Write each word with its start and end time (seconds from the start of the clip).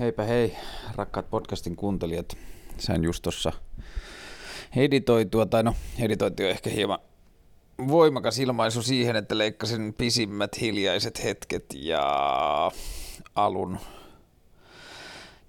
Heipä 0.00 0.22
hei, 0.24 0.56
rakkaat 0.94 1.30
podcastin 1.30 1.76
kuuntelijat. 1.76 2.36
Sain 2.78 3.04
just 3.04 3.22
tuossa 3.22 3.52
editoitua, 4.76 5.46
tai 5.46 5.62
no 5.62 5.74
editointi 5.98 6.44
on 6.44 6.50
ehkä 6.50 6.70
hieman 6.70 6.98
voimakas 7.88 8.38
ilmaisu 8.38 8.82
siihen, 8.82 9.16
että 9.16 9.38
leikkasin 9.38 9.94
pisimmät 9.98 10.60
hiljaiset 10.60 11.24
hetket 11.24 11.64
ja 11.74 12.02
alun 13.34 13.78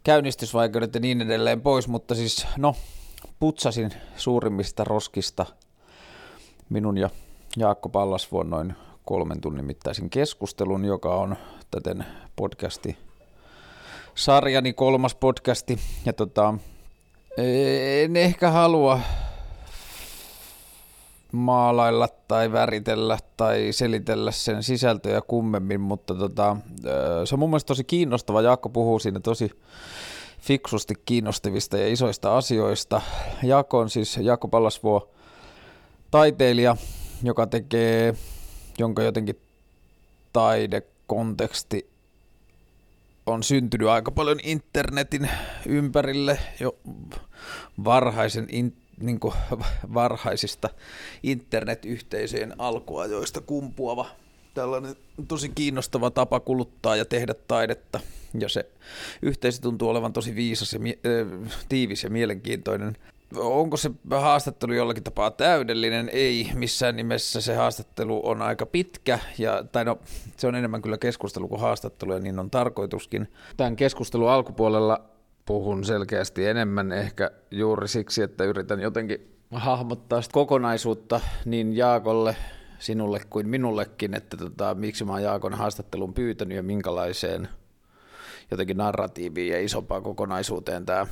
käynnistysvaikeudet 0.03 0.93
ja 0.93 0.99
niin 0.99 1.21
edelleen 1.21 1.61
pois, 1.61 1.87
mutta 1.87 2.15
siis 2.15 2.47
no, 2.57 2.75
putsasin 3.39 3.91
suurimmista 4.17 4.83
roskista 4.83 5.45
minun 6.69 6.97
ja 6.97 7.09
Jaakko 7.57 7.89
Pallasvuon 7.89 8.49
noin 8.49 8.73
kolmen 9.05 9.41
tunnin 9.41 9.65
mittaisen 9.65 10.09
keskustelun, 10.09 10.85
joka 10.85 11.15
on 11.15 11.35
täten 11.71 12.05
podcasti 12.35 13.06
sarjani 14.17 14.73
kolmas 14.73 15.15
podcasti. 15.15 15.79
Ja 16.05 16.13
tota, 16.13 16.53
en 17.37 18.15
ehkä 18.15 18.51
halua 18.51 18.99
maalailla 21.31 22.07
tai 22.27 22.51
väritellä 22.51 23.17
tai 23.37 23.67
selitellä 23.71 24.31
sen 24.31 24.63
sisältöjä 24.63 25.21
kummemmin, 25.21 25.81
mutta 25.81 26.15
tota, 26.15 26.57
se 27.25 27.35
on 27.35 27.39
mun 27.39 27.49
mielestä 27.49 27.67
tosi 27.67 27.83
kiinnostava. 27.83 28.41
Jaakko 28.41 28.69
puhuu 28.69 28.99
siinä 28.99 29.19
tosi 29.19 29.51
fiksusti 30.41 30.93
kiinnostavista 31.05 31.77
ja 31.77 31.87
isoista 31.87 32.37
asioista. 32.37 33.01
Jaakko 33.43 33.79
on 33.79 33.89
siis 33.89 34.17
Jaakko 34.17 34.47
Pallasvuo 34.47 35.09
taiteilija, 36.11 36.77
joka 37.23 37.47
tekee, 37.47 38.15
jonka 38.77 39.03
jotenkin 39.03 39.39
taidekonteksti 40.33 41.96
on 43.27 43.43
syntynyt 43.43 43.87
aika 43.87 44.11
paljon 44.11 44.39
internetin 44.43 45.29
ympärille 45.65 46.39
jo 46.59 46.77
varhaisen 47.83 48.47
in, 48.49 48.77
niin 48.99 49.19
kuin 49.19 49.33
varhaisista 49.93 50.69
internetyhteisöjen 51.23 52.53
alkuajoista 52.57 53.41
kumpuava 53.41 54.05
tällainen 54.53 54.95
tosi 55.27 55.49
kiinnostava 55.49 56.11
tapa 56.11 56.39
kuluttaa 56.39 56.95
ja 56.95 57.05
tehdä 57.05 57.33
taidetta. 57.47 57.99
Ja 58.39 58.49
se 58.49 58.65
yhteisö 59.21 59.61
tuntuu 59.61 59.89
olevan 59.89 60.13
tosi 60.13 60.35
viisas 60.35 60.73
ja 60.73 60.79
mie- 60.79 60.99
tiivis 61.69 62.03
ja 62.03 62.09
mielenkiintoinen 62.09 62.97
onko 63.35 63.77
se 63.77 63.91
haastattelu 64.11 64.73
jollakin 64.73 65.03
tapaa 65.03 65.31
täydellinen? 65.31 66.09
Ei, 66.13 66.51
missään 66.53 66.95
nimessä 66.95 67.41
se 67.41 67.55
haastattelu 67.55 68.21
on 68.27 68.41
aika 68.41 68.65
pitkä, 68.65 69.19
ja, 69.37 69.63
tai 69.71 69.85
no, 69.85 69.99
se 70.37 70.47
on 70.47 70.55
enemmän 70.55 70.81
kyllä 70.81 70.97
keskustelu 70.97 71.47
kuin 71.47 71.61
haastattelu, 71.61 72.13
ja 72.13 72.19
niin 72.19 72.39
on 72.39 72.51
tarkoituskin. 72.51 73.27
Tämän 73.57 73.75
keskustelun 73.75 74.29
alkupuolella 74.29 75.01
puhun 75.45 75.85
selkeästi 75.85 76.45
enemmän 76.45 76.91
ehkä 76.91 77.31
juuri 77.51 77.87
siksi, 77.87 78.21
että 78.21 78.43
yritän 78.43 78.79
jotenkin 78.79 79.37
hahmottaa 79.51 80.21
sitä 80.21 80.33
kokonaisuutta 80.33 81.21
niin 81.45 81.77
Jaakolle, 81.77 82.35
sinulle 82.79 83.21
kuin 83.29 83.49
minullekin, 83.49 84.13
että 84.13 84.37
tota, 84.37 84.75
miksi 84.75 85.05
mä 85.05 85.11
oon 85.11 85.23
Jaakon 85.23 85.53
haastattelun 85.53 86.13
pyytänyt 86.13 86.55
ja 86.55 86.63
minkälaiseen 86.63 87.47
jotenkin 88.51 88.77
narratiiviin 88.77 89.53
ja 89.53 89.61
isompaan 89.61 90.03
kokonaisuuteen 90.03 90.85
tämä 90.85 91.07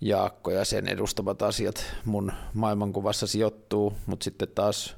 Jaakko 0.00 0.50
ja 0.50 0.64
sen 0.64 0.88
edustamat 0.88 1.42
asiat 1.42 1.84
mun 2.04 2.32
maailmankuvassa 2.54 3.26
sijoittuu, 3.26 3.96
mutta 4.06 4.24
sitten 4.24 4.48
taas 4.48 4.96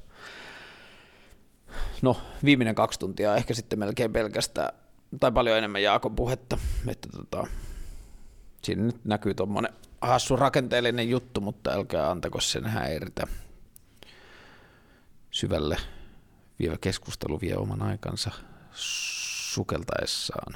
no 2.01 2.17
viimeinen 2.43 2.75
kaksi 2.75 2.99
tuntia 2.99 3.35
ehkä 3.35 3.53
sitten 3.53 3.79
melkein 3.79 4.13
pelkästään, 4.13 4.73
tai 5.19 5.31
paljon 5.31 5.57
enemmän 5.57 5.83
Jaakon 5.83 6.15
puhetta, 6.15 6.57
että 6.87 7.09
tota, 7.17 7.47
siinä 8.63 8.83
nyt 8.83 9.05
näkyy 9.05 9.33
tuommoinen 9.33 9.73
hassu 10.01 10.35
rakenteellinen 10.35 11.09
juttu, 11.09 11.41
mutta 11.41 11.71
älkää 11.71 12.11
antako 12.11 12.41
sen 12.41 12.65
häiritä. 12.65 13.27
Syvälle 15.31 15.77
vievä 16.59 16.77
keskustelu 16.81 17.41
vie 17.41 17.55
oman 17.55 17.81
aikansa 17.81 18.31
sukeltaessaan. 19.51 20.55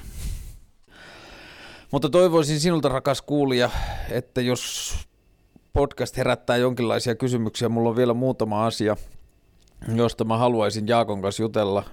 Mutta 1.91 2.09
toivoisin 2.09 2.59
sinulta, 2.59 2.89
rakas 2.89 3.21
kuulija, 3.21 3.69
että 4.09 4.41
jos 4.41 4.93
podcast 5.73 6.17
herättää 6.17 6.57
jonkinlaisia 6.57 7.15
kysymyksiä, 7.15 7.69
mulla 7.69 7.89
on 7.89 7.95
vielä 7.95 8.13
muutama 8.13 8.65
asia, 8.65 8.95
josta 9.95 10.23
mä 10.23 10.37
haluaisin 10.37 10.87
Jaakon 10.87 11.21
kanssa 11.21 11.43
jutella, 11.43 11.83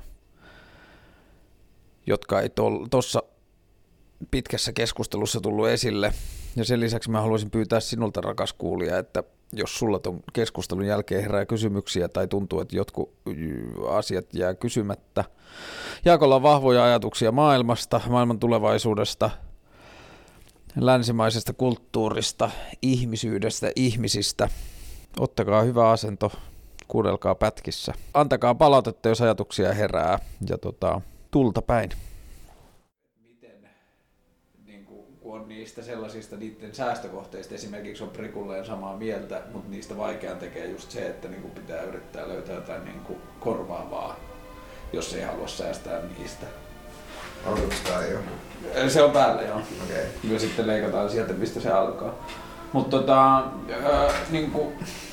jotka 2.06 2.40
ei 2.40 2.50
tuossa 2.90 3.22
pitkässä 4.30 4.72
keskustelussa 4.72 5.40
tullut 5.40 5.68
esille. 5.68 6.12
Ja 6.56 6.64
sen 6.64 6.80
lisäksi 6.80 7.10
mä 7.10 7.20
haluaisin 7.20 7.50
pyytää 7.50 7.80
sinulta, 7.80 8.20
rakas 8.20 8.52
kuulija, 8.52 8.98
että 8.98 9.22
jos 9.52 9.78
sulla 9.78 9.98
ton 9.98 10.20
keskustelun 10.32 10.86
jälkeen 10.86 11.22
herää 11.22 11.46
kysymyksiä 11.46 12.08
tai 12.08 12.28
tuntuu, 12.28 12.60
että 12.60 12.76
jotkut 12.76 13.14
asiat 13.90 14.34
jää 14.34 14.54
kysymättä. 14.54 15.24
Jaakolla 16.04 16.36
on 16.36 16.42
vahvoja 16.42 16.84
ajatuksia 16.84 17.32
maailmasta, 17.32 18.00
maailman 18.08 18.38
tulevaisuudesta– 18.38 19.30
länsimaisesta 20.76 21.52
kulttuurista, 21.52 22.50
ihmisyydestä, 22.82 23.72
ihmisistä. 23.76 24.48
Ottakaa 25.18 25.62
hyvä 25.62 25.90
asento, 25.90 26.32
kuunnelkaa 26.88 27.34
pätkissä. 27.34 27.92
Antakaa 28.14 28.54
palautetta, 28.54 29.08
jos 29.08 29.20
ajatuksia 29.20 29.72
herää 29.72 30.18
ja 30.48 30.58
tota, 30.58 31.00
tulta 31.30 31.62
päin. 31.62 31.90
Miten, 33.22 33.70
niin 34.66 34.84
kun 34.84 35.04
on 35.24 35.48
niistä 35.48 35.82
sellaisista 35.82 36.36
niiden 36.36 36.74
säästökohteista 36.74 37.54
esimerkiksi 37.54 38.02
on 38.02 38.10
prikulleen 38.10 38.66
samaa 38.66 38.96
mieltä, 38.96 39.42
mutta 39.52 39.70
niistä 39.70 39.96
vaikean 39.96 40.38
tekee 40.38 40.70
just 40.70 40.90
se, 40.90 41.06
että 41.06 41.28
niin 41.28 41.50
pitää 41.50 41.82
yrittää 41.82 42.28
löytää 42.28 42.54
jotain 42.54 42.84
niin 42.84 43.02
korvaavaa, 43.40 44.16
jos 44.92 45.14
ei 45.14 45.22
halua 45.22 45.48
säästää 45.48 46.02
niistä. 46.18 46.63
Tämä 47.84 48.02
jo? 48.04 48.18
Se 48.88 49.02
on 49.02 49.10
päällä, 49.10 49.42
joo. 49.42 49.56
Okay. 49.56 50.32
Ja 50.32 50.38
sitten 50.38 50.66
leikataan 50.66 51.10
sieltä, 51.10 51.32
mistä 51.32 51.60
se 51.60 51.70
alkaa. 51.70 52.26
Mutta 52.72 52.96
tota, 52.96 53.38
äh, 53.38 54.14
niin 54.30 54.52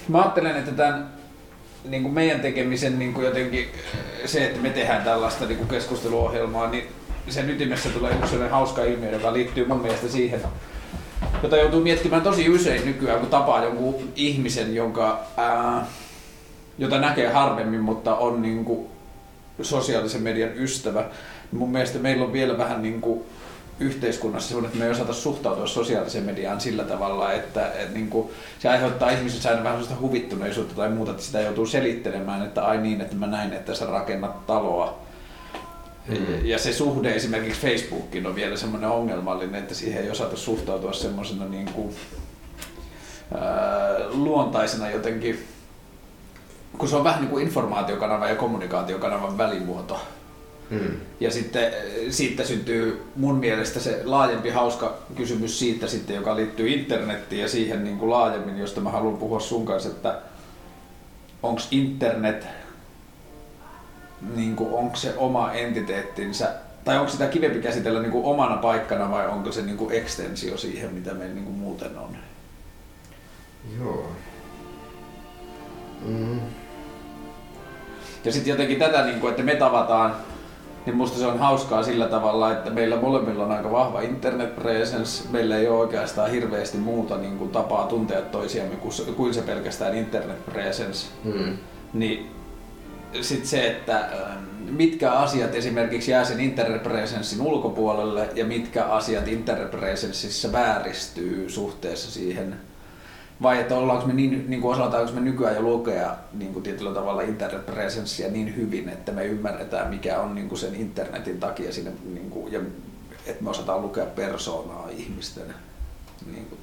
mä 0.08 0.22
ajattelen, 0.22 0.56
että 0.56 0.72
tämän 0.72 1.10
niin 1.86 2.04
kuin 2.04 2.14
meidän 2.14 2.40
tekemisen 2.40 3.00
niin 3.00 3.14
kuin 3.14 3.26
jotenkin 3.26 3.68
se, 4.26 4.46
että 4.46 4.60
me 4.62 4.70
tehdään 4.70 5.04
tällaista 5.04 5.46
niin 5.46 5.58
kuin 5.58 5.70
keskusteluohjelmaa, 5.70 6.70
niin 6.70 6.88
sen 7.30 7.50
ytimessä 7.50 7.90
tulee 7.90 8.12
yksi 8.12 8.30
sellainen 8.30 8.52
hauska 8.52 8.84
ilmiö, 8.84 9.12
joka 9.12 9.34
liittyy 9.34 9.68
mun 9.68 9.82
mielestä 9.82 10.08
siihen, 10.08 10.42
jota 11.44 11.58
joutuu 11.58 11.82
miettimään 11.82 12.22
tosi 12.22 12.50
usein 12.50 12.86
nykyään, 12.86 13.20
kun 13.20 13.30
tapaa 13.30 13.64
jonkun 13.64 14.12
ihmisen, 14.16 14.76
jonka, 14.76 15.20
ää, 15.38 15.86
jota 16.78 17.00
näkee 17.00 17.32
harvemmin, 17.32 17.82
mutta 17.82 18.16
on 18.16 18.42
niin 18.42 18.66
kuin 18.66 18.88
sosiaalisen 19.62 20.22
median 20.22 20.58
ystävä. 20.58 21.06
Mun 21.52 21.72
mielestä 21.72 22.00
meillä 22.00 22.26
on 22.26 22.34
vielä 22.34 22.58
vähän 22.58 22.82
niin 22.82 23.02
kuin 23.02 23.24
yhteiskunnassa 23.80 24.50
sellainen, 24.50 24.68
että 24.68 24.80
me 24.80 24.86
ei 24.86 24.92
osata 24.92 25.14
suhtautua 25.14 25.68
sosiaaliseen 25.68 26.24
mediaan 26.24 26.62
sillä 26.62 26.84
tavalla, 26.84 27.32
että, 27.34 27.68
että 27.68 27.94
niin 27.94 28.10
kuin, 28.10 28.30
se 28.60 28.70
aiheuttaa 28.70 29.10
ihmisissä 29.10 29.50
aina 29.50 29.64
vähän 29.64 29.80
sellaista 29.80 30.02
huvittuneisuutta 30.02 30.76
tai 30.76 30.90
muuta, 30.90 31.12
että 31.12 31.24
sitä 31.24 31.42
joutuu 31.42 31.66
selittelemään, 31.66 32.46
että 32.46 32.66
ai 32.66 32.78
niin, 32.78 33.02
että 33.02 33.16
mä 33.16 33.28
näin, 33.28 33.54
että 33.54 33.76
sä 33.76 33.86
rakennat 33.86 34.48
taloa. 34.48 35.00
Mm. 36.08 36.46
Ja 36.46 36.60
se 36.60 36.74
suhde 36.74 37.16
esimerkiksi 37.16 37.62
Facebookiin 37.62 38.28
on 38.28 38.36
vielä 38.36 38.58
semmoinen 38.58 38.90
ongelmallinen, 38.90 39.62
että 39.62 39.76
siihen 39.76 40.04
ei 40.04 40.12
osata 40.12 40.38
suhtautua 40.38 40.94
semmoisena 40.94 41.46
niin 41.46 41.66
kuin, 41.66 41.96
ää, 43.36 44.00
luontaisena 44.10 44.90
jotenkin, 44.90 45.48
kun 46.78 46.90
se 46.90 46.96
on 46.96 47.04
vähän 47.04 47.22
niin 47.22 47.30
kuin 47.30 47.46
informaatiokanava 47.46 48.28
ja 48.28 48.36
kommunikaatiokanavan 48.36 49.38
välimuoto. 49.38 50.02
Hmm. 50.72 50.98
Ja 51.20 51.32
sitten 51.32 51.74
siitä 52.10 52.44
syntyy 52.44 53.04
mun 53.16 53.36
mielestä 53.36 53.80
se 53.80 54.02
laajempi 54.04 54.50
hauska 54.50 54.98
kysymys 55.16 55.60
siitä 55.60 55.88
sitten, 55.88 56.16
joka 56.16 56.36
liittyy 56.36 56.70
internettiin 56.70 57.42
ja 57.42 57.50
siihen 57.50 57.84
niin 57.84 57.98
kuin 57.98 58.10
laajemmin, 58.10 58.58
josta 58.58 58.82
mä 58.82 58.90
haluan 58.90 59.18
puhua 59.18 59.40
sun 59.40 59.66
kanssa, 59.66 59.90
että 59.90 60.20
onko 61.44 61.62
internet, 61.72 62.48
niin 64.36 64.56
kuin, 64.56 64.74
onko 64.74 64.96
se 64.96 65.14
oma 65.18 65.52
entiteettinsä, 65.52 66.54
tai 66.86 66.98
onko 66.98 67.12
sitä 67.12 67.28
kivempi 67.28 67.60
käsitellä 67.60 68.02
niin 68.02 68.12
kuin 68.12 68.26
omana 68.26 68.58
paikkana 68.58 69.12
vai 69.12 69.28
onko 69.28 69.52
se 69.52 69.62
niin 69.62 69.78
kuin 69.78 69.96
ekstensio 69.96 70.58
siihen, 70.58 70.94
mitä 70.94 71.14
meillä 71.14 71.36
niin 71.36 71.46
kuin 71.46 71.58
muuten 71.58 71.98
on? 71.98 72.18
Joo. 73.80 74.12
Mm. 76.06 76.40
Ja 78.26 78.32
sitten 78.32 78.52
jotenkin 78.52 78.80
tätä, 78.80 79.06
niin 79.06 79.20
kuin, 79.20 79.32
että 79.32 79.44
me 79.44 79.56
tavataan 79.56 80.16
niin 80.86 80.96
musta 80.96 81.20
se 81.20 81.26
on 81.26 81.40
hauskaa 81.40 81.84
sillä 81.84 82.08
tavalla, 82.08 82.52
että 82.52 82.70
meillä 82.70 82.96
molemmilla 82.96 83.46
on 83.46 83.52
aika 83.52 83.72
vahva 83.72 84.02
internet 84.02 84.56
presence. 84.56 85.30
Meillä 85.32 85.58
ei 85.58 85.68
ole 85.68 85.80
oikeastaan 85.80 86.32
hirveästi 86.32 86.78
muuta 86.78 87.18
niin 87.18 87.38
kuin 87.38 87.50
tapaa 87.50 87.88
tuntea 87.88 88.22
toisiamme 88.22 88.76
kuin 89.16 89.34
se 89.34 89.42
pelkästään 89.42 89.98
internet 89.98 90.46
presence. 90.46 91.08
Hmm. 91.24 91.58
Niin 91.94 92.32
sitten 93.22 93.48
se, 93.48 93.68
että 93.68 94.00
ähm, 94.00 94.44
mitkä 94.70 95.12
asiat 95.12 95.56
esimerkiksi 95.56 96.12
jää 96.12 96.24
sen 96.24 96.40
interrepresenssin 96.40 97.42
ulkopuolelle 97.42 98.30
ja 98.36 98.46
mitkä 98.46 98.86
asiat 98.86 99.28
interrepresenssissä 99.28 100.52
vääristyy 100.52 101.50
suhteessa 101.50 102.12
siihen 102.12 102.56
vai 103.42 103.60
että 103.60 103.76
ollaanko 103.76 104.08
me 104.08 104.14
niin, 104.14 104.46
niin 104.48 104.62
kuin 104.62 104.74
osataanko 104.74 105.12
me 105.12 105.22
nykyään 105.22 105.56
jo 105.56 105.62
lukea 105.62 106.16
niin 106.34 106.54
kuin 106.54 106.64
tietyllä 106.64 106.94
tavalla 106.94 107.22
internet-presenssiä 107.22 108.30
niin 108.30 108.56
hyvin, 108.56 108.90
että 108.90 109.12
me 109.12 109.26
ymmärretään 109.26 109.90
mikä 109.90 110.20
on 110.20 110.36
niin 110.36 110.50
kuin 110.50 110.60
sen 110.60 110.76
internetin 110.76 111.40
takia 111.40 111.74
siinä, 111.74 111.92
niin 112.14 112.30
kuin, 112.30 112.54
ja 112.54 112.60
että 113.26 113.44
me 113.44 113.50
osataan 113.50 113.82
lukea 113.82 114.06
persoonaa 114.06 114.90
ihmisten 114.90 115.54
niin 116.32 116.46
kuin 116.46 116.60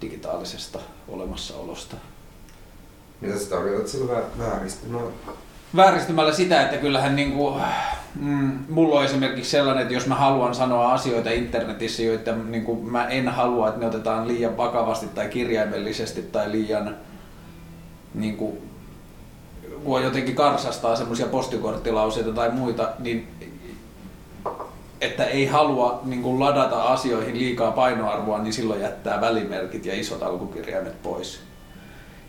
digitaalisesta 0.00 0.78
olemassaolosta. 1.08 1.96
Mitä 3.20 3.38
sä 3.38 3.50
tarkoitat 3.50 3.88
sillä 3.88 4.22
vääristymällä? 4.38 5.10
Vääristymällä 5.76 6.32
sitä, 6.32 6.62
että 6.62 6.76
kyllähän 6.76 7.16
niin 7.16 7.32
kuin, 7.32 7.62
mm, 8.20 8.58
mulla 8.68 8.98
on 8.98 9.04
esimerkiksi 9.04 9.50
sellainen, 9.50 9.82
että 9.82 9.94
jos 9.94 10.06
mä 10.06 10.14
haluan 10.14 10.54
sanoa 10.54 10.92
asioita 10.92 11.30
internetissä, 11.30 12.02
joita 12.02 12.32
niin 12.32 12.64
kuin 12.64 12.92
mä 12.92 13.08
en 13.08 13.28
halua, 13.28 13.68
että 13.68 13.80
ne 13.80 13.86
otetaan 13.86 14.28
liian 14.28 14.56
vakavasti 14.56 15.06
tai 15.06 15.28
kirjaimellisesti 15.28 16.22
tai 16.22 16.52
liian 16.52 16.96
niin 18.14 18.36
kuin, 18.36 18.58
kun 19.84 20.02
jotenkin 20.02 20.34
karsastaa 20.34 20.96
semmoisia 20.96 21.26
postikorttilauseita 21.26 22.32
tai 22.32 22.50
muita, 22.50 22.88
niin 22.98 23.28
että 25.00 25.24
ei 25.24 25.46
halua 25.46 26.00
niin 26.04 26.22
kuin 26.22 26.40
ladata 26.40 26.82
asioihin 26.82 27.38
liikaa 27.38 27.70
painoarvoa, 27.70 28.38
niin 28.38 28.52
silloin 28.52 28.80
jättää 28.80 29.20
välimerkit 29.20 29.86
ja 29.86 29.94
isot 29.94 30.22
alkukirjaimet 30.22 31.02
pois. 31.02 31.40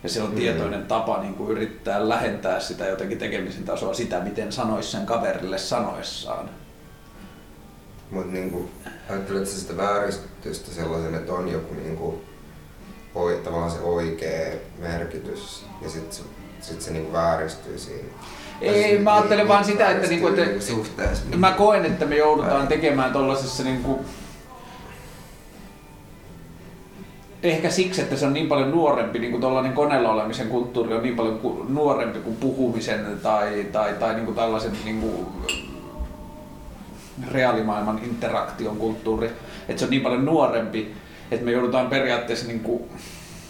Ja 0.05 0.09
se 0.09 0.21
on 0.21 0.29
mm. 0.29 0.35
tietoinen 0.35 0.85
tapa 0.85 1.21
niin 1.21 1.33
kuin 1.33 1.51
yrittää 1.51 2.09
lähentää 2.09 2.59
sitä 2.59 2.85
jotenkin 2.85 3.17
tekemisen 3.17 3.63
tasoa, 3.63 3.93
sitä 3.93 4.19
miten 4.19 4.51
sanoisi 4.51 4.91
sen 4.91 5.05
kaverille 5.05 5.57
sanoessaan. 5.57 6.49
Mutta 8.11 8.31
niin 8.31 8.71
ajatteletko 9.09 9.49
sitä 9.49 9.77
vääristystä 9.77 10.71
sellaisen, 10.71 11.15
että 11.15 11.33
on 11.33 11.51
joku 11.51 11.73
niin 11.73 11.97
kuin, 11.97 12.15
oi, 13.15 13.41
tavallaan 13.43 13.71
se 13.71 13.79
oikea 13.79 14.55
merkitys 14.79 15.65
ja 15.81 15.89
sitten 15.89 16.13
se, 16.13 16.23
sit 16.61 16.81
se 16.81 16.91
niin 16.91 17.13
vääristyy 17.13 17.79
siinä? 17.79 18.09
Ei, 18.61 18.99
mä 18.99 19.13
ajattelen 19.13 19.37
niin, 19.37 19.47
vaan 19.47 19.65
sitä, 19.65 19.89
että, 19.89 20.07
niinku, 20.07 20.27
että 20.27 20.65
suhteessa, 20.65 21.23
mä 21.37 21.51
koen, 21.51 21.85
että 21.85 22.05
me 22.05 22.15
joudutaan 22.15 22.67
tekemään 22.67 23.11
tuollaisessa 23.11 23.63
niinku, 23.63 24.05
ehkä 27.51 27.69
siksi, 27.69 28.01
että 28.01 28.15
se 28.15 28.25
on 28.25 28.33
niin 28.33 28.47
paljon 28.47 28.71
nuorempi, 28.71 29.19
niin 29.19 29.31
kuin 29.31 29.41
tuollainen 29.41 29.73
koneella 29.73 30.11
olemisen 30.11 30.47
kulttuuri 30.47 30.93
on 30.93 31.03
niin 31.03 31.15
paljon 31.15 31.65
nuorempi 31.69 32.19
kuin 32.19 32.35
puhumisen 32.35 33.19
tai, 33.23 33.65
tai, 33.71 33.93
tai 33.93 34.13
niin 34.13 34.25
kuin 34.25 34.35
tällaisen 34.35 34.71
niin 34.85 35.01
kuin 35.01 35.27
reaalimaailman 37.31 38.01
interaktion 38.03 38.77
kulttuuri, 38.77 39.31
että 39.67 39.79
se 39.79 39.85
on 39.85 39.91
niin 39.91 40.01
paljon 40.01 40.25
nuorempi, 40.25 40.93
että 41.31 41.45
me 41.45 41.51
joudutaan 41.51 41.87
periaatteessa 41.87 42.47
niin 42.47 42.59
kuin, 42.59 42.83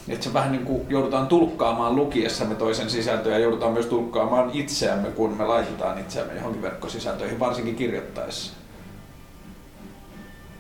että 0.10 0.24
se 0.24 0.34
vähän 0.34 0.52
niin 0.52 0.66
kuin 0.66 0.82
joudutaan 0.90 1.28
tulkkaamaan 1.28 1.96
lukiessamme 1.96 2.56
toisen 2.56 2.90
sisältöä 2.90 3.34
ja 3.34 3.40
joudutaan 3.40 3.74
myös 3.74 3.86
tulkkaamaan 3.86 4.50
itseämme, 4.54 5.08
kun 5.08 5.38
me 5.38 5.46
laitetaan 5.46 6.00
itseämme 6.00 6.34
johonkin 6.36 6.62
verkkosisältöihin, 6.62 7.40
varsinkin 7.40 7.76
kirjoittaessa. 7.76 8.54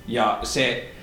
Ja 0.08 0.40
se, 0.44 0.94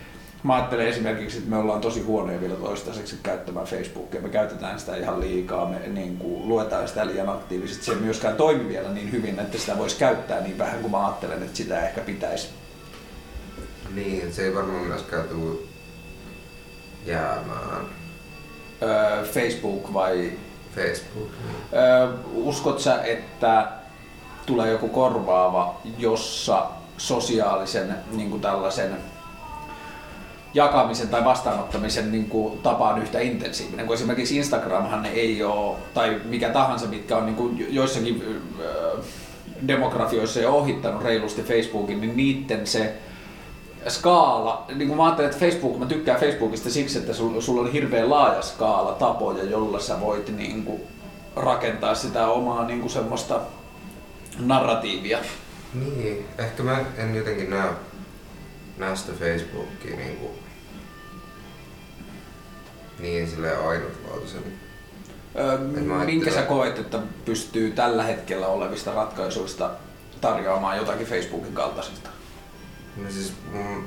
mä 0.42 0.54
ajattelen 0.54 0.86
esimerkiksi, 0.86 1.38
että 1.38 1.50
me 1.50 1.56
ollaan 1.56 1.80
tosi 1.80 2.00
huonoja 2.00 2.40
vielä 2.40 2.54
toistaiseksi 2.54 3.16
käyttämään 3.22 3.66
Facebookia. 3.66 4.20
Me 4.20 4.28
käytetään 4.28 4.80
sitä 4.80 4.96
ihan 4.96 5.20
liikaa, 5.20 5.68
me 5.68 5.78
niin 5.88 6.16
kuin, 6.16 6.48
luetaan 6.48 6.88
sitä 6.88 7.06
liian 7.06 7.28
aktiivisesti. 7.28 7.84
Se 7.84 7.92
ei 7.92 7.98
myöskään 7.98 8.36
toimi 8.36 8.68
vielä 8.68 8.88
niin 8.88 9.12
hyvin, 9.12 9.38
että 9.38 9.58
sitä 9.58 9.78
voisi 9.78 9.96
käyttää 9.96 10.40
niin 10.40 10.58
vähän 10.58 10.80
kuin 10.80 10.90
mä 10.90 11.06
ajattelen, 11.06 11.42
että 11.42 11.56
sitä 11.56 11.88
ehkä 11.88 12.00
pitäisi. 12.00 12.48
Niin, 13.94 14.32
se 14.32 14.44
ei 14.44 14.54
varmaan 14.54 14.84
myöskään 14.84 15.28
tule 15.28 15.58
jäämään. 17.06 17.86
Öö, 18.82 19.24
Facebook 19.24 19.92
vai? 19.92 20.32
Facebook. 20.74 21.30
Niin. 21.46 21.82
Öö, 21.82 22.08
uskot 22.34 22.80
sä, 22.80 23.02
että 23.02 23.68
tulee 24.46 24.70
joku 24.70 24.88
korvaava, 24.88 25.80
jossa 25.98 26.66
sosiaalisen 26.98 27.94
niin 28.12 28.30
kuin 28.30 28.42
tällaisen 28.42 29.11
jakamisen 30.54 31.08
tai 31.08 31.24
vastaanottamisen 31.24 32.12
niin 32.12 32.28
kuin, 32.28 32.58
tapa 32.58 32.88
on 32.88 33.02
yhtä 33.02 33.20
intensiivinen, 33.20 33.86
kun 33.86 33.94
esimerkiksi 33.94 34.36
Instagramhan 34.36 35.06
ei 35.06 35.44
ole, 35.44 35.76
tai 35.94 36.20
mikä 36.24 36.48
tahansa, 36.48 36.86
mitkä 36.86 37.16
on 37.16 37.26
niin 37.26 37.36
kuin, 37.36 37.74
joissakin 37.74 38.42
äh, 38.60 39.04
demografioissa 39.66 40.40
jo 40.40 40.54
ohittanut 40.54 41.02
reilusti 41.02 41.42
Facebookin, 41.42 42.00
niin 42.00 42.16
niiden 42.16 42.66
se 42.66 42.94
skaala, 43.88 44.64
niin 44.74 44.88
kuin 44.88 44.96
mä 44.96 45.04
ajattelen, 45.04 45.30
että 45.30 45.46
Facebook, 45.46 45.78
mä 45.78 45.86
tykkään 45.86 46.20
Facebookista 46.20 46.70
siksi, 46.70 46.98
että 46.98 47.12
sulla 47.12 47.40
sul 47.40 47.58
on 47.58 47.72
hirveän 47.72 48.10
laaja 48.10 48.42
skaala 48.42 48.92
tapoja, 48.92 49.44
jolla 49.44 49.80
sä 49.80 50.00
voit 50.00 50.36
niin 50.36 50.64
kuin, 50.64 50.80
rakentaa 51.36 51.94
sitä 51.94 52.26
omaa 52.26 52.66
niin 52.66 52.80
kuin 52.80 52.90
semmoista 52.90 53.40
narratiivia. 54.38 55.18
Niin, 55.74 56.26
ehkä 56.38 56.62
mä 56.62 56.78
en 56.96 57.14
jotenkin 57.14 57.50
näe, 58.78 58.96
sitä 58.96 59.12
Facebookia 59.12 59.96
niin 59.96 60.16
kuin 60.16 60.41
niin 63.02 63.30
silleen 63.30 63.68
ainutlaatuisen. 63.68 64.42
Öö, 65.36 65.58
minkä 66.04 66.30
sä 66.30 66.42
koet, 66.42 66.78
että 66.78 66.98
pystyy 67.24 67.70
tällä 67.70 68.02
hetkellä 68.02 68.46
olevista 68.46 68.94
ratkaisuista 68.94 69.70
tarjoamaan 70.20 70.76
jotakin 70.76 71.06
Facebookin 71.06 71.52
kaltaisista? 71.52 72.10
No 72.96 73.10
siis 73.10 73.32
mun, 73.52 73.84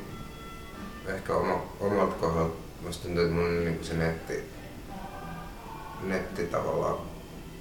ehkä 1.07 1.33
oma, 1.33 1.63
omalta 1.79 2.15
kohdalta 2.15 2.55
musta 2.85 3.03
tuntuu, 3.03 3.23
että 3.23 3.35
mun 3.35 3.65
niin 3.65 3.79
se 3.81 3.93
netti, 3.93 4.43
netti 6.03 6.45
tavallaan 6.45 6.97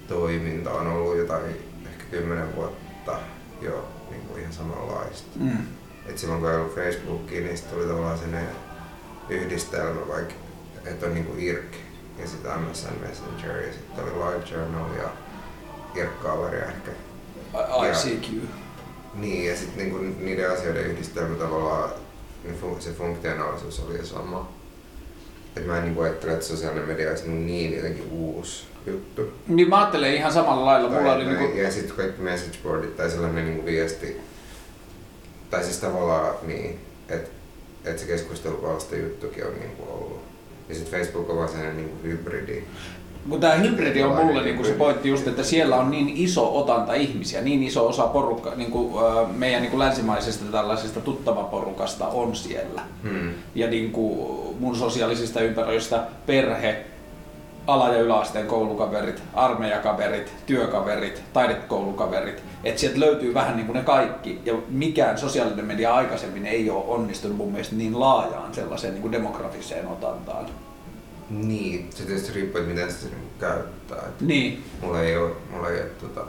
toiminta 0.07 0.71
on 0.71 0.87
ollut 0.87 1.17
jotain 1.17 1.45
ehkä 1.85 2.03
kymmenen 2.11 2.55
vuotta 2.55 3.19
jo 3.61 3.87
niin 4.09 4.21
kuin 4.21 4.39
ihan 4.41 4.53
samanlaista. 4.53 5.27
Mm. 5.35 5.57
Et 6.05 6.17
silloin 6.17 6.41
kun 6.41 6.49
ei 6.49 6.57
ollut 6.57 6.75
Facebookia, 6.75 7.41
niin 7.41 7.59
tuli 7.71 7.87
tavallaan 7.87 8.17
sellainen 8.17 8.49
yhdistelmä 9.29 10.07
vaikka 10.07 10.44
että 10.85 11.05
on 11.05 11.13
niinku 11.13 11.33
IRC 11.37 11.73
ja 12.19 12.27
sitten 12.27 12.51
MSN 12.51 12.93
Messenger 13.01 13.57
ja 13.57 13.73
sitten 13.73 14.03
oli 14.03 14.11
LiveJournal 14.11 14.95
ja 14.97 15.09
IRC-kaveri 15.95 16.57
ehkä. 16.57 16.91
ICQ. 17.89 18.33
Ja, 18.33 18.49
niin, 19.15 19.47
ja 19.47 19.55
sitten 19.55 19.77
niinku 19.77 19.97
niiden 20.19 20.51
asioiden 20.51 20.85
yhdistelmä 20.85 21.35
tavallaan 21.35 21.89
niin 22.43 22.81
se 22.81 22.91
funktionaalisuus 22.91 23.79
oli 23.79 23.97
jo 23.97 24.05
sama. 24.05 24.51
Et 25.55 25.65
mä 25.65 25.77
en 25.77 25.83
niinku 25.83 26.01
ajattele, 26.01 26.33
että 26.33 26.45
sosiaalinen 26.45 26.87
media 26.87 27.09
olisi 27.09 27.29
niin 27.29 27.75
jotenkin 27.75 28.07
uusi 28.11 28.65
juttu. 28.85 29.33
Niin 29.47 29.69
mä 29.69 29.79
ajattelen 29.79 30.13
ihan 30.13 30.33
samalla 30.33 30.65
lailla. 30.65 30.89
Tai, 30.89 30.99
Mulla 30.99 31.13
oli 31.13 31.25
niinku... 31.25 31.57
Ja 31.57 31.71
sitten 31.71 31.95
kaikki 31.95 32.21
messageboardit 32.21 32.97
tai 32.97 33.09
sellainen 33.09 33.45
niinku 33.45 33.65
viesti. 33.65 34.21
Tai 35.49 35.63
siis 35.63 35.77
tavallaan 35.77 36.35
niin, 36.43 36.79
että 37.09 37.29
et 37.85 37.99
se 37.99 38.05
keskustelupalsta 38.05 38.95
juttukin 38.95 39.45
on 39.47 39.59
niinku 39.59 39.83
ollut 39.83 40.24
ja 40.69 40.75
sitten 40.75 40.99
Facebook 40.99 41.29
on 41.29 41.37
vaan 41.37 41.49
sellainen 41.49 41.77
niin 41.77 41.99
hybridi. 42.03 42.63
Mutta 43.25 43.47
tämä 43.47 43.59
hybridi 43.59 44.03
on 44.03 44.25
mulle 44.25 44.43
niin 44.43 44.55
kuin 44.55 44.65
se 44.65 44.73
pointti 44.73 45.09
just, 45.09 45.27
että 45.27 45.43
siellä 45.43 45.75
on 45.75 45.91
niin 45.91 46.09
iso 46.15 46.59
otanta 46.59 46.93
ihmisiä, 46.93 47.41
niin 47.41 47.63
iso 47.63 47.87
osa 47.87 48.07
porukka, 48.07 48.55
niin 48.55 48.71
kuin, 48.71 48.93
meidän 49.35 49.61
niin 49.61 49.71
kuin 49.71 49.79
länsimaisesta 49.79 50.45
tällaisesta 50.51 51.01
tuttavaporukasta 51.01 52.07
on 52.07 52.35
siellä. 52.35 52.81
Hmm. 53.03 53.29
Ja 53.55 53.67
niin 53.67 53.91
kuin 53.91 54.29
mun 54.59 54.75
sosiaalisista 54.75 55.41
ympäröistä 55.41 56.03
perhe, 56.25 56.85
ala- 57.67 57.93
ja 57.93 58.01
yläasteen 58.01 58.47
koulukaverit, 58.47 59.23
armeijakaverit, 59.33 60.33
työkaverit, 60.45 61.21
taidekoulukaverit. 61.33 62.43
Että 62.63 62.81
sieltä 62.81 62.99
löytyy 62.99 63.33
vähän 63.33 63.55
niin 63.55 63.65
kuin 63.65 63.75
ne 63.77 63.83
kaikki. 63.83 64.41
Ja 64.45 64.53
mikään 64.69 65.17
sosiaalinen 65.17 65.65
media 65.65 65.95
aikaisemmin 65.95 66.45
ei 66.45 66.69
ole 66.69 66.83
onnistunut 66.87 67.37
mun 67.37 67.51
mielestä 67.51 67.75
niin 67.75 67.99
laajaan 67.99 68.53
sellaiseen 68.53 68.93
niin 68.93 69.01
kuin 69.01 69.11
demografiseen 69.11 69.87
otantaan. 69.87 70.45
Niin, 71.29 71.89
se 71.95 72.05
tietysti 72.05 72.33
riippuu, 72.33 72.61
että 72.61 72.73
miten 72.73 72.91
sitä 72.91 73.15
käyttää. 73.39 74.03
Niin. 74.21 74.63
Mulla 74.81 75.01
ei 75.01 75.17
ole, 75.17 75.31
mulla 75.51 75.69
ei 75.69 75.81
ole 75.81 75.89
tota, 76.01 76.21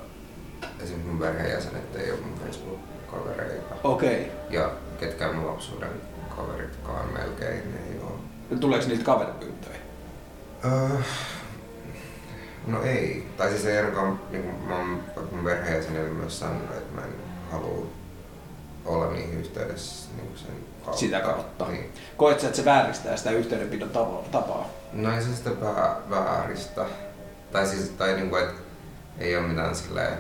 esimerkiksi 0.83 1.11
mun 1.11 1.19
perheenjäsenet 1.19 1.97
ei 1.97 2.11
ole 2.11 2.21
mun 2.21 2.39
Facebook-kavereita. 2.45 3.75
Okei. 3.85 4.21
Okay. 4.21 4.61
Ja 4.61 4.71
ketkään 5.01 5.35
mun 5.35 5.47
lapsuuden 5.47 5.89
kaveritkaan 6.37 7.09
melkein 7.13 7.63
ei 7.63 8.01
ole. 8.03 8.59
Tuleeko 8.61 8.87
niiltä 8.87 9.05
kaveripyyntöjä? 9.05 9.56
Uh, 10.67 11.01
no 12.67 12.83
ei. 12.83 13.29
Tai 13.37 13.51
siis 13.51 13.65
ei 13.65 13.79
ainakaan, 13.79 14.21
niin 14.31 14.43
kuin 14.43 14.69
mä 14.69 14.77
oon 14.77 15.03
mun 15.33 15.45
perheenjäsenille 15.45 16.11
myös 16.11 16.39
sanonut, 16.39 16.71
että 16.71 16.95
mä 16.95 17.07
en 17.07 17.15
halua 17.51 17.87
olla 18.85 19.11
niin 19.11 19.39
yhteydessä 19.41 20.09
niin 20.17 20.39
sen 20.39 20.55
kautta. 20.85 21.01
Sitä 21.01 21.21
kautta. 21.21 21.69
Niin. 21.69 21.93
Koet 22.17 22.41
sä, 22.41 22.47
että 22.47 22.57
se 22.57 22.65
vääristää 22.65 23.17
sitä 23.17 23.31
yhteydenpidon 23.31 23.91
tapaa? 24.33 24.69
No 24.93 25.15
ei 25.17 25.23
se 25.23 25.37
sitä 25.37 25.51
vääristä. 26.11 26.85
Tai 27.53 27.67
siis, 27.67 27.89
tai 27.89 28.15
niin 28.15 28.31
kuin, 28.31 28.43
että 28.43 28.61
ei 29.19 29.37
ole 29.37 29.47
mitään 29.47 29.77
silleen... 29.77 30.19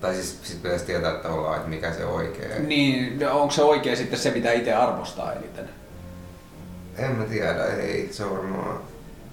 Tai 0.00 0.14
siis 0.14 0.38
sit 0.42 0.62
pitäisi 0.62 0.84
tietää 0.84 1.12
tavallaan, 1.12 1.56
että 1.56 1.68
mikä 1.68 1.92
se 1.92 2.04
oikea. 2.04 2.58
Niin, 2.58 3.28
onko 3.28 3.50
se 3.50 3.62
oikea 3.62 3.96
sitten 3.96 4.18
se, 4.18 4.30
mitä 4.30 4.52
itse 4.52 4.74
arvostaa 4.74 5.32
eniten? 5.32 5.68
En 6.96 7.16
mä 7.16 7.24
tiedä, 7.24 7.64
ei 7.64 8.08
se 8.12 8.24
on 8.24 8.36
varmaan... 8.36 8.80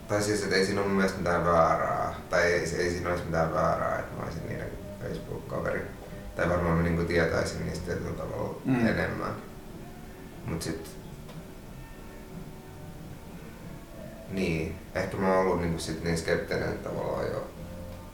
Tai 0.07 0.21
siis, 0.21 0.43
että 0.43 0.55
ei 0.55 0.65
siinä 0.65 0.81
ole 0.81 0.87
mun 0.87 0.97
mielestä 0.97 1.17
mitään 1.17 1.45
väärää. 1.45 2.15
Tai 2.29 2.41
ei, 2.41 2.59
ei 2.59 2.89
siinä 2.89 3.09
olisi 3.09 3.25
mitään 3.25 3.53
väärää, 3.53 3.99
että 3.99 4.17
mä 4.17 4.23
olisin 4.23 4.47
niiden 4.47 4.69
Facebook-kaveri. 5.01 5.81
Tai 6.35 6.49
varmaan 6.49 6.77
mä 6.77 6.83
niinku 6.83 7.03
tietäisin 7.03 7.65
niistä 7.65 7.85
tietyllä 7.85 8.17
tavalla 8.17 8.61
mm. 8.65 8.87
enemmän. 8.87 9.35
Mut 10.45 10.61
sit... 10.61 10.97
Niin, 14.31 14.75
ehkä 14.95 15.17
mä 15.17 15.33
oon 15.33 15.45
ollut 15.45 15.61
niinku 15.61 15.79
sit 15.79 16.03
niin 16.03 16.17
skeptinen 16.17 16.77
tavallaan 16.77 17.27
jo 17.27 17.47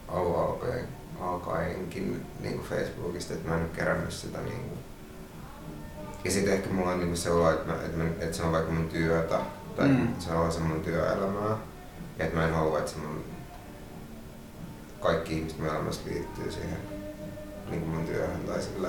alun 0.08 0.40
alkaen, 0.40 0.88
alkaenkin 1.20 2.26
niinku 2.40 2.64
Facebookista, 2.64 3.34
että 3.34 3.48
mä 3.48 3.56
en 3.56 3.62
nyt 3.62 3.72
kerännyt 3.72 4.12
sitä 4.12 4.38
niinku 4.38 4.78
ja 6.24 6.30
sitten 6.30 6.52
ehkä 6.52 6.70
mulla 6.70 6.90
on 6.90 6.98
niinku 6.98 7.16
se 7.16 7.30
olo, 7.30 7.50
että, 7.50 7.72
mä, 7.72 7.74
että, 7.74 7.98
mä, 7.98 8.04
että 8.20 8.36
se 8.36 8.42
on 8.42 8.52
vaikka 8.52 8.72
mun 8.72 8.88
työtä, 8.88 9.38
tai 9.76 9.88
mm. 9.88 10.08
se 10.18 10.32
on 10.32 10.48
osa 10.48 10.60
mun 10.60 10.80
työelämää. 10.80 11.56
Ja 12.18 12.24
että 12.24 12.36
mä 12.36 12.46
en 12.46 12.54
halua, 12.54 12.78
että 12.78 12.90
se 12.90 12.98
mun 12.98 13.24
kaikki 15.00 15.34
ihmiset 15.34 15.58
mun 15.58 15.68
elämässä 15.68 16.00
liittyy 16.10 16.52
siihen 16.52 16.78
niin 17.70 17.80
kuin 17.80 17.94
mun 17.94 18.06
työhön 18.06 18.40
tai 18.46 18.62
sillä 18.62 18.88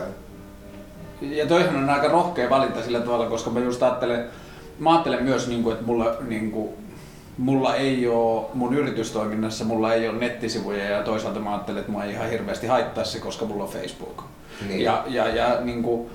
Ja 1.21 1.47
toihan 1.47 1.75
on 1.75 1.89
aika 1.89 2.07
rohkea 2.07 2.49
valinta 2.49 2.83
sillä 2.83 2.99
tavalla, 2.99 3.25
koska 3.25 3.49
mä 3.49 3.59
just 3.59 3.83
ajattelen, 3.83 4.25
mä 4.79 4.91
ajattelen 4.91 5.23
myös, 5.23 5.47
niin 5.47 5.63
kuin, 5.63 5.73
että 5.73 5.85
mulla, 5.85 6.17
niin 6.27 6.51
kuin, 6.51 6.69
mulla 7.37 7.75
ei 7.75 8.07
ole, 8.07 8.45
mun 8.53 8.73
yritystoiminnassa 8.73 9.65
mulla 9.65 9.93
ei 9.93 10.09
ole 10.09 10.17
nettisivuja 10.17 10.89
ja 10.89 11.03
toisaalta 11.03 11.39
mä 11.39 11.51
ajattelen, 11.51 11.79
että 11.79 11.91
mä 11.91 12.03
ei 12.03 12.11
ihan 12.11 12.29
hirveästi 12.29 12.67
haittaa 12.67 13.03
se, 13.03 13.19
koska 13.19 13.45
mulla 13.45 13.63
on 13.63 13.69
Facebook. 13.69 14.23
Niin. 14.67 14.81
Ja, 14.81 15.03
ja, 15.07 15.27
ja 15.27 15.61
niin 15.61 15.83
kuin, 15.83 16.09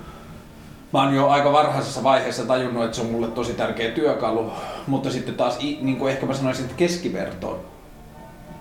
mä 0.93 1.03
oon 1.03 1.15
jo 1.15 1.27
aika 1.27 1.51
varhaisessa 1.51 2.03
vaiheessa 2.03 2.45
tajunnut, 2.45 2.83
että 2.83 2.95
se 2.95 3.01
on 3.01 3.11
mulle 3.11 3.27
tosi 3.27 3.53
tärkeä 3.53 3.91
työkalu, 3.91 4.51
mutta 4.87 5.11
sitten 5.11 5.35
taas 5.35 5.59
niin 5.59 5.97
kuin 5.97 6.13
ehkä 6.13 6.25
mä 6.25 6.33
sanoisin, 6.33 6.65
että 6.65 6.77
keskiverto 6.77 7.65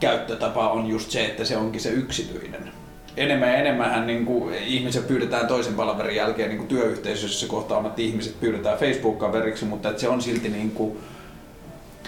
käyttötapa 0.01 0.71
on 0.71 0.87
just 0.87 1.11
se, 1.11 1.25
että 1.25 1.45
se 1.45 1.57
onkin 1.57 1.81
se 1.81 1.91
yksityinen. 1.91 2.73
Enemmän 3.17 3.49
ja 3.49 3.57
enemmän 3.57 4.07
niin 4.07 4.27
kuin 4.27 4.55
ihmiset 4.55 5.09
pyydetään 5.09 5.47
toisen 5.47 5.75
palaverin 5.75 6.17
jälkeen 6.17 6.49
niin 6.49 6.59
kuin 6.59 6.69
työyhteisössä 6.69 7.47
kohtaamat 7.47 7.99
ihmiset 7.99 8.41
pyydetään 8.41 8.79
Facebook-kaveriksi, 8.79 9.65
mutta 9.65 9.89
että 9.89 10.01
se 10.01 10.09
on 10.09 10.23
silti 10.23 10.49
niin 10.49 10.71
kuin 10.71 10.99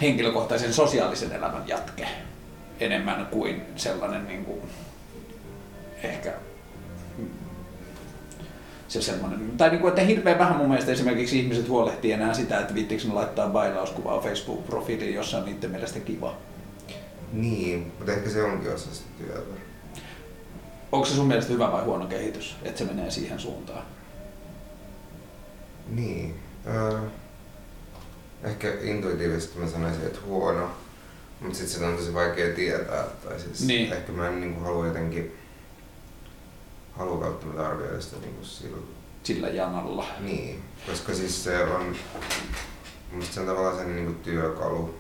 henkilökohtaisen 0.02 0.73
sosiaalisen 0.73 1.33
elämän 1.33 1.62
jatke 1.67 2.09
enemmän 2.81 3.26
kuin 3.31 3.62
sellainen 3.76 4.26
niin 4.26 4.45
kuin 4.45 4.61
ehkä 6.02 6.33
se 8.92 9.02
semmoinen. 9.02 9.56
Tai 9.56 9.70
niin 9.70 9.80
kuin, 9.80 9.88
että 9.88 10.02
hirveän 10.02 10.38
vähän 10.38 10.56
mun 10.56 10.68
mielestä 10.68 10.92
esimerkiksi 10.92 11.38
ihmiset 11.38 11.68
huolehtii 11.68 12.12
enää 12.12 12.34
sitä, 12.34 12.61
että 12.61 12.75
viittikö 12.75 13.02
ne 13.08 13.14
laittaa 13.14 13.49
bailauskuvaa 13.49 14.20
Facebook-profiiliin, 14.20 15.14
jossa 15.14 15.38
on 15.38 15.44
niiden 15.44 15.70
mielestä 15.70 16.00
kiva. 16.00 16.37
Niin, 17.32 17.92
mutta 17.99 18.12
ehkä 18.12 18.30
se 18.30 18.42
onkin 18.42 18.72
osa 18.72 18.94
sitä 18.94 19.08
työtä. 19.18 19.61
Onko 20.92 21.06
se 21.06 21.14
sun 21.14 21.26
mielestä 21.26 21.52
hyvä 21.52 21.72
vai 21.72 21.84
huono 21.84 22.06
kehitys, 22.06 22.56
että 22.62 22.78
se 22.78 22.84
menee 22.84 23.11
siihen 23.11 23.38
suuntaan? 23.40 23.82
Niin. 25.90 26.34
Äh, 26.66 27.02
ehkä 28.42 28.68
intuitiivisesti 28.82 29.58
mä 29.58 29.68
sanoisin, 29.68 30.06
että 30.06 30.18
huono, 30.26 30.70
mutta 31.40 31.58
sitten 31.58 31.75
sitä 31.75 31.87
on 31.87 31.96
tosi 31.96 32.14
vaikea 32.14 32.54
tietää. 32.54 33.04
Tai 33.25 33.40
siis 33.40 33.66
niin. 33.66 33.92
Ehkä 33.92 34.12
mä 34.12 34.28
en 34.28 34.40
niin 34.40 34.54
kuin 34.54 34.64
halua 34.64 34.87
jotenkin 34.87 35.41
halua 36.96 37.20
välttämättä 37.20 37.68
arvioida 37.68 38.00
sitä 38.00 38.16
niin 38.20 38.34
kuin 38.34 38.46
sillä... 38.46 38.76
sillä 39.22 39.49
janalla. 39.49 40.06
Niin, 40.20 40.62
koska 40.87 41.14
siis 41.14 41.44
se 41.44 41.64
on, 41.64 41.96
se 43.20 43.40
on 43.40 43.46
tavallaan 43.46 43.76
sen 43.76 43.96
niin 43.96 44.06
kuin 44.06 44.20
työkalu. 44.20 44.94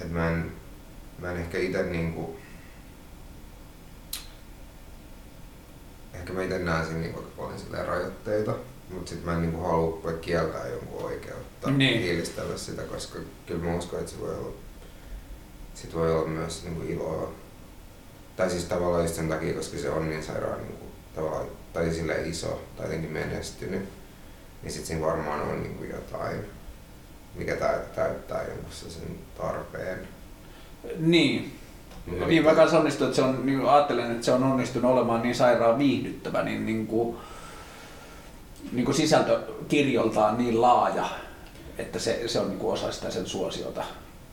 Et 0.00 0.10
mä 0.10 0.30
en, 0.30 0.52
mä 1.18 1.30
en 1.30 1.36
ehkä 1.36 1.58
itse 1.58 1.82
niin 1.82 2.12
kuin, 2.12 2.36
ehkä 6.14 6.32
mä 6.32 6.42
itse 6.42 6.58
näen 6.58 6.86
siinä 6.86 7.00
niin 7.00 7.14
paljon 7.36 7.86
rajoitteita, 7.86 8.54
mutta 8.90 9.08
sitten 9.08 9.26
mä 9.26 9.34
en 9.34 9.42
niin 9.42 9.52
kuin 9.52 9.66
halua 9.66 10.12
kieltää 10.20 10.66
jonkun 10.66 11.04
oikeutta 11.04 11.70
niin. 11.70 12.00
hiilistellä 12.00 12.58
sitä, 12.58 12.82
koska 12.82 13.18
kyllä 13.46 13.64
mä 13.64 13.76
uskon, 13.76 14.00
että 14.00 14.12
se 14.12 14.20
voi 14.20 14.34
olla, 14.34 14.54
sit 15.74 15.94
voi 15.94 16.14
olla 16.14 16.28
myös 16.28 16.64
niin 16.64 16.76
kuin 16.76 16.90
iloa 16.90 17.41
tai 18.36 18.50
siis 18.50 18.64
tavallaan 18.64 19.02
just 19.02 19.14
sen 19.14 19.28
takia, 19.28 19.54
koska 19.54 19.78
se 19.78 19.90
on 19.90 20.10
niin 20.10 20.22
sairaan 20.22 20.58
niin 20.58 20.76
kuin, 20.78 20.90
tavallaan, 21.14 21.46
tai 21.72 21.92
sille 21.92 22.22
iso 22.22 22.62
tai 22.76 22.86
jotenkin 22.86 23.10
menestynyt, 23.10 23.88
niin 24.62 24.72
sitten 24.72 24.86
siinä 24.86 25.06
varmaan 25.06 25.40
on 25.40 25.62
niin 25.62 25.74
kuin 25.74 25.90
jotain, 25.90 26.36
mikä 27.34 27.56
täyttää 27.94 28.44
jonkun 28.48 28.72
sen 28.72 29.18
tarpeen. 29.38 29.98
Niin. 30.98 31.58
No, 32.06 32.26
niin, 32.26 32.44
mä 32.44 32.54
kanssa 32.54 32.78
onnistun, 32.78 33.06
että 33.06 33.16
se 33.16 33.22
on, 33.22 33.46
niin 33.46 33.66
ajattelen, 33.66 34.10
että 34.10 34.24
se 34.24 34.32
on 34.32 34.42
onnistunut 34.42 34.92
olemaan 34.92 35.22
niin 35.22 35.34
sairaan 35.34 35.78
viihdyttävä, 35.78 36.42
niin, 36.42 36.66
niin 36.66 36.86
kuin, 36.86 37.16
niin 38.72 38.84
kuin 38.84 38.94
sisältö 38.94 39.40
kirjoltaan 39.68 40.38
niin 40.38 40.60
laaja, 40.60 41.08
että 41.78 41.98
se, 41.98 42.22
se 42.26 42.40
on 42.40 42.48
niin 42.48 42.58
kuin 42.58 42.72
osa 42.72 42.92
sitä 42.92 43.10
sen 43.10 43.26
suosiota. 43.26 43.84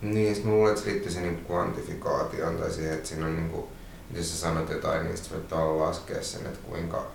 Niin, 0.02 0.36
sitten 0.36 0.52
mä 0.52 0.58
luulen, 0.58 0.72
että 0.72 0.84
se 0.84 0.92
liittyy 0.92 1.12
sen 1.12 1.24
niin 1.24 1.46
kvantifikaatioon 1.46 2.58
tai 2.58 2.72
siihen, 2.72 2.94
että 2.94 3.08
siinä 3.10 3.26
on 3.26 3.36
niin 3.36 3.50
kuin, 3.50 3.66
jos 4.14 4.32
sä 4.32 4.38
sanot 4.38 4.70
jotain, 4.70 5.04
niin 5.04 5.18
sitten 5.18 5.42
voit 5.52 5.80
laskea 5.80 6.24
sen, 6.24 6.46
että 6.46 6.60
kuinka 6.70 7.06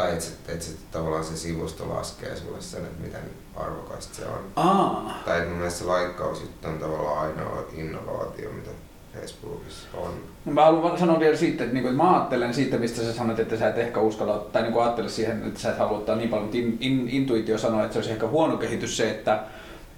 tai 0.00 0.12
että, 0.12 0.26
että, 0.48 0.52
että 0.52 0.82
tavallaan 0.90 1.24
se 1.24 1.36
sivusto 1.36 1.88
laskee 1.88 2.36
sulle 2.36 2.60
sen, 2.60 2.84
että 2.84 3.02
miten 3.02 3.20
arvokasta 3.56 4.14
se 4.14 4.26
on. 4.26 4.40
Aa. 4.56 5.22
Tai 5.24 5.38
että 5.38 5.48
mun 5.48 5.58
mielestä 5.58 5.78
se 5.78 5.84
laikkaus 5.84 6.42
on 6.64 6.78
tavallaan 6.78 7.18
ainoa 7.18 7.64
innovaatio, 7.72 8.50
mitä 8.50 8.70
Facebookissa 9.14 9.88
on. 9.94 10.12
No 10.44 10.52
mä 10.52 10.64
haluan 10.64 10.98
sanoa 10.98 11.20
vielä 11.20 11.36
siitä, 11.36 11.64
että, 11.64 11.74
niinku, 11.74 11.88
että 11.88 12.02
mä 12.02 12.14
ajattelen 12.14 12.54
siitä, 12.54 12.78
mistä 12.78 13.02
sä 13.02 13.12
sanoit, 13.12 13.38
että 13.38 13.56
sä 13.56 13.68
et 13.68 13.78
ehkä 13.78 14.00
uskalla, 14.00 14.38
tai 14.52 14.62
niin 14.62 14.80
ajattele 14.82 15.08
siihen, 15.08 15.42
että 15.46 15.60
sä 15.60 15.70
et 15.70 15.78
halua 15.78 15.98
ottaa 15.98 16.16
niin 16.16 16.28
paljon, 16.28 16.44
mutta 16.44 16.58
in, 16.58 16.76
in, 16.80 17.08
intuitio 17.08 17.58
sanoo, 17.58 17.80
että 17.80 17.92
se 17.92 17.98
olisi 17.98 18.12
ehkä 18.12 18.26
huono 18.26 18.56
kehitys 18.56 18.96
se, 18.96 19.10
että 19.10 19.42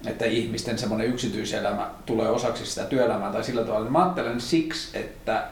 että 0.07 0.25
ihmisten 0.25 0.77
semmoinen 0.77 1.07
yksityiselämä 1.07 1.89
tulee 2.05 2.29
osaksi 2.29 2.65
sitä 2.65 2.85
työelämää 2.85 3.31
tai 3.31 3.43
sillä 3.43 3.63
tavalla. 3.63 3.89
Mä 3.89 4.03
ajattelen 4.03 4.41
siksi, 4.41 4.97
että 4.97 5.43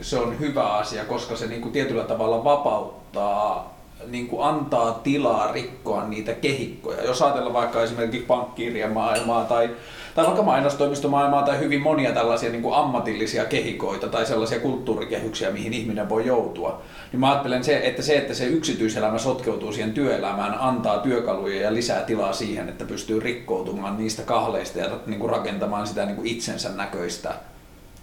se 0.00 0.18
on 0.18 0.40
hyvä 0.40 0.72
asia, 0.72 1.04
koska 1.04 1.36
se 1.36 1.46
niin 1.46 1.62
kuin 1.62 1.72
tietyllä 1.72 2.04
tavalla 2.04 2.44
vapauttaa, 2.44 3.78
niin 4.06 4.28
kuin 4.28 4.48
antaa 4.48 4.92
tilaa 4.92 5.52
rikkoa 5.52 6.04
niitä 6.04 6.32
kehikkoja. 6.32 7.04
Jos 7.04 7.22
ajatellaan 7.22 7.54
vaikka 7.54 7.82
esimerkiksi 7.82 8.26
pankkiiriamaailmaa 8.26 9.44
tai 9.44 9.70
tai 10.18 10.26
vaikka 10.26 10.42
mainostoimistomaailmaa 10.42 11.42
tai 11.42 11.58
hyvin 11.58 11.82
monia 11.82 12.12
tällaisia 12.12 12.50
niin 12.50 12.62
kuin 12.62 12.74
ammatillisia 12.74 13.44
kehikoita 13.44 14.08
tai 14.08 14.26
sellaisia 14.26 14.60
kulttuurikehyksiä, 14.60 15.50
mihin 15.50 15.72
ihminen 15.72 16.08
voi 16.08 16.26
joutua, 16.26 16.82
niin 17.12 17.20
mä 17.20 17.30
ajattelen, 17.30 17.64
se, 17.64 17.80
että 17.84 18.02
se, 18.02 18.16
että 18.16 18.34
se 18.34 18.46
yksityiselämä 18.46 19.18
sotkeutuu 19.18 19.72
siihen 19.72 19.92
työelämään, 19.92 20.60
antaa 20.60 20.98
työkaluja 20.98 21.62
ja 21.62 21.74
lisää 21.74 22.02
tilaa 22.02 22.32
siihen, 22.32 22.68
että 22.68 22.84
pystyy 22.84 23.20
rikkoutumaan 23.20 23.98
niistä 23.98 24.22
kahleista 24.22 24.78
ja 24.78 25.00
niin 25.06 25.20
kuin 25.20 25.30
rakentamaan 25.30 25.86
sitä 25.86 26.06
niin 26.06 26.16
kuin 26.16 26.28
itsensä 26.28 26.68
näköistä 26.68 27.34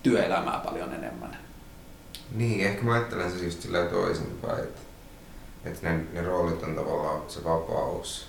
työelämää 0.04 0.62
paljon 0.66 0.94
enemmän. 0.94 1.38
Niin, 2.36 2.68
ehkä 2.68 2.84
mä 2.84 2.94
ajattelen 2.94 3.32
se 3.32 3.46
just 3.46 3.62
sillä 3.62 3.86
toisinpäin, 3.86 4.60
että, 4.60 4.82
että 5.66 5.90
ne, 5.90 6.00
ne 6.14 6.22
roolit 6.22 6.64
on 6.64 6.76
tavallaan 6.76 7.22
se 7.28 7.44
vapaus. 7.44 8.28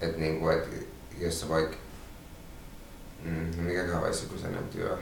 Että 0.00 0.18
niin 0.18 0.40
kuin, 0.40 0.56
että 0.56 0.76
jos 1.20 1.40
sä 1.40 1.48
vaikka 1.48 1.76
Mm, 3.24 3.62
mikäköhän 3.62 4.02
olisi 4.02 4.24
joku 4.24 4.38
sellainen 4.38 4.68
työ? 4.68 4.98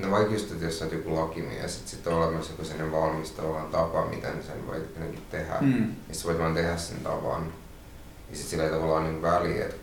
No 0.00 0.10
vaikka 0.10 0.32
just, 0.32 0.52
että 0.52 0.64
jos 0.64 0.78
sä 0.78 0.84
oot 0.84 0.94
joku 0.94 1.14
lakimies, 1.14 1.76
että 1.76 1.90
sitten 1.90 2.12
on 2.12 2.22
olemassa 2.22 2.52
joku 2.52 2.64
sellainen 2.64 2.92
valmis 2.92 3.30
tavallaan 3.30 3.70
tapa, 3.70 4.06
miten 4.06 4.42
sen 4.42 4.66
voi 4.66 4.76
jotenkin 4.76 5.22
tehdä. 5.30 5.56
Mm. 5.60 5.94
Ja 6.08 6.14
sä 6.14 6.24
voit 6.24 6.38
vaan 6.38 6.54
tehdä 6.54 6.76
sen 6.76 7.00
tavan. 7.00 7.52
Ja 8.30 8.36
sit 8.36 8.46
sillä 8.46 8.64
ei 8.64 8.70
tavallaan 8.70 9.04
niin 9.04 9.22
väliä, 9.22 9.64
että 9.64 9.76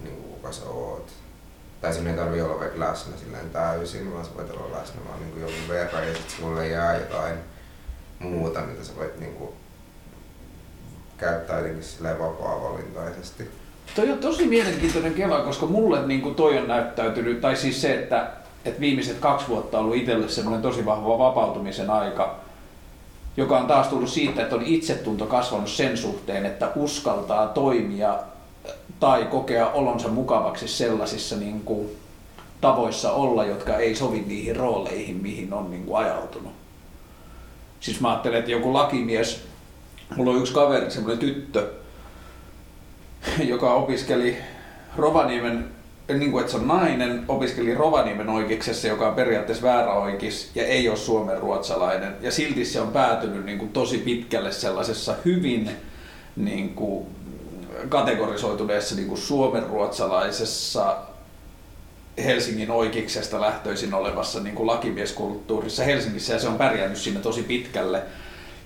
niin 0.00 0.16
kuka 0.16 0.52
sä 0.52 0.64
oot. 0.64 1.12
Tai 1.80 1.94
sinne 1.94 2.10
ei 2.10 2.16
tarvi 2.16 2.40
olla 2.40 2.60
vaikka 2.60 2.80
läsnä 2.80 3.16
silleen 3.16 3.50
täysin, 3.50 4.12
vaan 4.12 4.24
sä 4.24 4.30
voit 4.36 4.50
olla 4.50 4.78
läsnä 4.78 5.00
vaan 5.08 5.20
niin 5.20 5.32
kuin 5.32 5.42
jonkun 5.42 5.68
verran 5.68 6.08
ja 6.08 6.14
sitten 6.14 6.36
sulle 6.36 6.68
jää 6.68 6.96
jotain 6.96 7.34
muuta, 8.18 8.60
mitä 8.60 8.84
sä 8.84 8.96
voit 8.96 9.20
niin 9.20 9.34
kuin 9.34 9.50
käyttää 11.18 11.58
jotenkin 11.58 11.84
silleen 11.84 12.18
vapaa-valintaisesti. 12.18 13.50
Toi 13.94 14.10
on 14.10 14.18
tosi 14.18 14.46
mielenkiintoinen 14.46 15.14
kela, 15.14 15.40
koska 15.40 15.66
mulle 15.66 16.06
niin 16.06 16.22
kuin 16.22 16.34
toi 16.34 16.58
on 16.58 16.68
näyttäytynyt, 16.68 17.40
tai 17.40 17.56
siis 17.56 17.82
se, 17.82 17.94
että, 17.94 18.30
että 18.64 18.80
viimeiset 18.80 19.18
kaksi 19.18 19.48
vuotta 19.48 19.78
on 19.78 19.84
ollut 19.84 19.96
itselle 19.96 20.28
semmoinen 20.28 20.62
tosi 20.62 20.84
vahva 20.84 21.18
vapautumisen 21.18 21.90
aika, 21.90 22.36
joka 23.36 23.58
on 23.58 23.66
taas 23.66 23.88
tullut 23.88 24.08
siitä, 24.08 24.42
että 24.42 24.56
on 24.56 24.62
itsetunto 24.66 25.26
kasvanut 25.26 25.68
sen 25.68 25.96
suhteen, 25.96 26.46
että 26.46 26.72
uskaltaa 26.76 27.48
toimia 27.48 28.18
tai 29.00 29.24
kokea 29.24 29.70
olonsa 29.70 30.08
mukavaksi 30.08 30.68
sellaisissa 30.68 31.36
niin 31.36 31.60
kuin 31.60 31.90
tavoissa 32.60 33.12
olla, 33.12 33.44
jotka 33.44 33.76
ei 33.76 33.96
sovi 33.96 34.24
niihin 34.26 34.56
rooleihin, 34.56 35.16
mihin 35.16 35.52
on 35.52 35.70
niin 35.70 35.84
kuin 35.84 36.04
ajautunut. 36.04 36.52
Siis 37.80 38.00
mä 38.00 38.10
ajattelen, 38.10 38.38
että 38.38 38.50
joku 38.50 38.72
lakimies, 38.72 39.44
mulla 40.16 40.30
on 40.30 40.38
yksi 40.38 40.54
kaveri, 40.54 40.90
semmoinen 40.90 41.18
tyttö, 41.18 41.70
joka 43.44 43.74
opiskeli 43.74 44.36
Rovaniemen, 44.96 45.68
niin 46.08 46.30
kuin, 46.30 46.40
että 46.40 46.52
se 46.52 46.58
on 46.58 46.68
nainen, 46.68 47.24
opiskeli 47.28 47.74
Rovaniemen 47.74 48.28
oikeuksessa, 48.28 48.88
joka 48.88 49.08
on 49.08 49.14
periaatteessa 49.14 49.66
väärä 49.66 49.92
oikeus 49.92 50.50
ja 50.54 50.66
ei 50.66 50.88
ole 50.88 50.96
suomen 50.96 51.38
ruotsalainen. 51.38 52.16
Ja 52.20 52.32
silti 52.32 52.64
se 52.64 52.80
on 52.80 52.88
päätynyt 52.88 53.44
niin 53.44 53.58
kuin, 53.58 53.72
tosi 53.72 53.98
pitkälle 53.98 54.52
sellaisessa 54.52 55.14
hyvin 55.24 55.70
niin 56.36 56.74
kuin, 56.74 57.06
kategorisoituneessa 57.88 58.94
niin 58.94 59.08
kuin 59.08 59.18
suomen 59.18 59.66
ruotsalaisessa 59.66 60.96
Helsingin 62.24 62.70
oikeuksesta 62.70 63.40
lähtöisin 63.40 63.94
olevassa 63.94 64.40
niin 64.40 64.54
kuin 64.54 64.66
lakimieskulttuurissa 64.66 65.84
Helsingissä 65.84 66.32
ja 66.32 66.38
se 66.38 66.48
on 66.48 66.58
pärjännyt 66.58 66.98
siinä 66.98 67.20
tosi 67.20 67.42
pitkälle. 67.42 68.02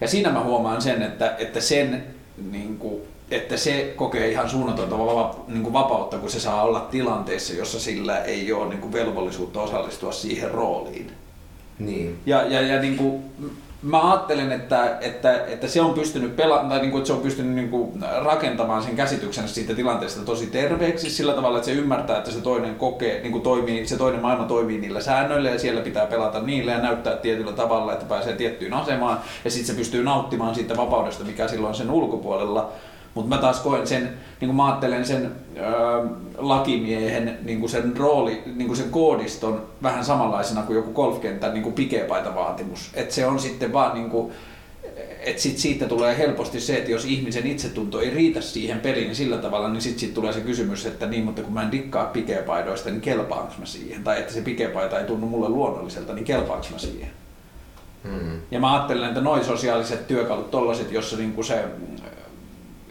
Ja 0.00 0.08
siinä 0.08 0.32
mä 0.32 0.42
huomaan 0.42 0.82
sen, 0.82 1.02
että, 1.02 1.34
että 1.38 1.60
sen 1.60 2.04
niin 2.50 2.78
kuin, 2.78 3.02
että 3.30 3.56
se 3.56 3.92
kokee 3.96 4.30
ihan 4.30 4.50
suunnatonta 4.50 4.96
niin 5.48 5.72
vapautta, 5.72 6.18
kun 6.18 6.30
se 6.30 6.40
saa 6.40 6.62
olla 6.62 6.80
tilanteessa, 6.80 7.54
jossa 7.54 7.80
sillä 7.80 8.18
ei 8.18 8.52
ole 8.52 8.68
niin 8.68 8.80
kuin 8.80 8.92
velvollisuutta 8.92 9.60
osallistua 9.60 10.12
siihen 10.12 10.50
rooliin. 10.50 11.12
Niin. 11.78 12.18
Ja, 12.26 12.42
ja, 12.42 12.60
ja 12.60 12.80
niin 12.80 12.96
kuin, 12.96 13.24
mä 13.82 14.10
ajattelen, 14.10 14.52
että, 14.52 14.98
että, 15.00 15.44
että 15.46 15.68
se 15.68 15.80
on 15.80 15.94
pystynyt 15.94 16.36
pela- 16.36 16.68
tai 16.68 16.80
niin 16.80 16.90
kuin, 16.90 17.00
että 17.00 17.06
se 17.06 17.12
on 17.12 17.20
pystynyt 17.20 17.54
niin 17.54 17.68
kuin 17.68 18.04
rakentamaan 18.22 18.82
sen 18.82 18.96
käsityksen 18.96 19.48
siitä 19.48 19.74
tilanteesta 19.74 20.20
tosi 20.20 20.46
terveeksi 20.46 21.10
sillä 21.10 21.32
tavalla, 21.32 21.58
että 21.58 21.66
se 21.66 21.72
ymmärtää, 21.72 22.18
että 22.18 22.30
se 22.30 22.40
toinen 22.40 22.74
kokee, 22.74 23.22
niin 23.22 23.32
kuin 23.32 23.42
toimii, 23.42 23.86
se 23.86 23.96
toinen 23.96 24.22
maailma 24.22 24.44
toimii 24.44 24.78
niillä 24.78 25.00
säännöillä 25.00 25.50
ja 25.50 25.58
siellä 25.58 25.80
pitää 25.80 26.06
pelata 26.06 26.40
niillä 26.40 26.72
ja 26.72 26.78
näyttää 26.78 27.16
tietyllä 27.16 27.52
tavalla, 27.52 27.92
että 27.92 28.04
pääsee 28.04 28.36
tiettyyn 28.36 28.74
asemaan 28.74 29.20
ja 29.44 29.50
sitten 29.50 29.66
se 29.66 29.78
pystyy 29.78 30.04
nauttimaan 30.04 30.54
siitä 30.54 30.76
vapaudesta, 30.76 31.24
mikä 31.24 31.48
silloin 31.48 31.74
sen 31.74 31.90
ulkopuolella 31.90 32.72
mutta 33.16 33.34
mä 33.34 33.40
taas 33.40 33.60
koen 33.60 33.86
sen, 33.86 34.02
niin 34.40 34.48
kuin 34.48 34.56
mä 34.56 34.66
ajattelen 34.66 35.06
sen 35.06 35.32
ö, 35.56 35.60
lakimiehen 36.38 37.38
niin 37.42 37.60
kuin 37.60 37.70
sen 37.70 37.96
rooli, 37.96 38.42
niin 38.46 38.66
kuin 38.66 38.76
sen 38.76 38.90
koodiston 38.90 39.66
vähän 39.82 40.04
samanlaisena 40.04 40.62
kuin 40.62 40.76
joku 40.76 40.92
golfkentän 40.92 41.54
niin 41.54 41.62
kuin 41.62 41.74
pikepaitavaatimus. 41.74 42.90
Että 42.94 43.14
se 43.14 43.26
on 43.26 43.38
sitten 43.38 43.72
vaan 43.72 43.94
niin 43.94 44.10
kuin, 44.10 44.32
että 45.20 45.42
sit 45.42 45.58
siitä 45.58 45.88
tulee 45.88 46.18
helposti 46.18 46.60
se, 46.60 46.76
että 46.76 46.90
jos 46.90 47.04
ihmisen 47.04 47.46
itsetunto 47.46 48.00
ei 48.00 48.10
riitä 48.10 48.40
siihen 48.40 48.80
peliin 48.80 49.06
niin 49.06 49.16
sillä 49.16 49.36
tavalla, 49.36 49.68
niin 49.68 49.82
sitten 49.82 50.00
sit 50.00 50.14
tulee 50.14 50.32
se 50.32 50.40
kysymys, 50.40 50.86
että 50.86 51.06
niin, 51.06 51.24
mutta 51.24 51.42
kun 51.42 51.52
mä 51.52 51.62
en 51.62 51.72
dikkaa 51.72 52.04
pikepaidoista, 52.04 52.90
niin 52.90 53.00
kelpaanko 53.00 53.54
mä 53.58 53.66
siihen? 53.66 54.04
Tai 54.04 54.18
että 54.18 54.32
se 54.32 54.40
pikepaita 54.40 55.00
ei 55.00 55.06
tunnu 55.06 55.26
mulle 55.26 55.48
luonnolliselta, 55.48 56.12
niin 56.12 56.24
kelpaanko 56.24 56.66
mä 56.72 56.78
siihen? 56.78 57.10
Hmm. 58.04 58.40
Ja 58.50 58.60
mä 58.60 58.74
ajattelen, 58.74 59.08
että 59.08 59.20
noin 59.20 59.44
sosiaaliset 59.44 60.06
työkalut, 60.06 60.50
tollaset, 60.50 60.92
jossa 60.92 61.16
niinku 61.16 61.42
se 61.42 61.64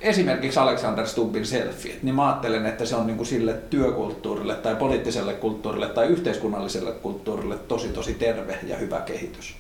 esimerkiksi 0.06 0.60
Alexander 0.60 1.08
Stubbin 1.08 1.46
selfie, 1.46 1.96
niin 2.04 2.16
mä 2.16 2.28
ajattelen, 2.28 2.66
että 2.66 2.86
se 2.86 2.96
on 2.96 3.08
niin 3.08 3.18
kuin 3.18 3.28
sille 3.28 3.54
työkulttuurille 3.54 4.56
tai 4.56 4.76
poliittiselle 4.76 5.34
kulttuurille 5.34 5.88
tai 5.88 6.08
yhteiskunnalliselle 6.08 6.92
kulttuurille 6.92 7.58
tosi 7.58 7.88
tosi 7.88 8.14
terve 8.14 8.60
ja 8.68 8.78
hyvä 8.78 9.00
kehitys. 9.00 9.56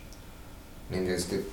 Niin 0.89 1.05
tietysti 1.05 1.51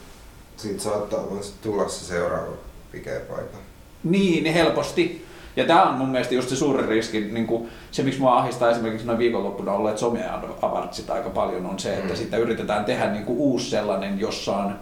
siitä 0.57 0.83
saattaa 0.83 1.27
myös 1.31 1.55
tulla 1.63 1.89
se 1.89 2.05
seuraava 2.05 2.57
pikepaita. 2.93 3.59
Niin, 4.05 4.45
niin 4.45 4.55
helposti. 4.55 5.27
Ja 5.57 5.67
tämä 5.67 5.83
on 5.83 5.95
mun 5.95 6.09
mielestä 6.09 6.35
just 6.35 6.49
se 6.49 6.57
suuri 6.57 6.87
riski, 6.87 7.21
niin 7.21 7.47
kuin 7.47 7.69
se 7.91 8.03
miksi 8.03 8.21
mua 8.21 8.39
ahdistaa 8.39 8.71
esimerkiksi 8.71 9.07
noin 9.07 9.19
viikonloppuna 9.19 9.73
olleet 9.73 9.99
someavartsit 9.99 11.11
aika 11.11 11.31
paljon 11.31 11.67
on 11.67 11.79
se, 11.79 11.95
että 11.95 12.13
mm. 12.13 12.17
sitä 12.17 12.37
yritetään 12.37 12.85
tehdä 12.85 13.13
niin 13.13 13.25
kuin 13.25 13.39
uusi 13.39 13.71
sellainen, 13.71 14.21
jossa 14.21 14.57
on 14.57 14.79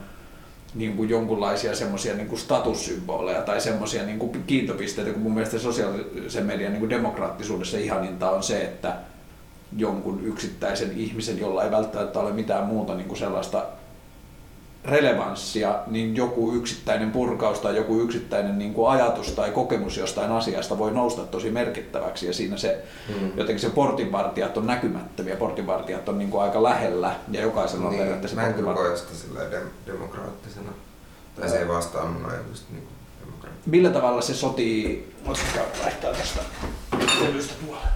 niin 0.75 0.97
kuin 0.97 1.11
jonkunlaisia 1.11 1.77
semmoisia 1.77 2.15
niin 2.15 2.39
statussymboleja 2.39 3.43
tai 3.43 3.61
semmoisia 3.61 4.07
niin 4.07 4.19
kuin 4.19 4.45
kiintopisteitä, 4.47 5.11
kun 5.13 5.23
mun 5.23 5.35
mielestä 5.35 5.59
sosiaalisen 5.59 6.47
median 6.47 6.73
niin 6.73 6.81
kuin 6.81 6.91
demokraattisuudessa 6.91 7.79
ihaninta 7.79 8.31
on 8.31 8.43
se, 8.43 8.61
että 8.61 8.97
jonkun 9.77 10.21
yksittäisen 10.25 10.93
ihmisen, 10.97 11.39
jolla 11.39 11.65
ei 11.65 11.71
välttämättä 11.71 12.21
ole 12.21 12.33
mitään 12.33 12.67
muuta 12.67 12.95
niin 12.95 13.09
kuin 13.09 13.19
sellaista 13.19 13.67
relevanssia, 14.85 15.79
niin 15.87 16.17
joku 16.17 16.53
yksittäinen 16.53 17.11
purkaus 17.11 17.59
tai 17.59 17.77
joku 17.77 18.01
yksittäinen 18.01 18.59
niin 18.59 18.75
kuin 18.75 18.91
ajatus 18.91 19.33
tai 19.33 19.51
kokemus 19.51 19.97
jostain 19.97 20.31
asiasta 20.31 20.79
voi 20.79 20.93
nousta 20.93 21.23
tosi 21.23 21.51
merkittäväksi 21.51 22.27
ja 22.27 22.33
siinä 22.33 22.57
se 22.57 22.85
mm. 23.09 23.31
jotenkin 23.37 23.61
se 23.61 23.71
portinvartijat 23.71 24.57
on 24.57 24.67
näkymättömiä, 24.67 25.37
portinvartijat 25.37 26.09
on 26.09 26.19
niin 26.19 26.31
kuin 26.31 26.43
aika 26.43 26.63
lähellä 26.63 27.15
ja 27.31 27.41
jokaisella 27.41 27.85
on 27.85 27.91
niin, 27.91 28.01
periaatteessa 28.01 28.37
Mä 28.37 28.47
en 28.47 28.55
kyllä 28.55 28.75
koe 28.75 28.97
sitä 28.97 29.41
dem- 29.51 29.87
demokraattisena. 29.87 30.73
Tai 31.41 31.49
se 31.49 31.59
ei 31.59 31.69
vastaa 31.69 32.07
mun 32.07 32.31
ajatusta 32.31 32.67
niin 32.73 32.89
Millä 33.67 33.91
tavalla 33.91 34.23
se 34.23 34.35
sotii, 34.35 35.15
voisiko 35.27 35.49
vaihtaa 35.83 36.13
tästä 36.13 36.41
levystä 37.21 37.55
puolelle? 37.67 37.89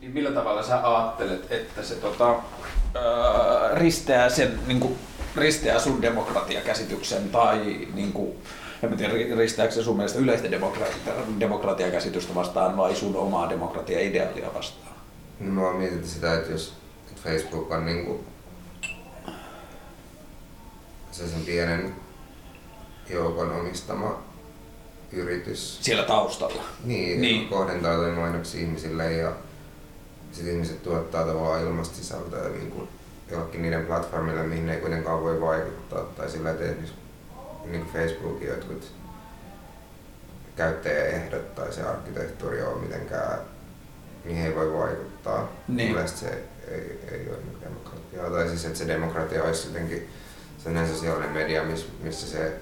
Niin 0.00 0.12
millä 0.12 0.30
tavalla 0.30 0.62
sä 0.62 0.80
ajattelet, 0.82 1.52
että 1.52 1.82
se 1.82 1.94
tota, 1.94 2.34
öö, 2.96 3.74
risteää 3.74 4.28
sen 4.28 4.60
niin 4.66 4.80
kuin 4.80 4.98
risteää 5.38 5.78
sun 5.78 6.02
demokratiakäsityksen 6.02 7.30
tai 7.30 7.88
niin 7.94 8.12
kuin, 8.12 8.32
en 8.82 8.96
tiedä, 8.96 9.36
risteääkö 9.36 9.74
se 9.74 9.82
sun 9.82 9.96
mielestä 9.96 10.18
yleistä 10.18 10.50
demokratia, 10.50 11.12
demokratiakäsitystä 11.40 12.34
vastaan 12.34 12.76
vai 12.76 12.94
sun 12.94 13.16
omaa 13.16 13.50
demokratia-ideaalia 13.50 14.54
vastaan? 14.54 14.96
No, 15.40 15.72
mä 15.72 15.78
mietin 15.78 16.08
sitä, 16.08 16.34
että 16.34 16.52
jos 16.52 16.74
että 17.10 17.30
Facebook 17.30 17.72
on 17.72 17.86
niin 17.86 18.06
kuin, 18.06 18.20
se 21.10 21.28
sen 21.28 21.40
pienen 21.46 21.94
joukon 23.10 23.52
omistama 23.52 24.22
yritys. 25.12 25.78
Siellä 25.80 26.04
taustalla. 26.04 26.62
Niin, 26.84 27.20
niin. 27.20 27.48
kohdentaa 27.48 28.12
mainoksia 28.16 28.60
ihmisille 28.60 29.12
ja 29.12 29.32
sitten 30.32 30.52
ihmiset 30.52 30.82
tuottaa 30.82 31.24
tavallaan 31.24 31.62
ilmasta 31.62 31.96
sisältöä 31.96 32.48
niin 32.48 32.70
kuin 32.70 32.88
jollekin 33.30 33.62
niiden 33.62 33.86
platformille, 33.86 34.42
mihin 34.42 34.68
ei 34.68 34.80
kuitenkaan 34.80 35.22
voi 35.22 35.40
vaikuttaa. 35.40 36.02
Tai 36.02 36.30
sillä, 36.30 36.50
että 36.50 36.64
esimerkiksi 36.64 36.94
niin 37.64 37.84
kuin 37.84 37.92
Facebookin 37.92 38.48
jotkut 38.48 38.92
käyttäjäehdot 40.56 41.54
tai 41.54 41.72
se 41.72 41.82
arkkitehtuuri 41.82 42.62
on 42.62 42.78
mitenkään, 42.78 43.38
mihin 44.24 44.46
ei 44.46 44.54
voi 44.54 44.72
vaikuttaa. 44.72 45.52
Niin. 45.68 45.92
Mielestäni 45.92 46.32
se 46.32 46.44
ei, 46.70 47.00
ei 47.10 47.28
ole 47.28 47.36
niin 47.36 47.60
demokratiaa. 47.60 48.30
Tai 48.30 48.48
siis, 48.48 48.64
että 48.64 48.78
se 48.78 48.88
demokratia 48.88 49.44
olisi 49.44 49.68
jotenkin 49.68 50.08
sellainen 50.58 50.94
sosiaalinen 50.94 51.30
media, 51.30 51.62
missä 52.02 52.26
se 52.26 52.52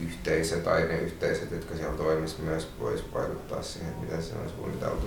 yhteisö 0.00 0.56
tai 0.56 0.82
ne 0.82 0.98
yhteisöt, 0.98 1.50
jotka 1.50 1.76
siellä 1.76 1.96
toimisivat, 1.96 2.44
myös 2.44 2.68
voisi 2.80 3.04
vaikuttaa 3.14 3.62
siihen, 3.62 3.94
miten 4.00 4.22
se 4.22 4.34
on 4.34 4.50
suunniteltu. 4.50 5.06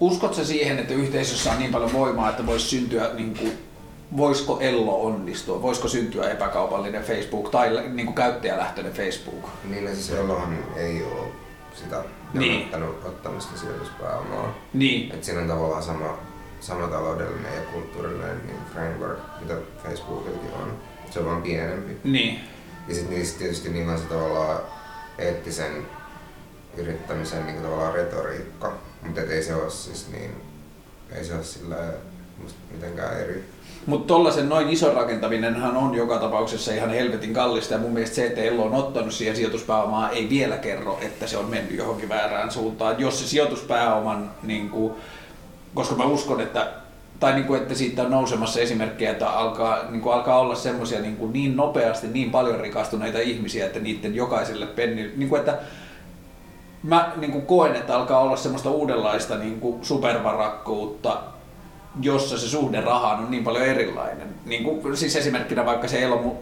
Uskotko 0.00 0.44
siihen, 0.44 0.78
että 0.78 0.94
yhteisössä 0.94 1.52
on 1.52 1.58
niin 1.58 1.70
paljon 1.70 1.92
voimaa, 1.92 2.30
että 2.30 2.46
voisi 2.46 2.66
syntyä, 2.66 3.10
niin 3.14 3.36
kuin, 3.36 3.52
voisiko 4.16 4.58
Ello 4.60 5.02
onnistua, 5.02 5.62
voisiko 5.62 5.88
syntyä 5.88 6.30
epäkaupallinen 6.30 7.02
Facebook 7.02 7.50
tai 7.50 7.88
niin 7.88 8.06
kuin 8.06 8.14
käyttäjälähtöinen 8.14 8.92
Facebook? 8.92 9.48
Niin, 9.64 9.88
siis 9.94 10.10
Ellohan 10.10 10.58
ei 10.76 11.02
ole 11.02 11.28
sitä 11.74 12.04
niin. 12.34 12.68
ottamista 13.04 13.58
sijoituspääomaa. 13.58 14.54
Niin. 14.72 15.14
Et 15.14 15.24
siinä 15.24 15.40
on 15.40 15.48
tavallaan 15.48 15.82
sama, 15.82 16.18
sama 16.60 16.88
taloudellinen 16.88 17.54
ja 17.54 17.62
kulttuurillinen 17.72 18.40
niin 18.46 18.58
framework, 18.72 19.18
mitä 19.40 19.54
Facebookillakin 19.82 20.50
on. 20.62 20.72
Se 21.10 21.18
on 21.18 21.26
vaan 21.26 21.42
pienempi. 21.42 21.96
Niin. 22.04 22.40
Ja 22.88 22.94
sitten 22.94 23.14
niissä 23.14 23.38
tietysti 23.38 23.68
niin 23.68 23.88
on 23.88 23.98
se 23.98 24.04
tavallaan 24.04 24.60
eettisen 25.18 25.86
yrittämisen 26.76 27.46
niin 27.46 27.62
tavallaan 27.62 27.94
retoriikka 27.94 28.72
mutta 29.02 29.20
ei 29.20 29.42
se 29.42 29.54
ole 29.54 29.70
siis 29.70 30.06
niin, 30.12 30.30
ei 31.12 31.24
se 31.24 31.34
ole 31.34 31.44
sillä 31.44 31.76
mitenkään 32.72 33.20
eri. 33.20 33.44
Mutta 33.86 34.06
tuollaisen 34.06 34.48
noin 34.48 34.68
ison 34.68 34.94
rakentaminenhan 34.94 35.76
on 35.76 35.94
joka 35.94 36.18
tapauksessa 36.18 36.72
ihan 36.72 36.90
helvetin 36.90 37.34
kallista 37.34 37.74
ja 37.74 37.80
mun 37.80 37.92
mielestä 37.92 38.16
se, 38.16 38.26
että 38.26 38.40
Ello 38.40 38.64
on 38.64 38.74
ottanut 38.74 39.14
siihen 39.14 39.36
sijoituspääomaa 39.36 40.10
ei 40.10 40.28
vielä 40.30 40.56
kerro, 40.56 40.98
että 41.02 41.26
se 41.26 41.36
on 41.36 41.50
mennyt 41.50 41.78
johonkin 41.78 42.08
väärään 42.08 42.50
suuntaan. 42.50 43.00
Jos 43.00 43.20
se 43.20 43.28
sijoituspääoman, 43.28 44.30
niin 44.42 44.70
kuin, 44.70 44.94
koska 45.74 45.94
mä 45.94 46.04
uskon, 46.04 46.40
että 46.40 46.72
tai 47.20 47.32
niin 47.32 47.44
kuin, 47.44 47.62
että 47.62 47.74
siitä 47.74 48.02
on 48.02 48.10
nousemassa 48.10 48.60
esimerkkejä, 48.60 49.10
että 49.10 49.30
alkaa, 49.30 49.90
niin 49.90 50.00
kuin 50.00 50.14
alkaa 50.14 50.38
olla 50.38 50.54
semmoisia 50.54 51.00
niin, 51.00 51.32
niin 51.32 51.56
nopeasti, 51.56 52.06
niin 52.06 52.30
paljon 52.30 52.60
rikastuneita 52.60 53.18
ihmisiä, 53.18 53.66
että 53.66 53.78
niiden 53.78 54.14
jokaiselle 54.14 54.66
penni, 54.66 55.12
niin 55.16 55.28
kuin, 55.28 55.38
että 55.38 55.58
mä 56.86 57.12
niin 57.16 57.32
kuin 57.32 57.46
koen, 57.46 57.76
että 57.76 57.96
alkaa 57.96 58.20
olla 58.20 58.36
semmoista 58.36 58.70
uudenlaista 58.70 59.36
niin 59.36 59.60
kuin 59.60 59.84
supervarakkuutta, 59.84 61.18
jossa 62.00 62.38
se 62.38 62.48
suhde 62.48 62.80
rahaan 62.80 63.18
on 63.18 63.30
niin 63.30 63.44
paljon 63.44 63.64
erilainen. 63.64 64.28
Niin 64.44 64.64
kuin, 64.64 64.96
siis 64.96 65.16
esimerkkinä 65.16 65.66
vaikka 65.66 65.88
se 65.88 66.02
Elon 66.02 66.32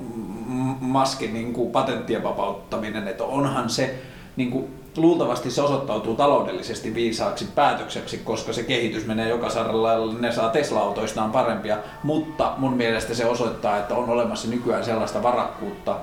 Muskin 0.81 1.35
niin 1.35 1.53
kuin 1.53 1.71
patenttien 1.71 2.23
vapauttaminen, 2.23 3.09
että 3.09 3.25
onhan 3.25 3.71
se 3.71 3.95
niin 4.37 4.51
kuin, 4.51 4.69
luultavasti 4.97 5.51
se 5.51 5.63
osoittautuu 5.63 6.15
taloudellisesti 6.15 6.95
viisaaksi 6.95 7.49
päätökseksi, 7.55 8.19
koska 8.19 8.53
se 8.53 8.63
kehitys 8.63 9.07
menee 9.07 9.29
joka 9.29 9.51
saralla, 9.51 10.13
ne 10.21 10.33
saa 10.33 10.51
Tesla-autoistaan 10.51 11.33
parempia, 11.33 11.79
mutta 12.03 12.55
mun 12.57 12.73
mielestä 12.73 13.15
se 13.15 13.27
osoittaa, 13.27 13.77
että 13.77 13.95
on 13.95 14.11
olemassa 14.11 14.49
nykyään 14.49 14.85
sellaista 14.85 15.23
varakkuutta, 15.23 15.97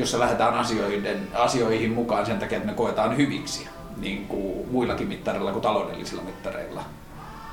jossa 0.00 0.18
lähdetään 0.18 0.54
asioiden, 0.54 1.28
asioihin 1.34 1.92
mukaan 1.92 2.26
sen 2.26 2.38
takia, 2.38 2.58
että 2.58 2.70
ne 2.70 2.76
koetaan 2.76 3.16
hyviksi, 3.16 3.68
niin 3.96 4.26
kuin 4.26 4.68
muillakin 4.70 5.08
mittareilla 5.08 5.52
kuin 5.52 5.62
taloudellisilla 5.62 6.22
mittareilla. 6.22 6.84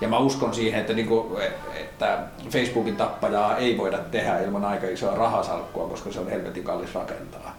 Ja 0.02 0.08
mä 0.08 0.18
uskon 0.18 0.54
siihen, 0.54 0.80
että, 0.80 0.94
niin 0.94 1.08
kuin, 1.08 1.42
että 1.76 2.20
Facebookin 2.50 2.96
tappajaa 2.96 3.58
ei 3.58 3.78
voida 3.78 3.98
tehdä 3.98 4.40
ilman 4.40 4.66
aika 4.66 4.88
isoa 4.88 5.16
rahasalkkua, 5.16 5.88
koska 5.88 6.12
se 6.12 6.20
on 6.20 6.30
helvetin 6.30 6.64
kallis 6.64 6.96
rakentaa. 6.96 7.56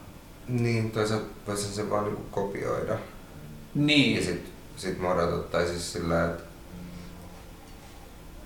Niin, 0.48 0.90
toisaalta 0.90 1.26
voisi 1.46 1.74
se 1.74 1.90
vaan 1.90 2.04
niin 2.04 2.16
kopioida. 2.30 2.96
Niin. 3.74 4.16
Ja 4.16 4.24
sit, 4.24 4.52
sit 4.76 4.98
modata, 4.98 5.38
tai 5.38 5.66
siis 5.66 5.92
sillä, 5.92 6.24
että 6.24 6.42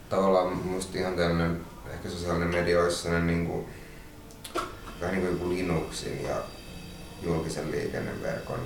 tavallaan 0.08 0.56
musta 0.56 0.98
ihan 0.98 1.14
tämmönen 1.14 1.60
ehkä 1.92 2.08
sosiaalinen 2.08 2.48
media 2.48 2.82
olisi 2.82 2.96
sellainen 2.96 3.26
niin 3.26 3.46
kuin, 3.46 3.66
vähän 5.02 5.22
niin 5.22 5.38
kuin 5.38 5.56
Linuxin 5.56 6.24
ja 6.24 6.36
julkisen 7.22 7.70
liikenneverkon 7.70 8.60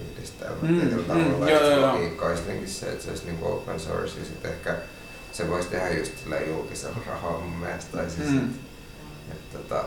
yhdistelmä 0.00 0.56
mm, 0.62 0.80
tietyllä 0.80 1.14
mm, 1.14 1.24
tavalla. 1.24 1.50
Joo, 1.50 1.70
joo, 1.70 1.92
logiikka 1.92 2.26
olisi 2.26 2.42
se, 2.66 2.92
että 2.92 3.04
se 3.04 3.10
olisi 3.10 3.24
niin 3.24 3.38
open 3.42 3.80
source 3.80 4.18
ja 4.18 4.24
sitten 4.24 4.52
ehkä 4.52 4.76
se 5.32 5.50
voisi 5.50 5.68
tehdä 5.68 5.90
just 5.90 6.18
sillä 6.18 6.40
julkisella 6.40 6.96
rahalla 7.06 7.38
mun 7.38 7.56
mielestä. 7.58 7.96
Tai 7.96 8.10
siis, 8.10 8.28
mm. 8.28 8.38
että, 8.38 8.58
että, 9.32 9.58
tota, 9.58 9.84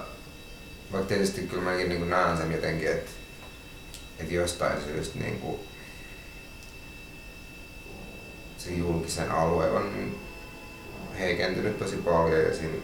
vaikka 0.92 1.08
tietysti 1.08 1.42
kyllä 1.42 1.64
mäkin 1.64 1.90
niin 1.90 2.10
näen 2.10 2.38
sen 2.38 2.52
jotenkin, 2.52 2.92
että, 2.92 3.12
että 4.20 4.34
jostain 4.34 4.82
syystä 4.82 5.20
niin 5.20 5.40
kuin, 5.40 5.60
se 8.58 8.72
julkisen 8.72 9.32
alue 9.32 9.70
on 9.70 10.16
heikentynyt 11.20 11.80
tosi 11.80 11.96
paljon 11.96 12.42
ja 12.42 12.56
siinä 12.56 12.78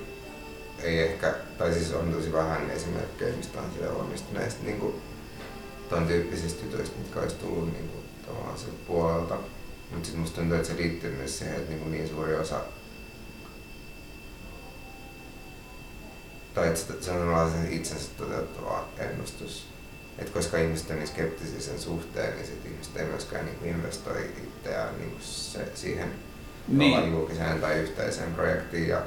ei 0.86 1.00
ehkä, 1.00 1.34
tai 1.58 1.74
siis 1.74 1.94
on 1.94 2.14
tosi 2.14 2.34
vähän 2.34 2.72
esimerkkejä 2.72 3.36
mistään 3.36 3.72
sille 3.74 3.90
onnistuneista 3.90 4.64
niin 4.64 4.80
kuin, 4.80 4.96
ton 5.90 6.08
tyyppisistä 6.08 6.66
jutuista, 6.66 7.00
mitkä 7.00 7.20
olisi 7.20 7.36
tullut 7.36 7.74
niin 7.74 7.90
kuin, 7.90 8.04
tavallaan 8.26 8.58
sieltä 8.58 8.78
puolelta. 8.88 9.38
Mutta 9.92 10.06
sitten 10.06 10.22
musta 10.22 10.36
tuntuu, 10.36 10.58
että 10.58 10.68
se 10.68 10.78
liittyy 10.78 11.16
myös 11.16 11.38
siihen, 11.40 11.56
että 11.56 11.74
niin, 11.74 11.92
niin 11.92 12.10
suuri 12.10 12.36
osa 12.36 12.62
tai 16.56 16.68
että 16.68 16.80
se 16.80 17.12
on 17.12 17.18
sellainen 17.20 17.74
itsensä 17.74 18.10
toteuttava 18.18 18.86
ennustus. 18.98 19.68
Et 20.20 20.30
koska 20.30 20.58
ihmiset 20.58 20.90
on 20.90 20.96
niin 20.96 21.08
skeptisiä 21.08 21.60
sen 21.60 21.80
suhteen, 21.80 22.36
niin 22.36 22.46
sit 22.46 22.66
ihmiset 22.66 22.98
ei 22.98 23.06
myöskään 23.06 23.46
niin 23.46 23.76
investoi 23.76 24.30
itseään 24.44 24.98
niin 24.98 25.16
se, 25.20 25.68
siihen 25.76 26.12
niin. 26.68 27.12
julkiseen 27.12 27.62
tai 27.62 27.80
yhteiseen 27.80 28.34
projektiin. 28.34 28.88
Ja 28.88 29.02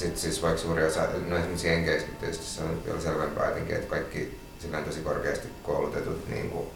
sitten 0.00 0.20
siis 0.20 0.42
vaikka 0.42 0.60
suuri 0.60 0.84
osa, 0.84 1.00
no 1.26 1.36
esimerkiksi 1.36 1.68
Jenkeistä 1.68 2.10
tietysti 2.20 2.44
se 2.44 2.62
on 2.62 2.84
vielä 2.84 3.00
selvempää 3.00 3.48
jotenkin, 3.48 3.76
että 3.76 3.90
kaikki 3.90 4.38
sillä 4.58 4.80
tosi 4.80 5.00
korkeasti 5.00 5.48
koulutetut 5.62 6.28
niin 6.28 6.50
kuin, 6.50 6.66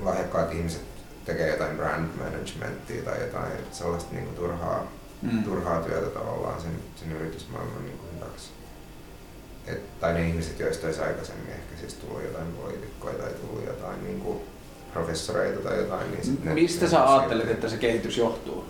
lahjakkaat 0.00 0.52
ihmiset 0.54 0.82
tekee 1.24 1.50
jotain 1.50 1.76
brand 1.76 2.08
managementia 2.18 3.02
tai 3.04 3.20
jotain 3.20 3.52
sellaista 3.72 4.14
niin 4.14 4.24
kuin, 4.24 4.36
turhaa, 4.36 4.92
mm. 5.22 5.44
turhaa 5.44 5.82
työtä 5.82 6.06
tavallaan 6.06 6.60
sen, 6.60 6.72
sen 6.96 7.12
yritysmaailman 7.12 7.84
niin 7.84 7.98
kuin, 7.98 8.08
hyväksi. 8.14 8.50
Et, 9.66 10.00
tai 10.00 10.14
ne 10.14 10.28
ihmiset, 10.28 10.60
joista 10.60 10.86
olisi 10.86 11.00
aikaisemmin 11.00 11.50
ehkä 11.50 11.76
siis 11.80 11.94
tullut 11.94 12.24
jotain 12.24 12.52
poliitikkoja 12.52 13.14
tai 13.14 13.32
tullut 13.32 13.66
jotain 13.66 14.04
niin 14.04 14.20
kuin, 14.20 14.40
professoreita 14.92 15.68
tai 15.68 15.78
jotain. 15.78 16.10
Niin 16.10 16.24
sit 16.24 16.44
ne, 16.44 16.54
Mistä 16.54 16.84
ne 16.84 16.90
sä 16.90 17.14
ajattelet, 17.14 17.50
että 17.50 17.68
se 17.68 17.76
kehitys 17.76 18.16
johtuu? 18.16 18.64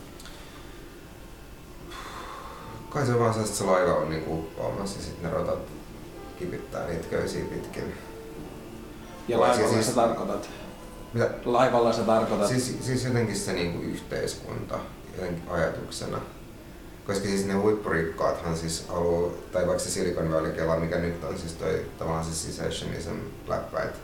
Kai 2.93 3.07
se 3.07 3.19
vaan 3.19 3.35
se, 3.35 3.41
että 3.41 3.57
se 3.57 3.65
laiva 3.65 3.95
on 3.95 4.11
niin 4.11 4.25
uppoamassa 4.29 4.99
ja 4.99 5.05
sitten 5.05 5.31
ne 5.31 5.37
rotat 5.37 5.59
kipittää 6.39 6.87
niitä 6.87 7.09
köysiä 7.11 7.45
pitkin. 7.45 7.95
Ja 9.29 9.41
laivalla 9.41 9.73
siis, 9.73 9.87
sä 9.87 9.95
tarkoitat? 9.95 10.51
Mitä? 11.13 11.31
Laivalla 11.45 11.93
sä 11.93 12.03
tarkoitat? 12.03 12.49
Siis, 12.49 12.77
siis 12.81 13.05
jotenkin 13.05 13.37
se 13.37 13.53
niinku 13.53 13.83
yhteiskunta 13.83 14.79
jotenkin 15.17 15.51
ajatuksena. 15.51 16.21
Koska 17.07 17.25
siis 17.25 17.47
ne 17.47 17.55
huippurikkaathan 17.55 18.57
siis 18.57 18.89
haluaa, 18.89 19.33
tai 19.53 19.67
vaikka 19.67 19.83
se 19.83 19.91
Silicon 19.91 20.33
Valley 20.33 20.53
Kela, 20.53 20.77
mikä 20.77 20.99
nyt 20.99 21.25
on 21.25 21.39
siis 21.39 21.53
toi 21.53 21.85
tavallaan 21.99 22.25
se 22.25 22.35
secessionism 22.35 23.15
läppä, 23.49 23.83
että 23.83 23.99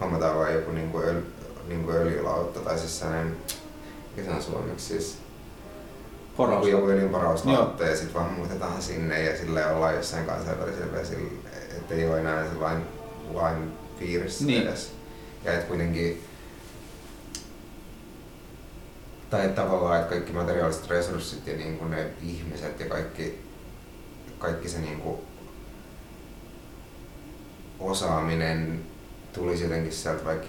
hommataan 0.00 0.38
vaan 0.38 0.54
joku 0.54 0.70
niinku, 0.70 1.00
öl, 1.00 1.20
niinku 1.68 1.90
öljylautta 1.90 2.60
tai 2.60 2.78
siis 2.78 2.98
sellainen, 2.98 3.36
mikä 4.16 4.30
se 4.30 4.36
on 4.36 4.42
suomeksi 4.42 4.86
siis, 4.86 5.18
Poraus. 6.36 6.68
Joku 6.68 6.88
öljynporauslautta 6.88 7.84
ja 7.84 7.96
sitten 7.96 8.14
vaan 8.14 8.32
muutetaan 8.32 8.82
sinne 8.82 9.22
ja 9.22 9.38
sille 9.38 9.66
ollaan 9.66 9.94
jossain 9.94 10.26
kansainvälisellä 10.26 10.92
vesillä 10.92 11.30
että 11.76 11.94
ei 11.94 12.08
ole 12.08 12.20
enää 12.20 12.48
se 12.48 12.54
lain, 12.54 12.82
lain 13.34 13.72
piirissä 13.98 14.44
niin. 14.44 14.62
edes. 14.62 14.92
Ja 15.44 15.52
että 15.52 15.66
kuitenkin 15.66 16.24
tai 19.30 19.48
tavallaan, 19.48 20.00
että 20.00 20.10
kaikki 20.10 20.32
materiaaliset 20.32 20.88
resurssit 20.88 21.46
ja 21.46 21.56
niin 21.56 21.78
kuin 21.78 21.90
ne 21.90 22.06
ihmiset 22.22 22.80
ja 22.80 22.86
kaikki, 22.86 23.38
kaikki 24.38 24.68
se 24.68 24.78
niin 24.78 25.00
kuin 25.00 25.20
osaaminen 27.80 28.84
tulisi 29.32 29.62
jotenkin 29.62 29.92
sieltä 29.92 30.24
vaikka 30.24 30.46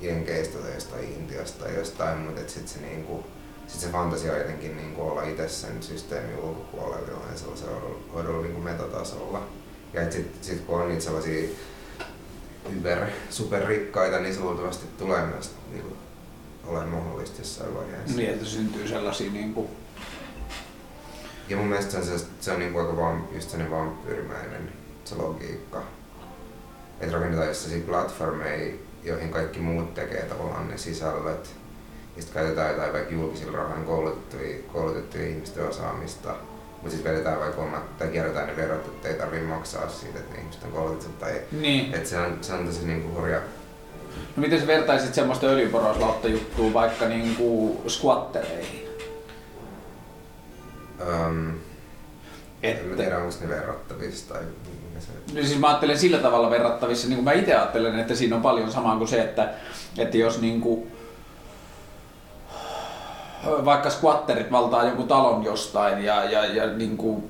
Jenkeistä 0.00 0.58
tai 0.58 0.74
jostain 0.74 1.04
Intiasta 1.04 1.64
tai 1.64 1.74
jostain, 1.74 2.18
mutta 2.18 2.40
sitten 2.40 2.68
se, 2.68 2.80
niin 2.80 3.04
kuin, 3.04 3.24
sit 3.72 3.80
se 3.80 3.88
fantasia 3.88 4.32
on 4.32 4.38
jotenkin 4.38 4.76
niin 4.76 4.94
kuin 4.94 5.10
olla 5.10 5.22
itse 5.22 5.48
sen 5.48 5.82
systeemin 5.82 6.38
ulkopuolella 6.38 7.08
jollain 7.08 7.38
sellaisella 7.38 7.80
hoidolla 8.14 8.42
niin 8.42 8.52
kuin 8.52 8.64
metatasolla. 8.64 9.46
Ja 9.92 10.12
sitten 10.12 10.44
sit 10.44 10.60
kun 10.60 10.80
on 10.80 10.88
niitä 10.88 11.04
sellaisia 11.04 11.48
hyper, 12.70 13.06
superrikkaita, 13.30 14.18
niin 14.18 14.34
se 14.34 14.40
luultavasti 14.40 14.86
tulee 14.98 15.26
myös 15.26 15.50
niin 15.70 15.82
kuin, 15.82 15.96
olemaan 16.66 16.88
mahdollista 16.88 17.40
jossain 17.40 17.74
vaiheessa. 17.74 18.16
Niin, 18.16 18.30
että 18.30 18.44
syntyy 18.44 18.88
sellaisia 18.88 19.32
niin 19.32 19.54
kuin... 19.54 19.68
Ja 21.48 21.56
mun 21.56 21.66
mielestä 21.66 21.90
se 21.90 21.98
on, 21.98 22.18
se, 22.18 22.26
se 22.40 22.52
on 22.52 22.58
niin 22.58 22.72
kuin 22.72 22.86
aika 22.86 22.96
vaan, 22.96 23.28
just 23.32 23.50
sellainen 23.50 23.78
vampyyrimäinen 23.78 24.72
se 25.04 25.14
logiikka. 25.14 25.82
Että 27.00 27.14
rakennetaan 27.14 27.54
sellaisia 27.54 27.86
platformeja, 27.86 28.74
joihin 29.04 29.30
kaikki 29.30 29.60
muut 29.60 29.94
tekee 29.94 30.22
tavallaan 30.22 30.68
ne 30.68 30.78
sisällöt. 30.78 31.61
Ja 32.16 32.22
sitten 32.22 32.42
käytetään 32.42 32.70
jotain 32.70 32.92
vaikka 32.92 33.14
julkisilla 33.14 33.58
rahoilla 33.58 33.86
koulutettuja, 33.86 34.58
koulutettuja 34.72 35.26
ihmisten 35.26 35.68
osaamista 35.68 36.34
mutta 36.82 36.96
sitten 36.96 37.12
vedetään 37.12 37.40
vaikka 37.40 37.62
omat, 37.62 37.98
tai 37.98 38.08
kierretään 38.08 38.46
ne 38.46 38.56
verot, 38.56 38.86
että 38.86 39.08
ei 39.08 39.14
tarvitse 39.14 39.46
maksaa 39.46 39.88
siitä, 39.88 40.18
että 40.18 40.34
ne 40.34 40.40
ihmiset 40.40 40.64
on 40.64 40.72
koulutettu. 40.72 41.12
Tai, 41.20 41.40
niin. 41.52 41.94
että 41.94 42.08
se, 42.08 42.18
on, 42.18 42.38
se 42.40 42.52
on 42.52 42.66
tosi 42.66 42.86
niinku 42.86 43.20
hurja. 43.20 43.40
No 44.36 44.40
miten 44.40 44.60
sä 44.60 44.66
vertaisit 44.66 45.14
semmoista 45.14 45.46
öljyporauslautta 45.46 46.28
juttua 46.28 46.72
vaikka 46.72 47.08
niinku 47.08 47.82
squattereihin? 47.88 48.88
Um, 51.08 51.50
että... 52.62 52.90
En 52.90 52.96
tiedä, 52.96 53.18
onko 53.18 53.34
ne 53.40 53.48
verrattavissa 53.48 54.34
tai 54.34 54.42
No 55.34 55.42
siis 55.42 55.58
mä 55.58 55.68
ajattelen 55.68 55.98
sillä 55.98 56.18
tavalla 56.18 56.50
verrattavissa, 56.50 57.08
niin 57.08 57.16
kuin 57.16 57.24
mä 57.24 57.32
itse 57.32 57.54
ajattelen, 57.54 57.98
että 57.98 58.14
siinä 58.14 58.36
on 58.36 58.42
paljon 58.42 58.72
samaa 58.72 58.96
kuin 58.96 59.08
se, 59.08 59.20
että, 59.20 59.50
että 59.98 60.16
jos 60.16 60.40
niin 60.40 60.60
kuin, 60.60 60.91
vaikka 63.46 63.90
squatterit 63.90 64.52
valtaa 64.52 64.84
jonkun 64.84 65.08
talon 65.08 65.44
jostain 65.44 66.04
ja, 66.04 66.24
ja, 66.24 66.44
ja 66.44 66.66
niin 66.66 66.96
kuin, 66.96 67.24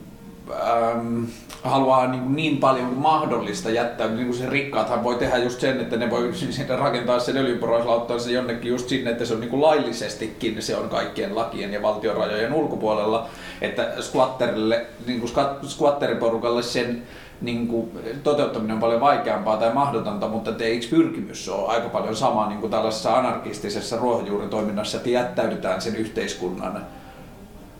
äm, 0.50 1.26
haluaa 1.62 2.06
niin, 2.06 2.22
kuin 2.22 2.36
niin 2.36 2.56
paljon 2.56 2.86
kuin 2.86 2.98
mahdollista 2.98 3.70
jättää, 3.70 4.08
niin 4.08 4.26
kuin 4.26 4.38
se 4.38 4.50
rikkaathan 4.50 5.04
voi 5.04 5.14
tehdä 5.14 5.38
just 5.38 5.60
sen, 5.60 5.80
että 5.80 5.96
ne 5.96 6.10
voi 6.10 6.32
rakentaa 6.78 7.20
sen 7.20 7.36
öljynporauslauttansa 7.36 8.30
jonnekin 8.30 8.70
just 8.70 8.88
sinne, 8.88 9.10
että 9.10 9.24
se 9.24 9.34
on 9.34 9.40
niin 9.40 9.50
kuin 9.50 9.62
laillisestikin, 9.62 10.62
se 10.62 10.76
on 10.76 10.88
kaikkien 10.88 11.34
lakien 11.34 11.72
ja 11.72 11.82
valtionrajojen 11.82 12.54
ulkopuolella, 12.54 13.28
että 13.60 13.94
squatterille, 14.00 14.86
niin 15.06 15.20
kuin 15.20 15.32
squatteriporukalle 15.66 16.62
sen 16.62 17.02
niin 17.42 17.68
kuin, 17.68 17.90
toteuttaminen 18.22 18.74
on 18.74 18.80
paljon 18.80 19.00
vaikeampaa 19.00 19.56
tai 19.56 19.74
mahdotonta, 19.74 20.28
mutta 20.28 20.64
eikö 20.64 20.86
pyrkimys 20.90 21.48
ole 21.48 21.68
aika 21.68 21.88
paljon 21.88 22.16
sama 22.16 22.48
niin 22.48 22.60
kuin 22.60 22.70
tällaisessa 22.70 23.18
anarkistisessa 23.18 23.96
ruohonjuuritoiminnassa, 23.96 24.96
että 24.96 25.10
jättäydytään 25.10 25.80
sen 25.80 25.96
yhteiskunnan 25.96 26.86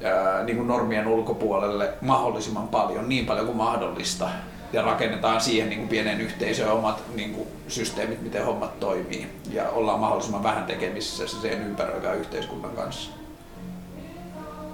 ää, 0.05 0.45
niin 0.45 0.57
kuin 0.57 0.69
normien 0.69 1.07
ulkopuolelle 1.07 1.95
mahdollisimman 2.01 2.69
paljon, 2.69 3.09
niin 3.09 3.27
paljon 3.27 3.47
kuin 3.47 3.57
mahdollista, 3.57 4.29
ja 4.73 4.83
rakennetaan 4.83 5.41
siihen 5.41 5.69
niin 5.69 5.79
kuin 5.79 5.89
pieneen 5.89 6.21
yhteisöön 6.21 6.73
omat 6.73 7.03
niin 7.15 7.35
kuin, 7.35 7.49
systeemit, 7.69 8.23
miten 8.23 8.45
hommat 8.45 8.81
toimii, 8.81 9.29
ja 9.53 9.71
ollaan 9.71 10.01
mahdollisimman 10.01 10.43
vähän 10.43 10.65
tekemisissä 10.65 11.27
sen 11.27 11.63
ympäröivän 11.63 12.19
yhteiskunnan 12.19 12.71
kanssa. 12.71 13.11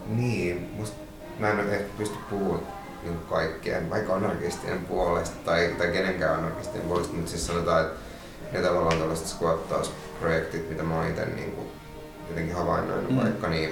Niin, 0.07 0.71
musta 0.77 0.97
mä 1.39 1.51
en 1.51 1.71
ehkä 1.71 1.85
pysty 1.99 2.17
puhumaan 2.31 2.78
niin 3.03 3.19
kaikkien, 3.29 3.91
vaikka 3.91 4.15
anarkistien 4.15 4.85
puolesta 4.85 5.37
tai, 5.45 5.75
tai 5.79 5.89
kenenkään 5.89 6.39
anarkistien 6.39 6.85
puolesta, 6.85 7.15
mutta 7.15 7.31
siis 7.31 7.47
sanotaan, 7.47 7.85
että 7.85 7.99
ne 8.53 8.63
tavallaan 8.63 8.99
tällaiset 8.99 9.27
squattausprojektit, 9.27 10.71
mitä 10.71 10.83
mä 10.83 10.97
oon 10.97 11.09
itse 11.09 11.27
niin 11.27 11.53
kuin, 11.53 11.69
jotenkin 12.29 12.55
havainnoinut 12.55 13.11
mm. 13.11 13.17
vaikka, 13.17 13.49
niin 13.49 13.71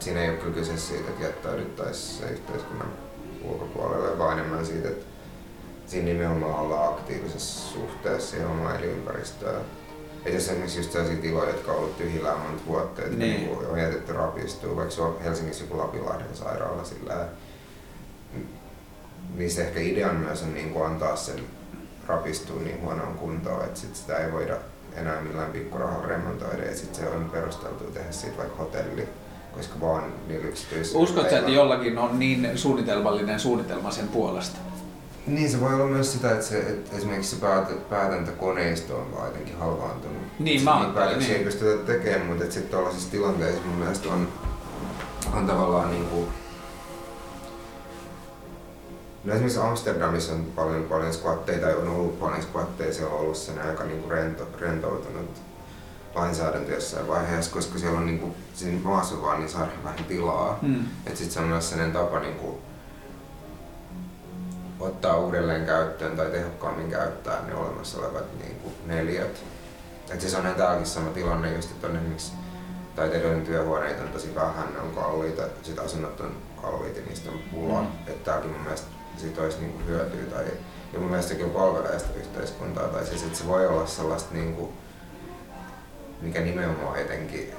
siinä 0.00 0.22
ei 0.22 0.30
ole 0.30 0.38
kyllä 0.38 0.54
kyse 0.54 0.76
siitä, 0.76 1.08
että 1.08 1.24
jättäydyttäisiin 1.24 2.22
se 2.22 2.32
yhteiskunnan 2.32 2.88
ulkopuolelle, 3.42 4.18
vaan 4.18 4.38
enemmän 4.38 4.66
siitä, 4.66 4.88
että 4.88 5.06
siinä 5.86 6.06
nimenomaan 6.06 6.60
ollaan 6.60 6.94
aktiivisessa 6.94 7.72
suhteessa 7.72 8.30
siihen 8.30 8.48
omaan 8.48 8.76
elinympäristöön. 8.76 9.60
Et 10.24 10.34
jos 10.34 10.42
esimerkiksi 10.42 10.78
just 10.78 10.92
sellaisia 10.92 11.22
tiloja, 11.22 11.50
jotka 11.50 11.72
on 11.72 11.78
ollut 11.78 11.98
tyhjillään 11.98 12.38
monta 12.38 12.62
vuotta, 12.66 13.02
että 13.02 13.16
niin. 13.16 13.40
niin 13.40 13.68
on 13.70 13.78
jätetty 13.78 14.12
rapistua, 14.12 14.76
vaikka 14.76 14.94
se 14.94 15.02
on 15.02 15.20
Helsingissä 15.24 15.64
joku 15.64 15.78
Lapinlahden 15.78 16.36
sairaala 16.36 16.84
sillä 16.84 17.28
niin 19.36 19.50
se 19.50 19.62
ehkä 19.62 19.80
idean 19.80 20.16
myös 20.16 20.42
on 20.42 20.54
niin 20.54 20.70
kuin 20.70 20.86
antaa 20.86 21.16
sen 21.16 21.40
rapistua 22.06 22.60
niin 22.60 22.80
huonoon 22.82 23.14
kuntoon, 23.14 23.64
että 23.64 23.80
sit 23.80 23.96
sitä 23.96 24.16
ei 24.16 24.32
voida 24.32 24.56
enää 24.96 25.20
millään 25.20 25.52
pikkurahalla 25.52 26.06
remontoida 26.06 26.64
ja 26.64 26.76
sitten 26.76 27.04
se 27.04 27.10
on 27.10 27.30
perusteltu 27.32 27.84
tehdä 27.84 28.12
siitä 28.12 28.38
vaikka 28.38 28.56
hotelli, 28.56 29.08
koska 29.52 29.80
vaan 29.80 30.12
niillä 30.28 30.48
yksityisillä... 30.48 31.00
Uskotko 31.00 31.36
että 31.36 31.50
jollakin 31.50 31.98
on 31.98 32.18
niin 32.18 32.58
suunnitelmallinen 32.58 33.40
suunnitelma 33.40 33.90
sen 33.90 34.08
puolesta? 34.08 34.58
Niin, 35.26 35.50
se 35.50 35.60
voi 35.60 35.74
olla 35.74 35.86
myös 35.86 36.12
sitä, 36.12 36.30
että, 36.32 36.44
se, 36.44 36.58
että 36.58 36.96
esimerkiksi 36.96 37.36
se 37.36 37.40
päät, 37.40 37.90
päätäntäkoneisto 37.90 38.96
on 38.96 39.12
vaan 39.12 39.26
jotenkin 39.26 39.58
halvaantunut. 39.58 40.22
Niin, 40.38 40.62
mä 40.62 40.80
niin 40.80 40.94
päätöksiä 40.94 41.28
niin. 41.28 41.38
ei 41.38 41.44
pystytä 41.44 41.92
tekemään, 41.92 42.26
mutta 42.26 42.44
sitten 42.44 42.70
tuollaisissa 42.70 43.10
tilanteissa 43.10 43.62
mun 43.66 43.78
mielestä 43.78 44.08
on, 44.08 44.28
on 45.36 45.46
tavallaan 45.46 45.90
niin 45.90 46.04
kuin, 46.04 46.28
No 49.24 49.32
esimerkiksi 49.32 49.60
Amsterdamissa 49.60 50.32
on 50.32 50.44
paljon, 50.56 50.84
paljon 50.84 51.14
squatteja, 51.14 51.58
tai 51.58 51.74
on 51.74 51.88
ollut 51.88 52.20
paljon 52.20 52.42
squatteja, 52.42 52.94
siellä 52.94 53.14
on 53.14 53.20
ollut 53.20 53.36
sen 53.36 53.62
aika 53.62 53.84
niin 53.84 54.00
kuin 54.00 54.10
rento, 54.10 54.48
rentoutunut 54.60 55.30
lainsäädäntö 56.14 56.72
jossain 56.72 57.08
vaiheessa, 57.08 57.52
koska 57.52 57.78
siellä 57.78 57.98
on 57.98 58.06
niin 58.06 58.18
kuin, 58.18 58.34
siinä 58.54 58.80
maassa 58.82 59.22
vaan 59.22 59.40
niin 59.40 59.50
saada 59.50 59.70
vähän 59.84 60.04
tilaa. 60.04 60.58
Mm. 60.62 60.84
Että 61.06 61.18
sitten 61.18 61.30
se 61.30 61.40
on 61.40 61.46
myös 61.46 61.70
sellainen 61.70 61.92
tapa 61.92 62.20
niin 62.20 62.34
kuin, 62.34 62.58
ottaa 64.80 65.16
uudelleen 65.16 65.66
käyttöön 65.66 66.16
tai 66.16 66.30
tehokkaammin 66.30 66.90
käyttää 66.90 67.46
ne 67.46 67.54
olemassa 67.54 67.98
olevat 67.98 68.38
niin 68.38 68.56
kuin, 68.56 68.74
neliöt. 68.86 69.44
Et 70.10 70.20
siis 70.20 70.34
on 70.34 70.54
täälläkin 70.56 70.86
sama 70.86 71.10
tilanne, 71.10 71.54
just, 71.54 71.70
että 71.70 71.86
on 71.86 71.96
esimerkiksi 71.96 72.32
taiteilijoiden 72.96 73.46
työhuoneita 73.46 74.02
on 74.02 74.08
tosi 74.08 74.34
vähän, 74.34 74.74
ne 74.74 74.80
on 74.80 74.90
kalliita, 74.94 75.42
sit 75.62 75.78
asunnot 75.78 76.20
on 76.20 76.36
kalliita, 76.62 77.00
niistä 77.06 77.30
on 77.30 77.38
pula. 77.50 77.80
Mm. 77.80 77.88
Että 78.06 78.30
tämäkin 78.30 78.50
mun 78.50 78.60
mielestä 78.60 78.97
siitä 79.18 79.42
olisi 79.42 79.58
niin 79.58 79.72
kuin 79.72 79.86
hyötyä. 79.86 80.24
Tai, 80.30 80.44
ja 80.92 80.98
mun 80.98 81.08
mielestä 81.08 81.28
sekin 81.28 81.50
palvelee 81.50 81.98
sitä 81.98 82.18
yhteiskuntaa. 82.18 82.88
Tai 82.88 83.06
siis, 83.06 83.22
että 83.22 83.38
se 83.38 83.46
voi 83.46 83.66
olla 83.66 83.86
sellaista, 83.86 84.34
niin 84.34 84.54
kuin, 84.54 84.72
mikä 86.22 86.40
nimenomaan 86.40 86.98
jotenkin 86.98 87.52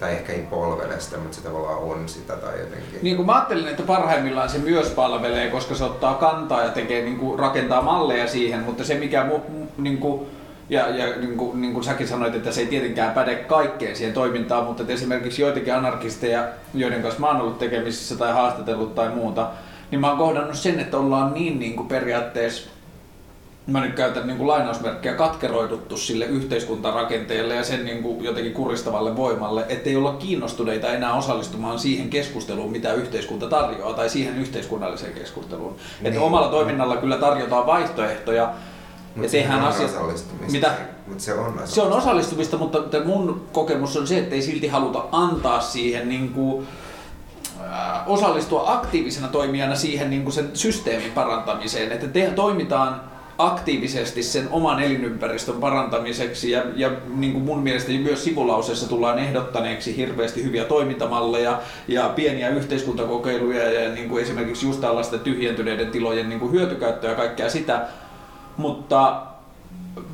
tai 0.00 0.12
ehkä 0.12 0.32
ei 0.32 0.42
polvele 0.50 1.00
sitä, 1.00 1.16
mutta 1.18 1.36
se 1.36 1.42
tavallaan 1.42 1.78
on 1.78 2.08
sitä 2.08 2.36
tai 2.36 2.60
jotenkin. 2.60 2.98
Niin 3.02 3.16
kuin 3.16 3.26
mä 3.26 3.34
ajattelin, 3.34 3.68
että 3.68 3.82
parhaimmillaan 3.82 4.48
se 4.48 4.58
myös 4.58 4.90
palvelee, 4.90 5.50
koska 5.50 5.74
se 5.74 5.84
ottaa 5.84 6.14
kantaa 6.14 6.62
ja 6.62 6.70
tekee, 6.70 7.04
niin 7.04 7.18
kuin, 7.18 7.38
rakentaa 7.38 7.82
malleja 7.82 8.28
siihen, 8.28 8.60
mutta 8.60 8.84
se 8.84 8.94
mikä 8.94 9.24
mu, 9.24 9.40
niin 9.78 9.98
kuin, 9.98 10.26
ja, 10.70 10.88
ja 10.88 11.16
niin, 11.16 11.36
kuin, 11.36 11.60
niin 11.60 11.72
kuin 11.72 11.84
säkin 11.84 12.08
sanoit, 12.08 12.34
että 12.34 12.52
se 12.52 12.60
ei 12.60 12.66
tietenkään 12.66 13.14
päde 13.14 13.34
kaikkeen 13.34 13.96
siihen 13.96 14.14
toimintaan, 14.14 14.64
mutta 14.64 14.84
esimerkiksi 14.88 15.42
joitakin 15.42 15.74
anarkisteja, 15.74 16.48
joiden 16.74 17.02
kanssa 17.02 17.20
mä 17.20 17.26
oon 17.26 17.40
ollut 17.40 17.58
tekemisissä 17.58 18.16
tai 18.16 18.32
haastatellut 18.32 18.94
tai 18.94 19.08
muuta, 19.08 19.50
niin 19.90 20.00
mä 20.00 20.08
oon 20.08 20.18
kohdannut 20.18 20.56
sen, 20.56 20.80
että 20.80 20.98
ollaan 20.98 21.34
niin, 21.34 21.58
niin 21.58 21.76
kuin 21.76 21.88
periaatteessa 21.88 22.70
mä 23.68 23.80
nyt 23.80 23.94
käytän 23.94 24.26
niin 24.26 24.36
kuin 24.36 24.48
lainausmerkkiä, 24.48 25.14
katkeroiduttu 25.14 25.96
sille 25.96 26.24
yhteiskuntarakenteelle 26.24 27.54
ja 27.54 27.64
sen 27.64 27.84
niin 27.84 28.02
kuin 28.02 28.24
jotenkin 28.24 28.52
kuristavalle 28.52 29.16
voimalle, 29.16 29.64
ettei 29.68 29.96
olla 29.96 30.12
kiinnostuneita 30.12 30.92
enää 30.92 31.14
osallistumaan 31.14 31.78
siihen 31.78 32.10
keskusteluun, 32.10 32.72
mitä 32.72 32.92
yhteiskunta 32.92 33.48
tarjoaa, 33.48 33.94
tai 33.94 34.08
siihen 34.08 34.38
yhteiskunnalliseen 34.38 35.12
keskusteluun. 35.12 35.76
Niin. 36.00 36.06
Että 36.06 36.20
omalla 36.20 36.48
toiminnalla 36.48 36.96
kyllä 36.96 37.16
tarjotaan 37.16 37.66
vaihtoehtoja, 37.66 38.52
mutta 39.14 39.30
se 39.30 39.46
on 39.54 39.60
asiat... 39.60 39.90
osallistumista. 39.90 40.52
Mitä? 40.52 40.74
Mut 41.06 41.20
se 41.20 41.34
on 41.34 41.40
osallistumista. 41.40 41.74
Se 41.74 41.82
on 41.82 41.92
osallistumista, 41.92 42.56
mutta 42.56 43.04
mun 43.04 43.46
kokemus 43.52 43.96
on 43.96 44.06
se, 44.06 44.18
että 44.18 44.34
ei 44.34 44.42
silti 44.42 44.68
haluta 44.68 45.04
antaa 45.12 45.60
siihen 45.60 46.08
niin 46.08 46.28
kuin, 46.28 46.66
äh, 47.60 48.10
osallistua 48.10 48.72
aktiivisena 48.72 49.28
toimijana 49.28 49.74
siihen 49.74 50.10
niin 50.10 50.22
kuin 50.22 50.32
sen 50.32 50.50
systeemin 50.54 51.12
parantamiseen, 51.12 51.92
että 51.92 52.06
te, 52.06 52.32
toimitaan 52.36 53.00
aktiivisesti 53.38 54.22
sen 54.22 54.48
oman 54.50 54.82
elinympäristön 54.82 55.54
parantamiseksi 55.54 56.50
ja, 56.50 56.62
ja 56.76 56.90
niin 57.14 57.32
kuin 57.32 57.44
mun 57.44 57.62
mielestä 57.62 57.92
myös 57.92 58.24
sivulauseessa 58.24 58.88
tullaan 58.88 59.18
ehdottaneeksi 59.18 59.96
hirveästi 59.96 60.44
hyviä 60.44 60.64
toimintamalleja 60.64 61.58
ja 61.88 62.08
pieniä 62.08 62.48
yhteiskuntakokeiluja 62.48 63.72
ja 63.72 63.90
niin 63.92 64.08
kuin 64.08 64.22
esimerkiksi 64.22 64.66
just 64.66 64.80
tällaista 64.80 65.18
tyhjentyneiden 65.18 65.90
tilojen 65.90 66.28
niin 66.28 66.40
kuin 66.40 66.52
hyötykäyttöä 66.52 67.10
ja 67.10 67.16
kaikkea 67.16 67.50
sitä, 67.50 67.88
mutta 68.58 69.22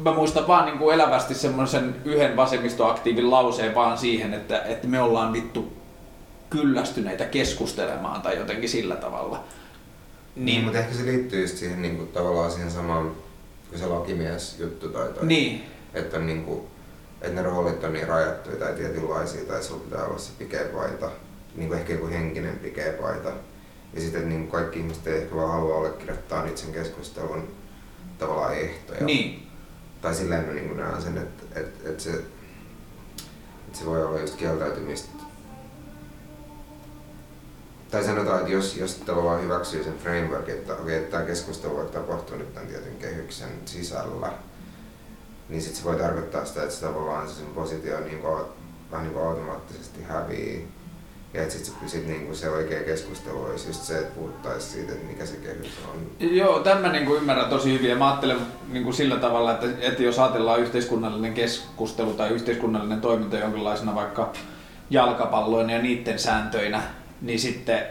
mä 0.04 0.12
muistan 0.12 0.46
vaan 0.46 0.66
niin 0.66 0.78
kuin 0.78 0.94
elävästi 0.94 1.34
semmoisen 1.34 1.96
yhden 2.04 2.36
vasemmistoaktiivin 2.36 3.30
lauseen 3.30 3.74
vaan 3.74 3.98
siihen, 3.98 4.34
että, 4.34 4.62
että 4.62 4.88
me 4.88 5.00
ollaan 5.00 5.32
vittu 5.32 5.72
kyllästyneitä 6.50 7.24
keskustelemaan 7.24 8.22
tai 8.22 8.36
jotenkin 8.36 8.68
sillä 8.68 8.96
tavalla. 8.96 9.44
Niin, 10.36 10.46
niin 10.46 10.64
mutta 10.64 10.78
ehkä 10.78 10.94
se 10.94 11.04
liittyy 11.04 11.40
just 11.40 11.56
siihen 11.56 11.82
niin 11.82 11.96
kuin, 11.96 12.08
tavallaan 12.08 12.50
siihen 12.50 12.70
samaan 12.70 13.12
kuin 13.70 13.78
se 13.78 13.86
lakimies 13.86 14.58
juttu 14.58 14.88
tai, 14.88 15.08
tai 15.08 15.26
niin. 15.26 15.64
että, 15.94 16.18
niin 16.18 16.44
kuin, 16.44 16.60
että 17.20 17.42
ne 17.42 17.42
roolit 17.42 17.84
on 17.84 17.92
niin 17.92 18.08
rajattuja 18.08 18.56
tai 18.56 18.72
tietynlaisia 18.72 19.44
tai 19.44 19.62
sulla 19.62 19.84
pitää 19.84 20.04
olla 20.04 20.18
se 20.18 20.32
pikepaita, 20.38 21.10
niin 21.56 21.68
kuin 21.68 21.80
ehkä 21.80 21.92
joku 21.92 22.06
henkinen 22.06 22.58
pikepaita. 22.58 23.32
Ja 23.94 24.00
sitten 24.00 24.28
niin 24.28 24.48
kaikki 24.48 24.78
ihmiset 24.78 25.06
ei 25.06 25.22
ehkä 25.22 25.36
vaan 25.36 25.52
halua 25.52 25.78
allekirjoittaa 25.78 26.44
niitä 26.44 26.60
sen 26.60 26.72
keskustelun 26.72 27.48
tavallaan 28.18 28.54
ehtoja. 28.54 29.04
Niin. 29.04 29.48
Tai 30.00 30.14
silleen 30.14 30.54
niin 30.54 30.76
näen 30.76 31.02
sen, 31.02 31.18
että, 31.18 31.60
että, 31.60 31.90
että, 31.90 32.02
se, 32.02 32.10
että 32.10 33.78
se 33.78 33.86
voi 33.86 34.04
olla 34.04 34.20
just 34.20 34.36
kieltäytymistä. 34.36 35.24
Tai 37.90 38.04
sanotaan, 38.04 38.38
että 38.38 38.52
jos, 38.52 38.76
jos 38.76 38.94
tavallaan 38.94 39.42
hyväksyy 39.42 39.84
sen 39.84 39.98
framework, 39.98 40.48
että 40.48 40.74
okei, 40.74 40.98
okay, 40.98 41.10
tämä 41.10 41.24
keskustelu 41.24 41.76
voi 41.76 41.86
tapahtua 41.86 42.36
nyt 42.36 42.54
tämän 42.54 42.68
tietyn 42.68 42.96
kehyksen 42.96 43.50
sisällä, 43.64 44.32
niin 45.48 45.62
sitten 45.62 45.78
se 45.78 45.84
voi 45.84 45.96
tarkoittaa 45.96 46.44
sitä, 46.44 46.62
että 46.62 46.74
se 46.74 46.86
tavallaan 46.86 47.28
se 47.28 47.34
sen 47.34 47.46
positio 47.46 48.00
niin 48.00 48.18
kuin, 48.18 48.44
vähän 48.90 49.04
niin 49.04 49.14
kuin 49.14 49.26
automaattisesti 49.26 50.02
hävii 50.02 50.68
ja 51.34 51.42
että 51.42 51.54
sit, 51.54 51.74
sit 51.86 52.06
niinku 52.06 52.34
se 52.34 52.50
oikea 52.50 52.82
keskustelu 52.82 53.44
olisi 53.44 53.68
just 53.68 53.82
se, 53.82 53.98
että 53.98 54.14
puhuttaisiin 54.14 54.72
siitä, 54.72 54.92
että 54.92 55.06
mikä 55.06 55.26
se 55.26 55.36
kehys 55.36 55.78
on. 55.92 56.30
Joo, 56.30 56.60
tämän 56.60 56.92
niinku 56.92 57.14
ymmärrän 57.14 57.50
tosi 57.50 57.72
hyvin 57.72 57.90
ja 57.90 57.96
mä 57.96 58.08
ajattelen 58.08 58.38
niinku 58.72 58.92
sillä 58.92 59.16
tavalla, 59.16 59.52
että, 59.52 59.66
että 59.80 60.02
jos 60.02 60.18
ajatellaan 60.18 60.60
yhteiskunnallinen 60.60 61.34
keskustelu 61.34 62.12
tai 62.12 62.30
yhteiskunnallinen 62.30 63.00
toiminta 63.00 63.36
jonkinlaisena 63.36 63.94
vaikka 63.94 64.32
jalkapalloina 64.90 65.72
ja 65.72 65.82
niiden 65.82 66.18
sääntöinä, 66.18 66.82
niin 67.22 67.38
sitten 67.38 67.82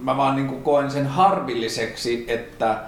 mä 0.00 0.16
vaan 0.16 0.36
niinku 0.36 0.56
koen 0.56 0.90
sen 0.90 1.06
harvilliseksi, 1.06 2.24
että 2.28 2.80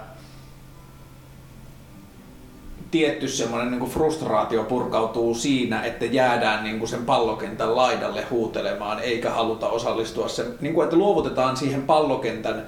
tietty 2.95 3.27
semmoinen 3.27 3.71
niin 3.71 3.89
frustraatio 3.89 4.63
purkautuu 4.63 5.35
siinä, 5.35 5.83
että 5.83 6.05
jäädään 6.05 6.63
niin 6.63 6.79
kuin 6.79 6.89
sen 6.89 7.05
pallokentän 7.05 7.75
laidalle 7.75 8.25
huutelemaan, 8.29 8.99
eikä 8.99 9.29
haluta 9.29 9.69
osallistua 9.69 10.27
sen, 10.27 10.45
niin 10.61 10.73
kuin, 10.73 10.83
että 10.83 10.95
luovutetaan 10.95 11.57
siihen 11.57 11.81
pallokentän 11.81 12.67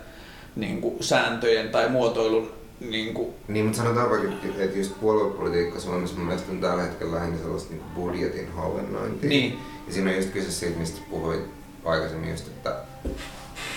niin 0.55 0.81
kuin, 0.81 0.95
sääntöjen 0.99 1.69
tai 1.69 1.89
muotoilun 1.89 2.51
niin, 2.79 3.13
kuin... 3.13 3.27
niin, 3.47 3.65
mutta 3.65 3.77
sanotaan 3.81 4.09
vaikka, 4.09 4.27
että 4.57 4.77
just 4.77 4.99
puoluepolitiikka 5.01 5.79
Suomessa 5.79 6.17
mun 6.17 6.25
mielestä 6.25 6.51
on 6.51 6.61
tällä 6.61 6.83
hetkellä 6.83 7.15
lähinnä 7.15 7.37
sellaista 7.37 7.73
niin 7.73 7.83
budjetin 7.95 8.51
hallinnointia. 8.51 9.29
Niin. 9.29 9.59
Ja 9.87 9.93
siinä 9.93 10.09
on 10.09 10.15
just 10.15 10.29
kyse 10.29 10.51
siitä, 10.51 10.79
mistä 10.79 11.01
puhuit 11.09 11.43
aikaisemmin 11.85 12.31
just, 12.31 12.47
että 12.47 12.75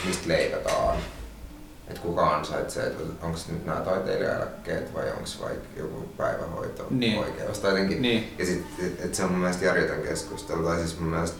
mistä 0.07 0.29
leikataan 0.29 0.97
että 1.90 2.03
kuka 2.03 2.37
ansaitsee, 2.37 2.87
että 2.87 3.03
onko 3.22 3.38
nyt 3.48 3.66
nämä 3.66 3.81
taiteilijaeläkkeet 3.81 4.94
vai 4.94 5.11
onko 5.11 5.29
vaikka 5.40 5.66
joku 5.76 6.09
päivähoito 6.16 6.87
niin. 6.90 7.18
oikeus 7.18 7.59
tai 7.59 7.70
jotenkin. 7.70 8.03
Niin. 8.03 8.35
Ja 8.38 8.46
sitten, 8.46 8.87
että 8.87 9.05
et 9.05 9.14
se 9.14 9.24
on 9.24 9.31
mun 9.31 9.40
mielestä 9.40 9.64
järjetön 9.64 10.03
keskustelu. 10.03 10.62
Tai 10.62 10.76
siis 10.76 11.00
mun 11.00 11.09
mielestä, 11.09 11.38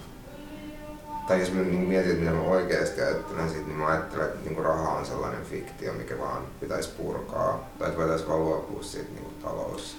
tai 1.29 1.41
jos 1.41 1.53
mä 1.53 1.63
niin 1.63 1.89
mietin, 1.89 2.11
että 2.11 2.25
mitä 2.25 2.37
mä 2.37 2.43
oikeasti 2.43 3.01
ajattelen 3.01 3.51
siitä, 3.51 3.67
niin 3.67 3.79
mä 3.79 3.87
ajattelen, 3.87 4.27
että 4.27 4.51
niin 4.51 4.65
raha 4.65 4.93
on 4.93 5.07
sellainen 5.07 5.45
fiktio, 5.45 5.93
mikä 5.93 6.19
vaan 6.19 6.43
pitäisi 6.61 6.91
purkaa. 6.97 7.71
Tai 7.79 7.89
että 7.89 8.01
voitaisiin 8.01 8.29
vaan 8.29 8.45
luopua 8.45 8.83
siitä 8.83 9.11
niin 9.15 9.37
talous, 9.43 9.97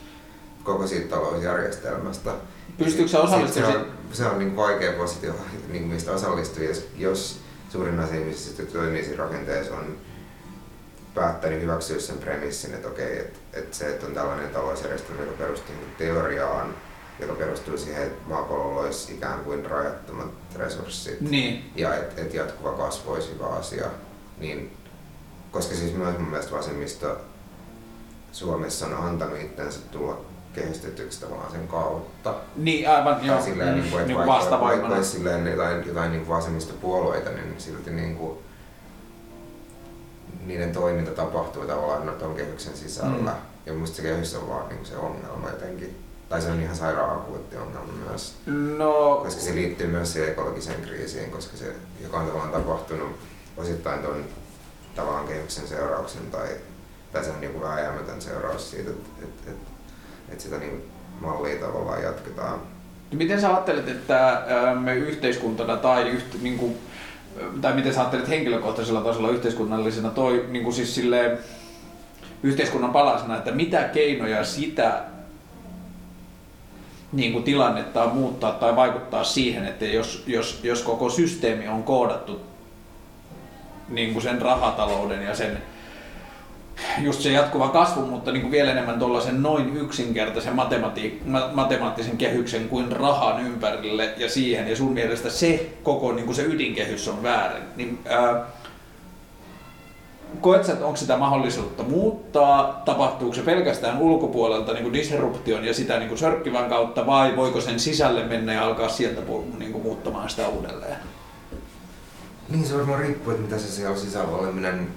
koko 0.64 0.88
siitä 0.88 1.16
talousjärjestelmästä. 1.16 2.32
Pystyykö 2.78 3.12
sä 3.12 3.22
osallistumaan? 3.22 3.74
Se 3.74 3.80
on, 3.80 3.86
se 4.12 4.26
on 4.26 4.40
niin 4.40 4.56
vaikea 4.56 4.94
positio, 4.94 5.34
niin 5.72 5.84
mistä 5.84 6.12
osallistuu, 6.12 6.64
jos, 6.64 6.88
jos 6.98 7.40
suurin 7.70 8.00
osa 8.00 8.16
ihmisistä, 8.16 8.62
jotka 8.62 8.80
toimii 8.80 9.04
siinä 9.04 9.24
rakenteessa, 9.24 9.76
on 9.76 9.98
päättänyt 11.16 11.62
hyväksyä 11.62 12.00
sen 12.00 12.18
premissin, 12.18 12.74
että 12.74 12.88
okei, 12.88 13.20
että, 13.20 13.40
että 13.54 13.78
se, 13.78 13.88
että 13.90 14.06
on 14.06 14.14
tällainen 14.14 14.50
talousjärjestelmä, 14.50 15.22
joka 15.22 15.38
perustuu 15.38 15.76
niin 15.76 15.96
teoriaan, 15.98 16.74
joka 17.20 17.34
perustuu 17.34 17.78
siihen, 17.78 18.04
että 18.04 18.30
maapallolla 18.30 18.82
olisi 18.82 19.14
ikään 19.14 19.40
kuin 19.40 19.66
rajattomat 19.66 20.28
resurssit 20.56 21.22
Niin. 21.22 21.72
ja 21.76 21.96
että 21.96 22.22
et 22.22 22.34
jatkuva 22.34 22.72
kasvu 22.74 23.12
olisi 23.12 23.34
hyvä 23.34 23.48
asia, 23.48 23.86
niin 24.38 24.78
koska 25.52 25.76
siis 25.76 25.94
myös 25.94 26.18
mun 26.18 26.30
mielestä 26.30 26.56
vasemmisto 26.56 27.18
Suomessa 28.32 28.86
on 28.86 28.94
antanut 29.08 29.40
itsensä 29.42 29.80
tulla 29.92 30.22
kehistetyksi 30.54 31.22
tavallaan 31.22 31.52
sen 31.52 31.68
kautta. 31.68 32.36
Niin, 32.56 32.90
aivan, 32.90 33.26
joo. 33.26 33.42
Silleen, 33.42 33.70
Mm, 33.76 33.82
niin 33.82 33.92
kuin, 33.92 34.02
että 34.02 34.14
niin 34.14 34.28
vaikka, 34.28 34.60
vaikka 34.60 35.04
silleen 35.04 35.48
jotain, 35.48 35.88
jotain 35.88 36.12
niin 36.12 36.28
vasemmistopuolueita, 36.28 37.30
niin 37.30 37.56
silti 37.58 37.92
niin 37.92 38.16
kuin, 38.16 38.38
niiden 40.46 40.72
toiminta 40.72 41.12
tapahtuu 41.12 41.66
tavallaan 41.66 42.06
no, 42.06 42.12
tuon 42.12 42.36
kehyksen 42.36 42.78
sisällä. 42.78 43.32
Mm. 43.32 43.38
Ja 43.66 43.74
musta 43.74 43.96
se 43.96 44.02
kehys 44.02 44.36
on 44.36 44.50
vaan 44.50 44.70
niin 44.70 44.86
se 44.86 44.98
ongelma 44.98 45.50
jotenkin. 45.50 46.04
Tai 46.30 46.42
se 46.42 46.52
on 46.52 46.60
ihan 46.60 46.76
sairaan 46.76 47.18
akuutti 47.18 47.58
ongelma 47.58 47.94
myös. 48.10 48.36
No, 48.78 49.22
Koska 49.24 49.42
se 49.42 49.56
liittyy 49.56 49.88
myös 49.88 50.14
siihen 50.14 50.32
ekologiseen 50.32 50.82
kriisiin, 50.82 51.32
koska 51.32 51.58
se, 51.58 51.76
joka 52.04 52.18
on 52.18 52.26
tavallaan 52.28 52.52
tapahtunut 52.52 53.10
osittain 53.58 54.00
tuon 54.00 54.26
tavallaan 54.96 55.28
kehyksen 55.28 55.68
seurauksen 55.68 56.22
tai, 56.32 56.48
tai 57.14 57.24
se 57.24 57.30
on 57.32 57.42
niin 57.42 57.62
vääjäämätön 57.62 58.22
seuraus 58.22 58.72
siitä, 58.72 58.90
että, 58.90 59.10
että, 59.24 59.52
että, 59.52 59.70
että 60.30 60.44
sitä 60.44 60.58
niin 60.58 60.92
mallia 61.20 61.60
tavallaan 61.60 62.04
jatketaan. 62.04 62.60
miten 63.14 63.42
sä 63.42 63.50
ajattelet, 63.50 63.88
että 63.88 64.44
me 64.80 64.96
yhteiskuntana 64.96 65.78
tai, 65.78 66.10
yht, 66.10 66.42
niin 66.42 66.58
kuin, 66.58 66.78
tai 67.62 67.74
miten 67.74 67.94
sä 67.94 68.00
ajattelet 68.00 68.30
henkilökohtaisella 68.30 69.02
tasolla 69.02 69.30
yhteiskunnallisena? 69.30 70.10
Toi, 70.10 70.46
niin 70.50 70.64
kuin 70.64 70.74
siis 70.74 70.96
silleen, 70.96 71.38
yhteiskunnan 72.44 72.92
palasena, 72.92 73.38
että 73.38 73.52
mitä 73.52 73.84
keinoja 73.84 74.44
sitä 74.44 75.04
niin 77.12 77.32
kuin 77.32 77.44
tilannetta 77.44 78.08
muuttaa 78.08 78.52
tai 78.52 78.76
vaikuttaa 78.76 79.24
siihen, 79.24 79.66
että 79.66 79.86
jos, 79.86 80.24
jos, 80.28 80.60
jos 80.64 80.82
koko 80.82 81.10
systeemi 81.10 81.68
on 81.68 81.84
koodattu 81.84 82.42
niin 83.90 84.14
kuin 84.14 84.24
sen 84.24 84.42
rahatalouden 84.42 85.24
ja 85.24 85.36
sen 85.36 85.62
just 87.00 87.22
se 87.22 87.32
jatkuva 87.32 87.70
kasvu, 87.70 88.02
mutta 88.02 88.32
niin 88.32 88.42
kuin 88.42 88.52
vielä 88.52 88.72
enemmän 88.72 89.00
tuollaisen 89.00 89.44
noin 89.44 89.78
yksinkertaisen 89.78 90.54
matemati- 90.54 91.22
ma- 91.26 91.50
matemaattisen 91.54 92.18
kehyksen 92.18 92.70
kuin 92.70 92.92
rahan 92.92 93.46
ympärille 93.46 94.14
ja 94.18 94.30
siihen, 94.30 94.68
ja 94.68 94.76
sun 94.76 94.94
mielestä 94.94 95.30
se 95.30 95.70
koko 95.84 96.12
niin 96.12 96.26
kuin 96.26 96.36
se 96.36 96.44
ydinkehys 96.44 97.08
on 97.08 97.24
väärin, 97.24 97.64
niin 97.76 98.00
ää, 98.06 98.46
koet 100.42 100.66
sä, 100.66 100.74
että 100.74 100.86
onko 100.86 100.98
sitä 100.98 101.18
mahdollisuutta 101.18 101.84
muuttaa, 101.84 102.82
tapahtuuko 102.86 103.36
se 103.36 103.42
pelkästään 103.42 103.98
ulkopuolelta 103.98 104.74
niin 104.74 104.84
kuin 104.84 104.94
disruption 104.94 105.66
ja 105.66 105.74
sitä 105.74 105.98
niin 105.98 106.10
kuin 106.10 106.20
sörkkivän 106.20 106.70
kautta, 106.70 107.06
vai 107.06 107.36
voiko 107.36 107.62
sen 107.62 107.80
sisälle 107.80 108.24
mennä 108.24 108.54
ja 108.54 108.66
alkaa 108.66 108.90
sieltä 108.90 109.22
niin 109.58 109.72
kuin 109.72 109.84
muuttamaan 109.84 110.30
sitä 110.30 110.48
uudelleen? 110.48 110.96
Niin 112.50 112.66
se 112.66 112.78
varmaan 112.78 113.00
riippuu, 113.00 113.32
että 113.32 113.44
mitä 113.44 113.58
se 113.58 113.68
siellä 113.68 113.98
sisällä 113.98 114.38
oleminen 114.38 114.88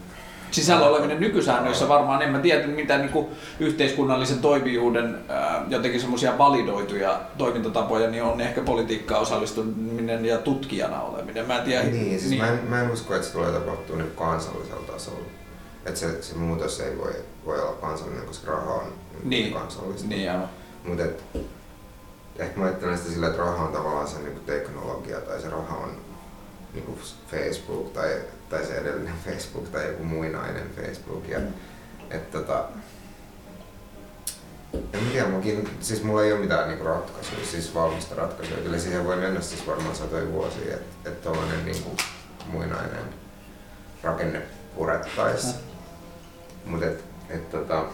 sisällä 0.54 0.86
oleminen 0.86 1.20
nykysäännöissä 1.20 1.88
varmaan, 1.88 2.22
en 2.22 2.30
mä 2.30 2.38
tiedä 2.38 2.66
mitä 2.66 2.98
niin 2.98 3.10
kuin 3.10 3.26
yhteiskunnallisen 3.60 4.38
toimijuuden 4.38 5.18
jotenkin 5.68 6.00
semmoisia 6.00 6.38
validoituja 6.38 7.20
toimintatapoja, 7.38 8.10
niin 8.10 8.22
on 8.22 8.40
ehkä 8.40 8.60
politiikkaan 8.60 9.20
osallistuminen 9.22 10.24
ja 10.24 10.38
tutkijana 10.38 11.02
oleminen. 11.02 11.46
Mä 11.46 11.58
en 11.58 11.64
tiedä. 11.64 11.82
Niin, 11.84 12.18
siis 12.20 12.30
niin. 12.30 12.42
Mä, 12.42 12.48
en, 12.48 12.60
mä 12.68 12.80
en 12.80 12.90
usko, 12.90 13.14
että 13.14 13.26
se 13.26 13.32
tulee 13.32 13.52
tapahtua 13.52 13.96
niin 13.96 14.10
kansallisella 14.16 14.92
tasolla. 14.92 15.24
Että 15.86 16.00
se, 16.00 16.22
se 16.22 16.34
muutos 16.34 16.80
ei 16.80 16.98
voi, 16.98 17.12
voi 17.46 17.60
olla 17.60 17.76
kansallinen, 17.80 18.26
koska 18.26 18.50
raha 18.50 18.72
on 18.74 18.92
Niin. 19.24 19.52
kansallista. 19.52 20.08
Niin. 20.08 20.30
Mutta 20.84 21.02
ehkä 22.38 22.60
mä 22.60 22.64
ajattelen 22.64 22.98
sitä 22.98 23.10
sillä, 23.10 23.26
että 23.26 23.38
raha 23.38 23.64
on 23.64 23.72
tavallaan 23.72 24.08
se 24.08 24.18
niin 24.18 24.40
teknologia 24.46 25.20
tai 25.20 25.40
se 25.40 25.50
raha 25.50 25.76
on 25.76 25.90
niin 26.74 26.98
Facebook 27.30 27.92
tai, 27.92 28.10
tai 28.48 28.66
se 28.66 28.74
edellinen 28.74 29.14
Facebook 29.26 29.68
tai 29.68 29.86
joku 29.88 30.04
muinainen 30.04 30.70
Facebook. 30.76 31.28
Ja, 31.28 31.38
et, 32.10 32.30
tota, 32.30 32.64
en 34.92 35.06
tiedä, 35.12 35.28
munkin, 35.28 35.68
siis 35.80 36.02
mulla 36.02 36.22
ei 36.22 36.32
ole 36.32 36.40
mitään 36.40 36.68
niinku 36.68 36.84
ratkaisua, 36.84 37.38
siis 37.50 37.74
valmista 37.74 38.14
ratkaisua. 38.14 38.56
Kyllä 38.56 38.78
siihen 38.78 39.04
voi 39.04 39.16
mennä 39.16 39.40
siis 39.40 39.66
varmaan 39.66 39.96
satoja 39.96 40.32
vuosia, 40.32 40.74
että 40.74 41.10
et 41.10 41.22
tuollainen 41.22 41.64
niinku 41.64 41.96
muinainen 42.46 43.04
rakenne 44.02 44.42
purettaisiin. 44.74 45.54
Mutta 46.64 46.86
et, 46.86 47.04
et, 47.28 47.50
tota, 47.50 47.84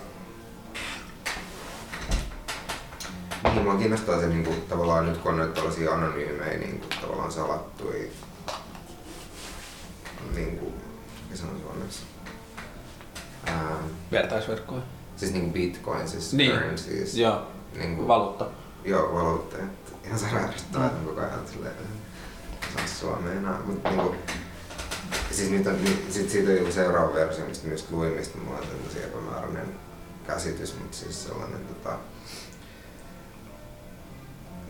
niin 3.45 3.63
mua 3.63 3.77
kiinnostaa 3.77 4.21
se 4.21 4.27
niinku, 4.27 4.55
tavallaan 4.69 5.07
nyt 5.07 5.19
kun 5.19 5.31
on 5.31 5.39
noita 5.39 5.55
tällaisia 5.55 5.93
anonyymejä 5.93 6.59
niinku, 6.59 6.87
tavallaan 7.01 7.33
salattuja 7.33 8.11
niinku, 10.35 10.73
mikä 11.25 11.37
se 11.37 11.45
on 11.47 11.61
suomeksi? 11.63 12.01
Ää, 13.47 13.77
Vertaisverkkoja. 14.13 14.83
siis 15.17 15.33
niinku 15.33 15.51
bitcoin, 15.53 16.09
siis 16.09 16.33
Niin. 16.33 16.53
currencies. 16.53 17.15
Joo, 17.17 17.47
Niinku, 17.79 18.09
valuutta. 18.09 18.47
Joo, 18.85 19.15
valuutta. 19.15 19.57
että 19.59 19.91
Ihan 20.07 20.19
sairaudesta, 20.19 20.87
että 20.87 20.99
on 20.99 21.05
koko 21.07 21.21
ajan 21.21 21.41
silleen, 21.53 21.75
saa 22.77 22.87
suomea 22.87 23.33
enää. 23.33 23.59
Mut 23.67 23.85
niinku, 23.85 24.15
siis 25.31 25.51
nyt 25.51 25.67
on, 25.67 25.85
niin, 25.85 26.07
sit 26.11 26.31
siitä 26.31 26.51
on 26.51 26.57
joku 26.57 26.73
seuraava 26.73 27.15
versio, 27.15 27.45
mistä 27.47 27.69
myös 27.69 27.87
luin, 27.91 28.13
mistä 28.13 28.39
mulla 28.39 28.59
on 28.59 28.65
tosi 28.89 29.03
epämääräinen 29.03 29.75
käsitys, 30.27 30.75
mutta 30.79 30.97
siis 30.97 31.25
sellainen 31.25 31.61
tota, 31.67 31.97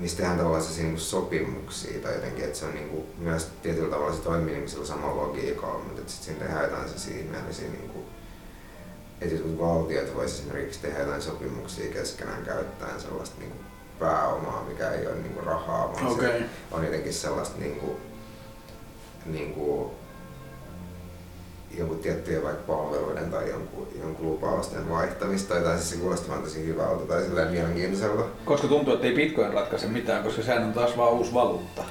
missä 0.01 0.17
tehdään 0.17 0.37
tavallaan 0.37 0.63
sellaisia 0.63 0.85
niinku 0.85 1.01
sopimuksia 1.01 2.01
tai 2.01 2.15
jotenkin, 2.15 2.45
että 2.45 2.59
se 2.59 2.65
on 2.65 2.75
niinku, 2.75 3.07
myös 3.19 3.49
tietyllä 3.63 3.91
tavalla 3.91 4.17
se 4.17 4.23
toimii 4.23 4.55
niinku 4.55 4.71
sillä 4.71 4.87
samalla 4.87 5.23
logiikalla, 5.23 5.79
mutta 5.79 6.01
että 6.01 6.13
sit 6.13 6.23
siinä 6.23 6.41
tehdään 6.41 6.65
jotain 6.65 6.85
sellaisia 6.85 7.17
ihmeellisiä 7.17 7.69
niinku, 7.69 8.05
että 9.21 9.35
jotkut 9.35 9.59
valtiot 9.59 10.15
voisi 10.15 10.35
esimerkiksi 10.35 10.81
tehdä 10.81 10.99
jotain 10.99 11.23
sopimuksia 11.23 11.93
keskenään 11.93 12.43
käyttäen 12.43 13.01
sellaista 13.01 13.37
niinku 13.39 13.57
pääomaa, 13.99 14.65
mikä 14.69 14.91
ei 14.91 15.07
ole 15.07 15.17
niinku 15.17 15.41
rahaa, 15.41 15.93
vaan 15.93 16.07
Okei. 16.07 16.39
se 16.41 16.45
on 16.71 16.85
jotenkin 16.85 17.15
sellaista 17.15 17.59
niinku, 17.59 17.97
niinku, 19.27 19.95
jonkun 21.79 21.99
tiettyjen 21.99 22.43
vaikka 22.43 22.73
palveluiden 22.73 23.31
tai 23.31 23.51
jonkun, 23.51 23.89
jonkun 24.01 24.27
lupausten 24.27 24.89
vaihtamista, 24.89 25.55
tai 25.55 25.77
siis 25.77 25.91
se 25.91 25.97
kuulostaa 25.97 26.39
tosi 26.39 26.67
hyvältä 26.67 27.07
tai 27.07 27.23
silleen 27.23 27.53
mielenkiintoiselta. 27.53 28.25
Koska 28.45 28.69
tuntuu, 28.69 28.95
että 28.95 29.07
ei 29.07 29.15
bitcoin 29.15 29.53
ratkaise 29.53 29.87
mitään, 29.87 30.23
koska 30.23 30.43
sehän 30.43 30.65
on 30.65 30.73
taas 30.73 30.97
vaan 30.97 31.13
uusi 31.13 31.35
valuutta. 31.35 31.85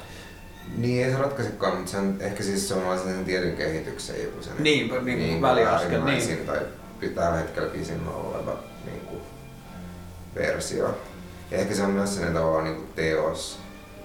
Niin 0.76 1.04
ei 1.04 1.12
se 1.12 1.18
ratkaisekaan, 1.18 1.76
mutta 1.76 1.90
se 1.90 1.98
on 1.98 2.16
ehkä 2.20 2.42
siis 2.42 2.68
suomalaisen 2.68 3.14
sen 3.14 3.24
tietyn 3.24 3.56
kehityksen 3.56 4.22
joku 4.22 4.42
sen 4.42 4.52
Niin, 4.58 4.90
niin 5.04 5.28
kuin 5.30 5.42
väliaskel, 5.42 6.04
niin. 6.04 6.46
tai 6.46 6.58
tällä 7.14 7.36
hetkellä 7.36 7.68
pisimmällä 7.68 8.18
oleva 8.18 8.58
niin 8.84 9.00
kuin, 9.00 9.20
versio. 10.34 10.94
Ja 11.50 11.58
ehkä 11.58 11.74
se 11.74 11.82
on 11.82 11.90
myös 11.90 12.14
sellainen 12.14 12.40
tavallaan 12.40 12.64
niin 12.64 12.76
kuin 12.76 12.88
teos, 12.94 13.58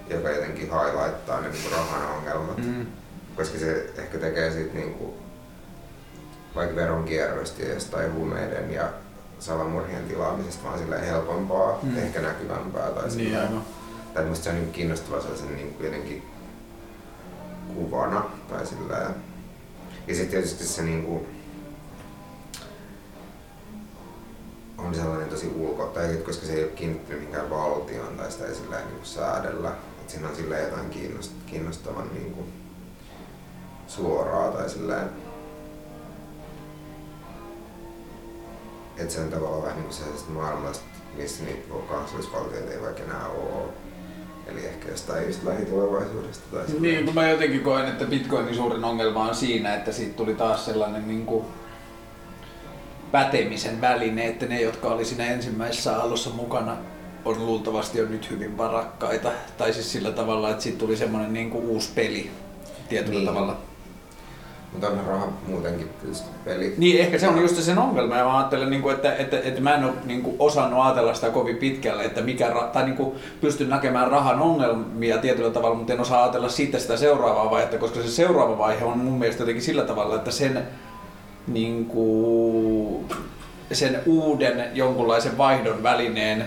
joka 0.10 0.30
jotenkin 0.30 0.70
highlighttaa 0.72 1.42
ne 1.42 1.50
niin 1.50 1.62
kuin 1.62 1.72
rahan 1.72 2.12
ongelmat. 2.18 2.58
Mm. 2.58 2.86
Koska 3.36 3.60
se 3.60 3.90
ehkä 3.98 4.18
tekee 4.18 4.52
siitä 4.52 4.74
niin 4.74 4.94
kuin, 4.94 5.14
vaikka 6.56 6.76
veronkierrosta 6.76 7.62
ja 7.62 7.74
jostain 7.74 8.14
huumeiden 8.14 8.72
ja 8.74 8.90
salamurhien 9.40 10.04
tilaamisesta 10.08 10.64
vaan 10.64 10.80
silleen 10.80 11.06
helpompaa, 11.06 11.80
Mm. 11.84 11.98
ehkä 11.98 12.22
näkyvämpää 12.22 12.90
tai 12.92 13.04
Niin, 13.04 13.12
silleen- 13.12 13.48
aivan. 13.48 13.62
tai 14.14 14.26
musta 14.26 14.44
se 14.44 14.50
on 14.50 14.56
niin 14.56 14.72
kiinnostavaa 14.72 15.22
sellaisen 15.22 15.56
niin 15.56 15.76
jotenkin 15.80 16.24
kuvana 17.76 18.26
tai 18.50 18.66
silleen. 18.66 19.16
Ja 20.08 20.16
sitten 20.16 20.30
tietysti 20.32 20.64
se 20.66 20.82
niin 20.84 21.04
kuin, 21.04 21.28
on 24.78 24.96
sellainen 24.96 25.30
tosi 25.30 25.48
ulko, 25.56 25.86
tai 25.86 26.18
koska 26.26 26.46
se 26.46 26.54
ei 26.54 26.64
ole 26.64 26.72
kiinnittynyt 26.72 27.20
mihinkään 27.22 27.50
valtioon 27.50 28.18
tai 28.18 28.32
sitä 28.32 28.46
ei 28.48 28.56
silleen 28.56 28.86
niin 28.86 28.96
kuin 28.96 29.06
säädellä. 29.06 29.70
Et 30.02 30.10
siinä 30.10 30.30
on 30.30 30.36
silleen 30.36 30.64
jotain 30.64 30.90
kiinnost- 30.92 31.46
kiinnostavan 31.46 32.10
niin 32.14 32.32
kuin 32.34 32.54
suoraa 33.88 34.52
tai 34.52 34.70
silleen. 34.70 35.10
Että 38.98 39.14
se 39.14 39.22
on 39.22 39.30
tavallaan 39.30 39.64
vähän 39.64 39.82
niin 39.82 39.94
sellaisesta 39.94 40.32
maailmasta, 40.32 40.84
missä 41.18 41.44
niitä 41.44 41.74
kansallisvaltioita 41.90 42.72
ei 42.72 42.82
vaikka 42.82 43.04
enää 43.04 43.28
ole. 43.28 43.64
Eli 44.48 44.66
ehkä 44.66 44.90
jostain 44.90 45.28
just 45.28 45.44
lähitulevaisuudesta 45.44 46.44
tai 46.52 46.66
silleen. 46.66 46.82
Niin, 46.82 47.06
kun 47.06 47.14
mä 47.16 47.30
jotenkin 47.30 47.62
koen, 47.62 47.86
että 47.88 48.06
bitcoinin 48.06 48.56
suurin 48.56 48.84
ongelma 48.84 49.24
on 49.30 49.36
siinä, 49.36 49.76
että 49.76 49.92
siitä 49.92 50.14
tuli 50.18 50.34
taas 50.36 50.66
sellainen 50.66 51.08
niin 51.08 51.26
kuin 51.26 51.46
pätemisen 53.12 53.82
väline, 53.82 54.28
että 54.28 54.46
ne, 54.46 54.62
jotka 54.62 54.88
oli 54.88 55.06
siinä 55.06 55.26
ensimmäisessä 55.26 55.98
aallossa 56.00 56.30
mukana, 56.30 56.78
on 57.26 57.46
luultavasti 57.46 57.98
jo 57.98 58.06
nyt 58.06 58.30
hyvin 58.30 58.58
varakkaita. 58.58 59.32
Tai 59.58 59.74
siis 59.74 59.92
sillä 59.92 60.12
tavalla, 60.12 60.50
että 60.50 60.64
siitä 60.64 60.78
tuli 60.80 60.98
semmoinen 60.98 61.34
niin 61.34 61.50
kuin 61.50 61.66
uusi 61.66 61.90
peli 61.96 62.32
tietyllä 62.90 63.20
Niin. 63.20 63.28
tavalla. 63.28 63.58
Mutta 64.76 64.88
onhan 64.88 65.06
raha 65.06 65.28
muutenkin 65.48 65.90
tietysti 66.02 66.30
peli. 66.46 66.74
Niin, 66.78 67.00
ehkä 67.00 67.20
se 67.20 67.28
on 67.28 67.42
just 67.42 67.64
sen 67.64 67.78
ongelma. 67.78 68.18
Ja 68.18 68.24
mä 68.24 68.38
ajattelen, 68.38 68.70
niin 68.70 68.82
kuin, 68.82 68.96
että, 68.96 69.16
että, 69.16 69.40
että, 69.44 69.62
mä 69.62 69.76
en 69.76 69.84
ole 69.84 69.94
niin 70.06 70.36
osannut 70.40 70.86
ajatella 70.86 71.14
sitä 71.14 71.30
kovin 71.30 71.58
pitkälle, 71.58 72.04
että 72.04 72.22
mikä, 72.22 72.52
tai 72.74 72.86
niin 72.86 72.96
kuin, 72.96 73.16
pystyn 73.42 73.70
näkemään 73.70 74.12
rahan 74.12 74.40
ongelmia 74.40 75.18
tietyllä 75.18 75.50
tavalla, 75.50 75.76
mutta 75.76 75.94
en 75.94 76.00
osaa 76.00 76.24
ajatella 76.24 76.50
sitten 76.50 76.82
sitä 76.82 76.98
seuraavaa 76.98 77.52
vaihetta, 77.52 77.78
koska 77.78 78.02
se 78.02 78.08
seuraava 78.08 78.58
vaihe 78.58 78.86
on 78.86 78.98
mun 78.98 79.20
mielestä 79.20 79.42
jotenkin 79.42 79.64
sillä 79.64 79.84
tavalla, 79.84 80.16
että 80.16 80.32
sen, 80.32 80.68
niin 81.48 81.86
kuin, 81.86 83.06
sen 83.72 84.00
uuden 84.06 84.66
jonkunlaisen 84.74 85.38
vaihdon 85.38 85.84
välineen 85.84 86.46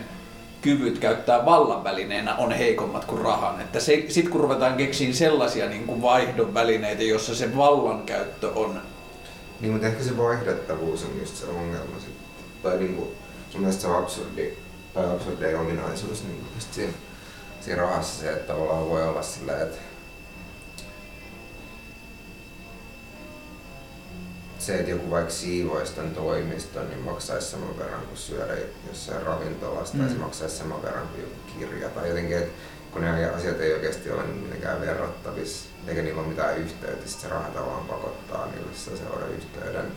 kyvyt 0.63 0.99
käyttää 0.99 1.45
vallan 1.45 1.85
välineenä 1.85 2.37
on 2.37 2.53
heikommat 2.53 3.05
kuin 3.05 3.23
rahan. 3.23 3.61
Että 3.61 3.81
se, 3.81 4.05
sit 4.09 4.29
kun 4.29 4.41
ruvetaan 4.41 4.77
keksiin 4.77 5.15
sellaisia 5.15 5.69
niin 5.69 5.87
kuin 5.87 6.03
vaihdon 6.03 6.55
välineitä, 6.55 7.03
jossa 7.03 7.35
se 7.35 7.57
vallan 7.57 8.03
käyttö 8.03 8.51
on... 8.55 8.81
Niin, 9.61 9.73
mutta 9.73 9.87
ehkä 9.87 10.05
se 10.05 10.17
vaihdettavuus 10.17 11.05
on 11.05 11.11
just 11.21 11.37
se 11.37 11.47
ongelma 11.47 11.99
sitten. 11.99 12.29
Tai 12.63 12.79
niin 12.79 12.97
kuin, 12.97 13.09
sun 13.51 13.61
mielestä 13.61 13.83
se 13.83 13.89
on 13.89 14.03
absurdi, 14.03 14.53
tai 14.95 15.05
absurdi 15.05 15.55
ominaisuus 15.55 16.25
niin 16.25 16.41
kuin 16.41 16.63
siinä, 16.71 16.93
siinä 17.61 17.83
rahassa 17.83 18.21
se, 18.21 18.33
että 18.33 18.53
tavallaan 18.53 18.89
voi 18.89 19.09
olla 19.09 19.23
silleen, 19.23 19.63
että 19.63 19.79
se, 24.59 24.79
että 24.79 24.91
joku 24.91 25.11
vaikka 25.11 25.33
siivoisi 25.33 25.95
tämän 25.95 26.15
toimiston, 26.15 26.89
niin 26.89 27.01
maksaisi 27.01 27.51
saman 27.51 27.79
verran 27.79 28.07
kuin 28.07 28.17
syödä 28.17 28.55
jossain 28.89 29.23
ravintolassa, 29.23 29.95
mm. 29.95 30.01
tai 30.01 30.09
se 30.09 30.15
mm. 30.15 30.21
maksaisi 30.21 30.57
saman 30.57 30.83
verran 30.83 31.09
kuin 31.09 31.23
joku 31.23 31.37
kirja. 31.59 31.89
Tai 31.89 32.09
jotenkin, 32.09 32.39
että 32.39 32.53
kun 32.93 33.03
ne 33.03 33.27
asiat 33.27 33.61
ei 33.61 33.73
oikeasti 33.73 34.11
ole 34.11 34.23
mitenkään 34.23 34.81
verrattavissa, 34.81 35.69
eikä 35.87 36.03
niillä 36.03 36.21
ole 36.21 36.29
mitään 36.29 36.59
yhteyttä, 36.59 37.01
niin 37.01 37.09
se 37.09 37.29
raha 37.29 37.49
tavallaan 37.49 37.87
pakottaa 37.87 38.47
niille 38.47 38.73
seuraavan 38.75 39.31
yhteyden. 39.31 39.93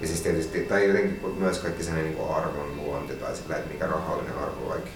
Ja 0.00 0.06
siis 0.06 0.20
tietysti, 0.20 0.60
tai 0.60 0.88
jotenkin 0.88 1.34
myös 1.38 1.58
kaikki 1.58 1.84
sellainen 1.84 2.12
niin 2.12 2.30
arvon 2.30 2.76
luonti, 2.76 3.12
tai 3.12 3.36
sillä, 3.36 3.56
että 3.56 3.72
mikä 3.72 3.86
rahallinen 3.86 4.38
arvo 4.38 4.68
vaikka 4.68 4.90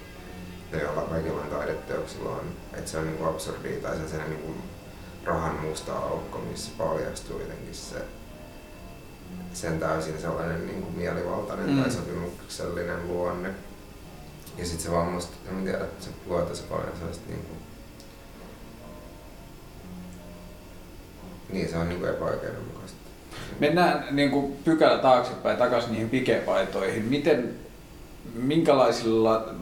ne 0.72 0.79
joilla 0.79 1.03
kaikilla 1.03 1.41
taideteoksilla 1.41 2.31
on, 2.31 2.45
että 2.72 2.91
se 2.91 2.99
on 2.99 3.07
niin 3.07 3.25
absurdia, 3.25 3.81
tai 3.83 3.97
se 3.97 4.09
sellainen 4.09 4.39
niin 4.39 4.62
rahan 5.25 5.55
musta 5.55 5.93
aukko, 5.93 6.39
missä 6.39 6.70
paljastuu 6.79 7.41
jotenkin 7.41 7.75
se 7.75 7.97
sen 9.55 9.80
täysin 9.80 10.20
sellainen 10.20 10.66
niin 10.66 10.82
kuin 10.82 10.94
mielivaltainen 10.94 11.70
mm. 11.70 11.82
tai 11.82 11.90
sopimuksellinen 11.90 13.09
luonne. 13.09 13.48
Ja 14.59 14.64
sitten 14.64 14.86
se 14.86 14.92
vaan 14.92 15.12
musta, 15.12 15.36
en 15.50 15.64
tiedä, 15.64 15.78
että 15.78 16.05
se 16.05 16.11
luo 16.26 16.40
tosi 16.40 16.62
paljon 16.62 16.96
sellaista 16.98 17.28
niin 17.28 17.42
kuin, 17.42 17.59
niin 21.48 21.68
se 21.68 21.76
on 21.76 21.88
niin 21.88 22.00
kuin 22.00 22.11
epäoikeudenmukaista. 22.11 22.98
Mennään 23.61 24.07
niin 24.11 24.30
kuin 24.30 24.57
pykälä 24.64 24.98
taaksepäin 24.98 25.59
takaisin 25.59 25.92
niihin 25.92 26.11
pikepaitoihin. 26.11 27.05
Miten, 27.05 27.55
minkälaisilla, 28.34 29.55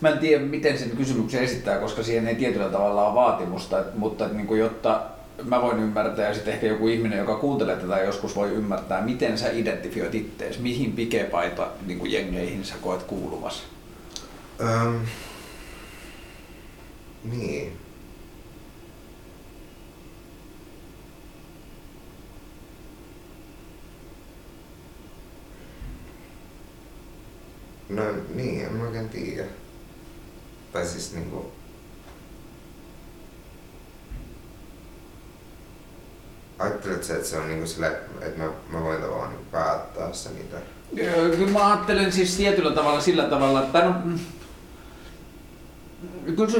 mä 0.00 0.08
en 0.08 0.18
tiedä 0.18 0.44
miten 0.44 0.78
sen 0.78 0.90
kysymyksen 0.90 1.42
esittää, 1.42 1.78
koska 1.78 2.02
siihen 2.02 2.28
ei 2.28 2.34
tietyllä 2.34 2.68
tavalla 2.68 3.06
ole 3.06 3.14
vaatimusta, 3.14 3.84
mutta 3.94 4.28
niin 4.28 4.46
kuin, 4.46 4.60
jotta 4.60 5.13
mä 5.42 5.62
voin 5.62 5.78
ymmärtää 5.78 6.28
ja 6.28 6.34
sitten 6.34 6.54
ehkä 6.54 6.66
joku 6.66 6.88
ihminen, 6.88 7.18
joka 7.18 7.36
kuuntelee 7.36 7.76
tätä 7.76 7.98
joskus 7.98 8.36
voi 8.36 8.50
ymmärtää, 8.50 9.04
miten 9.04 9.38
sä 9.38 9.50
identifioit 9.50 10.14
ittees, 10.14 10.58
mihin 10.58 10.92
pikepaita 10.92 11.68
niin 11.86 11.98
kuin 11.98 12.12
jengeihin 12.12 12.64
sä 12.64 12.74
koet 12.80 13.02
kuuluvassa? 13.02 13.62
Um, 14.60 15.00
niin. 17.24 17.72
No 27.88 28.02
niin, 28.34 28.66
en 28.66 28.72
mä 28.72 28.84
oikein 28.84 29.08
tiedä. 29.08 29.44
Tai 30.72 30.86
siis 30.86 31.14
niinku... 31.14 31.53
Ajattelet 36.58 37.10
että 37.10 37.28
se 37.28 37.36
on 37.38 37.48
niinku 37.48 37.66
sille, 37.66 37.86
että 38.20 38.42
mä, 38.42 38.48
mä 38.72 38.84
voin 38.84 39.00
tavallaan 39.00 39.30
niinku 39.30 39.44
päättää 39.50 40.12
se 40.12 40.28
mitä? 40.28 40.56
Kyllä 41.36 41.52
mä 41.52 41.66
ajattelen 41.66 42.12
siis 42.12 42.36
tietyllä 42.36 42.70
tavalla 42.70 43.00
sillä 43.00 43.24
tavalla, 43.24 43.62
että 43.62 43.84
no, 43.84 43.94
Kyllä 46.36 46.50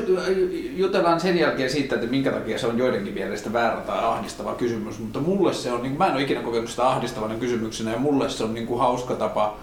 jutellaan 0.76 1.20
sen 1.20 1.38
jälkeen 1.38 1.70
siitä, 1.70 1.94
että 1.94 2.06
minkä 2.06 2.32
takia 2.32 2.58
se 2.58 2.66
on 2.66 2.78
joidenkin 2.78 3.14
mielestä 3.14 3.52
väärä 3.52 3.80
tai 3.80 4.04
ahdistava 4.04 4.54
kysymys, 4.54 4.98
mutta 4.98 5.20
mulle 5.20 5.54
se 5.54 5.72
on, 5.72 5.82
niin 5.82 5.98
mä 5.98 6.06
en 6.06 6.12
ole 6.12 6.22
ikinä 6.22 6.42
kokenut 6.42 6.70
sitä 6.70 6.88
ahdistavana 6.88 7.34
kysymyksenä 7.34 7.92
ja 7.92 7.98
mulle 7.98 8.30
se 8.30 8.44
on 8.44 8.54
niin 8.54 8.66
kuin 8.66 8.80
hauska 8.80 9.14
tapa 9.14 9.56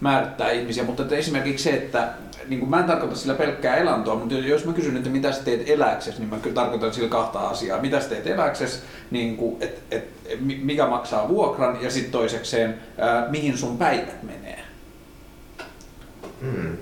määrittää 0.00 0.50
ihmisiä, 0.50 0.84
mutta 0.84 1.02
että 1.02 1.16
esimerkiksi 1.16 1.64
se, 1.64 1.70
että 1.70 2.12
niin 2.48 2.60
kuin 2.60 2.70
mä 2.70 2.80
en 2.80 2.84
tarkoita 2.84 3.16
sillä 3.16 3.34
pelkkää 3.34 3.76
elantoa, 3.76 4.14
mutta 4.14 4.34
jos 4.34 4.64
mä 4.64 4.72
kysyn, 4.72 4.96
että 4.96 5.10
mitä 5.10 5.32
sä 5.32 5.42
teet 5.42 5.70
eläksesi, 5.70 6.18
niin 6.18 6.28
mä 6.28 6.36
tarkoitan 6.54 6.94
sillä 6.94 7.08
kahta 7.08 7.40
asiaa. 7.40 7.80
Mitä 7.80 8.00
sä 8.00 8.08
teet 8.08 8.26
eläksesi, 8.26 8.78
niin 9.10 9.36
kuin, 9.36 9.56
et, 9.62 9.82
et, 9.90 10.04
mikä 10.62 10.86
maksaa 10.86 11.28
vuokran 11.28 11.82
ja 11.82 11.90
sitten 11.90 12.12
toisekseen, 12.12 12.80
ää, 12.98 13.26
mihin 13.28 13.58
sun 13.58 13.78
päivät 13.78 14.22
menee. 14.22 14.64
Hmm. 16.40 16.76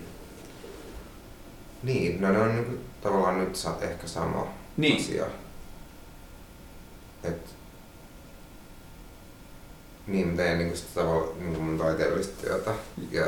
Niin, 1.83 2.21
no 2.21 2.33
ne 2.33 2.39
on 2.39 2.55
niin 2.55 2.65
kuin, 2.65 2.81
tavallaan 3.03 3.39
nyt 3.39 3.57
ehkä 3.81 4.07
sama 4.07 4.47
niin. 4.77 4.97
asia. 4.97 5.25
Et, 7.25 7.55
niin, 10.07 10.37
teen 10.37 10.59
niin 10.59 10.77
sitä 10.77 11.01
tavalla 11.01 11.33
niin 11.39 11.51
mun 11.51 11.64
taiteellista 11.85 12.47
työtä. 12.47 12.71
Ja 13.11 13.27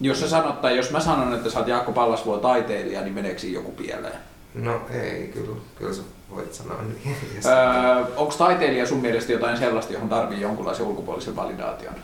jos 0.00 0.20
sä 0.20 0.28
sanot, 0.28 0.60
tai 0.60 0.76
jos 0.76 0.90
mä 0.90 1.00
sanon, 1.00 1.34
että 1.34 1.50
sä 1.50 1.58
oot 1.58 1.68
Jaakko 1.68 1.92
Pallasvuo 1.92 2.38
taiteilija, 2.38 3.00
niin 3.00 3.14
meneekö 3.14 3.46
joku 3.46 3.72
pieleen? 3.72 4.18
No 4.54 4.86
ei, 4.90 5.28
kyllä, 5.28 5.56
kyllä 5.78 5.94
sä 5.94 6.02
voit 6.30 6.54
sanoa 6.54 6.82
niin. 6.82 7.16
Öö, 7.46 8.04
Onko 8.16 8.34
taiteilija 8.38 8.86
sun 8.86 9.00
mielestä 9.00 9.32
jotain 9.32 9.58
sellaista, 9.58 9.92
johon 9.92 10.08
tarvii 10.08 10.40
jonkunlaisen 10.40 10.86
ulkopuolisen 10.86 11.36
validaation? 11.36 11.94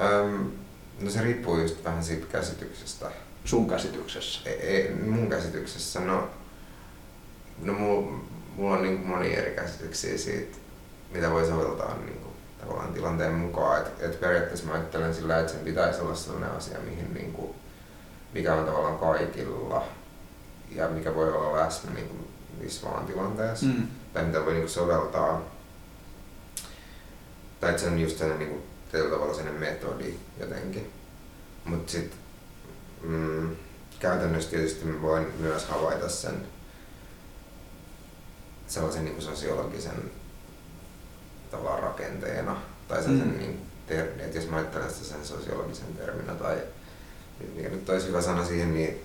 Öö, 0.00 0.28
no 1.00 1.10
se 1.10 1.22
riippuu 1.22 1.58
just 1.58 1.84
vähän 1.84 2.04
siitä 2.04 2.26
käsityksestä. 2.32 3.10
Sun 3.44 3.68
käsityksessä? 3.68 4.50
Ei, 4.50 4.60
ei 4.60 4.94
mun 4.94 5.30
käsityksessä, 5.30 6.00
no, 6.00 6.28
no 7.62 7.72
mulla, 7.72 8.18
mulla 8.56 8.76
on 8.76 8.82
niin 8.82 9.06
moni 9.06 9.34
eri 9.34 9.54
käsityksiä 9.54 10.18
siitä, 10.18 10.56
mitä 11.10 11.30
voi 11.30 11.46
soveltaa 11.46 11.94
niin 11.96 12.29
tavallaan 12.60 12.94
tilanteen 12.94 13.32
mukaan. 13.32 13.80
Et, 13.80 14.02
et 14.02 14.20
periaatteessa 14.20 14.66
mä 14.66 14.72
ajattelen 14.72 15.14
sillä, 15.14 15.38
että 15.38 15.52
sen 15.52 15.64
pitäisi 15.64 16.00
olla 16.00 16.14
sellainen 16.14 16.50
asia, 16.50 16.78
mihin 16.78 17.14
niin 17.14 17.32
kuin, 17.32 17.54
mikä 18.32 18.54
on 18.54 18.66
tavallaan 18.66 18.98
kaikilla 18.98 19.84
ja 20.70 20.88
mikä 20.88 21.14
voi 21.14 21.32
olla 21.32 21.56
läsnä 21.56 21.90
niin 21.94 22.08
kuin 22.08 22.30
missä 22.60 22.86
vaan 22.86 23.06
tilanteessa. 23.06 23.66
Mm. 23.66 23.86
Tai 24.12 24.24
mitä 24.24 24.44
voi 24.44 24.52
niin 24.52 24.62
kuin 24.62 24.70
soveltaa. 24.70 25.42
Tai 27.60 27.70
että 27.70 27.82
se 27.82 27.88
on 27.88 28.00
just 28.00 28.18
sellainen 28.18 28.48
niin 28.48 28.62
kuin, 28.90 29.10
tavalla 29.10 29.34
sellainen 29.34 29.60
metodi 29.60 30.14
jotenkin. 30.40 30.92
Mutta 31.64 31.92
sitten 31.92 32.18
mm, 33.02 33.56
käytännössä 34.00 34.50
tietysti 34.50 34.84
mä 34.84 35.02
voin 35.02 35.26
myös 35.38 35.64
havaita 35.64 36.08
sen 36.08 36.46
sellaisen 38.66 39.04
niin 39.04 39.14
kuin 39.14 39.24
sosiologisen 39.24 40.10
tavallaan 41.50 41.82
rakenteena. 41.82 42.56
Tai 42.88 43.02
sen, 43.02 43.12
mm. 43.12 43.38
niin, 43.38 43.62
ter, 43.86 44.06
että 44.18 44.38
jos 44.38 44.48
mä 44.48 44.56
ajattelen 44.56 44.90
sitä 44.90 45.04
sen 45.04 45.24
sosiologisen 45.24 45.94
terminä 45.98 46.34
tai 46.34 46.56
mikä 47.54 47.68
nyt 47.68 47.88
olisi 47.88 48.08
hyvä 48.08 48.22
sana 48.22 48.44
siihen, 48.44 48.74
niin 48.74 49.00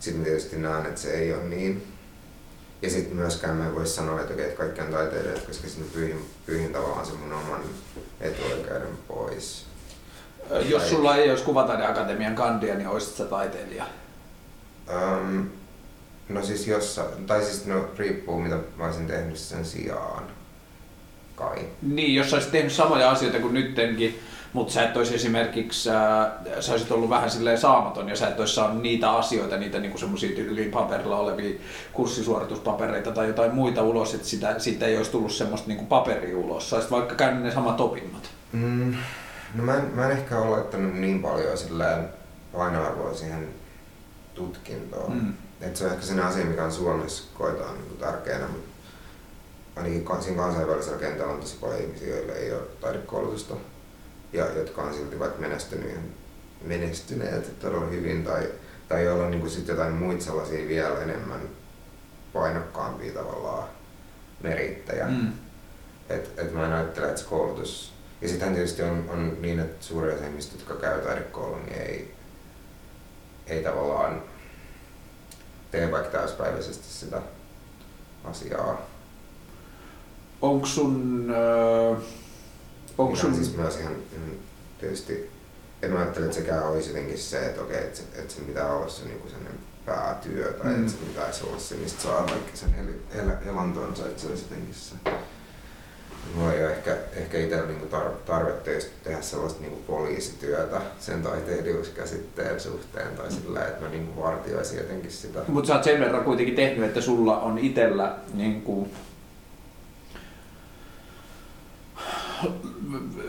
sitten 0.00 0.20
mä 0.20 0.24
tietysti 0.24 0.56
näen, 0.56 0.86
että 0.86 1.00
se 1.00 1.10
ei 1.10 1.32
ole 1.32 1.44
niin. 1.44 1.86
Ja 2.82 2.90
sitten 2.90 3.16
myöskään 3.16 3.56
mä 3.56 3.74
voi 3.74 3.86
sanoa, 3.86 4.20
että, 4.20 4.34
okei, 4.34 4.44
että 4.44 4.58
kaikki 4.58 4.80
on 4.80 4.86
taiteilijat, 4.86 5.46
koska 5.46 5.68
sitten 5.68 5.90
pyyhin, 5.92 6.30
pyyhin 6.46 6.72
tavallaan 6.72 7.06
se 7.06 7.12
mun 7.12 7.32
oman 7.32 7.60
etuoikeuden 8.20 8.98
pois. 9.08 9.66
Jos 10.50 10.82
tai... 10.82 10.90
sulla 10.90 11.16
ei 11.16 11.30
olisi 11.30 11.44
Kuvataideakatemian 11.44 12.34
kandia, 12.34 12.74
niin 12.74 12.88
olisit 12.88 13.16
sä 13.16 13.24
taiteilija? 13.24 13.86
Um, 14.94 15.50
no 16.28 16.44
siis 16.44 16.66
jos, 16.66 17.00
tai 17.26 17.44
siis 17.44 17.66
no 17.66 17.88
riippuu 17.98 18.40
mitä 18.40 18.58
mä 18.76 18.84
olisin 18.84 19.06
tehnyt 19.06 19.38
sen 19.38 19.64
sijaan 19.64 20.24
kai. 21.36 21.58
Niin, 21.82 22.14
jos 22.14 22.30
sä 22.30 22.36
olisit 22.36 22.52
tehnyt 22.52 22.72
samoja 22.72 23.10
asioita 23.10 23.38
kuin 23.38 23.54
nyttenkin, 23.54 24.20
mutta 24.52 24.72
sä 24.72 24.82
et 24.82 24.96
olisi 24.96 25.14
esimerkiksi, 25.14 25.90
äh, 25.90 26.26
sä 26.60 26.72
olisit 26.72 26.90
ollut 26.92 27.10
vähän 27.10 27.30
silleen 27.30 27.58
saamaton 27.58 28.08
ja 28.08 28.16
sä 28.16 28.28
et 28.28 28.40
olisi 28.40 28.54
saanut 28.54 28.82
niitä 28.82 29.10
asioita, 29.10 29.56
niitä 29.56 29.78
niinku 29.78 29.98
semmoisia 29.98 30.38
yli 30.38 30.64
paperilla 30.64 31.18
olevia 31.18 31.58
kurssisuorituspapereita 31.92 33.12
tai 33.12 33.26
jotain 33.26 33.54
muita 33.54 33.82
ulos, 33.82 34.14
että 34.14 34.28
sitä, 34.28 34.58
siitä 34.58 34.86
ei 34.86 34.96
olisi 34.96 35.10
tullut 35.10 35.32
semmoista 35.32 35.68
niinku 35.68 35.84
paperia 35.84 36.38
ulos. 36.38 36.70
Sä 36.70 36.76
olisit 36.76 36.92
vaikka 36.92 37.14
käynyt 37.14 37.42
ne 37.42 37.50
samat 37.50 37.80
opinnot. 37.80 38.30
Mm, 38.52 38.94
no 39.54 39.64
mä 39.64 39.74
en, 39.74 39.84
mä 39.94 40.06
en 40.06 40.18
ehkä 40.18 40.38
ole 40.38 40.50
laittanut 40.50 40.94
niin 40.94 41.22
paljon 41.22 41.58
silleen 41.58 42.08
painoarvoa 42.52 43.14
siihen 43.14 43.48
tutkintoon. 44.34 45.12
Mm. 45.12 45.32
Et 45.60 45.76
se 45.76 45.86
on 45.86 45.92
ehkä 45.92 46.02
sellainen 46.02 46.32
asia, 46.32 46.44
mikä 46.44 46.64
on 46.64 46.72
Suomessa 46.72 47.24
koetaan 47.34 47.74
niin 47.74 47.98
tärkeänä, 48.00 48.48
mutta 48.48 48.73
ainakin 49.76 50.06
siinä 50.20 50.42
kansainvälisellä 50.42 50.98
kentällä 50.98 51.32
on 51.32 51.40
tosi 51.40 51.56
paljon 51.60 51.80
ihmisiä, 51.80 52.08
joille 52.08 52.32
ei 52.32 52.52
ole 52.52 52.62
taidekoulutusta 52.80 53.54
ja 54.32 54.52
jotka 54.52 54.82
on 54.82 54.94
silti 54.94 55.18
vaikka 55.18 55.40
menestynyt, 55.40 55.98
menestyneet 56.62 57.58
todella 57.58 57.86
hyvin 57.86 58.24
tai, 58.24 58.48
tai 58.88 59.04
joilla 59.04 59.24
on 59.24 59.30
niin 59.30 59.50
sitten 59.50 59.72
jotain 59.72 59.94
muita 59.94 60.24
sellaisia 60.24 60.68
vielä 60.68 61.02
enemmän 61.02 61.40
painokkaampia 62.32 63.12
tavallaan 63.12 63.68
merittäjä. 64.42 65.06
Mm. 65.06 65.32
Et, 66.08 66.30
et 66.38 66.52
mä 66.52 66.66
en 66.66 66.72
ajattele, 66.72 67.06
että 67.06 67.20
se 67.20 67.26
koulutus... 67.26 67.94
Ja 68.20 68.28
sitten 68.28 68.54
tietysti 68.54 68.82
on, 68.82 69.04
on 69.08 69.36
niin, 69.40 69.60
että 69.60 69.84
suuri 69.84 70.12
osa 70.12 70.26
ihmistä, 70.26 70.56
jotka 70.58 70.74
käy 70.74 71.00
taidekoulun, 71.00 71.66
niin 71.66 71.80
ei, 71.80 72.14
ei 73.46 73.62
tavallaan 73.62 74.22
tee 75.70 75.92
vaikka 75.92 76.10
täyspäiväisesti 76.10 76.88
sitä 76.88 77.22
asiaa. 78.24 78.93
Onko 80.44 80.66
sun... 80.66 81.26
Äh, 81.92 81.98
onko 82.98 83.16
sun... 83.16 83.34
siis 83.34 83.56
myös 83.56 83.76
ihan, 83.76 83.92
ihan 83.92 84.30
tietysti, 84.80 85.30
en 85.82 85.90
mä 85.90 85.98
ajattele, 85.98 86.24
että 86.24 86.36
sekään 86.36 86.68
olisi 86.68 86.88
jotenkin 86.88 87.18
se, 87.18 87.46
että 87.46 87.62
okei, 87.62 87.76
että 87.76 87.98
se, 87.98 88.02
että 88.14 88.34
se 88.34 88.40
pitää 88.40 88.74
olla 88.74 88.88
se 88.88 89.04
niin 89.04 89.20
sellainen 89.26 89.58
päätyö 89.86 90.52
tai 90.52 90.72
mm. 90.72 90.80
että 90.80 90.92
se 90.92 90.98
pitäisi 91.06 91.44
olla 91.46 91.58
se, 91.58 91.74
mistä 91.74 92.02
saa 92.02 92.22
kaikki 92.22 92.56
sen 92.56 92.74
el, 92.78 93.20
el, 93.20 93.30
elantonsa, 93.52 94.06
että 94.06 94.22
se 94.22 94.28
olisi 94.28 94.44
jotenkin 94.50 94.74
se. 94.74 94.94
Mulla 96.34 96.52
ei 96.52 96.64
ole 96.64 96.72
ehkä, 96.72 96.96
ehkä 97.12 97.38
itsellä 97.38 97.66
niinku 97.66 97.86
tar, 97.86 98.10
tarvetta 98.26 98.70
tehdä 99.04 99.22
sellaista 99.22 99.60
niinku 99.60 99.82
poliisityötä 99.86 100.80
sen 100.98 101.22
taiteilijuuskäsitteen 101.22 102.60
suhteen 102.60 103.16
tai 103.16 103.32
sillä, 103.32 103.64
että 103.64 103.84
mä 103.84 103.88
niinku 103.90 104.22
vartioisin 104.22 104.78
jotenkin 104.78 105.10
sitä. 105.10 105.40
Mutta 105.48 105.68
sä 105.68 105.74
oot 105.74 105.84
sen 105.84 106.00
verran 106.00 106.24
kuitenkin 106.24 106.54
tehnyt, 106.54 106.84
että 106.84 107.00
sulla 107.00 107.40
on 107.40 107.58
itsellä 107.58 108.16
niinku 108.34 108.88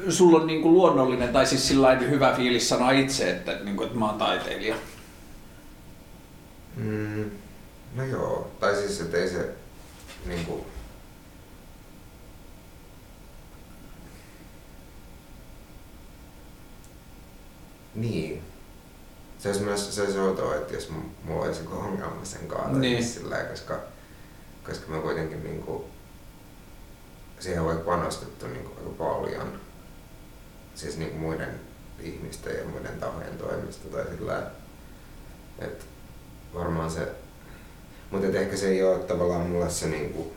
sulla 0.10 0.40
on 0.40 0.48
niinku 0.48 0.72
luonnollinen 0.72 1.34
tai 1.34 1.46
siis 1.46 1.68
sillä 1.68 1.96
hyvä 1.96 2.34
fiilis 2.36 2.70
sanoa 2.70 2.92
itse, 2.92 3.30
että, 3.30 3.60
niinku, 3.64 3.84
että 3.84 3.98
mä 3.98 4.06
oon 4.10 4.18
taiteilija. 4.18 4.76
Mm, 6.76 7.32
no 7.96 8.04
joo, 8.04 8.52
tai 8.60 8.76
siis 8.76 9.02
että 9.02 9.18
ei 9.18 9.30
se 9.30 9.50
niinku... 10.26 10.66
Niin. 17.96 18.42
Se 19.40 19.50
olisi 19.50 19.64
myös 19.64 19.96
se 19.96 20.02
olisi 20.02 20.20
outoa, 20.20 20.56
että 20.56 20.74
jos 20.74 20.92
mulla 21.24 21.46
olisi 21.46 21.62
joku 21.62 21.76
ongelma 21.76 22.26
sen 22.26 22.48
kanssa, 22.48 22.80
niin. 22.80 23.06
sillä 23.06 23.38
koska, 23.38 23.80
koska 24.66 24.92
mä 24.92 25.00
kuitenkin 25.00 25.44
niinku, 25.44 25.86
siihen 27.46 27.66
vaikka 27.66 27.92
panostettu 27.92 28.48
niinku 28.48 28.72
aika 28.78 28.90
paljon. 28.90 29.60
Siis 30.76 30.98
niinku 30.98 31.18
muiden 31.18 31.60
ihmisten 32.00 32.58
ja 32.58 32.66
muiden 32.66 33.00
tahojen 33.00 33.38
toimesta 33.38 33.90
tai 33.90 34.06
sillä 34.18 34.52
että 35.60 35.86
varmaan 36.54 36.92
se, 36.92 37.08
mutta 38.12 38.28
ehkä 38.28 38.58
se 38.58 38.68
ei 38.68 38.84
ole 38.84 39.00
tavallaan 39.00 39.42
mulle 39.42 39.70
se 39.70 39.88
niinku, 39.88 40.34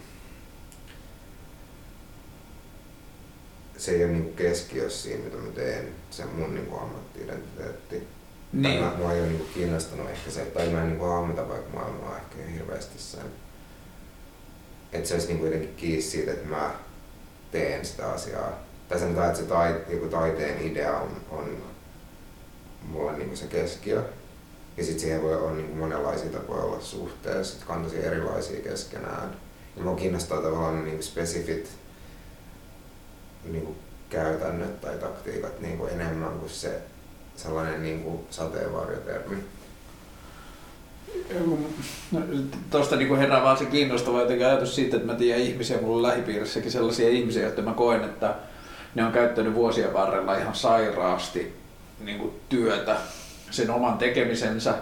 se 3.77 3.91
ei 3.91 4.05
ole 4.05 4.13
niinku 4.13 4.33
keskiössä 4.33 5.03
siinä, 5.03 5.25
mitä 5.25 5.37
mä 5.37 5.51
teen, 5.51 5.89
se 6.11 6.25
mun 6.25 6.55
niinku 6.55 6.77
ammatti-identiteetti. 6.77 8.09
Niin. 8.53 8.81
Mä, 8.81 8.95
mua 8.97 9.13
ei 9.13 9.21
ole 9.21 9.29
niinku 9.29 9.47
kiinnostanut 9.55 10.11
ehkä 10.11 10.31
se, 10.31 10.45
tai 10.45 10.69
mä 10.69 10.83
en 10.83 10.89
niinku 10.89 11.05
hahmota 11.05 11.49
vaikka 11.49 11.71
maailmaa 11.79 12.17
ehkä 12.17 12.51
hirveästi 12.53 12.99
sen. 12.99 13.27
Että 14.93 15.09
se 15.09 15.15
olisi 15.15 15.29
niinku 15.29 15.45
jotenkin 15.45 15.75
kiinni 15.77 16.03
siitä, 16.03 16.33
että 16.33 16.49
mä 16.49 16.88
teen 17.51 17.85
sitä 17.85 18.11
asiaa. 18.11 18.59
Tai 18.89 18.99
sanotaan, 18.99 19.27
että 19.27 19.41
se 19.41 19.47
tai, 19.47 19.81
joku 19.89 20.07
taiteen 20.07 20.67
idea 20.67 20.99
on, 20.99 21.17
on 21.31 21.63
mulle 22.83 23.19
niinku 23.19 23.37
se 23.37 23.47
keskiö. 23.47 24.05
Ja 24.77 24.85
sitten 24.85 25.01
siihen 25.01 25.23
voi 25.23 25.37
olla 25.37 25.53
niin 25.53 25.77
monenlaisia 25.77 26.31
tapoja 26.31 26.63
olla 26.63 26.81
suhteessa, 26.81 27.55
että 27.55 27.67
kantaisi 27.67 28.07
erilaisia 28.07 28.63
keskenään. 28.63 29.37
Ja 29.77 29.83
mua 29.83 29.97
kiinnostaa 29.97 30.43
tavallaan 30.43 30.85
niin 30.85 31.03
spesifit 31.03 31.71
niin 33.45 33.65
kuin 33.65 33.79
käytännöt 34.11 34.81
tai 34.81 34.99
taktiikat 34.99 35.61
niin 35.61 35.79
kuin 35.79 35.93
enemmän 35.93 36.39
kuin 36.39 36.51
se 36.51 36.83
sellainen 37.37 37.83
niin 37.83 38.03
kuin 38.03 38.27
sateenvarjotermi. 38.31 39.37
No, 42.13 42.21
Tuosta 42.71 42.97
niin 42.97 43.17
herää 43.17 43.43
vaan 43.43 43.57
se 43.57 43.65
kiinnostava 43.65 44.21
jotenkin 44.21 44.47
ajatus 44.47 44.75
siitä, 44.75 44.97
että 44.97 45.13
mä 45.13 45.19
tiedän 45.19 45.43
ihmisiä, 45.43 45.81
mulla 45.81 45.97
on 45.97 46.03
lähipiirissäkin 46.03 46.71
sellaisia 46.71 47.09
ihmisiä, 47.09 47.43
joita 47.43 47.63
mä 47.63 47.73
koen, 47.73 48.05
että 48.05 48.35
ne 48.95 49.05
on 49.05 49.13
käyttänyt 49.13 49.55
vuosien 49.55 49.93
varrella 49.93 50.37
ihan 50.37 50.55
sairaasti 50.55 51.55
niin 52.05 52.19
kuin 52.19 52.33
työtä 52.49 52.97
sen 53.51 53.71
oman 53.71 53.99
tekemisensä. 53.99 54.75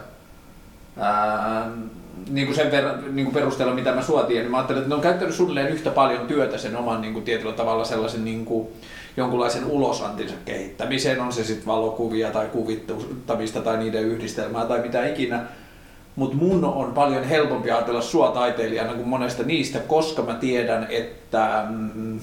Ää, 0.99 1.71
niin 2.31 2.47
kuin 2.47 2.57
sen 2.57 2.71
verran, 2.71 3.17
niin 3.17 3.27
kuin 3.27 3.35
perusteella, 3.35 3.75
mitä 3.75 3.93
mä 3.93 4.03
suotin, 4.03 4.37
niin 4.37 4.51
mä 4.51 4.57
ajattelin, 4.57 4.79
että 4.79 4.89
ne 4.89 4.95
on 4.95 5.01
käyttänyt 5.01 5.35
suunnilleen 5.35 5.73
yhtä 5.73 5.91
paljon 5.91 6.27
työtä 6.27 6.59
sen 6.59 6.77
oman 6.77 7.01
niin 7.01 7.13
kuin 7.13 7.25
tietyllä 7.25 7.53
tavalla 7.53 7.85
sellaisen 7.85 8.25
niin 8.25 8.45
kuin, 8.45 8.69
jonkunlaisen 9.17 9.65
ulosantinsa 9.65 10.35
kehittämiseen, 10.45 11.21
on 11.21 11.33
se 11.33 11.45
sitten 11.45 11.67
valokuvia 11.67 12.31
tai 12.31 12.47
kuvittamista 12.47 13.61
tai 13.61 13.77
niiden 13.77 14.05
yhdistelmää 14.05 14.67
tai 14.67 14.81
mitä 14.81 15.07
ikinä. 15.07 15.45
Mutta 16.17 16.37
mun 16.37 16.65
on 16.65 16.93
paljon 16.93 17.25
helpompi 17.25 17.71
ajatella 17.71 18.01
sua 18.01 18.31
taiteilijana 18.31 18.95
kuin 18.95 19.09
monesta 19.09 19.43
niistä, 19.43 19.79
koska 19.79 20.23
mä 20.23 20.35
tiedän, 20.35 20.87
että, 20.91 21.67
mm, 21.69 22.21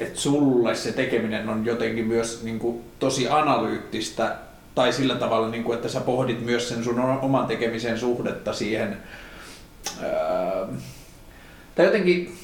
että 0.00 0.20
sulle 0.20 0.74
se 0.74 0.92
tekeminen 0.92 1.48
on 1.48 1.66
jotenkin 1.66 2.06
myös 2.06 2.42
niin 2.42 2.58
kuin, 2.58 2.80
tosi 2.98 3.28
analyyttistä. 3.28 4.36
Tai 4.74 4.92
sillä 4.92 5.14
tavalla, 5.14 5.48
niin 5.48 5.64
kuin, 5.64 5.76
että 5.76 5.88
sä 5.88 6.00
pohdit 6.00 6.44
myös 6.44 6.68
sen 6.68 6.84
sun 6.84 7.00
oman 7.00 7.46
tekemisen 7.46 7.98
suhdetta 7.98 8.52
siihen, 8.52 8.96
ää, 10.02 10.66
tai 11.74 11.86
jotenkin, 11.86 12.38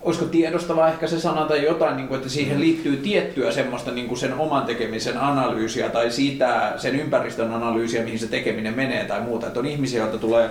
olisiko 0.00 0.26
tiedostava 0.26 0.88
ehkä 0.88 1.06
se 1.06 1.20
sana 1.20 1.44
tai 1.44 1.64
jotain, 1.64 1.96
niin 1.96 2.08
kuin, 2.08 2.18
että 2.18 2.30
siihen 2.30 2.56
mm. 2.56 2.60
liittyy 2.60 2.96
tiettyä 2.96 3.52
semmoista 3.52 3.90
niin 3.90 4.08
kuin 4.08 4.18
sen 4.18 4.34
oman 4.34 4.66
tekemisen 4.66 5.18
analyysiä 5.18 5.88
tai 5.88 6.10
sitä, 6.10 6.72
sen 6.76 7.00
ympäristön 7.00 7.54
analyysiä, 7.54 8.04
mihin 8.04 8.18
se 8.18 8.26
tekeminen 8.26 8.74
menee 8.74 9.04
tai 9.04 9.20
muuta. 9.20 9.46
Että 9.46 9.60
on 9.60 9.66
ihmisiä, 9.66 10.00
joilta 10.00 10.18
tulee 10.18 10.50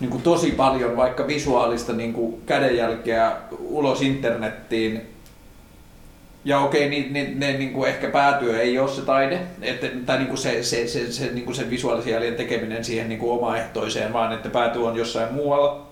niin 0.00 0.10
kuin 0.10 0.22
tosi 0.22 0.50
paljon 0.50 0.96
vaikka 0.96 1.26
visuaalista 1.26 1.92
niin 1.92 2.12
kuin 2.12 2.42
kädenjälkeä 2.46 3.32
ulos 3.60 4.02
internettiin 4.02 5.12
ja 6.44 6.60
okei, 6.60 6.88
niin, 6.88 7.12
niin, 7.12 7.40
ne 7.40 7.52
niin 7.52 7.72
kuin 7.72 7.88
ehkä 7.88 8.08
päätyö 8.08 8.60
ei 8.60 8.78
ole 8.78 8.88
se 8.88 9.02
taide, 9.02 9.40
että, 9.62 9.86
tai 10.06 10.18
niin 10.18 10.28
kuin 10.28 10.38
se, 10.38 10.62
se, 10.62 10.86
se, 10.86 11.12
se, 11.12 11.26
niin 11.32 11.44
kuin 11.44 11.54
sen 11.54 11.70
visuaalisen 11.70 12.12
jäljen 12.12 12.34
tekeminen 12.34 12.84
siihen 12.84 13.08
niin 13.08 13.18
kuin 13.18 13.32
omaehtoiseen, 13.32 14.12
vaan 14.12 14.32
että 14.32 14.48
päätyö 14.48 14.82
on 14.82 14.96
jossain 14.96 15.34
muualla. 15.34 15.86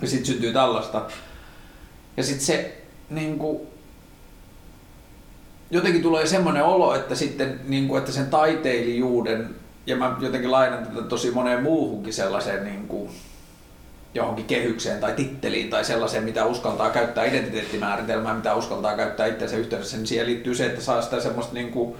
Ja 0.00 0.08
sitten 0.08 0.26
syntyy 0.26 0.52
tällaista. 0.52 1.02
Ja 2.16 2.22
sitten 2.22 2.46
se 2.46 2.76
niin 3.10 3.38
kuin, 3.38 3.60
jotenkin 5.70 6.02
tulee 6.02 6.26
semmoinen 6.26 6.64
olo, 6.64 6.94
että 6.94 7.14
sitten 7.14 7.60
niin 7.64 7.88
kuin, 7.88 7.98
että 7.98 8.12
sen 8.12 8.26
taiteilijuuden, 8.26 9.54
ja 9.86 9.96
mä 9.96 10.16
jotenkin 10.20 10.52
lainan 10.52 10.86
tätä 10.86 11.02
tosi 11.02 11.30
moneen 11.30 11.62
muuhunkin 11.62 12.12
sellaiseen 12.12 12.64
niin 12.64 12.88
kuin, 12.88 13.10
johonkin 14.14 14.44
kehykseen 14.44 15.00
tai 15.00 15.12
titteliin 15.12 15.70
tai 15.70 15.84
sellaiseen, 15.84 16.24
mitä 16.24 16.44
uskaltaa 16.44 16.90
käyttää 16.90 17.24
identiteettimääritelmää, 17.24 18.34
mitä 18.34 18.54
uskaltaa 18.54 18.96
käyttää 18.96 19.26
itsensä 19.26 19.56
yhteydessä, 19.56 19.96
niin 19.96 20.06
siihen 20.06 20.26
liittyy 20.26 20.54
se, 20.54 20.66
että 20.66 20.80
saa 20.80 21.02
sitä 21.02 21.20
semmoista 21.20 21.54
niin 21.54 21.70
kuin 21.70 21.96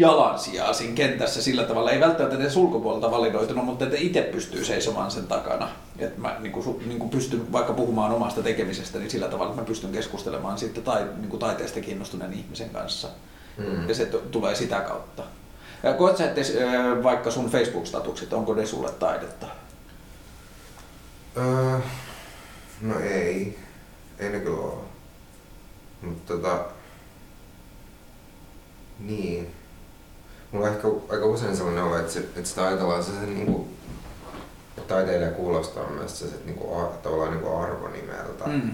jalansijaa 0.00 0.72
siinä 0.72 0.94
kentässä 0.94 1.42
sillä 1.42 1.62
tavalla, 1.62 1.90
ei 1.90 2.00
välttämättä 2.00 2.38
edes 2.38 2.56
ulkopuolelta 2.56 3.10
validoitunut, 3.10 3.64
mutta 3.64 3.84
että 3.84 3.96
itse 3.96 4.22
pystyy 4.22 4.64
seisomaan 4.64 5.10
sen 5.10 5.26
takana. 5.26 5.68
Että 5.98 6.20
mä 6.20 6.36
niin 6.38 6.52
kuin, 6.52 6.88
niin 6.88 6.98
kuin 6.98 7.10
pystyn 7.10 7.52
vaikka 7.52 7.72
puhumaan 7.72 8.12
omasta 8.12 8.42
tekemisestä, 8.42 8.98
niin 8.98 9.10
sillä 9.10 9.28
tavalla, 9.28 9.50
että 9.50 9.62
mä 9.62 9.66
pystyn 9.66 9.92
keskustelemaan 9.92 10.58
sitten 10.58 10.82
tai, 10.82 11.06
niin 11.16 11.28
kuin 11.28 11.40
taiteesta 11.40 11.80
kiinnostuneen 11.80 12.32
ihmisen 12.32 12.70
kanssa. 12.70 13.08
Mm. 13.58 13.88
Ja 13.88 13.94
se 13.94 14.06
t- 14.06 14.30
tulee 14.30 14.54
sitä 14.54 14.80
kautta. 14.80 15.22
Koet 15.98 16.16
sä, 16.16 16.24
että 16.24 16.40
vaikka 17.02 17.30
sun 17.30 17.50
Facebook-statukset, 17.50 18.32
onko 18.32 18.54
ne 18.54 18.66
sulle 18.66 18.90
taidetta? 18.90 19.46
Öö, 21.36 21.78
no 22.80 23.00
ei. 23.00 23.58
Ei 24.18 24.30
ne 24.30 24.40
kyllä 24.40 24.60
oo. 24.60 24.84
Mutta 26.02 26.34
tota... 26.34 26.64
Niin. 28.98 29.59
Mulla 30.52 30.66
on 30.66 30.72
ehkä 30.72 30.88
aika 31.08 31.26
usein 31.26 31.56
sellainen 31.56 31.84
olo, 31.84 31.98
että, 31.98 32.12
se, 32.12 32.18
että 32.18 32.44
sitä 32.44 32.66
ajatellaan 32.66 33.04
se, 33.04 33.10
se 33.10 33.26
niinku, 33.26 33.68
että 34.78 34.94
taiteilija 34.94 35.30
kuulostaa 35.30 35.90
myös 35.90 36.18
se, 36.18 36.28
se 36.28 36.36
niinku, 36.44 36.74
a, 36.74 36.84
tavallaan 37.02 37.30
niinku 37.30 37.56
arvonimeltä. 37.56 38.46
Mm. 38.46 38.70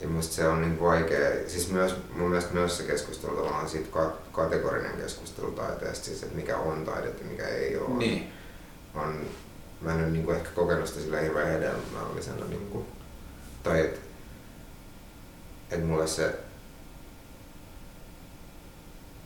Ja 0.00 0.08
musta 0.08 0.34
se 0.34 0.48
on 0.48 0.60
niin 0.60 0.80
vaikea, 0.80 1.48
siis 1.48 1.70
myös, 1.70 1.96
mun 2.16 2.28
mielestä 2.28 2.54
myös 2.54 2.76
se 2.76 2.82
keskustelu 2.82 3.36
tavallaan 3.36 3.68
siitä 3.68 3.98
kategorinen 4.32 4.96
keskustelu 4.96 5.50
taiteesta, 5.50 6.04
siis 6.04 6.22
että 6.22 6.36
mikä 6.36 6.56
on 6.56 6.84
taidetta 6.84 7.22
ja 7.24 7.30
mikä 7.30 7.48
ei 7.48 7.76
ole, 7.76 7.98
niin. 7.98 8.32
on 8.94 9.26
mä 9.80 9.94
en 9.94 10.00
ole 10.00 10.10
niin 10.10 10.24
kuin 10.24 10.36
ehkä 10.36 10.50
kokenut 10.50 10.86
sitä 10.86 11.00
sillä 11.00 11.20
hirveän 11.20 11.48
hedelmällisenä 11.48 12.44
niin 12.48 12.68
kuin 12.70 12.86
tai 13.62 13.80
että 13.80 14.00
et 15.70 15.86
mulle 15.86 16.06
se 16.06 16.34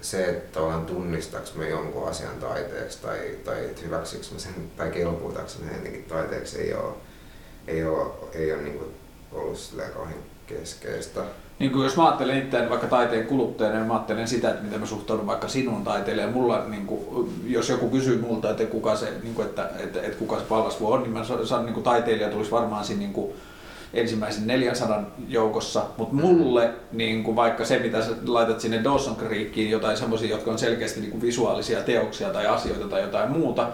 se, 0.05 0.25
että 0.25 0.53
tavallaan 0.53 0.87
tunnistaks 0.87 1.55
mä 1.55 1.67
jonkun 1.67 2.09
asian 2.09 2.37
taiteeksi 2.41 3.03
tai, 3.03 3.19
tai 3.45 3.65
että 3.65 3.83
mä 3.91 4.05
sen 4.05 4.55
tai 4.77 4.91
kelpuutaks 4.91 5.59
mä 5.59 5.77
jotenkin 5.77 6.05
taiteeksi 6.05 6.61
ei 6.61 6.75
ole, 6.75 6.93
ei 7.67 7.85
ole, 7.87 8.11
ei 8.33 8.53
ole 8.53 8.63
niin 8.63 8.81
ollut 9.33 9.59
silleen 9.59 9.93
kauhean 9.93 10.19
keskeistä. 10.47 11.21
Niin 11.59 11.73
kuin 11.73 11.85
jos 11.85 11.97
mä 11.97 12.07
ajattelen 12.07 12.39
itseäni 12.39 12.71
vaikka 12.71 12.87
taiteen 12.87 13.27
kuluttajana, 13.27 13.77
niin 13.77 13.87
mä 13.87 13.95
ajattelen 13.95 14.29
sitä, 14.29 14.51
että 14.51 14.63
miten 14.63 14.81
mä 14.81 14.87
suhtaudun 14.87 15.27
vaikka 15.27 15.49
sinun 15.49 15.85
taiteilijan. 15.85 16.33
Mulla, 16.33 16.65
niin 16.69 16.87
kuin, 16.87 17.33
jos 17.47 17.69
joku 17.69 17.91
kysyy 17.91 18.21
multa, 18.21 18.51
että 18.51 18.67
kuka 18.67 18.97
se, 18.97 19.13
niin 19.23 19.35
kuin, 19.35 19.47
että, 19.47 19.71
että, 19.79 20.03
että, 20.03 20.19
kuka 20.19 20.39
se 20.39 20.45
Pallasvuo 20.45 20.95
on, 20.95 21.03
niin 21.03 21.13
mä 21.13 21.25
sanon, 21.25 21.67
niin 21.67 21.75
kuin 21.75 21.85
taiteilija 21.85 22.29
tulisi 22.29 22.51
varmaan 22.51 22.85
siinä 22.85 22.99
niin 22.99 23.13
kuin, 23.13 23.33
ensimmäisen 23.95 24.47
400 24.47 25.03
joukossa, 25.29 25.85
mutta 25.99 26.15
mulle 26.15 26.71
niin 26.93 27.25
kuin 27.25 27.37
vaikka 27.37 27.65
se, 27.65 27.79
mitä 27.79 28.03
sä 28.03 28.11
laitat 28.27 28.61
sinne 28.61 28.85
Dawson 28.85 29.17
Creekiin, 29.17 29.71
jotain 29.71 29.97
semmoisia, 29.97 30.31
jotka 30.31 30.51
on 30.51 30.59
selkeästi 30.59 31.01
niin 31.01 31.11
kuin 31.11 31.23
visuaalisia 31.23 31.81
teoksia 31.81 32.29
tai 32.29 32.47
asioita 32.47 32.89
tai 32.89 33.03
jotain 33.03 33.31
muuta, 33.31 33.69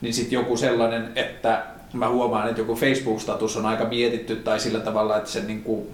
niin 0.00 0.14
sitten 0.14 0.36
joku 0.36 0.56
sellainen, 0.56 1.12
että 1.16 1.62
mä 1.92 2.08
huomaan, 2.08 2.48
että 2.48 2.60
joku 2.60 2.74
Facebook-status 2.74 3.56
on 3.56 3.66
aika 3.66 3.84
mietitty 3.84 4.36
tai 4.36 4.60
sillä 4.60 4.80
tavalla, 4.80 5.16
että 5.16 5.30
se, 5.30 5.40
niin 5.40 5.62
kuin, 5.62 5.88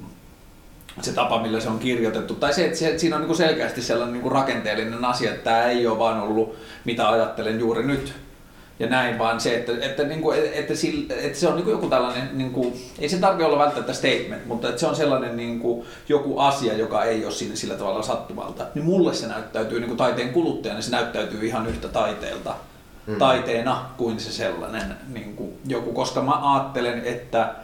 se 1.00 1.12
tapa, 1.12 1.42
millä 1.42 1.60
se 1.60 1.68
on 1.68 1.78
kirjoitettu, 1.78 2.34
tai 2.34 2.54
se, 2.54 2.64
että, 2.64 2.78
siinä 2.96 3.16
on 3.16 3.22
niin 3.22 3.26
kuin 3.26 3.36
selkeästi 3.36 3.82
sellainen 3.82 4.12
niin 4.12 4.22
kuin 4.22 4.32
rakenteellinen 4.32 5.04
asia, 5.04 5.30
että 5.30 5.44
tämä 5.44 5.64
ei 5.64 5.86
ole 5.86 5.98
vaan 5.98 6.20
ollut, 6.20 6.56
mitä 6.84 7.08
ajattelen 7.08 7.60
juuri 7.60 7.86
nyt, 7.86 8.14
ja 8.78 8.88
näin, 8.88 9.18
vaan 9.18 9.40
se, 9.40 9.54
että, 9.54 9.72
että, 9.80 10.02
niin 10.02 10.20
kuin, 10.20 10.38
että, 10.52 10.74
sillä, 10.74 11.14
että 11.14 11.38
se 11.38 11.48
on 11.48 11.54
niin 11.54 11.64
kuin 11.64 11.72
joku 11.72 11.88
tällainen, 11.88 12.30
niin 12.32 12.50
kuin, 12.50 12.74
ei 12.98 13.08
se 13.08 13.16
tarvitse 13.16 13.46
olla 13.46 13.58
välttämättä 13.58 13.92
statement, 13.92 14.46
mutta 14.46 14.68
että 14.68 14.80
se 14.80 14.86
on 14.86 14.96
sellainen 14.96 15.36
niin 15.36 15.60
kuin, 15.60 15.86
joku 16.08 16.38
asia, 16.38 16.74
joka 16.74 17.04
ei 17.04 17.24
ole 17.24 17.32
sillä, 17.32 17.56
sillä 17.56 17.74
tavalla 17.74 18.02
sattumalta. 18.02 18.66
Niin 18.74 18.84
mulle 18.84 19.14
se 19.14 19.26
näyttäytyy 19.26 19.80
niin 19.80 19.88
kuin 19.88 19.98
taiteen 19.98 20.32
kuluttajana, 20.32 20.80
se 20.80 20.90
näyttäytyy 20.90 21.46
ihan 21.46 21.66
yhtä 21.66 21.88
taiteelta, 21.88 22.54
mm. 23.06 23.18
taiteena 23.18 23.84
kuin 23.96 24.20
se 24.20 24.32
sellainen 24.32 24.96
niin 25.12 25.36
kuin 25.36 25.58
joku, 25.66 25.92
koska 25.92 26.22
mä 26.22 26.54
ajattelen, 26.54 27.02
että 27.04 27.54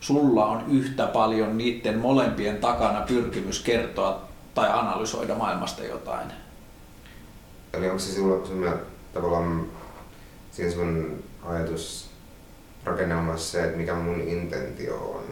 sulla 0.00 0.46
on 0.46 0.64
yhtä 0.70 1.06
paljon 1.06 1.58
niiden 1.58 1.98
molempien 1.98 2.56
takana 2.56 3.00
pyrkimys 3.00 3.62
kertoa 3.62 4.22
tai 4.54 4.68
analysoida 4.72 5.34
maailmasta 5.34 5.84
jotain. 5.84 6.26
Eli 7.72 7.86
onko 7.86 7.98
se 7.98 8.12
silloin, 8.12 8.42
tavallaan 9.14 9.66
siinä 10.52 10.70
sun 10.70 11.22
ajatus 11.42 12.10
rakennelmassa 12.84 13.52
se, 13.52 13.64
että 13.64 13.76
mikä 13.76 13.94
mun 13.94 14.20
intentio 14.20 14.96
on, 14.96 15.24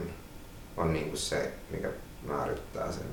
on 0.77 0.93
niinku 0.93 1.17
se, 1.17 1.51
mikä 1.71 1.89
määrittää 2.27 2.91
sen. 2.91 3.03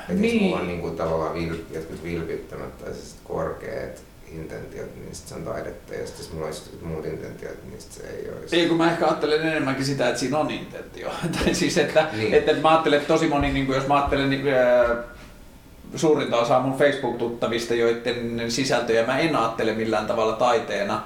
Että 0.00 0.14
niin. 0.14 0.34
jos 0.34 0.42
mulla 0.42 0.60
on 0.60 0.66
niinku 0.66 0.90
tavallaan 0.90 1.34
vil, 1.34 1.56
jotkut 1.70 2.04
vilpittömät 2.04 2.78
tai 2.78 2.94
siis 2.94 3.16
korkeat 3.24 4.02
intentiot, 4.32 4.94
niin 4.94 5.14
sit 5.14 5.28
se 5.28 5.34
on 5.34 5.44
taidetta, 5.44 5.94
ja 5.94 6.06
sitten 6.06 6.24
jos 6.24 6.32
mulla 6.32 6.46
olisi 6.46 6.62
jotkut 6.62 6.88
muut 6.88 7.04
intentiot, 7.04 7.64
niin 7.64 7.80
sit 7.80 7.92
se 7.92 8.02
ei 8.02 8.30
olisi. 8.38 8.56
Ei, 8.56 8.68
kun 8.68 8.76
mä 8.76 8.92
ehkä 8.92 9.06
ajattelen 9.06 9.48
enemmänkin 9.48 9.84
sitä, 9.84 10.08
että 10.08 10.20
siinä 10.20 10.38
on 10.38 10.50
intentio. 10.50 11.10
tai 11.44 11.54
siis, 11.54 11.78
että, 11.78 12.08
niin. 12.12 12.34
että 12.34 12.52
mä 12.52 12.70
ajattelen, 12.70 12.98
että 12.98 13.12
tosi 13.12 13.28
moni, 13.28 13.52
niin 13.52 13.68
jos 13.68 13.86
mä 13.86 13.94
ajattelen, 13.94 14.30
niin, 14.30 14.44
suurinta 15.96 16.36
osaa 16.36 16.60
mun 16.60 16.78
Facebook-tuttavista, 16.78 17.74
joiden 17.74 18.50
sisältöjä 18.50 19.06
mä 19.06 19.18
en 19.18 19.36
ajattele 19.36 19.72
millään 19.72 20.06
tavalla 20.06 20.32
taiteena, 20.32 21.02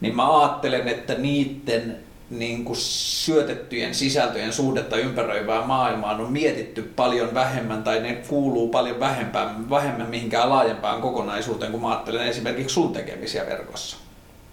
niin 0.00 0.16
mä 0.16 0.40
ajattelen, 0.40 0.88
että 0.88 1.14
niiden 1.14 1.96
niin 2.30 2.64
kuin 2.64 2.76
syötettyjen 2.76 3.94
sisältöjen 3.94 4.52
suhdetta 4.52 4.96
ympäröivään 4.96 5.66
maailmaan 5.66 6.20
on 6.20 6.32
mietitty 6.32 6.82
paljon 6.96 7.34
vähemmän 7.34 7.82
tai 7.82 8.00
ne 8.00 8.14
kuuluu 8.28 8.68
paljon 8.68 9.00
vähemmän, 9.00 9.70
vähemmän 9.70 10.10
mihinkään 10.10 10.50
laajempaan 10.50 11.00
kokonaisuuteen 11.00 11.70
kuin 11.70 11.82
mä 11.82 11.88
ajattelen 11.88 12.26
esimerkiksi 12.26 12.74
sun 12.74 12.92
tekemisiä 12.92 13.46
verkossa. 13.46 13.96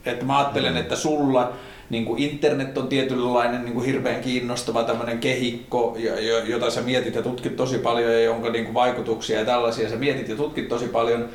Että 0.06 0.26
mä 0.26 0.38
ajattelen, 0.38 0.74
mm. 0.74 0.80
että 0.80 0.96
sulla 0.96 1.54
niin 1.90 2.06
kuin 2.06 2.24
internet 2.24 2.78
on 2.78 2.88
tietynlainen 2.88 3.66
niin 3.66 3.74
kuin 3.74 3.86
hirveän 3.86 4.22
kiinnostava 4.22 4.84
tämmöinen 4.84 5.20
kehikko, 5.20 5.98
jota 6.46 6.70
sä 6.70 6.82
mietit 6.82 7.16
ja 7.16 7.22
tutkit 7.22 7.56
tosi 7.56 7.78
paljon 7.78 8.12
ja 8.12 8.22
jonka 8.22 8.50
niin 8.50 8.66
kuin 8.66 8.74
vaikutuksia 8.74 9.40
ja 9.40 9.46
tällaisia 9.46 9.90
sä 9.90 9.96
mietit 9.96 10.30
ja 10.30 10.36
tutkit 10.36 10.68
tosi 10.68 10.88
paljon. 10.88 11.30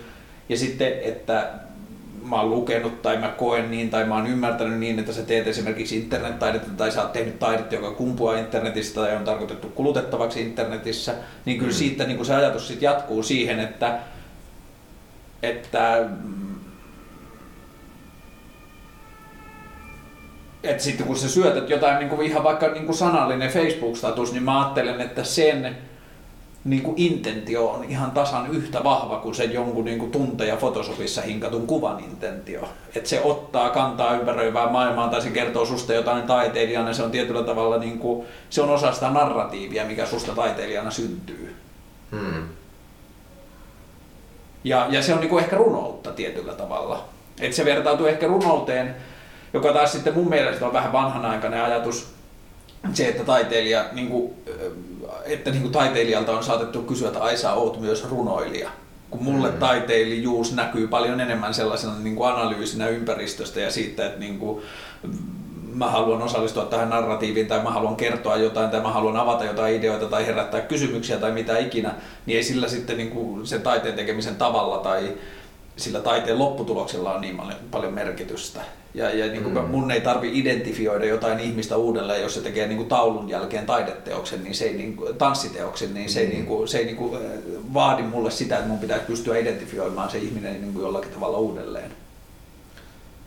Ja 0.49 0.57
sitten, 0.57 0.93
että 1.03 1.51
mä 2.25 2.41
oon 2.41 2.51
lukenut 2.51 3.03
tai 3.03 3.17
mä 3.17 3.29
koen 3.29 3.71
niin 3.71 3.91
tai 3.91 4.05
mä 4.05 4.15
oon 4.15 4.27
ymmärtänyt 4.27 4.79
niin, 4.79 4.99
että 4.99 5.13
sä 5.13 5.23
teet 5.23 5.47
esimerkiksi 5.47 5.97
internettaidetta 5.97 6.71
tai 6.77 6.93
sä 6.93 7.03
oot 7.03 7.13
tehnyt 7.13 7.39
taidetta, 7.39 7.75
joka 7.75 7.91
kumpuaa 7.91 8.39
internetistä 8.39 9.01
tai 9.01 9.17
on 9.17 9.25
tarkoitettu 9.25 9.69
kulutettavaksi 9.69 10.41
internetissä, 10.41 11.15
niin 11.45 11.59
kyllä 11.59 11.73
mm. 11.73 11.77
siitä 11.77 12.05
niin 12.05 12.17
kuin 12.17 12.27
se 12.27 12.35
ajatus 12.35 12.69
sit 12.69 12.83
jatkuu 12.83 13.23
siihen, 13.23 13.61
että, 13.61 13.99
että 15.43 16.09
että 20.63 20.83
sitten 20.83 21.07
kun 21.07 21.17
sä 21.17 21.29
syötät 21.29 21.71
jotain 21.71 21.99
niin 21.99 22.09
kuin 22.09 22.27
ihan 22.27 22.45
vaikka 22.45 22.69
niin 22.69 22.87
kuin 22.87 22.97
sanallinen 22.97 23.51
Facebook-status, 23.51 24.33
niin 24.33 24.43
mä 24.43 24.61
ajattelen, 24.61 25.01
että 25.01 25.25
sen 25.25 25.77
niin 26.65 26.83
kuin 26.83 26.95
intentio 26.97 27.69
on 27.69 27.85
ihan 27.85 28.11
tasan 28.11 28.51
yhtä 28.51 28.85
vahva 28.85 29.17
kuin 29.17 29.35
se 29.35 29.45
jonkun 29.45 29.85
niin 29.85 29.99
kuin 29.99 30.11
tunteja 30.11 30.57
Photoshopissa 30.57 31.23
hinkatun 31.23 31.67
kuvan 31.67 32.01
intentio. 32.01 32.69
Että 32.95 33.09
se 33.09 33.21
ottaa 33.25 33.71
kantaa 33.71 34.15
ympäröivää 34.15 34.71
maailmaa 34.71 35.09
tai 35.09 35.23
se 35.23 35.31
kertoo 35.31 35.67
susta 35.67 35.93
jotain 35.93 36.23
taiteilijana, 36.23 36.93
se 36.93 37.03
on 37.03 37.11
tietyllä 37.11 37.43
tavalla 37.43 37.79
niin 37.79 37.99
kuin, 37.99 38.27
se 38.51 38.63
on 38.63 38.71
osa 38.71 38.93
sitä 38.93 39.11
narratiivia, 39.11 39.85
mikä 39.85 40.07
susta 40.07 40.33
taiteilijana 40.33 40.91
syntyy. 40.91 41.57
Hmm. 42.11 42.49
Ja, 44.65 44.87
ja 44.91 45.03
se 45.03 45.15
on 45.15 45.21
niin 45.21 45.31
kuin 45.31 45.45
ehkä 45.45 45.57
runoutta 45.57 46.11
tietyllä 46.11 46.53
tavalla. 46.53 47.05
Että 47.41 47.57
se 47.57 47.65
vertautuu 47.65 48.07
ehkä 48.07 48.27
runouteen, 48.27 48.97
joka 49.55 49.73
taas 49.73 49.93
sitten 49.93 50.15
mun 50.15 50.29
mielestä 50.29 50.67
on 50.67 50.73
vähän 50.73 50.93
vanhanaikainen 50.93 51.65
ajatus, 51.65 52.15
se, 52.93 53.09
että 53.09 53.25
taiteilija, 53.25 53.85
niin 53.93 54.09
kuin, 54.09 54.33
että 55.25 55.51
niin 55.51 55.63
kuin 55.63 55.73
taiteilijalta 55.73 56.33
on 56.33 56.45
saatettu 56.45 56.83
kysyä, 56.83 57.09
että 57.09 57.23
Aisa, 57.23 57.53
oot 57.53 57.81
myös 57.81 58.11
runoilija. 58.11 58.71
Kun 59.11 59.23
mulle 59.23 59.51
mm. 59.51 59.59
taiteilijuus 59.59 60.55
näkyy 60.55 60.89
paljon 60.89 61.21
enemmän 61.21 61.55
sellaisena 61.55 61.99
niin 61.99 62.17
kuin 62.17 62.33
analyysinä 62.33 62.89
ympäristöstä 62.89 63.61
ja 63.61 63.71
siitä, 63.71 64.07
että 64.07 64.19
niin 64.19 64.39
kuin, 64.39 64.63
mä 65.75 65.91
haluan 65.91 66.23
osallistua 66.23 66.65
tähän 66.65 66.91
narratiiviin 66.91 67.47
tai 67.47 67.63
mä 67.63 67.71
haluan 67.71 67.97
kertoa 67.97 68.37
jotain 68.37 68.71
tai 68.71 68.81
mä 68.81 68.93
haluan 68.93 69.17
avata 69.17 69.45
jotain 69.45 69.75
ideoita 69.75 70.07
tai 70.07 70.27
herättää 70.27 70.61
kysymyksiä 70.61 71.17
tai 71.17 71.33
mitä 71.33 71.59
ikinä, 71.59 71.95
niin 72.27 72.37
ei 72.37 72.43
sillä 72.43 72.69
sitten 72.69 72.97
niin 72.97 73.11
kuin 73.11 73.47
sen 73.47 73.63
taiteen 73.63 73.95
tekemisen 73.95 74.37
tavalla 74.37 74.79
tai 74.79 75.13
sillä 75.77 76.01
taiteen 76.01 76.39
lopputuloksella 76.39 77.15
on 77.15 77.21
niin 77.21 77.43
paljon 77.71 77.93
merkitystä. 77.93 78.61
Ja, 78.95 79.11
ja 79.11 79.27
niin 79.27 79.43
kuin 79.43 79.55
mm. 79.55 79.71
mun 79.71 79.91
ei 79.91 80.01
tarvi 80.01 80.39
identifioida 80.39 81.05
jotain 81.05 81.41
ihmistä 81.41 81.77
uudelleen, 81.77 82.23
jos 82.23 82.35
se 82.35 82.41
tekee 82.41 82.67
niin 82.67 82.77
kuin 82.77 82.89
taulun 82.89 83.29
jälkeen 83.29 83.67
taideteoksen, 83.67 84.45
niin 84.45 84.55
se 84.55 84.65
ei, 84.65 84.75
niin 84.75 84.97
kuin, 84.97 85.17
tanssiteoksen, 85.17 85.95
niin 85.95 86.11
se 86.11 86.21
ei, 86.21 86.27
mm. 86.27 86.33
niin 86.33 86.47
kuin, 86.47 86.69
se 86.69 86.79
ei 86.79 86.85
niin 86.85 86.97
kuin, 86.97 87.19
vaadi 87.75 88.03
mulle 88.03 88.31
sitä, 88.31 88.57
että 88.57 88.69
mun 88.69 88.79
pitää 88.79 88.99
pystyä 88.99 89.39
identifioimaan 89.39 90.11
se 90.11 90.19
ihminen 90.19 90.61
niin 90.61 90.73
kuin 90.73 90.83
jollakin 90.83 91.11
tavalla 91.11 91.39
uudelleen. 91.39 91.91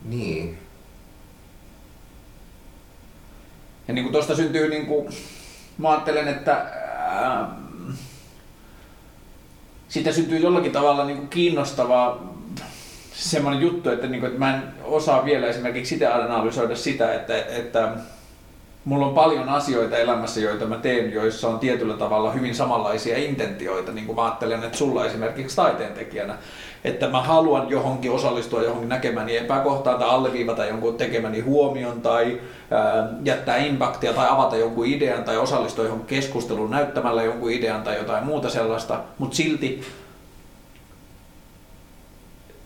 Niin. 0.05 0.57
Ja 3.87 3.93
niin 3.93 4.03
kuin 4.03 4.13
tuosta 4.13 4.35
syntyy, 4.35 4.69
niin 4.69 4.85
kuin, 4.85 5.13
mä 5.77 5.89
ajattelen, 5.89 6.27
että 6.27 6.53
ää, 6.97 7.55
siitä 9.89 10.11
syntyy 10.11 10.39
jollakin 10.39 10.71
tavalla 10.71 11.05
niin 11.05 11.17
kuin 11.17 11.29
kiinnostavaa 11.29 12.34
semmoinen 13.15 13.61
juttu, 13.61 13.89
että, 13.89 14.07
niin 14.07 14.19
kuin, 14.19 14.27
että 14.27 14.39
mä 14.39 14.55
en 14.55 14.63
osaa 14.83 15.25
vielä 15.25 15.47
esimerkiksi 15.47 15.89
sitä 15.89 16.15
analysoida 16.15 16.75
sitä, 16.75 17.13
että, 17.13 17.37
että 17.37 17.91
mulla 18.85 19.05
on 19.07 19.13
paljon 19.13 19.49
asioita 19.49 19.97
elämässä, 19.97 20.39
joita 20.39 20.65
mä 20.65 20.77
teen, 20.77 21.13
joissa 21.13 21.47
on 21.47 21.59
tietyllä 21.59 21.93
tavalla 21.93 22.31
hyvin 22.31 22.55
samanlaisia 22.55 23.17
intentioita, 23.17 23.91
niin 23.91 24.05
kuin 24.05 24.15
mä 24.15 24.25
ajattelen, 24.25 24.63
että 24.63 24.77
sulla 24.77 25.05
esimerkiksi 25.05 25.55
taiteentekijänä, 25.55 26.37
että 26.83 27.09
mä 27.09 27.21
haluan 27.21 27.69
johonkin 27.69 28.11
osallistua 28.11 28.63
johonkin 28.63 28.89
näkemäni 28.89 29.37
epäkohtaan 29.37 29.99
tai 29.99 30.09
alleviivata 30.09 30.65
jonkun 30.65 30.97
tekemäni 30.97 31.39
huomion 31.39 32.01
tai 32.01 32.41
ää, 32.71 33.09
jättää 33.23 33.57
impaktia 33.57 34.13
tai 34.13 34.27
avata 34.29 34.57
jonkun 34.57 34.85
idean 34.85 35.23
tai 35.23 35.37
osallistua 35.37 35.85
johonkin 35.85 36.07
keskusteluun 36.07 36.71
näyttämällä 36.71 37.23
jonkun 37.23 37.51
idean 37.51 37.83
tai 37.83 37.97
jotain 37.97 38.25
muuta 38.25 38.49
sellaista, 38.49 38.99
mutta 39.17 39.35
silti 39.35 39.81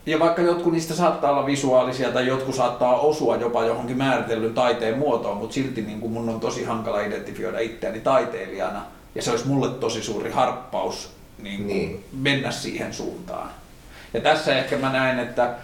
ja 0.10 0.20
vaikka 0.20 0.42
jotkut 0.42 0.74
niistä 0.74 0.94
saattaa 0.94 1.32
olla 1.32 1.46
visuaalisia 1.46 2.12
tai 2.12 2.28
jotkut 2.28 2.56
saattaa 2.56 3.00
osua 3.00 3.36
jopa 3.36 3.66
johonkin 3.66 3.98
määritellyn 3.98 4.54
taiteen 4.54 4.98
muotoon, 4.98 5.38
mutta 5.38 5.54
silti 5.54 5.82
niin 5.82 6.00
kuin 6.00 6.12
mun 6.12 6.30
on 6.30 6.40
tosi 6.40 6.64
hankala 6.64 7.02
identifioida 7.02 7.60
itseäni 7.60 8.00
taiteilijana. 8.00 8.82
Ja 9.16 9.22
se 9.22 9.32
olisi 9.32 9.48
mulle 9.48 9.70
tosi 9.70 10.04
suuri 10.04 10.32
harppaus 10.32 11.10
niin 11.42 11.58
kuin 11.58 11.68
niin. 11.68 12.06
mennä 12.12 12.52
siihen 12.52 12.94
suuntaan. 12.94 13.50
Ja 14.14 14.22
tässä 14.22 14.58
ehkä 14.58 14.78
mä 14.78 14.92
näen, 14.92 15.20
että 15.20 15.56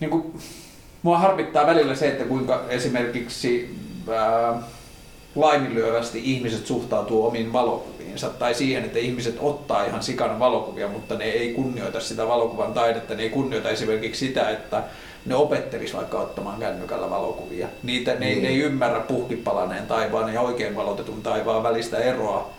niin 0.00 0.10
kuin, 0.10 0.40
mua 1.02 1.18
harmittaa 1.18 1.66
välillä 1.66 1.94
se, 1.94 2.08
että 2.08 2.24
kuinka 2.24 2.64
esimerkiksi 2.68 3.76
ää, 4.16 4.62
laiminlyövästi 5.34 6.20
ihmiset 6.24 6.66
suhtautuu 6.66 7.26
omiin 7.26 7.52
valokuviinsa 8.22 8.38
tai 8.38 8.54
siihen, 8.54 8.84
että 8.84 8.98
ihmiset 8.98 9.36
ottaa 9.40 9.84
ihan 9.84 10.02
sikana 10.02 10.38
valokuvia, 10.38 10.88
mutta 10.88 11.14
ne 11.14 11.24
ei 11.24 11.52
kunnioita 11.54 12.00
sitä 12.00 12.28
valokuvan 12.28 12.72
taidetta, 12.72 13.14
ne 13.14 13.22
ei 13.22 13.30
kunnioita 13.30 13.70
esimerkiksi 13.70 14.26
sitä, 14.26 14.50
että 14.50 14.84
ne 15.26 15.34
opettelis 15.34 15.94
vaikka 15.94 16.18
ottamaan 16.18 16.60
kännykällä 16.60 17.10
valokuvia. 17.10 17.68
Niitä, 17.82 18.14
ne, 18.14 18.26
niin. 18.26 18.42
ne 18.42 18.48
ei 18.48 18.58
ymmärrä 18.58 19.00
puhkipalaneen 19.00 19.86
taivaan 19.86 20.34
ja 20.34 20.40
oikein 20.40 20.76
valotetun 20.76 21.22
taivaan 21.22 21.62
välistä 21.62 21.98
eroa. 21.98 22.50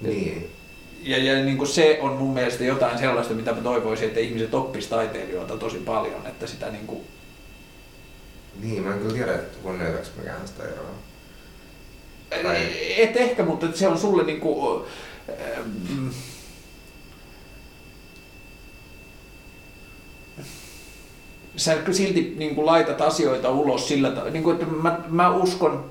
Niin. 0.00 0.50
Ja, 1.02 1.18
ja 1.18 1.44
niin 1.44 1.56
kuin 1.58 1.68
se 1.68 1.98
on 2.00 2.12
mun 2.12 2.34
mielestä 2.34 2.64
jotain 2.64 2.98
sellaista, 2.98 3.34
mitä 3.34 3.52
mä 3.52 3.60
toivoisin, 3.60 4.08
että 4.08 4.20
ihmiset 4.20 4.54
oppis 4.54 4.86
taiteilijoilta 4.86 5.56
tosi 5.56 5.78
paljon, 5.78 6.26
että 6.26 6.46
sitä 6.46 6.70
niin 6.70 6.86
kuin... 6.86 7.00
Niin, 8.62 8.82
mä 8.82 8.92
en 8.92 8.98
kyllä 8.98 9.14
tiedä, 9.14 9.34
että 9.34 9.58
kunnioitaks 9.62 10.10
mikään 10.16 10.48
sitä 10.48 10.62
eroa. 10.62 10.94
Tai... 12.30 12.56
Et 12.96 13.16
ehkä, 13.16 13.42
mutta 13.42 13.66
se 13.74 13.88
on 13.88 13.98
sulle 13.98 14.22
niin 14.22 14.40
kuin, 14.40 14.84
ähm, 15.28 16.08
sä 21.56 21.76
silti 21.90 22.34
niin 22.38 22.54
kuin 22.54 22.66
laitat 22.66 23.00
asioita 23.00 23.50
ulos 23.50 23.88
sillä 23.88 24.10
tavalla, 24.10 24.30
niin 24.30 24.42
kuin, 24.42 24.54
että 24.54 24.66
mä, 24.66 24.98
mä, 25.08 25.30
uskon, 25.30 25.84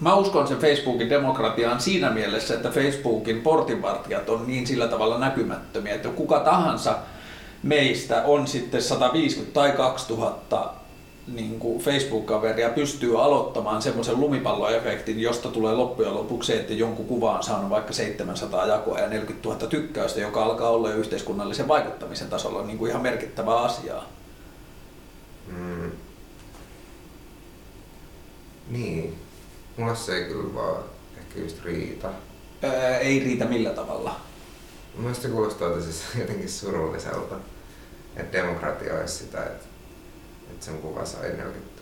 mä 0.00 0.14
uskon 0.14 0.48
sen 0.48 0.58
Facebookin 0.58 1.10
demokratiaan 1.10 1.80
siinä 1.80 2.10
mielessä, 2.10 2.54
että 2.54 2.70
Facebookin 2.70 3.40
portinvartijat 3.40 4.28
on 4.28 4.46
niin 4.46 4.66
sillä 4.66 4.88
tavalla 4.88 5.18
näkymättömiä, 5.18 5.94
että 5.94 6.08
kuka 6.08 6.40
tahansa 6.40 6.98
meistä 7.62 8.22
on 8.22 8.46
sitten 8.46 8.82
150 8.82 9.54
tai 9.54 9.72
2000 9.72 10.81
niin 11.26 11.58
kuin 11.58 11.82
Facebook-kaveria 11.82 12.70
pystyy 12.70 13.24
aloittamaan 13.24 13.82
semmoisen 13.82 14.20
lumipalloefektin, 14.20 15.20
josta 15.20 15.48
tulee 15.48 15.74
loppujen 15.74 16.14
lopuksi 16.14 16.46
se, 16.46 16.60
että 16.60 16.72
jonkun 16.72 17.06
kuva 17.06 17.36
on 17.36 17.42
saanut 17.42 17.70
vaikka 17.70 17.92
700 17.92 18.66
jakoa 18.66 18.98
ja 18.98 19.08
40 19.08 19.48
000 19.48 19.66
tykkäystä, 19.66 20.20
joka 20.20 20.44
alkaa 20.44 20.70
olla 20.70 20.90
jo 20.90 20.96
yhteiskunnallisen 20.96 21.68
vaikuttamisen 21.68 22.28
tasolla 22.28 22.62
niin 22.62 22.78
kuin 22.78 22.90
ihan 22.90 23.02
merkittävä 23.02 23.60
asiaa. 23.60 24.08
Mm. 25.46 25.90
Niin. 28.70 29.18
Mulla 29.76 29.94
se 29.94 30.16
ei 30.16 30.24
kyllä 30.24 30.54
vaan 30.54 30.82
ehkä 31.18 31.40
just 31.40 31.64
riitä. 31.64 32.08
Öö, 32.64 32.98
ei 32.98 33.20
riitä 33.20 33.44
millä 33.44 33.70
tavalla? 33.70 34.20
Mielestäni 34.96 35.34
kuulostaa 35.34 35.80
siis 35.80 36.02
jotenkin 36.20 36.48
surulliselta, 36.48 37.34
että 38.16 38.38
demokratia 38.38 38.94
olisi 38.94 39.14
sitä, 39.14 39.44
että, 39.44 39.71
että 40.52 40.64
sen 40.64 40.78
kuva 40.78 41.04
sai 41.04 41.28
40 41.28 41.72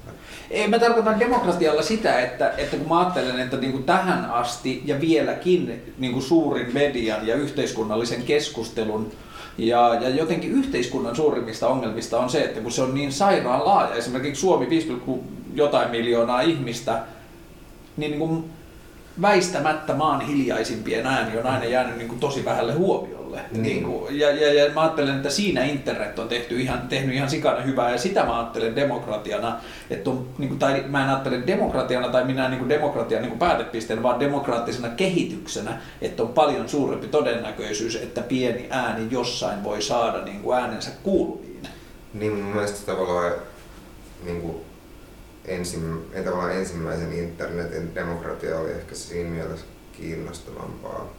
ei, 0.50 0.68
mä 0.68 0.78
tarkoitan 0.78 1.20
demokratialla 1.20 1.82
sitä, 1.82 2.20
että, 2.20 2.54
että 2.56 2.76
kun 2.76 2.88
mä 2.88 2.98
ajattelen, 2.98 3.40
että 3.40 3.56
niin 3.56 3.72
kuin 3.72 3.84
tähän 3.84 4.24
asti 4.24 4.82
ja 4.84 5.00
vieläkin 5.00 5.94
niin 5.98 6.12
kuin 6.12 6.22
suurin 6.22 6.74
median 6.74 7.26
ja 7.26 7.34
yhteiskunnallisen 7.34 8.22
keskustelun 8.22 9.12
ja, 9.58 9.94
ja 9.94 10.08
jotenkin 10.08 10.52
yhteiskunnan 10.52 11.16
suurimmista 11.16 11.68
ongelmista 11.68 12.18
on 12.18 12.30
se, 12.30 12.44
että 12.44 12.60
kun 12.60 12.72
se 12.72 12.82
on 12.82 12.94
niin 12.94 13.12
sairaan 13.12 13.64
laaja, 13.64 13.94
esimerkiksi 13.94 14.40
Suomi 14.40 14.70
5, 14.70 15.02
jotain 15.54 15.90
miljoonaa 15.90 16.40
ihmistä, 16.40 17.02
niin, 17.96 18.10
niin 18.10 18.18
kuin 18.18 18.44
väistämättä 19.22 19.94
maan 19.94 20.20
hiljaisimpien 20.20 21.06
ääni 21.06 21.38
on 21.38 21.46
aina 21.46 21.64
jäänyt 21.64 21.96
niin 21.96 22.08
kuin 22.08 22.20
tosi 22.20 22.44
vähälle 22.44 22.72
huomiolle. 22.72 23.40
Niin. 23.50 23.62
Niin 23.62 23.84
kuin, 23.84 24.18
ja, 24.18 24.30
ja, 24.30 24.54
ja 24.54 24.72
mä 24.74 24.80
ajattelen, 24.80 25.16
että 25.16 25.30
siinä 25.30 25.64
internet 25.64 26.18
on 26.18 26.28
tehty 26.28 26.60
ihan, 26.60 26.88
tehnyt 26.88 27.14
ihan 27.14 27.30
sikana 27.30 27.60
hyvää 27.60 27.90
ja 27.90 27.98
sitä 27.98 28.24
mä 28.24 28.38
ajattelen 28.38 28.76
demokratiana, 28.76 29.56
että 29.90 30.10
on, 30.10 30.28
niin 30.38 30.48
kuin, 30.48 30.58
tai 30.58 30.84
mä 30.88 31.04
en 31.04 31.08
ajattele 31.08 31.42
demokratiana 31.46 32.08
tai 32.08 32.24
minä 32.24 32.48
niin 32.48 32.58
kuin 32.58 32.68
demokratian 32.68 33.22
niin 33.22 33.30
kuin 33.30 33.38
päätepisteen, 33.38 34.02
vaan 34.02 34.20
demokraattisena 34.20 34.88
kehityksenä, 34.88 35.78
että 36.02 36.22
on 36.22 36.28
paljon 36.28 36.68
suurempi 36.68 37.06
todennäköisyys, 37.06 37.96
että 37.96 38.20
pieni 38.20 38.66
ääni 38.70 39.06
jossain 39.10 39.64
voi 39.64 39.82
saada 39.82 40.24
niin 40.24 40.40
kuin 40.40 40.58
äänensä 40.58 40.90
kuuluviin. 41.02 41.68
Niin 42.14 42.32
mun 42.32 42.44
mielestä 42.44 42.92
tavallaan 42.92 43.32
niin 44.24 44.40
kuin 44.40 44.69
ensim, 45.45 45.99
tavallaan 46.24 46.57
ensimmäisen 46.57 47.12
internetin 47.12 47.95
demokratia 47.95 48.59
oli 48.59 48.70
ehkä 48.70 48.95
siinä 48.95 49.30
mielessä 49.30 49.66
kiinnostavampaa. 49.93 51.14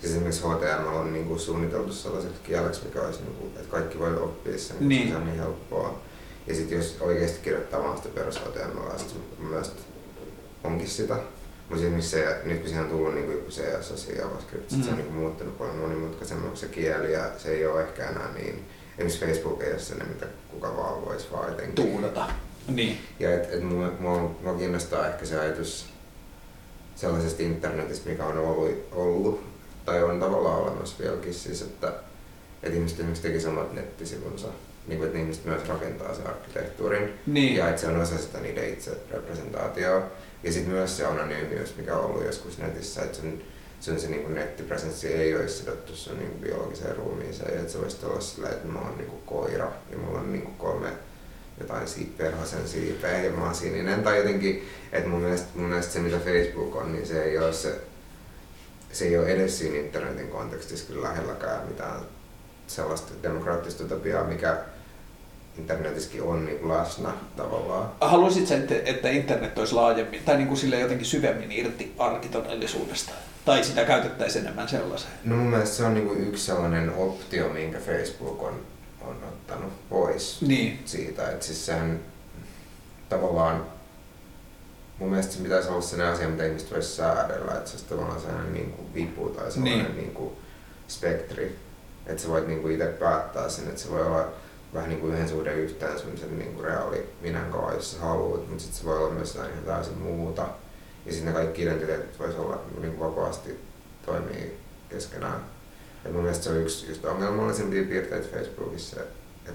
Siis 0.00 0.12
esimerkiksi 0.12 0.42
HTML 0.42 0.96
on 0.96 1.12
niin 1.12 1.26
kuin 1.26 1.40
suunniteltu 1.40 1.92
sellaiseksi 1.92 2.40
kieleksi, 2.44 2.84
mikä 2.84 3.02
olisi, 3.02 3.22
niin 3.22 3.34
kuin, 3.34 3.52
että 3.56 3.70
kaikki 3.70 3.98
voi 3.98 4.16
oppia 4.16 4.58
sen, 4.58 4.76
niin. 4.80 5.08
se 5.08 5.16
on 5.16 5.24
niin 5.24 5.38
helppoa. 5.38 6.00
Ja 6.46 6.54
sitten 6.54 6.78
jos 6.78 6.96
oikeasti 7.00 7.38
kirjoittaa 7.42 7.82
vaan 7.82 7.96
sitä 7.96 8.08
perus 8.08 8.40
HTML, 8.40 8.98
sitten 8.98 9.46
mielestä 9.48 9.82
onkin 10.64 10.88
sitä. 10.88 11.14
Mutta 11.68 11.84
esimerkiksi 11.84 12.10
se, 12.10 12.40
nyt 12.44 12.58
kun 12.58 12.68
siihen 12.68 12.84
on 12.84 12.90
tullut 12.90 13.14
niin 13.14 13.26
kuin 13.26 13.38
CSS 13.48 14.08
ja 14.08 14.16
JavaScript, 14.16 14.72
mm. 14.72 14.82
se 14.82 14.90
on 14.90 14.96
niin 14.96 15.06
kuin 15.06 15.18
muuttunut 15.18 15.58
paljon 15.58 15.76
monimutkaisemmaksi 15.76 16.60
se 16.60 16.72
kieli 16.72 17.12
ja 17.12 17.30
se 17.38 17.50
ei 17.50 17.66
ole 17.66 17.82
ehkä 17.82 18.08
enää 18.08 18.32
niin, 18.34 18.64
esimerkiksi 18.98 19.20
Facebook 19.20 19.62
ei 19.62 19.72
ole 19.72 19.78
sellainen, 19.78 20.14
mitä 20.14 20.26
kuka 20.50 20.76
vaan 20.76 21.04
voisi 21.04 21.26
vaan 21.32 21.48
jotenkin 21.48 21.74
tuunata 21.74 22.26
niin. 22.68 22.98
Ja 23.20 23.34
et, 23.34 23.52
et 23.52 23.62
mua, 23.62 23.92
mua, 24.00 24.36
mua 24.42 24.54
kiinnostaa 24.54 25.08
ehkä 25.08 25.26
se 25.26 25.40
ajatus 25.40 25.86
sellaisesta 26.96 27.42
internetistä, 27.42 28.10
mikä 28.10 28.24
on 28.24 28.38
ollut, 28.38 28.88
ollut 28.92 29.44
tai 29.84 30.02
on 30.02 30.20
tavallaan 30.20 30.62
olemassa 30.62 30.96
vieläkin, 30.98 31.34
siis 31.34 31.62
että, 31.62 31.92
että 32.62 32.76
ihmiset 32.76 32.98
esimerkiksi 32.98 33.22
teki 33.22 33.40
samat 33.40 33.72
nettisivunsa, 33.72 34.46
niin 34.86 34.98
kuin, 34.98 35.06
että 35.06 35.18
ihmiset 35.18 35.44
myös 35.44 35.68
rakentaa 35.68 36.14
sen 36.14 36.26
arkkitehtuurin 36.26 37.10
niin. 37.26 37.56
ja 37.56 37.68
että 37.68 37.80
se 37.80 37.86
on 37.86 38.00
osa 38.00 38.18
sitä 38.18 38.40
niiden 38.40 38.72
itse 38.72 38.90
representaatioa. 39.10 40.02
Ja 40.42 40.52
sitten 40.52 40.72
myös 40.72 40.96
se 40.96 41.06
anonyymius, 41.06 41.76
mikä 41.76 41.96
on 41.96 42.04
ollut 42.04 42.26
joskus 42.26 42.58
netissä, 42.58 43.02
että 43.02 43.16
sen, 43.16 43.42
sen 43.80 44.00
se 44.00 44.08
niin 44.08 44.34
nettipresenssi 44.34 45.08
ei 45.08 45.36
olisi 45.36 45.58
sidottu 45.58 45.96
sun 45.96 46.18
niin 46.18 46.40
biologiseen 46.40 46.96
ruumiiseen 46.96 47.54
ja 47.54 47.60
että 47.60 47.72
se 47.72 47.80
voisi 47.80 48.06
olla 48.06 48.20
sillä, 48.20 48.48
että 48.48 48.68
mä 48.68 48.78
oon 48.78 48.98
niin 48.98 49.22
koira 49.26 49.72
ja 49.90 49.98
mulla 49.98 50.18
on 50.18 50.32
niin 50.32 50.46
kolme 50.58 50.88
jotain 51.60 51.88
siitä 51.88 52.18
perhosen 52.18 52.68
siipeä 52.68 53.22
ja 53.22 53.30
mä 53.30 53.44
oon 53.44 53.54
sininen 53.54 54.02
tai 54.02 54.16
jotenkin, 54.16 54.68
että 54.92 55.08
mun 55.08 55.20
mielestä, 55.20 55.48
mun 55.54 55.68
mielestä 55.68 55.92
se 55.92 55.98
mitä 55.98 56.18
Facebook 56.18 56.76
on, 56.76 56.92
niin 56.92 57.06
se 57.06 57.22
ei 57.22 57.38
ole 57.38 57.52
se, 57.52 57.80
se 58.92 59.04
ei 59.04 59.18
ole 59.18 59.26
edes 59.26 59.58
siinä 59.58 59.78
internetin 59.78 60.28
kontekstissa 60.28 60.86
kyllä 60.86 61.08
lähelläkään 61.08 61.66
mitään 61.68 62.00
sellaista 62.66 63.12
demokraattista 63.22 63.84
utopiaa, 63.84 64.24
mikä 64.24 64.56
internetissäkin 65.58 66.22
on 66.22 66.44
niin 66.44 66.58
kuin 66.58 66.72
läsnä 66.72 67.12
tavallaan. 67.36 67.90
Haluaisitko, 68.00 68.54
että, 68.54 68.74
että 68.84 69.08
internet 69.08 69.58
olisi 69.58 69.74
laajemmin 69.74 70.22
tai 70.24 70.36
niin 70.36 70.48
kuin 70.48 70.58
sille 70.58 70.80
jotenkin 70.80 71.06
syvemmin 71.06 71.52
irti 71.52 71.94
arkitodellisuudesta? 71.98 73.12
Tai 73.44 73.64
sitä 73.64 73.84
käytettäisiin 73.84 74.44
enemmän 74.44 74.68
sellaiseen? 74.68 75.12
No 75.24 75.36
mun 75.36 75.46
mielestä 75.46 75.76
se 75.76 75.84
on 75.84 75.94
niin 75.94 76.06
kuin 76.06 76.28
yksi 76.28 76.46
sellainen 76.46 76.94
optio, 76.94 77.48
minkä 77.48 77.78
Facebook 77.78 78.42
on 78.42 78.60
on 79.06 79.24
ottanut 79.28 79.88
pois 79.88 80.42
niin. 80.42 80.82
siitä. 80.84 81.30
Että 81.30 81.46
siis 81.46 81.66
sehän 81.66 82.00
tavallaan 83.08 83.66
mun 84.98 85.10
mielestä 85.10 85.32
se 85.32 85.42
pitäisi 85.42 85.68
olla 85.68 85.80
sellainen 85.80 86.14
asia, 86.14 86.28
mitä 86.28 86.46
ihmiset 86.46 86.72
voisi 86.72 86.96
säädellä, 86.96 87.52
että 87.52 87.70
se 87.70 87.76
olisi 87.76 87.88
tavallaan 87.88 88.20
sellainen 88.20 88.52
niin 88.52 88.72
kuin 88.72 88.94
vipu 88.94 89.28
tai 89.28 89.52
sellainen 89.52 89.84
niin. 89.84 89.96
Niin 89.96 90.10
kuin 90.10 90.32
spektri. 90.88 91.58
Että 92.06 92.22
sä 92.22 92.28
voit 92.28 92.46
niin 92.46 92.62
kuin 92.62 92.74
itse 92.74 92.86
päättää 92.86 93.48
sen, 93.48 93.68
että 93.68 93.80
se 93.80 93.90
voi 93.90 94.06
olla 94.06 94.28
vähän 94.74 94.88
niin 94.88 95.00
kuin 95.00 95.12
yhden 95.12 95.28
suhde 95.28 95.54
yhteen 95.54 95.98
semmoisen 95.98 96.38
niin 96.38 96.54
kuin 96.54 96.64
reaali 96.64 97.08
minän 97.20 97.50
kanssa, 97.50 97.74
jos 97.74 97.92
sä 97.92 97.98
haluat, 97.98 98.48
mutta 98.48 98.62
sitten 98.62 98.78
se 98.78 98.84
voi 98.84 98.98
olla 98.98 99.14
myös 99.14 99.34
jotain 99.34 99.52
ihan 99.52 99.64
täysin 99.64 99.98
muuta. 99.98 100.48
Ja 101.06 101.12
sitten 101.12 101.26
ne 101.26 101.32
kaikki 101.32 101.62
identiteetit 101.62 102.18
voisi 102.18 102.38
olla 102.38 102.60
niin 102.80 102.92
kuin 102.94 103.10
vapaasti 103.10 103.60
toimii 104.06 104.58
keskenään. 104.88 105.55
Ja 106.06 106.12
mun 106.12 106.22
mielestä 106.22 106.44
se 106.44 106.50
on 106.50 106.56
yksi 106.56 106.88
just 106.88 107.04
ongelmallisimpia 107.04 107.84
piirteitä 107.84 108.28
Facebookissa, 108.36 109.00
että 109.00 109.52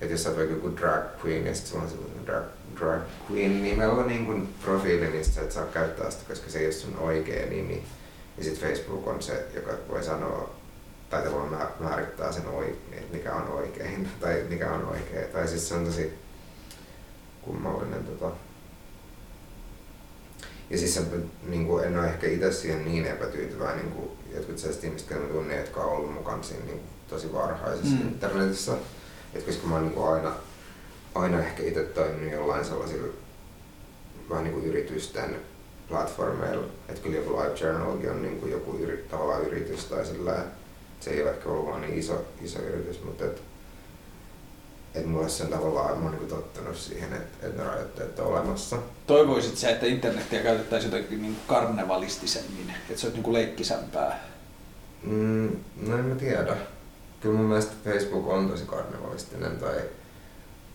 et 0.00 0.10
jos 0.10 0.22
sä 0.22 0.28
oot 0.28 0.38
vaikka 0.38 0.54
joku 0.54 0.76
drag 0.76 1.04
queen 1.24 1.46
ja 1.46 1.54
sitten 1.54 1.70
sulla 1.70 1.84
on 1.84 1.90
sellainen 1.90 2.26
drag, 2.26 2.44
drag 2.80 3.00
queen 3.30 3.62
nimellä 3.62 4.06
niin 4.06 4.26
kuin 4.26 4.54
profiili, 4.64 5.08
niin 5.08 5.24
sä 5.24 5.40
et 5.42 5.52
saa 5.52 5.66
käyttää 5.66 6.10
sitä, 6.10 6.24
koska 6.28 6.50
se 6.50 6.58
ei 6.58 6.66
ole 6.66 6.72
sun 6.72 6.96
oikea 6.98 7.46
nimi. 7.46 7.84
Ja 8.38 8.44
sitten 8.44 8.68
Facebook 8.68 9.06
on 9.06 9.22
se, 9.22 9.44
joka 9.54 9.72
voi 9.88 10.04
sanoa, 10.04 10.50
tai 11.10 11.22
tavallaan 11.22 11.68
määrittää 11.80 12.32
sen, 12.32 12.42
että 12.92 13.16
mikä 13.16 13.34
on 13.34 13.48
oikein, 13.48 14.08
tai 14.20 14.44
mikä 14.48 14.72
on 14.72 14.84
oikein. 14.84 15.32
Tai 15.32 15.48
siis 15.48 15.68
se 15.68 15.74
on 15.74 15.84
tosi 15.84 16.18
kummallinen 17.42 18.04
tota, 18.04 18.30
ja 20.70 20.78
siis 20.78 21.00
niin 21.48 21.66
kuin, 21.66 21.84
en 21.84 21.98
ole 21.98 22.06
ehkä 22.06 22.26
itse 22.26 22.52
siihen 22.52 22.84
niin 22.84 23.06
epätyytyväinen 23.06 23.84
niin 23.84 23.94
kuin 23.94 24.17
jotkut 24.34 24.58
sellaiset 24.58 24.84
ihmiset, 24.84 25.10
jotka 25.10 25.26
tunnen, 25.26 25.58
jotka 25.58 25.80
on 25.80 25.92
ollut 25.92 26.14
mukana 26.14 26.42
siinä 26.42 26.64
niin 26.64 26.80
tosi 27.08 27.32
varhaisessa 27.32 27.96
mm. 27.96 28.00
internetissä. 28.00 28.72
Et 29.34 29.46
koska 29.46 29.66
mä 29.66 29.74
oon 29.74 29.88
niin 29.88 30.08
aina, 30.08 30.32
aina 31.14 31.38
ehkä 31.40 31.62
itse 31.62 31.82
toiminut 31.82 32.32
jollain 32.32 32.64
sellaisilla 32.64 33.12
vähän 34.30 34.44
niin 34.44 34.54
kuin 34.54 34.66
yritysten 34.66 35.36
platformeilla. 35.88 36.66
Että 36.88 37.02
kyllä 37.02 37.16
joku 37.16 37.36
Live 37.36 37.58
Journalkin 37.60 38.10
on 38.10 38.22
niin 38.22 38.40
kuin 38.40 38.52
joku 38.52 38.76
yri, 38.76 39.06
tavallaan 39.10 39.42
yritys 39.42 39.84
tai 39.84 40.06
sillä 40.06 40.44
se 41.00 41.10
ei 41.10 41.22
ole 41.22 41.30
ehkä 41.30 41.48
ollut 41.48 41.66
vaan 41.66 41.80
niin 41.80 41.98
iso, 41.98 42.24
iso 42.42 42.58
yritys, 42.58 43.04
mutta 43.04 43.24
et, 43.24 43.42
että 44.94 45.08
mulle 45.08 45.28
se 45.28 45.44
on 45.44 45.50
tavallaan, 45.50 45.98
mä 45.98 46.04
oon 46.04 46.18
niin 46.18 46.28
tottunut 46.28 46.76
siihen, 46.76 47.12
että, 47.12 47.46
että 47.46 47.62
ne 47.62 47.68
rajoitteet 47.68 48.18
on 48.18 48.26
olemassa. 48.26 48.76
Toivoisit 49.06 49.58
sä, 49.58 49.70
että 49.70 49.86
internetiä 49.86 50.42
käytettäisiin 50.42 50.92
jotenkin 50.92 51.22
niin 51.22 51.36
karnevalistisemmin, 51.46 52.74
että 52.90 53.00
se 53.00 53.06
olisi 53.06 53.20
niin 53.20 53.32
leikkisämpää? 53.32 54.24
Mm, 55.02 55.56
no 55.86 55.98
en 55.98 56.04
mä 56.04 56.14
tiedä. 56.14 56.56
Kyllä 57.20 57.36
mun 57.36 57.46
mielestä 57.46 57.72
Facebook 57.84 58.28
on 58.28 58.50
tosi 58.50 58.64
karnevalistinen 58.64 59.56
tai 59.56 59.76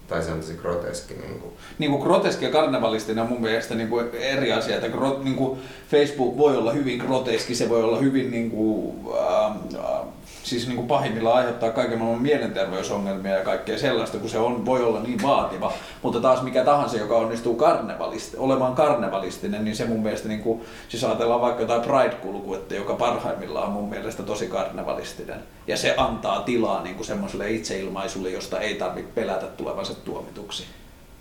tai 0.08 0.24
se 0.24 0.32
on 0.32 0.40
tosi 0.40 0.54
groteski. 0.54 1.14
Niin 1.14 1.40
kuin. 1.40 1.54
Niin 1.80 1.92
kuin 1.92 2.04
groteski 2.04 2.46
ja 2.46 2.52
karnevalistinen 2.52 3.24
on 3.24 3.30
mun 3.30 3.42
mielestä 3.42 3.76
niin 3.76 3.90
kuin 3.90 4.10
eri 4.12 4.52
asia. 4.52 4.76
Että 4.76 4.90
gro, 4.90 5.20
niin 5.24 5.36
kuin 5.36 5.60
Facebook 5.92 6.38
voi 6.38 6.58
olla 6.58 6.72
hyvin 6.72 6.98
groteski, 6.98 7.56
se 7.56 7.70
voi 7.70 7.84
olla 7.84 7.98
hyvin 7.98 8.32
niin 8.32 8.52
kuin, 8.52 8.96
äh, 9.20 9.52
äh, 9.76 10.08
siis 10.44 10.68
niin 10.68 10.76
kuin 10.76 10.88
pahimmillaan 10.88 11.38
aiheuttaa 11.38 11.72
kaiken 11.72 12.00
maailman 12.00 12.22
mielenterveysongelmia 12.22 13.38
ja 13.38 13.44
kaikkea 13.44 13.78
sellaista, 13.78 14.18
kun 14.18 14.30
se 14.30 14.38
on, 14.38 14.66
voi 14.66 14.84
olla 14.84 15.00
niin 15.00 15.22
vaativa. 15.22 15.74
Mutta 16.02 16.20
taas 16.20 16.42
mikä 16.42 16.64
tahansa, 16.64 16.98
joka 16.98 17.18
onnistuu 17.18 17.56
karnevalist, 17.56 18.36
olemaan 18.38 18.76
karnevalistinen, 18.76 19.66
niin 19.66 19.76
se 19.76 19.86
mun 19.86 20.04
mielestä, 20.04 20.28
niin 20.28 20.44
kuin, 20.44 20.62
siis 20.90 21.04
ajatellaan 21.04 21.42
vaikka 21.42 21.62
jotain 21.62 21.82
Pride-kulkuetta, 21.82 22.76
joka 22.76 22.94
parhaimmillaan 22.94 23.68
on 23.68 23.74
mun 23.74 23.90
mielestä 23.90 24.24
tosi 24.24 24.48
karnevalistinen. 24.48 25.40
Ja 25.68 25.78
se 25.78 25.94
antaa 25.98 26.42
tilaa 26.42 26.84
niin 26.84 26.96
kuin 26.96 27.08
semmoiselle 27.08 27.52
itseilmaisulle, 27.52 28.30
josta 28.30 28.60
ei 28.60 28.76
tarvitse 28.76 29.12
pelätä 29.16 29.46
tulevansa 29.46 29.96
tuomituksi. 29.96 30.66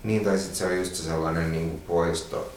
Niin, 0.02 0.24
tai 0.24 0.38
sitten 0.38 0.56
se 0.56 0.66
on 0.66 0.76
just 0.76 0.94
se 0.94 1.02
sellainen 1.02 1.52
niin 1.52 1.70
kuin 1.70 1.82
poisto. 1.88 2.52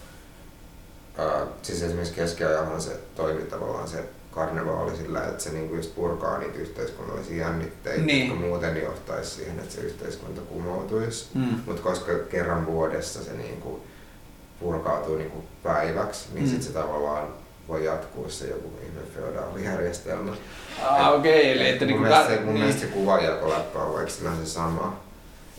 Uh, 1.20 1.47
siis 1.61 1.82
esimerkiksi 1.82 2.13
keskiajallahan 2.13 2.82
se 2.82 2.99
toimi 3.16 3.41
tavallaan 3.41 3.88
se 3.88 4.03
karnevaali 4.36 4.97
sillä, 4.97 5.25
että 5.25 5.43
se 5.43 5.49
niinku 5.49 5.75
just 5.75 5.95
purkaa 5.95 6.38
niitä 6.38 6.57
yhteiskunnallisia 6.57 7.38
jännitteitä, 7.38 8.05
niin. 8.05 8.27
jotka 8.27 8.41
muuten 8.41 8.81
johtaisi 8.81 9.36
siihen, 9.36 9.59
että 9.59 9.75
se 9.75 9.81
yhteiskunta 9.81 10.41
kumoutuisi. 10.41 11.27
Mm. 11.33 11.55
Mutta 11.65 11.81
koska 11.81 12.11
kerran 12.29 12.65
vuodessa 12.65 13.23
se 13.23 13.33
niinku 13.33 13.81
purkautuu 14.59 15.15
niinku 15.15 15.43
päiväksi, 15.63 16.25
niin 16.33 16.43
mm. 16.43 16.49
sitten 16.49 16.67
se 16.67 16.73
tavallaan 16.73 17.27
voi 17.67 17.86
jatkuu 17.86 18.29
se 18.29 18.47
joku 18.47 18.71
ihme 18.86 19.01
feodaalijärjestelmä. 19.15 20.31
Ah, 20.83 21.13
okei, 21.13 21.41
okay, 21.41 21.51
eli 21.51 21.69
että 21.69 21.86
mun, 21.86 21.88
niinku 21.88 22.03
mielestä, 22.03 22.36
mun 22.36 22.45
niin. 22.45 22.53
mielestä 22.53 22.81
se 22.81 22.88
kuvajakoläppä 22.88 23.79
on 23.79 23.93
vaikka 23.93 24.11
se 24.11 24.45
sama. 24.45 25.05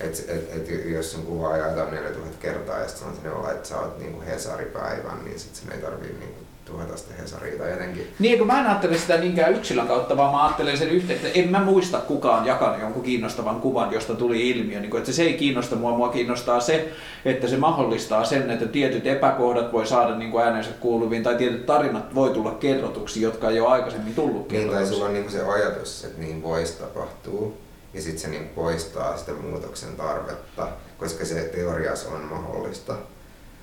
Et, 0.00 0.24
et, 0.28 0.56
et, 0.56 0.84
jos 0.84 1.12
sun 1.12 1.22
kuvaa 1.26 1.56
jaetaan 1.56 1.90
4000 1.90 2.36
kertaa 2.40 2.78
ja 2.78 2.88
sitten 2.88 3.16
sanoo, 3.22 3.50
että 3.50 3.68
sä 3.68 3.80
oot 3.80 3.98
niinku 3.98 4.22
Hesari-päivän, 4.26 5.24
niin 5.24 5.40
sitten 5.40 5.62
sen 5.62 5.72
ei 5.72 5.82
tarvii 5.82 6.16
niinku 6.18 6.45
tuhota 6.66 6.96
sitä 6.96 7.14
Hesaria 7.14 7.58
tai 7.58 7.70
jotenkin. 7.70 8.06
Niin, 8.18 8.38
kun 8.38 8.46
mä 8.46 8.60
en 8.60 8.66
ajattele 8.66 8.98
sitä 8.98 9.16
niinkään 9.16 9.54
yksilön 9.54 9.86
kautta, 9.86 10.16
vaan 10.16 10.32
mä 10.32 10.44
ajattelen 10.44 10.78
sen 10.78 10.88
yhteen, 10.88 11.16
että 11.16 11.38
en 11.38 11.50
mä 11.50 11.64
muista 11.64 11.98
kukaan 11.98 12.46
jakanut 12.46 12.80
jonkun 12.80 13.02
kiinnostavan 13.02 13.60
kuvan, 13.60 13.92
josta 13.92 14.14
tuli 14.14 14.50
ilmiö. 14.50 14.80
Niin 14.80 14.96
että 14.96 15.12
se 15.12 15.22
ei 15.22 15.34
kiinnosta 15.34 15.76
mua, 15.76 15.96
mua 15.96 16.08
kiinnostaa 16.08 16.60
se, 16.60 16.88
että 17.24 17.48
se 17.48 17.56
mahdollistaa 17.56 18.24
sen, 18.24 18.50
että 18.50 18.66
tietyt 18.66 19.06
epäkohdat 19.06 19.72
voi 19.72 19.86
saada 19.86 20.16
niin 20.16 20.30
kuin 20.30 20.44
äänensä 20.44 20.70
kuuluviin, 20.80 21.22
tai 21.22 21.36
tietyt 21.36 21.66
tarinat 21.66 22.14
voi 22.14 22.30
tulla 22.30 22.50
kerrotuksi, 22.50 23.22
jotka 23.22 23.50
ei 23.50 23.60
ole 23.60 23.68
aikaisemmin 23.68 24.14
tullut 24.14 24.48
kerrotuksi. 24.48 24.78
Niin, 24.78 24.88
tai 24.88 24.94
sulla 24.94 25.06
on 25.06 25.14
niin 25.14 25.30
se 25.30 25.42
ajatus, 25.42 26.04
että 26.04 26.20
niin 26.20 26.42
voisi 26.42 26.78
tapahtua, 26.78 27.52
ja 27.94 28.02
sitten 28.02 28.20
se 28.20 28.28
niin 28.28 28.48
poistaa 28.48 29.16
sitä 29.16 29.32
muutoksen 29.32 29.96
tarvetta, 29.96 30.68
koska 30.98 31.24
se 31.24 31.34
teoriassa 31.34 32.08
on 32.08 32.20
mahdollista. 32.20 32.94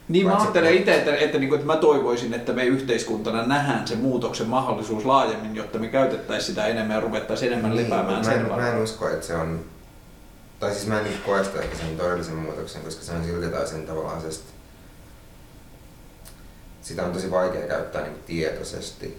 Niin 0.08 0.28
mä 0.28 0.38
ajattelen 0.38 0.74
itse, 0.74 0.96
että, 0.96 1.16
että, 1.16 1.38
niin 1.38 1.50
kuin, 1.50 1.60
että 1.60 1.74
mä 1.74 1.78
toivoisin, 1.78 2.34
että 2.34 2.54
me 2.54 2.66
yhteiskuntana 2.66 3.46
nähdään 3.46 3.88
se 3.88 3.96
muutoksen 3.96 4.48
mahdollisuus 4.48 5.06
laajemmin, 5.06 5.56
jotta 5.56 5.80
me 5.80 5.88
käytettäisiin 5.88 6.48
sitä 6.48 6.68
enemmän 6.68 6.96
ja 6.96 7.02
ruvettaisiin 7.02 7.52
enemmän 7.52 7.72
niin, 7.72 7.84
lepäämään 7.84 8.26
sen 8.26 8.42
mä, 8.42 8.56
mä 8.56 8.70
en 8.70 8.84
usko, 8.84 9.10
että 9.10 9.26
se 9.26 9.36
on, 9.36 9.66
tai 10.60 10.72
siis 10.72 10.88
mä 10.88 11.00
en 11.00 11.04
niin 11.04 11.22
koe 11.26 11.44
sitä 11.44 11.62
ehkä 11.62 11.78
sen 11.78 11.98
todellisen 11.98 12.36
muutoksen, 12.36 12.82
koska 12.82 13.04
se 13.04 13.12
on 13.12 13.26
silti 13.26 13.48
tai 13.48 13.68
sen 13.68 13.86
tavallaan 13.86 14.22
se, 14.22 14.42
sitä 16.82 17.06
on 17.06 17.12
tosi 17.12 17.32
vaikea 17.32 17.68
käyttää 17.68 18.02
niin 18.02 18.24
tietoisesti. 18.26 19.18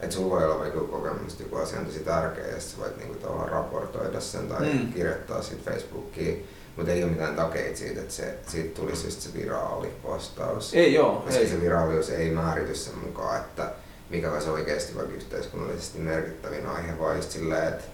Että 0.00 0.16
sulla 0.16 0.30
voi 0.30 0.44
olla 0.44 0.58
vaikka 0.58 0.80
kokemus, 0.80 1.32
että 1.32 1.42
joku 1.42 1.56
asia 1.56 1.78
on 1.78 1.86
tosi 1.86 1.98
tärkeä 1.98 2.46
ja 2.46 2.60
sä 2.60 2.76
voit 2.78 2.96
niin 2.96 3.08
kuin, 3.08 3.18
tavallaan 3.18 3.48
raportoida 3.48 4.20
sen 4.20 4.48
tai 4.48 4.72
mm. 4.72 4.92
kirjoittaa 4.92 5.42
siitä 5.42 5.70
Facebookiin 5.70 6.48
mutta 6.76 6.92
ei 6.92 7.04
ole 7.04 7.12
mitään 7.12 7.36
takeita 7.36 7.78
siitä, 7.78 8.00
että 8.00 8.14
se, 8.14 8.34
siitä 8.46 8.80
tulisi 8.80 9.06
just 9.06 9.20
se 9.20 9.38
viraalipostaus. 9.38 10.74
Ei 10.74 10.94
joo. 10.94 11.12
Koska 11.12 11.40
ei. 11.40 11.48
se 11.48 11.60
viraalius 11.60 12.10
ei 12.10 12.30
määrity 12.30 12.74
sen 12.74 12.98
mukaan, 12.98 13.36
että 13.36 13.72
mikä 14.10 14.32
olisi 14.32 14.50
oikeasti 14.50 14.96
vaikka 14.96 15.14
yhteiskunnallisesti 15.14 15.98
merkittävin 15.98 16.66
aihe, 16.66 16.98
vaan 16.98 17.16
just 17.16 17.30
silleen, 17.30 17.68
että 17.68 17.84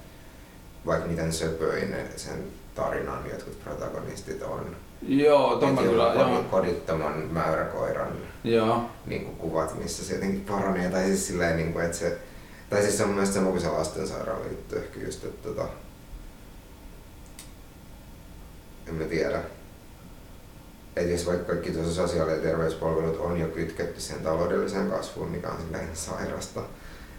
vaikka 0.87 1.09
miten 1.09 1.33
söpöinen 1.33 2.09
sen 2.17 2.45
tarinan 2.75 3.31
jotkut 3.31 3.65
protagonistit 3.65 4.43
on. 4.43 4.77
Joo, 5.03 5.57
tomma 5.57 5.83
kyllä. 5.83 6.15
Joo. 6.15 6.45
Kodittoman 6.51 7.19
mäyräkoiran 7.31 8.13
joo. 8.45 8.91
Niin 9.07 9.25
kuin 9.25 9.37
kuvat, 9.37 9.79
missä 9.79 10.05
se 10.05 10.15
jotenkin 10.15 10.41
paranee. 10.41 10.91
Tai 10.91 11.05
siis 11.05 11.27
silleen, 11.27 11.57
niin 11.57 11.73
kuin, 11.73 11.85
että 11.85 11.97
se, 11.97 12.19
tai 12.71 12.83
siis 12.83 12.97
se 12.97 13.03
on 13.03 13.09
mun 13.09 13.17
mielestä 13.17 13.35
sama 13.35 13.51
kuin 13.51 13.61
se 13.61 13.69
lastensairaala 13.69 14.47
juttu 14.47 14.77
ehkä 14.77 15.01
just, 15.01 15.25
että 15.25 15.49
tota, 15.49 15.69
en 18.89 18.95
mä 18.95 19.05
tiedä. 19.05 19.43
Et 20.97 21.11
jos 21.11 21.27
vaikka 21.27 21.45
kaikki 21.45 21.71
tuossa 21.71 21.95
sosiaali- 21.95 22.33
ja 22.33 22.39
terveyspalvelut 22.39 23.21
on 23.21 23.41
jo 23.41 23.47
kytketty 23.47 24.01
sen 24.01 24.21
taloudelliseen 24.21 24.91
kasvuun, 24.91 25.31
mikä 25.31 25.49
on 25.49 25.61
silleen 25.61 25.89
sairasta, 25.95 26.61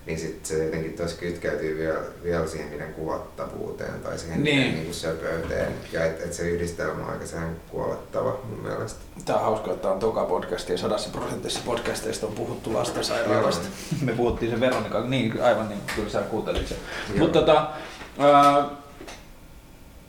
niin 0.06 0.20
sitten 0.20 0.46
se 0.46 0.66
jotenkin 0.66 0.94
tuossa 0.94 1.18
kytkeytyy 1.18 1.78
vielä, 1.78 2.00
vielä 2.24 2.48
siihen 2.48 2.70
niiden 2.70 2.94
kuvattavuuteen 2.94 4.00
tai 4.04 4.18
siihen 4.18 4.44
niin. 4.44 4.58
niiden 4.58 4.84
niin 4.84 4.94
söpöyteen. 4.94 5.74
Ja 5.92 6.06
että 6.06 6.24
et 6.24 6.34
se 6.34 6.50
yhdistelmä 6.50 7.04
on 7.04 7.10
aika 7.10 7.26
sen 7.26 7.62
kuolettava 7.70 8.40
mun 8.50 8.60
mielestä. 8.60 9.00
Tämä 9.26 9.40
on 9.40 9.46
hauska, 9.46 9.72
että 9.72 9.92
on 9.92 10.00
toka 10.00 10.26
podcasti 10.26 10.72
ja 10.72 10.78
sadassa 10.78 11.10
prosentissa 11.10 11.60
podcasteista 11.66 12.28
on 12.28 12.34
puhuttu 12.34 12.74
lastensairaalasta. 12.74 13.68
Me 14.02 14.12
puhuttiin 14.12 14.52
sen 14.52 14.60
Veronika, 14.60 15.02
niin 15.02 15.44
aivan 15.44 15.70
niin, 15.70 15.82
kyllä 15.96 16.10
sä 16.10 16.22
kuuntelit 16.22 16.68
sen. 16.68 16.78
Mutta 17.18 17.40
tota, 17.40 17.72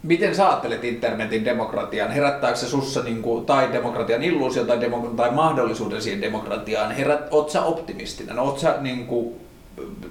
Miten 0.03 0.35
sä 0.35 0.49
ajattelet 0.49 0.85
internetin 0.85 1.45
demokratian? 1.45 2.11
Herättääkö 2.11 2.59
se 2.59 2.67
sussa 2.67 3.03
niin 3.03 3.23
kuin, 3.23 3.47
tai 3.47 3.73
demokratian 3.73 4.23
illuusio 4.23 4.65
tai, 4.65 4.81
demo, 4.81 5.13
tai 5.17 5.31
mahdollisuuden 5.31 6.03
siihen 6.03 6.21
demokratiaan? 6.21 6.93
Herät, 6.93 7.29
oot 7.31 7.51
sä 7.51 7.63
optimistinen? 7.63 8.39
Oot 8.39 8.59
sä 8.59 8.77
niin 8.81 9.07
kuin, 9.07 9.35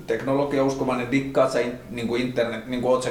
teknologiauskovainen, 0.07 1.11
dikkaat 1.11 1.51
sä 1.51 1.59
niin 1.89 2.07
kuin 2.07 2.21
internet, 2.21 2.67
niin 2.67 2.81
kuin, 2.81 2.91
oot 2.91 3.03
sä, 3.03 3.09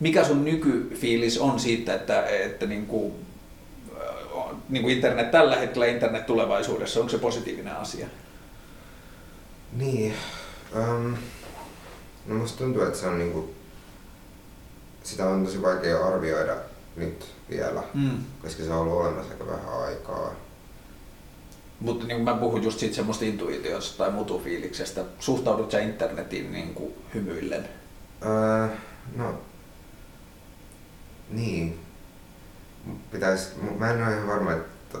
mikä 0.00 0.24
sun 0.24 0.44
nykyfiilis 0.44 1.38
on 1.38 1.60
siitä, 1.60 1.94
että, 1.94 2.26
että 2.26 2.66
niin 2.66 2.86
kuin, 2.86 3.12
niin 4.68 4.82
kuin 4.82 4.94
internet 4.94 5.30
tällä 5.30 5.56
hetkellä, 5.56 5.86
internet 5.86 6.26
tulevaisuudessa, 6.26 7.00
onko 7.00 7.10
se 7.10 7.18
positiivinen 7.18 7.76
asia? 7.76 8.06
Niin, 9.76 10.14
um, 10.76 11.14
no 12.26 12.34
musta 12.34 12.58
tuntuu, 12.58 12.82
että 12.82 12.98
se 12.98 13.06
on 13.06 13.18
niin 13.18 13.32
kuin 13.32 13.57
sitä 15.02 15.28
on 15.28 15.44
tosi 15.44 15.62
vaikea 15.62 16.06
arvioida 16.06 16.56
nyt 16.96 17.26
vielä, 17.50 17.82
mm. 17.94 18.24
koska 18.42 18.62
se 18.62 18.72
on 18.72 18.78
ollut 18.78 19.00
olemassa 19.00 19.32
aika 19.32 19.46
vähän 19.46 19.82
aikaa. 19.82 20.34
Mutta 21.80 22.06
niin 22.06 22.22
mä 22.22 22.34
puhun 22.34 22.62
just 22.62 22.78
siitä 22.78 22.96
semmoista 22.96 23.24
intuitiosta 23.24 23.98
tai 23.98 24.10
mutufiiliksestä. 24.10 25.04
Suhtaudut 25.20 25.70
sä 25.70 25.78
internetiin 25.78 26.52
niin 26.52 26.74
kuin 26.74 26.94
hymyillen? 27.14 27.68
Öö, 28.26 28.68
no, 29.16 29.40
niin. 31.30 31.80
Pitäis, 33.12 33.48
mä 33.78 33.90
en 33.90 34.06
ole 34.06 34.14
ihan 34.14 34.28
varma, 34.28 34.52
että 34.52 34.98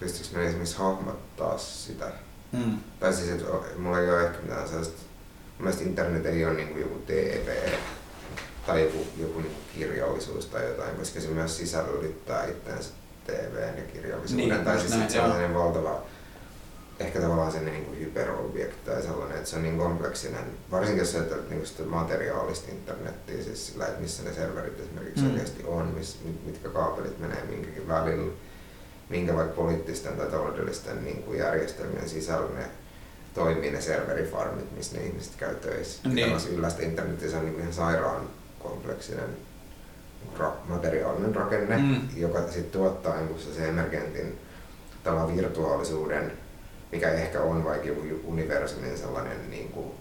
pystyykö 0.00 0.38
mä 0.38 0.44
esimerkiksi 0.44 0.78
hahmottaa 0.78 1.58
sitä. 1.58 2.12
Mm. 2.52 2.78
Tai 3.00 3.12
siis, 3.12 3.28
että 3.28 3.46
mulla 3.78 4.00
ei 4.00 4.10
ole 4.10 4.26
ehkä 4.26 4.38
mitään 4.42 4.68
sellaista, 4.68 5.02
mielestäni 5.58 5.88
internet 5.90 6.26
ei 6.26 6.44
ole 6.44 6.54
niin 6.54 6.68
kuin 6.68 6.80
joku 6.80 6.98
TV 7.06 7.48
tai 8.66 8.82
joku, 8.82 9.06
joku 9.16 9.40
niin 9.40 9.56
kirjallisuus 9.74 10.46
tai 10.46 10.68
jotain, 10.68 10.96
koska 10.96 11.20
se 11.20 11.28
myös 11.28 11.56
sisällyttää 11.56 12.46
itseänsä 12.46 12.90
TVn 13.26 13.78
ja 13.78 13.84
kirjallisuuden. 13.92 14.48
Niin, 14.48 14.64
tai 14.64 14.80
siis 14.80 14.90
näin, 14.90 15.10
se 15.10 15.20
on 15.20 15.26
sellainen 15.26 15.54
valtava, 15.54 16.02
ehkä 17.00 17.20
tavallaan 17.20 17.52
sen 17.52 17.64
niin 17.64 17.98
hyperobjekti 18.00 18.90
tai 18.90 19.02
sellainen, 19.02 19.36
että 19.36 19.50
se 19.50 19.56
on 19.56 19.62
niin 19.62 19.78
kompleksinen, 19.78 20.44
varsinkin 20.70 20.98
jos 20.98 21.14
ajattelet 21.14 21.50
niin 21.50 21.66
sitä 21.66 21.82
materiaalista 21.82 22.70
internettiä, 22.70 23.42
siis 23.42 23.66
sillä, 23.66 23.86
että 23.86 24.00
missä 24.00 24.22
ne 24.22 24.32
serverit 24.32 24.80
esimerkiksi 24.80 25.24
mm. 25.24 25.30
oikeasti 25.30 25.64
on, 25.66 25.86
miss, 25.86 26.18
mitkä 26.46 26.68
kaapelit 26.68 27.18
menee 27.18 27.44
minkäkin 27.44 27.88
välillä, 27.88 28.32
minkä 29.08 29.36
vaikka 29.36 29.54
poliittisten 29.54 30.16
tai 30.16 30.26
taloudellisten 30.26 31.04
niin 31.04 31.22
kuin 31.22 31.38
järjestelmien 31.38 32.08
sisällä 32.08 32.58
ne 32.58 32.64
toimii 33.34 33.70
ne 33.70 33.80
serverifarmit, 33.80 34.76
missä 34.76 34.96
ne 34.96 35.06
ihmiset 35.06 35.32
käy 35.36 35.54
töissä. 35.54 36.08
Niin. 36.08 36.36
Yllästä 36.50 36.82
internetissä 36.82 37.38
on 37.38 37.44
niin 37.44 37.60
ihan 37.60 37.72
sairaan 37.72 38.28
kompleksinen 38.62 39.36
ra- 40.38 40.68
materiaalinen 40.68 41.34
rakenne, 41.34 41.76
mm. 41.76 42.00
joka 42.16 42.42
sitten 42.42 42.80
tuottaa 42.80 43.16
niin 43.16 43.40
se 43.54 43.68
emergentin 43.68 44.38
tämän 45.04 45.36
virtuaalisuuden, 45.36 46.32
mikä 46.92 47.10
ehkä 47.10 47.40
on 47.40 47.64
vaikka 47.64 47.88
joku 47.88 48.02
universumin 48.24 48.98
sellainen 48.98 49.50
niin 49.50 49.68
kuin 49.68 49.92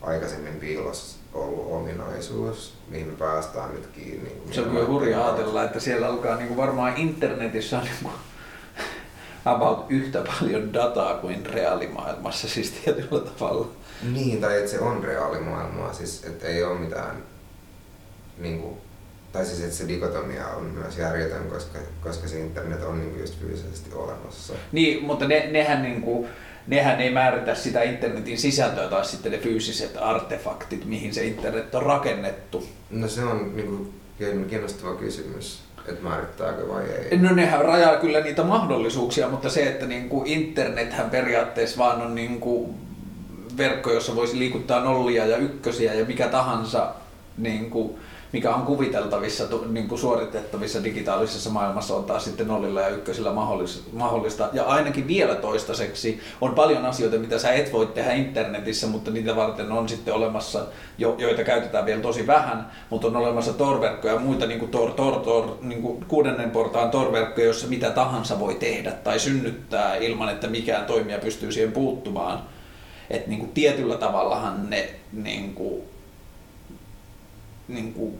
aikaisemmin 0.00 0.54
piilossa 0.54 1.18
ollut 1.34 1.72
ominaisuus, 1.72 2.74
mihin 2.88 3.06
me 3.06 3.12
päästään 3.12 3.74
nyt 3.74 3.86
kiinni. 3.86 4.28
Niin 4.28 4.54
se 4.54 4.60
on 4.60 4.70
kyllä 4.70 4.86
hurja 4.86 5.26
ajatella, 5.26 5.64
että 5.64 5.80
siellä 5.80 6.06
alkaa 6.06 6.36
niin 6.36 6.48
kuin 6.48 6.56
varmaan 6.56 6.96
internetissä 6.96 7.78
on 7.78 7.84
niin 7.84 7.94
kuin 8.02 8.14
about 9.54 9.86
yhtä 9.88 10.24
paljon 10.40 10.72
dataa 10.72 11.14
kuin 11.14 11.46
reaalimaailmassa 11.46 12.48
siis 12.48 12.70
tietyllä 12.70 13.20
tavalla. 13.20 13.66
Niin, 14.12 14.40
tai 14.40 14.58
että 14.58 14.70
se 14.70 14.80
on 14.80 15.04
reaalimaailmaa, 15.04 15.92
siis 15.92 16.24
että 16.24 16.46
ei 16.46 16.64
ole 16.64 16.78
mitään, 16.78 17.22
niin 18.40 18.60
kuin, 18.60 18.76
tai 19.32 19.46
siis 19.46 19.60
että 19.60 19.76
se 19.76 19.88
dikotomia 19.88 20.48
on 20.48 20.64
myös 20.64 20.98
järjetön, 20.98 21.48
koska, 21.48 21.78
koska 22.00 22.28
se 22.28 22.40
internet 22.40 22.82
on 22.82 23.00
niin 23.00 23.20
just 23.20 23.40
fyysisesti 23.40 23.94
olemassa. 23.94 24.52
Niin, 24.72 25.04
mutta 25.04 25.28
ne, 25.28 25.48
nehän, 25.52 25.82
niin 25.82 26.02
kuin, 26.02 26.28
nehän 26.66 27.00
ei 27.00 27.10
määritä 27.10 27.54
sitä 27.54 27.82
internetin 27.82 28.38
sisältöä 28.38 28.88
tai 28.88 29.04
sitten 29.04 29.32
ne 29.32 29.38
fyysiset 29.38 29.96
artefaktit, 30.00 30.84
mihin 30.84 31.14
se 31.14 31.24
internet 31.24 31.74
on 31.74 31.82
rakennettu. 31.82 32.68
No 32.90 33.08
se 33.08 33.24
on 33.24 33.56
niin 33.56 33.66
kuin, 33.66 33.94
kiinnostava 34.48 34.94
kysymys 34.94 35.68
että 35.88 36.02
määrittääkö 36.02 36.68
vai 36.68 36.84
ei? 36.84 37.18
No 37.18 37.34
nehän 37.34 37.64
rajaa 37.64 37.96
kyllä 37.96 38.20
niitä 38.20 38.44
mahdollisuuksia, 38.44 39.28
mutta 39.28 39.50
se, 39.50 39.62
että 39.62 39.86
niin 39.86 40.08
kuin 40.08 40.26
internethän 40.26 41.10
periaatteessa 41.10 41.78
vaan 41.78 42.02
on 42.02 42.14
niin 42.14 42.40
kuin 42.40 42.74
verkko, 43.56 43.92
jossa 43.92 44.16
voisi 44.16 44.38
liikuttaa 44.38 44.84
nollia 44.84 45.26
ja 45.26 45.36
ykkösiä 45.36 45.94
ja 45.94 46.04
mikä 46.04 46.28
tahansa 46.28 46.94
niin 47.38 47.70
kuin 47.70 47.96
mikä 48.32 48.54
on 48.54 48.62
kuviteltavissa, 48.62 49.44
niin 49.68 49.88
kuin 49.88 49.98
suoritettavissa 49.98 50.84
digitaalisessa 50.84 51.50
maailmassa 51.50 51.94
on 51.94 52.04
taas 52.04 52.24
sitten 52.24 52.48
nollilla 52.48 52.80
ja 52.80 52.88
ykkösillä 52.88 53.32
mahdollista. 53.92 54.48
Ja 54.52 54.64
ainakin 54.64 55.08
vielä 55.08 55.34
toistaiseksi 55.34 56.20
on 56.40 56.54
paljon 56.54 56.86
asioita, 56.86 57.18
mitä 57.18 57.38
sä 57.38 57.52
et 57.52 57.72
voi 57.72 57.86
tehdä 57.86 58.12
internetissä, 58.12 58.86
mutta 58.86 59.10
niitä 59.10 59.36
varten 59.36 59.72
on 59.72 59.88
sitten 59.88 60.14
olemassa, 60.14 60.66
joita 60.98 61.44
käytetään 61.44 61.86
vielä 61.86 62.00
tosi 62.00 62.26
vähän, 62.26 62.70
mutta 62.90 63.06
on 63.06 63.16
olemassa 63.16 63.52
torverkkoja 63.52 64.14
ja 64.14 64.20
muita 64.20 64.46
niin 64.46 64.58
kuin 64.58 64.70
tor, 64.70 64.90
tor, 64.90 65.20
tor, 65.20 65.56
niin 65.62 65.82
kuin 65.82 66.04
kuudennen 66.08 66.50
portaan 66.50 66.90
torverkkoja, 66.90 67.46
jossa 67.46 67.66
mitä 67.66 67.90
tahansa 67.90 68.40
voi 68.40 68.54
tehdä 68.54 68.92
tai 68.92 69.18
synnyttää 69.18 69.96
ilman, 69.96 70.28
että 70.28 70.46
mikään 70.46 70.86
toimija 70.86 71.18
pystyy 71.18 71.52
siihen 71.52 71.72
puuttumaan. 71.72 72.42
Että 73.10 73.28
niin 73.28 73.40
kuin 73.40 73.52
tietyllä 73.52 73.96
tavallahan 73.96 74.70
ne 74.70 74.90
niin 75.12 75.54
kuin 75.54 75.82
niin 77.68 77.92
kuin 77.92 78.18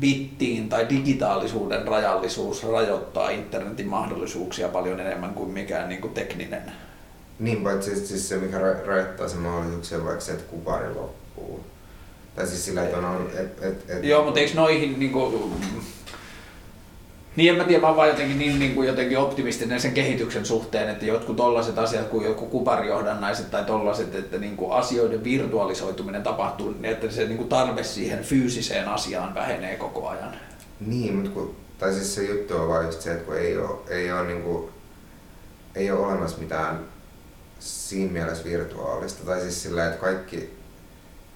bittiin 0.00 0.68
tai 0.68 0.88
digitaalisuuden 0.88 1.88
rajallisuus 1.88 2.64
rajoittaa 2.64 3.30
internetin 3.30 3.88
mahdollisuuksia 3.88 4.68
paljon 4.68 5.00
enemmän 5.00 5.34
kuin 5.34 5.50
mikään 5.50 5.88
niin 5.88 6.00
kuin 6.00 6.14
tekninen. 6.14 6.72
Niin, 7.38 7.62
paitsi 7.62 8.06
siis 8.06 8.28
se, 8.28 8.36
mikä 8.36 8.58
rajoittaa 8.58 9.28
sen 9.28 9.38
mahdollisuuksia, 9.38 10.04
vaikka 10.04 10.20
se, 10.20 10.32
että 10.32 10.44
kupari 10.44 10.94
loppuu. 10.94 11.64
Tai 12.36 12.46
siis 12.46 12.64
sillä, 12.64 12.84
että 12.84 12.96
on... 12.96 13.30
Et, 13.34 13.62
et, 13.62 13.90
et, 13.90 14.04
Joo, 14.04 14.24
mutta 14.24 14.40
eikö 14.40 14.54
noihin 14.54 15.00
niin 15.00 15.12
kuin, 15.12 15.52
niin 17.36 17.50
en 17.50 17.56
mä 17.56 17.64
tiedä, 17.64 17.80
mä 17.80 17.86
oon 17.86 17.96
vaan 17.96 18.08
jotenkin 18.08 18.38
niin, 18.38 18.58
niin 18.58 18.74
kuin 18.74 18.88
jotenkin 18.88 19.18
optimistinen 19.18 19.80
sen 19.80 19.92
kehityksen 19.92 20.46
suhteen, 20.46 20.88
että 20.88 21.06
jotkut 21.06 21.36
tollaiset 21.36 21.78
asiat 21.78 22.08
kuin 22.08 22.26
joku 22.26 22.46
kuparijohdannaiset 22.46 23.50
tai 23.50 23.64
tollaiset, 23.64 24.14
että 24.14 24.38
niin 24.38 24.56
kuin 24.56 24.72
asioiden 24.72 25.24
virtualisoituminen 25.24 26.22
tapahtuu, 26.22 26.70
niin 26.70 26.84
että 26.84 27.10
se 27.10 27.24
niin 27.24 27.36
kuin 27.36 27.48
tarve 27.48 27.84
siihen 27.84 28.24
fyysiseen 28.24 28.88
asiaan 28.88 29.34
vähenee 29.34 29.76
koko 29.76 30.08
ajan. 30.08 30.36
Niin, 30.86 31.14
mutta 31.14 31.30
kun, 31.30 31.56
tai 31.78 31.92
siis 31.92 32.14
se 32.14 32.24
juttu 32.24 32.56
on 32.56 32.68
vaan 32.68 32.86
just 32.86 33.00
se, 33.00 33.12
että 33.12 33.24
kun 33.24 33.36
ei 33.36 33.58
ole, 33.58 33.78
ei 33.88 34.12
ole, 34.12 34.26
niin 34.26 34.42
kuin, 34.42 34.68
ei 35.74 35.90
ole 35.90 36.06
olemassa 36.06 36.38
mitään 36.38 36.80
siinä 37.58 38.12
mielessä 38.12 38.44
virtuaalista, 38.44 39.24
tai 39.24 39.40
siis 39.40 39.62
sillä, 39.62 39.86
että 39.86 40.00
kaikki 40.00 40.54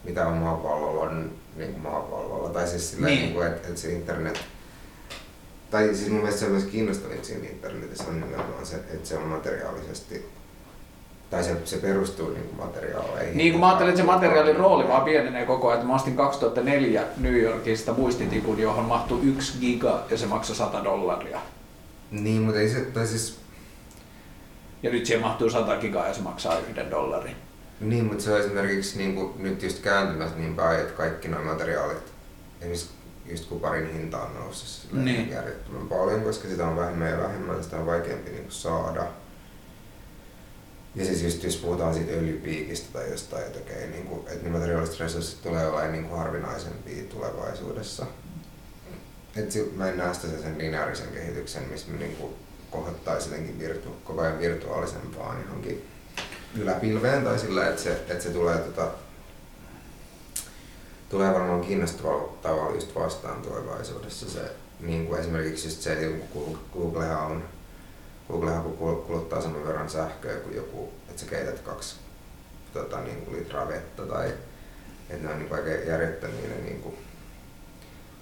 mitä 0.05 0.27
on 0.27 0.37
maapallolla 0.37 1.01
on 1.01 1.33
niin 1.57 1.73
kuin 1.73 1.83
maapallolla, 1.83 2.49
tai 2.49 2.69
siis 2.69 2.91
sillä, 2.91 3.07
niin. 3.07 3.35
niin 3.35 3.47
että, 3.47 3.69
että 3.69 3.81
se 3.81 3.93
internet 3.93 4.41
tai 5.71 5.95
siis 5.95 6.11
mun 6.11 6.21
mielestä 6.21 6.41
se 6.41 6.47
on 6.47 6.53
myös 6.53 6.65
kiinnostavin 6.65 7.25
siinä 7.25 7.49
internetissä 7.49 8.05
on 8.09 8.21
nimenomaan 8.21 8.67
se, 8.67 8.77
että 8.77 9.09
se 9.09 9.17
on 9.17 9.23
materiaalisesti 9.23 10.27
tai 11.31 11.45
se, 11.45 11.57
se 11.65 11.77
perustuu 11.77 12.31
niin 12.31 12.45
kuin 12.45 12.67
materiaaleihin. 12.67 13.37
Niin 13.37 13.53
kuin 13.53 13.61
mä 13.61 13.67
ajattelin, 13.67 13.91
että 13.91 14.01
se 14.01 14.07
materiaalin 14.07 14.57
rooli 14.57 14.89
vaan 14.89 15.05
pienenee 15.05 15.47
koko 15.47 15.69
ajan. 15.69 15.87
Mä 15.87 15.95
ostin 15.95 16.17
2004 16.17 17.03
New 17.17 17.41
Yorkista 17.41 17.93
muistitikun, 17.93 18.59
johon 18.59 18.85
mahtui 18.85 19.21
yksi 19.23 19.59
giga 19.61 20.05
ja 20.11 20.17
se 20.19 20.27
maksoi 20.27 20.57
100 20.57 20.85
dollaria. 20.85 21.41
Niin, 22.11 22.43
mutta 22.43 22.61
ei 22.61 22.69
se, 22.69 22.81
tai 22.81 23.07
siis... 23.07 23.39
Ja 24.83 24.91
nyt 24.91 25.07
siihen 25.07 25.23
mahtuu 25.23 25.51
100 25.51 25.77
gigaa 25.77 26.09
ja 26.09 26.15
se 26.15 26.21
maksaa 26.21 26.59
yhden 26.59 26.91
dollarin. 26.91 27.37
Niin, 27.81 28.05
mutta 28.05 28.25
se 28.25 28.33
on 28.33 28.41
esimerkiksi 28.41 28.99
niin 28.99 29.15
kuin, 29.15 29.33
nyt 29.39 29.63
just 29.63 29.83
kääntymässä 29.83 30.37
niin 30.37 30.57
päin, 30.57 30.81
että 30.81 30.93
kaikki 30.93 31.29
nuo 31.29 31.43
materiaalit, 31.43 32.13
esimerkiksi 32.61 32.89
just 33.31 33.49
kuparin 33.49 33.93
hinta 33.93 34.23
on 34.23 34.35
noussut 34.35 34.93
niin. 34.93 35.31
järjettömän 35.31 35.89
paljon, 35.89 36.23
koska 36.23 36.49
sitä 36.49 36.69
on 36.69 36.77
vähemmän 36.77 37.11
ja 37.11 37.19
vähemmän, 37.19 37.65
sitä 37.65 37.77
on 37.77 37.87
vaikeampi 37.87 38.31
niin 38.31 38.47
saada. 38.49 39.07
Ja 40.95 41.05
siis 41.05 41.23
just 41.23 41.45
jos 41.45 41.57
puhutaan 41.57 41.95
siitä 41.95 42.13
öljypiikistä 42.13 42.89
tai 42.93 43.11
jostain, 43.11 43.47
että, 43.47 43.59
okay, 43.59 43.87
niin 43.87 44.07
kuin, 44.07 44.21
että 44.29 44.45
ne 44.45 44.51
materiaaliset 44.51 45.01
resurssit 45.01 45.43
tulee 45.43 45.67
olemaan 45.67 45.93
niin 45.93 46.05
kuin 46.05 46.19
harvinaisempia 46.19 47.05
tulevaisuudessa. 47.05 48.07
Et 49.37 49.77
mä 49.77 49.89
en 49.89 49.99
näe 49.99 50.15
sitä 50.15 50.43
sen 50.43 50.59
lineaarisen 50.59 51.09
kehityksen, 51.09 51.63
missä 51.71 51.91
me 51.91 51.99
niin 51.99 52.17
kuin 52.17 52.35
kohottaisi 52.71 53.29
jotenkin 53.29 53.59
virtu, 53.59 53.97
koko 54.05 54.21
ajan 54.21 54.39
virtuaalisempaan 54.39 55.43
johonkin 55.43 55.85
yläpilveen 56.57 57.25
tai 57.25 57.39
sillä, 57.39 57.69
että 57.69 57.83
se, 57.83 57.93
että 57.93 58.21
se 58.21 58.31
tulee 58.31 58.59
tota, 58.59 58.91
tulee 61.09 61.35
varmaan 61.35 61.61
kiinnostavalla 61.61 62.33
tavalla 62.43 62.75
just 62.75 62.95
vastaan 62.95 63.43
tulevaisuudessa 63.43 64.31
se, 64.31 64.41
niin 64.81 65.07
kuin 65.07 65.21
esimerkiksi 65.21 65.69
just 65.69 65.81
se, 65.81 65.93
että 65.93 66.27
Googlehan 66.73 67.27
on, 67.27 67.45
Googlehan 68.29 68.63
kuluttaa 69.07 69.41
saman 69.41 69.67
verran 69.67 69.91
sähköä 69.91 70.37
kuin 70.37 70.57
joku, 70.57 70.93
että 71.09 71.21
sä 71.21 71.27
keität 71.27 71.59
kaksi 71.61 71.97
tota, 72.73 73.01
niin 73.01 73.17
kuin 73.17 73.39
litraa 73.39 73.69
vettä 73.69 74.03
tai 74.03 74.33
että 75.11 75.27
ne 75.27 75.33
on 75.33 75.39
niin 75.39 75.55
aika 75.55 75.69
järjettömiä 75.69 76.49
ne 76.49 76.63
niin 76.65 76.81
kuin, 76.81 76.95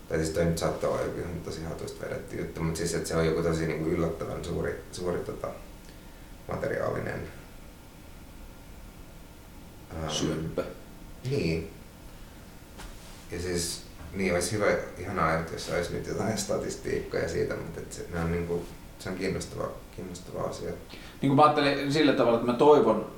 tai 0.08 0.18
siis 0.18 0.30
toi 0.30 0.44
nyt 0.44 0.58
saattaa 0.58 0.90
olla 0.90 1.02
joku 1.02 1.20
tosi 1.44 1.64
hatuista 1.64 2.04
vedetty 2.04 2.36
juttu, 2.36 2.62
mutta 2.62 2.78
siis 2.78 2.94
että 2.94 3.08
se 3.08 3.16
on 3.16 3.26
joku 3.26 3.42
tosi 3.42 3.66
niin 3.66 3.82
kuin 3.82 3.92
yllättävän 3.92 4.44
suuri, 4.44 4.84
suuri 4.92 5.18
tota, 5.18 5.48
materiaalinen 6.48 7.28
Syöppö. 10.08 10.64
Niin, 11.30 11.70
ja 13.30 13.40
siis 13.40 13.82
niin 14.12 14.34
olisi 14.34 14.52
hyvä, 14.52 14.66
ihanaa, 14.98 15.34
että 15.34 15.52
jos 15.52 15.68
olisi 15.68 15.92
nyt 15.92 16.06
jotain 16.06 16.38
statistiikkoja 16.38 17.28
siitä, 17.28 17.54
mutta 17.54 17.80
että 17.80 17.94
se, 17.94 18.06
ne 18.12 18.20
on 18.20 18.32
niin 18.32 18.46
kuin, 18.46 18.62
se 18.98 19.08
on 19.08 19.16
kiinnostava, 19.16 19.68
kiinnostava 19.96 20.42
asia. 20.42 20.70
Niin 21.22 21.30
kuin 21.30 21.36
mä 21.36 21.42
ajattelen 21.42 21.92
sillä 21.92 22.12
tavalla, 22.12 22.38
että 22.38 22.52
mä 22.52 22.58
toivon, 22.58 23.15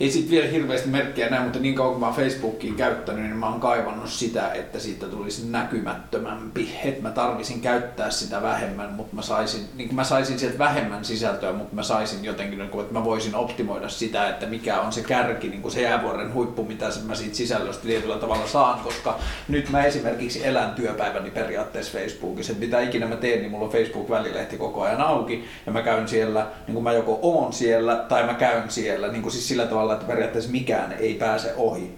ei 0.00 0.10
sit 0.10 0.30
vielä 0.30 0.48
hirveästi 0.48 0.88
merkkejä 0.88 1.30
näin, 1.30 1.42
mutta 1.42 1.58
niin 1.58 1.74
kauan 1.74 1.92
kuin 1.92 2.00
mä 2.00 2.16
Facebookiin 2.16 2.74
käyttänyt, 2.74 3.24
niin 3.24 3.36
mä 3.36 3.50
oon 3.50 3.60
kaivannut 3.60 4.10
sitä, 4.10 4.52
että 4.52 4.78
siitä 4.78 5.06
tulisi 5.06 5.46
näkymättömämpi. 5.50 6.78
Että 6.84 7.02
mä 7.02 7.10
tarvisin 7.10 7.60
käyttää 7.60 8.10
sitä 8.10 8.42
vähemmän, 8.42 8.92
mutta 8.92 9.16
mä 9.16 9.22
saisin, 9.22 9.60
niin 9.74 9.94
mä 9.94 10.04
saisin 10.04 10.38
sieltä 10.38 10.58
vähemmän 10.58 11.04
sisältöä, 11.04 11.52
mutta 11.52 11.74
mä 11.74 11.82
saisin 11.82 12.24
jotenkin, 12.24 12.58
niin 12.58 12.80
että 12.80 12.92
mä 12.92 13.04
voisin 13.04 13.34
optimoida 13.34 13.88
sitä, 13.88 14.28
että 14.28 14.46
mikä 14.46 14.80
on 14.80 14.92
se 14.92 15.02
kärki, 15.02 15.48
niin 15.48 15.62
kuin 15.62 15.72
se 15.72 15.82
jäävuoren 15.82 16.34
huippu, 16.34 16.64
mitä 16.64 16.86
mä 17.06 17.14
siitä 17.14 17.36
sisällöstä 17.36 17.82
tietyllä 17.82 18.16
tavalla 18.16 18.46
saan, 18.46 18.80
koska 18.80 19.18
nyt 19.48 19.70
mä 19.70 19.84
esimerkiksi 19.84 20.46
elän 20.46 20.70
työpäiväni 20.70 21.30
periaatteessa 21.30 21.98
Facebookissa, 21.98 22.52
että 22.52 22.64
mitä 22.64 22.80
ikinä 22.80 23.06
mä 23.06 23.16
teen, 23.16 23.40
niin 23.40 23.50
mulla 23.50 23.64
on 23.66 23.72
Facebook-välilehti 23.72 24.56
koko 24.56 24.82
ajan 24.82 25.00
auki, 25.00 25.44
ja 25.66 25.72
mä 25.72 25.82
käyn 25.82 26.08
siellä, 26.08 26.46
niin 26.66 26.74
kuin 26.74 26.84
mä 26.84 26.92
joko 26.92 27.18
oon 27.22 27.52
siellä, 27.52 27.96
tai 27.96 28.26
mä 28.26 28.34
käyn 28.34 28.70
siellä, 28.70 29.08
niin 29.08 29.22
kuin 29.22 29.32
siis 29.32 29.48
sillä 29.48 29.66
tavalla, 29.66 29.87
tavalla, 29.88 30.02
että 30.02 30.12
periaatteessa 30.12 30.50
mikään 30.50 30.92
ei 30.92 31.14
pääse 31.14 31.54
ohi. 31.56 31.94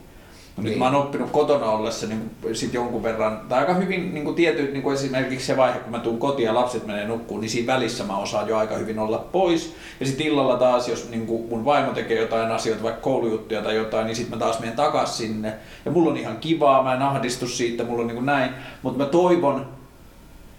No 0.57 0.63
niin. 0.63 0.71
Nyt 0.71 0.79
mä 0.79 0.85
oon 0.85 0.95
oppinut 0.95 1.31
kotona 1.31 1.67
ollessa 1.67 2.07
niin 2.07 2.31
sit 2.53 2.75
jonkun 2.75 3.03
verran, 3.03 3.41
tai 3.49 3.59
aika 3.59 3.75
hyvin 3.75 4.15
niin 4.15 4.25
kuin 4.25 4.37
tietyt, 4.37 4.73
niin 4.73 4.83
kuin 4.83 4.95
esimerkiksi 4.95 5.47
se 5.47 5.57
vaihe, 5.57 5.79
kun 5.79 5.93
mä 5.93 5.99
tuun 5.99 6.19
kotiin 6.19 6.47
ja 6.47 6.55
lapset 6.55 6.87
menee 6.87 7.07
nukkuun, 7.07 7.41
niin 7.41 7.51
siinä 7.51 7.73
välissä 7.75 8.05
mä 8.05 8.19
osaan 8.19 8.49
jo 8.49 8.57
aika 8.57 8.77
hyvin 8.77 8.99
olla 8.99 9.19
pois. 9.19 9.75
Ja 10.01 10.07
sitten 10.07 10.27
illalla 10.27 10.57
taas, 10.57 10.89
jos 10.89 11.11
niin 11.11 11.27
kuin 11.27 11.49
mun 11.49 11.65
vaimo 11.65 11.93
tekee 11.93 12.21
jotain 12.21 12.51
asioita, 12.51 12.83
vaikka 12.83 13.01
koulujuttuja 13.01 13.63
tai 13.63 13.77
jotain, 13.77 14.07
niin 14.07 14.17
sitten 14.17 14.39
mä 14.39 14.45
taas 14.45 14.61
menen 14.61 14.77
takas 14.77 15.19
sinne. 15.19 15.53
Ja 15.85 15.91
mulla 15.91 16.11
on 16.11 16.17
ihan 16.17 16.37
kivaa, 16.37 16.83
mä 16.83 16.95
en 16.95 17.03
ahdistu 17.03 17.47
siitä, 17.47 17.85
mulla 17.85 18.01
on 18.01 18.07
niin 18.07 18.17
kuin 18.17 18.27
näin. 18.27 18.51
Mutta 18.83 18.99
mä 18.99 19.07
toivon, 19.07 19.80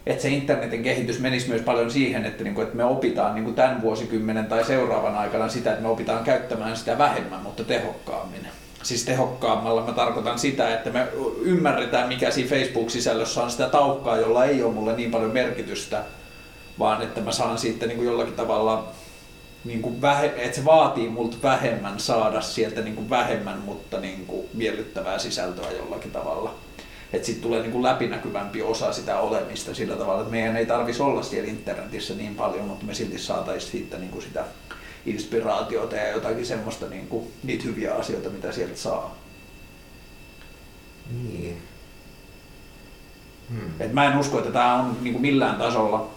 että 0.05 0.21
se 0.21 0.29
internetin 0.29 0.83
kehitys 0.83 1.19
menisi 1.19 1.49
myös 1.49 1.61
paljon 1.61 1.91
siihen, 1.91 2.25
että, 2.25 2.43
niin 2.43 2.55
kuin, 2.55 2.63
että 2.63 2.77
me 2.77 2.83
opitaan 2.83 3.35
niin 3.35 3.43
kuin 3.43 3.55
tämän 3.55 3.81
vuosikymmenen 3.81 4.45
tai 4.45 4.65
seuraavan 4.65 5.15
aikana 5.15 5.49
sitä, 5.49 5.69
että 5.69 5.81
me 5.81 5.89
opitaan 5.89 6.23
käyttämään 6.23 6.77
sitä 6.77 6.97
vähemmän, 6.97 7.41
mutta 7.41 7.63
tehokkaammin. 7.63 8.47
Siis 8.83 9.05
tehokkaammalla 9.05 9.85
mä 9.85 9.91
tarkoitan 9.91 10.39
sitä, 10.39 10.73
että 10.73 10.89
me 10.89 11.07
ymmärretään, 11.41 12.07
mikä 12.07 12.31
siinä 12.31 12.49
Facebook-sisällössä 12.49 13.43
on 13.43 13.51
sitä 13.51 13.69
taukkaa, 13.69 14.17
jolla 14.17 14.45
ei 14.45 14.63
ole 14.63 14.73
mulle 14.73 14.95
niin 14.95 15.11
paljon 15.11 15.31
merkitystä, 15.31 16.03
vaan 16.79 17.01
että 17.01 17.21
mä 17.21 17.31
saan 17.31 17.57
siitä 17.57 17.85
niin 17.85 17.97
kuin 17.97 18.05
jollakin 18.05 18.33
tavalla 18.33 18.87
niin 19.65 19.81
kuin 19.81 20.01
vähe, 20.01 20.33
että 20.37 20.57
se 20.57 20.65
vaatii 20.65 21.09
multa 21.09 21.37
vähemmän 21.43 21.99
saada 21.99 22.41
sieltä 22.41 22.81
niin 22.81 22.95
kuin 22.95 23.09
vähemmän, 23.09 23.59
mutta 23.59 23.99
niin 23.99 24.25
kuin 24.25 24.47
miellyttävää 24.53 25.19
sisältöä 25.19 25.71
jollakin 25.71 26.11
tavalla. 26.11 26.55
Että 27.13 27.25
sitten 27.25 27.43
tulee 27.43 27.61
niin 27.61 27.71
kuin 27.71 27.83
läpinäkyvämpi 27.83 28.61
osa 28.61 28.93
sitä 28.93 29.19
olemista 29.19 29.75
sillä 29.75 29.95
tavalla, 29.95 30.21
että 30.21 30.31
meidän 30.31 30.57
ei 30.57 30.65
tarvitsisi 30.65 31.03
olla 31.03 31.23
siellä 31.23 31.49
internetissä 31.49 32.13
niin 32.13 32.35
paljon, 32.35 32.65
mutta 32.65 32.85
me 32.85 32.93
silti 32.93 33.19
saataisiin 33.19 33.71
siitä 33.71 33.97
niin 33.97 34.11
kuin 34.11 34.21
sitä 34.21 34.45
inspiraatiota 35.05 35.95
ja 35.95 36.11
jotakin 36.11 36.45
semmoista 36.45 36.85
niin 36.85 37.07
kuin, 37.07 37.27
niitä 37.43 37.63
hyviä 37.63 37.95
asioita, 37.95 38.29
mitä 38.29 38.51
sieltä 38.51 38.77
saa. 38.77 39.15
Niin. 41.23 41.57
Hmm. 43.49 43.71
Et 43.79 43.93
mä 43.93 44.05
en 44.05 44.17
usko, 44.17 44.39
että 44.39 44.51
tämä 44.51 44.75
on 44.75 44.97
niin 45.01 45.13
kuin 45.13 45.21
millään 45.21 45.55
tasolla 45.55 46.09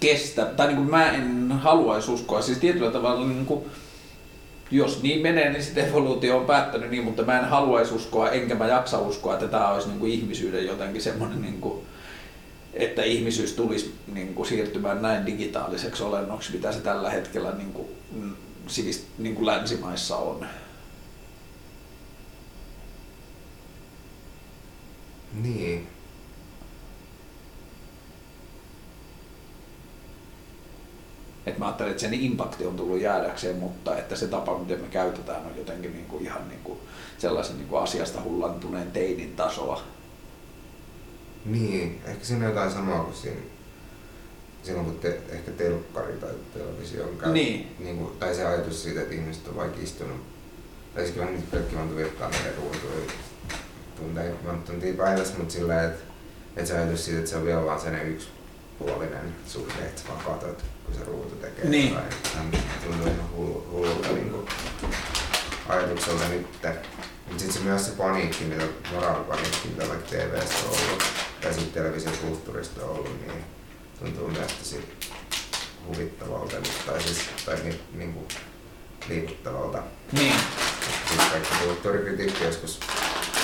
kestä, 0.00 0.44
tai 0.44 0.66
niin 0.66 0.76
kuin 0.76 0.90
mä 0.90 1.10
en 1.10 1.52
haluaisi 1.52 2.10
uskoa, 2.10 2.42
siis 2.42 2.58
tietyllä 2.58 2.90
tavalla 2.90 3.26
niin 3.26 3.46
kuin, 3.46 3.64
jos 4.70 5.02
niin 5.02 5.22
menee, 5.22 5.50
niin 5.50 5.62
sitten 5.64 5.88
evoluutio 5.88 6.36
on 6.36 6.46
päättänyt 6.46 6.90
niin, 6.90 7.04
mutta 7.04 7.22
mä 7.22 7.38
en 7.38 7.44
haluaisi 7.44 7.94
uskoa, 7.94 8.30
enkä 8.30 8.54
mä 8.54 8.66
jaksa 8.66 8.98
uskoa, 8.98 9.34
että 9.34 9.48
tämä 9.48 9.68
olisi 9.68 9.88
niin 9.88 10.00
kuin 10.00 10.12
ihmisyyden 10.12 10.66
jotenkin 10.66 11.02
semmoinen, 11.02 11.42
niin 11.42 11.60
kuin, 11.60 11.86
että 12.74 13.02
ihmisyys 13.02 13.52
tulisi 13.52 13.94
niin 14.12 14.34
kuin, 14.34 14.48
siirtymään 14.48 15.02
näin 15.02 15.26
digitaaliseksi 15.26 16.02
olennoksi, 16.02 16.52
mitä 16.52 16.72
se 16.72 16.80
tällä 16.80 17.10
hetkellä 17.10 17.52
niin 17.52 17.72
kuin, 17.72 17.88
sivist, 18.66 19.04
niin 19.18 19.34
kuin 19.34 19.46
länsimaissa 19.46 20.16
on. 20.16 20.46
Niin. 25.42 25.86
Et 31.46 31.58
mä 31.58 31.66
ajattelen, 31.66 31.90
että 31.90 32.00
sen 32.00 32.14
impakti 32.14 32.66
on 32.66 32.76
tullut 32.76 33.00
jäädäkseen, 33.00 33.56
mutta 33.56 33.96
että 33.96 34.16
se 34.16 34.26
tapa, 34.26 34.58
miten 34.58 34.80
me 34.80 34.88
käytetään, 34.88 35.46
on 35.46 35.56
jotenkin 35.56 35.92
niin 35.92 36.06
kuin 36.06 36.24
ihan 36.24 36.48
niin 36.48 36.60
kuin 36.64 36.78
sellaisen 37.18 37.56
niin 37.56 37.68
kuin 37.68 37.82
asiasta 37.82 38.22
hullantuneen 38.22 38.90
teinin 38.90 39.36
tasoa. 39.36 39.82
Niin, 41.44 42.00
ehkä 42.04 42.24
siinä 42.24 42.44
on 42.44 42.50
jotain 42.50 42.70
samaa 42.70 43.04
kuin 43.04 43.16
siinä, 43.16 43.40
silloin 44.62 44.86
kun 44.86 44.98
te, 44.98 45.20
ehkä 45.28 45.50
telkkari 45.50 46.12
tai 46.12 46.30
televisio 46.54 47.04
on 47.04 47.16
käynyt. 47.16 47.34
Niin. 47.34 47.76
niin 47.78 47.98
kuin, 47.98 48.18
tai 48.18 48.34
se 48.34 48.46
ajatus 48.46 48.82
siitä, 48.82 49.00
että 49.00 49.14
ihmiset 49.14 49.48
on 49.48 49.56
vaikka 49.56 49.80
istunut, 49.82 50.20
tai 50.94 51.02
siis 51.02 51.14
kyllä 51.14 51.30
nyt 51.30 51.50
kaikki 51.50 51.76
monta 51.76 51.96
virtaa 51.96 52.30
meidän 52.30 52.54
ruutuja 52.56 53.12
tunteja, 53.96 54.34
tuntia 54.66 54.94
päivässä, 54.94 55.38
mutta 55.38 55.52
sillä 55.52 55.84
että, 55.84 56.04
että 56.56 56.68
se 56.68 56.78
ajatus 56.78 57.04
siitä, 57.04 57.18
että 57.18 57.30
se 57.30 57.36
on 57.36 57.44
vielä 57.44 57.64
vaan 57.64 57.80
sen 57.80 58.08
yksipuolinen 58.08 59.34
suhde, 59.46 59.82
että 59.82 60.02
vaan 60.08 60.24
katsot 60.24 60.64
kun 60.90 60.98
se 60.98 61.04
ruutu 61.04 61.36
tekee 61.36 61.64
niin. 61.64 61.88
jotain. 61.88 62.12
Hän 62.34 62.50
tuntuu 62.84 63.06
ihan 63.06 63.30
hullu, 63.36 63.66
hullulta 63.70 64.08
niin 64.08 64.30
kuin 64.30 64.48
ajatukselta 65.68 66.28
nyt. 66.28 66.42
Mutta 66.42 67.38
sitten 67.38 67.52
se 67.52 67.60
myös 67.60 67.86
se 67.86 67.92
paniikki, 67.92 68.44
mitä 68.44 68.64
moraalipaniikki, 68.94 69.68
mitä 69.68 69.88
vaikka 69.88 70.10
TV-stä 70.10 70.56
on 70.68 70.76
ollut, 70.78 71.04
tai 71.40 71.54
sitten 71.54 71.72
televisiokulttuurista 71.72 72.84
on 72.84 72.90
ollut, 72.90 73.20
niin 73.26 73.44
tuntuu 73.98 74.28
myös 74.28 74.52
tosi 74.52 74.96
huvittavalta, 75.86 76.56
tai 76.86 77.02
siis 77.02 77.18
tai 77.46 77.56
niin, 77.62 77.80
niin 77.92 78.12
kuin 78.12 78.28
liikuttavalta. 79.08 79.82
Niin. 80.12 80.34
Sitten 81.08 81.30
kaikki 81.30 81.54
kulttuurikritiikki 81.64 82.44
joskus 82.44 82.80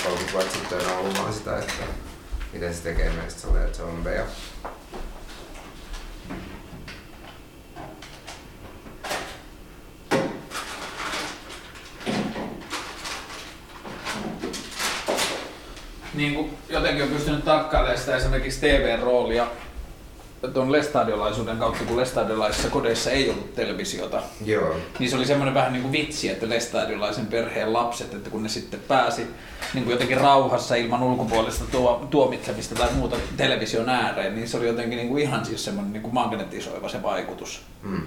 30 0.05 0.33
vuotta 0.33 0.53
sitten 0.53 0.87
on 0.87 0.97
ollut 0.97 1.19
vaan 1.19 1.33
sitä, 1.33 1.59
että 1.59 1.73
miten 2.53 2.75
se 2.75 2.83
tekee 2.83 3.11
meistä 3.11 3.49
zombeja. 3.73 4.25
Niin 16.17 16.35
kuin 16.35 16.51
jotenkin 16.69 17.03
on 17.03 17.09
pystynyt 17.09 17.45
tarkkailemaan 17.45 17.99
sitä 17.99 18.17
esimerkiksi 18.17 18.61
TV-roolia 18.61 19.47
tuon 20.55 20.73
lestadiolaisuuden 20.73 21.57
kautta, 21.57 21.85
kun 21.85 21.97
lestadiolaisissa 21.97 22.71
kodeissa 22.71 23.11
ei 23.11 23.31
ollut 23.31 23.55
televisiota. 23.55 24.23
Joo. 24.45 24.75
Niin 24.99 25.11
se 25.11 25.17
oli 25.17 25.27
semmoinen 25.27 25.55
vähän 25.55 25.73
niin 25.73 25.83
kuin 25.83 25.93
vitsi, 25.93 26.29
että 26.29 26.49
lestadiolaisen 26.49 27.27
perheen 27.27 27.73
lapset, 27.73 28.15
että 28.15 28.31
kun 28.31 28.43
ne 28.43 28.49
sitten 28.49 28.81
pääsi 28.89 29.27
niin 29.75 29.85
kuin 29.85 29.93
jotenkin 29.93 30.21
rauhassa 30.21 30.75
ilman 30.75 31.03
ulkopuolista 31.03 31.65
tuo, 31.71 32.07
tuomitsemista 32.11 32.75
tai 32.75 32.93
muuta 32.95 33.17
television 33.37 33.89
ääreen, 33.89 34.35
niin 34.35 34.49
se 34.49 34.57
oli 34.57 34.67
jotenkin 34.67 34.97
niin 34.97 35.09
kuin 35.09 35.23
ihan 35.23 35.47
siis 35.47 35.65
semmoinen 35.65 35.93
niin 35.93 36.03
kuin 36.03 36.15
magnetisoiva 36.15 36.89
se 36.89 37.03
vaikutus. 37.03 37.63
Mm. 37.83 38.03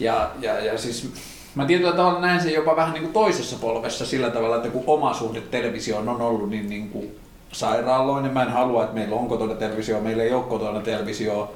Ja, 0.00 0.30
ja, 0.40 0.60
ja 0.60 0.78
siis 0.78 1.12
Mä 1.54 1.64
tietyllä 1.64 1.92
tavalla 1.92 2.20
näen 2.20 2.42
sen 2.42 2.52
jopa 2.52 2.76
vähän 2.76 2.92
niin 2.92 3.02
kuin 3.02 3.12
toisessa 3.12 3.56
polvessa 3.56 4.06
sillä 4.06 4.30
tavalla, 4.30 4.56
että 4.56 4.68
kun 4.68 4.84
oma 4.86 5.14
suhde 5.14 5.40
televisioon 5.40 6.08
on 6.08 6.20
ollut 6.20 6.50
niin, 6.50 6.70
niin 6.70 6.90
kuin 6.90 7.10
sairaaloinen. 7.52 8.32
Mä 8.32 8.42
en 8.42 8.52
halua, 8.52 8.82
että 8.82 8.94
meillä 8.94 9.16
on 9.16 9.28
kotona 9.28 9.54
televisio, 9.54 10.00
meillä 10.00 10.22
ei 10.22 10.34
ole 10.34 10.44
kotona 10.44 10.80
televisio. 10.80 11.52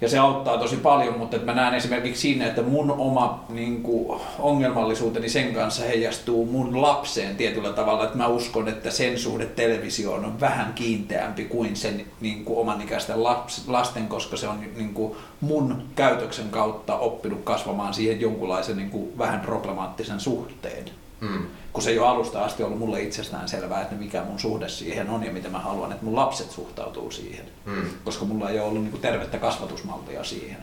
Ja 0.00 0.08
se 0.08 0.18
auttaa 0.18 0.58
tosi 0.58 0.76
paljon, 0.76 1.18
mutta 1.18 1.36
että 1.36 1.52
mä 1.52 1.60
näen 1.60 1.74
esimerkiksi 1.74 2.20
siinä, 2.20 2.46
että 2.46 2.62
mun 2.62 2.90
oma 2.90 3.44
niin 3.48 3.82
kuin, 3.82 4.20
ongelmallisuuteni 4.38 5.28
sen 5.28 5.54
kanssa 5.54 5.84
heijastuu 5.84 6.46
mun 6.46 6.82
lapseen 6.82 7.36
tietyllä 7.36 7.72
tavalla, 7.72 8.04
että 8.04 8.18
mä 8.18 8.26
uskon, 8.26 8.68
että 8.68 8.90
sen 8.90 9.18
suhde 9.18 9.46
televisioon 9.46 10.24
on 10.24 10.40
vähän 10.40 10.72
kiinteämpi 10.74 11.44
kuin 11.44 11.76
sen 11.76 12.04
niin 12.20 12.44
kuin, 12.44 12.58
oman 12.58 12.80
ikäisten 12.80 13.24
laps, 13.24 13.68
lasten, 13.68 14.08
koska 14.08 14.36
se 14.36 14.48
on 14.48 14.60
niin 14.76 14.94
kuin, 14.94 15.16
mun 15.40 15.82
käytöksen 15.94 16.48
kautta 16.50 16.98
oppinut 16.98 17.40
kasvamaan 17.44 17.94
siihen 17.94 18.20
jonkunlaisen 18.20 18.76
niin 18.76 18.90
kuin, 18.90 19.18
vähän 19.18 19.40
problemaattisen 19.40 20.20
suhteen. 20.20 20.84
Mm 21.20 21.46
kun 21.72 21.82
se 21.82 21.90
ei 21.90 21.98
ole 21.98 22.08
alusta 22.08 22.44
asti 22.44 22.62
ollut 22.62 22.78
mulle 22.78 23.02
itsestään 23.02 23.48
selvää, 23.48 23.82
että 23.82 23.94
mikä 23.94 24.22
mun 24.22 24.38
suhde 24.38 24.68
siihen 24.68 25.10
on 25.10 25.24
ja 25.24 25.32
miten 25.32 25.52
mä 25.52 25.58
haluan, 25.58 25.92
että 25.92 26.04
mun 26.04 26.16
lapset 26.16 26.50
suhtautuu 26.50 27.10
siihen. 27.10 27.44
Mm. 27.64 27.84
Koska 28.04 28.24
mulla 28.24 28.50
ei 28.50 28.58
ole 28.58 28.68
ollut 28.68 28.82
niin 28.82 28.90
kuin 28.90 29.00
tervettä 29.00 29.38
kasvatusmallia 29.38 30.24
siihen. 30.24 30.58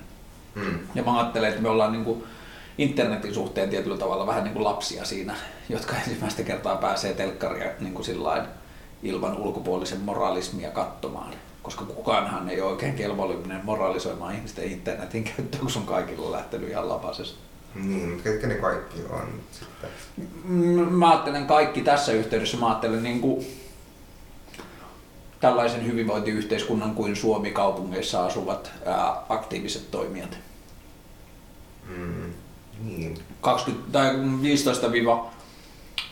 Mm. 0.56 0.80
Ja 0.96 1.04
mä 1.04 1.20
ajattelen, 1.20 1.50
että 1.50 1.62
me 1.62 1.70
ollaan 1.70 1.92
niin 1.92 2.06
kuin 2.06 2.24
internetin 2.78 3.34
suhteen 3.34 3.70
tietyllä 3.70 3.98
tavalla 3.98 4.28
vähän 4.28 4.44
niin 4.44 4.54
kuin 4.54 4.64
lapsia 4.64 5.06
siinä, 5.06 5.36
jotka 5.70 5.96
ensimmäistä 5.96 6.44
kertaa 6.44 6.76
pääsee 6.76 7.14
telkkaria 7.14 7.72
niin 7.80 7.94
kuin 7.94 8.06
sillain 8.06 8.44
ilman 9.04 9.38
ulkopuolisen 9.38 10.02
moralismia 10.02 10.72
katsomaan. 10.72 11.34
Koska 11.64 11.86
kukaanhan 11.86 12.50
ei 12.50 12.62
ole 12.62 12.72
oikein 12.72 12.96
kelvollinen 12.96 13.66
moralisoimaan 13.66 14.36
ihmisten 14.36 14.72
internetin 14.72 15.24
käyttöön, 15.24 15.62
kun 15.62 15.72
se 15.72 15.80
on 15.80 15.86
kaikilla 15.86 16.32
lähtenyt 16.32 16.70
ihan 16.70 16.90
lapasesta. 16.90 17.49
Niin, 17.76 18.10
mutta 18.10 18.24
ketkä 18.24 18.48
ne 18.48 18.56
kaikki 18.56 19.00
on 19.10 19.28
sitten? 19.52 19.90
Mä 20.92 21.10
ajattelen 21.10 21.48
kaikki 21.48 21.82
tässä 21.82 22.12
yhteydessä, 22.12 22.58
mä 22.58 22.68
ajattelen 22.68 23.04
niin 23.04 23.22
kuin 23.22 23.46
tällaisen 25.40 25.86
hyvinvointiyhteiskunnan 25.86 26.96
kuin 26.96 27.16
Suomi 27.16 27.52
kaupungeissa 27.52 28.26
asuvat 28.26 28.72
ää, 28.86 29.24
aktiiviset 29.30 29.92
toimijat. 29.92 30.38
Mm, 31.90 32.34
niin. 32.84 33.18
20, 33.42 33.92
tai 33.92 34.12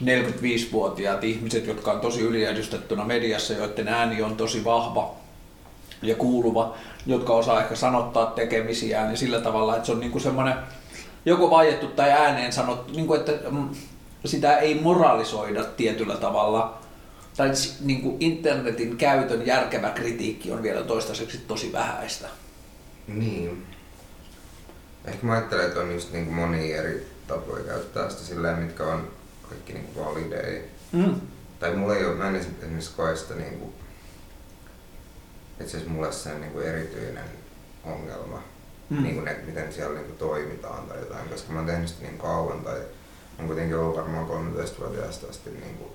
15-45-vuotiaat 0.01 1.23
ihmiset, 1.23 1.67
jotka 1.67 1.91
on 1.91 1.99
tosi 1.99 2.21
yliedustettuna 2.21 3.05
mediassa, 3.05 3.53
joiden 3.53 3.88
ääni 3.88 4.23
on 4.23 4.35
tosi 4.38 4.63
vahva 4.63 5.15
ja 6.01 6.15
kuuluva, 6.15 6.75
jotka 7.05 7.34
osaa 7.34 7.61
ehkä 7.61 7.75
sanottaa 7.75 8.25
tekemisiään 8.25 9.07
niin 9.07 9.17
sillä 9.17 9.41
tavalla, 9.41 9.75
että 9.75 9.85
se 9.85 9.91
on 9.91 9.99
niin 9.99 10.21
semmoinen 10.21 10.55
joko 11.27 11.49
vaiettu 11.49 11.87
tai 11.87 12.11
ääneen 12.11 12.53
sanottu, 12.53 12.93
niin 12.93 13.07
kuin, 13.07 13.19
että 13.19 13.49
mm, 13.51 13.69
sitä 14.25 14.57
ei 14.57 14.81
moralisoida 14.81 15.63
tietyllä 15.63 16.15
tavalla. 16.17 16.81
Tai 17.37 17.51
niin 17.81 18.01
kuin 18.01 18.17
internetin 18.19 18.97
käytön 18.97 19.45
järkevä 19.45 19.89
kritiikki 19.89 20.51
on 20.51 20.63
vielä 20.63 20.83
toistaiseksi 20.83 21.37
tosi 21.37 21.73
vähäistä. 21.73 22.27
Niin. 23.07 23.65
Ehkä 25.05 25.25
mä 25.25 25.33
ajattelen, 25.33 25.65
että 25.65 25.79
on 25.79 25.91
just 25.93 26.11
niin 26.11 26.25
kuin 26.25 26.35
monia 26.35 26.77
eri 26.77 27.07
tapoja 27.27 27.63
käyttää 27.63 28.09
sitä 28.09 28.23
silleen, 28.23 28.59
mitkä 28.59 28.83
on 28.83 29.07
kaikki 29.49 29.73
niin 29.73 29.85
kuin 29.85 30.05
valideja. 30.05 30.61
Mm. 30.91 31.21
Tai 31.59 31.75
mulla 31.75 31.95
ei 31.95 32.05
ole, 32.05 32.15
mä 32.15 32.27
en 32.27 32.35
esimerkiksi 32.35 32.91
koe 32.95 33.15
sitä 33.15 33.35
niin 33.35 33.59
kuin, 33.59 33.73
itse 35.61 35.77
asiassa 35.77 35.89
mulle 35.89 36.11
se 36.11 36.39
niin 36.39 36.51
kuin 36.51 36.67
erityinen 36.67 37.29
ongelma 37.83 38.43
mm. 38.89 39.03
niin 39.03 39.15
kuin, 39.15 39.27
että 39.27 39.45
miten 39.45 39.73
siellä 39.73 39.93
niin 39.93 40.05
kuin, 40.05 40.18
toimitaan 40.18 40.88
tai 40.88 40.99
jotain, 40.99 41.30
koska 41.30 41.53
mä 41.53 41.59
oon 41.59 41.68
tehnyt 41.68 41.88
sitä 41.88 42.01
niin 42.01 42.18
kauan 42.18 42.64
tai 42.64 42.81
on 43.39 43.47
kuitenkin 43.47 43.77
ollut 43.77 43.97
varmaan 43.97 44.27
13-vuotiaasta 44.27 45.27
asti 45.30 45.49
niin 45.49 45.77
kuin, 45.77 45.91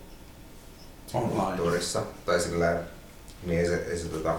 kulttuurissa. 1.13 2.03
Tai 2.27 2.41
sillä 2.41 2.77
niin 3.47 3.61
ei 3.61 3.67
se, 3.67 3.75
ei 3.75 3.99
se 3.99 4.09
tota, 4.09 4.37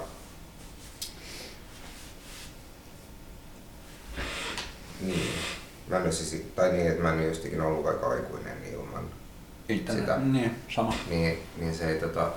Niin. 5.01 5.29
Mä 5.87 5.97
en 5.97 6.13
siis, 6.13 6.45
tai 6.55 6.71
niin, 6.71 6.87
että 6.87 7.03
mä 7.03 7.13
en 7.13 7.27
just 7.27 7.45
ikinä 7.45 7.65
ollut 7.65 7.83
vaikka 7.83 8.09
aikuinen 8.09 8.57
ilman 8.73 9.09
Itse, 9.69 9.93
sitä. 9.93 10.17
Niin, 10.17 10.55
sama. 10.69 10.93
Niin, 11.09 11.39
niin 11.57 11.75
se 11.75 11.89
ei 11.89 11.99
tota, 11.99 12.31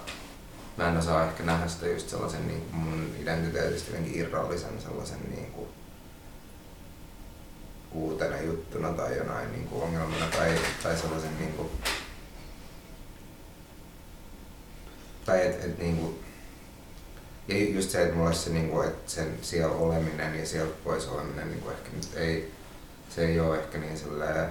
mä 0.76 0.88
en 0.88 0.96
osaa 0.96 1.28
ehkä 1.28 1.42
nähdä 1.42 1.68
sitä 1.68 1.86
just 1.86 2.08
sellaisen 2.08 2.48
niin 2.48 2.62
mun 2.72 3.10
identiteetistä 3.22 3.96
irrallisen 4.12 4.80
sellaisen 4.82 5.18
niin 5.30 5.52
kuin, 5.52 5.68
uutena 7.96 8.40
juttuna 8.40 8.92
tai 8.92 9.16
jonain 9.16 9.52
niin 9.52 9.68
kuin 9.68 9.82
ongelmana 9.82 10.26
tai, 10.26 10.58
tai 10.82 10.96
sellaisen 10.96 11.38
niin 11.38 11.52
kuin, 11.52 11.68
tai 15.24 15.46
et, 15.46 15.64
et 15.64 15.78
niin 15.78 15.96
kuin, 15.96 16.18
ja 17.48 17.68
just 17.68 17.90
se, 17.90 18.02
että 18.02 18.32
se, 18.32 18.50
niin 18.50 18.68
kuin, 18.68 18.88
että 18.88 19.10
sen 19.10 19.38
siellä 19.42 19.74
oleminen 19.74 20.38
ja 20.38 20.46
siellä 20.46 20.72
pois 20.84 21.08
oleminen 21.08 21.50
niin 21.50 21.60
kuin 21.60 21.74
ehkä 21.74 21.90
nyt 21.92 22.16
ei, 22.16 22.52
se 23.08 23.26
ei 23.26 23.40
ole 23.40 23.58
ehkä 23.58 23.78
niin 23.78 23.98
sellainen 23.98 24.48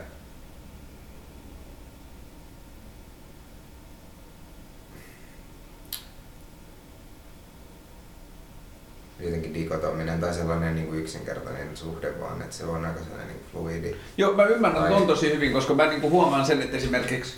jotenkin 9.26 9.54
dikotominen 9.54 10.20
tai 10.20 10.34
sellainen 10.34 10.76
niin 10.76 10.88
kuin 10.88 11.00
yksinkertainen 11.00 11.78
suhde, 11.78 12.20
vaan 12.20 12.42
että 12.42 12.56
se 12.56 12.66
on 12.66 12.86
aika 12.86 13.00
sellainen 13.00 13.28
niin 13.28 13.46
fluidi. 13.52 13.96
Joo, 14.18 14.34
mä 14.34 14.46
ymmärrän 14.46 14.88
ton 14.88 15.08
tosi 15.08 15.34
hyvin, 15.34 15.54
koska 15.54 15.74
mä 15.74 15.88
niin 15.88 16.02
kuin 16.02 16.12
huomaan 16.12 16.46
sen, 16.46 16.62
että 16.62 16.78
esimerkiksi 16.78 17.34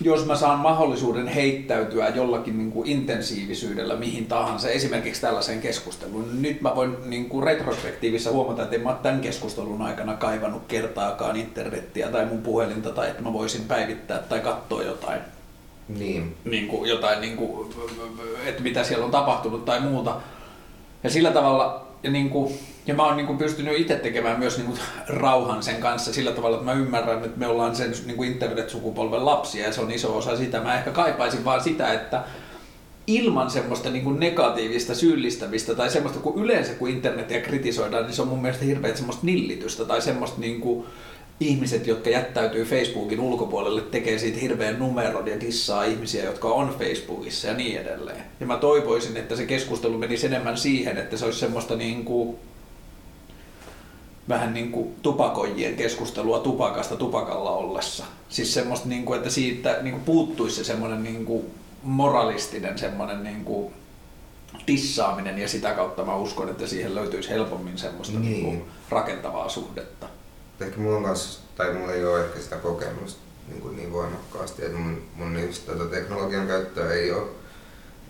jos 0.00 0.26
mä 0.26 0.36
saan 0.36 0.58
mahdollisuuden 0.58 1.26
heittäytyä 1.26 2.08
jollakin 2.08 2.58
niin 2.58 2.72
kuin 2.72 2.88
intensiivisyydellä 2.88 3.96
mihin 3.96 4.26
tahansa, 4.26 4.68
esimerkiksi 4.68 5.20
tällaiseen 5.20 5.60
keskusteluun, 5.60 6.28
niin 6.28 6.42
nyt 6.42 6.60
mä 6.60 6.76
voin 6.76 6.96
niin 7.04 7.28
kuin 7.28 7.42
retrospektiivissa 7.42 8.30
huomata, 8.30 8.62
että 8.62 8.76
en 8.76 8.82
mä 8.82 8.98
tämän 9.02 9.20
keskustelun 9.20 9.82
aikana 9.82 10.14
kaivannut 10.14 10.62
kertaakaan 10.68 11.36
internettiä 11.36 12.08
tai 12.08 12.26
mun 12.26 12.42
puhelinta 12.42 12.90
tai 12.90 13.10
että 13.10 13.22
mä 13.22 13.32
voisin 13.32 13.64
päivittää 13.64 14.18
tai 14.18 14.40
katsoa 14.40 14.82
jotain 14.82 15.20
niin. 15.88 16.36
Niin 16.44 16.68
kuin 16.68 16.90
jotain, 16.90 17.20
niin 17.20 17.36
kuin, 17.36 17.74
että 18.46 18.62
mitä 18.62 18.84
siellä 18.84 19.04
on 19.04 19.10
tapahtunut 19.10 19.64
tai 19.64 19.80
muuta. 19.80 20.16
Ja 21.04 21.10
sillä 21.10 21.30
tavalla, 21.30 21.86
ja, 22.02 22.10
niin 22.10 22.30
kuin, 22.30 22.54
ja 22.86 22.94
mä 22.94 23.06
oon 23.06 23.16
niin 23.16 23.26
kuin 23.26 23.38
pystynyt 23.38 23.78
itse 23.78 23.96
tekemään 23.96 24.38
myös 24.38 24.56
niin 24.56 24.66
kuin 24.66 24.78
rauhan 25.08 25.62
sen 25.62 25.76
kanssa 25.76 26.12
sillä 26.12 26.32
tavalla, 26.32 26.56
että 26.56 26.64
mä 26.64 26.72
ymmärrän, 26.72 27.24
että 27.24 27.38
me 27.38 27.46
ollaan 27.46 27.76
sen 27.76 27.92
niin 28.06 28.16
kuin 28.16 28.32
internet-sukupolven 28.32 29.24
lapsia 29.24 29.66
ja 29.66 29.72
se 29.72 29.80
on 29.80 29.90
iso 29.90 30.16
osa 30.16 30.36
sitä. 30.36 30.60
Mä 30.60 30.78
ehkä 30.78 30.90
kaipaisin 30.90 31.44
vaan 31.44 31.62
sitä, 31.62 31.92
että 31.92 32.24
ilman 33.06 33.50
semmoista 33.50 33.90
niin 33.90 34.04
kuin 34.04 34.20
negatiivista 34.20 34.94
syyllistämistä 34.94 35.74
tai 35.74 35.90
semmoista, 35.90 36.20
kun 36.20 36.44
yleensä 36.44 36.74
kun 36.74 36.88
internetiä 36.88 37.40
kritisoidaan, 37.40 38.04
niin 38.04 38.14
se 38.14 38.22
on 38.22 38.28
mun 38.28 38.42
mielestä 38.42 38.64
hirveän 38.64 38.96
semmoista 38.96 39.26
nillitystä 39.26 39.84
tai 39.84 40.02
semmoista 40.02 40.40
niin 40.40 40.60
kuin, 40.60 40.86
ihmiset, 41.40 41.86
jotka 41.86 42.10
jättäytyy 42.10 42.64
Facebookin 42.64 43.20
ulkopuolelle, 43.20 43.80
tekee 43.80 44.18
siitä 44.18 44.38
hirveän 44.38 44.78
numeron 44.78 45.28
ja 45.28 45.40
dissaa 45.40 45.84
ihmisiä, 45.84 46.24
jotka 46.24 46.48
on 46.48 46.76
Facebookissa 46.78 47.48
ja 47.48 47.54
niin 47.54 47.80
edelleen. 47.80 48.22
Ja 48.40 48.46
mä 48.46 48.56
toivoisin, 48.56 49.16
että 49.16 49.36
se 49.36 49.46
keskustelu 49.46 49.98
menisi 49.98 50.26
enemmän 50.26 50.58
siihen, 50.58 50.96
että 50.96 51.16
se 51.16 51.24
olisi 51.24 51.38
semmoista 51.38 51.76
niin 51.76 52.04
kuin, 52.04 52.36
vähän 54.28 54.54
niin 54.54 54.72
kuin 54.72 54.94
tupakoijien 55.02 55.76
keskustelua 55.76 56.38
tupakasta 56.38 56.96
tupakalla 56.96 57.50
ollessa. 57.50 58.04
Siis 58.28 58.54
semmoista, 58.54 58.88
niin 58.88 59.04
kuin, 59.04 59.16
että 59.16 59.30
siitä 59.30 59.78
niin 59.82 59.92
kuin 59.92 60.04
puuttuisi 60.04 60.56
se 60.56 60.64
semmoinen 60.64 61.02
niin 61.02 61.24
kuin 61.24 61.44
moralistinen 61.82 62.78
semmoinen 62.78 63.24
niin 63.24 63.44
kuin 63.44 63.72
dissaaminen 64.66 65.38
ja 65.38 65.48
sitä 65.48 65.70
kautta 65.70 66.04
mä 66.04 66.16
uskon, 66.16 66.48
että 66.48 66.66
siihen 66.66 66.94
löytyisi 66.94 67.30
helpommin 67.30 67.78
semmoista 67.78 68.18
niin. 68.18 68.32
Niin 68.32 68.44
kuin 68.44 68.64
rakentavaa 68.88 69.48
suhdetta 69.48 70.17
ehkä 70.60 70.80
mulla 70.80 70.96
on 70.96 71.04
kanssa, 71.04 71.40
tai 71.56 71.74
mulla 71.74 71.92
ei 71.92 72.04
ole 72.04 72.24
ehkä 72.24 72.40
sitä 72.40 72.56
kokemusta 72.56 73.20
niin, 73.48 73.60
kuin 73.60 73.76
niin 73.76 73.92
voimakkaasti, 73.92 74.64
että 74.64 74.78
mun, 74.78 75.02
mun 75.14 75.42
just 75.42 75.66
tätä 75.66 75.84
teknologian 75.84 76.46
käyttöä 76.46 76.92
ei 76.92 77.12
ole 77.12 77.26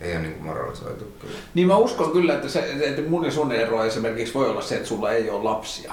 ei 0.00 0.12
ole 0.12 0.22
niin 0.22 0.42
moralisoitu 0.42 1.04
kyllä. 1.20 1.38
Niin 1.54 1.66
mä 1.66 1.76
uskon 1.76 2.12
kyllä, 2.12 2.34
että, 2.34 2.48
se, 2.48 2.76
että 2.80 3.02
mun 3.02 3.24
ja 3.24 3.30
sun 3.30 3.52
ero 3.52 3.84
esimerkiksi 3.84 4.34
voi 4.34 4.50
olla 4.50 4.62
se, 4.62 4.74
että 4.76 4.88
sulla 4.88 5.12
ei 5.12 5.30
ole 5.30 5.44
lapsia. 5.44 5.92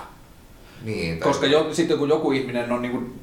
Niin, 0.83 1.17
tai... 1.17 1.27
Koska 1.27 1.45
jo, 1.45 1.73
sitten 1.73 1.97
kun 1.97 2.09
joku 2.09 2.31
ihminen 2.31 2.71
on 2.71 2.81
niin 2.81 2.91
kuin 2.91 3.19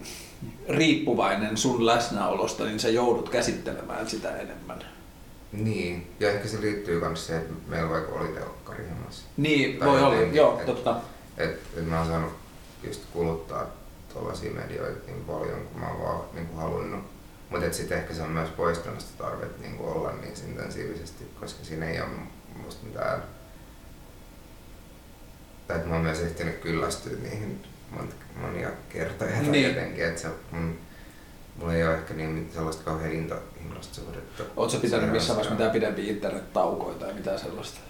riippuvainen 0.68 1.56
sun 1.56 1.86
läsnäolosta, 1.86 2.64
niin 2.64 2.80
sä 2.80 2.88
joudut 2.88 3.28
käsittelemään 3.28 4.08
sitä 4.08 4.36
enemmän. 4.36 4.84
Niin, 5.52 6.06
ja 6.20 6.30
ehkä 6.30 6.48
se 6.48 6.60
liittyy 6.60 7.00
myös 7.00 7.26
siihen, 7.26 7.42
että 7.42 7.54
meillä 7.66 7.90
vaikka 7.90 8.12
oli 8.12 8.28
telkkari 8.28 8.84
Niin, 9.36 9.78
tai 9.78 9.88
voi 9.88 10.02
olla, 10.02 10.16
joo, 10.32 10.58
et, 10.60 10.66
totta. 10.66 10.96
Että 11.38 11.80
et 11.80 11.86
mä 11.88 11.98
oon 11.98 12.06
saanut 12.06 12.32
just 12.82 13.02
kuluttaa 13.12 13.66
tuollaisia 14.12 14.52
medioita 14.52 15.06
niin 15.06 15.24
paljon 15.24 15.60
kuin 15.60 15.80
mä 15.80 15.88
oon 15.88 16.02
vaan 16.02 16.20
niin 16.32 16.46
kuin 16.46 16.58
halunnut. 16.58 17.04
Mutta 17.50 17.72
sitten 17.72 17.98
ehkä 17.98 18.14
se 18.14 18.22
on 18.22 18.30
myös 18.30 18.50
poistanut 18.50 19.00
sitä 19.00 19.24
tarvetta 19.24 19.62
niin 19.62 19.76
kuin 19.76 19.92
olla 19.92 20.12
niin 20.12 20.34
intensiivisesti, 20.48 21.24
koska 21.40 21.64
siinä 21.64 21.90
ei 21.90 22.00
ole 22.00 22.08
musta 22.64 22.86
mitään... 22.86 23.22
Tai 25.68 25.76
että 25.76 25.88
mä 25.88 25.94
oon 25.94 26.04
myös 26.04 26.20
ehtinyt 26.20 26.58
kyllästyä 26.58 27.12
niihin 27.22 27.64
monia 28.40 28.70
kertoja 28.88 29.32
tai 29.32 29.42
niin. 29.42 29.68
jotenkin, 29.68 30.04
että 30.04 30.20
se 30.20 30.28
mun, 30.50 30.78
mulla 31.56 31.74
ei 31.74 31.84
ole 31.84 31.94
ehkä 31.94 32.14
niin 32.14 32.50
sellaista 32.54 32.84
kauhean 32.84 33.10
hinta, 33.10 33.36
hinnasta 33.62 33.94
suhdetta. 33.94 34.42
Oletko 34.56 34.78
pitänyt 34.78 35.10
missään 35.10 35.36
vaiheessa 35.36 35.54
mitään 35.54 35.70
pidempiä 35.70 36.12
internet-taukoja 36.12 36.98
tai 36.98 37.14
mitään 37.14 37.38
sellaista? 37.38 37.80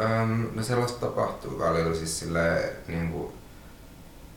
Öm, 0.00 0.48
no 0.54 0.62
sellaista 0.62 1.06
tapahtuu 1.06 1.58
välillä 1.58 1.94
siis 1.94 2.18
silleen, 2.18 2.70
niin 2.88 3.12
kuin, 3.12 3.32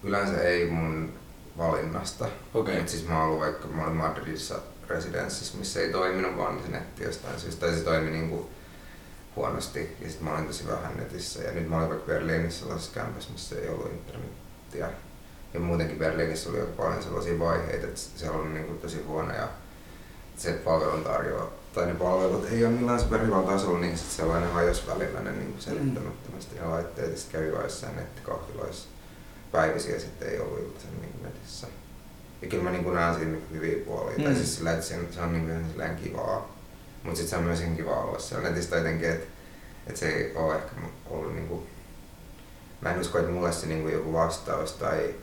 yleensä 0.05 0.41
ei 0.41 0.69
mun 0.69 1.13
valinnasta. 1.57 2.25
Okay. 2.53 2.75
Mutta 2.75 2.91
siis 2.91 3.07
mä 3.07 3.23
ollut 3.23 3.39
vaikka, 3.39 3.67
mä 3.67 3.83
olin 3.83 3.95
Madridissa 3.95 4.55
residenssissä, 4.87 5.57
missä 5.57 5.79
ei 5.79 5.91
toiminut 5.91 6.37
vaan 6.37 6.61
se 6.65 6.71
netti 6.71 7.03
jostain 7.03 7.39
syystä, 7.39 7.65
tai 7.65 7.75
se 7.75 7.83
toimi 7.83 8.11
niinku 8.11 8.49
huonosti, 9.35 9.95
ja 10.01 10.09
sitten 10.09 10.27
mä 10.27 10.33
olin 10.33 10.47
tosi 10.47 10.67
vähän 10.67 10.97
netissä, 10.97 11.43
ja 11.43 11.51
nyt 11.51 11.69
mä 11.69 11.77
olin 11.77 11.89
vaikka 11.89 12.05
Berliinissä 12.05 12.59
sellaisessa 12.59 12.93
kämpässä, 12.93 13.31
missä 13.31 13.55
ei 13.55 13.69
ollut 13.69 13.91
internetiä. 13.91 14.89
Ja 15.53 15.59
muutenkin 15.59 15.99
Berliinissä 15.99 16.49
oli 16.49 16.59
aika 16.59 16.71
paljon 16.71 17.03
sellaisia 17.03 17.39
vaiheita, 17.39 17.87
että 17.87 17.99
siellä 18.15 18.37
on 18.37 18.53
niinku 18.53 18.73
tosi 18.73 19.03
huono, 19.07 19.33
ja 19.33 19.47
se 20.37 20.51
palvelun 20.51 21.03
tarjoaa, 21.03 21.51
tai 21.73 21.85
ne 21.85 21.93
palvelut 21.93 22.47
ei 22.51 22.65
ole 22.65 22.73
millään 22.73 22.99
superhyvällä 22.99 23.51
tasolla, 23.51 23.79
niin 23.79 23.97
sitten 23.97 24.15
sellainen 24.15 24.51
hajos 24.51 24.87
välillä 24.87 25.19
ne 25.19 25.31
niin 25.31 25.55
selittämättömästi 25.59 26.55
ne 26.55 26.65
laitteet, 26.65 27.11
ja 27.11 27.17
sitten 27.17 27.41
kävi 27.41 27.51
joissain 27.51 27.95
nettikahviloissa 27.95 28.87
päivisiä 29.51 29.99
sitten 29.99 30.29
ei 30.29 30.39
ollut 30.39 30.59
iltaisemmin 30.59 31.09
netissä. 31.23 31.67
Ja 32.41 32.47
kyllä 32.47 32.63
mä 32.63 32.71
niin 32.71 32.93
näen 32.93 33.15
siinä 33.15 33.37
hyviä 33.51 33.85
puolia. 33.85 34.17
Mm. 34.17 34.23
Tai 34.23 34.35
siis 34.35 34.55
sillä, 34.55 34.73
että 34.73 34.85
se 34.85 35.21
on 35.21 35.33
niin 35.33 35.45
kuin 35.45 35.95
kivaa. 36.03 36.55
Mutta 37.03 37.17
sitten 37.17 37.29
se 37.29 37.37
on 37.37 37.43
myös 37.43 37.63
kivaa 37.75 38.03
olla 38.03 38.19
siellä 38.19 38.49
netissä 38.49 38.75
jotenkin, 38.75 39.09
että 39.09 39.27
et 39.87 39.97
se 39.97 40.09
ei 40.09 40.35
ole 40.35 40.55
ehkä 40.55 40.71
ollut 41.09 41.35
niin 41.35 41.47
kuin, 41.47 41.67
mä 42.81 42.93
en 42.93 42.99
usko, 43.01 43.19
että 43.19 43.31
mulle 43.31 43.51
se 43.51 43.67
niin 43.67 43.81
kuin 43.81 43.93
joku 43.93 44.13
vastaus 44.13 44.71
tai 44.71 45.15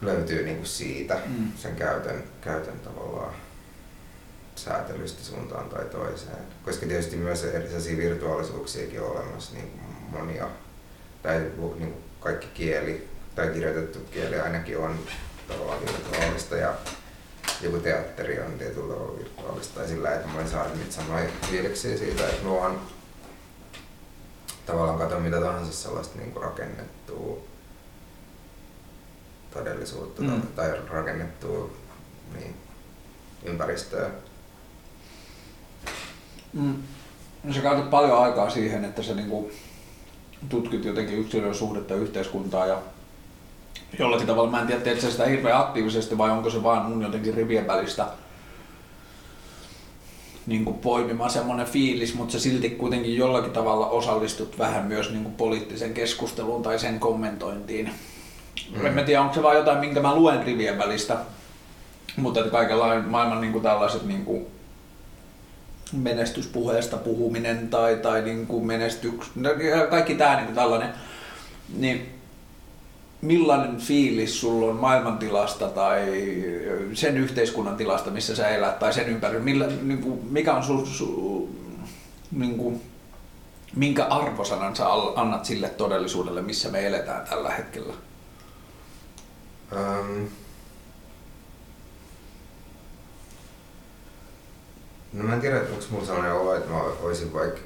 löytyy 0.00 0.44
niin 0.44 0.56
kuin 0.56 0.66
siitä 0.66 1.20
mm. 1.26 1.52
sen 1.56 1.76
käytön, 1.76 2.24
käytön 2.40 2.80
tavallaan 2.80 3.34
säätelystä 4.54 5.24
suuntaan 5.24 5.68
tai 5.68 5.84
toiseen. 5.84 6.38
Koska 6.64 6.86
tietysti 6.86 7.16
myös 7.16 7.44
erilaisia 7.44 7.96
virtuaalisuuksiakin 7.96 9.00
on 9.00 9.10
olemassa 9.10 9.54
niin 9.54 9.70
kuin 9.70 9.82
monia. 10.10 10.48
Tai 11.22 11.38
niin 11.38 11.52
kuin 11.92 12.03
kaikki 12.24 12.46
kieli 12.54 13.08
tai 13.34 13.48
kirjoitettu 13.48 13.98
kieli 13.98 14.40
ainakin 14.40 14.78
on 14.78 14.98
tavallaan 15.48 15.80
virtuaalista 15.80 16.56
ja 16.56 16.74
joku 17.60 17.78
teatteri 17.78 18.40
on 18.40 18.58
tietyllä 18.58 18.94
tavalla 18.94 19.18
virtuaalista 19.18 19.74
tai 19.74 19.88
sillä, 19.88 20.14
että 20.14 20.26
mä 20.26 20.34
voin 20.34 20.48
saada 20.48 20.74
niitä 20.74 20.92
samoja 20.92 21.28
fiiliksiä 21.50 21.98
siitä, 21.98 22.28
että 22.28 22.44
mä 22.44 22.50
vaan 22.50 22.80
tavallaan 24.66 24.98
katson 24.98 25.22
mitä 25.22 25.40
tahansa 25.40 25.72
sellaista 25.72 26.18
niin 26.18 26.36
rakennettua 26.36 27.38
todellisuutta 29.54 30.22
mm. 30.22 30.42
tai 30.42 30.72
rakennettua 30.88 31.70
niin, 32.34 32.56
ympäristöä. 33.44 34.10
Mm. 36.52 36.82
No 37.44 37.52
sä 37.54 37.60
käytät 37.60 37.90
paljon 37.90 38.18
aikaa 38.18 38.50
siihen, 38.50 38.84
että 38.84 39.02
sä 39.02 39.14
niinku 39.14 39.50
tutkit 40.48 40.84
jotenkin 40.84 41.18
yksilön 41.18 41.54
suhdetta 41.54 41.94
yhteiskuntaa 41.94 42.66
ja 42.66 42.78
jollakin 43.98 44.26
tavalla, 44.26 44.50
mä 44.50 44.60
en 44.60 44.66
tiedä, 44.66 44.80
teet 44.80 45.00
sitä 45.00 45.26
hirveän 45.26 45.58
aktiivisesti 45.60 46.18
vai 46.18 46.30
onko 46.30 46.50
se 46.50 46.62
vaan 46.62 46.86
mun 46.86 47.02
jotenkin 47.02 47.34
rivien 47.34 47.66
välistä 47.66 48.06
niin 50.46 50.64
kuin 50.64 50.78
poimima 50.78 51.28
semmoinen 51.28 51.66
fiilis, 51.66 52.14
mutta 52.14 52.32
sä 52.32 52.40
silti 52.40 52.70
kuitenkin 52.70 53.16
jollakin 53.16 53.52
tavalla 53.52 53.86
osallistut 53.86 54.58
vähän 54.58 54.84
myös 54.84 55.10
niin 55.10 55.22
kuin 55.22 55.34
poliittisen 55.34 55.94
keskusteluun 55.94 56.62
tai 56.62 56.78
sen 56.78 57.00
kommentointiin. 57.00 57.90
Mm. 58.76 58.86
En 58.86 58.94
mä 58.94 59.02
tiedä, 59.02 59.20
onko 59.22 59.34
se 59.34 59.42
vaan 59.42 59.56
jotain, 59.56 59.78
minkä 59.78 60.00
mä 60.00 60.14
luen 60.14 60.46
rivien 60.46 60.78
välistä, 60.78 61.16
mutta 62.16 62.40
että 62.40 62.52
kaikella 62.52 63.00
maailman 63.00 63.40
niin 63.40 63.52
kuin 63.52 63.62
tällaiset 63.62 64.06
niin 64.06 64.24
kuin 64.24 64.46
menestyspuheesta 65.92 66.96
puhuminen 66.96 67.68
tai, 67.68 67.96
tai 67.96 68.22
niin 68.22 68.46
kuin 68.46 68.66
menestyks, 68.66 69.30
no, 69.34 69.50
kaikki 69.90 70.14
tämä 70.14 70.34
niin 70.34 70.44
kuin 70.46 70.54
tällainen, 70.54 70.94
niin 71.76 72.14
millainen 73.22 73.76
fiilis 73.76 74.40
sulla 74.40 74.70
on 74.70 74.76
maailmantilasta 74.76 75.68
tai 75.68 76.02
sen 76.92 77.16
yhteiskunnan 77.16 77.76
tilasta, 77.76 78.10
missä 78.10 78.36
sä 78.36 78.48
elät 78.48 78.78
tai 78.78 78.92
sen 78.92 79.08
ympärillä, 79.08 79.44
millä, 79.44 79.66
niin 79.82 80.02
kuin, 80.02 80.20
mikä 80.30 80.54
on 80.54 80.64
sun, 80.64 80.86
su, 80.86 81.48
niin 82.32 82.58
kuin, 82.58 82.80
minkä 83.76 84.04
arvosanan 84.04 84.76
sä 84.76 84.86
annat 85.16 85.44
sille 85.44 85.68
todellisuudelle, 85.68 86.42
missä 86.42 86.68
me 86.68 86.86
eletään 86.86 87.26
tällä 87.26 87.50
hetkellä? 87.50 87.94
Um, 89.72 90.28
no 95.14 95.24
mä 95.24 95.34
en 95.34 95.40
tiedä, 95.40 95.60
onko 95.60 95.84
mulla 95.90 96.06
sellainen 96.06 96.32
olo, 96.32 96.54
että 96.54 96.70
mä 96.70 96.82
olisin 96.82 97.32
vaikka 97.32 97.60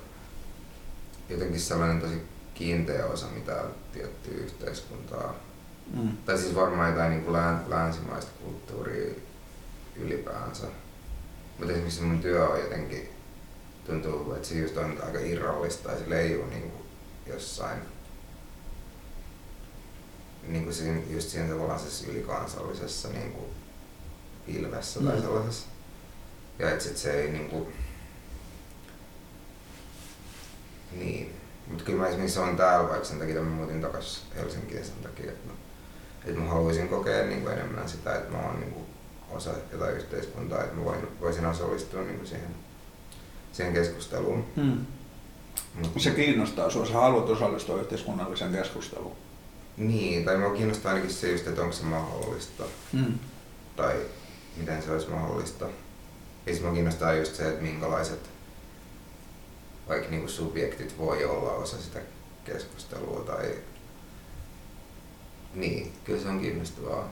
jotenkin 1.28 1.60
sellainen 1.60 2.00
tosi 2.00 2.22
kiinteä 2.54 3.06
osa 3.06 3.26
mitä 3.26 3.64
tiettyä 3.92 4.34
yhteiskuntaa. 4.34 5.34
Mm. 5.94 6.16
Tai 6.16 6.38
siis 6.38 6.54
varmaan 6.54 6.90
jotain 6.90 7.10
niin 7.10 7.24
kuin 7.24 7.36
länsimaista 7.68 8.30
kulttuuria 8.44 9.14
ylipäänsä. 9.96 10.66
Mutta 11.58 11.72
esimerkiksi 11.72 12.02
mun 12.02 12.20
työ 12.20 12.48
on 12.48 12.60
jotenkin, 12.60 13.08
tuntuu, 13.86 14.32
että 14.32 14.48
se 14.48 14.54
just 14.54 14.76
on 14.76 14.98
aika 15.06 15.18
irrallista 15.18 15.90
ja 15.90 15.98
se 15.98 16.10
leijuu 16.10 16.46
niin 16.46 16.70
kuin 16.70 16.82
jossain 17.26 17.78
niin 20.48 20.64
kuin 20.64 20.74
siinä, 20.74 21.00
just 21.10 21.28
siinä 21.28 21.46
sellaisessa 21.46 22.10
ylikansallisessa 22.10 23.08
niin 23.08 23.32
kuin 23.32 23.46
pilvessä 24.46 25.00
mm. 25.00 25.06
tai 25.06 25.20
sellaisessa. 25.20 25.66
Ja 26.58 26.70
että 26.70 26.84
sit 26.84 26.96
se 26.96 27.20
ei 27.20 27.30
niin 27.30 27.48
kuin, 27.48 27.72
niin. 30.92 31.34
Mutta 31.66 31.84
kyllä 31.84 32.02
mä 32.02 32.08
esimerkiksi 32.08 32.38
on 32.38 32.56
täällä 32.56 32.88
vaikka 32.88 33.04
sen 33.04 33.18
takia, 33.18 33.34
että 33.34 33.48
mä 33.48 33.56
muutin 33.56 33.80
takas 33.80 34.26
Helsinkiin 34.36 34.84
sen 34.84 35.02
takia, 35.02 35.32
että 35.32 35.46
mä, 35.48 35.52
että 36.24 36.40
mä 36.40 36.50
haluaisin 36.50 36.88
kokea 36.88 37.26
niin 37.26 37.42
kuin 37.42 37.52
enemmän 37.52 37.88
sitä, 37.88 38.14
että 38.14 38.32
mä 38.32 38.42
oon 38.42 38.60
niin 38.60 38.72
kuin 38.72 38.86
osa 39.30 39.50
jotain 39.72 39.96
yhteiskuntaa, 39.96 40.64
että 40.64 40.76
mä 40.76 40.84
voin, 40.84 41.08
voisin 41.20 41.46
osallistua 41.46 42.02
niin 42.02 42.16
kuin 42.16 42.26
siihen, 42.26 42.54
siihen 43.52 43.74
keskusteluun. 43.74 44.44
Hmm. 44.56 44.86
Mut, 45.74 46.02
se 46.02 46.10
kiinnostaa 46.10 46.70
sinua, 46.70 46.86
sä 46.86 46.92
haluat 46.92 47.28
osallistua 47.28 47.80
yhteiskunnalliseen 47.80 48.52
keskusteluun. 48.52 49.16
Niin, 49.76 50.24
tai 50.24 50.36
minua 50.36 50.54
kiinnostaa 50.54 50.92
ainakin 50.92 51.14
se 51.14 51.32
just, 51.32 51.46
että 51.46 51.62
onko 51.62 51.72
se 51.72 51.84
mahdollista. 51.84 52.64
Hmm. 52.92 53.18
Tai 53.76 53.96
miten 54.56 54.82
se 54.82 54.92
olisi 54.92 55.10
mahdollista. 55.10 55.66
Ja 56.48 56.54
minua 56.54 56.72
kiinnostaa 56.72 57.14
just 57.14 57.34
se, 57.34 57.48
että 57.48 57.62
minkälaiset 57.62 58.30
vaikka 59.88 60.08
niin 60.10 60.20
kuin 60.20 60.30
subjektit 60.30 60.98
voi 60.98 61.24
olla 61.24 61.52
osa 61.52 61.82
sitä 61.82 62.00
keskustelua 62.44 63.20
tai 63.20 63.54
niin, 65.54 65.92
kyllä 66.04 66.22
se 66.22 66.28
on 66.28 66.40
kiinnostavaa. 66.40 67.08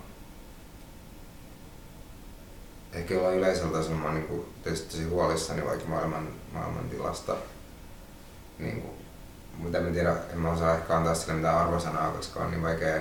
Ehkä 2.92 3.14
jollain 3.14 3.38
yleisellä 3.38 3.72
tasolla 3.72 3.98
mä 3.98 4.04
oon 4.04 4.14
niin 4.14 4.44
tietysti 4.62 4.90
tosi 4.90 5.04
huolissani 5.04 5.64
vaikka 5.64 5.88
maailman, 5.88 6.28
maailman 6.52 6.88
tilasta. 6.88 7.36
Niin 8.58 8.82
kuin, 8.82 8.94
mutta 9.58 9.78
en 9.78 9.92
tiedä, 9.92 10.16
en 10.32 10.38
mä 10.38 10.50
osaa 10.50 10.74
ehkä 10.74 10.96
antaa 10.96 11.14
sille 11.14 11.34
mitään 11.34 11.58
arvosanaa, 11.58 12.12
koska 12.12 12.40
on 12.40 12.50
niin 12.50 12.62
vaikea 12.62 13.00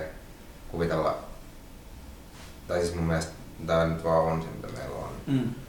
kuvitella. 0.72 1.18
Tai 2.68 2.80
siis 2.80 2.96
mun 2.96 3.04
mielestä 3.04 3.32
tämä 3.68 3.86
nyt 3.86 4.04
vaan 4.04 4.24
on 4.24 4.42
se, 4.42 4.48
mitä 4.48 4.68
meillä 4.68 4.96
on. 4.96 5.12
Mm. 5.28 5.65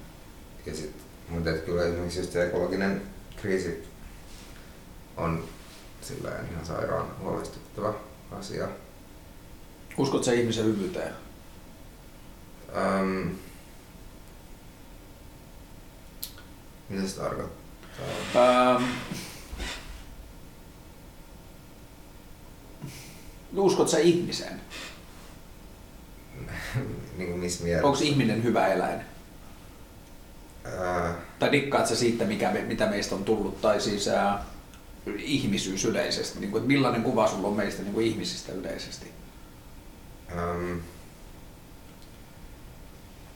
Ja 0.67 0.75
sit, 0.75 0.97
mutta 1.29 1.53
kyllä 1.53 1.83
esimerkiksi 1.85 2.19
just 2.19 2.33
se 2.33 2.47
ekologinen 2.47 3.03
kriisi 3.37 3.85
on 5.17 5.45
sillä 6.01 6.31
ihan 6.53 6.67
sairaan 6.67 7.07
huolestuttava 7.21 7.95
asia. 8.31 8.69
Uskot 9.99 10.25
sä 10.25 10.33
ihmisen 10.33 10.65
hyvyyteen? 10.65 11.13
Ähm, 12.77 13.29
mitä 16.89 17.09
se 17.09 17.17
tarkoittaa? 17.17 18.77
Ähm, 18.77 18.85
uskot 23.57 23.89
sä 23.89 23.99
ihmiseen? 23.99 24.61
niin 27.17 27.29
kuin 27.29 27.41
missä 27.41 27.65
mielessä? 27.65 27.87
Onko 27.87 27.99
ihminen 28.03 28.43
hyvä 28.43 28.67
eläin? 28.67 29.16
Ää... 30.79 31.15
Tai 31.39 31.53
dikkaat 31.53 31.87
sä 31.87 31.97
siitä, 31.97 32.25
mikä 32.25 32.51
me, 32.51 32.63
mitä 32.63 32.87
meistä 32.87 33.15
on 33.15 33.25
tullut? 33.25 33.61
Tai 33.61 33.81
siis 33.81 34.09
ää, 34.09 34.45
ihmisyys 35.19 35.85
yleisesti? 35.85 36.41
Niin 36.41 36.51
kuin, 36.51 36.61
että 36.61 36.73
millainen 36.73 37.03
kuva 37.03 37.29
sulla 37.29 37.49
on 37.49 37.57
meistä 37.57 37.83
niin 37.83 37.95
kuin 37.95 38.07
ihmisistä 38.07 38.53
yleisesti? 38.53 39.11
Um, 40.35 40.81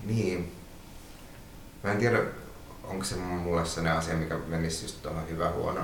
niin. 0.04 0.52
Mä 1.82 1.92
en 1.92 1.98
tiedä, 1.98 2.18
onko 2.84 3.04
se 3.04 3.16
mulle 3.16 3.66
sellainen 3.66 3.98
asia, 3.98 4.14
mikä 4.14 4.38
menisi 4.46 4.84
just 4.84 5.02
tuohon 5.02 5.28
hyvä 5.28 5.50
huono 5.50 5.80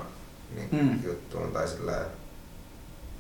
niin 0.54 0.68
mm. 0.72 1.04
juttuun 1.04 1.52
tai 1.52 1.68
sillä, 1.68 2.00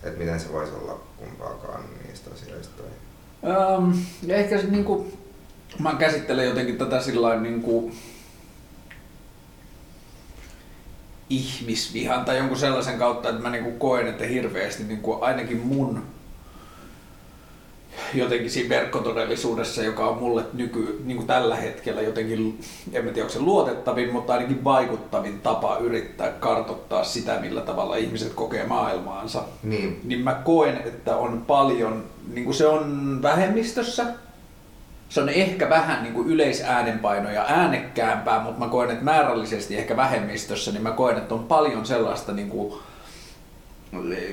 että 0.02 0.18
miten 0.18 0.40
se 0.40 0.52
voisi 0.52 0.72
olla 0.72 1.00
kumpaakaan 1.16 1.84
niistä 2.06 2.30
asioista. 2.34 2.82
Um, 3.42 3.98
ja 4.22 4.36
ehkä 4.36 4.60
se, 4.60 4.66
niin 4.66 4.84
kuin, 4.84 5.18
mä 5.78 5.94
käsittelen 5.94 6.46
jotenkin 6.46 6.78
tätä 6.78 7.02
sillä 7.02 7.40
niin 7.40 7.62
kuin, 7.62 7.98
ihmisvihan 11.30 12.24
tai 12.24 12.36
jonkun 12.36 12.58
sellaisen 12.58 12.98
kautta, 12.98 13.28
että 13.28 13.42
mä 13.42 13.50
niin 13.50 13.64
kuin 13.64 13.78
koen, 13.78 14.06
että 14.06 14.24
hirveästi 14.24 14.84
niin 14.84 15.00
kuin 15.00 15.22
ainakin 15.22 15.58
mun 15.58 16.02
jotenkin 18.14 18.50
siinä 18.50 18.68
verkkotodellisuudessa, 18.68 19.82
joka 19.82 20.06
on 20.06 20.18
mulle 20.18 20.44
nyky, 20.52 21.02
niin 21.04 21.16
kuin 21.16 21.26
tällä 21.26 21.56
hetkellä 21.56 22.02
jotenkin, 22.02 22.60
en 22.92 23.02
tiedä 23.02 23.20
onko 23.20 23.32
se 23.32 23.40
luotettavin, 23.40 24.12
mutta 24.12 24.32
ainakin 24.32 24.64
vaikuttavin 24.64 25.40
tapa 25.40 25.76
yrittää 25.76 26.30
kartottaa 26.30 27.04
sitä, 27.04 27.40
millä 27.40 27.60
tavalla 27.60 27.96
ihmiset 27.96 28.32
kokee 28.34 28.66
maailmaansa. 28.66 29.42
Niin. 29.62 30.00
niin 30.04 30.20
mä 30.20 30.34
koen, 30.34 30.76
että 30.76 31.16
on 31.16 31.44
paljon, 31.46 32.04
niin 32.32 32.44
kuin 32.44 32.54
se 32.54 32.66
on 32.66 33.18
vähemmistössä, 33.22 34.06
se 35.08 35.20
on 35.20 35.28
ehkä 35.28 35.70
vähän 35.70 36.02
niin 36.02 36.14
kuin 36.14 36.28
yleisäänenpaino 36.28 37.30
ja 37.30 37.44
äänekkäämpää, 37.48 38.40
mutta 38.40 38.64
mä 38.64 38.70
koen, 38.70 38.90
että 38.90 39.04
määrällisesti 39.04 39.78
ehkä 39.78 39.96
vähemmistössä, 39.96 40.72
niin 40.72 40.82
mä 40.82 40.90
koen, 40.90 41.16
että 41.16 41.34
on 41.34 41.44
paljon 41.44 41.86
sellaista 41.86 42.32
niin 42.32 42.48
kuin 42.48 42.74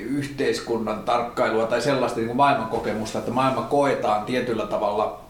yhteiskunnan 0.08 1.02
tarkkailua 1.02 1.66
tai 1.66 1.82
sellaista 1.82 2.18
niin 2.18 2.26
kuin 2.26 2.36
maailmankokemusta, 2.36 3.18
että 3.18 3.30
maailma 3.30 3.62
koetaan 3.62 4.24
tietyllä 4.24 4.66
tavalla 4.66 5.23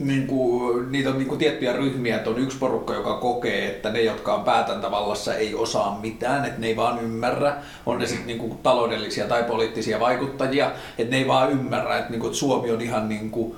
niin 0.00 0.26
kuin, 0.26 0.92
niitä 0.92 1.10
on 1.10 1.18
niin 1.18 1.28
kuin 1.28 1.38
tiettyjä 1.38 1.72
ryhmiä, 1.72 2.16
että 2.16 2.30
on 2.30 2.38
yksi 2.38 2.58
porukka, 2.58 2.94
joka 2.94 3.14
kokee, 3.14 3.66
että 3.66 3.90
ne, 3.90 4.02
jotka 4.02 4.34
on 4.34 4.44
päätäntävallassa, 4.44 5.34
ei 5.34 5.54
osaa 5.54 5.98
mitään, 6.02 6.44
että 6.44 6.60
ne 6.60 6.66
ei 6.66 6.76
vaan 6.76 7.00
ymmärrä, 7.00 7.56
on 7.86 7.98
ne 7.98 8.06
sitten 8.06 8.26
niin 8.26 8.58
taloudellisia 8.62 9.28
tai 9.28 9.44
poliittisia 9.44 10.00
vaikuttajia, 10.00 10.72
että 10.98 11.10
ne 11.10 11.16
ei 11.16 11.28
vaan 11.28 11.50
ymmärrä, 11.50 11.98
että, 11.98 12.10
niin 12.10 12.20
kuin, 12.20 12.28
että 12.28 12.38
Suomi 12.38 12.70
on 12.70 12.80
ihan 12.80 13.08
niin 13.08 13.30
kuin 13.30 13.54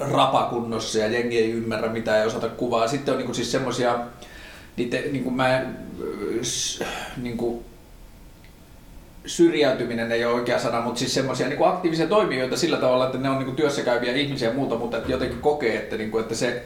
rapakunnossa 0.00 0.98
ja 0.98 1.06
jengi 1.06 1.38
ei 1.38 1.50
ymmärrä 1.50 1.88
mitään 1.88 2.20
ja 2.20 2.26
osata 2.26 2.48
kuvaa. 2.48 2.88
Sitten 2.88 3.12
on 3.12 3.18
niin 3.18 3.26
kuin 3.26 3.36
siis 3.36 3.52
semmoisia, 3.52 3.98
niin 4.76 5.24
kuin 5.24 5.34
mä, 5.34 5.62
niin 7.16 7.36
kuin, 7.36 7.64
syrjäytyminen 9.26 10.12
ei 10.12 10.24
ole 10.24 10.34
oikea 10.34 10.58
sana, 10.58 10.80
mutta 10.80 10.98
siis 10.98 11.14
semmoisia 11.14 11.48
niin 11.48 11.68
aktiivisia 11.68 12.06
toimijoita 12.06 12.56
sillä 12.56 12.76
tavalla, 12.76 13.06
että 13.06 13.18
ne 13.18 13.30
on 13.30 13.36
niin 13.36 13.44
kuin 13.44 13.56
työssä 13.56 13.82
käyviä 13.82 14.12
ihmisiä 14.12 14.48
ja 14.48 14.54
muuta, 14.54 14.74
mutta 14.74 14.96
että 14.96 15.12
jotenkin 15.12 15.38
kokee, 15.38 15.76
että, 15.76 15.96
niin 15.96 16.10
kuin, 16.10 16.22
että 16.22 16.34
se 16.34 16.64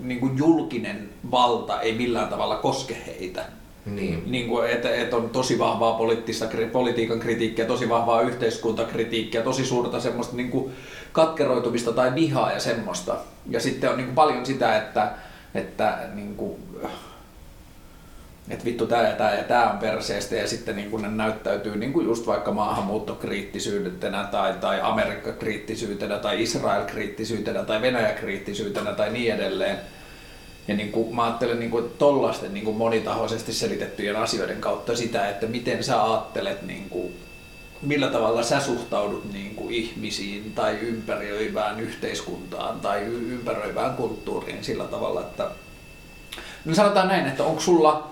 niin 0.00 0.20
kuin 0.20 0.38
julkinen 0.38 1.08
valta 1.30 1.80
ei 1.80 1.94
millään 1.94 2.28
tavalla 2.28 2.56
koske 2.56 2.96
heitä. 3.06 3.44
Niin. 3.86 4.22
Niin 4.26 4.48
kuin, 4.48 4.70
että, 4.70 4.94
että 4.94 5.16
on 5.16 5.30
tosi 5.30 5.58
vahvaa 5.58 5.94
poliittista, 5.94 6.46
politiikan 6.72 7.20
kritiikkiä, 7.20 7.64
tosi 7.64 7.88
vahvaa 7.88 8.20
yhteiskuntakritiikkiä, 8.20 9.42
tosi 9.42 9.64
suurta 9.64 10.00
semmoista 10.00 10.36
niin 10.36 10.50
kuin 10.50 10.72
katkeroitumista 11.12 11.92
tai 11.92 12.14
vihaa 12.14 12.52
ja 12.52 12.60
semmoista. 12.60 13.16
Ja 13.50 13.60
sitten 13.60 13.90
on 13.90 13.96
niin 13.96 14.06
kuin 14.06 14.14
paljon 14.14 14.46
sitä, 14.46 14.76
että, 14.76 15.12
että 15.54 15.98
niin 16.14 16.34
kuin, 16.36 16.56
että 18.48 18.64
vittu 18.64 18.86
tämä 18.86 19.02
ja 19.02 19.14
tämä 19.16 19.34
ja 19.34 19.44
tämä 19.44 19.70
on 19.70 19.78
perseestä 19.78 20.34
ja 20.34 20.48
sitten 20.48 20.76
niin 20.76 21.02
ne 21.02 21.08
näyttäytyy 21.08 21.76
niin 21.76 22.04
just 22.04 22.26
vaikka 22.26 22.52
maahanmuuttokriittisyytenä 22.52 24.24
tai, 24.24 24.52
tai 24.60 24.80
Amerikka-kriittisyytenä 24.80 26.18
tai 26.18 26.42
Israel-kriittisyytenä 26.42 27.64
tai 27.64 27.82
Venäjä-kriittisyytenä 27.82 28.92
tai 28.92 29.12
niin 29.12 29.34
edelleen. 29.34 29.78
Ja 30.68 30.74
niin 30.74 30.92
kuin, 30.92 31.14
mä 31.14 31.24
ajattelen 31.24 31.60
niin 31.60 31.70
kuin, 31.70 31.90
tollaisten 31.98 32.54
niin 32.54 32.64
kuin 32.64 32.76
monitahoisesti 32.76 33.52
selitettyjen 33.52 34.16
asioiden 34.16 34.60
kautta 34.60 34.96
sitä, 34.96 35.28
että 35.28 35.46
miten 35.46 35.84
sä 35.84 36.04
ajattelet, 36.04 36.62
niin 36.62 36.88
kuin, 36.90 37.12
millä 37.82 38.08
tavalla 38.08 38.42
sä 38.42 38.60
suhtaudut 38.60 39.32
niin 39.32 39.54
kuin 39.54 39.74
ihmisiin 39.74 40.52
tai 40.54 40.78
ympäröivään 40.80 41.80
yhteiskuntaan 41.80 42.80
tai 42.80 43.02
ympäröivään 43.02 43.96
kulttuuriin 43.96 44.64
sillä 44.64 44.84
tavalla, 44.84 45.20
että 45.20 45.50
no 46.64 46.74
sanotaan 46.74 47.08
näin, 47.08 47.26
että 47.26 47.44
onko 47.44 47.60
sulla 47.60 48.11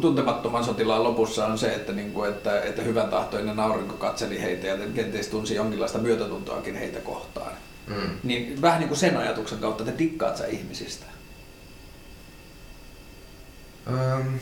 tuntemattoman 0.00 0.64
sotilaan 0.64 1.04
lopussa 1.04 1.46
on 1.46 1.58
se, 1.58 1.74
että, 1.74 1.92
niin 1.92 2.12
kuin, 2.12 2.30
että, 2.30 2.60
että 2.60 2.82
hyvän 2.82 3.08
tahtoinen 3.08 3.60
aurinko 3.60 3.94
katseli 3.94 4.42
heitä 4.42 4.66
ja 4.66 4.76
kenties 4.94 5.28
tunsi 5.28 5.54
jonkinlaista 5.54 5.98
myötätuntoakin 5.98 6.76
heitä 6.76 7.00
kohtaan. 7.00 7.52
Mm. 7.86 8.10
Niin 8.22 8.62
vähän 8.62 8.78
niin 8.78 8.88
kuin 8.88 8.98
sen 8.98 9.16
ajatuksen 9.16 9.58
kautta, 9.58 9.82
että 9.82 9.96
tikkaat 9.96 10.36
sä 10.36 10.46
ihmisistä. 10.46 11.06
Um, 13.86 14.38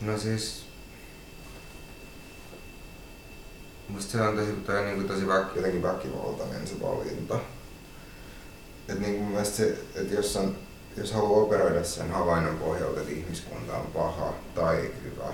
no 0.00 0.18
siis... 0.18 0.66
Musta 3.88 4.12
se 4.12 4.20
on 4.20 4.36
tosi, 4.36 4.52
toi 4.52 4.78
on 4.78 4.84
niin 4.84 5.08
tosi 5.08 5.26
väk, 5.26 5.46
jotenkin 5.56 5.82
väkivaltainen 5.82 6.66
se 6.66 6.80
valinta. 6.82 7.38
Et 8.88 9.00
niin 9.00 9.20
mun 9.20 9.30
mielestä 9.30 9.56
se, 9.56 9.78
että 9.94 10.14
jos, 10.14 10.36
on, 10.36 10.56
jos 10.96 11.12
haluaa 11.12 11.42
operoida 11.42 11.84
sen 11.84 12.10
havainnon 12.10 12.56
pohjalta, 12.56 13.00
että 13.00 13.12
ihmiskunta 13.12 13.76
on 13.76 13.86
paha 13.86 14.32
tai 14.54 14.90
hyvä, 15.04 15.32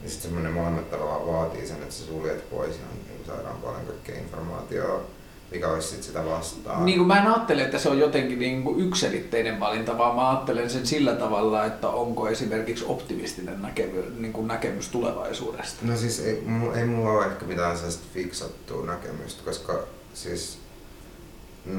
niin 0.00 0.10
sitten 0.10 0.22
semmoinen 0.22 0.52
maailma 0.52 0.82
tavallaan 0.82 1.26
vaatii 1.26 1.66
sen, 1.66 1.82
että 1.82 1.94
sä 1.94 2.06
suljet 2.06 2.50
pois 2.50 2.76
ja 2.76 2.84
niin 3.08 3.26
saadaan 3.26 3.56
paljon 3.56 3.86
kaikkea 3.86 4.18
informaatiota 4.18 5.20
mikä 5.50 5.68
olisi 5.68 5.88
sit 5.88 6.02
sitä 6.02 6.24
vastaan. 6.24 6.84
Niin 6.84 6.98
kuin 6.98 7.06
mä 7.06 7.20
en 7.20 7.26
ajattele, 7.26 7.62
että 7.62 7.78
se 7.78 7.88
on 7.88 7.98
jotenkin 7.98 8.38
niin 8.38 8.62
kuin 8.62 8.86
yksilitteinen 8.86 9.60
valinta, 9.60 9.98
vaan 9.98 10.16
mä 10.16 10.30
ajattelen 10.30 10.70
sen 10.70 10.86
sillä 10.86 11.14
tavalla, 11.14 11.64
että 11.64 11.88
onko 11.88 12.28
esimerkiksi 12.28 12.84
optimistinen 12.88 13.62
näkemys, 13.62 14.04
niin 14.18 14.32
kuin 14.32 14.48
näkemys 14.48 14.88
tulevaisuudesta. 14.88 15.86
No 15.86 15.96
siis 15.96 16.20
ei, 16.20 16.44
ei 16.76 16.84
mulla 16.84 17.10
ole 17.10 17.26
ehkä 17.26 17.44
mitään 17.44 17.76
sellaista 17.76 18.04
fiksattua 18.14 18.86
näkemystä, 18.86 19.42
koska 19.44 19.78
siis 20.14 20.58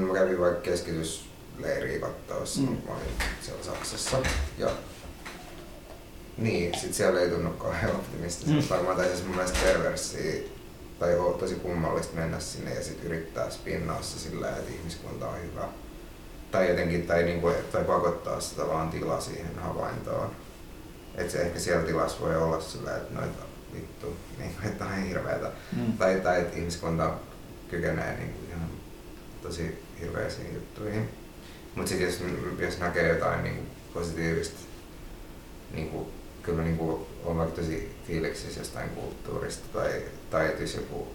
no 0.00 0.06
mä 0.06 0.14
kävin 0.14 0.40
vaikka 0.40 0.60
keskitysleiriä 0.60 1.98
katsoessa, 2.00 2.60
mm. 2.60 2.66
mä 2.66 2.94
olin 2.94 3.14
siellä 3.40 3.64
Saksassa 3.64 4.16
ja 4.58 4.70
niin, 6.36 6.78
sit 6.78 6.94
siellä 6.94 7.20
ei 7.20 7.30
tunnu 7.30 7.50
kauhean 7.50 7.96
optimistisesti. 7.96 8.52
Mm. 8.52 8.62
Varmaan 8.70 8.96
tai 8.96 9.06
siis 9.06 9.24
mun 9.26 9.36
mielestä 9.36 9.58
perversiä 9.64 10.42
tai 10.98 11.18
on 11.18 11.34
tosi 11.34 11.54
kummallista 11.54 12.14
mennä 12.14 12.40
sinne 12.40 12.74
ja 12.74 12.84
sitten 12.84 13.06
yrittää 13.06 13.50
spinnaa 13.50 14.02
se 14.02 14.18
sillä 14.18 14.48
että 14.48 14.72
ihmiskunta 14.72 15.28
on 15.28 15.42
hyvä. 15.42 15.68
Tai 16.50 16.68
jotenkin, 16.68 17.06
tai, 17.06 17.22
niinku, 17.22 17.52
tai 17.72 17.84
pakottaa 17.84 18.40
sitä 18.40 18.68
vaan 18.68 18.90
tilaa 18.90 19.20
siihen 19.20 19.58
havaintoon. 19.58 20.30
Että 21.14 21.32
se 21.32 21.42
ehkä 21.42 21.58
siellä 21.58 21.86
tilassa 21.86 22.20
voi 22.20 22.36
olla 22.36 22.60
sillä 22.60 22.96
että 22.96 23.14
noita 23.14 23.44
vittu, 23.74 24.16
niin 24.38 24.54
että 24.64 24.84
on 24.84 25.02
hirveetä. 25.02 25.50
Mm. 25.76 25.92
Tai, 25.92 26.20
tai 26.20 26.40
että 26.40 26.56
ihmiskunta 26.56 27.14
kykenee 27.68 28.16
niin 28.18 28.32
kuin 28.32 28.48
ihan 28.48 28.70
tosi 29.42 29.82
hirveisiin 30.00 30.54
juttuihin. 30.54 31.08
Mutta 31.74 31.88
sitten 31.88 32.06
jos, 32.06 32.20
jos 32.58 32.78
näkee 32.78 33.08
jotain 33.08 33.44
niin 33.44 33.56
kuin 33.56 33.66
positiivista, 33.94 34.60
niin 35.72 35.88
kuin, 35.88 36.06
kyllä 36.42 36.58
mä 36.58 36.64
niin 36.64 36.76
kuin, 36.76 37.06
olen 37.24 37.38
vaikka 37.38 37.56
tosi 37.56 37.96
fiiliksissä 38.06 38.60
jostain 38.60 38.90
kulttuurista 38.90 39.64
tai 39.72 40.02
tai 40.32 40.46
että 40.46 40.62
jos 40.62 40.74
joku, 40.74 41.08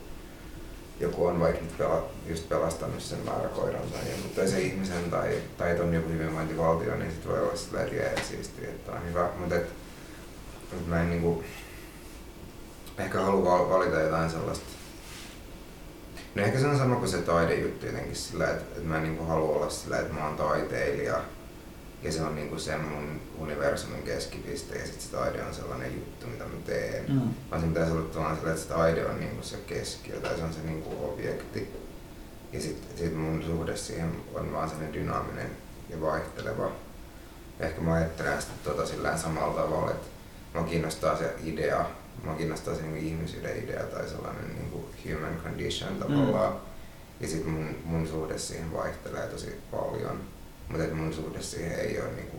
joku 1.00 1.26
on 1.26 1.40
vaikka 1.40 1.62
nyt 1.62 1.78
pela, 1.78 2.10
just 2.28 2.50
pelastanut 2.50 3.02
sen 3.02 3.20
määräkoiran 3.26 3.92
tai 3.92 4.02
mutta 4.24 4.48
se 4.48 4.62
ihmisen 4.62 5.12
tai, 5.12 5.42
tai 5.58 5.72
että 5.72 5.84
on 5.84 5.94
joku 5.94 6.10
hyvinvointivaltio, 6.10 6.96
niin 6.96 7.12
sit 7.12 7.28
voi 7.28 7.40
olla 7.40 7.56
sillä 7.56 7.82
että 7.82 8.22
siistiä, 8.28 8.70
että 8.70 8.92
on 8.92 9.08
hyvä. 9.10 9.30
Mutta 9.40 9.56
et, 9.56 9.70
et 10.74 10.88
mä 10.88 11.02
en 11.02 11.10
niinku, 11.10 11.44
ehkä 12.98 13.22
halua 13.22 13.70
valita 13.70 14.00
jotain 14.00 14.30
sellaista. 14.30 14.77
No 16.36 16.44
ehkä 16.44 16.60
se 16.60 16.68
on 16.68 16.78
sama 16.78 16.96
kuin 16.96 17.10
se 17.10 17.18
taidejuttu 17.18 17.86
jotenkin 17.86 18.16
sillä, 18.16 18.48
että, 18.48 18.64
että 18.76 18.88
mä 18.88 18.98
en 18.98 19.04
niinku 19.04 19.24
halua 19.24 19.56
olla 19.56 19.70
sillä, 19.70 20.00
että 20.00 20.14
mä 20.14 20.28
oon 20.28 20.38
taiteilija 20.38 21.22
ja 22.04 22.12
se 22.12 22.22
on 22.22 22.36
niinku 22.36 22.60
se 22.60 22.78
mun 22.78 23.22
universumin 23.38 24.04
keskipiste 24.04 24.76
ja 24.76 24.86
sitten 24.86 25.02
se 25.02 25.12
taide 25.12 25.44
on 25.44 25.54
sellainen 25.54 25.96
juttu, 25.96 26.28
mitä 26.28 26.44
mä 26.44 26.50
teen. 26.66 27.06
Mm. 27.08 27.22
Vaan 27.52 27.62
se 27.62 27.68
pitäisi 27.68 27.92
olla 27.92 28.10
tavallaan 28.10 28.38
sillä, 28.38 28.52
että 28.52 28.64
se 28.64 28.70
taide 28.70 29.06
on 29.06 29.20
niinku 29.20 29.44
se 29.44 29.58
keskiö 29.68 30.20
tai 30.20 30.38
se 30.38 30.44
on 30.44 30.54
se 30.54 30.60
niinku 30.66 31.06
objekti. 31.06 31.70
Ja 32.54 32.62
sitten 32.62 32.98
sit 32.98 33.16
mun 33.16 33.44
suhde 33.44 33.78
siihen 33.78 34.12
on 34.34 34.54
vaan 34.54 34.70
sellainen 34.70 34.94
dynaaminen 34.94 35.52
ja 35.90 36.02
vaihteleva. 36.02 36.72
Ja 37.60 37.66
ehkä 37.66 37.82
mä 37.82 37.94
ajattelen 37.94 38.42
sitä 38.42 38.54
tota 38.64 38.86
sillä 38.86 39.18
samalla 39.18 39.62
tavalla, 39.62 39.92
että 39.92 40.08
mä 40.54 40.64
kiinnostaa 40.64 41.18
se 41.18 41.36
idea, 41.44 41.86
mä 42.28 42.38
kiinnostaa 42.38 42.76
se 42.76 42.82
niinku 42.82 43.08
ihmisyyden 43.08 43.64
idea 43.64 43.84
tai 43.84 44.10
sellainen 44.10 44.56
niinku 44.56 44.90
human 45.06 45.42
condition 45.44 45.96
tavallaan. 45.96 46.54
Mm. 46.54 46.60
Ja 47.22 47.28
sitten 47.28 47.52
mun, 47.52 47.76
mun 47.86 48.08
suhde 48.08 48.38
siihen 48.38 48.74
vaihtelee 48.74 49.28
tosi 49.28 49.62
paljon 49.72 50.20
mutta 50.70 50.96
mun 50.96 51.14
suhde 51.14 51.42
siihen 51.42 51.80
ei 51.80 52.02
ole 52.02 52.12
niinku, 52.12 52.38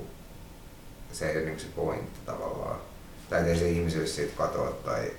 se 1.13 1.31
ei 1.31 1.37
ole 1.37 1.45
niinku 1.45 1.61
se 1.61 1.67
pointti 1.77 2.21
tavallaan. 2.27 2.79
Tai 3.31 3.49
ei 3.49 3.59
se 3.59 3.71
ihmisyys 3.71 4.17
siitä 4.17 4.33
katoa 4.37 4.71
tai, 4.71 5.11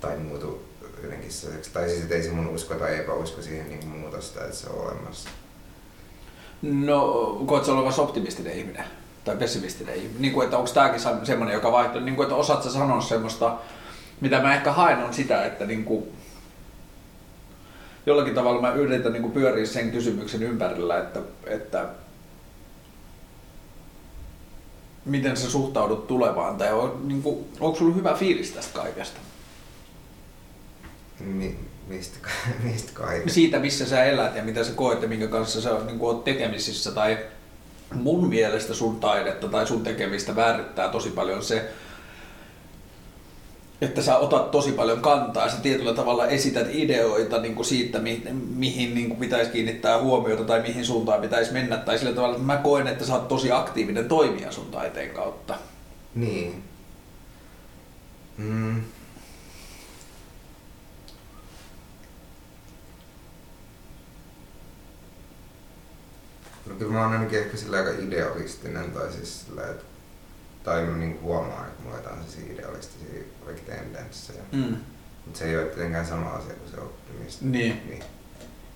tai 0.00 0.16
muutu 0.16 0.62
jotenkin 1.02 1.32
sellaiseksi. 1.32 1.70
Tai 1.72 1.88
siis 1.88 2.10
ei 2.10 2.22
se 2.22 2.30
mun 2.30 2.48
usko 2.48 2.74
tai 2.74 2.98
epäusko 2.98 3.42
siihen 3.42 3.68
niinku 3.68 3.86
muuta 3.86 4.20
sitä, 4.20 4.44
että 4.44 4.56
se 4.56 4.68
on 4.68 4.84
olemassa. 4.84 5.28
No, 6.62 7.24
koet 7.46 7.64
sä 7.64 7.72
olevasi 7.72 8.00
optimistinen 8.00 8.58
ihminen? 8.58 8.84
Tai 9.24 9.36
pessimistinen 9.36 9.94
ihminen? 9.94 10.22
Niin 10.22 10.32
kuin, 10.32 10.44
että 10.44 10.58
onko 10.58 10.70
tämäkin 10.70 11.00
semmoinen, 11.24 11.54
joka 11.54 11.72
vaihtuu? 11.72 12.00
Niin 12.00 12.16
kuin, 12.16 12.24
että 12.24 12.36
osaat 12.36 12.62
sä 12.62 12.72
sanoa 12.72 13.00
semmoista, 13.00 13.58
mitä 14.20 14.42
mä 14.42 14.54
ehkä 14.54 14.72
haen 14.72 14.98
on 14.98 15.14
sitä, 15.14 15.44
että 15.44 15.66
niin 15.66 15.84
kuin, 15.84 16.04
jollakin 18.06 18.34
tavalla 18.34 18.60
mä 18.60 18.72
yritän 18.72 19.12
niin 19.12 19.22
kuin 19.22 19.32
pyöriä 19.32 19.66
sen 19.66 19.90
kysymyksen 19.90 20.42
ympärillä, 20.42 20.98
että, 20.98 21.20
että 21.46 21.88
miten 25.04 25.36
sä 25.36 25.50
suhtaudut 25.50 26.06
tulevaan, 26.06 26.56
tai 26.56 26.72
on, 26.72 27.08
niin 27.08 27.22
kuin, 27.22 27.44
onko 27.60 27.78
sulla 27.78 27.94
hyvä 27.94 28.14
fiilis 28.14 28.50
tästä 28.50 28.78
kaikesta? 28.78 29.20
Mi- 31.20 31.58
mistä, 31.88 32.18
mistä 32.64 32.90
kaikesta? 32.94 33.34
Siitä, 33.34 33.58
missä 33.58 33.86
sä 33.86 34.04
elät 34.04 34.36
ja 34.36 34.42
mitä 34.42 34.64
sä 34.64 34.72
koet 34.72 35.02
ja 35.02 35.08
minkä 35.08 35.26
kanssa 35.26 35.60
sä 35.60 35.70
niin 35.86 35.98
kuin, 35.98 36.14
oot 36.14 36.24
tekemisissä, 36.24 36.90
tai 36.90 37.18
mun 37.94 38.28
mielestä 38.28 38.74
sun 38.74 39.00
taidetta 39.00 39.48
tai 39.48 39.66
sun 39.66 39.82
tekemistä 39.82 40.36
väärittää 40.36 40.88
tosi 40.88 41.10
paljon 41.10 41.42
se, 41.42 41.70
että 43.80 44.02
sä 44.02 44.18
otat 44.18 44.50
tosi 44.50 44.72
paljon 44.72 45.00
kantaa 45.00 45.44
ja 45.44 45.50
sä 45.50 45.56
tietyllä 45.56 45.94
tavalla 45.94 46.26
esität 46.26 46.68
ideoita 46.70 47.40
niin 47.40 47.54
kuin 47.54 47.66
siitä, 47.66 47.98
mi- 47.98 48.22
mihin 48.54 48.94
niin 48.94 49.08
kuin 49.08 49.20
pitäisi 49.20 49.50
kiinnittää 49.50 50.02
huomiota 50.02 50.44
tai 50.44 50.62
mihin 50.62 50.84
suuntaan 50.84 51.20
pitäisi 51.20 51.52
mennä. 51.52 51.76
Tai 51.76 51.98
sillä 51.98 52.12
tavalla, 52.12 52.34
että 52.34 52.46
mä 52.46 52.56
koen, 52.56 52.86
että 52.86 53.04
sä 53.04 53.14
oot 53.14 53.28
tosi 53.28 53.52
aktiivinen 53.52 54.08
toimija 54.08 54.52
sun 54.52 54.70
taiteen 54.70 55.10
kautta. 55.10 55.54
Niin. 56.14 56.62
Mm. 58.38 58.82
No 66.66 66.74
kyllä 66.78 66.92
mä 66.92 67.02
oon 67.02 67.12
ainakin 67.12 67.38
ehkä 67.38 67.56
sillä 67.56 67.76
aika 67.76 67.90
idealistinen 67.90 68.90
tai 68.90 69.12
siis 69.12 69.46
sillä, 69.46 69.62
että 69.70 69.84
tai 70.64 70.86
mä 70.86 70.96
niin 70.96 71.22
huomaan, 71.22 71.68
että 71.68 71.82
mulla 71.82 71.96
on 71.96 72.02
jotain 72.02 72.52
idealistisia 72.54 73.22
vaikka 73.46 73.72
tendenssejä. 73.72 74.42
Mm. 74.52 74.76
Mutta 75.24 75.38
se 75.38 75.44
ei 75.44 75.56
ole 75.56 75.66
tietenkään 75.66 76.06
sama 76.06 76.30
asia 76.30 76.54
kuin 76.54 76.70
se 76.70 76.80
optimisti. 76.80 77.44
Niin. 77.44 77.82
niin. 77.88 78.04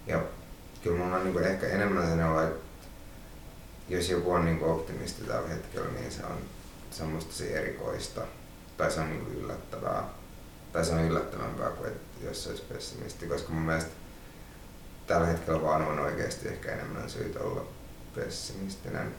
Ja 0.07 0.23
kyllä 0.83 0.99
mulla 0.99 1.17
on 1.17 1.25
niin 1.25 1.33
kuin 1.33 1.45
ehkä 1.45 1.67
enemmän 1.67 2.09
sen 2.09 2.25
olla, 2.25 2.43
että 2.43 2.65
jos 3.89 4.11
joku 4.11 4.33
on 4.33 4.45
niin 4.45 4.65
optimisti 4.65 5.25
tällä 5.25 5.49
hetkellä, 5.49 5.91
niin 5.91 6.13
se 6.13 6.25
on 6.25 6.39
semmoista 6.91 7.45
erikoista. 7.45 8.21
Tai 8.77 8.91
se 8.91 9.01
on 9.01 9.11
niin 9.11 9.25
kuin 9.25 9.39
yllättävää. 9.39 10.05
Tai 10.73 10.85
se 10.85 10.93
on 10.93 11.05
yllättävämpää 11.05 11.71
kuin 11.71 11.89
että 11.89 12.27
jos 12.27 12.45
se 12.45 12.51
olisi 12.51 12.65
pessimisti, 12.73 13.27
koska 13.27 13.53
mun 13.53 13.63
mielestä 13.63 13.91
tällä 15.07 15.27
hetkellä 15.27 15.63
vaan 15.63 15.83
on 15.83 15.99
oikeasti 15.99 16.49
ehkä 16.49 16.73
enemmän 16.73 17.11
syytä 17.11 17.41
olla 17.41 17.67
pessimistinen 18.15 19.15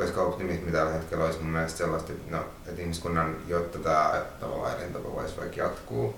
koska 0.00 0.22
optimismi 0.22 0.72
tällä 0.72 0.92
hetkellä 0.92 1.24
olisi 1.24 1.38
mun 1.38 1.52
mielestä 1.52 1.78
sellaista, 1.78 2.12
että, 2.12 2.36
no, 2.36 2.44
että 2.66 2.82
ihmiskunnan, 2.82 3.36
jotta 3.46 3.78
tämä 3.78 4.22
tavallaan 4.40 4.78
elintapa 4.78 5.12
voisi 5.12 5.36
vaikka 5.36 5.60
jatkuu, 5.60 6.14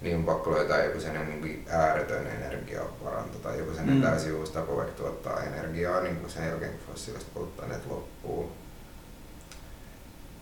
niin 0.00 0.16
on 0.16 0.24
pakko 0.24 0.50
löytää 0.50 0.84
joku 0.84 1.00
sellainen 1.00 1.40
niin 1.40 1.66
ääretön 1.68 2.26
energiavaranto 2.26 3.38
tai 3.38 3.58
joku 3.58 3.70
sellainen 3.70 3.96
mm. 3.96 4.02
täysin 4.02 4.34
uusi 4.34 4.52
tapa 4.52 4.76
vaikka 4.76 4.94
tuottaa 4.94 5.42
energiaa 5.42 6.00
niin 6.00 6.16
kuin 6.16 6.30
sen 6.30 6.48
jälkeen, 6.48 6.70
kun 6.70 6.94
fossiiliset 6.94 7.34
polttoaineet 7.34 7.86
loppuu. 7.86 8.52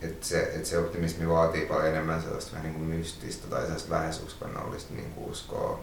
Et 0.03 0.25
se, 0.25 0.53
et 0.57 0.67
se 0.67 0.79
optimismi 0.79 1.29
vaatii 1.29 1.67
paljon 1.67 1.89
enemmän 1.89 2.23
sellaista 2.23 2.53
vähän 2.53 2.65
niin 2.67 2.75
kuin 2.75 2.99
mystistä 2.99 3.49
tai 3.49 3.63
sellaista 3.63 3.95
lähes 3.95 4.23
uskonnollista 4.23 4.95
niin 4.95 5.11
kuin 5.11 5.31
uskoa 5.31 5.81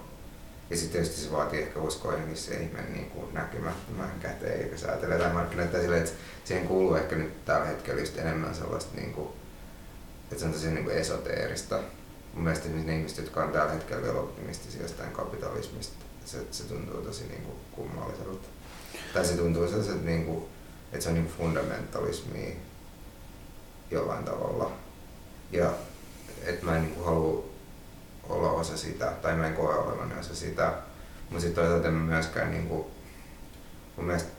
ja 0.71 0.77
sitten 0.77 0.91
tietysti 1.01 1.21
se 1.21 1.31
vaatii 1.31 1.61
ehkä 1.61 1.79
uskoa 1.79 2.11
johonkin 2.11 2.37
se 2.37 2.53
ihme 2.53 2.81
niin 2.81 3.09
kuin 3.09 3.33
näkymättömään 3.33 4.19
käteen, 4.19 4.61
joka 4.61 4.77
säätelee 4.77 5.19
tai 5.19 5.33
markkinoita 5.33 5.81
silleen, 5.81 6.03
että 6.03 6.15
siihen 6.43 6.67
kuuluu 6.67 6.95
ehkä 6.95 7.15
nyt 7.15 7.45
tällä 7.45 7.65
hetkellä 7.65 8.01
just 8.01 8.17
enemmän 8.17 8.55
sellaista, 8.55 8.95
niin 8.95 9.13
kuin, 9.13 9.29
että 10.23 10.39
se 10.39 10.45
on 10.45 10.53
tosi 10.53 10.71
niin 10.71 10.83
kuin 10.83 10.97
esoteerista. 10.97 11.79
Mun 12.33 12.43
mielestä 12.43 12.69
ne 12.69 12.95
ihmiset, 12.95 13.17
jotka 13.17 13.43
on 13.43 13.51
tällä 13.51 13.71
hetkellä 13.71 14.03
vielä 14.03 14.19
optimistisia 14.19 14.81
jostain 14.81 15.11
kapitalismista, 15.11 15.95
se, 16.25 16.37
se 16.51 16.63
tuntuu 16.63 17.01
tosi 17.01 17.23
niin 17.23 17.43
kuin 17.43 17.57
kummalliselta. 17.71 18.47
Tai 19.13 19.25
se 19.25 19.37
tuntuu 19.37 19.67
sellaiselta, 19.67 20.05
niin 20.05 20.25
kuin, 20.25 20.45
että 20.91 21.03
se 21.03 21.09
on 21.09 21.15
niin 21.15 21.25
kuin 21.25 21.37
fundamentalismia 21.37 22.55
jollain 23.91 24.25
tavalla. 24.25 24.71
Ja 25.51 25.73
että 26.45 26.65
mä 26.65 26.75
en 26.75 26.81
niin 26.81 26.95
kuin 26.95 27.05
halua 27.05 27.50
olla 28.29 28.51
osa 28.51 28.77
sitä, 28.77 29.05
tai 29.21 29.35
mä 29.35 29.47
en 29.47 29.53
koe 29.53 29.75
olevani 29.75 30.19
osa 30.19 30.35
sitä. 30.35 30.73
Mutta 31.29 31.41
sitten 31.41 31.63
toisaalta 31.63 31.87
en 31.87 31.93
myöskään 31.93 32.51
niinku 32.51 32.91
mun 33.97 34.05
mielestä 34.05 34.29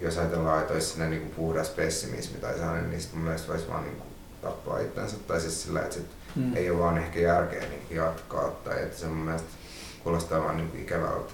jos 0.00 0.18
ajatellaan, 0.18 0.60
että 0.60 0.74
olisi 0.74 0.86
sellainen 0.86 1.18
niin 1.18 1.30
puhdas 1.30 1.68
pessimismi 1.68 2.40
tai 2.40 2.54
sellainen, 2.54 2.90
niin 2.90 3.00
sitten 3.00 3.18
mun 3.18 3.26
mielestä 3.26 3.48
voisi 3.48 3.68
vaan 3.68 3.82
niin 3.84 3.96
kuin 3.96 4.08
tappaa 4.42 4.78
itsensä. 4.78 5.16
Tai 5.26 5.40
siis 5.40 5.62
sillä, 5.62 5.80
että 5.80 5.94
sit 5.94 6.06
mm. 6.36 6.56
ei 6.56 6.70
ole 6.70 6.78
vaan 6.78 6.98
ehkä 6.98 7.20
järkeä 7.20 7.60
niin 7.60 7.86
jatkaa. 7.90 8.50
Tai 8.50 8.82
että 8.82 8.98
se 8.98 9.06
mun 9.06 9.16
mielestä 9.16 9.48
kuulostaa 10.04 10.44
vaan 10.44 10.56
niin 10.56 10.82
ikävältä 10.82 11.32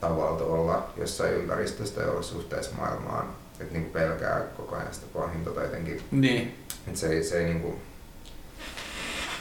tavalla 0.00 0.44
olla 0.44 0.92
jossain 0.96 1.34
ympäristöstä 1.34 2.00
ja 2.00 2.22
suhteessa 2.22 2.74
maailmaan. 2.76 3.28
Että 3.60 3.72
niin 3.72 3.90
pelkää 3.90 4.40
koko 4.40 4.76
ajan 4.76 4.94
sitä 4.94 5.06
pahinta 5.14 5.50
tai 5.50 5.64
jotenkin. 5.64 6.02
Niin. 6.10 6.64
Että 6.86 7.00
se 7.00 7.08
ei, 7.08 7.24
se 7.24 7.38
ei 7.38 7.44
niin 7.44 7.60
kuin, 7.60 7.76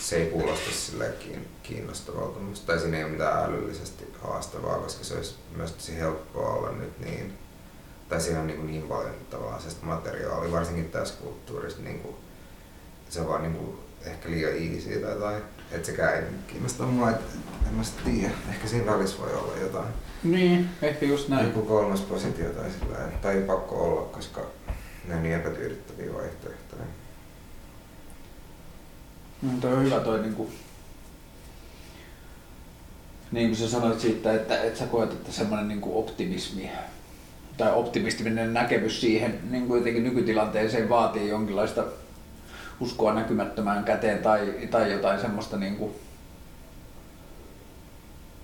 se 0.10 0.16
ei 0.16 0.30
kuulosta 0.30 0.72
silleen 0.72 1.14
kiinnostavalta. 1.64 2.40
Tai 2.66 2.80
siinä 2.80 2.98
ei 2.98 3.04
ole 3.04 3.12
mitään 3.12 3.44
älyllisesti 3.44 4.14
haastavaa, 4.22 4.78
koska 4.78 5.04
se 5.04 5.16
olisi 5.16 5.36
myös 5.56 5.72
tosi 5.72 5.98
helppoa 5.98 6.54
olla 6.54 6.72
nyt 6.72 7.00
niin 7.00 7.34
tai 8.10 8.22
siinä 8.22 8.40
on 8.40 8.48
niin, 8.48 8.68
niin 8.68 8.84
paljon 8.84 9.14
tavallaan 9.30 9.62
materiaalia, 9.82 10.52
varsinkin 10.52 10.90
tässä 10.90 11.14
kulttuurissa, 11.22 11.82
niin 11.82 12.00
kuin, 12.00 12.16
se 13.10 13.22
on 13.22 13.28
vaan 13.28 13.42
niin 13.42 13.54
kuin, 13.54 13.78
ehkä 14.06 14.30
liian 14.30 14.52
easy 14.52 15.00
tai 15.00 15.12
jotain. 15.12 15.44
Että 15.72 15.86
sekään 15.86 16.16
ei 16.16 16.24
kiinnosta 16.48 16.84
mua, 16.84 17.10
että 17.10 17.34
en 17.68 17.74
mä 17.74 17.84
sitten 17.84 18.14
tiedä. 18.14 18.34
Ehkä 18.50 18.68
siinä 18.68 18.92
välissä 18.92 19.18
voi 19.22 19.34
olla 19.34 19.58
jotain. 19.62 19.88
Niin, 20.24 20.70
ehkä 20.82 21.06
just 21.06 21.30
näin. 21.30 21.46
Joku 21.46 21.62
kolmas 21.62 22.02
positio 22.02 22.50
tai 22.50 22.72
sillä 22.72 22.98
tai 23.22 23.36
ei 23.36 23.42
pakko 23.42 23.76
olla, 23.76 24.02
koska 24.02 24.42
ne 25.08 25.16
on 25.16 25.24
niin 25.24 25.36
epätyydyttäviä 25.36 26.14
vaihtoehtoja. 26.14 26.59
No, 29.42 29.52
toi 29.62 29.74
on 29.74 29.84
hyvä 29.84 30.00
toi 30.00 30.20
niinku, 30.20 30.50
niin 33.32 33.48
kuin 33.48 33.58
sä 33.58 33.70
sanoit 33.70 34.00
siitä, 34.00 34.34
että, 34.34 34.64
että 34.64 34.80
sä 34.80 34.86
koet, 34.86 35.12
että 35.12 35.32
semmoinen 35.32 35.68
niinku 35.68 36.00
optimismi 36.00 36.72
tai 37.58 37.72
optimistinen 37.72 38.54
näkemys 38.54 39.02
siihen 39.02 39.40
niin 39.50 39.68
kuin 39.68 39.78
jotenkin 39.78 40.04
nykytilanteeseen 40.04 40.90
vaatii 40.90 41.30
jonkinlaista 41.30 41.84
uskoa 42.80 43.14
näkymättömään 43.14 43.84
käteen 43.84 44.20
tai, 44.20 44.54
tai 44.72 44.92
jotain 44.92 45.20
semmoista 45.20 45.58
niin 45.58 45.76
kuin, 45.76 45.92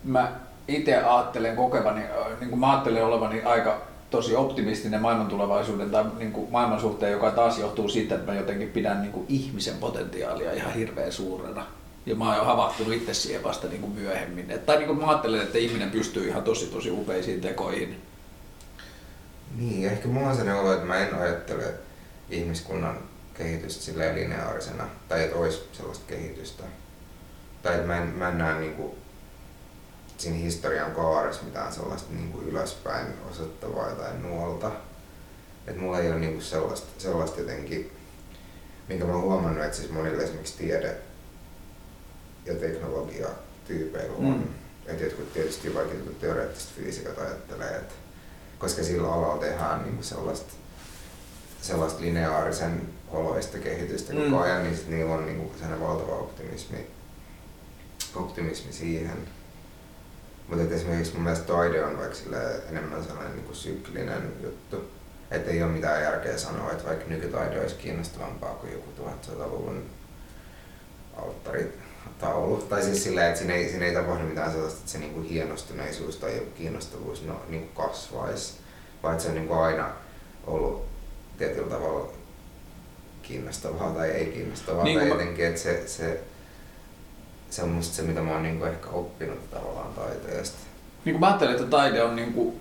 mä 0.03 0.31
itse 0.67 0.97
ajattelen 0.97 1.55
kokevani, 1.55 2.01
niin 2.39 2.49
kuin 2.49 2.59
mä 2.59 2.71
ajattelen 2.71 3.05
olevani 3.05 3.43
aika 3.43 3.81
tosi 4.15 4.35
optimistinen 4.35 5.01
maailman 5.01 5.27
tulevaisuuden 5.27 5.91
tai 5.91 6.05
niin 6.17 6.31
kuin 6.31 6.51
maailman 6.51 6.79
suhteen, 6.79 7.11
joka 7.11 7.31
taas 7.31 7.59
johtuu 7.59 7.89
siitä, 7.89 8.15
että 8.15 8.31
mä 8.31 8.37
jotenkin 8.37 8.69
pidän 8.69 9.01
niin 9.01 9.11
kuin 9.11 9.25
ihmisen 9.29 9.77
potentiaalia 9.77 10.53
ihan 10.53 10.73
hirveän 10.73 11.11
suurena. 11.11 11.65
Ja 12.05 12.15
mä 12.15 12.35
oon 12.35 12.45
havahtunut 12.45 12.93
itse 12.93 13.13
siihen 13.13 13.43
vasta 13.43 13.67
niin 13.67 13.81
kuin 13.81 13.93
myöhemmin. 13.93 14.51
Et, 14.51 14.65
tai 14.65 14.77
niin 14.77 14.87
kuin 14.87 14.99
mä 14.99 15.07
ajattelen, 15.07 15.41
että 15.41 15.57
ihminen 15.57 15.91
pystyy 15.91 16.27
ihan 16.27 16.43
tosi 16.43 16.65
tosi 16.65 16.91
upeisiin 16.91 17.41
tekoihin 17.41 18.01
niin, 19.57 19.87
ehkä 19.87 20.07
mulla 20.07 20.29
on 20.29 20.35
sellainen 20.35 20.61
olo, 20.61 20.73
että 20.73 20.85
mä 20.85 20.97
en 20.97 21.15
ajattele 21.15 21.73
ihmiskunnan 22.29 22.97
kehitystä 23.33 23.83
silleen 23.83 24.15
lineaarisena, 24.15 24.87
tai 25.09 25.23
että 25.23 25.37
olisi 25.37 25.69
sellaista 25.73 26.03
kehitystä. 26.07 26.63
Tai 27.63 27.75
että 27.75 27.87
mä 27.87 27.97
en, 27.97 28.07
mä 28.07 28.27
en 28.29 28.37
näe 28.37 28.59
niinku 28.59 28.97
siinä 30.17 30.37
historian 30.37 30.91
kaaressa 30.91 31.43
mitään 31.43 31.73
sellaista 31.73 32.13
niinku 32.13 32.41
ylöspäin 32.41 33.07
osoittavaa 33.31 33.91
tai 33.91 34.17
nuolta. 34.21 34.71
Että 35.67 35.81
mulla 35.81 35.99
ei 35.99 36.11
ole 36.11 36.19
niinku 36.19 36.41
sellaista, 36.41 36.87
sellaista 36.97 37.39
jotenkin, 37.39 37.91
minkä 38.87 39.05
mä 39.05 39.13
oon 39.13 39.21
huomannut, 39.21 39.65
että 39.65 39.77
siis 39.77 39.91
monille 39.91 40.23
esimerkiksi 40.23 40.57
tiede 40.57 40.97
ja 42.45 42.55
teknologia 42.55 43.27
tyypeillä 43.67 44.17
on. 44.17 44.25
Mm. 44.25 44.43
Että 44.85 45.03
jotkut 45.03 45.33
tietysti 45.33 45.75
vaikka 45.75 45.95
teoreettiset 46.21 46.69
fyysikat 46.75 47.17
ajattelee, 47.17 47.69
että 47.77 47.93
koska 48.59 48.83
sillä 48.83 49.13
alalla 49.13 49.37
tehdään 49.37 49.83
niin 49.83 50.03
sellaista, 50.03 50.53
sellaista 51.61 52.01
lineaarisen 52.01 52.81
oloista 53.09 53.57
kehitystä 53.57 54.13
mm. 54.13 54.23
koko 54.23 54.43
ajan, 54.43 54.63
niin 54.63 54.79
niillä 54.87 55.13
on 55.13 55.25
niin 55.25 55.51
sellainen 55.53 55.87
valtava 55.87 56.15
optimismi, 56.15 56.87
optimismi 58.15 58.73
siihen. 58.73 59.17
Mutta 60.47 60.75
esimerkiksi 60.75 61.13
mun 61.13 61.23
mielestä 61.23 61.53
taide 61.53 61.85
on 61.85 61.97
vaikka 61.97 62.17
enemmän 62.69 63.03
sellainen 63.03 63.35
niin 63.35 63.45
kuin 63.45 63.55
syklinen 63.55 64.33
juttu. 64.43 64.91
Että 65.31 65.51
ei 65.51 65.63
ole 65.63 65.71
mitään 65.71 66.03
järkeä 66.03 66.37
sanoa, 66.37 66.71
että 66.71 66.87
vaikka 66.87 67.05
nykytaide 67.07 67.61
olisi 67.61 67.75
kiinnostavampaa 67.75 68.53
kuin 68.53 68.73
joku 68.73 68.89
1100-luvun 69.03 69.83
alttarit 71.17 71.75
taulu. 72.19 72.57
Tai 72.57 72.83
siis 72.83 73.03
silleen, 73.03 73.27
että 73.27 73.39
siinä 73.39 73.53
ei, 73.53 73.69
siinä 73.69 73.85
ei 73.85 73.93
tapahdu 73.93 74.23
mitään 74.23 74.51
sellaista, 74.51 74.79
että 74.79 74.91
se 74.91 74.97
niinku 74.97 75.21
hienostuneisuus 75.21 76.17
tai 76.17 76.35
joku 76.37 76.51
kiinnostavuus 76.57 77.25
no, 77.25 77.41
niinku 77.49 77.81
kasvaisi, 77.81 78.53
vaan 79.03 79.19
se 79.19 79.27
on 79.27 79.35
niinku 79.35 79.53
aina 79.53 79.89
ollut 80.47 80.85
tietyllä 81.37 81.69
tavalla 81.69 82.13
kiinnostavaa 83.21 83.91
tai 83.91 84.09
ei 84.09 84.25
kiinnostavaa. 84.25 84.83
Niin 84.83 84.99
tai 84.99 85.09
jotenkin, 85.09 85.45
että 85.45 85.61
se, 85.61 85.87
se, 85.87 86.23
se 87.55 87.63
on 87.63 87.69
musta 87.69 87.95
se, 87.95 88.01
mitä 88.01 88.21
mä 88.21 88.31
oon 88.31 88.43
niinku 88.43 88.65
ehkä 88.65 88.89
oppinut 88.89 89.51
tavallaan 89.51 89.93
taiteesta. 89.93 90.57
Niin 91.05 91.13
kuin 91.13 91.19
mä 91.19 91.27
ajattelen, 91.27 91.55
että 91.55 91.67
taide 91.67 92.03
on 92.03 92.15
niinku, 92.15 92.55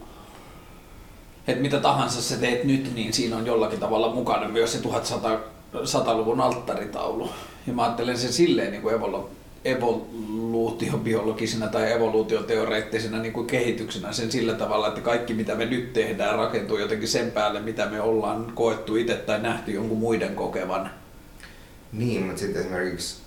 että 1.47 1.63
mitä 1.63 1.81
tahansa 1.81 2.23
sä 2.23 2.37
teet 2.37 2.65
nyt, 2.65 2.95
niin 2.95 3.13
siinä 3.13 3.37
on 3.37 3.47
jollakin 3.47 3.81
tavalla 3.81 4.15
mukana 4.15 4.49
myös 4.49 4.73
se 4.73 4.79
1100-luvun 4.79 6.41
alttaritaulu. 6.41 7.31
Ja 7.67 7.73
mä 7.73 7.83
ajattelen 7.83 8.19
sen 8.19 8.33
silleen 8.33 8.71
niin 8.71 8.83
kuin 8.83 8.95
evolu- 8.95 9.31
evoluutiobiologisena 9.65 11.69
tai 11.69 11.93
evoluutioteoreettisena 11.93 13.19
niin 13.19 13.33
kuin 13.33 13.47
kehityksenä 13.47 14.13
sen 14.13 14.33
sillä 14.33 14.55
tavalla, 14.55 14.89
että 14.89 15.01
kaikki 15.01 15.35
mitä 15.35 15.55
me 15.55 15.65
nyt 15.65 15.93
tehdään 15.93 16.39
rakentuu 16.39 16.79
jotenkin 16.79 17.09
sen 17.09 17.31
päälle, 17.31 17.61
mitä 17.61 17.87
me 17.87 18.01
ollaan 18.01 18.53
koettu 18.55 18.97
itse 18.97 19.15
tai 19.15 19.41
nähty 19.41 19.73
jonkun 19.73 19.99
muiden 19.99 20.35
kokevan. 20.35 20.91
Niin, 21.93 22.23
mutta 22.23 22.41
sitten 22.41 22.63
esimerkiksi, 22.63 23.24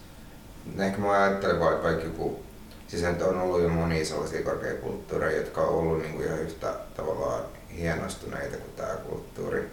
ehkä 0.80 0.98
mä 0.98 1.12
ajattelen 1.12 1.56
että 1.56 1.84
vaikka 1.84 2.04
joku, 2.04 2.44
siis 2.88 3.04
on 3.28 3.42
ollut 3.42 3.62
jo 3.62 3.70
monia 3.70 4.06
sellaisia 4.06 4.44
korkeakulttuureja, 4.44 5.38
jotka 5.38 5.62
on 5.62 5.70
ollut 5.70 6.02
niin 6.02 6.14
kuin 6.14 6.26
ihan 6.26 6.40
yhtä 6.40 6.76
tavallaan 6.96 7.44
hienostuneita 7.78 8.58
kuin 8.58 8.74
tämä 8.76 8.96
kulttuuri. 9.10 9.70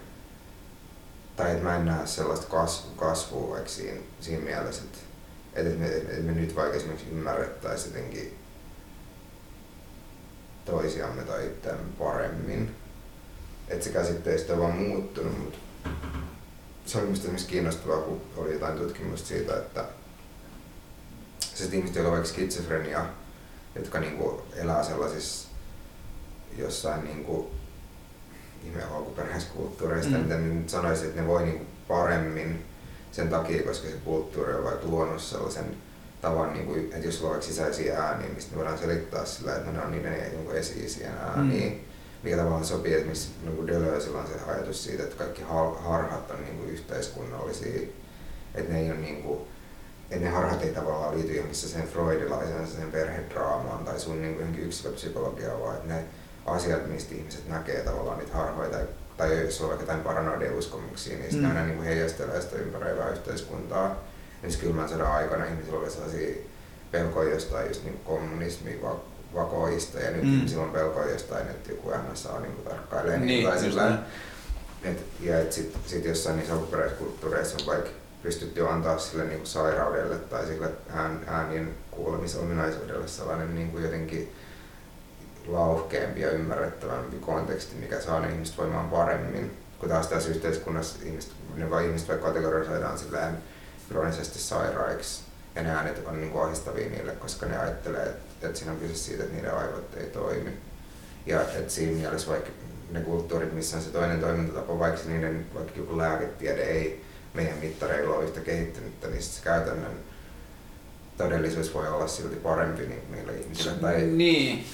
Tai 1.35 1.51
että 1.51 1.63
mä 1.63 1.75
en 1.75 1.85
näe 1.85 2.07
sellaista 2.07 2.47
kasvua, 2.47 2.91
kasvua 2.95 3.49
vaikka 3.49 3.69
siinä, 3.69 3.99
siinä 4.19 4.43
mielessä, 4.43 4.83
että 4.83 4.99
että 5.55 5.79
me, 5.79 5.87
että 5.87 6.21
me 6.21 6.31
nyt 6.31 6.55
vaikka 6.55 6.77
esimerkiksi 6.77 7.09
ymmärrettäisiin 7.09 7.95
jotenkin 7.95 8.37
toisiamme 10.65 11.23
tai 11.23 11.45
itseämme 11.45 11.83
paremmin. 11.99 12.75
Että 13.67 13.85
se 13.85 13.91
käsitteistä 13.91 14.53
on 14.53 14.59
vaan 14.59 14.77
muuttunut, 14.77 15.39
mutta 15.39 15.59
se 16.85 16.97
oli 16.97 17.11
esimerkiksi 17.11 17.47
kiinnostavaa, 17.47 18.01
kun 18.01 18.21
oli 18.37 18.53
jotain 18.53 18.77
tutkimusta 18.77 19.27
siitä, 19.27 19.57
että 19.57 19.85
se 21.55 21.75
ihmiset, 21.75 21.95
joilla 21.95 22.09
on 22.09 22.13
vaikka 22.13 22.29
skitsofrenia, 22.29 23.05
jotka 23.75 23.99
niinku 23.99 24.41
elää 24.55 24.83
sellaisissa 24.83 25.47
jossain 26.57 27.03
niinku 27.03 27.51
ihme 28.65 28.83
alkuperäiskulttuureista, 28.83 30.11
mm. 30.11 30.23
mitä 30.23 30.37
nyt 30.37 30.69
sanoisin, 30.69 31.07
että 31.07 31.21
ne 31.21 31.27
voi 31.27 31.43
niinku 31.43 31.65
paremmin 31.87 32.65
sen 33.11 33.29
takia, 33.29 33.63
koska 33.63 33.87
se 33.87 33.95
kulttuuri 34.05 34.53
on 34.53 34.63
vaikka 34.63 34.87
luonut 34.87 35.21
sellaisen 35.21 35.65
tavan, 36.21 36.53
niin 36.53 36.65
kuin, 36.65 36.79
että 36.79 37.07
jos 37.07 37.17
sulla 37.17 37.29
on 37.29 37.33
vaikka 37.33 37.47
sisäisiä 37.47 38.03
ääniä, 38.03 38.27
niin 38.27 38.41
sitten 38.41 38.57
voidaan 38.57 38.77
selittää 38.77 39.25
sillä, 39.25 39.55
että 39.55 39.71
ne 39.71 39.81
on 39.81 39.91
niiden 39.91 40.13
niin 40.13 40.57
esi-isien 40.57 41.13
ääniä. 41.17 41.69
Mm. 41.69 41.75
Mikä 42.23 42.37
tavallaan 42.37 42.65
sopii, 42.65 42.93
että 42.93 43.09
missä 43.09 43.29
niin 43.43 43.67
Deleuzeilla 43.67 44.21
on 44.21 44.27
se 44.27 44.51
ajatus 44.51 44.83
siitä, 44.83 45.03
että 45.03 45.15
kaikki 45.15 45.41
harhat 45.79 46.31
on 46.31 46.43
niin 46.43 46.57
kuin 46.57 46.69
yhteiskunnallisia, 46.69 47.81
että 48.55 48.73
ne 48.73 48.79
ei 48.79 48.91
ole 48.91 48.99
niin 48.99 49.23
kuin, 49.23 49.39
että 50.11 50.25
ne 50.25 50.29
harhat 50.29 50.63
ei 50.63 50.73
tavallaan 50.73 51.17
liity 51.17 51.33
johonkin 51.33 51.55
sen 51.55 51.87
freudilaisen 51.87 52.67
sen 52.67 52.91
perhedraamaan 52.91 53.85
tai 53.85 53.99
sun 53.99 54.21
niin 54.21 54.35
kuin 54.35 54.59
yksilöpsykologiaan, 54.59 55.61
vaan 55.61 55.75
että 55.75 55.93
ne 55.93 56.03
asiat, 56.45 56.87
mistä 56.87 57.15
ihmiset 57.15 57.49
näkee 57.49 57.81
tavallaan 57.81 58.17
niitä 58.17 58.37
harhoja 58.37 58.69
tai 58.69 58.87
tai 59.17 59.45
jos 59.45 59.61
on 59.61 59.67
vaikka 59.67 59.83
jotain 59.83 60.03
paranoidia 60.03 60.57
uskomuksia, 60.57 61.17
niin 61.17 61.31
sitä 61.31 61.43
mm. 61.43 61.49
aina 61.49 61.65
niin 61.65 61.83
heijastelee 61.83 62.41
sitä 62.41 62.55
ympäröivää 62.55 63.09
yhteiskuntaa. 63.09 64.03
Niin 64.41 64.59
kylmän 64.59 64.89
sodan 64.89 65.11
aikana 65.11 65.45
ihmisillä 65.45 65.79
oli 65.79 65.91
sellaisia 65.91 66.35
pelkoja 66.91 67.33
jostain 67.33 67.67
just 67.67 67.83
niin 67.83 67.99
kommunismi 68.05 68.81
vakoista 69.35 69.99
ja 69.99 70.11
nyt 70.11 70.23
mm. 70.23 70.33
ihmisillä 70.33 70.63
on 70.63 70.71
pelkoja 70.71 71.11
jostain, 71.11 71.47
että 71.47 71.71
joku 71.71 71.91
NSA 72.11 72.39
niin 72.39 72.53
kuin 72.53 72.65
tarkkailee 72.65 73.17
niin, 73.17 73.27
niin 73.27 73.47
tai 73.47 73.59
sillä 73.59 73.97
et, 74.83 75.03
ja 75.21 75.39
et 75.39 75.51
sit, 75.51 75.77
sit 75.85 76.05
jossain 76.05 76.37
niissä 76.37 76.53
alkuperäiskulttuureissa 76.53 77.57
on 77.61 77.67
vaikka 77.67 77.89
pystytty 78.25 78.67
antaa 78.67 78.97
sille 78.97 79.23
niin 79.23 79.37
kuin 79.37 79.47
sairaudelle 79.47 80.15
tai 80.15 80.45
sille 80.45 80.69
ään, 80.89 81.21
äänien 81.27 81.73
kuulemisominaisuudelle 81.91 83.07
sellainen 83.07 83.55
niin 83.55 83.71
kuin 83.71 83.83
jotenkin 83.83 84.35
lauhkeampi 85.47 86.21
ja 86.21 86.31
ymmärrettävämpi 86.31 87.17
konteksti, 87.17 87.75
mikä 87.75 88.01
saa 88.01 88.27
ihmiset 88.27 88.57
voimaan 88.57 88.89
paremmin. 88.89 89.57
Kun 89.79 89.89
taas 89.89 90.07
tässä 90.07 90.29
yhteiskunnassa 90.29 90.99
ihmiset, 91.03 91.31
ne 91.55 91.69
vai 91.69 91.85
ihmiset 91.85 92.07
vaikka 92.07 92.27
kategorisoidaan 92.27 92.97
silleen 92.97 93.37
kroonisesti 93.89 94.39
sairaiksi 94.39 95.23
ja 95.55 95.63
ne 95.63 95.69
äänet 95.69 96.01
on 96.05 96.21
niin 96.21 96.31
kuin 96.31 96.43
ahdistavia 96.43 96.89
niille, 96.89 97.11
koska 97.11 97.45
ne 97.45 97.57
ajattelee, 97.57 98.05
että, 98.05 98.47
että 98.47 98.59
siinä 98.59 98.71
on 98.71 98.79
kyse 98.79 98.95
siitä, 98.95 99.23
että 99.23 99.35
niiden 99.35 99.57
aivot 99.57 99.97
ei 99.97 100.05
toimi. 100.07 100.57
Ja 101.25 101.41
että 101.41 101.73
siinä 101.73 101.97
mielessä 101.97 102.31
vaikka 102.31 102.49
ne 102.91 103.01
kulttuurit, 103.01 103.53
missä 103.53 103.77
on 103.77 103.83
se 103.83 103.89
toinen 103.89 104.19
toimintatapa, 104.19 104.79
vaikka 104.79 105.01
niiden 105.07 105.45
vaikka 105.53 105.73
joku 105.77 105.97
lääketiede 105.97 106.61
ei 106.63 107.04
meidän 107.35 107.57
mittareilla 107.57 108.15
ole 108.15 108.23
yhtä 108.23 108.39
kehittynyt, 108.39 108.93
niin 109.11 109.23
se 109.23 109.43
käytännön 109.43 109.91
todellisuus 111.17 111.73
voi 111.73 111.87
olla 111.87 112.07
silti 112.07 112.35
parempi 112.35 112.81
niin 112.81 113.01
meillä 113.09 113.31
ihmisillä. 113.31 113.71
Tai... 113.71 114.01
Niin. 114.01 114.65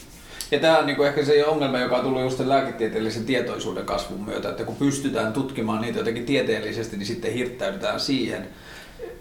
Ja 0.52 0.60
tämä 0.60 0.78
on 0.80 0.86
niinku 0.86 1.04
ehkä 1.04 1.26
se 1.26 1.46
ongelma, 1.46 1.80
joka 1.80 1.98
on 1.98 2.04
tullut 2.04 2.22
just 2.22 2.38
sen 2.38 2.50
lääketieteellisen 2.50 3.26
tietoisuuden 3.26 3.86
kasvun 3.86 4.26
myötä, 4.26 4.50
että 4.50 4.64
kun 4.64 4.76
pystytään 4.76 5.34
tutkimaan 5.34 5.82
niitä 5.82 6.00
jotenkin 6.00 6.26
tieteellisesti, 6.26 6.98
niin 6.98 7.08
sitten 7.08 7.34
hirttäydytään 7.34 8.00
siihen. 8.00 8.48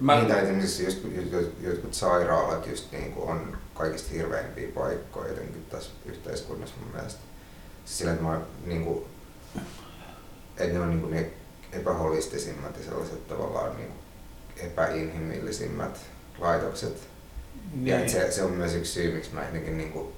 Mä... 0.00 0.16
Niin, 0.16 0.26
tai 0.26 0.42
esimerkiksi 0.42 0.84
just, 0.84 0.98
jotkut 1.60 1.94
sairaalat 1.94 2.66
just 2.66 2.92
niin 2.92 3.12
kuin 3.12 3.30
on 3.30 3.56
kaikista 3.74 4.10
hirveimpiä 4.14 4.68
paikkoja 4.74 5.28
jotenkin 5.28 5.66
tässä 5.70 5.90
yhteiskunnassa 6.06 6.74
mun 6.80 6.94
mielestä. 6.94 7.20
Sillä, 7.84 8.12
että, 8.12 8.24
mä, 8.24 8.40
niin 8.66 8.84
kuin, 8.84 9.04
että 10.56 10.74
ne 10.74 10.80
on 10.80 10.90
niin 10.90 11.00
kuin 11.00 11.14
ne 11.14 11.30
epäholistisimmat 11.72 12.76
ja 12.76 12.84
sellaiset 12.84 13.28
tavallaan 13.28 13.76
niin 13.76 13.92
epäinhimillisimmät 14.56 16.00
laitokset. 16.38 17.08
Niin. 17.74 18.00
Ja 18.02 18.08
se, 18.08 18.30
se 18.30 18.42
on 18.42 18.50
myös 18.50 18.74
yksi 18.74 18.92
syy, 18.92 19.14
miksi 19.14 19.34
mä 19.34 19.44
jotenkin 19.44 19.78
niin 19.78 19.92
kuin, 19.92 20.12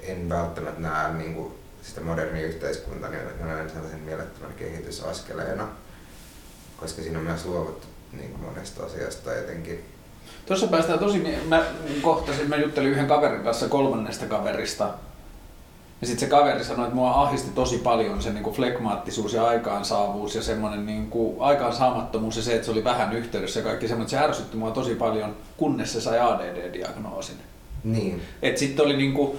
en 0.00 0.28
välttämättä 0.28 0.80
näe 0.80 1.12
niin 1.12 1.34
kuin, 1.34 1.54
sitä 1.82 2.00
modernia 2.00 2.46
yhteiskuntaa 2.46 3.10
niin 3.10 3.22
näen 3.40 3.70
sellaisen 3.70 4.00
mielettömän 4.00 4.52
kehitysaskeleena, 4.52 5.68
koska 6.80 7.02
siinä 7.02 7.18
on 7.18 7.24
myös 7.24 7.44
luovuttu 7.44 7.86
niin 8.12 8.30
kuin 8.30 8.44
monesta 8.44 8.84
asiasta 8.84 9.34
jotenkin. 9.34 9.84
Tuossa 10.46 10.66
päästään 10.66 10.98
tosi, 10.98 11.42
mä 11.48 11.64
kohtasin, 12.02 12.48
mä 12.48 12.56
juttelin 12.56 12.90
yhden 12.90 13.06
kaverin 13.06 13.44
kanssa 13.44 13.68
kolmannesta 13.68 14.26
kaverista, 14.26 14.94
ja 16.00 16.06
sitten 16.06 16.28
se 16.28 16.36
kaveri 16.36 16.64
sanoi, 16.64 16.84
että 16.84 16.94
mua 16.94 17.22
ahdisti 17.22 17.50
tosi 17.54 17.78
paljon 17.78 18.22
se 18.22 18.32
niinku 18.32 18.52
flekmaattisuus 18.52 19.32
ja 19.32 19.46
aikaansaavuus 19.46 20.34
ja 20.34 20.42
semmoinen 20.42 20.86
niinku 20.86 21.36
aikaansaamattomuus 21.40 22.36
ja 22.36 22.42
se, 22.42 22.54
että 22.54 22.64
se 22.64 22.72
oli 22.72 22.84
vähän 22.84 23.12
yhteydessä 23.12 23.60
ja 23.60 23.64
kaikki 23.64 23.88
semmoinen, 23.88 24.10
se 24.10 24.18
ärsytti 24.18 24.56
mua 24.56 24.70
tosi 24.70 24.94
paljon, 24.94 25.36
kunnes 25.56 25.92
se 25.92 26.00
sai 26.00 26.18
ADD-diagnoosin. 26.20 27.36
Niin. 27.84 28.22
Et 28.42 28.58
sitten 28.58 28.84
oli 28.84 28.96
niinku, 28.96 29.36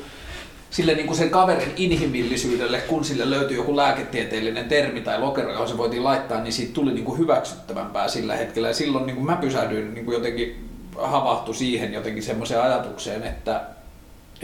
sille 0.69 0.93
niin 0.93 1.07
kuin 1.07 1.17
sen 1.17 1.29
kaverin 1.29 1.73
inhimillisyydelle, 1.75 2.77
kun 2.81 3.05
sille 3.05 3.29
löytyi 3.29 3.57
joku 3.57 3.75
lääketieteellinen 3.75 4.65
termi 4.65 5.01
tai 5.01 5.19
lokero, 5.19 5.51
johon 5.51 5.67
se 5.67 5.77
voitiin 5.77 6.03
laittaa, 6.03 6.41
niin 6.41 6.53
siitä 6.53 6.73
tuli 6.73 6.93
niin 6.93 7.05
kuin 7.05 7.19
hyväksyttävämpää 7.19 8.07
sillä 8.07 8.35
hetkellä. 8.35 8.67
Ja 8.67 8.73
silloin 8.73 9.05
niin 9.05 9.15
kuin 9.15 9.25
mä 9.25 9.35
pysähdyin 9.35 9.93
niin 9.93 10.05
kuin 10.05 10.15
jotenkin 10.15 10.69
havahtu 10.97 11.53
siihen 11.53 11.93
jotenkin 11.93 12.23
semmoiseen 12.23 12.61
ajatukseen, 12.61 13.23
että, 13.23 13.61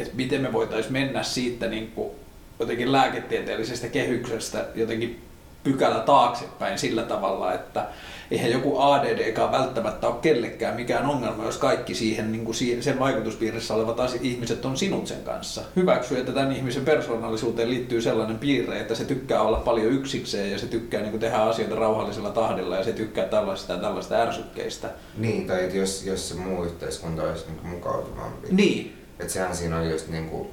että 0.02 0.16
miten 0.16 0.42
me 0.42 0.54
voitaisiin 0.54 0.94
mennä 0.94 1.24
siitä 1.24 1.68
niin 1.68 1.92
kuin 1.92 2.12
jotenkin 2.60 2.92
lääketieteellisestä 2.92 3.88
kehyksestä 3.88 4.66
jotenkin 4.76 5.22
pykälä 5.64 6.00
taaksepäin 6.00 6.80
sillä 6.80 7.04
tavalla, 7.04 7.54
että 7.54 7.88
eihän 8.32 8.52
joku 8.52 8.80
ADD 8.80 9.52
välttämättä 9.52 10.08
ole 10.08 10.16
kellekään 10.22 10.76
mikään 10.76 11.06
ongelma, 11.06 11.46
jos 11.46 11.58
kaikki 11.58 11.96
siihen, 11.96 12.32
niin 12.32 12.46
kuin 12.46 12.56
sen 12.80 13.00
vaikutuspiirissä 13.00 13.74
olevat 13.74 14.18
ihmiset 14.22 14.66
on 14.66 14.78
sinut 14.78 15.08
sen 15.08 15.24
kanssa. 15.24 15.62
Hyväksy, 15.76 16.18
että 16.18 16.32
tämän 16.32 16.52
ihmisen 16.52 16.86
persoonallisuuteen 16.86 17.70
liittyy 17.70 18.02
sellainen 18.02 18.40
piirre, 18.40 18.80
että 18.80 18.96
se 18.96 19.06
tykkää 19.06 19.42
olla 19.42 19.58
paljon 19.58 19.92
yksikseen 19.92 20.52
ja 20.52 20.60
se 20.60 20.68
tykkää 20.68 21.02
niin 21.02 21.12
kuin 21.12 21.22
tehdä 21.22 21.38
asioita 21.38 21.76
rauhallisella 21.76 22.30
tahdilla 22.30 22.76
ja 22.76 22.84
se 22.84 22.94
tykkää 22.94 23.26
tällaista 23.26 23.74
ja 23.74 23.80
tällaista 23.80 24.16
ärsykkeistä. 24.16 24.90
Niin, 25.18 25.48
tai 25.48 25.64
että 25.64 25.78
jos, 25.78 26.06
jos 26.06 26.30
se 26.30 26.36
muu 26.36 26.64
yhteiskunta 26.64 27.24
olisi 27.24 27.46
niin 27.48 27.68
mukautuvampi. 27.68 28.48
Niin. 28.52 29.01
Että 29.22 29.34
sehän 29.34 29.56
siinä 29.56 29.78
on 29.78 29.90
just 29.90 30.08
niin 30.08 30.30
kuin 30.30 30.50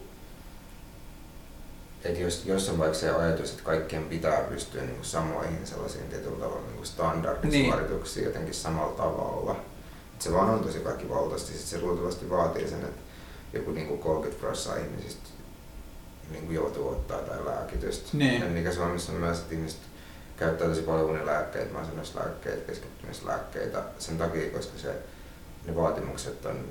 että 2.04 2.20
jos, 2.20 2.42
jos 2.46 2.68
on 2.68 2.78
vaikka 2.78 2.98
se 2.98 3.10
ajatus, 3.10 3.50
että 3.50 3.62
kaikkien 3.62 4.04
pitää 4.04 4.40
pystyä 4.40 4.82
niin 4.82 4.94
kuin 4.94 5.04
samoihin 5.04 5.66
sellaisiin 5.66 6.08
tietyllä 6.08 6.38
tavalla 6.38 6.66
niin 6.74 6.86
standardisuorituksiin 6.86 8.24
niin. 8.24 8.32
jotenkin 8.32 8.54
samalla 8.54 8.96
tavalla, 8.96 9.52
että 10.12 10.24
se 10.24 10.32
vaan 10.32 10.50
on 10.50 10.60
tosi 10.60 10.84
väkivaltaisesti, 10.84 11.52
sitten 11.52 11.80
se 11.80 11.86
luultavasti 11.86 12.30
vaatii 12.30 12.68
sen, 12.68 12.80
että 12.80 13.00
joku 13.52 13.70
niin 13.70 13.86
kuin 13.86 14.00
30 14.00 14.40
prosenttia 14.40 14.84
ihmisistä 14.84 15.28
niin 16.30 16.46
kuin 16.46 16.54
joutuu 16.54 16.88
ottaa 16.88 17.18
tai 17.18 17.46
lääkitystä. 17.46 18.08
Niin. 18.12 18.42
Ja 18.42 18.48
mikä 18.48 18.72
Suomessa 18.72 19.12
on 19.12 19.18
myös, 19.18 19.38
että 19.38 19.54
ihmiset 19.54 19.80
käyttää 20.36 20.68
tosi 20.68 20.82
paljon 20.82 21.10
unilääkkeitä, 21.10 21.72
masennuslääkkeitä, 21.72 22.66
keskittymislääkkeitä 22.66 23.82
sen 23.98 24.18
takia, 24.18 24.50
koska 24.50 24.78
se, 24.78 24.94
ne 25.66 25.76
vaatimukset 25.76 26.46
on 26.46 26.64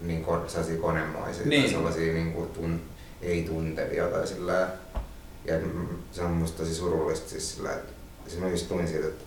niin 0.00 0.24
sellaisia 0.46 0.80
konemaisia 0.80 1.46
niin. 1.46 1.62
tai 1.62 1.70
sellaisia 1.70 2.12
niin 2.12 2.32
kuin, 2.32 2.50
tun, 2.50 2.80
ei 3.22 3.42
tuntevia 3.42 4.06
tai 4.06 4.26
sillä 4.26 4.68
ja 5.44 5.54
se 6.12 6.22
on 6.22 6.30
musta 6.30 6.58
tosi 6.58 6.74
surullista 6.74 7.30
siis 7.30 7.54
sillä, 7.54 7.72
että 7.72 7.92
siis 8.26 8.40
mä 8.40 8.48
just 8.48 8.68
tulin 8.68 8.88
siitä, 8.88 9.06
että, 9.06 9.24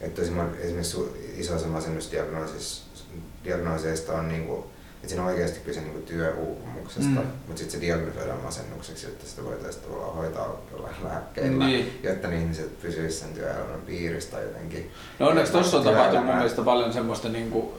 että 0.00 0.22
esimerkiksi 0.22 0.96
iso 1.36 1.54
osa 1.54 1.66
masennusdiagnooseista 1.66 4.12
on 4.12 4.28
niinku 4.28 4.66
että 4.98 5.08
siinä 5.08 5.22
on 5.22 5.28
oikeasti 5.28 5.60
kyse 5.60 5.80
niinku 5.80 6.00
työuupumuksesta, 6.00 7.20
mm. 7.20 7.26
mutta 7.46 7.58
sitten 7.58 7.80
se 7.80 7.86
diagnosoidaan 7.86 8.40
masennukseksi, 8.40 9.06
että 9.06 9.26
sitä 9.26 9.44
voitaisiin 9.44 9.84
tavallaan 9.84 10.14
hoitaa 10.14 10.60
jollain 10.72 10.94
lääkkeillä, 11.04 11.66
niin. 11.66 12.00
jotta 12.02 12.28
ne 12.28 12.38
ihmiset 12.38 12.80
pysyisivät 12.80 13.12
sen 13.12 13.34
työelämän 13.34 13.80
piirissä 13.86 14.40
jotenkin. 14.40 14.90
No 15.18 15.28
onneksi 15.28 15.52
tuossa 15.52 15.76
on 15.76 15.84
tapahtunut 15.84 16.26
mun 16.26 16.34
mielestä 16.34 16.62
paljon 16.62 16.92
semmoista 16.92 17.28
niinku, 17.28 17.74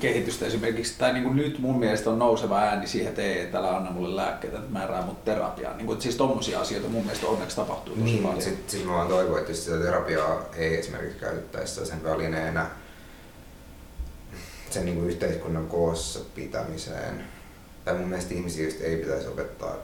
kehitystä 0.00 0.46
esimerkiksi, 0.46 0.94
tai 0.98 1.12
niinku 1.12 1.32
nyt 1.32 1.58
mun 1.58 1.78
mielestä 1.78 2.10
on 2.10 2.18
nouseva 2.18 2.58
ääni 2.58 2.86
siihen, 2.86 3.08
että 3.08 3.22
ei, 3.22 3.40
että 3.40 3.58
älä 3.58 3.76
anna 3.76 3.90
mulle 3.90 4.16
lääkkeitä, 4.16 4.56
että 4.58 4.72
määrää 4.72 5.02
mut 5.02 5.24
terapiaan. 5.24 5.76
Niinku, 5.76 5.96
siis 5.98 6.16
tommosia 6.16 6.60
asioita 6.60 6.88
mun 6.88 7.04
mielestä 7.04 7.26
onneksi 7.26 7.56
tapahtuu 7.56 7.94
tosi 7.94 8.04
niin, 8.04 8.22
paljon. 8.22 8.42
Sitten 8.42 8.64
sit 8.78 8.86
mä 8.86 8.92
vaan 8.92 9.08
toivon, 9.08 9.38
että 9.38 9.54
sitä 9.54 9.78
terapiaa 9.78 10.42
ei 10.56 10.78
esimerkiksi 10.78 11.18
käytettäisi 11.18 11.86
sen 11.86 12.04
välineenä 12.04 12.66
sen 14.76 14.84
niin 14.84 14.96
kuin 14.96 15.08
yhteiskunnan 15.10 15.66
koossa 15.66 16.20
pitämiseen. 16.34 17.24
Tai 17.84 17.94
mun 17.94 18.08
mielestä 18.08 18.34
ihmisiä 18.34 18.64
just 18.64 18.80
ei 18.80 18.96
pitäisi 18.96 19.28
opettaa 19.28 19.76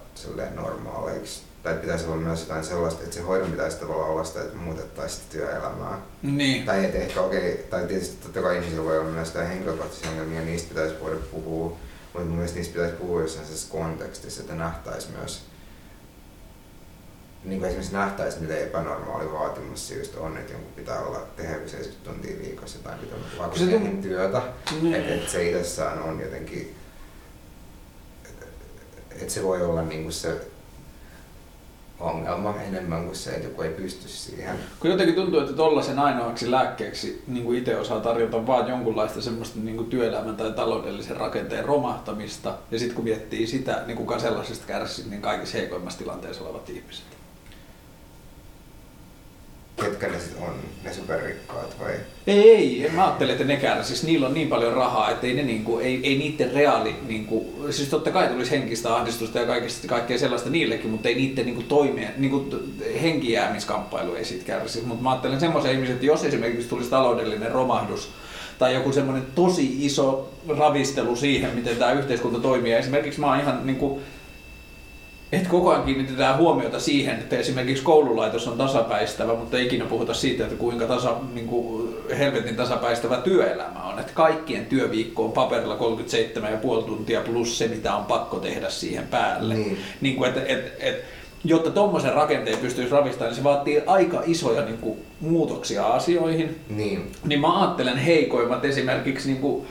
normaaleiksi. 0.55 1.43
Tai 1.62 1.74
pitäisi 1.74 2.06
olla 2.06 2.16
myös 2.16 2.40
jotain 2.40 2.64
sellaista, 2.64 3.02
että 3.02 3.14
se 3.14 3.20
hoidon 3.20 3.51
pitäisi 3.51 3.77
tavallaan 3.77 4.10
olla 4.10 4.24
sitä, 4.24 4.43
että 4.43 4.56
muutettaisiin 4.56 5.23
sitä 5.23 5.32
työelämää. 5.32 5.98
Niin. 6.23 6.66
Tai 6.66 6.85
että 6.85 6.98
ehkä 6.98 7.20
okei, 7.20 7.52
okay, 7.52 7.64
tai 7.64 7.86
tietysti 7.86 8.23
totta 8.23 8.43
kai 8.43 8.56
ihmisillä 8.56 8.85
voi 8.85 8.98
olla 8.98 9.10
myös 9.10 9.28
jotain 9.28 9.48
henkilökohtaisia 9.48 10.10
ongelmia, 10.10 10.40
niistä 10.40 10.69
pitäisi 10.69 11.01
voida 11.01 11.16
puhua. 11.31 11.77
Mutta 12.12 12.28
mun 12.28 12.36
mielestä 12.36 12.56
niistä 12.59 12.74
pitäisi 12.74 12.97
puhua 12.97 13.20
jossain 13.20 13.47
kontekstissa, 13.69 14.40
että 14.40 14.55
nähtäisi 14.55 15.09
myös 15.19 15.43
niin 17.44 17.59
kuin 17.59 17.69
esimerkiksi 17.69 17.93
nähtäisiin, 17.93 18.43
mitä 18.43 18.56
epänormaali 18.56 19.32
vaatimus 19.32 19.90
just 19.90 20.16
on, 20.16 20.36
että 20.36 20.52
jonkun 20.52 20.73
pitää 20.73 21.01
olla 21.01 21.19
tehdä 21.36 21.52
70 21.52 22.10
tuntia 22.10 22.39
viikossa 22.43 22.78
tai 22.78 22.94
pitää 22.98 23.19
olla 23.39 23.56
se 23.56 23.78
työtä. 24.02 24.43
Mm. 24.82 24.94
Että 24.94 25.14
et 25.14 25.28
se 25.28 25.48
itsessään 25.48 26.02
on 26.02 26.20
jotenkin, 26.20 26.74
että 28.24 28.47
et 29.23 29.31
se 29.31 29.43
voi 29.43 29.62
olla 29.62 29.82
niin 29.82 30.02
kuin 30.02 30.12
se 30.12 30.40
ongelma 32.01 32.55
enemmän 32.62 33.05
kuin 33.05 33.16
se, 33.16 33.31
että 33.31 33.48
joku 33.48 33.62
ei 33.62 33.70
pysty 33.70 34.09
siihen. 34.09 34.56
Kun 34.81 34.90
jotenkin 34.90 35.14
tuntuu, 35.14 35.40
että 35.40 35.52
tollaisen 35.52 35.98
ainoaksi 35.98 36.51
lääkkeeksi 36.51 37.23
niin 37.27 37.44
kuin 37.44 37.59
itse 37.59 37.77
osaa 37.77 38.01
tarjota 38.01 38.47
vaan 38.47 38.69
jonkunlaista 38.69 39.23
semmoista 39.23 39.59
niin 39.59 39.77
kuin 39.77 39.90
työelämän 39.90 40.36
tai 40.36 40.52
taloudellisen 40.52 41.16
rakenteen 41.16 41.64
romahtamista. 41.64 42.55
Ja 42.70 42.78
sitten 42.78 42.97
kun 42.97 43.05
miettii 43.05 43.47
sitä, 43.47 43.82
niin 43.86 43.97
kuka 43.97 44.19
sellaisesta 44.19 44.66
kärsii, 44.66 45.05
niin 45.10 45.23
kaikissa 45.23 45.59
heikoimmassa 45.59 45.98
tilanteessa 45.98 46.44
olevat 46.44 46.70
ihmiset 46.70 47.22
ketkä 49.83 50.09
ne 50.09 50.21
sit 50.21 50.37
on, 50.41 50.55
ne 50.85 50.93
superrikkaat 50.93 51.81
vai? 51.81 51.93
Ei, 52.27 52.51
ei, 52.85 52.91
mä 52.91 53.05
ajattelen, 53.05 53.33
että 53.33 53.45
ne 53.45 53.57
kärsis. 53.57 54.05
Niillä 54.05 54.27
on 54.27 54.35
niin 54.35 54.49
paljon 54.49 54.73
rahaa, 54.73 55.11
että 55.11 55.27
ei, 55.27 55.35
ne 55.35 55.43
niinku, 55.43 55.79
ei, 55.79 56.01
ei 56.03 56.19
niiden 56.19 56.53
reaali, 56.53 56.97
niinku, 57.09 57.67
siis 57.71 57.89
totta 57.89 58.11
kai 58.11 58.29
tulisi 58.29 58.51
henkistä 58.51 58.97
ahdistusta 58.97 59.39
ja 59.39 59.47
kaikista, 59.47 59.89
kaikkea 59.89 60.19
sellaista 60.19 60.51
niillekin, 60.51 60.91
mutta 60.91 61.09
ei 61.09 61.15
niiden 61.15 61.47
niinku, 61.47 61.63
toimeen, 61.63 62.15
niinku, 62.17 62.47
henkijäämiskamppailu 63.03 64.15
ei 64.15 64.25
siitä 64.25 64.45
kärsi. 64.45 64.83
Mutta 64.83 65.03
mä 65.03 65.11
ajattelen 65.11 65.41
semmoisia 65.41 65.71
ihmisiä, 65.71 65.95
että 65.95 66.07
jos 66.07 66.25
esimerkiksi 66.25 66.69
tulisi 66.69 66.91
taloudellinen 66.91 67.51
romahdus, 67.51 68.11
tai 68.59 68.75
joku 68.75 68.93
semmoinen 68.93 69.27
tosi 69.35 69.87
iso 69.87 70.33
ravistelu 70.59 71.17
siihen, 71.17 71.55
miten 71.55 71.77
tämä 71.77 71.93
yhteiskunta 71.93 72.41
toimii. 72.41 72.73
Esimerkiksi 72.73 73.21
mä 73.21 73.27
oon 73.27 73.41
ihan 73.41 73.67
niin 73.67 73.77
kuin, 73.77 74.03
että 75.33 75.49
koko 75.49 75.71
ajan 75.71 75.83
kiinnitetään 75.83 76.39
huomiota 76.39 76.81
siihen, 76.81 77.15
että 77.15 77.37
esimerkiksi 77.37 77.83
koululaitos 77.83 78.49
on 78.49 78.59
tasapäistävä, 78.59 79.35
mutta 79.35 79.59
ei 79.59 79.67
ikinä 79.67 79.85
puhuta 79.85 80.15
siitä, 80.15 80.45
että 80.45 80.57
kuinka 80.57 80.87
tasa, 80.87 81.17
niin 81.35 81.47
kuin 81.47 81.95
helvetin 82.19 82.57
tasapäistävä 82.57 83.17
työelämä 83.17 83.83
on. 83.85 83.99
Että 83.99 84.13
kaikkien 84.15 84.67
työviikko 84.67 85.25
on 85.25 85.33
paperilla 85.33 85.77
37,5 86.81 86.85
tuntia 86.85 87.21
plus 87.21 87.59
se, 87.59 87.69
mitä 87.69 87.95
on 87.95 88.05
pakko 88.05 88.39
tehdä 88.39 88.71
siihen 88.71 89.07
päälle. 89.07 89.55
Niin. 89.55 89.79
Niin 90.01 90.17
kuin, 90.17 90.29
että, 90.29 90.43
et, 90.47 90.73
et, 90.81 91.05
jotta 91.45 91.71
tuommoisen 91.71 92.15
rakenteen 92.15 92.59
pystyisi 92.59 92.93
ravistamaan, 92.93 93.31
niin 93.31 93.37
se 93.37 93.45
vaatii 93.45 93.83
aika 93.87 94.23
isoja 94.27 94.65
niin 94.65 94.79
kuin, 94.79 94.99
muutoksia 95.21 95.87
asioihin. 95.87 96.57
Niin. 96.69 97.13
niin 97.25 97.41
mä 97.41 97.61
ajattelen 97.61 97.99
heikoimmat 97.99 98.65
esimerkiksi 98.65 99.29
niin 99.29 99.41
kuin, 99.41 99.67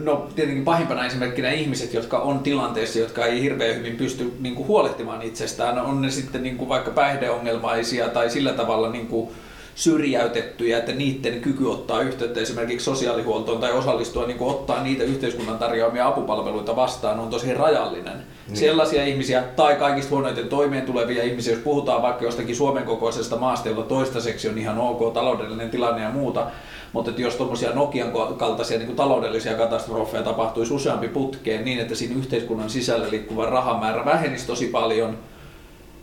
No 0.00 0.28
tietenkin 0.34 0.64
pahimpana 0.64 1.06
esimerkkinä 1.06 1.50
ihmiset, 1.50 1.94
jotka 1.94 2.18
on 2.18 2.38
tilanteessa, 2.38 2.98
jotka 2.98 3.26
ei 3.26 3.42
hirveän 3.42 3.76
hyvin 3.76 3.96
pysty 3.96 4.32
niin 4.40 4.54
kuin, 4.54 4.68
huolehtimaan 4.68 5.22
itsestään. 5.22 5.78
On 5.78 6.02
ne 6.02 6.10
sitten 6.10 6.42
niin 6.42 6.56
kuin, 6.56 6.68
vaikka 6.68 6.90
päihdeongelmaisia 6.90 8.08
tai 8.08 8.30
sillä 8.30 8.52
tavalla 8.52 8.90
niin 8.90 9.06
kuin, 9.06 9.30
syrjäytettyjä, 9.78 10.78
että 10.78 10.92
niiden 10.92 11.40
kyky 11.40 11.66
ottaa 11.66 12.00
yhteyttä 12.00 12.40
esimerkiksi 12.40 12.84
sosiaalihuoltoon 12.84 13.60
tai 13.60 13.72
osallistua 13.72 14.26
niin 14.26 14.38
kuin 14.38 14.50
ottaa 14.50 14.82
niitä 14.82 15.04
yhteiskunnan 15.04 15.58
tarjoamia 15.58 16.06
apupalveluita 16.06 16.76
vastaan 16.76 17.20
on 17.20 17.30
tosi 17.30 17.54
rajallinen. 17.54 18.16
Niin. 18.48 18.56
Sellaisia 18.56 19.04
ihmisiä 19.04 19.42
tai 19.42 19.76
kaikista 19.76 20.10
huonoiten 20.10 20.48
toimeen 20.48 20.86
tulevia 20.86 21.22
ihmisiä, 21.22 21.52
jos 21.52 21.62
puhutaan 21.62 22.02
vaikka 22.02 22.24
jostakin 22.24 22.56
Suomen 22.56 22.84
kokoisesta 22.84 23.36
maasta, 23.36 23.68
jolla 23.68 23.82
toistaiseksi 23.82 24.48
on 24.48 24.58
ihan 24.58 24.78
ok 24.78 25.14
taloudellinen 25.14 25.70
tilanne 25.70 26.02
ja 26.02 26.10
muuta, 26.10 26.46
mutta 26.92 27.10
että 27.10 27.22
jos 27.22 27.36
tuommoisia 27.36 27.72
Nokian 27.72 28.12
kaltaisia 28.36 28.78
niin 28.78 28.86
kuin 28.86 28.96
taloudellisia 28.96 29.54
katastrofeja 29.54 30.22
tapahtuisi 30.22 30.74
useampi 30.74 31.08
putkeen 31.08 31.64
niin, 31.64 31.78
että 31.78 31.94
siinä 31.94 32.18
yhteiskunnan 32.18 32.70
sisällä 32.70 33.10
liikkuva 33.10 33.46
rahamäärä 33.46 34.04
vähenisi 34.04 34.46
tosi 34.46 34.66
paljon, 34.66 35.18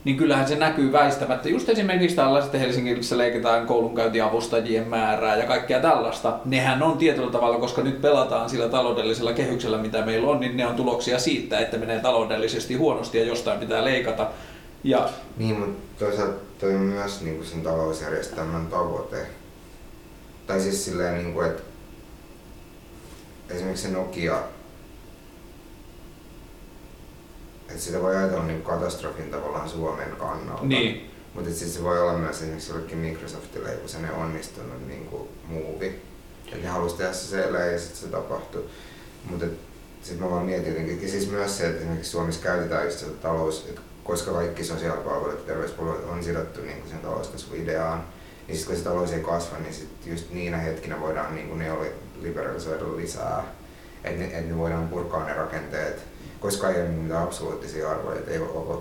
niin 0.05 0.17
kyllähän 0.17 0.47
se 0.47 0.55
näkyy 0.55 0.91
väistämättä. 0.91 1.49
Just 1.49 1.69
esimerkiksi 1.69 2.15
tällaiset 2.15 2.53
Helsingissä 2.53 3.17
leikataan 3.17 3.67
koulunkäyntiavustajien 3.67 4.87
määrää 4.87 5.37
ja 5.37 5.45
kaikkea 5.45 5.79
tällaista. 5.79 6.39
Nehän 6.45 6.83
on 6.83 6.97
tietyllä 6.97 7.31
tavalla, 7.31 7.57
koska 7.57 7.81
nyt 7.81 8.01
pelataan 8.01 8.49
sillä 8.49 8.69
taloudellisella 8.69 9.33
kehyksellä, 9.33 9.77
mitä 9.77 10.05
meillä 10.05 10.29
on, 10.29 10.39
niin 10.39 10.57
ne 10.57 10.67
on 10.67 10.75
tuloksia 10.75 11.19
siitä, 11.19 11.59
että 11.59 11.77
menee 11.77 11.99
taloudellisesti 11.99 12.75
huonosti 12.75 13.17
ja 13.17 13.25
jostain 13.25 13.59
pitää 13.59 13.83
leikata. 13.83 14.27
Ja... 14.83 15.09
Niin, 15.37 15.59
mutta 15.59 16.05
toisaalta 16.05 16.39
toi 16.59 16.75
on 16.75 16.81
myös 16.81 17.21
niin 17.21 17.35
kuin 17.35 17.47
sen 17.47 17.61
talousjärjestelmän 17.61 18.67
tavoite. 18.67 19.27
Tai 20.47 20.59
siis 20.59 20.85
silleen, 20.85 21.15
niin 21.15 21.33
kuin, 21.33 21.47
että 21.47 21.61
esimerkiksi 23.49 23.91
Nokia 23.91 24.37
että 27.69 27.81
sitä 27.81 28.01
voi 28.01 28.15
ajatella 28.15 28.45
niin 28.45 28.61
katastrofin 28.61 29.31
tavallaan 29.31 29.69
Suomen 29.69 30.11
kannalta. 30.17 30.65
Niin. 30.65 31.11
Mutta 31.33 31.49
sitten 31.49 31.69
se 31.69 31.83
voi 31.83 32.01
olla 32.01 32.17
myös 32.17 32.37
esimerkiksi 32.37 32.71
jollekin 32.71 32.97
Microsoftille 32.97 33.71
joku 33.71 33.87
sellainen 33.87 34.17
onnistunut 34.17 34.87
niin 34.87 35.05
kuin 35.05 35.29
muuvi. 35.47 36.01
Että 36.45 36.57
ne 36.57 36.67
halusi 36.67 36.95
tehdä 36.95 37.13
se 37.13 37.27
siellä 37.27 37.59
ja 37.59 37.79
sitten 37.79 37.97
se 37.97 38.07
tapahtui. 38.07 38.65
Mutta 39.29 39.45
sitten 40.01 40.23
mä 40.23 40.31
vaan 40.31 40.45
mietin 40.45 40.67
jotenkin, 40.67 41.09
siis 41.09 41.31
myös 41.31 41.57
se, 41.57 41.67
että 41.67 41.79
esimerkiksi 41.79 42.11
Suomessa 42.11 42.43
käytetään 42.43 42.85
just 42.85 42.99
sitä 42.99 43.11
talous, 43.11 43.65
että 43.69 43.81
koska 44.03 44.31
kaikki 44.31 44.63
sosiaalipalvelut 44.63 45.39
ja 45.39 45.45
terveyspalvelut 45.45 46.09
on 46.09 46.23
sidottu 46.23 46.61
niin 46.61 46.77
kuin 46.77 46.89
sen 46.89 46.99
talouskasvuideaan, 46.99 48.03
niin 48.47 48.57
sitten 48.57 48.75
kun 48.75 48.83
se 48.83 48.89
talous 48.89 49.13
ei 49.13 49.19
kasva, 49.19 49.57
niin 49.57 49.73
sit 49.73 49.89
just 50.05 50.31
niinä 50.31 50.57
hetkinä 50.57 50.99
voidaan 50.99 51.35
niin 51.35 51.47
kuin 51.47 51.59
neoliberalisoida 51.59 52.95
lisää. 52.95 53.43
Että 54.03 54.19
ne, 54.19 54.37
et 54.37 54.49
ne 54.49 54.57
voidaan 54.57 54.87
purkaa 54.87 55.25
ne 55.25 55.33
rakenteet, 55.33 56.03
koska 56.39 56.69
ei 56.69 56.81
ole 56.81 56.89
mitään 56.89 57.23
absoluuttisia 57.23 57.91
arvoja, 57.91 58.19
että 58.19 58.31
ei 58.31 58.39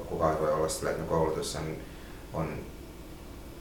kukaan 0.08 0.40
voi 0.40 0.52
olla 0.52 0.68
sillä, 0.68 0.90
että 0.90 1.02
no 1.02 1.08
koulutus 1.08 1.56
on, 1.56 1.76
on 2.32 2.48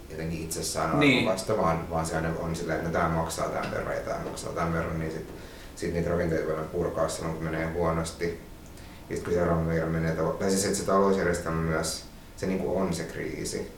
jotenkin 0.10 0.44
itsessään 0.44 1.00
niin. 1.00 1.18
arvokasta, 1.18 1.58
vaan, 1.58 1.90
vaan 1.90 2.06
se 2.06 2.16
on 2.40 2.56
silleen, 2.56 2.78
että 2.78 2.90
no, 2.90 2.94
tämä 2.94 3.10
maksaa 3.10 3.50
tämän 3.50 3.72
verran 3.72 3.96
ja 3.96 4.02
tämä 4.02 4.20
maksaa 4.30 4.54
tämän 4.54 4.74
verran, 4.74 5.00
niin 5.00 5.12
sitten 5.12 5.36
sit 5.76 5.94
niitä 5.94 6.10
rakenteita 6.10 6.48
voidaan 6.48 6.68
purkaa 6.68 7.10
silloin, 7.10 7.36
kun 7.36 7.44
menee 7.44 7.66
huonosti. 7.66 8.40
Sitten 9.08 9.24
kun 9.24 9.34
seuraavan 9.34 9.68
verran 9.68 9.92
menee, 9.92 10.16
tai 10.40 10.50
siis 10.50 10.66
että 10.66 10.78
se 10.78 10.86
talousjärjestelmä 10.86 11.62
myös, 11.62 12.06
se 12.38 12.48
niin 12.48 12.60
kuin 12.60 12.82
on 12.82 12.94
se 12.94 13.04
kriisi. 13.04 13.72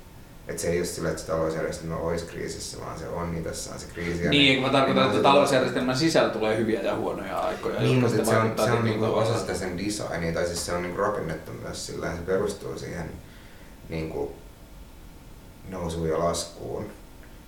Että 0.48 0.62
se 0.62 0.68
ei 0.68 0.78
ole 0.78 0.86
sillä, 0.86 1.10
että 1.10 1.22
se 1.22 1.28
talousjärjestelmä 1.28 1.96
olisi 1.96 2.26
kriisissä, 2.26 2.78
vaan 2.82 3.00
se 3.00 3.08
on 3.08 3.38
itsessään 3.38 3.80
se 3.80 3.86
kriisi. 3.94 4.30
Niin, 4.30 4.62
mä 4.62 4.70
tarkoitan, 4.70 5.06
että 5.06 5.22
talousjärjestelmän 5.22 5.98
sisällä 5.98 6.30
tulee 6.30 6.58
hyviä 6.58 6.82
ja 6.82 6.96
huonoja 6.96 7.40
aikoja. 7.40 7.80
Niin, 7.80 8.00
mutta 8.00 8.26
se 8.26 8.38
on, 8.38 8.54
se 8.66 8.72
on 8.72 8.84
niinku 8.84 9.06
osa 9.06 9.40
sitä 9.40 9.54
sen 9.54 9.78
designia, 9.78 10.34
tai 10.34 10.46
siis 10.46 10.66
se 10.66 10.74
on 10.74 10.82
niinku 10.82 11.02
rakennettu 11.02 11.52
myös 11.52 11.86
sillä 11.86 12.12
se 12.12 12.22
perustuu 12.26 12.80
siihen 12.80 13.10
niinku 13.90 14.36
nousuun 15.70 16.10
ja 16.10 16.20
laskuun. 16.20 16.86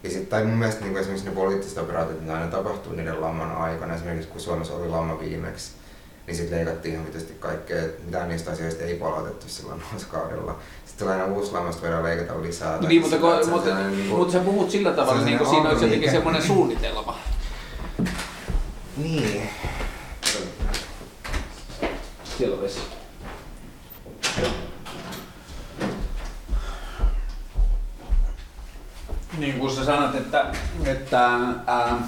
Ja 0.04 0.10
sit, 0.10 0.30
tai 0.30 0.44
mun 0.44 0.58
mielestä 0.58 0.86
niin 0.86 0.98
esimerkiksi 0.98 1.30
ne 1.30 1.36
poliittiset 1.36 1.78
operaatiot, 1.78 2.22
mitä 2.22 2.34
aina 2.34 2.48
tapahtuu 2.48 2.94
niiden 2.94 3.22
laman 3.22 3.52
aikana, 3.52 3.96
esimerkiksi 3.96 4.30
kun 4.30 4.42
Suomessa 4.42 4.74
oli 4.74 4.90
lama 4.90 5.20
viimeksi, 5.20 5.72
niin 6.28 6.38
sitten 6.38 6.58
leikattiin 6.58 6.94
ihan 6.94 7.08
kaikkea, 7.40 7.84
mitään 8.06 8.30
niistä 8.30 8.52
asioista 8.52 8.84
ei 8.84 8.96
palautettu 8.96 9.50
silloin 9.50 9.84
nousukaudella 9.92 10.60
tulee 10.98 11.22
aina 11.22 11.34
uusi 11.34 11.52
voidaan 11.54 12.04
leikata 12.04 12.42
lisää. 12.42 12.78
Niin, 12.88 13.02
mutta, 13.02 13.18
ko, 13.18 13.40
mutta, 13.50 13.76
niin 13.76 14.08
kuin, 14.08 14.20
mutta 14.20 14.34
sä 14.34 14.40
puhut 14.40 14.72
sillä 14.72 14.92
tavalla, 14.92 15.22
niin 15.22 15.38
kuin 15.38 15.50
siinä 15.50 15.70
olisi 15.70 15.86
jotenkin 15.86 16.12
semmoinen 16.12 16.44
suunnitelma. 16.44 17.20
Niin. 18.98 19.50
Siellä 22.38 22.56
on 22.56 22.62
vesi. 22.62 22.80
Niin 29.38 29.60
kuin 29.60 29.76
sä 29.76 29.86
sanot, 29.86 30.16
että, 30.16 30.46
että, 30.86 31.40
ää, 31.68 32.08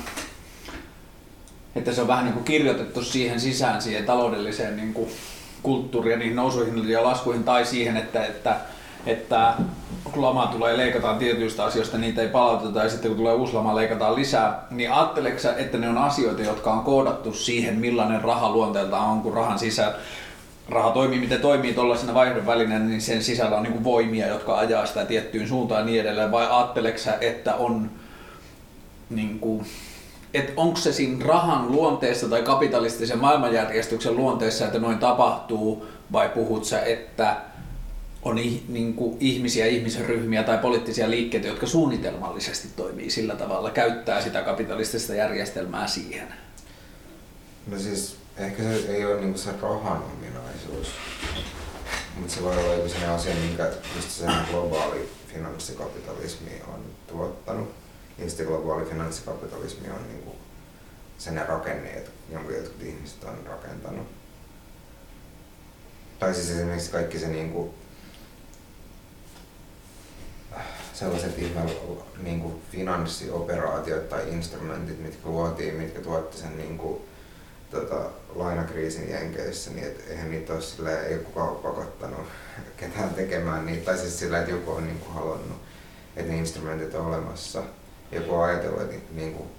että 1.76 1.94
se 1.94 2.02
on 2.02 2.08
vähän 2.08 2.26
niin 2.26 2.34
kuin 2.34 2.46
kirjoitettu 2.46 3.04
siihen 3.04 3.40
sisään, 3.40 3.82
siihen 3.82 4.06
taloudelliseen 4.06 4.78
niin 4.78 4.94
kuin 4.94 5.10
kulttuuriin 5.64 6.12
ja 6.12 6.18
niihin 6.18 6.36
nousuihin 6.36 6.90
ja 6.90 7.04
laskuihin 7.04 7.44
tai 7.44 7.66
siihen, 7.66 7.98
että, 7.98 8.26
että 8.26 8.60
että 9.06 9.54
kun 10.04 10.22
lama 10.22 10.48
tulee 10.48 10.78
leikataan 10.78 11.18
tietyistä 11.18 11.64
asioista, 11.64 11.98
niitä 11.98 12.22
ei 12.22 12.28
palauteta 12.28 12.84
ja 12.84 12.90
sitten 12.90 13.12
kun 13.12 13.18
tulee 13.18 13.34
uusi 13.34 13.54
lama 13.54 13.76
leikataan 13.76 14.16
lisää, 14.16 14.64
niin 14.72 14.92
ajatteleksä, 14.92 15.56
että 15.58 15.78
ne 15.78 15.90
on 15.90 15.98
asioita, 15.98 16.42
jotka 16.42 16.72
on 16.72 16.84
koodattu 16.84 17.34
siihen, 17.34 17.76
millainen 17.76 18.22
raha 18.22 18.52
luonteeltaan 18.52 19.10
on, 19.10 19.22
kun 19.22 19.34
rahan 19.34 19.60
sisään 19.60 19.94
raha 20.70 20.92
toimii, 20.92 21.20
miten 21.20 21.42
toimii 21.42 21.74
tuollaisena 21.74 22.14
vaihdon 22.14 22.46
välineenä, 22.46 22.86
niin 22.86 23.02
sen 23.02 23.24
sisällä 23.24 23.58
on 23.58 23.64
niin 23.64 23.84
voimia, 23.84 24.28
jotka 24.28 24.58
ajaa 24.58 24.86
sitä 24.86 25.06
tiettyyn 25.06 25.48
suuntaan 25.48 25.82
ja 25.82 25.86
niin 25.86 26.02
edelleen, 26.02 26.32
vai 26.32 26.48
ajatteleksä, 26.50 27.18
että 27.22 27.56
on 27.56 27.92
niin 29.10 29.40
kuin, 29.40 29.66
että 30.34 30.54
onko 30.56 30.76
se 30.76 30.94
siinä 30.94 31.26
rahan 31.26 31.72
luonteessa 31.72 32.30
tai 32.30 32.42
kapitalistisen 32.42 33.20
maailmanjärjestyksen 33.20 34.16
luonteessa, 34.16 34.66
että 34.66 34.80
noin 34.80 34.98
tapahtuu, 35.00 35.88
vai 36.12 36.30
puhut 36.30 36.66
sä, 36.66 36.82
että 36.82 37.36
on 38.22 38.36
niin 38.36 38.94
kuin 38.94 39.18
ihmisiä, 39.20 39.66
ihmisryhmiä 39.66 40.44
tai 40.44 40.58
poliittisia 40.58 41.10
liikkeitä, 41.10 41.48
jotka 41.48 41.68
suunnitelmallisesti 41.68 42.68
toimii 42.76 43.10
sillä 43.10 43.36
tavalla, 43.36 43.72
käyttää 43.72 44.22
sitä 44.22 44.42
kapitalistista 44.42 45.16
järjestelmää 45.16 45.88
siihen? 45.88 46.34
No 47.68 47.80
siis 47.80 48.16
ehkä 48.38 48.64
se 48.64 48.76
ei 48.76 49.06
ole 49.06 49.22
niin 49.22 49.38
se 49.38 49.50
rahan 49.62 50.04
ominaisuus, 50.04 50.88
mutta 52.16 52.34
se 52.34 52.44
voi 52.44 52.58
olla 52.58 52.74
joku 52.74 52.90
sellainen 52.90 53.16
asia, 53.16 53.36
minkä 53.36 53.72
just 53.96 54.10
se 54.10 54.26
globaali 54.52 55.10
finanssikapitalismi 55.34 56.62
on 56.68 56.86
tuottanut. 57.08 57.70
Ja 58.18 58.30
sitten 58.30 58.46
globaali 58.46 58.86
finanssikapitalismi 58.86 59.90
on 59.90 60.08
niin 60.08 60.24
kuin 60.24 60.36
sen 61.18 61.48
rakenne, 61.48 62.04
jonka 62.32 62.52
jotkut 62.52 62.84
ihmiset 62.84 63.24
on 63.24 63.38
rakentanut. 63.46 64.08
Tai 66.20 66.34
siis 66.34 66.50
esimerkiksi 66.50 66.92
kaikki 66.92 67.20
se 67.20 67.28
niin 67.28 67.52
kuin 67.52 67.70
sellaiset 71.00 71.40
ihme 71.40 71.62
niin 72.24 72.42
kuin 72.42 72.62
finanssioperaatiot 72.72 74.10
tai 74.10 74.30
instrumentit, 74.30 75.00
mitkä 75.00 75.30
luotiin, 75.30 75.76
mitkä 75.76 76.00
tuotti 76.00 76.38
sen 76.38 76.58
niin 76.58 76.78
kuin, 76.78 77.02
tota, 77.72 78.10
lainakriisin 78.36 79.10
Jenkeissä, 79.10 79.72
niin 79.72 79.88
et 79.88 80.04
eihän 80.10 80.32
niitä 80.32 80.54
ole 80.54 80.62
sillä, 80.62 81.02
ei 81.02 81.18
kukaan 81.18 81.50
ole 81.50 81.58
pakottanut 81.58 82.28
ketään 82.78 83.10
tekemään 83.10 83.66
niitä, 83.66 83.86
tai 83.86 83.98
siis 83.98 84.20
sillä, 84.20 84.40
että 84.40 84.52
joku 84.52 84.72
on 84.72 84.86
niin 84.86 85.00
kuin 85.00 85.14
halunnut, 85.14 85.58
että 86.16 86.32
ne 86.32 86.38
instrumentit 86.38 86.96
on 86.96 87.06
olemassa. 87.06 87.64
Joku 88.12 88.36
on 88.36 88.44
ajatellut, 88.44 88.82
että 88.82 88.98
niin 89.12 89.34
kuin, 89.34 89.50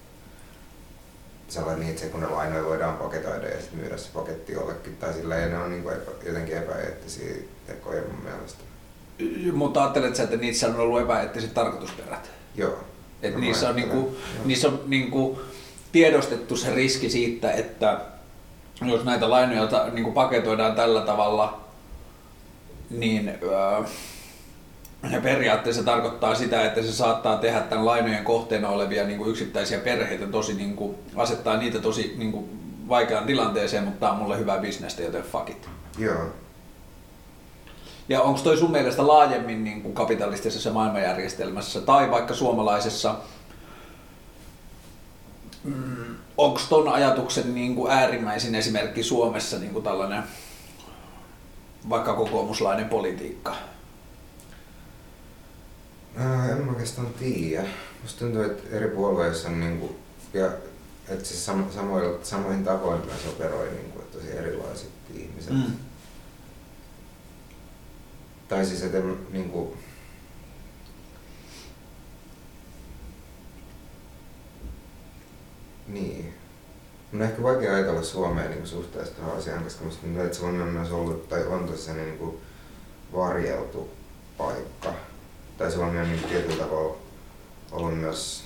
sellainen 1.49 1.81
niin, 1.81 1.91
että 1.91 2.03
se 2.03 2.09
kun 2.09 2.21
ne 2.21 2.27
lainoja 2.27 2.65
voidaan 2.65 2.97
paketoida 2.97 3.49
ja 3.49 3.61
sitten 3.61 3.79
myydä 3.81 3.97
se 3.97 4.09
paketti 4.15 4.53
jollekin, 4.53 4.97
tai 4.97 5.13
sillä 5.13 5.37
ja 5.37 5.49
ne 5.49 5.59
on 5.59 5.71
niin 5.71 5.83
kuin 5.83 5.97
epä, 5.97 6.11
jotenkin 6.27 6.57
epäeettisiä 6.57 7.35
tekoja 7.67 8.03
mun 8.03 8.23
mielestä. 8.25 8.70
Mutta 9.53 9.83
ajattelet 9.83 10.17
sä, 10.17 10.23
että 10.23 10.37
niissä 10.37 10.67
on 10.67 10.77
ollut 10.77 11.01
epäeettiset 11.01 11.55
tarkoitusperät? 11.55 12.31
Joo. 12.55 12.79
Et 13.23 13.37
niissä 13.37 13.69
on, 13.69 13.77
niinku, 13.77 14.17
niissä 14.45 14.69
on 14.69 14.81
niinku 14.87 15.41
tiedostettu 15.93 16.57
se 16.57 16.75
riski 16.75 17.11
siitä, 17.11 17.53
että 17.53 18.01
jos 18.83 19.05
näitä 19.05 19.31
lainoja 19.31 19.69
niinku 19.93 20.13
paketoidaan 20.13 20.75
tällä 20.75 21.01
tavalla, 21.01 21.61
niin 22.91 23.29
öö, 23.43 23.83
periaatteessa 25.23 25.83
tarkoittaa 25.83 26.35
sitä, 26.35 26.65
että 26.65 26.83
se 26.83 26.93
saattaa 26.93 27.37
tehdä 27.37 27.61
tämän 27.61 27.87
lainojen 27.87 28.25
kohteena 28.25 28.69
olevia 28.69 29.05
niin 29.05 29.19
kuin 29.19 29.31
yksittäisiä 29.31 29.79
perheitä 29.79 30.27
tosi 30.27 30.55
niin 30.55 30.77
kuin, 30.77 30.97
asettaa 31.17 31.57
niitä 31.57 31.79
tosi 31.79 32.15
niin 32.19 32.33
kuin, 32.33 32.61
vaikeaan 32.89 33.27
tilanteeseen, 33.27 33.85
mutta 33.85 34.01
tämä 34.01 34.13
on 34.13 34.19
mulle 34.19 34.39
hyvä 34.39 34.59
bisnestä, 34.59 35.03
joten 35.03 35.23
fuck 35.23 35.51
it. 35.51 35.69
Joo. 35.99 36.25
Ja 38.11 38.23
onko 38.23 38.41
toi 38.41 38.57
sun 38.57 38.71
mielestä 38.71 39.07
laajemmin 39.07 39.65
niin 39.65 39.83
kuin 39.83 39.95
kapitalistisessa 39.95 40.73
maailmanjärjestelmässä 40.73 41.81
tai 41.81 42.11
vaikka 42.11 42.35
suomalaisessa, 42.35 43.15
mm, 45.65 46.17
onko 46.37 46.61
ton 46.69 46.89
ajatuksen 46.89 47.55
niin 47.55 47.75
kuin 47.75 47.93
äärimmäisin 47.93 48.55
esimerkki 48.55 49.03
Suomessa 49.03 49.59
niin 49.59 49.73
kuin 49.73 49.85
tällainen 49.85 50.23
vaikka 51.89 52.15
kokoomuslainen 52.15 52.89
politiikka? 52.89 53.55
Ää, 56.17 56.49
en 56.53 56.69
oikeastaan 56.69 57.09
tiedä. 57.19 57.65
Musta 58.03 58.19
tuntuu, 58.19 58.43
että 58.43 58.77
eri 58.77 58.89
puolueissa 58.89 59.49
on 59.49 59.61
niinku, 59.61 59.97
ja 60.35 60.47
että 61.09 61.25
siis 61.25 61.47
samo, 61.47 61.65
samoilla, 61.75 62.19
samoihin 62.23 62.65
tapoihin 62.65 63.07
myös 63.07 63.27
operoi 63.29 63.71
niinku, 63.71 63.99
että 63.99 64.19
tosi 64.19 64.33
erilaiset 64.39 64.91
ihmiset. 65.15 65.53
Mm. 65.53 65.90
Tai 68.51 68.67
siis, 68.67 68.83
että 68.83 68.99
niinku, 69.31 69.77
Niin. 75.89 76.35
Mun 77.13 77.23
on 77.23 77.29
ehkä 77.29 77.43
vaikea 77.43 77.75
ajatella 77.75 78.03
Suomea 78.03 78.49
niin 78.49 78.67
suhteessa 78.67 79.15
tähän 79.15 79.37
asiaan, 79.37 79.65
koska 79.65 79.85
musta 79.85 80.03
tuntuu, 80.03 80.23
että 80.23 80.37
Suomi 80.37 80.63
on 80.63 80.69
myös 80.69 80.91
ollut, 80.91 81.29
tai 81.29 81.47
on 81.47 81.69
tosiaan 81.69 81.99
niin 81.99 82.19
kuin 82.19 82.37
varjeltu 83.13 83.91
paikka. 84.39 84.95
Tai 85.59 85.73
Suomi 85.73 85.99
on 85.99 86.09
niin 86.09 86.25
tietyllä 86.25 86.65
tavalla 86.65 86.97
ollut 87.73 87.99
myös 87.99 88.45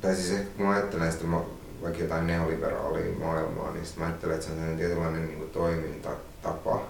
tai 0.00 0.16
siis 0.16 0.30
ehkä 0.30 0.50
kun 0.56 0.66
mä 0.66 0.72
ajattelen 0.72 1.12
sitä 1.12 1.24
vaikka 1.82 2.00
jotain 2.02 2.26
neoliberaalia 2.26 3.18
maailmaa, 3.18 3.70
niin 3.70 3.84
mä 3.96 4.06
ajattelen, 4.06 4.34
että 4.34 4.46
se 4.46 4.52
on 4.52 4.58
sellainen 4.58 4.78
tietynlainen 4.78 5.26
niin 5.26 5.38
kuin 5.38 5.50
toimintatapa 5.50 6.86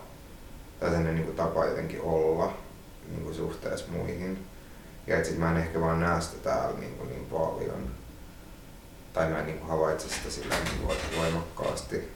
tai 0.80 0.88
sellainen 0.88 1.14
niin 1.14 1.24
kuin 1.24 1.36
tapa 1.36 1.64
jotenkin 1.64 2.00
olla 2.00 2.56
niin 3.08 3.22
kuin 3.22 3.34
suhteessa 3.34 3.92
muihin. 3.92 4.46
Ja 5.06 5.18
että 5.18 5.30
mä 5.38 5.50
en 5.50 5.56
ehkä 5.56 5.80
vaan 5.80 6.00
näe 6.00 6.20
sitä 6.20 6.50
täällä 6.50 6.80
niin, 6.80 6.94
kuin 6.94 7.08
niin 7.08 7.26
paljon. 7.26 7.90
Tai 9.12 9.30
mä 9.30 9.38
en 9.38 9.46
niin 9.46 9.58
kuin 9.58 9.68
havaitse 9.68 10.08
sitä 10.08 10.30
sillä 10.30 10.54
niin 10.54 10.88
voimakkaasti 11.18 12.08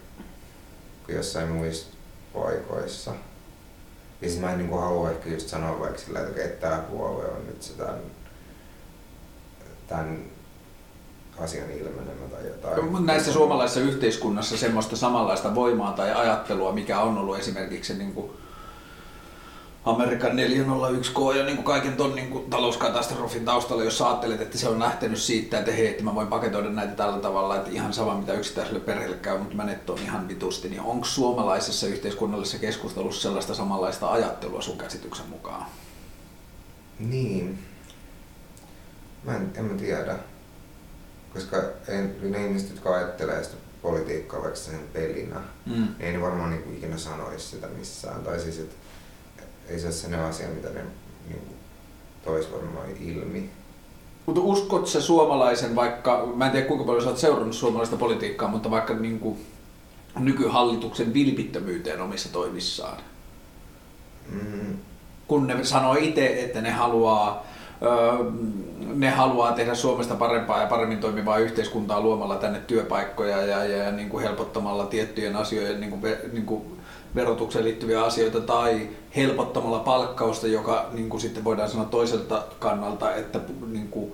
kuin 1.06 1.16
jossain 1.16 1.48
muissa 1.48 1.96
paikoissa. 2.34 3.10
Ja 4.20 4.28
siis 4.28 4.40
mä 4.40 4.52
en 4.52 4.58
niin 4.58 4.68
kuin 4.68 4.82
halua 4.82 5.10
ehkä 5.10 5.30
just 5.30 5.48
sanoa 5.48 5.80
vaikka 5.80 5.98
sillä, 5.98 6.20
että 6.20 6.68
tämä 6.68 6.78
puolue 6.78 7.24
on 7.24 7.46
nyt 7.46 7.62
se 7.62 7.72
tämän, 7.72 8.00
tämän 9.86 10.35
asian 11.38 11.70
ilmenemä 11.70 12.28
tai 12.30 12.46
jotain. 12.46 12.84
Mutta 12.84 13.06
näissä 13.06 13.32
suomalaisessa 13.32 13.80
yhteiskunnassa 13.80 14.56
semmoista 14.56 14.96
samanlaista 14.96 15.54
voimaa 15.54 15.92
tai 15.92 16.12
ajattelua, 16.12 16.72
mikä 16.72 17.00
on 17.00 17.18
ollut 17.18 17.38
esimerkiksi 17.38 17.94
niin 17.94 18.12
kuin 18.12 18.30
Amerikan 19.86 20.30
401K 20.30 21.36
ja 21.36 21.44
niin 21.44 21.56
kuin 21.56 21.64
kaiken 21.64 21.96
ton 21.96 22.14
niin 22.14 22.30
kuin 22.30 22.50
talouskatastrofin 22.50 23.44
taustalla, 23.44 23.84
jos 23.84 24.02
ajattelet, 24.02 24.40
että 24.40 24.58
se 24.58 24.68
on 24.68 24.78
lähtenyt 24.78 25.18
siitä, 25.18 25.58
että 25.58 25.72
hei, 25.72 25.86
että 25.86 26.04
mä 26.04 26.14
voin 26.14 26.28
paketoida 26.28 26.70
näitä 26.70 26.92
tällä 26.92 27.18
tavalla, 27.18 27.56
että 27.56 27.70
ihan 27.70 27.92
sama 27.92 28.18
mitä 28.18 28.32
yksittäiselle 28.32 28.80
perheelle 28.80 29.16
käy, 29.16 29.38
mutta 29.38 29.54
mä 29.54 29.64
nettoon 29.64 29.98
ihan 29.98 30.28
vitusti, 30.28 30.68
niin 30.68 30.80
onko 30.80 31.06
suomalaisessa 31.06 31.86
yhteiskunnallisessa 31.86 32.58
keskustelussa 32.58 33.22
sellaista 33.22 33.54
samanlaista 33.54 34.12
ajattelua 34.12 34.62
sun 34.62 34.78
käsityksen 34.78 35.28
mukaan? 35.28 35.66
Niin. 36.98 37.58
Mä 39.24 39.36
en, 39.36 39.52
en 39.56 39.64
mä 39.64 39.78
tiedä. 39.78 40.18
Koska 41.36 41.56
en, 41.88 42.16
ne 42.22 42.46
ihmiset, 42.46 42.70
jotka 42.70 42.94
ajattelee 42.94 43.44
sitä 43.44 43.56
politiikkaa 43.82 44.42
vaikka 44.42 44.58
sen 44.58 44.80
pelinä, 44.92 45.40
mm. 45.66 45.72
niin 45.72 45.94
ei 46.00 46.12
ne 46.12 46.20
varmaan 46.20 46.50
niin 46.50 46.62
kuin 46.62 46.76
ikinä 46.76 46.96
sanoisi 46.96 47.46
sitä 47.46 47.66
missään. 47.66 48.22
Tai 48.22 48.40
siis, 48.40 48.58
että 48.58 48.74
ei 49.68 49.78
se 49.78 49.86
ole 49.86 49.94
sellainen 49.94 50.28
asia, 50.28 50.48
mitä 50.48 50.68
ne 50.68 50.80
niin 51.28 51.42
tois 52.24 52.52
varmaan 52.52 52.90
ilmi. 53.00 53.50
Mutta 54.26 54.40
uskot 54.40 54.86
se 54.86 55.00
suomalaisen, 55.00 55.76
vaikka, 55.76 56.32
mä 56.36 56.46
en 56.46 56.52
tiedä 56.52 56.66
kuinka 56.66 56.84
paljon 56.84 57.02
sä 57.02 57.10
oot 57.10 57.18
seurannut 57.18 57.54
suomalaista 57.54 57.96
politiikkaa, 57.96 58.48
mutta 58.48 58.70
vaikka 58.70 58.94
niin 58.94 59.20
kuin 59.20 59.46
nykyhallituksen 60.18 61.14
vilpittömyyteen 61.14 62.00
omissa 62.00 62.32
toimissaan? 62.32 62.98
Mm. 64.30 64.76
Kun 65.26 65.46
ne 65.46 65.64
sanoo 65.64 65.94
itse, 65.94 66.44
että 66.44 66.60
ne 66.60 66.70
haluaa, 66.70 67.46
ne 68.94 69.10
haluaa 69.10 69.52
tehdä 69.52 69.74
Suomesta 69.74 70.14
parempaa 70.14 70.60
ja 70.60 70.66
paremmin 70.66 70.98
toimivaa 70.98 71.38
yhteiskuntaa 71.38 72.00
luomalla 72.00 72.36
tänne 72.36 72.60
työpaikkoja 72.66 73.40
ja, 73.42 73.64
ja, 73.64 73.84
ja 73.84 73.92
niin 73.92 74.08
kuin 74.08 74.22
helpottamalla 74.22 74.86
tiettyjen 74.86 75.36
asioiden 75.36 75.80
niin 75.80 75.90
kuin, 75.90 76.02
niin 76.32 76.46
kuin 76.46 76.62
verotukseen 77.14 77.64
liittyviä 77.64 78.04
asioita 78.04 78.40
tai 78.40 78.88
helpottamalla 79.16 79.78
palkkausta, 79.78 80.46
joka 80.46 80.88
niin 80.92 81.10
kuin 81.10 81.20
sitten 81.20 81.44
voidaan 81.44 81.70
sanoa 81.70 81.86
toiselta 81.86 82.44
kannalta, 82.58 83.14
että 83.14 83.40
niin 83.66 83.88
kuin 83.88 84.12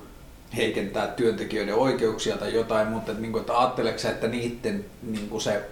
heikentää 0.56 1.06
työntekijöiden 1.06 1.74
oikeuksia 1.74 2.36
tai 2.36 2.54
jotain, 2.54 2.88
mutta 2.88 3.12
niin 3.12 3.32
kuin, 3.32 3.40
että 3.40 3.58
ajatteleksä, 3.58 4.10
että 4.10 4.28
niiden, 4.28 4.84
niin 5.02 5.28
kuin 5.28 5.40
se, 5.40 5.64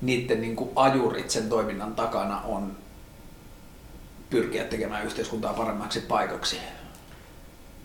niiden 0.00 0.40
niin 0.40 0.56
kuin 0.56 0.70
ajurit 0.76 1.30
sen 1.30 1.48
toiminnan 1.48 1.94
takana 1.94 2.40
on 2.40 2.72
pyrkiä 4.32 4.64
tekemään 4.64 5.04
yhteiskuntaa 5.04 5.52
paremmaksi 5.52 6.00
paikaksi? 6.00 6.56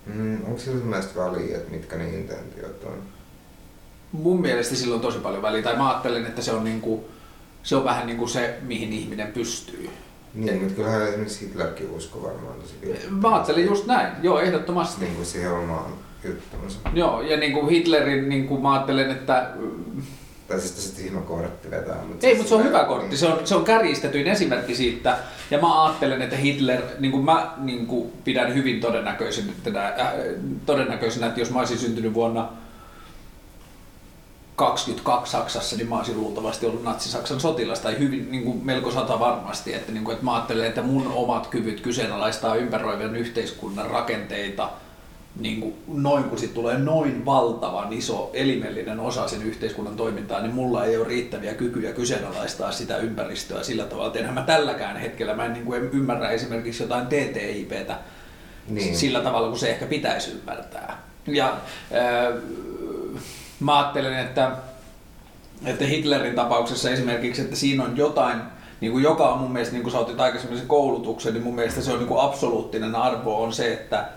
Mm, 0.05 0.45
onko 0.45 0.59
sillä 0.59 0.85
mielestä 0.85 1.19
väliä, 1.19 1.57
että 1.57 1.71
mitkä 1.71 1.95
ne 1.95 2.09
intentiot 2.09 2.83
on? 2.83 3.03
Mun 4.11 4.41
mielestä 4.41 4.75
sillä 4.75 4.95
on 4.95 5.01
tosi 5.01 5.19
paljon 5.19 5.41
väliä, 5.41 5.61
tai 5.61 5.77
mä 5.77 5.89
ajattelen, 5.89 6.25
että 6.25 6.41
se 6.41 6.51
on 6.51 6.63
niin 6.63 6.81
kuin, 6.81 7.01
se 7.63 7.75
on 7.75 7.83
vähän 7.83 8.07
niin 8.07 8.17
kuin 8.17 8.29
se, 8.29 8.57
mihin 8.61 8.93
ihminen 8.93 9.27
pystyy. 9.27 9.89
Niin, 10.33 10.59
mutta 10.59 10.75
kyllähän 10.75 11.07
esimerkiksi 11.07 11.45
Hitlerkin 11.45 11.89
usko 11.89 12.23
varmaan 12.23 12.59
tosi 12.61 12.73
pitkälle. 12.81 13.11
Mä 13.21 13.33
ajattelin 13.33 13.65
just 13.65 13.85
näin, 13.85 14.13
joo 14.23 14.39
ehdottomasti. 14.39 15.01
Niin 15.01 15.15
kuin 15.15 15.25
siihen 15.25 15.51
omaan 15.51 15.91
juttuunsa. 16.23 16.79
Joo, 16.93 17.21
ja 17.21 17.37
niin 17.37 17.53
kuin 17.53 17.69
Hitlerin, 17.69 18.29
niin 18.29 18.47
kuin 18.47 18.61
mä 18.61 18.73
ajattelen, 18.73 19.11
että 19.11 19.51
tai 20.47 20.59
siis 20.59 20.71
tässä 20.71 20.95
tyhmä 20.95 21.21
kortti 21.21 21.71
vetää. 21.71 21.95
Mutta 22.07 22.27
Ei, 22.27 22.35
mutta 22.35 22.49
se 22.49 22.55
on 22.55 22.63
hyvä 22.63 22.83
kortti. 22.83 23.07
Niin. 23.07 23.17
Se 23.17 23.27
on, 23.27 23.47
se 23.47 23.55
on 23.55 23.65
kärjistetyin 23.65 24.27
esimerkki 24.27 24.75
siitä. 24.75 25.17
Ja 25.51 25.61
mä 25.61 25.83
ajattelen, 25.83 26.21
että 26.21 26.35
Hitler, 26.35 26.81
niin 26.99 27.11
kuin 27.11 27.25
mä 27.25 27.53
niin 27.57 27.87
kuin 27.87 28.11
pidän 28.23 28.53
hyvin 28.53 28.79
todennäköisenä, 28.79 29.51
äh, 29.77 30.13
todennäköisenä, 30.65 31.27
että 31.27 31.39
jos 31.39 31.51
mä 31.51 31.59
olisin 31.59 31.77
syntynyt 31.77 32.13
vuonna 32.13 32.49
22 34.55 35.31
Saksassa, 35.31 35.75
niin 35.75 35.89
mä 35.89 35.97
olisin 35.97 36.17
luultavasti 36.17 36.65
ollut 36.65 36.83
natsi-Saksan 36.83 37.39
sotilas, 37.39 37.79
tai 37.79 37.99
hyvin, 37.99 38.31
niin 38.31 38.43
kuin 38.43 38.65
melko 38.65 38.91
sata 38.91 39.19
varmasti, 39.19 39.73
että, 39.73 39.91
niin 39.91 40.03
kuin, 40.03 40.13
että 40.13 40.25
mä 40.25 40.33
ajattelen, 40.33 40.67
että 40.67 40.81
mun 40.81 41.07
omat 41.07 41.47
kyvyt 41.47 41.81
kyseenalaistaa 41.81 42.55
ympäröivän 42.55 43.15
yhteiskunnan 43.15 43.89
rakenteita, 43.89 44.69
niin 45.39 45.61
kuin 45.61 45.75
noin 45.87 46.23
kun 46.23 46.37
sit 46.37 46.53
tulee 46.53 46.77
noin 46.77 47.25
valtavan 47.25 47.93
iso 47.93 48.29
elimellinen 48.33 48.99
osa 48.99 49.27
sen 49.27 49.43
yhteiskunnan 49.43 49.95
toimintaa, 49.95 50.41
niin 50.41 50.53
mulla 50.53 50.85
ei 50.85 50.97
ole 50.97 51.07
riittäviä 51.07 51.53
kykyjä 51.53 51.93
kyseenalaistaa 51.93 52.71
sitä 52.71 52.97
ympäristöä 52.97 53.63
sillä 53.63 53.83
tavalla, 53.83 54.07
että 54.07 54.19
enhän 54.19 54.33
mä 54.33 54.41
tälläkään 54.41 54.97
hetkellä, 54.97 55.35
mä 55.35 55.45
en, 55.45 55.53
niin 55.53 55.65
kuin, 55.65 55.83
en 55.83 55.89
ymmärrä 55.93 56.29
esimerkiksi 56.29 56.83
jotain 56.83 57.07
TTIPtä 57.07 57.99
niin. 58.67 58.97
sillä 58.97 59.19
tavalla, 59.19 59.49
kun 59.49 59.59
se 59.59 59.69
ehkä 59.69 59.85
pitäisi 59.85 60.31
ymmärtää. 60.31 61.03
Ja, 61.27 61.47
äh, 61.47 62.41
mä 63.59 63.79
ajattelen, 63.79 64.19
että, 64.19 64.51
että 65.65 65.85
Hitlerin 65.85 66.35
tapauksessa 66.35 66.89
esimerkiksi, 66.89 67.41
että 67.41 67.55
siinä 67.55 67.83
on 67.83 67.97
jotain, 67.97 68.39
niin 68.81 68.91
kuin 68.91 69.03
joka 69.03 69.29
on 69.29 69.39
mun 69.39 69.51
mielestä, 69.51 69.73
niin 69.73 69.83
kuin 69.83 69.91
sä 69.91 69.99
otit 69.99 70.19
aikaisemmin 70.19 70.59
sen 70.59 70.67
koulutuksen, 70.67 71.33
niin 71.33 71.43
mun 71.43 71.55
mielestä 71.55 71.81
se 71.81 71.91
on 71.91 71.99
niin 71.99 72.07
kuin 72.07 72.21
absoluuttinen 72.21 72.95
arvo 72.95 73.43
on 73.43 73.53
se, 73.53 73.73
että, 73.73 74.09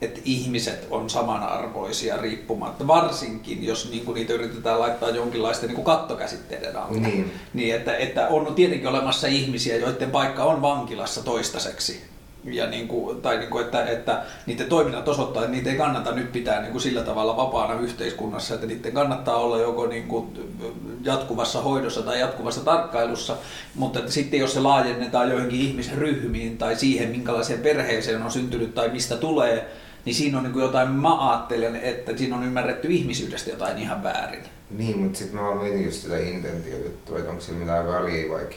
että 0.00 0.20
ihmiset 0.24 0.86
on 0.90 1.10
samanarvoisia 1.10 2.16
riippumatta, 2.16 2.86
varsinkin 2.86 3.66
jos 3.66 3.90
niin 3.90 4.04
kuin 4.04 4.14
niitä 4.14 4.32
yritetään 4.32 4.80
laittaa 4.80 5.10
jonkinlaisten 5.10 5.68
niin 5.68 5.74
kuin 5.74 5.84
kattokäsitteiden 5.84 6.76
alle. 6.76 6.98
Niin. 6.98 7.32
niin 7.54 7.74
että, 7.74 7.96
että 7.96 8.28
on 8.28 8.54
tietenkin 8.54 8.88
olemassa 8.88 9.26
ihmisiä, 9.26 9.76
joiden 9.76 10.10
paikka 10.10 10.44
on 10.44 10.62
vankilassa 10.62 11.24
toistaiseksi 11.24 12.02
ja 12.44 12.66
niin 12.66 12.88
kuin, 12.88 13.22
tai 13.22 13.38
niin 13.38 13.50
kuin, 13.50 13.64
että, 13.64 13.84
että 13.84 14.22
niiden 14.46 14.66
toiminnat 14.66 15.08
osoittaa, 15.08 15.42
että 15.42 15.56
niitä 15.56 15.70
ei 15.70 15.76
kannata 15.76 16.12
nyt 16.12 16.32
pitää 16.32 16.60
niin 16.60 16.72
kuin 16.72 16.82
sillä 16.82 17.02
tavalla 17.02 17.36
vapaana 17.36 17.80
yhteiskunnassa, 17.80 18.54
että 18.54 18.66
niiden 18.66 18.92
kannattaa 18.92 19.36
olla 19.36 19.58
joko 19.58 19.86
niin 19.86 20.08
kuin 20.08 20.54
jatkuvassa 21.02 21.62
hoidossa 21.62 22.02
tai 22.02 22.20
jatkuvassa 22.20 22.60
tarkkailussa, 22.60 23.36
mutta 23.74 23.98
että 23.98 24.12
sitten 24.12 24.40
jos 24.40 24.52
se 24.52 24.60
laajennetaan 24.60 25.30
joihinkin 25.30 25.60
ihmisryhmiin 25.60 26.58
tai 26.58 26.76
siihen, 26.76 27.10
minkälaiseen 27.10 27.60
perheeseen 27.60 28.22
on 28.22 28.30
syntynyt 28.30 28.74
tai 28.74 28.88
mistä 28.88 29.16
tulee, 29.16 29.68
niin 30.08 30.16
siinä 30.16 30.38
on 30.38 30.44
niin 30.44 30.52
kuin 30.52 30.62
jotain, 30.62 30.90
mä 30.90 31.30
ajattelen, 31.30 31.76
että 31.76 32.16
siinä 32.16 32.36
on 32.36 32.44
ymmärretty 32.44 32.88
ihmisyydestä 32.88 33.50
jotain 33.50 33.78
ihan 33.78 34.02
väärin. 34.02 34.42
Niin, 34.70 34.98
mutta 34.98 35.18
sitten 35.18 35.40
mä 35.40 35.54
mietin 35.54 35.84
just 35.84 36.02
sitä 36.02 36.18
intentiojuttua, 36.18 37.18
että 37.18 37.30
onko 37.30 37.42
sillä 37.42 37.58
mitään 37.58 37.86
väliä 37.86 38.30
vaikka 38.30 38.54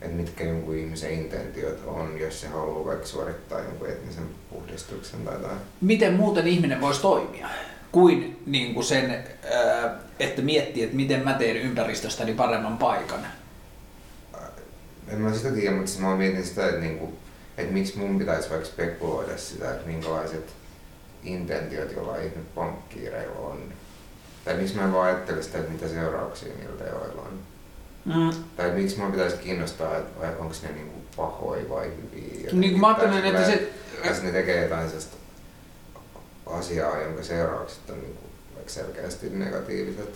että 0.00 0.16
mitkä 0.16 0.44
jonkun 0.44 0.76
ihmisen 0.76 1.12
intentiot 1.12 1.82
on, 1.86 2.20
jos 2.20 2.40
se 2.40 2.48
haluaa 2.48 2.84
vaikka 2.84 3.06
suorittaa 3.06 3.60
jonkun 3.60 3.88
etnisen 3.88 4.24
puhdistuksen 4.50 5.20
tai 5.20 5.34
jotain. 5.34 5.58
Miten 5.80 6.14
muuten 6.14 6.46
ihminen 6.46 6.80
voisi 6.80 7.02
toimia? 7.02 7.48
Kuin, 7.92 8.42
niin 8.46 8.74
kuin 8.74 8.84
sen, 8.84 9.24
että 10.20 10.42
miettii, 10.42 10.82
että 10.82 10.96
miten 10.96 11.24
mä 11.24 11.34
teen 11.34 11.56
ympäristöstäni 11.56 12.34
paremman 12.34 12.78
paikan? 12.78 13.26
En 15.08 15.20
mä 15.20 15.34
sitä 15.34 15.50
tiedä, 15.50 15.76
mutta 15.76 16.00
mä 16.00 16.16
mietin 16.16 16.44
sitä, 16.44 16.68
että, 16.68 16.80
niin 16.80 16.98
kuin, 16.98 17.16
että 17.58 17.72
miksi 17.72 17.98
mun 17.98 18.18
pitäisi 18.18 18.50
vaikka 18.50 18.68
spekuloida 18.68 19.38
sitä, 19.38 19.70
että 19.70 19.86
minkälaiset 19.86 20.57
intentiot 21.32 21.92
jollain 21.92 22.46
pankkiireilla 22.54 23.38
on. 23.38 23.72
Tai 24.44 24.56
miksi 24.56 24.76
mä 24.76 24.92
vaan 24.92 25.06
ajattele 25.06 25.42
sitä, 25.42 25.58
että 25.58 25.72
mitä 25.72 25.88
seurauksia 25.88 26.54
niillä 26.56 26.84
teoilla 26.84 27.22
on. 27.22 27.38
Mm. 28.04 28.44
Tai 28.56 28.70
miksi 28.70 28.98
mun 28.98 29.12
pitäisi 29.12 29.36
kiinnostaa, 29.36 29.96
että 29.96 30.26
onko 30.38 30.54
ne 30.62 30.72
niinku 30.72 31.00
pahoja 31.16 31.68
vai 31.68 31.86
hyviä. 31.86 32.50
Niin 32.52 32.70
kuin 32.70 32.80
mä 32.80 32.88
ajattelen, 32.88 33.24
että 33.24 33.46
se... 33.46 33.72
Jos 34.04 34.22
ne 34.22 34.32
tekee 34.32 34.62
jotain 34.62 34.86
sellaista 34.86 35.16
asiaa, 36.46 37.00
jonka 37.00 37.22
seuraukset 37.22 37.90
on 37.90 38.00
niinku 38.00 38.22
selkeästi 38.66 39.30
negatiiviset. 39.30 40.14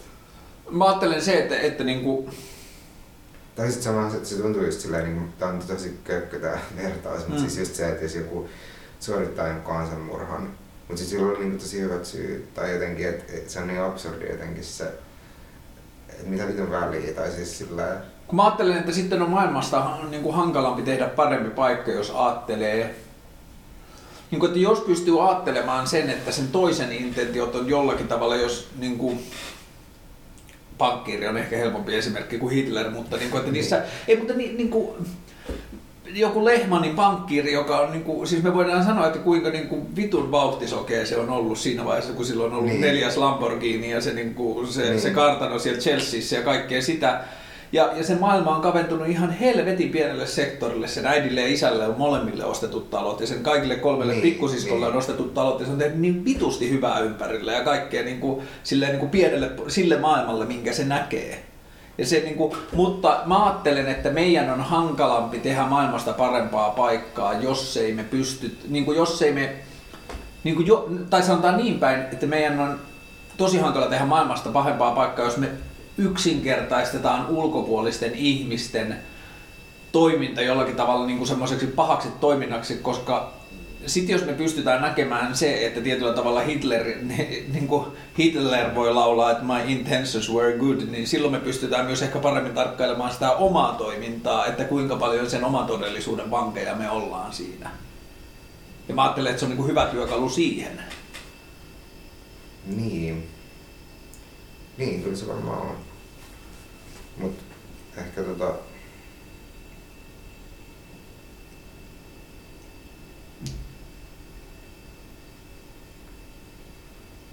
Mä 0.70 0.84
ajattelen 0.84 1.22
se, 1.22 1.38
että, 1.38 1.60
että 1.60 1.84
niinku... 1.84 2.30
Tai 3.56 3.66
sitten 3.66 3.82
sama, 3.82 4.06
että 4.06 4.28
se 4.28 4.36
tuntuu 4.36 4.64
just 4.64 4.80
silleen, 4.80 5.04
niin 5.04 5.32
tää 5.38 5.48
on 5.48 5.58
tosi 5.58 5.98
kökkö 6.04 6.40
tää 6.40 6.60
vertaus, 6.76 7.26
mm. 7.26 7.28
mutta 7.28 7.40
siis 7.40 7.58
just 7.58 7.74
se, 7.74 7.88
että 7.88 8.04
jos 8.04 8.14
joku 8.14 8.48
suorittaa 9.00 9.48
jonkun 9.48 9.74
kansanmurhan, 9.74 10.50
mutta 10.88 10.96
siis 10.96 11.10
sillä 11.10 11.32
on 11.32 11.40
niin 11.40 11.58
tosi 11.58 11.80
hyvät 11.80 12.04
syyt, 12.04 12.54
tai 12.54 12.72
jotenkin, 12.72 13.08
että 13.08 13.32
et 13.36 13.50
se 13.50 13.58
on 13.58 13.66
niin 13.66 13.80
absurdi 13.80 14.28
jotenkin 14.30 14.64
se, 14.64 14.84
että 16.08 16.26
mitä 16.26 16.48
vitun 16.48 16.70
väliä, 16.70 17.12
tai 17.12 17.30
siis 17.30 17.58
sillä 17.58 18.00
kun 18.26 18.36
mä 18.36 18.44
ajattelen, 18.44 18.78
että 18.78 18.92
sitten 18.92 19.22
on 19.22 19.30
maailmasta 19.30 19.98
niin 20.10 20.22
kuin 20.22 20.34
hankalampi 20.34 20.82
tehdä 20.82 21.06
parempi 21.06 21.50
paikka, 21.50 21.90
jos 21.90 22.12
ajattelee 22.14 22.94
niin 24.30 24.40
kuin, 24.40 24.48
että 24.48 24.60
jos 24.60 24.80
pystyy 24.80 25.28
ajattelemaan 25.28 25.86
sen, 25.86 26.10
että 26.10 26.32
sen 26.32 26.48
toisen 26.48 26.92
intentiot 26.92 27.54
on 27.54 27.68
jollakin 27.68 28.08
tavalla, 28.08 28.36
jos 28.36 28.68
niin 28.78 28.98
kuin, 28.98 29.26
pankkiiri 30.78 31.28
on 31.28 31.36
ehkä 31.36 31.56
helpompi 31.56 31.96
esimerkki 31.96 32.38
kuin 32.38 32.54
Hitler, 32.54 32.90
mutta 32.90 33.16
niin 33.16 33.30
kuin, 33.30 33.40
että 33.40 33.52
niissä, 33.52 33.82
ei, 34.08 34.16
mutta 34.16 34.34
niin, 34.34 34.56
niin 34.56 34.70
kuin, 34.70 35.06
joku 36.14 36.44
Lehmanin 36.44 36.94
pankkiiri, 36.94 37.52
joka 37.52 37.78
on, 37.78 37.92
niin 37.92 38.04
kuin, 38.04 38.26
siis 38.26 38.42
me 38.42 38.54
voidaan 38.54 38.84
sanoa, 38.84 39.06
että 39.06 39.18
kuinka 39.18 39.50
niin 39.50 39.68
kuin, 39.68 39.96
vitun 39.96 40.30
vauhtisokea 40.30 41.06
se 41.06 41.16
on 41.16 41.30
ollut 41.30 41.58
siinä 41.58 41.84
vaiheessa, 41.84 42.12
kun 42.12 42.24
silloin 42.24 42.52
on 42.52 42.58
ollut 42.58 42.70
niin. 42.70 42.80
neljäs 42.80 43.16
Lamborghini 43.16 43.90
ja 43.90 44.00
se, 44.00 44.12
niin 44.12 44.34
kuin, 44.34 44.66
se, 44.66 44.82
niin. 44.82 45.00
se 45.00 45.10
kartano 45.10 45.58
siellä 45.58 45.80
Chelseassa 45.80 46.34
ja 46.34 46.42
kaikkea 46.42 46.82
sitä. 46.82 47.20
Ja, 47.72 47.90
ja 47.96 48.04
se 48.04 48.14
maailma 48.14 48.56
on 48.56 48.62
kaventunut 48.62 49.08
ihan 49.08 49.30
helvetin 49.30 49.88
pienelle 49.88 50.26
sektorille. 50.26 50.88
Sen 50.88 51.06
äidille 51.06 51.40
ja 51.40 51.48
isälle 51.48 51.86
on 51.86 51.94
molemmille 51.98 52.44
ostetut 52.44 52.90
talot 52.90 53.20
ja 53.20 53.26
sen 53.26 53.42
kaikille 53.42 53.76
kolmelle 53.76 54.12
niin, 54.12 54.22
pikkusiskolle 54.22 54.86
niin. 54.86 54.92
on 54.92 54.98
ostetut 54.98 55.34
talot 55.34 55.60
ja 55.60 55.66
se 55.66 55.72
on 55.72 55.78
tehnyt 55.78 55.98
niin 55.98 56.24
vitusti 56.24 56.70
hyvää 56.70 57.00
ympärillä 57.00 57.52
ja 57.52 57.64
kaikkea 57.64 58.02
niin 58.02 58.20
kuin, 58.20 58.42
silleen, 58.62 58.90
niin 58.90 59.00
kuin 59.00 59.10
pienelle, 59.10 59.50
sille 59.68 59.96
maailmalle, 59.96 60.44
minkä 60.44 60.72
se 60.72 60.84
näkee. 60.84 61.51
Ja 62.02 62.06
se, 62.06 62.20
niin 62.20 62.36
kuin, 62.36 62.52
mutta 62.72 63.20
mä 63.26 63.44
ajattelen, 63.44 63.88
että 63.88 64.10
meidän 64.10 64.50
on 64.50 64.60
hankalampi 64.60 65.38
tehdä 65.38 65.62
maailmasta 65.62 66.12
parempaa 66.12 66.70
paikkaa, 66.70 67.32
jos 67.32 67.76
ei 67.76 67.94
me 67.94 68.04
pysty, 68.04 68.56
niin 68.68 68.84
kuin 68.84 68.96
jos 68.96 69.22
ei 69.22 69.32
me, 69.32 69.56
niin 70.44 70.56
kuin 70.56 70.66
jo, 70.66 70.88
tai 71.10 71.22
sanotaan 71.22 71.56
niin 71.56 71.78
päin, 71.78 72.00
että 72.00 72.26
meidän 72.26 72.60
on 72.60 72.80
tosi 73.36 73.58
hankala 73.58 73.86
tehdä 73.86 74.04
maailmasta 74.04 74.50
parempaa 74.50 74.94
paikkaa, 74.94 75.24
jos 75.24 75.36
me 75.36 75.48
yksinkertaistetaan 75.98 77.26
ulkopuolisten 77.28 78.14
ihmisten 78.14 78.96
toiminta 79.92 80.42
jollakin 80.42 80.76
tavalla 80.76 81.06
niin 81.06 81.18
kuin 81.18 81.28
semmoiseksi 81.28 81.66
pahaksi 81.66 82.08
toiminnaksi, 82.20 82.74
koska 82.74 83.32
sitten 83.86 84.12
jos 84.12 84.24
me 84.24 84.32
pystytään 84.32 84.82
näkemään 84.82 85.36
se, 85.36 85.66
että 85.66 85.80
tietyllä 85.80 86.12
tavalla 86.12 86.40
Hitler, 86.40 86.84
niin 87.52 87.68
kuin 87.68 87.86
Hitler 88.18 88.74
voi 88.74 88.94
laulaa, 88.94 89.30
että 89.30 89.44
my 89.44 89.72
intentions 89.72 90.32
were 90.32 90.58
good, 90.58 90.80
niin 90.90 91.06
silloin 91.06 91.32
me 91.32 91.40
pystytään 91.40 91.86
myös 91.86 92.02
ehkä 92.02 92.18
paremmin 92.18 92.54
tarkkailemaan 92.54 93.12
sitä 93.12 93.32
omaa 93.32 93.74
toimintaa, 93.74 94.46
että 94.46 94.64
kuinka 94.64 94.96
paljon 94.96 95.30
sen 95.30 95.44
oman 95.44 95.66
todellisuuden 95.66 96.30
vankeja 96.30 96.74
me 96.74 96.90
ollaan 96.90 97.32
siinä. 97.32 97.70
Ja 98.88 98.94
mä 98.94 99.02
ajattelen, 99.02 99.30
että 99.30 99.40
se 99.40 99.44
on 99.44 99.50
niin 99.50 99.56
kuin 99.56 99.68
hyvä 99.68 99.86
työkalu 99.86 100.28
siihen. 100.28 100.82
Niin. 102.66 103.28
Niin, 104.76 105.02
kyllä 105.02 105.16
se 105.16 105.28
varmaan 105.28 105.60
on. 105.62 105.76
Mut 107.16 107.34
ehkä 107.96 108.22
tota... 108.22 108.54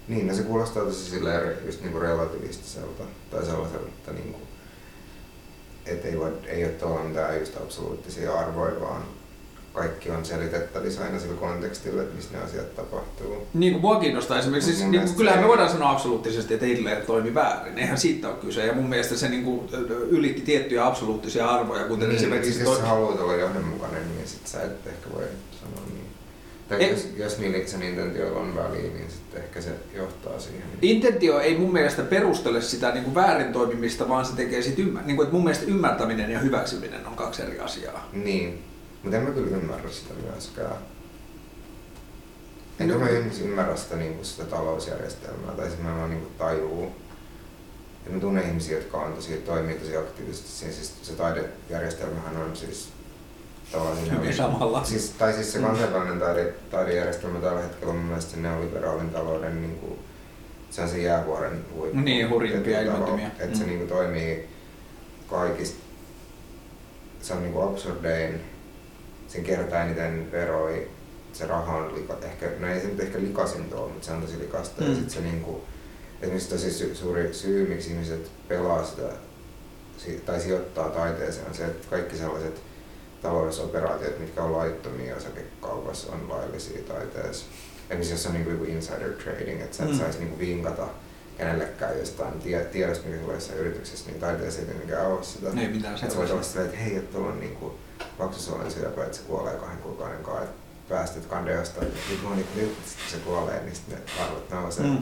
Niin, 0.10 0.28
no 0.28 0.34
se 0.34 0.44
kuulostaa 0.44 0.84
tosi 0.84 1.10
silleen 1.10 1.54
just 1.66 1.82
niinku 1.82 2.00
relativistiselta 2.00 3.04
tai 3.32 3.46
sellaiselta, 3.46 3.88
että 3.88 4.12
niinku, 4.12 4.40
et 5.86 6.06
ei, 6.06 6.20
voi, 6.20 6.32
ei 6.48 6.64
ole 6.64 6.74
tuolla 6.74 7.04
mitään 7.04 7.40
just 7.40 7.58
absoluuttisia 7.58 8.40
arvoja, 8.40 8.82
vaan 8.82 9.04
kaikki 9.74 10.10
on 10.10 10.26
selitettävissä 10.26 11.04
aina 11.04 11.20
sillä 11.20 11.36
kontekstilla, 11.36 12.02
että 12.02 12.16
missä 12.16 12.38
ne 12.38 12.44
asiat 12.44 12.76
tapahtuu. 12.76 13.48
Niin 13.54 13.74
kuin 13.74 13.82
mua 13.82 14.00
kiinnostaa 14.00 14.40
esimerkiksi, 14.40 14.76
siis, 14.76 14.90
niin 14.90 15.04
kuin, 15.04 15.16
kyllähän 15.16 15.42
me 15.42 15.48
voidaan 15.48 15.70
sanoa 15.70 15.92
absoluuttisesti, 15.92 16.54
että 16.54 16.66
Hitler 16.66 17.02
toimi 17.06 17.34
väärin, 17.34 17.78
eihän 17.78 17.98
siitä 17.98 18.28
ole 18.28 18.38
kyse. 18.38 18.66
Ja 18.66 18.74
mun 18.74 18.90
mielestä 18.90 19.18
se 19.18 19.30
niin 19.30 19.44
kuin, 19.44 19.70
ylitti 19.90 20.42
tiettyjä 20.42 20.86
absoluuttisia 20.86 21.50
arvoja, 21.50 21.84
kuten 21.84 22.10
niin, 22.10 22.18
esimerkiksi... 22.18 22.54
Siis 22.54 22.66
jos 22.66 22.74
toi... 22.74 22.82
sä 22.82 22.88
haluat 22.88 23.20
olla 23.20 23.36
johdonmukainen, 23.36 24.16
niin 24.16 24.28
sit 24.28 24.48
sä 24.48 24.62
et 24.62 24.88
ehkä 24.88 25.10
voi. 25.16 25.24
Tai 26.70 26.84
ei, 26.84 26.92
jos, 26.92 27.08
jos 27.18 27.38
niillä 27.38 27.68
sen 27.68 27.84
intentioilla 27.84 28.40
on 28.40 28.56
väliä, 28.56 28.82
niin 28.82 29.10
sitten 29.10 29.42
ehkä 29.44 29.62
se 29.62 29.70
johtaa 29.94 30.40
siihen. 30.40 30.64
Intentio 30.82 31.40
ei 31.40 31.58
mun 31.58 31.74
mielestä 31.74 32.04
perustele 32.04 32.62
sitä 32.62 32.92
niin 32.92 33.04
kuin 33.04 33.16
väärin 33.16 33.54
toimimista, 33.54 34.10
vaan 34.10 34.26
se 34.26 34.36
tekee 34.36 34.62
sit 34.62 34.80
ymmär... 34.80 35.06
niin 35.06 35.16
kuin, 35.16 35.26
että 35.26 35.36
mun 35.36 35.44
mielestä 35.44 35.66
ymmärtäminen 35.66 36.32
ja 36.32 36.40
hyväksyminen 36.40 37.08
on 37.08 37.16
kaksi 37.16 37.42
eri 37.42 37.60
asiaa. 37.60 38.10
Niin, 38.14 38.64
mutta 39.04 39.18
en 39.18 39.24
mä 39.24 39.32
kyllä 39.32 39.58
ymmärrä 39.58 39.90
sitä 39.90 40.14
myöskään. 40.14 40.76
Enkä 42.80 42.94
no. 42.94 43.00
mä 43.00 43.08
ymmärrä 43.44 43.76
sitä, 43.76 43.96
niin 43.96 44.14
kuin 44.14 44.26
sitä 44.26 44.44
talousjärjestelmää, 44.44 45.52
tai 45.52 45.68
siis 45.68 45.82
mä 45.82 46.08
niin 46.08 46.28
tajuu. 46.38 46.92
Ja 48.06 48.12
mä 48.12 48.20
tunnen 48.20 48.48
ihmisiä, 48.48 48.78
jotka 48.78 48.98
on 48.98 49.14
tosi, 49.14 49.38
toimii 49.38 49.76
tosi 49.76 49.98
aktiivisesti. 49.98 50.50
Siis, 50.50 50.76
siis 50.76 50.94
se 51.02 51.14
taidejärjestelmähän 51.14 52.38
on 52.38 52.56
siis 52.56 52.90
tavallaan 53.72 54.12
Hyvin 54.12 54.36
samalla. 54.36 54.84
Siis, 54.84 55.10
tai 55.10 55.34
siis 55.34 55.52
se 55.52 55.60
mm. 55.60 55.66
kansainvälinen 55.66 56.20
taide, 56.20 56.54
taidejärjestelmä 56.72 57.40
tällä 57.40 57.62
hetkellä 57.62 57.92
on 57.92 57.98
mun 57.98 58.06
mielestä 58.06 58.38
neoliberaalin 58.38 59.10
talouden 59.10 59.62
niin 59.62 59.76
kuin, 59.76 60.00
se 60.70 60.82
on 60.82 60.90
se 60.90 61.02
jäävuoren 61.02 61.66
huippu. 61.74 62.00
Niin, 62.00 62.30
hurjimpia 62.30 62.82
ilmoittimia. 62.82 63.28
Että 63.28 63.46
mm. 63.46 63.56
se 63.56 63.66
niin 63.66 63.78
kuin, 63.78 63.90
toimii 63.90 64.50
kaikista. 65.28 65.84
Se 67.22 67.34
on 67.34 67.42
niin 67.42 67.54
kuin 67.54 67.68
absurdein 67.68 68.42
sen 69.28 69.44
kertaa 69.44 69.84
eniten 69.84 70.32
veroi, 70.32 70.92
se 71.34 71.48
raha 71.48 71.78
on 71.78 71.96
lika, 71.96 72.18
ehkä, 72.22 72.50
no 72.60 72.68
ei 72.68 72.82
se 72.82 72.88
nyt 72.88 73.00
ehkä 73.00 73.20
likasin 73.20 73.70
tuo, 73.70 73.88
mutta 73.88 74.06
se 74.06 74.12
on 74.12 74.22
tosi 74.22 74.40
likasta. 74.40 74.82
Mm. 74.82 74.90
Ja 74.90 74.96
sit 74.96 75.10
se 75.10 75.22
niinku, 75.22 75.64
esimerkiksi 76.22 76.50
tosi 76.50 76.72
sy- 76.72 76.96
suuri 76.96 77.34
syy, 77.34 77.70
miksi 77.70 77.90
ihmiset 77.90 78.32
pelaa 78.48 78.86
sitä 78.86 79.04
tai 80.26 80.40
sijoittaa 80.40 80.90
taiteeseen 80.90 81.48
on 81.48 81.54
se, 81.54 81.66
että 81.66 81.88
kaikki 81.90 82.18
sellaiset 82.18 82.62
taloudelliset 83.22 83.66
operaatiot, 83.66 84.20
mitkä 84.20 84.44
on 84.44 84.54
laittomia 84.54 85.16
osakekaupassa, 85.16 86.12
on 86.12 86.30
laillisia 86.30 86.82
taiteessa. 86.84 87.46
Esimerkiksi 87.90 88.14
jos 88.14 88.26
on 88.26 88.34
niin 88.34 88.46
kuin 88.46 88.70
insider 88.70 89.10
trading, 89.10 89.62
että 89.62 89.78
sä 89.78 89.84
et 89.84 89.90
mm. 89.90 89.98
saisi 89.98 90.20
niin 90.20 90.40
vinkata 90.40 90.88
kenellekään 91.38 92.00
jostain 92.00 92.40
tie, 92.40 92.64
tiedosta, 92.64 93.08
mikä 93.08 93.22
tulee 93.22 93.36
jossain 93.36 93.60
yrityksessä, 93.60 94.10
niin 94.12 94.20
taiteessa 94.20 94.60
ei 94.60 94.66
tietenkään 94.66 95.08
ole 95.08 95.24
sitä. 95.24 95.48
Ei 95.48 95.68
mitään 95.68 95.82
sellaista. 95.82 96.06
Että 96.06 96.14
sä 96.14 96.18
voit 96.18 96.32
olla 96.32 96.44
silleen, 96.44 96.70
että 96.70 96.84
hei, 96.84 96.96
että 96.96 97.14
tuolla 97.14 97.32
on 97.32 97.40
niin 97.40 97.56
kuin, 97.56 97.74
lapsisuolen 98.20 98.72
syöpä, 98.72 99.04
että 99.04 99.18
se 99.18 99.24
kuolee 99.24 99.56
kahden 99.56 99.78
kuukauden 99.78 100.24
kanssa, 100.24 100.44
että 100.44 100.56
päästöt 100.90 101.26
kande 101.26 101.54
jostain, 101.54 101.88
että 101.88 102.00
nyt, 102.10 102.24
moni, 102.24 102.46
nyt 102.56 102.78
se 103.12 103.18
kuolee, 103.18 103.64
niin 103.64 103.76
sitten 103.76 103.98
ne 103.98 104.24
arvot 104.24 104.50
nousee. 104.50 104.86
Mm. 104.86 105.02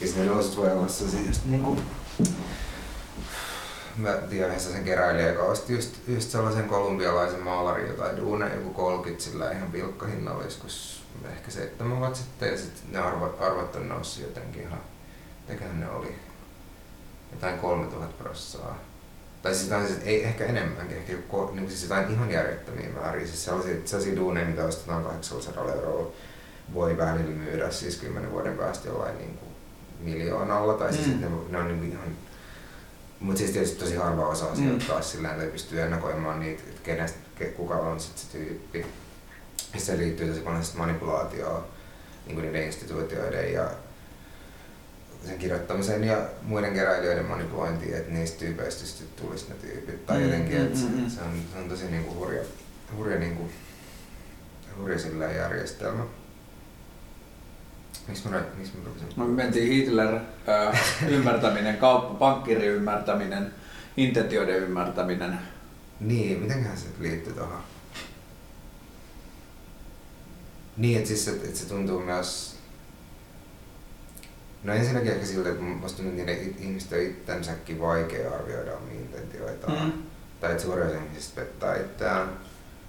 Ja 0.00 0.06
sitten 0.06 0.26
ne 0.26 0.32
nousut 0.32 0.56
voi 0.56 0.72
olla 0.72 0.88
sellaisia 0.88 1.26
just 1.26 1.44
niinku, 1.44 1.76
mä 3.96 4.12
tiedän 4.12 4.50
yhdessä 4.50 4.72
sen 4.72 4.84
keräilijä, 4.84 5.28
joka 5.28 5.42
osti 5.42 5.72
just, 5.72 5.94
just 6.08 6.30
sellaisen 6.30 6.64
kolumbialaisen 6.64 7.42
maalarin 7.42 7.88
jotain 7.88 8.16
duune, 8.16 8.54
joku 8.54 8.70
30 8.70 9.24
sillä 9.24 9.50
ihan 9.50 9.72
pilkkahinnalla 9.72 10.44
joskus 10.44 11.02
ehkä 11.32 11.50
seitsemän 11.50 11.98
vuotta 11.98 12.18
sitten 12.18 12.48
ja 12.48 12.58
sitten 12.58 12.92
ne 12.92 12.98
arvot, 12.98 13.42
arvot 13.42 13.76
on 13.76 13.88
noussut 13.88 14.22
jotenkin 14.22 14.62
ihan, 14.62 14.80
mitäköhän 15.48 15.80
ne 15.80 15.90
oli, 15.90 16.14
jotain 17.32 17.58
3000 17.58 18.22
prossaa 18.22 18.78
tai 19.46 19.54
siis 19.54 19.70
jotain, 19.70 19.86
siis 19.86 20.00
ei 20.04 20.24
ehkä 20.24 20.44
enemmänkin, 20.44 20.96
ehkä 20.96 21.12
joku, 21.12 21.50
niin 21.52 21.68
siis 21.68 21.82
jotain 21.82 22.10
ihan 22.10 22.30
järjettömiä 22.30 22.88
määriä. 22.88 23.26
Siis 23.26 23.44
sellaisia, 23.44 23.74
sellaisia 23.84 24.16
duuneja, 24.16 24.46
mitä 24.46 24.64
ostetaan 24.64 25.04
800 25.04 25.72
euroa, 25.72 26.12
voi 26.74 26.96
välillä 26.96 27.30
myydä 27.30 27.70
siis 27.70 27.96
10 27.96 28.32
vuoden 28.32 28.56
päästä 28.56 28.88
jollain 28.88 29.18
niin 29.18 29.38
kuin 29.38 29.50
miljoonalla. 30.00 30.74
Tai 30.74 30.92
siis 30.92 31.06
mm. 31.06 31.20
ne, 31.20 31.28
ne 31.48 31.58
on 31.58 31.68
niin 31.68 31.78
kuin 31.78 31.92
ihan 31.92 32.16
mutta 33.20 33.38
siis 33.38 33.50
tietysti 33.50 33.78
tosi 33.78 33.96
harva 33.96 34.28
osa 34.28 34.44
mm. 34.44 34.56
sieltä 34.56 34.84
taas 34.84 35.12
sillä 35.12 35.30
että 35.30 35.44
pystyy 35.44 35.82
ennakoimaan 35.82 36.40
niitä, 36.40 36.62
että 36.68 36.82
kenestä, 36.82 37.18
kuka 37.56 37.74
on 37.74 38.00
sit 38.00 38.18
se 38.18 38.38
tyyppi. 38.38 38.86
Ja 39.74 39.80
se 39.80 39.98
liittyy 39.98 40.28
tosi 40.28 40.40
paljon 40.40 40.64
manipulaatioon 40.76 41.64
niin 42.26 42.42
niiden 42.42 42.62
instituutioiden 42.62 43.52
ja 43.52 43.70
sen 45.26 45.38
kirjoittamisen 45.38 46.04
ja 46.04 46.18
muiden 46.42 46.74
keräilijöiden 46.74 47.24
manipulointiin, 47.24 47.96
että 47.96 48.12
niistä 48.12 48.38
tyypeistä 48.38 48.86
sitten 48.86 49.24
tulisi 49.24 49.48
ne 49.48 49.54
tyypit. 49.54 50.06
Tai 50.06 50.18
mm, 50.18 50.24
jotenkin, 50.24 50.60
että 50.60 50.78
mm, 50.78 51.00
mm, 51.00 51.10
se, 51.10 51.20
on, 51.22 51.42
se 51.52 51.58
on 51.58 51.68
tosi 51.68 51.90
niinku 51.90 52.14
hurja, 52.14 52.42
hurja 52.96 53.18
niinku 53.18 53.50
hurja 54.78 54.98
järjestelmä. 55.36 56.04
Miksi 58.08 58.28
mä, 58.28 58.42
miksi 58.56 58.72
mä 58.76 58.84
rupesin? 58.84 59.08
No, 59.16 59.26
me 59.26 59.42
mentiin 59.42 59.72
Hitler, 59.72 60.14
äh, 60.48 60.80
ymmärtäminen, 61.08 61.76
kauppa, 61.76 62.14
pankkiri 62.14 62.66
ymmärtäminen, 62.66 63.54
intentioiden 63.96 64.56
ymmärtäminen. 64.56 65.38
Niin, 66.00 66.40
mitenköhän 66.40 66.78
se 66.78 66.86
liittyy 66.98 67.32
tuohon? 67.32 67.60
Niin, 70.76 70.96
että 70.96 71.08
siis, 71.08 71.28
et, 71.28 71.44
et 71.44 71.56
se 71.56 71.68
tuntuu 71.68 72.00
myös... 72.00 72.56
No 74.62 74.74
ensinnäkin 74.74 75.12
ehkä 75.12 75.26
siltä, 75.26 75.48
että 75.48 75.62
musta 75.62 76.02
tuntuu, 76.02 76.20
että 76.20 76.32
niiden 76.32 76.54
ihmisten 76.58 77.02
itsensäkin 77.02 77.80
vaikea 77.80 78.34
arvioida 78.34 78.76
omia 78.76 79.00
intentioitaan. 79.00 79.84
Mm. 79.84 79.92
Tai 80.40 80.50
että 80.50 80.62
suurin 80.62 80.86
osa 80.86 80.96
ihmisistä 80.96 81.40
pettää 81.40 81.76
itseään. 81.76 82.28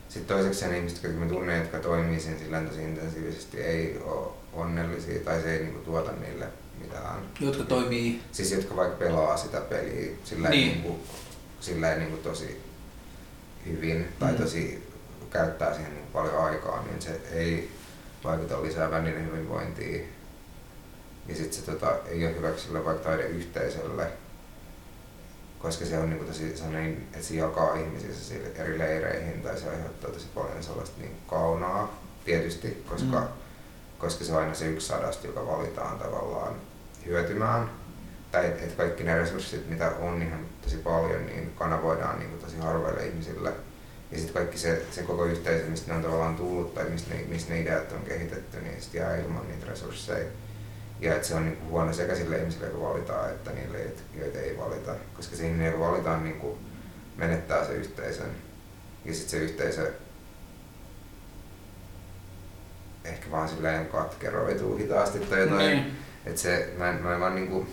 Sitten 0.09 0.37
toiseksi 0.37 0.67
ne 0.67 0.77
ihmiset, 0.77 1.03
jotka 1.03 1.19
mä 1.19 1.25
tunnen, 1.25 1.59
jotka 1.59 1.79
toimii 1.79 2.19
siinä 2.19 2.39
sillä 2.39 2.61
tosi 2.61 2.83
intensiivisesti, 2.83 3.61
ei 3.61 4.01
ole 4.05 4.36
onnellisia 4.61 5.19
tai 5.19 5.41
se 5.41 5.53
ei 5.53 5.63
niinku 5.63 5.79
tuota 5.79 6.11
niille 6.11 6.47
mitään. 6.81 7.19
Jotka 7.39 7.63
toimii? 7.63 8.21
Siis 8.31 8.51
jotka 8.51 8.75
vaikka 8.75 8.95
pelaa 8.95 9.37
sitä 9.37 9.61
peliä 9.61 10.11
sillä 10.23 10.49
niin. 10.49 10.67
niinku, 10.67 10.99
sillä 11.59 11.95
niinku 11.95 12.17
tosi 12.17 12.61
hyvin 13.65 14.07
tai 14.19 14.31
mm. 14.31 14.37
tosi 14.37 14.87
käyttää 15.29 15.73
siihen 15.73 15.93
niinku 15.93 16.11
paljon 16.13 16.43
aikaa, 16.43 16.83
niin 16.83 17.01
se 17.01 17.21
ei 17.31 17.71
vaikuta 18.23 18.63
lisäävän 18.63 19.03
niiden 19.03 19.25
hyvinvointiin. 19.25 20.13
Ja 21.27 21.35
sitten 21.35 21.53
se 21.53 21.71
tota, 21.71 21.95
ei 22.05 22.25
ole 22.25 22.35
hyväksi 22.35 22.65
sille 22.65 22.85
vaikka 22.85 23.03
taideyhteisölle, 23.03 24.07
koska 25.59 25.85
se 25.85 25.97
on 25.97 26.09
niinku 26.09 26.25
tosi 26.25 26.57
sellainen, 26.57 27.07
että 27.13 27.27
se 27.27 27.35
jakaa 27.35 27.75
ihmisiä 27.75 28.39
eri 28.55 28.79
leireihin 28.79 29.41
tai 29.41 29.59
se 29.59 29.69
aiheuttaa 29.69 30.11
tosi 30.11 30.27
paljon 30.35 30.63
sellaista 30.63 31.01
niin 31.01 31.15
kaunaa 31.27 32.01
tietysti, 32.25 32.83
koska, 32.89 33.19
mm. 33.19 33.27
Koska 33.97 34.23
se 34.23 34.33
on 34.33 34.39
aina 34.39 34.53
se 34.53 34.65
yksi 34.65 34.87
sadasta, 34.87 35.27
joka 35.27 35.47
valitaan 35.47 35.99
tavallaan 35.99 36.55
hyötymään. 37.05 37.69
Tai 38.31 38.45
että 38.45 38.63
et 38.63 38.75
kaikki 38.75 39.03
ne 39.03 39.17
resurssit, 39.17 39.69
mitä 39.69 39.91
on 39.99 40.21
ihan 40.21 40.45
tosi 40.61 40.77
paljon, 40.77 41.25
niin 41.25 41.51
kanavoidaan 41.55 42.19
niin 42.19 42.39
tosi 42.39 42.57
harvoille 42.57 43.07
ihmisille. 43.07 43.53
Ja 44.11 44.17
sitten 44.17 44.33
kaikki 44.33 44.57
se, 44.57 44.85
se 44.91 45.03
koko 45.03 45.25
yhteisö, 45.25 45.65
mistä 45.65 45.91
ne 45.91 45.97
on 45.97 46.03
tavallaan 46.03 46.35
tullut 46.35 46.73
tai 46.73 46.89
mistä 46.89 47.13
ne, 47.13 47.23
mistä 47.29 47.53
ne 47.53 47.61
ideat 47.61 47.91
on 47.91 48.01
kehitetty, 48.01 48.61
niin 48.61 48.81
sitten 48.81 49.01
jää 49.01 49.17
ilman 49.17 49.47
niitä 49.47 49.65
resursseja. 49.65 50.27
Ja 50.99 51.15
että 51.15 51.27
se 51.27 51.35
on 51.35 51.45
niin 51.45 51.69
huono 51.69 51.93
sekä 51.93 52.15
sille 52.15 52.37
ihmisille, 52.37 52.65
jotka 52.65 52.81
valitaan, 52.81 53.29
että 53.29 53.51
niille, 53.51 53.79
joita 54.13 54.39
ei 54.39 54.57
valita. 54.57 54.95
Koska 55.13 55.35
se 55.35 55.47
ihminen, 55.47 55.71
joka 55.71 55.91
valitaan, 55.91 56.23
niin 56.23 56.39
kuin 56.39 56.57
menettää 57.17 57.65
se 57.65 57.73
yhteisön. 57.73 58.31
Ja 59.05 59.13
sitten 59.13 59.29
se 59.29 59.37
yhteisö 59.37 59.91
ehkä 63.07 63.31
vaan 63.31 63.49
silleen 63.49 63.85
katkeroituu 63.85 64.77
hitaasti 64.77 65.19
tai 65.19 65.39
jotain. 65.39 65.59
Niin. 65.59 65.97
Että 66.25 66.41
se, 66.41 66.69
mä 66.77 66.89
en, 66.89 66.95
mä 66.95 67.13
en 67.13 67.19
vaan 67.19 67.35
niinku, 67.35 67.67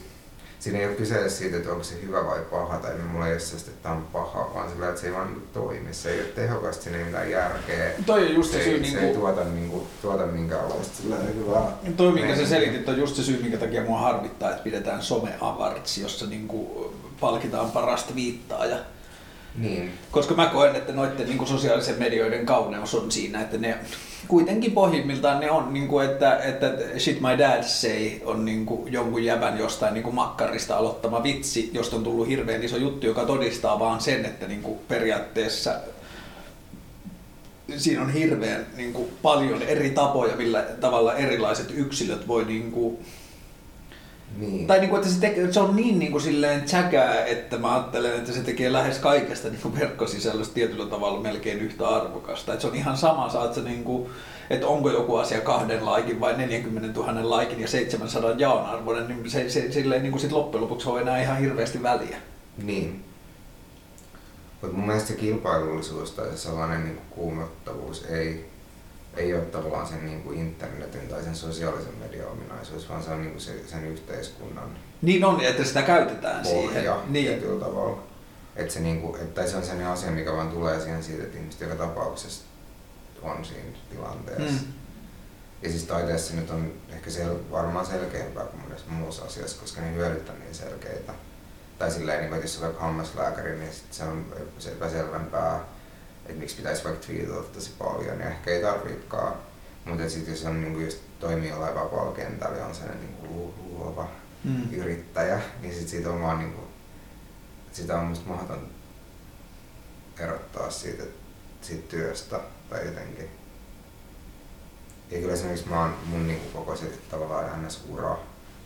siinä 0.59 0.79
ei 0.79 0.87
ole 0.87 0.95
kyse 0.95 1.29
siitä, 1.29 1.57
että 1.57 1.71
onko 1.71 1.85
se 1.85 1.95
hyvä 2.03 2.27
vai 2.27 2.41
paha, 2.51 2.79
tai 2.79 2.99
mulla 2.99 3.27
ei 3.27 3.33
ole 3.33 3.41
sellaista, 3.41 3.71
että 3.71 3.83
tämä 3.83 3.95
on 3.95 4.07
paha, 4.13 4.51
vaan 4.55 4.71
sillä, 4.71 4.89
että 4.89 5.01
se 5.01 5.07
ei 5.07 5.13
vaan 5.13 5.43
toimi. 5.53 5.95
Se 5.95 6.11
ei 6.11 6.21
ole 6.21 6.29
tehokasta, 6.29 6.83
siinä 6.83 6.99
ei 6.99 7.05
mitään 7.05 7.31
järkeä. 7.31 7.91
Toi 8.07 8.27
on 8.27 8.35
just 8.35 8.53
se, 8.53 8.59
se 8.59 8.65
syy, 8.65 8.77
se 8.77 8.81
niinku... 8.83 9.07
ei 9.07 9.15
tuota, 9.15 9.45
niinku, 9.45 9.87
tuota 10.03 10.27
minkäänlaista 10.27 10.97
sillä 10.97 11.17
hyvää. 11.17 11.73
Toi, 11.97 12.13
minkä 12.13 12.37
sä 12.37 12.47
selitit, 12.47 12.89
on 12.89 12.99
just 12.99 13.17
se 13.17 13.23
syy, 13.23 13.43
minkä 13.43 13.59
takia 13.59 13.83
mua 13.83 13.99
harvittaa, 13.99 14.51
että 14.51 14.63
pidetään 14.63 15.03
some 15.03 15.35
awards, 15.41 15.99
jossa 15.99 16.27
niinku 16.27 16.93
palkitaan 17.21 17.71
parasta 17.71 18.15
viittaa 18.15 18.67
ja 18.67 18.77
niin. 19.57 19.91
Koska 20.11 20.35
mä 20.35 20.47
koen, 20.47 20.77
että 20.77 20.93
noiden 20.93 21.27
niin 21.27 21.47
sosiaalisen 21.47 21.99
medioiden 21.99 22.47
kauneus 22.47 22.95
on 22.95 23.13
siinä, 23.13 23.41
että 23.41 23.59
ne 23.59 23.79
kuitenkin 24.29 24.73
pohjimmiltaan 24.73 25.41
ne 25.41 25.51
on, 25.51 25.75
niin 25.75 25.89
kuin, 25.89 26.11
että, 26.11 26.39
että 26.39 26.73
shit 26.99 27.21
my 27.21 27.39
dad 27.39 27.63
say 27.63 28.11
on 28.25 28.45
niin 28.45 28.67
kuin 28.67 28.93
jonkun 28.93 29.25
jävän 29.25 29.59
jostain 29.59 29.95
niin 29.95 30.05
kuin 30.05 30.15
makkarista 30.15 30.77
aloittama 30.77 31.23
vitsi, 31.23 31.71
josta 31.73 31.97
on 31.97 32.05
tullut 32.05 32.29
hirveän 32.29 32.63
iso 32.63 32.77
juttu, 32.77 33.07
joka 33.07 33.25
todistaa 33.25 33.79
vaan 33.79 34.01
sen, 34.01 34.25
että 34.25 34.47
niin 34.47 34.63
kuin 34.63 34.79
periaatteessa 34.89 35.75
siinä 37.77 38.03
on 38.03 38.13
hirveän 38.13 38.67
niin 38.77 38.93
kuin, 38.93 39.09
paljon 39.23 39.63
eri 39.63 39.91
tapoja, 39.91 40.37
millä 40.37 40.63
tavalla 40.81 41.15
erilaiset 41.15 41.71
yksilöt 41.75 42.29
voi 42.29 42.45
niin 42.45 42.73
kuin, 42.73 42.99
niin. 44.39 44.67
Tai 44.67 44.79
niin 44.79 44.91
kuin, 44.91 45.01
että 45.01 45.13
se, 45.13 45.21
tekee, 45.21 45.53
se 45.53 45.61
on 45.61 45.77
niin, 45.77 45.99
niin 45.99 46.13
kuin 46.13 46.23
silleen 46.23 46.63
tsäkää, 46.63 47.25
että 47.25 47.59
mä 47.59 47.75
ajattelen, 47.75 48.15
että 48.15 48.33
se 48.33 48.41
tekee 48.41 48.73
lähes 48.73 48.99
kaikesta 48.99 49.49
niin 49.49 49.61
kuin 49.63 49.81
verkkosisällöstä 49.81 50.55
tietyllä 50.55 50.87
tavalla 50.87 51.21
melkein 51.21 51.59
yhtä 51.59 51.89
arvokasta. 51.89 52.53
Että 52.53 52.63
se 52.63 52.69
on 52.69 52.75
ihan 52.75 52.97
sama, 52.97 53.29
saat 53.29 53.55
se 53.55 53.61
niin 53.61 53.85
kuin, 53.85 54.11
että 54.51 54.67
onko 54.67 54.91
joku 54.91 55.17
asia 55.17 55.41
kahden 55.41 55.87
laikin 55.87 56.21
vai 56.21 56.37
40 56.37 57.01
000 57.01 57.31
laikin 57.31 57.61
ja 57.61 57.69
700 57.69 58.31
jaon 58.31 58.67
arvoinen, 58.67 59.09
niin 59.09 59.31
se, 59.31 59.51
se 59.51 59.73
silleen 59.73 60.03
niin 60.03 60.13
kuin 60.13 60.21
sit 60.21 60.33
loppujen 60.33 60.63
lopuksi 60.63 60.89
on 60.89 61.01
enää 61.01 61.23
ihan 61.23 61.39
hirveästi 61.39 61.83
väliä. 61.83 62.17
Niin. 62.63 63.05
Mutta 64.61 64.77
mun 64.77 64.87
mielestä 64.87 65.09
se 65.09 65.15
kilpailullisuus 65.15 66.11
tai 66.11 66.31
se 66.31 66.37
sellainen 66.37 66.85
niin 66.85 66.99
kuumottavuus 67.11 68.05
ei 68.05 68.54
ei 69.17 69.35
ole 69.35 69.43
tavallaan 69.43 69.87
sen 69.87 70.07
niin 70.07 70.23
kuin 70.23 70.39
internetin 70.39 71.09
tai 71.09 71.23
sen 71.23 71.35
sosiaalisen 71.35 71.95
median 71.99 72.29
ominaisuus, 72.29 72.89
vaan 72.89 73.03
se 73.03 73.11
on 73.11 73.21
niin 73.21 73.31
kuin 73.31 73.41
se, 73.41 73.53
sen 73.67 73.85
yhteiskunnan 73.85 74.79
Niin 75.03 75.25
on, 75.25 75.41
että 75.41 75.65
sitä 75.65 75.83
käytetään 75.83 76.43
pohja 76.43 76.81
siihen. 76.81 77.13
Niin. 77.13 77.27
tietyllä 77.27 77.65
tavalla. 77.65 78.03
Että 78.57 78.73
se, 78.73 78.81
niin 78.81 79.01
kuin, 79.01 79.21
että 79.21 79.47
se 79.47 79.57
on 79.57 79.63
sellainen 79.63 79.89
asia, 79.89 80.11
mikä 80.11 80.33
vaan 80.33 80.49
tulee 80.49 80.81
siihen 80.81 81.03
siitä, 81.03 81.23
että 81.23 81.39
ihmiset 81.39 81.61
joka 81.61 81.75
tapauksessa 81.75 82.45
on 83.23 83.45
siinä 83.45 83.79
tilanteessa. 83.91 84.63
Mm. 84.63 84.73
Ja 85.63 85.71
siis 85.71 85.85
taiteessa 85.85 86.35
nyt 86.35 86.51
on 86.51 86.73
ehkä 86.89 87.11
sel, 87.11 87.37
varmaan 87.51 87.87
selkeämpää 87.87 88.45
kuin 88.45 88.63
monessa 88.63 88.87
muussa 88.89 89.25
asiassa, 89.25 89.61
koska 89.61 89.81
ne 89.81 89.95
hyödyt 89.95 90.29
on 90.29 90.41
niin 90.41 90.55
selkeitä. 90.55 91.13
Tai 91.79 91.91
silleen, 91.91 92.21
niin 92.21 92.35
että 92.35 92.45
jos 92.45 92.57
on 92.57 92.63
vaikka 92.63 92.83
hammaslääkäri, 92.83 93.59
niin 93.59 93.71
se 93.91 94.05
on 94.05 94.27
se 94.59 94.73
epäselvempää 94.73 95.65
että 96.27 96.41
miksi 96.41 96.57
pitäisi 96.57 96.85
vaikka 96.85 97.07
twiitata 97.07 97.43
tosi 97.43 97.71
paljon, 97.79 98.19
niin 98.19 98.29
ehkä 98.29 98.51
ei 98.51 98.63
tarvitsekaan. 98.63 99.35
Mutta 99.85 100.09
sitten 100.09 100.35
jos 100.35 100.45
on 100.45 100.63
niinku 100.63 100.81
just 100.81 100.99
toimii 101.21 101.49
jollain 101.49 101.75
vapaalla 101.75 102.13
kentällä 102.13 102.59
ja 102.59 102.67
on 102.67 102.75
sellainen 102.75 103.07
niinku 103.07 103.55
luova 103.71 104.09
mm. 104.45 104.73
yrittäjä, 104.73 105.41
niin 105.61 105.75
sit 105.75 105.89
siitä 105.89 106.11
on 106.11 106.23
vaan 106.23 106.39
niinku, 106.39 106.61
sitä 107.73 107.99
on 107.99 108.07
musta 108.07 108.29
mahdoton 108.29 108.69
erottaa 110.19 110.71
siitä, 110.71 111.05
siitä 111.63 111.89
työstä 111.89 112.41
tai 112.71 112.87
jotenkin. 112.87 113.31
Ja 115.11 115.21
kyllä 115.21 115.33
esimerkiksi 115.33 115.69
mä 115.69 115.81
oon, 115.81 115.95
mun 116.07 116.27
niinku 116.27 116.59
koko 116.59 116.77
se 116.77 116.87
tavallaan 117.11 117.67
NS-ura 117.67 118.19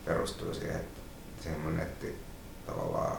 perustuu 0.04 0.54
siihen, 0.54 0.76
että 0.76 1.00
siihen 1.42 1.60
mun 1.60 1.76
netti 1.76 2.16
tavallaan 2.66 3.18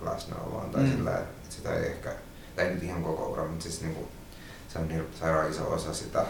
läsnäoloon 0.00 0.70
tai 0.70 0.82
mm. 0.82 0.92
sillä, 0.92 1.18
että 1.18 1.54
sitä 1.54 1.74
ei 1.74 1.86
ehkä 1.86 2.14
tai 2.56 2.70
nyt 2.70 2.82
ihan 2.82 3.02
koko 3.02 3.26
ura, 3.26 3.44
mutta 3.44 3.62
siis 3.62 3.80
niinku, 3.80 4.08
se 4.68 4.78
on 4.78 4.88
niin 4.88 5.06
sairaan 5.20 5.50
iso 5.50 5.72
osa 5.72 5.94
sitä. 5.94 6.26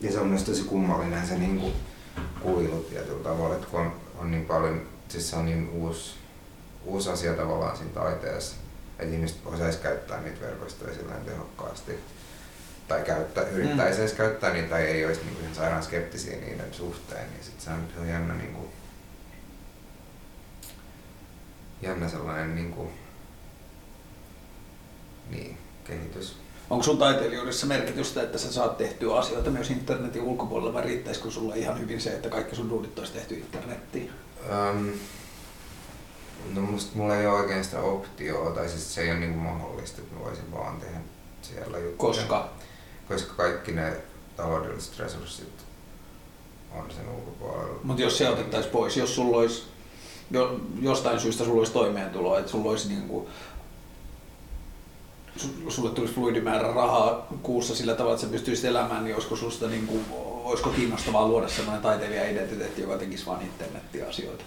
Ja 0.00 0.12
se 0.12 0.20
on 0.20 0.26
myös 0.26 0.42
tosi 0.42 0.62
kummallinen 0.62 1.26
se 1.26 1.38
niinku 1.38 1.72
kuilu 2.42 2.86
tietyllä 2.90 3.22
tavalla, 3.22 3.54
että 3.54 3.66
kun 3.66 3.80
on, 3.80 3.92
on 4.18 4.30
niin 4.30 4.44
paljon, 4.44 4.82
siis 5.08 5.30
se 5.30 5.36
on 5.36 5.46
niin 5.46 5.68
uusi, 5.68 6.14
uusi 6.84 7.10
asia 7.10 7.34
tavallaan 7.34 7.76
siinä 7.76 7.92
taiteessa, 7.92 8.56
että 8.98 9.14
ihmiset 9.14 9.36
osaisi 9.44 9.78
käyttää 9.78 10.20
niitä 10.20 10.40
verkostoja 10.40 10.94
silleen 10.94 11.24
tehokkaasti 11.24 11.92
tai 12.88 13.02
käyttää, 13.02 13.44
yrittäisi 13.44 13.98
mm. 13.98 14.00
edes 14.00 14.16
käyttää 14.16 14.52
niitä 14.52 14.68
tai 14.68 14.82
ei 14.82 15.06
olisi 15.06 15.20
niinku 15.24 15.40
ihan 15.40 15.54
sairaan 15.54 15.82
skeptisiä 15.82 16.36
niiden 16.36 16.74
suhteen, 16.74 17.30
niin 17.30 17.44
sit 17.44 17.60
se 17.60 17.70
on, 17.70 17.88
se 17.98 18.10
jännä, 18.10 18.34
niinku, 18.34 18.68
jännä 21.82 22.08
sellainen 22.08 22.54
niinku, 22.54 22.92
niin, 25.30 25.58
kehitys. 25.84 26.36
Onko 26.70 26.84
sun 26.84 26.98
taiteilijuudessa 26.98 27.66
merkitystä, 27.66 28.22
että 28.22 28.38
sä 28.38 28.52
saat 28.52 28.78
tehtyä 28.78 29.14
asioita 29.14 29.50
myös 29.50 29.70
internetin 29.70 30.22
ulkopuolella 30.22 30.72
vai 30.72 30.82
riittäisikö 30.82 31.30
sulla 31.30 31.54
ihan 31.54 31.80
hyvin 31.80 32.00
se, 32.00 32.10
että 32.10 32.28
kaikki 32.28 32.56
sun 32.56 32.70
duunit 32.70 32.98
olisi 32.98 33.12
tehty 33.12 33.34
internettiin? 33.34 34.10
Um, 34.70 34.90
no 36.54 36.60
musta 36.60 36.98
mulla 36.98 37.16
ei 37.16 37.26
ole 37.26 37.40
oikein 37.40 37.64
sitä 37.64 37.80
optioa, 37.80 38.50
tai 38.50 38.68
siis 38.68 38.94
se 38.94 39.00
ei 39.00 39.10
ole 39.10 39.20
niin 39.20 39.36
mahdollista, 39.36 40.00
että 40.02 40.14
mä 40.14 40.20
voisin 40.20 40.52
vaan 40.52 40.80
tehdä 40.80 40.98
siellä 41.42 41.78
juttuja. 41.78 41.96
Koska? 41.96 42.50
Koska 43.08 43.34
kaikki 43.34 43.72
ne 43.72 43.96
taloudelliset 44.36 44.98
resurssit 44.98 45.64
on 46.72 46.90
sen 46.90 47.08
ulkopuolella. 47.08 47.80
Mutta 47.82 48.02
jos 48.02 48.18
se 48.18 48.28
otettaisiin 48.28 48.72
pois, 48.72 48.96
jos 48.96 49.14
sulla 49.14 49.36
olisi 49.36 49.64
jo, 50.30 50.60
jostain 50.80 51.20
syystä 51.20 51.44
sulla 51.44 51.58
olisi 51.58 51.72
toimeentulo, 51.72 52.38
että 52.38 52.50
sulla 52.50 52.70
olisi 52.70 52.88
niin 52.88 53.08
kuin 53.08 53.26
sulle 55.68 55.90
tulisi 55.90 56.14
fluidimäärä 56.14 56.72
rahaa 56.72 57.26
kuussa 57.42 57.74
sillä 57.74 57.94
tavalla, 57.94 58.14
että 58.14 58.26
sä 58.26 58.32
pystyisit 58.32 58.64
elämään, 58.64 59.04
niin 59.04 59.14
olisiko 59.14 59.36
susta 59.36 59.66
niin 59.66 59.86
kuin, 59.86 60.04
olisiko 60.44 60.70
kiinnostavaa 60.70 61.28
luoda 61.28 61.48
sellainen 61.48 61.82
taiteilija-identiteetti, 61.82 62.82
joka 62.82 62.98
tekisi 62.98 63.26
vain 63.26 63.42
internettiasioita? 63.42 64.44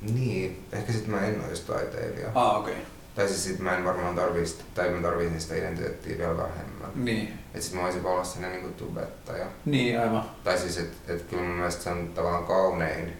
Niin, 0.00 0.64
ehkä 0.72 0.92
sitten 0.92 1.10
mä 1.10 1.20
en 1.20 1.44
olisi 1.48 1.62
taiteilija. 1.66 2.28
Ah, 2.34 2.56
okei. 2.56 2.72
Okay. 2.72 2.84
Tai 3.14 3.28
siis 3.28 3.44
sit 3.44 3.58
mä 3.58 3.76
en 3.76 3.84
varmaan 3.84 4.14
tarvii 4.14 4.44
tai 4.74 4.90
mä 4.90 5.02
tarvisin 5.02 5.40
sitä 5.40 5.54
identiteettiä 5.54 6.18
vielä 6.18 6.36
vähemmän. 6.36 6.90
Niin. 6.94 7.32
Et 7.54 7.62
sit 7.62 7.74
mä 7.74 7.82
voisin 7.82 8.06
olla 8.06 8.24
sinne 8.24 8.50
niinku 8.50 8.68
tubettaja. 8.68 9.46
Niin, 9.64 10.00
aivan. 10.00 10.24
Tai 10.44 10.58
siis, 10.58 10.78
että 10.78 11.12
et 11.12 11.22
kyllä 11.22 11.42
mun 11.42 11.56
mielestä 11.56 11.82
se 11.82 11.90
on 11.90 12.10
tavallaan 12.14 12.44
kaunein 12.44 13.12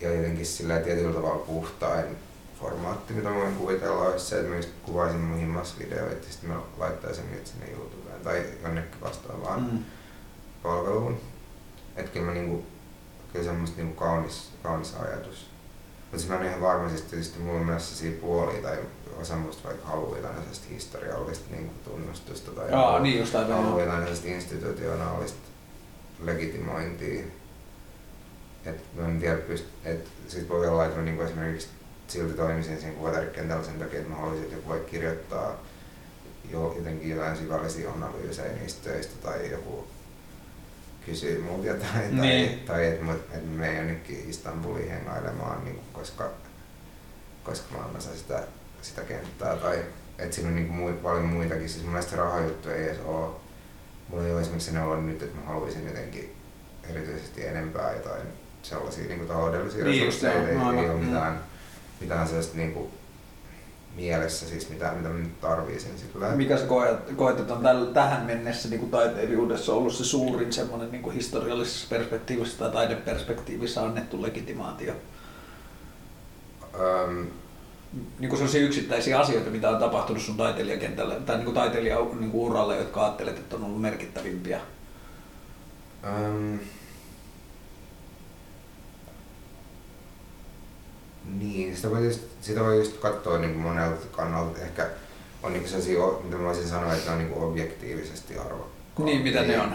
ja 0.00 0.14
jotenkin 0.14 0.46
sillä 0.46 0.78
tietyllä 0.78 1.14
tavalla 1.14 1.44
puhtain 1.46 2.04
formaatti, 2.62 3.12
mitä 3.12 3.28
mä 3.28 3.34
voin 3.34 3.56
kuvitella, 3.56 4.02
olisi 4.02 4.26
se, 4.26 4.40
että 4.40 4.54
mä 4.54 4.60
kuvaisin 4.82 5.20
mun 5.20 5.38
himmasvideoita 5.38 6.26
ja 6.26 6.32
sitten 6.32 6.50
mä 6.50 6.60
laittaisin 6.78 7.30
niitä 7.30 7.48
sinne 7.48 7.70
YouTubeen 7.70 8.20
tai 8.20 8.44
jonnekin 8.62 9.00
vastaavaan 9.00 9.62
mm. 9.62 9.78
palveluun. 10.62 11.20
Että 11.96 12.10
kyllä 12.12 12.26
mä 12.26 12.32
niinku, 12.32 12.66
kyllä 13.32 13.44
semmoista 13.44 13.76
niinku 13.76 13.94
kaunis, 13.94 14.50
kaunis 14.62 14.94
ajatus. 14.94 15.50
Mutta 16.00 16.18
siis 16.18 16.28
mä 16.28 16.36
en 16.36 16.46
ihan 16.46 16.60
varma, 16.60 16.88
siis 16.88 17.02
tietysti 17.02 17.38
mulla 17.38 17.60
on 17.60 17.66
myös 17.66 17.98
sellaisia 17.98 18.20
puolia 18.20 18.62
tai 18.62 18.78
semmoista 19.22 19.68
vaikka 19.68 19.86
haluaa 19.86 20.18
historiallista 20.70 21.50
niinku 21.50 21.74
tunnustusta 21.84 22.50
tai 22.50 22.70
Jaa, 22.70 23.00
niin 23.00 23.18
just 23.18 23.32
haluaa 23.32 24.06
institutionaalista 24.24 25.48
legitimointia 26.20 27.24
et 28.64 28.84
mä 28.94 29.08
en 29.08 29.20
tiedä, 29.20 29.36
pyst- 29.36 29.88
et 29.88 30.08
sit 30.28 30.48
voi 30.48 30.68
olla, 30.68 30.84
että 30.84 30.98
mä 30.98 31.04
niinku 31.04 31.22
esimerkiksi 31.22 31.68
silti 32.12 32.34
toimisin 32.34 32.80
siinä 32.80 32.96
kuvataidekentällä 32.96 33.64
sen 33.64 33.78
takia, 33.78 33.98
että 33.98 34.10
mä 34.10 34.16
haluaisin, 34.16 34.44
että 34.44 34.56
joku 34.56 34.68
voi 34.68 34.80
kirjoittaa 34.80 35.62
jo, 36.50 36.74
jotenkin 36.76 37.10
jotain 37.10 37.36
syvällisiä 37.36 37.90
analyysejä 37.90 38.52
niistä 38.52 38.90
töistä 38.90 39.14
tai 39.22 39.50
joku 39.50 39.86
kysyy 41.06 41.42
multa 41.42 41.66
jotain 41.66 42.20
niin. 42.20 42.58
tai, 42.58 42.66
tai 42.66 42.86
että 42.86 43.12
et 43.32 43.44
me 43.44 43.56
menen 43.56 43.76
jonnekin 43.76 44.30
Istanbuliin 44.30 44.90
hengailemaan, 44.90 45.64
niin 45.64 45.80
koska, 45.92 46.30
koska 47.44 47.76
mä 47.76 47.84
annan 47.84 48.02
sitä, 48.02 48.42
sitä 48.82 49.02
kenttää 49.02 49.56
tai 49.56 49.84
että 50.18 50.34
siinä 50.34 50.48
on 50.48 50.54
niin 50.54 50.68
kuin 50.68 50.96
paljon 50.96 51.24
muitakin. 51.24 51.68
Siis 51.68 51.82
mun 51.82 51.92
mielestä 51.92 52.16
rahajuttu 52.16 52.68
ei 52.68 52.84
edes 52.84 53.00
ole. 53.04 53.30
Mulla 54.08 54.24
ei 54.24 54.32
ole 54.32 54.40
esimerkiksi 54.40 54.72
ne 54.72 54.82
olla 54.82 54.96
nyt, 54.96 55.22
että 55.22 55.40
mä 55.40 55.46
haluaisin 55.46 55.86
jotenkin 55.86 56.36
erityisesti 56.90 57.46
enempää 57.46 57.92
jotain 57.92 58.22
sellaisia 58.62 59.04
niin 59.04 59.18
kuin 59.18 59.28
taloudellisia 59.28 59.84
niin 59.84 60.00
resursseja, 60.00 60.32
ei, 60.32 60.38
ei, 60.38 60.84
ei 60.84 60.90
ole 60.90 61.00
mitään, 61.00 61.44
mitään 62.02 62.26
sellaista 62.26 62.56
niin 62.56 62.72
kuin, 62.72 62.88
mielessä, 63.96 64.48
siis 64.48 64.70
mitä, 64.70 64.92
mitä 64.96 65.08
mä 65.08 65.18
nyt 65.18 65.40
tarvisin 65.40 65.98
sillä. 65.98 66.28
Mikä 66.28 66.58
sä 66.58 66.66
koet, 66.66 66.98
koet 67.16 67.40
että 67.40 67.54
on 67.54 67.62
täl, 67.62 67.84
tähän 67.84 68.26
mennessä 68.26 68.68
niin 68.68 68.80
kuin 68.80 68.90
taiteilijuudessa 68.90 69.72
ollut 69.72 69.94
se 69.94 70.04
suurin 70.04 70.52
semmoinen 70.52 70.92
niin 70.92 71.02
kuin 71.02 71.14
historiallisessa 71.14 71.86
perspektiivissä 71.90 72.58
tai 72.58 72.70
taideperspektiivissä 72.70 73.82
annettu 73.82 74.22
legitimaatio? 74.22 74.92
Öm, 76.80 77.26
niin 78.18 78.28
kuin 78.28 78.38
sellaisia 78.38 78.62
yksittäisiä 78.62 79.18
asioita, 79.18 79.50
mitä 79.50 79.70
on 79.70 79.78
tapahtunut 79.78 80.22
sun 80.22 80.36
taiteilijakentällä 80.36 81.14
tai 81.14 81.36
niin 81.36 81.44
kuin 81.44 81.54
taiteilija 81.54 81.98
niin 82.20 82.78
jotka 82.78 83.02
ajattelet, 83.02 83.38
että 83.38 83.56
on 83.56 83.64
ollut 83.64 83.80
merkittävimpiä? 83.80 84.60
Öm, 86.04 86.58
Niin, 91.24 91.76
sitä 91.76 91.90
voi 91.90 92.04
just, 92.04 92.20
sitä 92.40 92.60
voi 92.60 92.78
just 92.78 92.96
katsoa 92.96 93.38
niin 93.38 93.56
monelta 93.56 94.06
kannalta. 94.12 94.58
Ehkä 94.58 94.86
on 95.42 95.52
niin 95.52 95.68
sellaisia, 95.68 95.98
mitä 96.24 96.36
mä 96.36 96.44
voisin 96.44 96.68
sanoa, 96.68 96.92
että 96.94 97.10
ne 97.10 97.16
on 97.16 97.18
niin 97.18 97.42
objektiivisesti 97.42 98.38
arvokkaita. 98.38 99.02
Niin, 99.04 99.22
mitä 99.22 99.42
ne 99.42 99.60
on? 99.60 99.72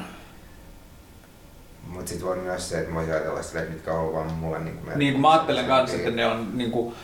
Mutta 1.88 2.10
sitten 2.10 2.28
voi 2.28 2.38
myös 2.38 2.70
se, 2.70 2.80
että 2.80 2.90
mä 2.90 2.96
voisin 2.96 3.14
ajatella 3.14 3.44
sitä, 3.44 3.60
että 3.60 3.74
mitkä 3.74 3.94
on 3.94 4.14
vaan 4.14 4.34
mulle 4.34 4.60
niin 4.60 4.78
kuin 4.78 5.00
Niin, 5.00 5.20
mä 5.20 5.32
ajattelen 5.32 5.66
kanssa, 5.66 5.98
että 5.98 6.12
ne 6.12 6.26
on 6.26 6.58
niin 6.58 6.72
kuin 6.72 6.96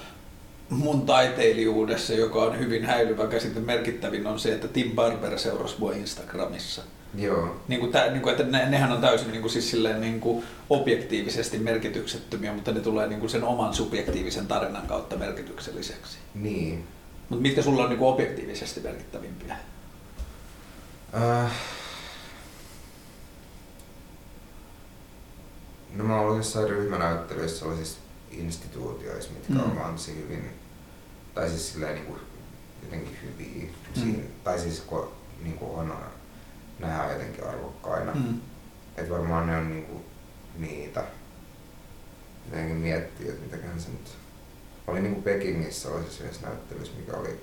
mun 0.70 1.06
taiteilijuudessa, 1.06 2.14
joka 2.14 2.40
on 2.40 2.60
hyvin 2.60 2.86
häilyvä 2.86 3.28
käsite, 3.28 3.60
merkittävin 3.60 4.28
on 4.28 4.40
se, 4.40 4.54
että 4.54 4.68
Tim 4.68 4.92
Barber 4.92 5.40
seurasi 5.40 5.76
mua 5.80 5.92
Instagramissa. 5.92 6.82
Joo. 7.16 7.56
Niin 7.68 7.80
kuin, 7.80 7.94
niin 8.12 8.22
kuin, 8.22 8.32
että 8.32 8.44
ne, 8.44 8.70
nehän 8.70 8.92
on 8.92 9.02
täysin 9.02 9.32
niin 9.32 9.42
kuin, 9.42 9.52
siis 9.52 9.72
silleen, 9.72 10.02
niin 10.02 10.20
kuin, 10.20 10.46
objektiivisesti 10.70 11.58
merkityksettömiä, 11.58 12.54
mutta 12.54 12.72
ne 12.72 12.80
tulee 12.80 13.08
niin 13.08 13.20
kuin, 13.20 13.30
sen 13.30 13.44
oman 13.44 13.74
subjektiivisen 13.74 14.48
tarinan 14.48 14.88
kautta 14.88 15.18
merkitykselliseksi. 15.18 16.18
Niin. 16.36 16.88
Mutta 17.30 17.42
mitkä 17.42 17.62
sulla 17.62 17.84
on 17.84 17.90
niin 17.90 18.00
kuin, 18.00 18.14
objektiivisesti 18.14 18.80
merkittävimpiä? 18.80 19.58
Äh. 21.14 21.52
No 25.96 26.04
mä 26.04 26.20
ollut 26.20 26.38
jossain 26.38 26.70
ryhmänäyttelyissä 26.70 27.60
sellaisissa 27.60 28.00
instituutioissa, 28.32 29.32
mitkä 29.34 29.54
mm. 29.54 29.60
on 29.60 29.80
vaan 29.80 29.96
hyvin, 30.16 30.50
tai 31.34 31.50
siis 31.50 31.74
silleen 31.74 31.96
niin 31.96 32.06
kuin, 32.06 32.20
jotenkin 32.84 33.18
hyviä. 33.24 33.64
Mm. 33.64 34.02
Siin, 34.02 34.32
tai 34.44 34.60
siis 34.60 34.82
kun, 34.82 35.12
niin 35.44 35.58
kuin 35.58 35.72
on 35.72 35.94
nähdään 36.80 37.12
jotenkin 37.12 37.48
arvokkaina. 37.48 38.14
Mm. 38.14 38.40
Että 38.98 39.14
varmaan 39.14 39.48
ne 39.48 39.58
on 39.58 39.70
niinku 39.70 40.06
niitä. 40.58 41.04
Jotenkin 42.46 42.76
miettii, 42.76 43.30
että 43.30 43.42
mitäköhän 43.42 43.80
se 43.80 43.90
nyt... 43.90 44.18
Oli 44.88 45.02
niinku 45.02 45.22
Pekingissä 45.22 45.82
sellaisessa 45.82 46.24
yhdessä 46.24 46.48
näyttelyssä, 46.48 46.94
mikä 46.98 47.18
oli... 47.18 47.42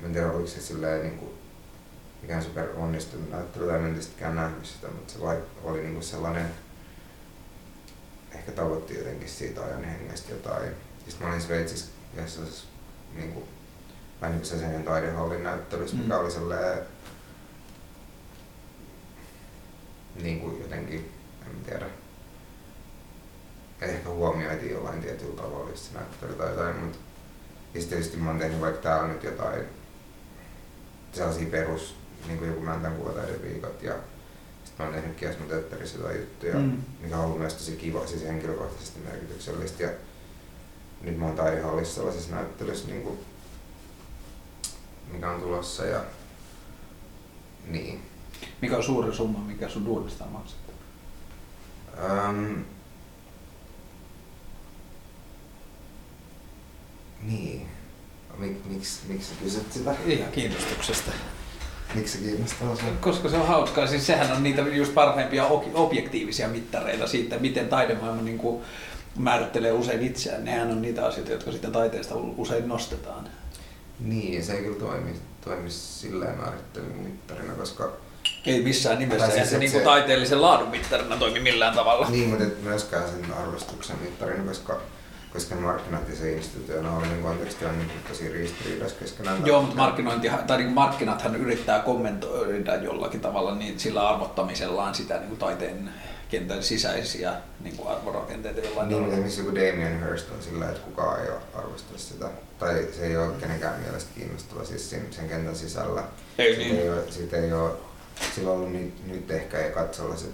Mä 0.00 0.06
en 0.06 0.12
tiedä, 0.12 0.32
oliko 0.32 0.48
se 0.48 0.60
silleen 0.60 1.02
niinku 1.02 1.34
mikään 2.22 2.42
super 2.42 2.68
onnistunut 2.76 3.30
näyttely, 3.30 3.66
tai 3.66 3.78
en 3.78 3.84
tietystikään 3.84 4.36
nähnyt 4.36 4.66
sitä, 4.66 4.88
mutta 4.88 5.12
se 5.12 5.20
vai, 5.20 5.38
oli 5.62 5.82
niinku 5.82 6.02
sellainen, 6.02 6.50
ehkä 8.32 8.52
tavoitti 8.52 8.98
jotenkin 8.98 9.28
siitä 9.28 9.64
ajan 9.64 9.84
hengestä 9.84 10.32
jotain. 10.32 10.70
Sitten 11.08 11.26
mä 11.26 11.32
olin 11.32 11.42
Sveitsissä 11.42 11.90
yhdessä 12.16 12.40
niinku, 13.14 13.48
vähän 14.20 14.38
niin 14.38 14.48
kuin 14.48 14.60
sen 14.60 14.84
taidehallin 14.84 15.44
näyttelyssä, 15.44 15.96
mm. 15.96 16.02
mikä 16.02 16.18
oli 16.18 16.30
sellainen 16.30 16.78
niin 20.22 20.40
kuin 20.40 20.60
jotenkin, 20.60 21.12
en 21.46 21.64
tiedä, 21.64 21.86
ehkä 23.80 24.08
huomioitiin 24.08 24.72
jollain 24.72 25.02
tietyllä 25.02 25.42
tavalla, 25.42 25.70
jos 25.70 25.86
se 25.86 25.94
näyttely 25.94 26.34
tai 26.34 26.50
jotain, 26.50 26.76
mutta 26.76 26.98
ja 27.74 27.80
sitten 27.80 27.98
tietysti 27.98 28.16
mä 28.16 28.30
oon 28.30 28.38
tehnyt 28.38 28.60
vaikka 28.60 28.82
täällä 28.82 29.08
nyt 29.08 29.22
jotain 29.22 29.64
sellaisia 31.12 31.50
perus, 31.50 31.94
niin 32.26 32.38
kuin 32.38 32.48
joku 32.48 32.60
Mäntän 32.60 32.96
viikot 33.42 33.82
ja 33.82 33.94
sitten 34.64 34.78
mä 34.78 34.84
oon 34.84 34.94
tehnyt 34.94 35.16
Kiasmo 35.16 35.46
Tötterissä 35.46 35.98
jotain 35.98 36.20
juttuja, 36.20 36.54
mm. 36.54 36.82
mikä 37.00 37.18
on 37.18 37.24
ollut 37.24 37.38
myös 37.38 37.54
tosi 37.54 37.76
kiva, 37.76 38.06
siis 38.06 38.24
henkilökohtaisesti 38.24 39.00
merkityksellistä 39.00 39.82
ja 39.82 39.90
nyt 41.00 41.18
mä 41.18 41.26
oon 41.26 41.36
taidehallissa 41.36 41.94
sellaisessa 41.94 42.34
näyttelyssä, 42.34 42.88
niin 42.88 43.02
kuin, 43.02 43.18
mikä 45.12 45.30
on 45.30 45.40
tulossa 45.40 45.84
ja 45.84 46.04
niin. 47.66 48.09
Mikä 48.60 48.76
on 48.76 48.82
suuri 48.82 49.14
summa, 49.14 49.38
mikä 49.38 49.68
sun 49.68 49.84
duunista 49.84 50.24
on 50.24 50.32
maksettu? 50.32 50.72
Um, 52.28 52.64
niin. 57.22 57.66
Mik, 58.38 58.64
miksi, 58.64 59.00
miksi 59.08 59.34
kysyt 59.42 59.72
sitä? 59.72 59.94
Ihan 60.06 60.32
kiinnostuksesta. 60.32 61.10
Miksi 61.94 62.18
se 62.18 62.24
kiinnostaa 62.24 62.76
sinua? 62.76 62.92
Koska 63.00 63.28
se 63.28 63.36
on 63.36 63.46
hauskaa. 63.46 63.86
Siis 63.86 64.06
sehän 64.06 64.32
on 64.32 64.42
niitä 64.42 64.62
just 64.62 64.94
parhaimpia 64.94 65.46
objektiivisia 65.74 66.48
mittareita 66.48 67.06
siitä, 67.06 67.38
miten 67.38 67.68
taidemaailma 67.68 68.22
niin 68.22 68.38
kuin 68.38 68.62
määrittelee 69.18 69.72
usein 69.72 70.02
itseään. 70.02 70.44
Nehän 70.44 70.70
on 70.70 70.82
niitä 70.82 71.06
asioita, 71.06 71.32
jotka 71.32 71.52
sitä 71.52 71.70
taiteesta 71.70 72.14
usein 72.14 72.68
nostetaan. 72.68 73.28
Niin, 74.00 74.44
se 74.44 74.52
ei 74.52 74.62
kyllä 74.62 74.78
toimi, 74.78 75.10
toimi 75.44 75.70
silleen 75.70 76.38
määrittelyn 76.38 76.96
mittarina, 76.96 77.52
koska 77.52 77.92
ei 78.46 78.62
missään 78.62 78.98
nimessä, 78.98 79.30
siis, 79.30 79.44
se, 79.44 79.50
se 79.50 79.58
niin 79.58 79.72
kuin 79.72 79.84
taiteellisen 79.84 80.42
laadun 80.42 80.68
mittarina 80.68 81.16
toimi 81.16 81.40
millään 81.40 81.74
tavalla. 81.74 82.10
Niin, 82.10 82.28
mutta 82.28 82.44
et 82.44 82.62
myöskään 82.62 83.08
sen 83.08 83.32
arvostuksen 83.32 83.96
mittarina, 84.02 84.44
koska 84.44 84.80
koska 85.32 85.54
markkinointi 85.54 86.16
se 86.16 86.32
institutionaalinen 86.32 87.22
konteksti 87.22 87.64
on 87.64 87.78
niin 87.78 87.90
tosi 88.08 88.32
ristiriidassa 88.32 88.96
keskenään. 88.98 89.46
Joo, 89.46 89.62
mutta 89.62 89.76
markkinointi, 89.76 90.30
tai 90.46 90.58
niin 90.58 90.72
markkinathan 90.72 91.36
yrittää 91.36 91.78
kommentoida 91.78 92.76
jollakin 92.76 93.20
tavalla 93.20 93.54
niin 93.54 93.80
sillä 93.80 94.08
arvottamisellaan 94.08 94.94
sitä 94.94 95.14
niin 95.18 95.28
kuin 95.28 95.38
taiteen 95.38 95.90
kentän 96.28 96.62
sisäisiä 96.62 97.32
niin 97.60 97.76
kuin 97.76 97.88
arvorakenteita 97.88 98.60
jollain 98.60 98.88
niin, 98.88 98.96
tavalla. 98.96 99.12
Esimerkiksi 99.12 99.40
joku 99.40 99.54
Damien 99.54 100.04
Hirst 100.04 100.30
on 100.30 100.42
sillä, 100.42 100.68
että 100.68 100.80
kukaan 100.80 101.24
ei 101.24 101.30
arvosta 101.54 101.98
sitä. 101.98 102.28
Tai 102.58 102.86
se 102.92 103.06
ei 103.06 103.16
ole 103.16 103.32
kenenkään 103.40 103.80
mielestä 103.80 104.10
kiinnostava 104.14 104.64
siis 104.64 104.90
sen, 104.90 105.06
sen 105.10 105.28
kentän 105.28 105.56
sisällä. 105.56 106.02
Ei 106.38 106.56
niin. 106.56 106.76
Ei 106.76 106.90
ole, 106.90 107.10
siitä 107.10 107.36
ei 107.36 107.52
ole 107.52 107.70
sillä 108.34 108.50
on 108.50 108.56
ollut 108.56 108.72
nyt, 108.72 109.06
nyt 109.06 109.30
ehkä 109.30 109.58
eka 109.58 109.88
sellaiset 109.92 110.30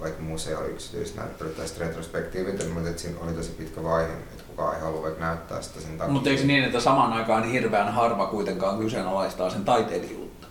vaikka 0.00 0.22
museo 0.22 0.64
yksityisnäyttelyt 0.64 1.56
tai 1.56 1.66
retrospektiivit, 1.78 2.74
mutta 2.74 2.90
että 2.90 3.02
siinä 3.02 3.18
oli 3.20 3.32
tosi 3.32 3.50
pitkä 3.50 3.82
vaihe, 3.82 4.12
että 4.12 4.44
kukaan 4.48 4.74
ei 4.74 4.80
halua 4.80 5.02
vaikka 5.02 5.24
näyttää 5.24 5.62
sitä 5.62 5.80
sen 5.80 5.98
takia. 5.98 6.12
Mutta 6.12 6.30
eikö 6.30 6.44
niin, 6.44 6.64
että 6.64 6.80
samaan 6.80 7.12
aikaan 7.12 7.44
hirveän 7.44 7.92
harva 7.92 8.26
kuitenkaan 8.26 8.78
kyseenalaistaa 8.78 9.50
sen 9.50 9.64
taiteilijuutta? 9.64 10.46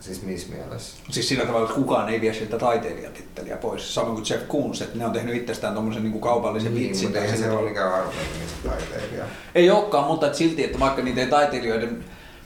Siis 0.00 0.22
missä 0.22 0.48
mielessä? 0.52 0.96
Siis 1.10 1.28
sillä 1.28 1.44
tavalla, 1.46 1.64
että 1.66 1.80
kukaan 1.80 2.08
ei 2.08 2.20
vie 2.20 2.34
siltä 2.34 2.58
taiteilijatitteliä 2.58 3.56
pois. 3.56 3.94
Samoin 3.94 4.14
kuin 4.14 4.26
Jeff 4.30 4.48
Koons, 4.48 4.82
että 4.82 4.98
ne 4.98 5.06
on 5.06 5.12
tehnyt 5.12 5.34
itsestään 5.34 5.74
tuommoisen 5.74 6.02
niin 6.02 6.20
kaupallisen 6.20 6.74
Niin, 6.74 6.88
vitsin. 6.88 7.08
mutta 7.08 7.20
eihän 7.20 7.38
se 7.38 7.50
ole 7.50 7.68
mikään 7.68 7.92
arvoimista 7.92 8.68
taiteilija. 8.68 9.24
Ei 9.54 9.70
olekaan, 9.70 10.04
mutta 10.04 10.26
että 10.26 10.38
silti, 10.38 10.64
että 10.64 10.78
vaikka 10.80 11.02
niitä 11.02 11.20
ei 11.20 11.26
taiteilijoiden 11.26 12.04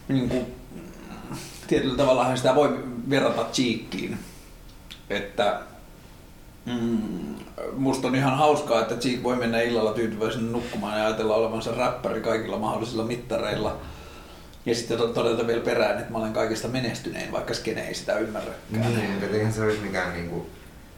niin 0.09 0.29
kuin, 0.29 0.47
tietyllä 1.67 1.97
tavalla 1.97 2.37
sitä 2.37 2.55
voi 2.55 2.79
verrata 3.11 3.47
Cheekkiin. 3.53 4.19
Että 5.11 5.61
mm, 6.67 7.35
musta 7.73 8.09
on 8.09 8.15
ihan 8.15 8.39
hauskaa, 8.39 8.81
että 8.81 8.95
Cheek 8.97 9.23
voi 9.23 9.37
mennä 9.37 9.61
illalla 9.61 9.93
tyytyväisenä 9.93 10.51
nukkumaan 10.51 10.99
ja 10.99 11.07
ajatella 11.07 11.35
olevansa 11.35 11.75
räppäri 11.75 12.21
kaikilla 12.21 12.59
mahdollisilla 12.59 13.05
mittareilla. 13.05 13.77
Ja 14.67 14.75
sitten 14.75 14.99
to- 14.99 15.09
todeta 15.09 15.47
vielä 15.47 15.65
perään, 15.65 15.99
että 15.99 16.13
mä 16.13 16.19
olen 16.19 16.33
kaikista 16.33 16.69
menestynein, 16.69 17.33
vaikka 17.33 17.55
skene 17.55 17.89
ei 17.89 17.95
sitä 17.95 18.19
ymmärräkään. 18.19 18.95
Niin, 18.97 19.11
mutta 19.11 19.27
eihän 19.37 19.53
se 19.53 19.63
olisi 19.63 19.81
mikään 19.81 20.13
niinku, 20.13 20.47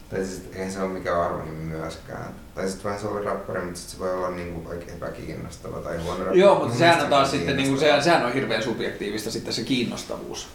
tai 0.09 0.25
siis 0.25 0.41
eihän 0.53 0.71
se 0.71 0.81
ole 0.81 0.89
mikään 0.89 1.21
arvonimi 1.21 1.63
myöskään. 1.63 2.33
Tai 2.55 2.67
sitten 2.67 2.83
vähän 2.83 2.99
se 2.99 3.07
oli 3.07 3.25
rappari, 3.25 3.61
mutta 3.61 3.79
sit 3.79 3.89
se 3.89 3.99
voi 3.99 4.13
olla 4.13 4.29
niinku 4.29 4.69
vaikka 4.69 4.91
epäkiinnostava 4.91 5.77
tai 5.77 5.97
huono 5.97 6.19
rappari. 6.19 6.39
Joo, 6.39 6.59
mutta 6.59 6.77
sehän 6.77 7.03
on 7.03 7.09
taas 7.09 7.31
sitten, 7.31 7.57
niin 7.57 7.69
kuin, 7.69 7.79
kiinnostava. 7.79 8.01
sehän, 8.01 8.03
sehän 8.03 8.25
on 8.25 8.33
hirveän 8.33 8.63
subjektiivista 8.63 9.31
sitten 9.31 9.53
se 9.53 9.63
kiinnostavuus. 9.63 10.47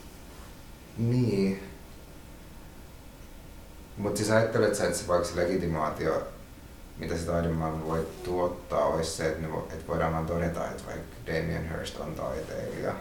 Niin. 0.99 1.63
Mutta 3.97 4.19
siis 4.19 4.31
ajattelet 4.31 4.75
sä, 4.75 4.85
että 4.85 4.99
se 4.99 5.09
vaikka 5.09 5.29
se 5.29 5.37
legitimaatio, 5.37 6.23
mitä 6.99 7.17
se 7.17 7.27
taidemaailma 7.27 7.87
voi 7.87 8.07
tuottaa, 8.25 8.85
olisi 8.85 9.11
se, 9.11 9.29
että, 9.29 9.53
vo, 9.53 9.69
että 9.73 9.89
voidaan 9.89 10.13
vaan 10.13 10.27
todeta, 10.27 10.69
että 10.69 10.83
vaikka 10.87 11.17
Damien 11.27 11.71
Hirst 11.71 12.01
on 12.01 12.15
taiteilija. 12.15 12.93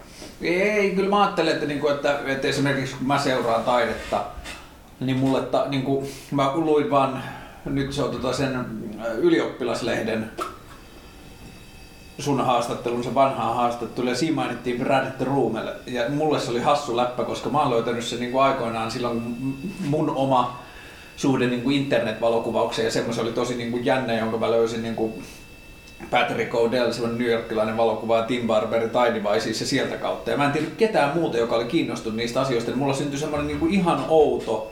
Ei, 0.42 0.90
kyllä 0.90 1.10
mä 1.10 1.22
ajattelen, 1.22 1.54
että, 1.54 1.66
niinku, 1.66 1.88
että, 1.88 2.20
että 2.26 2.48
esimerkiksi 2.48 2.94
kun 2.96 3.06
mä 3.06 3.18
seuraan 3.18 3.64
taidetta, 3.64 4.24
niin 5.00 5.16
mulle, 5.16 5.42
ta, 5.42 5.68
niinku, 5.68 6.08
mä 6.30 6.52
luin 6.54 6.90
vaan, 6.90 7.24
nyt 7.64 7.92
se 7.92 8.02
on 8.02 8.10
tota 8.10 8.32
sen 8.32 8.66
ylioppilaslehden 9.18 10.30
sun 12.22 12.40
haastattelun, 12.40 13.04
se 13.04 13.14
vanhaa 13.14 13.54
haastattelu, 13.54 14.08
ja 14.08 14.14
siinä 14.14 14.36
mainittiin 14.36 14.78
Brad 14.78 15.12
Roomel, 15.20 15.68
ja 15.86 16.08
mulle 16.08 16.40
se 16.40 16.50
oli 16.50 16.60
hassu 16.60 16.96
läppä, 16.96 17.24
koska 17.24 17.50
mä 17.50 17.62
oon 17.62 17.70
löytänyt 17.70 18.04
sen 18.04 18.20
niinku 18.20 18.38
aikoinaan 18.38 18.90
silloin, 18.90 19.36
mun 19.86 20.10
oma 20.10 20.58
suhde 21.16 21.46
niinku 21.46 21.70
internet-valokuvaukseen, 21.70 22.86
ja 22.86 22.92
semmoisen 22.92 23.24
oli 23.24 23.32
tosi 23.32 23.54
niinku 23.54 23.78
jännä, 23.78 24.14
jonka 24.14 24.38
mä 24.38 24.50
löysin 24.50 24.82
niinku 24.82 25.22
Patrick 26.10 26.54
O'Dell, 26.54 26.92
semmoinen 26.92 27.18
New 27.18 27.28
Yorkilainen 27.28 27.76
valokuvaaja, 27.76 28.24
Tim 28.24 28.46
Barber, 28.46 28.88
Tiny 28.88 29.24
Vices 29.24 29.60
ja 29.60 29.66
sieltä 29.66 29.96
kautta. 29.96 30.30
Ja 30.30 30.36
mä 30.36 30.44
en 30.44 30.52
tiedä 30.52 30.66
ketään 30.76 31.14
muuta, 31.14 31.38
joka 31.38 31.56
oli 31.56 31.64
kiinnostunut 31.64 32.16
niistä 32.16 32.40
asioista. 32.40 32.70
Niin 32.70 32.78
mulla 32.78 32.94
syntyi 32.94 33.18
semmoinen 33.18 33.46
niinku 33.46 33.66
ihan 33.66 34.04
outo 34.08 34.71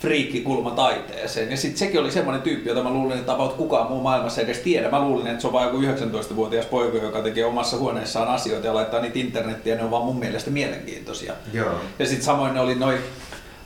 friikkikulma 0.00 0.70
taiteeseen. 0.70 1.50
Ja 1.50 1.56
sitten 1.56 1.78
sekin 1.78 2.00
oli 2.00 2.10
semmoinen 2.10 2.42
tyyppi, 2.42 2.68
jota 2.68 2.82
mä 2.82 2.90
luulin, 2.90 3.18
että 3.18 3.32
about 3.32 3.52
kukaan 3.52 3.90
muu 3.90 4.00
maailmassa 4.00 4.40
edes 4.40 4.58
tiedä. 4.58 4.90
Mä 4.90 5.00
luulin, 5.00 5.26
että 5.26 5.40
se 5.40 5.46
on 5.46 5.52
vain 5.52 5.66
joku 5.66 5.80
19-vuotias 5.80 6.66
poika, 6.66 6.98
joka 6.98 7.22
tekee 7.22 7.44
omassa 7.44 7.76
huoneessaan 7.76 8.28
asioita 8.28 8.66
ja 8.66 8.74
laittaa 8.74 9.00
niitä 9.00 9.18
internettiin, 9.18 9.70
ja 9.70 9.76
ne 9.76 9.84
on 9.84 9.90
vaan 9.90 10.04
mun 10.04 10.18
mielestä 10.18 10.50
mielenkiintoisia. 10.50 11.32
Joo. 11.52 11.74
Ja 11.98 12.06
sitten 12.06 12.24
samoin 12.24 12.54
ne 12.54 12.60
oli 12.60 12.74
noin 12.74 12.98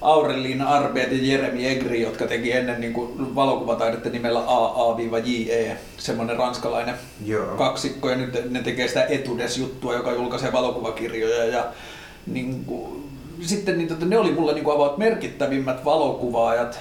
Aurelin 0.00 0.62
Arbeet 0.62 1.12
ja 1.12 1.18
Jeremy 1.22 1.66
Egri, 1.66 2.02
jotka 2.02 2.26
teki 2.26 2.52
ennen 2.52 2.80
niin 2.80 2.92
kuin 2.92 3.34
valokuvataidetta 3.34 4.08
nimellä 4.08 4.40
AA-JE, 4.46 5.76
semmoinen 5.96 6.36
ranskalainen 6.36 6.94
Joo. 7.26 7.56
kaksikko, 7.56 8.10
ja 8.10 8.16
nyt 8.16 8.50
ne 8.50 8.62
tekee 8.62 8.88
sitä 8.88 9.04
Etudes-juttua, 9.04 9.94
joka 9.94 10.12
julkaisee 10.12 10.52
valokuvakirjoja. 10.52 11.44
Ja, 11.44 11.64
niin 12.26 12.64
kuin, 12.64 13.03
sitten 13.48 13.78
niin, 13.78 13.88
tota, 13.88 14.06
ne 14.06 14.18
oli 14.18 14.32
mulle 14.32 14.52
niin 14.52 14.64
kuin, 14.64 14.74
about 14.74 14.98
merkittävimmät 14.98 15.84
valokuvaajat 15.84 16.80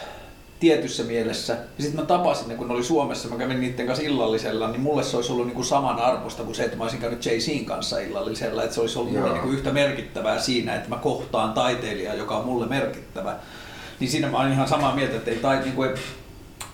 tietyssä 0.60 1.03
mielessä. 1.03 1.53
Ja 1.53 1.84
sitten 1.84 1.99
mä 1.99 2.06
tapasin 2.06 2.48
ne, 2.48 2.56
kun 2.56 2.68
ne 2.68 2.73
oli 2.73 2.84
Suomessa, 2.84 3.30
mä 3.30 3.35
kävin 3.35 3.61
niiden 3.61 3.88
kanssa 3.88 4.06
illallisella, 4.06 4.68
niin 4.68 4.81
mulle 4.81 5.03
se 5.03 5.15
olisi 5.15 5.31
ollut 5.31 5.45
niin 5.45 5.56
kuin 5.56 5.65
saman 5.65 5.99
arvosta 5.99 6.44
kuin 6.44 6.56
se, 6.56 6.64
että 6.64 6.77
mä 6.77 6.84
olisin 6.84 6.99
käynyt 6.99 7.26
Jay-Zin 7.26 7.65
kanssa 7.65 7.99
illallisella. 7.99 8.64
Että 8.64 8.76
se 8.76 8.81
olisi 8.81 8.99
ollut 8.99 9.14
mulle 9.14 9.30
niin 9.30 9.41
kuin 9.41 9.53
yhtä 9.53 9.72
merkittävää 9.72 10.40
siinä, 10.40 10.76
että 10.76 10.90
mä 10.90 10.95
kohtaan 10.95 11.53
taiteilijaa, 11.53 12.15
joka 12.15 12.38
on 12.38 12.45
mulle 12.45 12.65
merkittävä. 12.65 13.35
Niin 13.99 14.11
siinä 14.11 14.27
mä 14.27 14.38
oon 14.38 14.52
ihan 14.52 14.68
samaa 14.68 14.95
mieltä, 14.95 15.15
että 15.15 15.31
ei, 15.31 15.38
tai, 15.38 15.60
niin 15.60 15.73
kuin, 15.73 15.90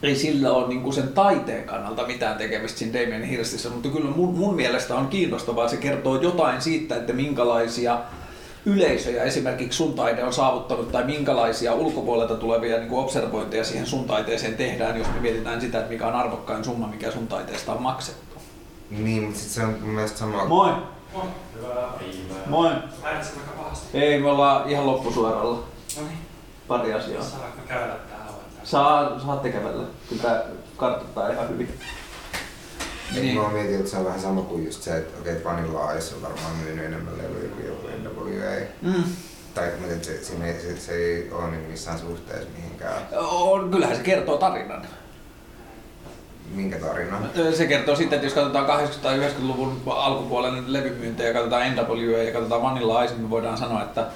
ei 0.03 0.15
sillä 0.15 0.51
ole 0.51 0.67
niin 0.67 0.81
kuin 0.81 0.93
sen 0.93 1.07
taiteen 1.07 1.63
kannalta 1.63 2.07
mitään 2.07 2.37
tekemistä 2.37 2.79
siinä 2.79 2.99
Damien 2.99 3.23
Hirstissä, 3.23 3.69
mutta 3.69 3.89
kyllä 3.89 4.09
mun, 4.09 4.37
mun 4.37 4.55
mielestä 4.55 4.95
on 4.95 5.07
kiinnostavaa, 5.07 5.67
se 5.67 5.77
kertoo 5.77 6.21
jotain 6.21 6.61
siitä, 6.61 6.95
että 6.95 7.13
minkälaisia 7.13 7.99
yleisöjä 8.65 9.23
esimerkiksi 9.23 9.77
sun 9.77 9.93
taide 9.93 10.23
on 10.23 10.33
saavuttanut 10.33 10.91
tai 10.91 11.03
minkälaisia 11.03 11.73
ulkopuolelta 11.73 12.35
tulevia 12.35 12.77
niin 12.77 12.89
kuin 12.89 13.03
observointeja 13.03 13.63
siihen 13.63 13.85
sun 13.85 14.05
taiteeseen 14.05 14.57
tehdään, 14.57 14.97
jos 14.97 15.07
me 15.07 15.19
mietitään 15.19 15.61
sitä, 15.61 15.77
että 15.79 15.91
mikä 15.91 16.07
on 16.07 16.15
arvokkain 16.15 16.63
summa, 16.65 16.87
mikä 16.87 17.11
sun 17.11 17.27
taiteesta 17.27 17.73
on 17.73 17.81
maksettu. 17.81 18.35
Niin, 18.89 19.23
mutta 19.23 19.39
sit 19.39 19.49
se 19.49 19.63
on 19.63 19.77
mun 19.81 19.89
mielestä 19.89 20.17
sama. 20.17 20.45
Moi! 20.45 20.71
Hyvää 21.55 21.75
päivää. 21.75 22.45
Moi! 22.45 22.71
Aika 23.03 23.25
pahasti. 23.57 23.97
Ei, 23.97 24.19
me 24.19 24.29
ollaan 24.29 24.69
ihan 24.69 24.85
loppusuoralla. 24.85 25.63
No 25.97 26.07
niin, 26.07 26.17
Pari 26.67 26.93
asiaa. 26.93 27.23
saadaanko 27.23 27.57
me 27.61 27.67
käydä 27.67 27.85
täällä? 27.85 28.31
Saa, 28.63 29.19
saatte 29.19 29.51
kävellä. 29.51 29.83
Kyllä 30.09 30.21
tää 30.21 30.43
kartoittaa 30.77 31.29
ihan 31.29 31.49
hyvin. 31.49 31.79
Niin. 33.13 33.25
Niin. 33.25 33.41
Mä 33.41 33.49
mietin, 33.49 33.75
että 33.75 33.89
se 33.91 33.97
on 33.97 34.05
vähän 34.05 34.21
sama 34.21 34.41
kuin 34.41 34.65
just 34.65 34.83
se, 34.83 34.97
että 34.97 35.19
okei, 35.19 35.33
okay, 35.33 35.43
Vanilla 35.43 35.93
Ice 35.93 36.15
on 36.15 36.21
varmaan 36.21 36.55
myynyt 36.63 36.85
enemmän 36.85 37.17
levyjä 37.17 37.49
kuin 37.49 37.67
joku 37.67 37.87
NWA. 37.87 38.55
Mm. 38.81 39.03
Tai 39.53 39.71
mutta 39.79 39.93
et 39.93 40.03
se, 40.03 40.23
se, 40.23 40.79
se 40.79 40.93
ei 40.93 41.31
ole 41.31 41.51
niin 41.51 41.69
missään 41.69 41.99
suhteessa 41.99 42.49
mihinkään. 42.57 43.01
On, 43.17 43.71
kyllähän 43.71 43.95
se 43.95 44.03
kertoo 44.03 44.37
tarinan. 44.37 44.87
Minkä 46.55 46.77
tarina? 46.77 47.21
Se 47.53 47.67
kertoo 47.67 47.95
sitten, 47.95 48.15
että 48.15 48.25
jos 48.25 48.33
katsotaan 48.33 48.87
80- 48.87 48.93
tai 49.01 49.19
90-luvun 49.19 49.81
alkupuolen 49.85 50.73
levymyyntejä, 50.73 51.33
katsotaan 51.33 51.75
NWA 51.75 52.17
ja 52.17 52.33
katsotaan 52.33 52.61
Vanilla 52.61 53.03
Ice, 53.03 53.13
niin 53.13 53.23
me 53.23 53.29
voidaan 53.29 53.57
sanoa, 53.57 53.83
että 53.83 54.07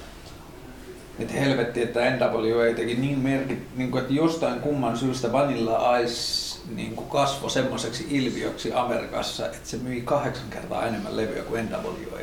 että 1.19 1.33
helvetti, 1.33 1.81
että 1.81 1.99
NWA 1.99 2.75
teki 2.75 2.95
niin 2.95 3.19
merkit, 3.19 3.59
niin 3.75 3.91
kuin, 3.91 4.01
että 4.01 4.13
jostain 4.13 4.59
kumman 4.59 4.97
syystä 4.97 5.31
Vanilla 5.31 5.97
Ice 5.97 6.52
niin 6.75 6.95
kuin 6.95 7.09
kasvoi 7.09 7.51
semmoiseksi 7.51 8.05
ilmiöksi 8.09 8.73
Amerikassa, 8.73 9.45
että 9.45 9.69
se 9.69 9.77
myi 9.77 10.01
kahdeksan 10.01 10.49
kertaa 10.49 10.85
enemmän 10.87 11.17
levyjä 11.17 11.43
kuin 11.43 11.69
NWA. 11.69 12.19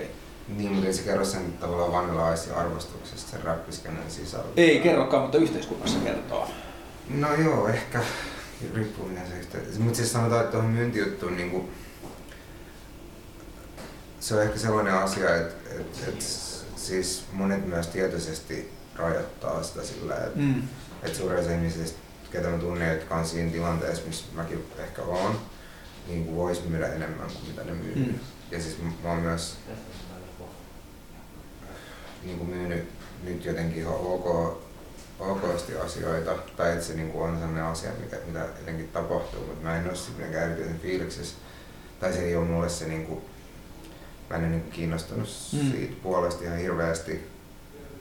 Niin, 0.57 0.73
mutta 0.73 0.87
ei 0.87 0.93
se 0.93 1.03
kerro 1.03 1.25
sen 1.25 1.53
tavallaan 1.53 1.93
Vanilla 1.93 2.33
Icein 2.35 2.57
arvostuksesta 2.57 3.31
sen 3.31 3.43
räppiskenen 3.43 4.11
sisällä. 4.11 4.45
Ei 4.57 4.81
kerrokaan, 4.81 5.23
mutta 5.23 5.39
yhteiskunnassa 5.39 5.99
kertoo. 5.99 6.49
No 7.09 7.35
joo, 7.35 7.69
ehkä 7.69 8.01
riippuu 8.75 9.09
miten 9.09 9.27
se 9.29 9.39
yhteydessä. 9.39 9.81
Mutta 9.81 9.97
siis 9.97 10.13
sanotaan, 10.13 10.41
että 10.41 10.53
tuohon 10.53 10.71
myyntijuttuun 10.71 11.37
niin 11.37 11.51
kuin, 11.51 11.71
se 14.21 14.35
on 14.35 14.43
ehkä 14.43 14.59
sellainen 14.59 14.95
asia, 14.95 15.37
että, 15.37 15.71
että, 15.81 15.99
että 16.09 16.25
siis 16.77 17.25
monet 17.33 17.67
myös 17.67 17.87
tietoisesti 17.87 18.73
rajoittaa 18.97 19.63
sitä 19.63 19.85
sillä, 19.85 20.15
että, 20.17 20.39
Mm. 20.39 20.63
että 21.03 21.19
suurin 21.19 21.39
osa 21.41 21.51
ihmisistä, 21.53 21.99
ketä 22.33 22.49
mä 22.49 22.59
tunnen, 22.59 22.95
jotka 22.95 23.15
on 23.15 23.27
siinä 23.27 23.51
tilanteessa, 23.53 24.07
missä 24.07 24.25
mäkin 24.33 24.65
ehkä 24.79 25.03
oon, 25.03 25.41
niin 26.09 26.25
kuin 26.25 26.37
vois 26.37 26.65
myydä 26.69 26.87
enemmän 26.87 27.27
kuin 27.27 27.47
mitä 27.49 27.65
ne 27.65 27.73
myy. 27.73 27.95
Mm. 27.95 28.15
Ja 28.51 28.63
siis 28.63 28.79
mä 29.03 29.09
oon 29.11 29.19
myös 29.19 29.57
niin 32.23 32.39
kuin 32.39 32.51
myynyt 32.51 32.89
nyt 33.23 33.45
jotenkin 33.45 33.79
ihan 33.79 33.95
ok, 33.95 34.63
okosti 35.19 35.77
asioita, 35.77 36.35
tai 36.57 36.73
että 36.73 36.85
se 36.85 36.95
niin 36.95 37.11
kuin 37.11 37.25
on 37.25 37.35
sellainen 37.39 37.65
asia, 37.65 37.91
mikä, 38.01 38.17
mitä 38.27 38.47
jotenkin 38.59 38.89
tapahtuu, 38.89 39.47
mutta 39.47 39.63
mä 39.63 39.77
en 39.77 39.89
ole 39.89 39.97
sitten 39.97 40.17
mitenkään 40.17 40.45
erityisen 40.47 40.81
fiiliksissä. 40.81 41.37
Tai 42.01 42.13
se 42.13 42.19
ei 42.23 42.37
ole 42.37 42.47
mulle 42.47 42.69
se, 42.69 42.87
niin 42.87 43.07
kuin, 43.07 43.21
mä 44.31 44.37
en 44.37 44.43
ole 44.43 44.51
niin 44.51 44.61
kuin 44.63 44.73
kiinnostunut 44.73 45.29
Mm. 45.53 45.71
siitä 45.71 45.95
puolesta 46.03 46.45
ihan 46.45 46.59
hirveästi. 46.59 47.29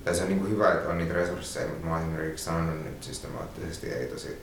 Tai 0.09 0.15
se 0.15 0.23
on 0.23 0.29
niin 0.29 0.39
kuin 0.39 0.51
hyvä, 0.51 0.73
että 0.73 0.89
on 0.89 0.97
niitä 0.97 1.13
resursseja, 1.13 1.67
mutta 1.67 1.85
mä 1.85 1.91
oon 1.91 2.01
esimerkiksi 2.01 2.45
sanonut 2.45 2.85
nyt 2.85 3.03
systemaattisesti 3.03 3.87
ei 3.91 4.07
tosi 4.07 4.41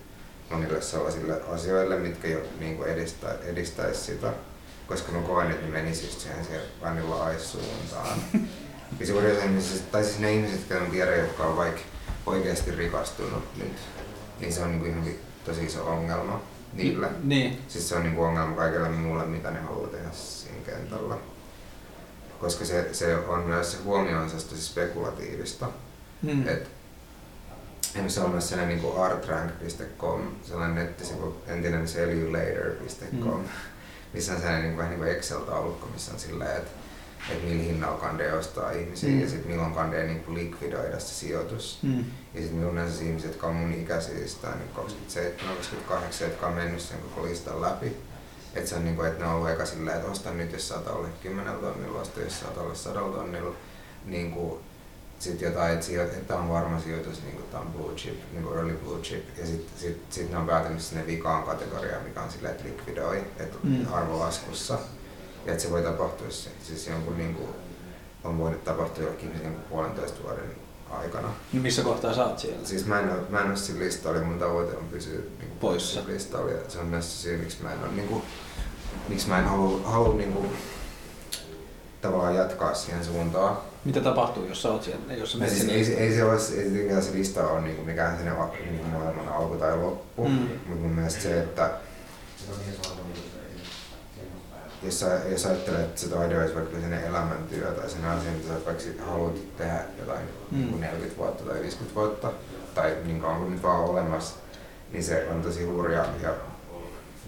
monille 0.51 0.83
sellaisille 0.83 1.43
asioille, 1.49 1.99
mitkä 1.99 2.29
jo 2.29 2.39
niin 2.61 2.77
kuin 2.77 2.91
edistä, 2.91 3.35
edistäisi 3.45 4.01
sitä. 4.01 4.33
Koska 4.89 5.13
mä 5.13 5.19
koen, 5.23 5.51
että 5.51 5.67
ne 5.67 5.73
menisi 5.73 6.07
just 6.07 6.21
siihen, 6.21 6.45
siihen 6.45 6.63
vanilla 6.83 7.39
suuntaan. 7.39 8.19
Ja 9.01 9.07
suurin 9.07 9.33
osa 9.33 9.45
ihmisistä, 9.45 9.87
tai 9.93 10.05
siis 10.05 10.19
ne 10.19 10.33
ihmiset, 10.33 10.61
jotka 10.71 10.85
on 10.85 10.91
tiedä, 10.91 11.17
jotka 11.17 11.45
on 11.45 11.57
vaikka 11.57 11.81
oikeasti 12.27 12.71
rikastunut 12.71 13.57
nyt, 13.57 13.77
niin 14.41 14.53
se 14.53 14.63
on 14.63 14.71
niin 14.71 14.81
kuin 14.81 14.91
ihan 14.91 15.05
tosi 15.45 15.65
iso 15.65 15.87
ongelma 15.87 16.43
niille. 16.73 17.09
Niin. 17.23 17.59
Siis 17.69 17.89
se 17.89 17.97
on 17.97 18.03
niinku 18.03 18.23
ongelma 18.23 18.57
kaikille 18.57 18.89
muulle, 18.89 19.27
mitä 19.27 19.51
ne 19.51 19.61
haluaa 19.61 19.89
tehdä 19.89 20.11
siinä 20.13 20.59
kentällä. 20.67 21.17
Koska 22.41 22.65
se, 22.65 22.89
se 22.95 23.17
on 23.17 23.41
myös 23.43 23.73
se 23.73 23.79
huomionsa 23.85 24.37
tosi 24.49 24.63
spekulatiivista. 24.63 25.69
Mm. 26.23 26.49
Et, 26.49 26.69
se 28.09 28.21
on 28.21 28.31
myös 28.31 28.49
sellainen 28.49 28.77
niinku 28.77 29.01
artrank.com, 29.01 30.21
sellainen 30.43 30.75
nettisivu, 30.75 31.37
entinen 31.47 31.87
cellulator.com, 31.87 33.41
Mm. 33.41 33.45
missä 34.13 34.33
on 34.33 34.39
sellainen 34.39 34.63
niinku, 34.63 34.79
vähän 34.79 34.91
niin 34.91 34.99
kuin 35.01 35.11
Excel-taulukko, 35.17 35.87
missä 35.87 36.13
on 36.13 36.19
silleen, 36.19 36.57
että 36.57 36.71
että 37.31 37.45
millä 37.47 37.63
hinnalla 37.63 37.99
kandee 37.99 38.33
ostaa 38.33 38.71
ihmisiä 38.71 39.11
Mm. 39.11 39.21
ja 39.21 39.29
sitten 39.29 39.51
milloin 39.51 39.75
kandee 39.75 40.07
niin 40.07 40.25
likvidoida 40.35 41.01
se 41.01 41.15
sijoitus. 41.15 41.79
Mm. 41.83 42.05
Ja 42.35 42.41
sitten 42.43 42.65
on 42.65 42.75
sellaisia 42.75 43.07
ihmisiä, 43.07 43.31
jotka 43.31 43.47
on 43.47 43.55
mun 43.55 43.73
ikäisiä, 43.73 44.15
tai 44.43 44.57
niin 44.57 44.69
27, 44.75 45.55
28, 45.57 46.29
jotka 46.29 46.47
on 46.47 46.53
mennyt 46.53 46.81
sen 46.81 46.99
koko 46.99 47.27
listan 47.27 47.61
läpi. 47.61 47.97
Että 48.57 48.69
se 48.71 48.75
on 48.77 48.85
niinku, 48.85 49.03
että 49.03 49.25
ne 49.25 49.29
on 49.31 49.35
ollut 49.37 49.51
eka 49.51 49.67
silleen, 49.67 49.97
että 49.97 50.11
osta 50.11 50.31
nyt, 50.31 50.53
jos 50.53 50.69
saat 50.69 50.89
alle 50.89 51.09
10 51.23 51.55
tonnilla, 51.55 52.01
osta 52.01 52.21
jos 52.21 52.41
saat 52.41 52.59
alle 52.59 52.75
100 52.75 53.01
tonnilla. 53.01 53.55
Niinku, 54.05 54.61
sitten 55.19 55.49
jotain, 55.49 55.75
että, 55.75 55.87
sijo- 55.87 56.03
että 56.03 56.17
tämä 56.29 56.41
on 56.41 56.49
varma 56.49 56.81
sijoitus, 56.81 57.23
niin 57.23 57.35
kuin 57.35 57.45
tämä 57.51 57.63
on 57.63 57.73
blue 57.73 57.95
chip, 57.95 58.21
niin 58.33 58.43
kuin 58.45 58.57
early 58.57 58.73
blue 58.85 58.99
chip. 59.01 59.39
Ja 59.39 59.47
sitten 59.47 59.79
sit, 59.81 60.03
sit 60.11 60.31
ne 60.31 60.39
on 60.39 60.47
päätynyt 60.47 60.81
sinne 60.83 61.07
vikaan 61.07 61.43
kategoriaan, 61.43 62.03
mikä 62.03 62.23
on 62.23 62.31
silleen, 62.31 62.55
että 62.55 62.65
likvidoi, 62.69 63.17
että 63.37 63.57
Mm. 63.63 63.93
arvolaskussa. 63.93 64.79
Ja 65.47 65.53
että 65.53 65.63
se 65.65 65.71
voi 65.71 65.83
tapahtua 65.83 66.31
se, 66.31 66.51
siis 66.63 66.87
jonkun 66.87 67.19
niin 67.19 67.35
kuin, 67.35 67.49
on 68.25 68.39
voinut 68.39 68.65
tapahtua 68.65 69.05
jollekin 69.05 69.29
niin 69.33 69.41
kuin 69.43 69.55
puolentoista 69.71 70.23
vuoden 70.23 70.57
aikana. 70.91 71.29
No 71.53 71.61
missä 71.63 71.83
kohtaa 71.83 72.15
sä 72.15 72.25
oot 72.25 72.39
siellä? 72.39 72.67
Siis 72.67 72.87
mä 72.87 73.01
en 73.01 73.11
ole, 73.13 73.21
mä 73.29 73.41
en 73.41 73.47
ole 73.49 73.57
siinä 73.57 73.81
listalla, 73.81 74.21
mun 74.21 74.39
tavoite 74.39 74.77
on 74.77 74.85
pysyä 74.89 75.13
niin 75.21 75.49
kuin 75.49 75.59
Poissa. 75.61 76.01
listalla. 76.07 76.51
Ja 76.51 76.59
se 76.69 76.79
on 76.79 76.87
myös 76.87 77.23
syy, 77.23 77.37
miksi 77.39 77.63
mä 77.63 77.73
en 77.73 77.79
ole, 77.83 77.93
niin 77.93 78.09
kuin, 78.09 78.23
miksi 79.09 79.29
mä 79.29 79.39
en 79.39 79.45
halua, 79.45 79.81
halua 79.85 80.15
niin 80.15 80.33
kuin, 80.33 80.49
tavallaan 82.01 82.35
jatkaa 82.35 82.75
siihen 82.75 83.05
suuntaan. 83.05 83.57
Mitä 83.85 84.01
tapahtuu, 84.01 84.45
jos 84.45 84.63
sä 84.63 84.69
oot 84.69 84.83
siellä? 84.83 85.15
Jos 85.15 85.33
sä 85.33 85.49
siis 85.49 85.69
ei, 85.69 85.95
ei 85.95 86.15
se 86.15 86.25
ole, 86.25 86.35
ei 86.57 86.71
tietenkään 86.71 87.03
se 87.03 87.13
lista 87.13 87.47
ole 87.49 87.61
niin 87.61 87.77
kuin 87.77 87.87
mikään 87.87 88.17
sinne 88.17 88.33
niin 88.71 88.79
kuin 88.79 88.91
maailman 88.93 89.29
alku 89.29 89.57
tai 89.57 89.77
loppu, 89.77 90.29
Mm. 90.29 90.35
mutta 90.35 90.83
mun 90.83 90.91
mielestä 90.91 91.23
se, 91.23 91.41
että 91.41 91.71
jos, 94.83 95.01
sä, 95.01 95.21
jos 95.29 95.47
ajattelet, 95.47 95.81
että 95.81 96.01
se 96.01 96.09
taide 96.09 96.39
olisi 96.39 96.55
vaikka 96.55 96.81
sinne 96.81 97.07
elämäntyö 97.07 97.73
tai 97.73 97.91
sen 97.91 98.05
asia, 98.05 98.31
mitä 98.33 98.49
sä 98.49 98.55
vaikka 98.67 99.05
haluat 99.11 99.57
tehdä 99.57 99.81
jotain 99.99 100.21
Mm. 100.51 100.59
niin 100.59 100.69
kuin 100.71 100.81
40 100.81 101.19
vuotta 101.19 101.45
tai 101.45 101.61
50 101.61 101.95
vuotta, 102.01 102.33
tai 102.75 102.97
niin 103.05 103.21
kauan 103.21 103.39
kuin 103.39 103.51
nyt 103.53 103.63
vaan 103.63 103.81
olemassa, 103.85 104.35
niin 104.93 105.05
se 105.05 105.27
on 105.31 105.43
tosi 105.43 105.65
hurja 105.65 106.07
ja 106.23 106.35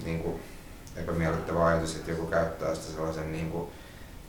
niin 0.04 0.20
kuin, 0.22 0.40
epämiellyttävä 1.00 1.66
ajatus, 1.66 1.94
että 1.96 2.10
joku 2.10 2.26
käyttää 2.26 2.74
sitä 2.74 2.92
sellaisen 2.92 3.32
niin 3.32 3.50
kuin, 3.50 3.68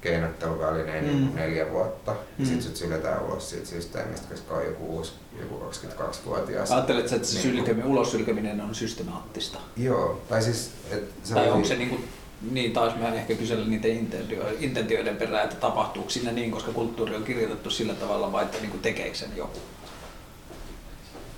keinotteluvälineen 0.01 1.03
Mm. 1.05 1.09
mm. 1.11 1.17
niin 1.17 1.35
neljä 1.35 1.71
vuotta, 1.71 2.15
Mm. 2.37 2.45
sitten 2.45 2.63
sut 2.63 2.75
syljetään 2.75 3.23
ulos 3.25 3.49
siitä 3.49 3.65
systeemistä, 3.65 4.27
koska 4.33 4.53
on 4.55 4.65
joku 4.65 4.85
uusi, 4.95 5.11
joku 5.41 5.55
22-vuotias. 5.69 6.71
Ajattelet 6.71 7.07
sä, 7.07 7.15
että 7.15 7.27
se 7.27 7.33
Niin. 7.33 7.41
sylkeminen, 7.41 7.85
ulos 7.91 8.11
sylkeminen 8.11 8.61
on 8.61 8.75
systemaattista? 8.75 9.59
Joo, 9.77 10.21
tai 10.29 10.41
siis, 10.41 10.71
et 10.91 11.03
se 11.23 11.33
Tai 11.33 11.47
on 11.47 11.53
onko 11.53 11.67
se 11.67 11.75
niin 11.75 11.89
kuin, 11.89 12.03
niin 12.51 12.71
taas 12.71 12.95
mä 12.95 13.13
ehkä 13.13 13.35
kyselen 13.35 13.69
niiden 13.71 13.91
intentio- 13.97 14.55
intentioiden 14.59 15.15
perään, 15.17 15.43
että 15.43 15.55
tapahtuuko 15.55 16.09
siinä 16.09 16.31
niin, 16.31 16.51
koska 16.51 16.71
kulttuuri 16.71 17.15
on 17.15 17.23
kirjoitettu 17.23 17.69
sillä 17.69 17.93
tavalla 17.93 18.31
vai 18.31 18.43
että 18.43 18.57
niin 18.57 18.71
kuin 18.71 18.81
tekeekö 18.81 19.15
sen 19.17 19.29
joku? 19.35 19.59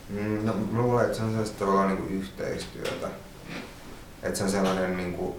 Mm, 0.09 0.45
no, 0.45 0.53
mä 0.71 0.81
luulen, 0.81 1.05
että 1.05 1.17
se 1.17 1.23
on 1.23 1.29
sellaista 1.29 1.59
tavallaan 1.59 1.87
niin 1.87 1.97
kuin 1.97 2.11
yhteistyötä. 2.13 3.07
Että 4.23 4.37
se 4.37 4.43
on 4.43 4.51
sellainen 4.51 4.97
niin 4.97 5.13
kuin, 5.13 5.35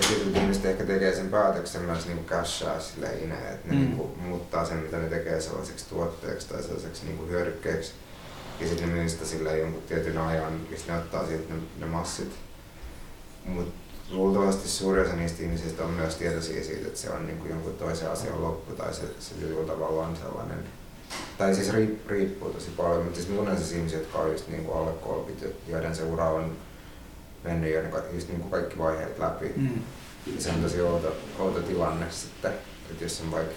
että 0.00 0.12
jotkut 0.12 0.36
ihmiset 0.36 0.64
ehkä 0.64 0.84
tekee 0.84 1.14
sen 1.14 1.28
päätöksen 1.28 1.82
myös 1.82 2.06
niin 2.06 2.24
cashaa 2.24 2.80
sille 2.80 3.06
ineen, 3.18 3.54
että 3.54 3.68
ne 3.68 3.74
Mm. 3.74 3.80
niin 3.80 3.96
kuin, 3.96 4.18
muuttaa 4.18 4.64
sen, 4.64 4.78
mitä 4.78 4.98
ne 4.98 5.08
tekee 5.08 5.40
sellaiseksi 5.40 5.84
tuotteeksi 5.88 6.48
tai 6.48 6.62
sellaiseksi 6.62 7.04
niin 7.04 7.16
kuin 7.18 7.30
hyödykkeeksi. 7.30 7.92
Ja 8.60 8.68
sitten 8.68 8.88
ne 8.88 8.94
myy 8.94 9.08
sitä 9.08 9.26
sille 9.26 9.58
jonkun 9.58 9.82
tietyn 9.82 10.18
ajan, 10.18 10.52
mistä 10.70 10.92
ne 10.92 10.98
ottaa 10.98 11.26
siitä 11.26 11.54
ne, 11.54 11.60
ne 11.78 11.86
massit. 11.86 12.32
Mutta 13.44 13.74
luultavasti 14.10 14.68
suurin 14.68 15.06
osa 15.06 15.16
niistä 15.16 15.42
ihmisistä 15.42 15.84
on 15.84 15.90
myös 15.90 16.14
tietoisia 16.14 16.64
siitä, 16.64 16.86
että 16.86 17.00
se 17.00 17.10
on 17.10 17.26
niin 17.26 17.38
kuin 17.38 17.50
jonkun 17.50 17.74
toisen 17.74 18.10
asian 18.10 18.42
loppu 18.42 18.72
tai 18.74 18.94
se, 18.94 19.02
se 19.18 19.34
jollain 19.40 19.66
tavalla 19.66 20.06
on 20.06 20.16
sellainen 20.16 20.64
tai 21.38 21.54
siis 21.54 21.72
riip, 21.72 22.06
riippuu 22.10 22.50
tosi 22.50 22.70
paljon, 22.76 23.04
mutta 23.04 23.20
siis 23.20 23.38
on 23.38 23.56
siis 23.56 23.72
ihmisiä, 23.72 23.98
jotka 23.98 24.18
on 24.18 24.32
just 24.32 24.48
niinku 24.48 24.72
alle 24.72 24.92
30, 24.92 25.56
joiden 25.68 25.94
se 25.96 26.02
ura 26.02 26.30
on 26.30 26.56
mennyt 27.44 27.74
jo 27.74 27.80
niinku, 27.82 27.98
just 28.12 28.28
niinku 28.28 28.48
kaikki 28.48 28.78
vaiheet 28.78 29.18
läpi. 29.18 29.52
Mm. 29.56 29.82
Ja 30.36 30.42
se 30.42 30.50
on 30.50 30.62
tosi 30.62 30.80
outo, 30.80 31.16
outo 31.38 31.60
tilanne 31.60 32.06
sitten, 32.10 32.52
että 32.90 33.04
jos 33.04 33.20
on 33.20 33.30
vaikka 33.30 33.54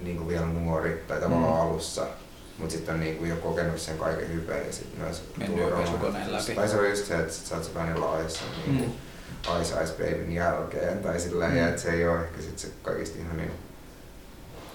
niinku 0.00 0.28
vielä 0.28 0.46
nuori 0.46 1.04
tai 1.08 1.20
tavallaan 1.20 1.54
Mm. 1.54 1.60
alussa, 1.70 2.06
mutta 2.58 2.72
sitten 2.72 2.94
on 2.94 3.00
niinku 3.00 3.24
jo 3.24 3.36
kokenut 3.36 3.78
sen 3.80 3.98
kaiken 3.98 4.32
hyvän 4.32 4.66
ja 4.66 4.72
sitten 4.72 5.00
myös 5.00 5.22
tullut 5.46 5.70
romahdus. 5.70 6.46
Tai 6.56 6.68
se 6.68 6.76
on 6.76 6.90
just 6.90 7.06
se, 7.06 7.18
että 7.18 7.32
sit 7.32 7.46
sä 7.46 7.54
oot 7.54 7.64
se 7.64 7.74
Vanilla 7.74 8.10
on 8.10 8.18
niinku 8.66 8.84
Mm. 8.84 8.92
Ice 9.62 9.82
Ice 9.84 9.92
Babyn 9.92 10.32
jälkeen 10.32 10.98
tai 10.98 11.20
sillä 11.20 11.48
Mm. 11.48 11.56
ja 11.56 11.68
että 11.68 11.82
se 11.82 11.90
ei 11.90 12.08
ole 12.08 12.20
ehkä 12.24 12.42
sit 12.42 12.58
se 12.58 12.68
kaikista 12.82 13.18
ihanin 13.18 13.50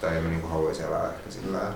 tai 0.02 0.18
en 0.18 0.24
mä 0.24 0.30
niinku 0.30 0.48
haluaisi 0.48 0.84
elää 0.84 1.14
ehkä 1.14 1.32
sillä. 1.32 1.74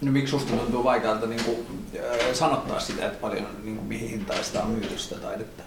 No 0.00 0.12
miksi 0.12 0.30
susta 0.30 0.52
tuntuu 0.52 0.84
vaikealta 0.84 1.26
niin 1.26 1.44
kuin, 1.44 1.66
äh, 1.96 2.34
sanottaa 2.34 2.80
sitä, 2.80 3.06
että 3.06 3.20
paljon 3.20 3.46
niin 3.62 3.76
kuin, 3.76 3.88
mihin 3.88 4.08
hintaan 4.10 4.44
sitä 4.44 4.62
on 4.62 4.70
myyty 4.70 4.98
sitä 4.98 5.14
taidetta? 5.14 5.62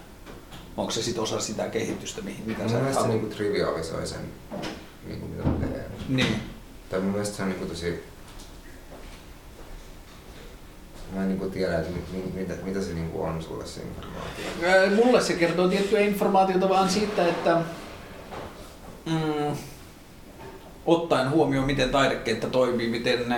Onko 0.76 0.90
se 0.90 1.02
sitten 1.02 1.22
osa 1.22 1.40
sitä 1.40 1.68
kehitystä, 1.68 2.22
mihin, 2.22 2.42
mitä 2.46 2.62
Mun 2.62 2.70
sä 2.70 2.76
mielestä 2.76 3.02
se 3.02 3.08
niinku 3.08 3.26
trivialisoi 3.26 4.06
sen, 4.06 4.20
niinku 5.06 5.26
mitä 5.26 5.48
mä 5.48 5.66
teen. 5.66 5.84
Niin. 6.08 6.42
Tai 6.90 7.00
mun 7.00 7.10
mielestä 7.10 7.36
se 7.36 7.42
on 7.42 7.48
niinku 7.48 7.66
tosi... 7.66 8.04
Mä 11.14 11.22
en 11.22 11.28
niinku 11.28 11.50
tiedä, 11.50 11.78
että 11.78 11.92
mi, 11.92 12.02
mi, 12.12 12.32
mitä, 12.40 12.54
mitä 12.62 12.82
se 12.82 12.92
niinku 12.92 13.22
on 13.22 13.42
sulle 13.42 13.66
se 13.66 13.80
informaatio. 13.80 14.44
Ää, 14.64 14.90
Mulle 15.04 15.20
se 15.20 15.32
kertoo 15.32 15.68
tiettyä 15.68 16.00
informaatiota 16.00 16.68
vaan 16.68 16.90
siitä, 16.90 17.28
että 17.28 17.60
mm, 19.06 19.56
ottaen 20.86 21.30
huomioon, 21.30 21.66
miten 21.66 21.90
taidekenttä 21.90 22.46
toimii, 22.46 22.88
miten 22.88 23.34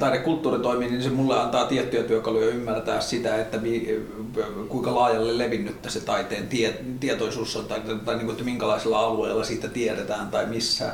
taidekulttuuri 0.00 0.58
toimii, 0.58 0.90
niin 0.90 1.02
se 1.02 1.10
mulle 1.10 1.40
antaa 1.40 1.64
tiettyjä 1.64 2.02
työkaluja 2.02 2.46
ymmärtää 2.46 3.00
sitä, 3.00 3.40
että 3.40 3.60
kuinka 4.68 4.94
laajalle 4.94 5.38
levinnyttä 5.38 5.90
se 5.90 6.00
taiteen 6.00 6.48
tie, 6.48 6.74
tietoisuus 7.00 7.56
on, 7.56 7.64
tai, 7.64 7.80
tai 8.04 8.14
niin 8.14 8.24
kuin, 8.24 8.30
että 8.30 8.44
minkälaisella 8.44 9.00
alueella 9.00 9.44
siitä 9.44 9.68
tiedetään 9.68 10.28
tai 10.28 10.46
missä 10.46 10.92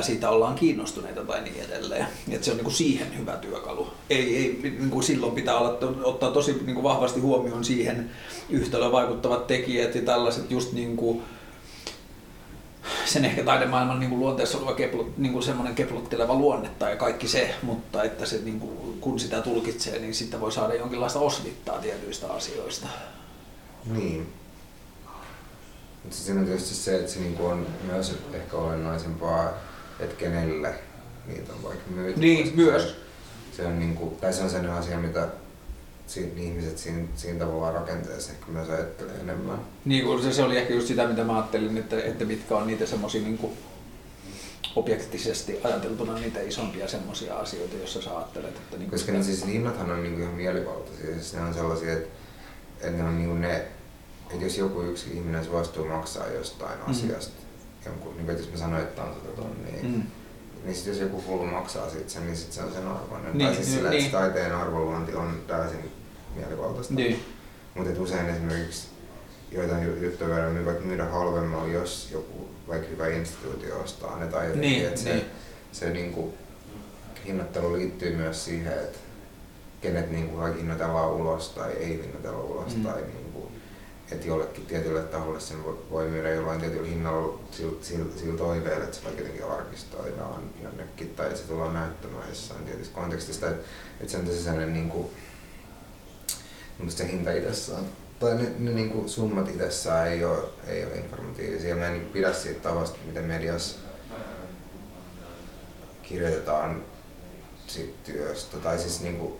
siitä 0.00 0.30
ollaan 0.30 0.54
kiinnostuneita 0.54 1.20
tai 1.20 1.42
niin 1.42 1.64
edelleen. 1.68 2.06
Et 2.30 2.44
se 2.44 2.50
on 2.50 2.56
niin 2.56 2.64
kuin 2.64 2.74
siihen 2.74 3.18
hyvä 3.18 3.32
työkalu. 3.32 3.88
Ei, 4.10 4.36
ei, 4.36 4.58
niin 4.62 4.90
kuin 4.90 5.02
silloin 5.02 5.32
pitää 5.32 5.58
olla, 5.58 5.78
ottaa 6.04 6.30
tosi 6.30 6.52
niin 6.52 6.74
kuin 6.74 6.82
vahvasti 6.82 7.20
huomioon 7.20 7.64
siihen 7.64 8.10
yhtälöön 8.50 8.92
vaikuttavat 8.92 9.46
tekijät 9.46 9.94
ja 9.94 10.02
tällaiset 10.02 10.50
just 10.50 10.72
niin 10.72 10.96
kuin, 10.96 11.22
sen 13.04 13.24
ehkä 13.24 13.44
taidemaailman 13.44 14.00
niin 14.00 14.10
kuin 14.10 14.20
luonteessa 14.20 14.58
oleva 14.58 14.74
keplut, 14.74 15.18
niin 15.18 15.32
kuin 15.32 15.42
semmoinen 15.42 15.74
keplotteleva 15.74 16.34
luonne 16.34 16.70
tai 16.78 16.96
kaikki 16.96 17.28
se, 17.28 17.54
mutta 17.62 18.02
että 18.02 18.26
se, 18.26 18.38
niin 18.38 18.60
kuin, 18.60 19.00
kun 19.00 19.20
sitä 19.20 19.42
tulkitsee, 19.42 19.98
niin 19.98 20.14
sitten 20.14 20.40
voi 20.40 20.52
saada 20.52 20.74
jonkinlaista 20.74 21.18
osvittaa 21.18 21.78
tietyistä 21.78 22.32
asioista. 22.32 22.86
Niin. 23.86 24.32
Mutta 26.02 26.16
siinä 26.16 26.40
on 26.40 26.46
tietysti 26.46 26.74
se, 26.74 26.96
että 26.96 27.12
se 27.12 27.20
niinku 27.20 27.46
on 27.46 27.66
myös 27.82 28.18
ehkä 28.32 28.56
olennaisempaa, 28.56 29.52
että 30.00 30.16
kenelle 30.16 30.74
niitä 31.26 31.52
on 31.52 31.62
vaikka 31.62 31.90
myyty. 31.90 32.20
Niin, 32.20 32.52
myös. 32.56 32.96
Se, 33.52 33.56
se 33.56 33.66
on, 33.66 33.78
niinku, 33.78 34.16
tai 34.20 34.32
se 34.32 34.42
on 34.42 34.50
sellainen 34.50 34.78
asia, 34.78 34.98
mitä 34.98 35.28
siinä, 36.06 36.40
ihmiset 36.40 36.78
siinä, 36.78 37.04
siinä 37.16 37.38
tavallaan 37.38 37.74
rakenteessa 37.74 38.32
ehkä 38.32 38.46
myös 38.48 38.68
ajattelee 38.68 39.14
enemmän. 39.20 39.58
Niin 39.84 40.04
kuin 40.04 40.22
se, 40.22 40.32
se 40.32 40.42
oli 40.42 40.56
ehkä 40.58 40.74
just 40.74 40.86
sitä, 40.86 41.08
mitä 41.08 41.24
mä 41.24 41.32
ajattelin, 41.36 41.78
että, 41.78 42.02
että 42.02 42.24
mitkä 42.24 42.56
on 42.56 42.66
niitä 42.66 42.86
semmoisia 42.86 43.22
niin 43.22 43.38
kuin 43.38 43.52
objektisesti 44.76 45.58
ajateltuna 45.64 46.14
niitä 46.14 46.40
isompia 46.40 46.88
semmoisia 46.88 47.36
asioita, 47.36 47.76
joissa 47.76 48.02
sä 48.02 48.16
ajattelet, 48.16 48.56
että 48.56 48.76
niin 48.76 48.90
Koska 48.90 49.12
ne 49.12 49.22
siis 49.22 49.46
hinnathan 49.46 49.90
on 49.90 50.02
niinku 50.02 50.20
ihan 50.20 50.34
mielivaltaisia. 50.34 51.14
Siis 51.14 51.34
ne 51.34 51.40
on 51.40 51.54
sellaisia, 51.54 51.92
että, 51.92 52.08
että 52.80 53.02
ne 53.02 53.04
on 53.04 53.18
niinku 53.18 53.34
ne, 53.34 53.56
että 54.30 54.44
jos 54.44 54.58
joku 54.58 54.82
yksi 54.82 55.10
ihminen 55.14 55.44
suostuu 55.44 55.84
maksaa 55.84 56.28
jostain 56.28 56.78
Mm. 56.86 56.90
asiasta, 56.90 57.42
jonkun, 57.86 58.16
niin 58.16 58.26
kuin, 58.26 58.30
että 58.36 58.42
jos 58.42 58.52
mä 58.52 58.58
sanoin, 58.58 58.82
että 58.82 59.02
on 59.02 59.14
sata 59.14 59.42
tonnia, 59.42 59.82
Mm. 59.82 60.02
Niin 60.64 60.74
sit 60.76 60.86
jos 60.86 60.98
joku 60.98 61.24
hullu 61.26 61.46
maksaa 61.46 61.90
siitä 61.90 62.10
sen, 62.10 62.26
niin 62.26 62.36
sit 62.36 62.52
se 62.52 62.62
on 62.62 62.72
sen 62.72 62.86
arvoinen. 62.88 63.38
Niin, 63.38 63.46
tai 63.46 63.54
siis 63.56 63.66
niin, 63.68 63.76
sillä, 63.76 63.90
niin. 63.90 64.04
että 64.04 64.18
se 64.18 64.22
taiteen 64.24 64.54
arvoluonti 64.54 65.14
on 65.14 65.42
täysin 65.46 65.90
mielivaltaista. 66.36 66.94
Niin. 66.94 67.24
Mutta 67.74 68.00
usein 68.02 68.28
esimerkiksi 68.28 68.88
joitain 69.52 69.84
ju- 69.86 69.96
juttuja 70.04 70.30
voidaan 70.30 70.66
vaikka 70.66 70.84
myydä 70.84 71.04
halvemmalla, 71.04 71.68
jos 71.72 72.08
joku 72.12 72.48
vaikka 72.68 72.88
hyvä 72.88 73.08
instituutio 73.08 73.80
ostaa 73.80 74.18
ne 74.18 74.26
tai 74.26 74.46
jotenkin, 74.46 74.70
Niin, 74.70 74.86
että 74.86 75.00
se, 75.00 75.12
niin. 75.12 75.24
se 75.72 75.90
niinku, 75.90 76.34
hinnoittelu 77.26 77.72
liittyy 77.76 78.16
myös 78.16 78.44
siihen, 78.44 78.72
että 78.72 78.98
kenet 79.80 80.10
niinku 80.10 80.36
hinnoitellaan 80.58 81.10
ulos 81.12 81.48
tai 81.50 81.72
ei 81.72 82.02
hinnoitella 82.02 82.40
ulos 82.42 82.76
Mm. 82.76 82.82
tai 82.82 83.02
niinku, 83.02 83.25
että 84.12 84.26
jollekin 84.26 84.66
tietylle 84.66 85.02
taholle 85.02 85.40
sen 85.40 85.64
voi, 85.64 85.78
voi 85.90 86.08
myydä 86.08 86.30
jollain 86.30 86.60
tietyllä 86.60 86.88
hinnalla 86.88 87.38
sillä, 87.50 87.72
sillä, 87.82 88.06
sillä 88.16 88.38
toiveella, 88.38 88.84
että 88.84 88.96
se 88.96 89.04
vaikka 89.04 89.20
jotenkin 89.20 89.46
arkistoidaan 89.46 90.42
jonnekin 90.62 91.10
tai 91.10 91.26
että 91.26 91.38
se 91.38 91.46
tullaan 91.46 91.74
näyttämään 91.74 92.28
jossain 92.28 92.64
tietyssä 92.64 92.92
kontekstista. 92.92 93.48
Että 93.48 93.64
et 94.00 94.08
se 94.08 94.16
on 94.16 94.26
tosi 94.26 94.42
sellainen, 94.42 94.72
niin 94.72 94.88
kuin, 94.88 95.10
se 96.88 97.08
hinta 97.08 97.32
itsessään 97.32 97.84
tai 98.20 98.34
ne, 98.34 98.52
ne 98.58 98.70
niin 98.70 98.90
kuin 98.90 99.08
summat 99.08 99.48
itsessään 99.48 100.08
ei 100.08 100.24
ole, 100.24 100.38
ei 100.66 100.84
ole 100.84 100.94
informatiivisia. 100.94 101.76
Mä 101.76 101.86
en 101.86 101.92
niin 101.92 102.06
pidä 102.06 102.32
siitä 102.32 102.60
tavasta, 102.60 102.98
miten 103.06 103.24
mediassa 103.24 103.78
kirjoitetaan 106.02 106.84
siitä 107.66 107.98
työstä. 108.04 108.56
Tai 108.56 108.78
siis 108.78 109.00
niin 109.00 109.16
kuin, 109.16 109.32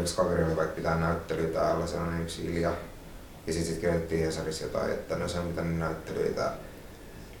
yksi 0.00 0.16
kaveri 0.16 0.44
oli 0.44 0.56
vaikka 0.56 0.74
pitää 0.74 1.00
näyttelyä 1.00 1.48
täällä, 1.48 1.86
se 1.86 1.96
on 1.96 2.20
yksi 2.22 2.44
Ilja. 2.44 2.72
Ja 3.46 3.52
sitten 3.52 3.72
sit 3.72 3.80
kirjoitettiin 3.80 4.24
Hesarissa 4.24 4.64
jotain, 4.64 4.92
että 4.92 5.16
no 5.16 5.28
se 5.28 5.38
on 5.38 5.48
pitänyt 5.48 5.78
näyttelyitä 5.78 6.52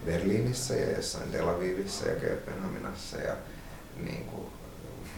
Berliinissä 0.06 0.74
ja 0.74 0.96
jossain 0.96 1.30
Tel 1.30 1.48
Avivissa 1.48 2.08
ja 2.08 2.14
Kööpenhaminassa 2.20 3.16
ja 3.16 3.36
niin 3.96 4.24
kuin 4.24 4.46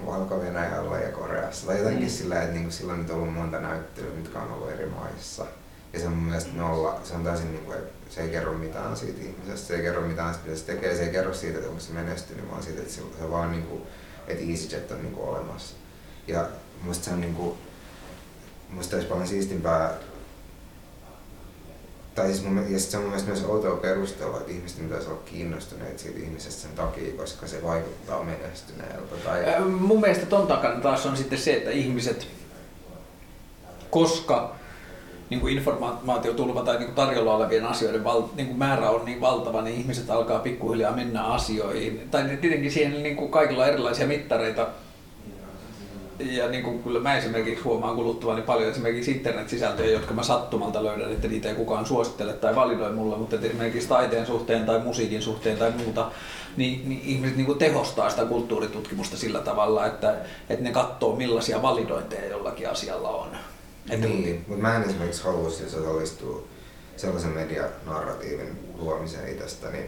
Valko-Venäjällä 0.06 0.98
ja 0.98 1.12
Koreassa. 1.12 1.66
Tai 1.66 1.78
jotenkin 1.78 2.04
mm. 2.04 2.10
sillä, 2.10 2.42
että 2.42 2.54
niin 2.54 2.72
sillä 2.72 2.92
on 2.92 2.98
nyt 2.98 3.10
ollut 3.10 3.34
monta 3.34 3.60
näyttelyä, 3.60 4.14
mitkä 4.16 4.38
on 4.38 4.52
ollut 4.52 4.70
eri 4.70 4.86
maissa. 4.86 5.46
Ja 5.92 6.00
se 6.00 6.06
on 6.06 6.12
mun 6.12 6.24
mielestä 6.24 6.50
nolla, 6.56 7.00
se 7.04 7.14
on 7.14 7.24
täysin 7.24 7.52
niin 7.52 7.64
kuin, 7.64 7.78
se 8.10 8.20
ei 8.20 8.28
kerro 8.28 8.52
mitään 8.52 8.96
siitä 8.96 9.20
ihmisestä, 9.20 9.66
se 9.66 9.74
ei 9.74 9.82
kerro 9.82 10.00
mitään 10.00 10.34
siitä, 10.34 10.48
mitä 10.48 10.60
se 10.60 10.66
tekee, 10.66 10.96
se 10.96 11.02
ei 11.02 11.12
kerro 11.12 11.34
siitä, 11.34 11.58
että 11.58 11.70
onko 11.70 11.80
se 11.80 11.92
menestynyt, 11.92 12.50
vaan 12.50 12.62
siitä, 12.62 12.82
että 12.82 12.94
se, 12.94 13.00
se 13.18 13.30
vaan 13.30 13.52
niin 13.52 13.66
kuin, 13.66 13.82
että 14.26 14.44
EasyJet 14.44 14.90
on 14.90 15.02
niin 15.02 15.14
kuin 15.14 15.28
olemassa. 15.28 15.76
Ja 16.26 16.48
musta 16.82 17.04
se 17.04 17.10
on 17.10 17.20
niin 17.20 17.34
kuin, 17.34 17.58
musta 18.70 18.96
olisi 18.96 19.08
paljon 19.08 19.28
siistimpää 19.28 19.94
tai 22.18 22.26
siis 22.26 22.44
mun, 22.44 22.66
ja 22.68 22.80
se 22.80 22.96
on 22.96 23.02
mun 23.02 23.10
mielestä 23.10 23.30
myös 23.32 23.44
outoa 23.44 23.76
perustella, 23.76 24.36
että 24.36 24.52
ihmisten 24.52 24.84
pitäisi 24.84 25.08
olla 25.08 25.20
kiinnostuneet 25.24 25.98
siitä 25.98 26.18
ihmisestä 26.18 26.62
sen 26.62 26.70
takia, 26.70 27.16
koska 27.16 27.46
se 27.46 27.62
vaikuttaa 27.62 28.24
menestyneeltä. 28.24 29.16
Tai... 29.24 29.60
Mun 29.60 30.00
mielestä 30.00 30.26
ton 30.26 30.46
takana 30.46 30.80
taas 30.80 31.06
on 31.06 31.16
sitten 31.16 31.38
se, 31.38 31.54
että 31.54 31.70
ihmiset, 31.70 32.26
koska 33.90 34.54
niin 35.30 35.40
kuin 35.40 35.56
informaatiotulva 35.56 36.62
tai 36.62 36.76
niin 36.76 36.86
kuin 36.86 36.94
tarjolla 36.94 37.34
olevien 37.34 37.66
asioiden 37.66 38.04
val, 38.04 38.22
niin 38.34 38.46
kuin 38.46 38.58
määrä 38.58 38.90
on 38.90 39.04
niin 39.04 39.20
valtava, 39.20 39.62
niin 39.62 39.76
ihmiset 39.76 40.10
alkaa 40.10 40.38
pikkuhiljaa 40.38 40.96
mennä 40.96 41.24
asioihin. 41.24 42.08
Tai 42.10 42.38
tietenkin 42.40 42.72
siihen 42.72 43.02
niin 43.02 43.16
kuin 43.16 43.30
kaikilla 43.30 43.62
on 43.62 43.68
erilaisia 43.68 44.06
mittareita, 44.06 44.66
ja 46.18 46.48
niin 46.48 46.62
kuin 46.62 46.82
kyllä 46.82 47.00
mä 47.00 47.16
esimerkiksi 47.16 47.64
huomaan 47.64 47.96
kuluttavani 47.96 48.42
paljon 48.42 48.70
esimerkiksi 48.70 49.10
internet-sisältöjä, 49.10 49.90
jotka 49.90 50.14
mä 50.14 50.22
sattumalta 50.22 50.84
löydän, 50.84 51.12
että 51.12 51.28
niitä 51.28 51.48
ei 51.48 51.54
kukaan 51.54 51.86
suosittele 51.86 52.32
tai 52.32 52.56
validoi 52.56 52.92
mulle, 52.92 53.16
mutta 53.16 53.36
esimerkiksi 53.36 53.88
taiteen 53.88 54.26
suhteen 54.26 54.66
tai 54.66 54.78
musiikin 54.78 55.22
suhteen 55.22 55.56
tai 55.56 55.70
muuta, 55.70 56.10
niin, 56.56 56.88
niin 56.88 57.00
ihmiset 57.04 57.36
niin 57.36 57.46
kuin 57.46 57.58
tehostaa 57.58 58.10
sitä 58.10 58.24
kulttuuritutkimusta 58.24 59.16
sillä 59.16 59.38
tavalla, 59.38 59.86
että, 59.86 60.16
että 60.48 60.64
ne 60.64 60.72
katsoo 60.72 61.16
millaisia 61.16 61.62
validointeja 61.62 62.28
jollakin 62.28 62.70
asialla 62.70 63.08
on. 63.08 63.28
Että 63.90 64.06
niin, 64.06 64.44
mutta 64.48 64.62
mä 64.62 64.76
en 64.76 64.82
esimerkiksi 64.82 65.24
haluaisi 65.24 65.64
osallistua 65.64 66.44
sellaisen 66.96 67.30
medianarratiivin 67.30 68.58
luomiseen 68.78 69.32
itsestäni, 69.32 69.78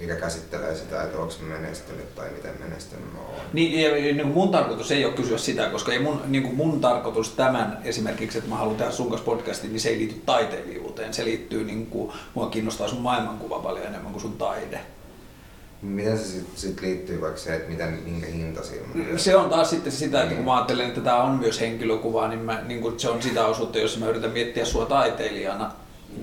mikä 0.00 0.16
käsittelee 0.16 0.76
sitä, 0.76 1.02
että 1.02 1.18
onko 1.18 1.34
menestynyt 1.48 2.14
tai 2.14 2.30
miten 2.30 2.54
menestynyt 2.60 3.12
mä 3.12 3.18
oon. 3.18 3.40
Niin, 3.52 3.82
ja, 3.82 4.14
niin 4.14 4.28
mun 4.28 4.50
tarkoitus 4.50 4.90
ei 4.90 5.04
ole 5.04 5.14
kysyä 5.14 5.38
sitä, 5.38 5.68
koska 5.68 5.92
ei 5.92 5.98
mun, 5.98 6.22
niin 6.26 6.42
kuin 6.42 6.54
mun 6.54 6.80
tarkoitus 6.80 7.30
tämän 7.30 7.78
esimerkiksi, 7.84 8.38
että 8.38 8.50
mä 8.50 8.56
haluan 8.56 8.76
tehdä 8.76 8.90
sun 8.90 9.08
kanssa 9.10 9.24
podcastin, 9.24 9.72
niin 9.72 9.80
se 9.80 9.88
ei 9.88 9.98
liity 9.98 10.22
taiteilijuuteen. 10.26 11.14
Se 11.14 11.24
liittyy, 11.24 11.64
niin 11.64 11.86
kuin, 11.86 12.12
mua 12.34 12.46
kiinnostaa 12.46 12.88
sun 12.88 13.00
maailmankuva 13.00 13.58
paljon 13.58 13.86
enemmän 13.86 14.12
kuin 14.12 14.22
sun 14.22 14.38
taide. 14.38 14.80
Miten 15.82 16.18
se 16.18 16.24
sitten 16.24 16.56
sit 16.56 16.80
liittyy 16.80 17.20
vaikka 17.20 17.40
se, 17.40 17.54
että 17.54 17.70
miten, 17.70 17.98
minkä 18.04 18.26
hinta 18.26 18.62
siinä 18.62 18.86
on? 19.12 19.18
Se 19.18 19.36
on 19.36 19.50
taas 19.50 19.70
sitten 19.70 19.92
sitä, 19.92 20.22
että 20.22 20.34
kun 20.34 20.44
mä 20.44 20.54
ajattelen, 20.54 20.88
että 20.88 21.00
tämä 21.00 21.22
on 21.22 21.38
myös 21.38 21.60
henkilökuva, 21.60 22.28
niin, 22.28 22.40
mä, 22.40 22.62
niin 22.62 22.80
kuin 22.80 23.00
se 23.00 23.08
on 23.08 23.22
sitä 23.22 23.46
osuutta, 23.46 23.78
jos 23.78 23.98
mä 23.98 24.08
yritän 24.08 24.30
miettiä 24.30 24.64
sua 24.64 24.86
taiteilijana, 24.86 25.72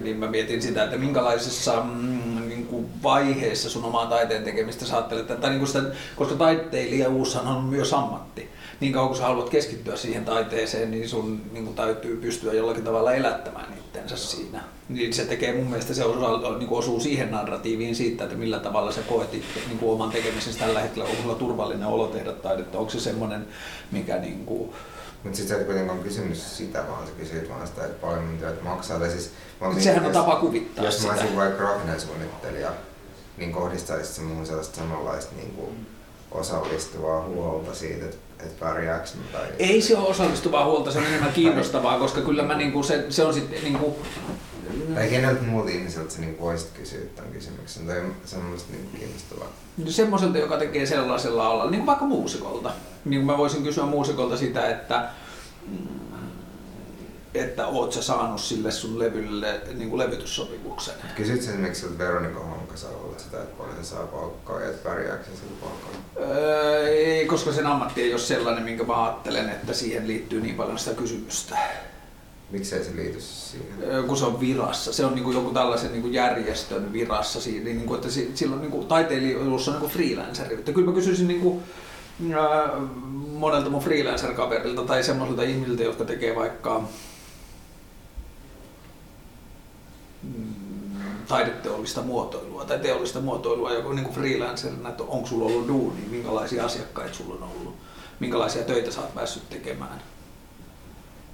niin 0.04 0.18
mä 0.18 0.28
mietin 0.28 0.62
sitä, 0.62 0.84
että 0.84 0.98
minkälaisessa 0.98 1.84
mm, 1.84 2.48
niin 2.48 2.66
kuin 2.66 3.04
vaiheessa 3.04 3.70
sun 3.70 3.86
omaa 3.86 4.06
taiteen 4.06 4.44
tekemistä 4.44 4.86
sä 4.86 4.96
ajattelet, 4.96 5.42
tai 5.42 5.50
niin 5.50 5.60
kuin 5.60 5.68
sitä, 5.68 5.84
koska 6.16 6.36
taiteilijuushan 6.36 7.48
on 7.48 7.64
myös 7.64 7.94
ammatti. 7.94 8.50
Niin 8.80 8.94
kauan 8.94 9.08
kun 9.08 9.18
sä 9.18 9.24
haluat 9.24 9.50
keskittyä 9.50 9.96
siihen 9.96 10.26
taiteeseen, 10.26 10.92
niin 10.92 11.10
sun 11.10 11.42
niin 11.52 11.66
kuin 11.66 11.76
täytyy 11.76 12.18
pystyä 12.18 12.54
jollakin 12.54 12.84
tavalla 12.84 13.14
elättämään 13.14 13.74
itsensä 13.78 14.18
siinä. 14.18 14.64
Niin 14.90 15.14
se 15.14 15.26
tekee 15.26 15.56
mun 15.56 15.68
mielestä, 15.68 15.94
se 15.94 16.06
osuu, 16.06 16.58
niin 16.58 16.70
kuin 16.70 16.80
osuu 16.80 17.00
siihen 17.00 17.32
narratiiviin 17.32 17.96
siitä, 17.96 18.24
että 18.24 18.36
millä 18.36 18.60
tavalla 18.60 18.92
sä 18.92 19.02
koet 19.02 19.32
niin 19.32 19.80
kuin 19.80 19.92
oman 19.92 20.12
tekemisessä 20.12 20.60
tällä 20.60 20.80
hetkellä, 20.80 21.10
onko 21.10 21.22
sulla 21.22 21.36
turvallinen 21.36 21.88
olo 21.88 22.08
tehdä 22.08 22.32
taidetta, 22.32 22.78
onko 22.78 22.92
se 22.92 23.00
semmoinen, 23.00 23.48
mikä 23.92 24.18
niin 24.18 24.46
kuin, 24.46 24.74
mutta 25.26 25.38
sitten 25.38 25.56
se 25.56 25.62
ei 25.62 25.66
kuitenkaan 25.66 26.00
kysymys 26.00 26.58
sitä, 26.58 26.84
vaan 26.88 27.08
sä 27.08 27.14
kysyt 27.18 27.50
vaan 27.50 27.68
sitä, 27.68 27.86
että 27.86 28.02
paljon 28.02 28.24
mun 28.24 28.38
työt 28.38 28.64
maksaa. 28.64 29.00
Tai 29.00 29.10
siis, 29.10 29.32
Sehän 29.80 30.06
on 30.06 30.12
tapa 30.12 30.36
kuvittaa 30.36 30.86
Jos 30.86 31.06
mä 31.06 31.12
olisin 31.12 31.36
vaikka 31.36 31.58
graafinen 31.58 32.02
suunnittelija, 32.02 32.72
niin 33.38 33.52
kohdistaisit 33.52 34.16
se 34.16 34.22
mun 34.22 34.46
sellaista 34.46 34.78
samanlaista 34.78 35.36
niin 35.36 35.52
kuin 35.52 35.88
osallistuvaa 36.32 37.24
huolta 37.24 37.76
siitä, 37.76 38.06
että 38.06 38.66
pärjääkö 38.66 39.10
tai... 39.32 39.46
Ei 39.60 39.82
se 39.82 39.98
ole 39.98 40.08
osallistuvaa 40.08 40.66
huolta, 40.66 40.92
se 40.92 41.00
on 41.00 41.06
enemmän 41.06 41.34
kiinnostavaa, 41.34 42.00
koska 42.00 42.22
kyllä 42.22 42.44
mä 42.44 42.58
niinku, 42.58 42.84
se, 42.84 43.06
se 43.10 43.24
on 43.24 43.34
sitten 43.34 43.64
niinku... 43.64 43.96
Tai 44.96 45.08
keneltä 45.08 45.42
muut 45.42 45.70
ihmiseltä 45.70 46.14
sä 46.14 46.22
niin 46.22 46.40
voisit 46.40 46.72
kysyä 46.74 47.00
tämän 47.16 47.32
kysymyksen, 47.32 47.88
tai 47.88 48.02
se 48.26 48.38
on 48.38 48.44
musta 48.44 48.74
niin 48.74 48.90
kiinnostavaa. 49.00 49.48
No 49.78 49.92
semmoiselta, 49.92 50.38
joka 50.38 50.58
tekee 50.58 50.86
sellaisella 50.86 51.48
alalla, 51.48 51.72
niin 51.72 51.80
kuin 51.80 51.88
vaikka 51.88 52.06
muusikolta. 52.06 52.72
Niin 53.06 53.20
kuin 53.20 53.26
mä 53.26 53.38
voisin 53.38 53.64
kysyä 53.64 53.86
muusikolta 53.86 54.38
sitä, 54.38 54.70
että 54.70 55.10
että 57.34 57.68
oot 57.68 57.94
sä 57.94 58.02
saanut 58.02 58.42
sille 58.42 58.72
sun 58.72 59.00
levylle 59.00 59.62
niin 59.74 59.90
kuin 59.90 60.00
levytyssopimuksen. 60.00 60.94
Kysyt 61.16 61.42
sä 61.42 61.50
esimerkiksi 61.50 61.98
Veronika 61.98 62.40
Honkasalolta 62.40 63.24
sitä, 63.24 63.44
että 63.44 63.58
paljon 63.58 63.78
se 63.78 63.84
saa 63.84 64.08
palkkaa 64.08 64.62
ja 64.62 64.70
että 64.70 64.90
pärjääkö 64.90 65.24
se 65.24 65.32
sillä 65.36 65.56
palkkaa? 65.62 65.92
Öö, 66.18 66.88
ei, 66.88 67.26
koska 67.26 67.52
sen 67.52 67.68
ammatti 67.68 68.02
ei 68.02 68.12
ole 68.14 68.20
sellainen, 68.20 68.64
minkä 68.64 68.84
mä 68.84 69.04
ajattelen, 69.04 69.50
että 69.50 69.74
siihen 69.74 70.08
liittyy 70.08 70.42
niin 70.42 70.56
paljon 70.56 70.80
sitä 70.80 70.96
kysymystä. 70.96 71.58
Miksei 72.52 72.84
se 72.84 72.96
liity 72.96 73.22
siihen? 73.22 74.06
Kun 74.08 74.18
se 74.18 74.26
on 74.26 74.40
virassa. 74.40 74.94
Se 74.94 75.06
on 75.06 75.16
niin 75.16 75.24
kuin 75.24 75.36
joku 75.36 75.50
tällaisen 75.54 75.92
niin 75.92 76.02
kuin 76.02 76.14
järjestön 76.14 76.94
virassa. 76.94 77.40
Niin 77.64 77.86
kuin, 77.86 77.98
että 77.98 78.10
silloin 78.36 78.62
niin 78.62 78.72
kuin, 78.72 78.88
taiteilijuus 78.88 79.68
on 79.68 79.74
niin 79.74 79.82
kuin 79.82 79.92
freelanceri. 79.92 80.54
Että 80.56 80.72
kyllä 80.72 80.88
mä 80.88 80.96
kysyisin 80.96 81.28
niin 81.28 81.42
kuin, 81.42 81.64
öö, 82.32 82.78
monelta 83.34 83.70
mun 83.70 83.84
freelancer-kaverilta 83.84 84.82
tai 84.82 85.04
semmoisilta 85.04 85.44
ihmisiltä, 85.44 85.84
jotka 85.84 86.06
tekee 86.06 86.36
vaikka 86.36 86.84
taideteollista 91.28 92.02
muotoilua 92.02 92.66
tai 92.66 92.80
teollista 92.80 93.20
muotoilua 93.20 93.74
joku 93.74 93.92
niin 93.92 94.10
freelancerina, 94.10 94.90
että 94.90 95.04
onko 95.04 95.28
sulla 95.28 95.46
ollut 95.46 95.68
duuni, 95.68 96.02
minkälaisia 96.10 96.66
asiakkaita 96.66 97.14
sulla 97.14 97.46
on 97.46 97.52
ollut, 97.60 97.76
minkälaisia 98.20 98.64
töitä 98.64 98.92
sä 98.92 99.02
oot 99.02 99.14
päässyt 99.14 99.50
tekemään. 99.50 100.02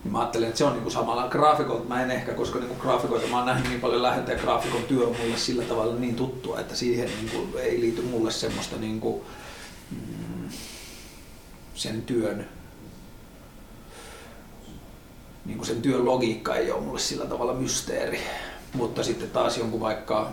Niin 0.03 0.11
mä 0.11 0.19
ajattelen, 0.19 0.47
että 0.47 0.57
se 0.57 0.63
on 0.63 0.73
niin 0.73 0.83
kuin 0.83 0.93
samalla 0.93 1.27
graafikolta. 1.27 1.87
Mä 1.87 2.03
en 2.03 2.11
ehkä, 2.11 2.33
koska 2.33 2.59
niin 2.59 2.67
kuin 2.67 2.79
graafikoita 2.79 3.27
mä 3.27 3.37
oon 3.37 3.45
nähnyt 3.45 3.69
niin 3.69 3.81
paljon 3.81 4.03
läheltä 4.03 4.31
ja 4.31 4.39
graafikon 4.39 4.83
työ 4.83 5.07
on 5.07 5.15
mulle 5.21 5.37
sillä 5.37 5.63
tavalla 5.63 5.95
niin 5.95 6.15
tuttua, 6.15 6.59
että 6.59 6.75
siihen 6.75 7.09
niin 7.21 7.29
kuin 7.29 7.63
ei 7.63 7.81
liity 7.81 8.01
mulle 8.01 8.31
semmoista 8.31 8.75
niin 8.75 8.99
kuin, 8.99 9.21
mm, 9.91 10.49
sen 11.73 12.01
työn 12.01 12.47
niin 15.45 15.57
kuin 15.57 15.67
sen 15.67 15.81
työn 15.81 16.05
logiikka 16.05 16.55
ei 16.55 16.71
ole 16.71 16.81
mulle 16.81 16.99
sillä 16.99 17.25
tavalla 17.25 17.53
mysteeri. 17.53 18.19
Mutta 18.73 19.03
sitten 19.03 19.29
taas 19.29 19.57
jonkun 19.57 19.79
vaikka, 19.79 20.31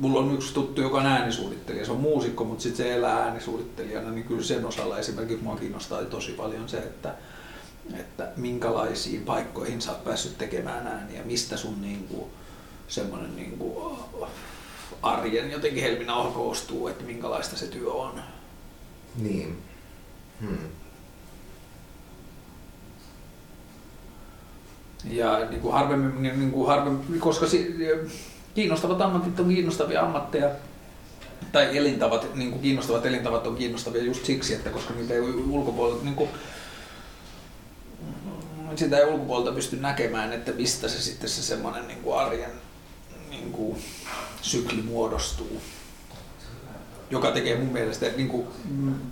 mulla 0.00 0.20
on 0.20 0.34
yksi 0.34 0.54
tuttu, 0.54 0.80
joka 0.80 0.98
on 0.98 1.06
äänisuunnittelija, 1.06 1.84
se 1.84 1.92
on 1.92 2.00
muusikko, 2.00 2.44
mutta 2.44 2.62
sitten 2.62 2.86
se 2.86 2.94
elää 2.94 3.22
äänisuunnittelijana, 3.22 4.10
niin 4.10 4.26
kyllä 4.26 4.42
sen 4.42 4.64
osalla 4.64 4.98
esimerkiksi 4.98 5.44
mua 5.44 5.56
kiinnostaa 5.56 6.04
tosi 6.04 6.32
paljon 6.32 6.68
se, 6.68 6.76
että, 6.76 7.14
että 7.92 8.28
minkälaisiin 8.36 9.22
paikkoihin 9.22 9.82
sä 9.82 9.90
oot 9.90 10.04
päässyt 10.04 10.38
tekemään 10.38 10.86
ääniä, 10.86 11.22
mistä 11.24 11.56
sun 11.56 11.82
niin 11.82 12.08
kuin, 12.08 12.24
semmoinen 12.88 13.36
niin 13.36 13.58
kuin, 13.58 13.98
arjen 15.02 15.50
jotenkin 15.50 15.82
helminauha 15.82 16.30
koostuu, 16.30 16.88
että 16.88 17.04
minkälaista 17.04 17.56
se 17.56 17.66
työ 17.66 17.92
on. 17.92 18.22
Niin. 19.16 19.58
Hmm. 20.40 20.58
Ja 25.04 25.44
niin 25.50 25.60
kuin 25.60 25.74
harvemmin, 25.74 26.22
niin, 26.22 26.50
kuin 26.50 26.68
harvemmin, 26.68 27.20
koska 27.20 27.46
si, 27.46 27.74
kiinnostavat 28.54 29.00
ammatit 29.00 29.40
on 29.40 29.48
kiinnostavia 29.48 30.02
ammatteja, 30.02 30.50
tai 31.52 31.76
elintavat, 31.76 32.34
niin 32.34 32.50
kuin 32.50 32.62
kiinnostavat 32.62 33.06
elintavat 33.06 33.46
on 33.46 33.56
kiinnostavia 33.56 34.02
just 34.02 34.24
siksi, 34.24 34.54
että 34.54 34.70
koska 34.70 34.94
niitä 34.94 35.14
ei 35.14 35.20
ulkopuolelta, 35.20 36.04
niin 36.04 36.14
kuin, 36.14 36.30
sitä 38.78 38.98
ei 38.98 39.04
ulkopuolelta 39.04 39.52
pysty 39.52 39.76
näkemään, 39.76 40.32
että 40.32 40.52
mistä 40.52 40.88
se 40.88 41.02
sitten 41.02 41.28
se 41.30 41.42
semmoinen 41.42 41.88
niin 41.88 42.00
kuin 42.02 42.18
arjen 42.18 42.50
niin 43.30 43.52
kuin, 43.52 43.76
sykli 44.42 44.82
muodostuu 44.82 45.60
joka 47.10 47.30
tekee 47.30 47.56
mun 47.58 47.72
mielestä, 47.72 48.06
niin 48.16 48.28
kuin, 48.28 48.46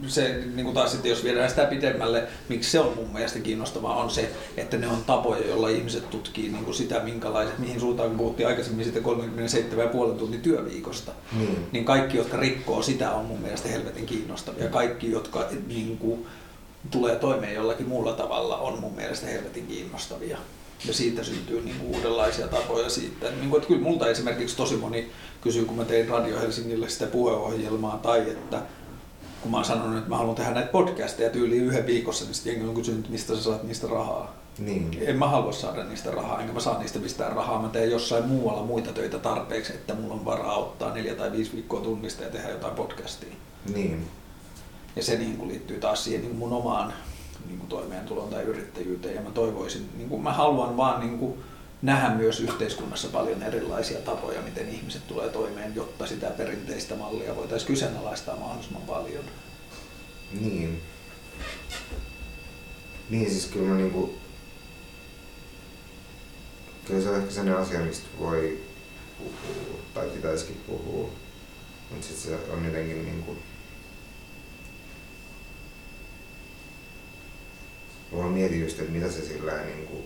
se 0.07 0.43
niin 0.55 0.65
kuin 0.65 0.75
taas 0.75 0.93
sitten 0.93 1.11
jos 1.11 1.25
viedään 1.25 1.51
sitä 1.51 1.65
pitemmälle, 1.65 2.29
miksi 2.49 2.71
se 2.71 2.81
on 2.81 2.93
mun 2.97 3.13
mielestä 3.13 3.39
kiinnostavaa, 3.39 3.97
on 4.03 4.11
se, 4.11 4.31
että 4.57 4.77
ne 4.77 4.89
on 4.89 5.05
tapoja, 5.07 5.47
joilla 5.49 5.69
ihmiset 5.69 6.11
tutkii 6.11 6.49
niin 6.49 6.65
kuin 6.65 6.75
sitä, 6.75 7.01
minkälaiset, 7.01 7.59
mihin 7.59 7.81
suuntaan 7.81 8.09
kun 8.09 8.19
puhuttiin 8.19 8.47
aikaisemmin 8.49 8.85
sitä 8.85 9.01
37,5 9.01 10.19
tunnin 10.19 10.41
työviikosta, 10.41 11.13
Niin. 11.39 11.67
niin 11.73 11.85
kaikki, 11.85 12.17
jotka 12.17 12.37
rikkoo 12.37 12.83
sitä, 12.83 13.13
on 13.13 13.25
mun 13.25 13.41
mielestä 13.41 13.69
helvetin 13.69 14.07
kiinnostavia. 14.07 14.69
Kaikki, 14.69 15.11
jotka 15.11 15.49
niin 15.67 15.99
kuin, 15.99 16.27
tulee 16.91 17.17
toimeen 17.17 17.55
jollakin 17.55 17.89
muulla 17.89 18.13
tavalla, 18.13 18.57
on 18.57 18.81
mun 18.81 18.95
mielestä 18.95 19.27
helvetin 19.27 19.67
kiinnostavia. 19.67 20.39
Ja 20.87 20.95
siitä 20.95 21.25
syntyy 21.25 21.63
niin 21.63 21.77
kuin 21.77 21.97
uudenlaisia 21.97 22.49
tapoja 22.49 22.91
siitä. 22.91 23.31
Niin 23.31 23.51
kuin, 23.51 23.59
että 23.59 23.69
kyllä 23.69 23.83
multa 23.83 24.09
esimerkiksi 24.09 24.57
tosi 24.57 24.77
moni 24.77 25.11
kysyy, 25.41 25.65
kun 25.65 25.77
mä 25.77 25.85
tein 25.85 26.09
Radio 26.09 26.41
Helsingille 26.41 26.89
sitä 26.89 27.07
puheohjelmaa, 27.07 27.99
tai 28.03 28.21
että 28.21 28.63
kun 29.43 29.51
mä 29.51 29.57
oon 29.57 29.65
sanonut, 29.65 29.99
että 29.99 30.11
mä 30.11 30.17
haluan 30.17 30.35
tehdä 30.35 30.51
näitä 30.51 30.73
podcasteja 30.73 31.31
tyyliin 31.31 31.65
yhden 31.65 31.87
viikossa, 31.87 32.25
niin 32.25 32.35
sitten 32.35 32.53
jengi 32.53 32.69
on 32.69 32.75
kysynyt, 32.75 33.09
mistä 33.09 33.35
sä 33.35 33.43
saat 33.43 33.63
niistä 33.63 33.87
rahaa. 33.87 34.43
Niin. 34.59 34.99
En 35.01 35.19
mä 35.19 35.29
halua 35.29 35.53
saada 35.53 35.85
niistä 35.85 36.11
rahaa, 36.11 36.41
enkä 36.41 36.53
mä 36.53 36.61
saa 36.61 36.79
niistä 36.79 36.99
mistään 36.99 37.33
rahaa. 37.33 37.63
Mä 37.63 37.69
teen 37.69 37.91
jossain 37.91 38.25
muualla 38.25 38.63
muita 38.63 38.93
töitä 38.93 39.19
tarpeeksi, 39.19 39.73
että 39.73 39.95
mulla 39.95 40.15
on 40.15 40.25
varaa 40.25 40.57
ottaa 40.57 40.95
neljä 40.95 41.15
tai 41.15 41.33
viisi 41.33 41.53
viikkoa 41.53 41.81
tunnista 41.81 42.25
ja 42.25 42.31
tehdä 42.31 42.49
jotain 42.49 42.75
podcastia. 42.75 43.33
Niin. 43.75 44.07
Ja 44.97 45.03
se 45.03 45.19
niin 45.19 45.37
kuin 45.37 45.49
liittyy 45.49 45.81
taas 45.81 46.05
siihen 46.05 46.21
niin 46.21 46.31
kuin 46.31 46.39
mun 46.39 46.53
omaan 46.53 46.95
niin 47.47 47.59
kuin 47.59 47.69
toimeentuloon 47.69 48.31
tai 48.31 48.43
yrittäjyyteen. 48.43 49.15
Ja 49.15 49.21
mä 49.21 49.31
toivoisin, 49.31 49.89
niin 49.97 50.09
kuin 50.09 50.23
mä 50.23 50.33
haluan 50.33 50.77
vaan 50.77 51.01
niin 51.01 51.19
kuin 51.19 51.35
nähdä 51.83 52.15
myös 52.15 52.41
yhteiskunnassa 52.41 53.09
paljon 53.09 53.43
erilaisia 53.43 53.99
tapoja, 53.99 54.43
miten 54.43 54.69
ihmiset 54.69 55.07
tulee 55.07 55.29
toimeen, 55.29 55.75
jotta 55.75 56.07
sitä 56.07 56.27
perinteistä 56.27 56.95
mallia 56.95 57.37
voitaisiin 57.37 57.67
kyseenalaistaa 57.67 58.37
mahdollisimman 58.37 58.83
paljon. 58.83 59.25
Niin. 60.41 60.83
Niin 63.11 63.31
siis 63.31 63.47
kyllä 63.47 63.69
mä 63.69 63.75
niinku... 63.77 64.15
Kyllä 66.85 67.03
se 67.03 67.09
on 67.09 67.17
ehkä 67.17 67.31
sellainen 67.31 67.63
asia, 67.63 67.81
mistä 67.81 68.07
voi 68.19 68.61
puhua, 69.19 69.79
tai 69.95 70.09
pitäisikin 70.09 70.61
puhua. 70.67 71.11
Mutta 71.91 72.07
sitten 72.07 72.31
se 72.31 72.53
on 72.53 72.65
jotenkin 72.65 73.05
niinku... 73.05 73.37
Mä 78.13 78.23
mietin 78.31 78.61
just, 78.61 78.79
että 78.81 78.93
mitä 78.93 79.11
se 79.11 79.23
sillä 79.27 79.53
niinku 79.63 80.05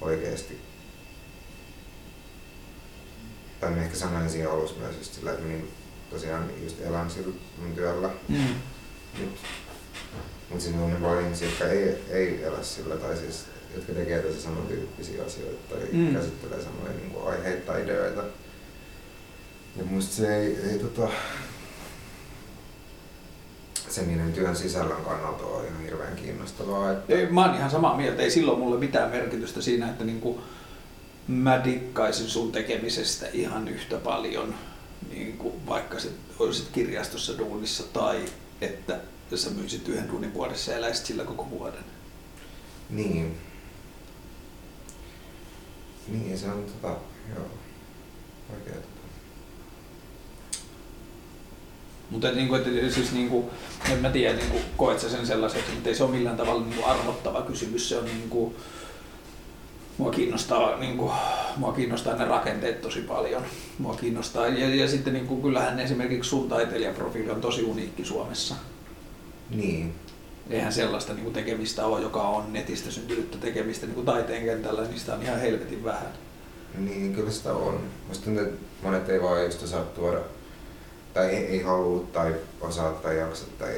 oikeesti... 0.00 0.58
Tai 3.60 3.70
mä 3.70 3.82
ehkä 3.82 3.96
sanoin 3.96 4.30
siinä 4.30 4.50
alussa 4.50 4.76
myös 4.80 4.96
just 4.96 5.14
sillä, 5.14 5.30
että 5.30 5.42
mä 5.42 5.48
niinku 5.48 5.68
tosiaan 6.10 6.50
just 6.62 6.80
elän 6.80 7.10
sillä 7.10 7.34
mun 7.58 7.74
työllä 7.74 8.10
Mm. 8.28 8.36
nyt. 9.18 9.30
Mutta 10.50 10.64
siinä 10.64 10.82
on 10.82 10.90
niin 10.90 11.02
paljon 11.02 11.22
ihmisiä, 11.24 11.48
jotka 11.48 11.64
ei, 11.66 11.94
ei 12.10 12.44
elä 12.44 12.62
sillä, 12.62 12.96
tai 12.96 13.16
siis 13.16 13.44
jotka 13.74 13.92
tekee 13.92 14.22
tosi 14.22 14.42
samantyyppisiä 14.42 15.24
asioita 15.24 15.74
tai 15.74 15.86
Mm. 15.92 15.98
mm. 15.98 16.14
käsittelee 16.14 16.62
samoja 16.64 16.92
niin 16.92 17.10
kuin, 17.10 17.26
aiheita 17.28 17.72
tai 17.72 17.82
ideoita. 17.82 18.24
Ja 19.76 19.84
musta 19.84 20.14
se 20.14 20.36
ei, 20.36 20.56
ei 20.72 20.78
tota, 20.78 21.08
se 23.94 24.02
niiden 24.02 24.32
työn 24.32 24.56
sisällön 24.56 25.04
kannalta 25.04 25.44
ole 25.44 25.66
ihan 25.66 25.82
hirveän 25.82 26.16
kiinnostavaa. 26.16 26.92
Että, 26.92 27.14
Ei, 27.14 27.26
mä 27.26 27.46
oon 27.46 27.54
ihan 27.54 27.70
samaa 27.70 27.96
mieltä, 27.96 28.22
ei 28.22 28.30
silloin 28.30 28.58
mulle 28.58 28.78
mitään 28.78 29.10
merkitystä 29.10 29.60
siinä, 29.60 29.88
että 29.88 30.04
niinku 30.04 30.40
mä 31.28 31.64
dikkaisin 31.64 32.28
sun 32.28 32.52
tekemisestä 32.52 33.26
ihan 33.32 33.68
yhtä 33.68 33.96
paljon, 33.96 34.54
niinku 35.10 35.60
vaikka 35.68 35.98
se 35.98 36.08
olisit 36.38 36.68
kirjastossa 36.72 37.38
duunissa 37.38 37.84
tai 37.92 38.24
että 38.60 39.00
sä 39.34 39.50
myisit 39.50 39.88
yhden 39.88 40.08
duunin 40.08 40.34
vuodessa 40.34 40.70
ja 40.70 40.78
eläisit 40.78 41.06
sillä 41.06 41.24
koko 41.24 41.50
vuoden. 41.50 41.84
Niin. 42.90 43.38
Niin, 46.08 46.38
se 46.38 46.50
on 46.50 46.64
tota, 46.64 46.96
joo, 47.34 47.46
oikea 48.54 48.87
Mutta 52.10 52.30
niinku, 52.30 52.54
et, 52.54 52.64
siis 52.94 53.12
niinku, 53.12 53.50
en 53.92 53.98
mä 53.98 54.10
tiedä, 54.10 54.36
niinku, 54.36 54.58
koet 54.76 55.00
sä 55.00 55.08
sen 55.08 55.26
sellaiseksi, 55.26 55.72
mutta 55.72 55.88
ei 55.88 55.94
se 55.94 56.04
ole 56.04 56.12
millään 56.12 56.36
tavalla 56.36 56.64
niinku 56.64 56.84
arvottava 56.84 57.42
kysymys. 57.42 57.88
Se 57.88 57.98
on 57.98 58.04
niinku, 58.04 58.54
mua 59.98 60.10
kiinnostaa, 60.10 60.76
niinku, 60.78 61.12
mua 61.56 61.72
kiinnostaa 61.72 62.16
ne 62.16 62.24
rakenteet 62.24 62.82
tosi 62.82 63.00
paljon. 63.00 63.42
Mua 63.78 63.94
kiinnostaa, 63.94 64.46
ja, 64.46 64.74
ja 64.74 64.88
sitten 64.88 65.12
niinku, 65.12 65.42
kyllähän 65.42 65.80
esimerkiksi 65.80 66.30
sun 66.30 66.48
taiteilijaprofiili 66.48 67.30
on 67.30 67.40
tosi 67.40 67.62
uniikki 67.62 68.04
Suomessa. 68.04 68.54
Niin, 69.50 69.94
Eihän 70.50 70.72
sellaista 70.72 71.12
niinku, 71.12 71.30
tekemistä 71.30 71.86
ole, 71.86 72.00
joka 72.00 72.22
on 72.22 72.52
netistä 72.52 72.90
syntynyttä 72.90 73.38
tekemistä 73.38 73.86
niinku, 73.86 74.02
taiteen 74.02 74.44
kentällä, 74.44 74.82
niin 74.82 74.98
sitä 74.98 75.14
on 75.14 75.22
ihan 75.22 75.40
helvetin 75.40 75.84
vähän. 75.84 76.08
Niin, 76.78 77.14
kyllä 77.14 77.30
sitä 77.30 77.52
on. 77.52 77.80
Musta 78.08 78.30
että 78.30 78.56
monet 78.82 79.08
ei 79.08 79.22
vaan 79.22 79.44
just 79.44 79.62
osaa 79.62 79.82
tuoda, 79.82 80.20
tai 81.14 81.26
ei, 81.26 81.46
ei 81.46 81.62
halua 81.62 82.04
tai 82.12 82.34
osaa 82.60 82.92
tai 82.92 83.18
jaksa 83.18 83.44
tai 83.58 83.74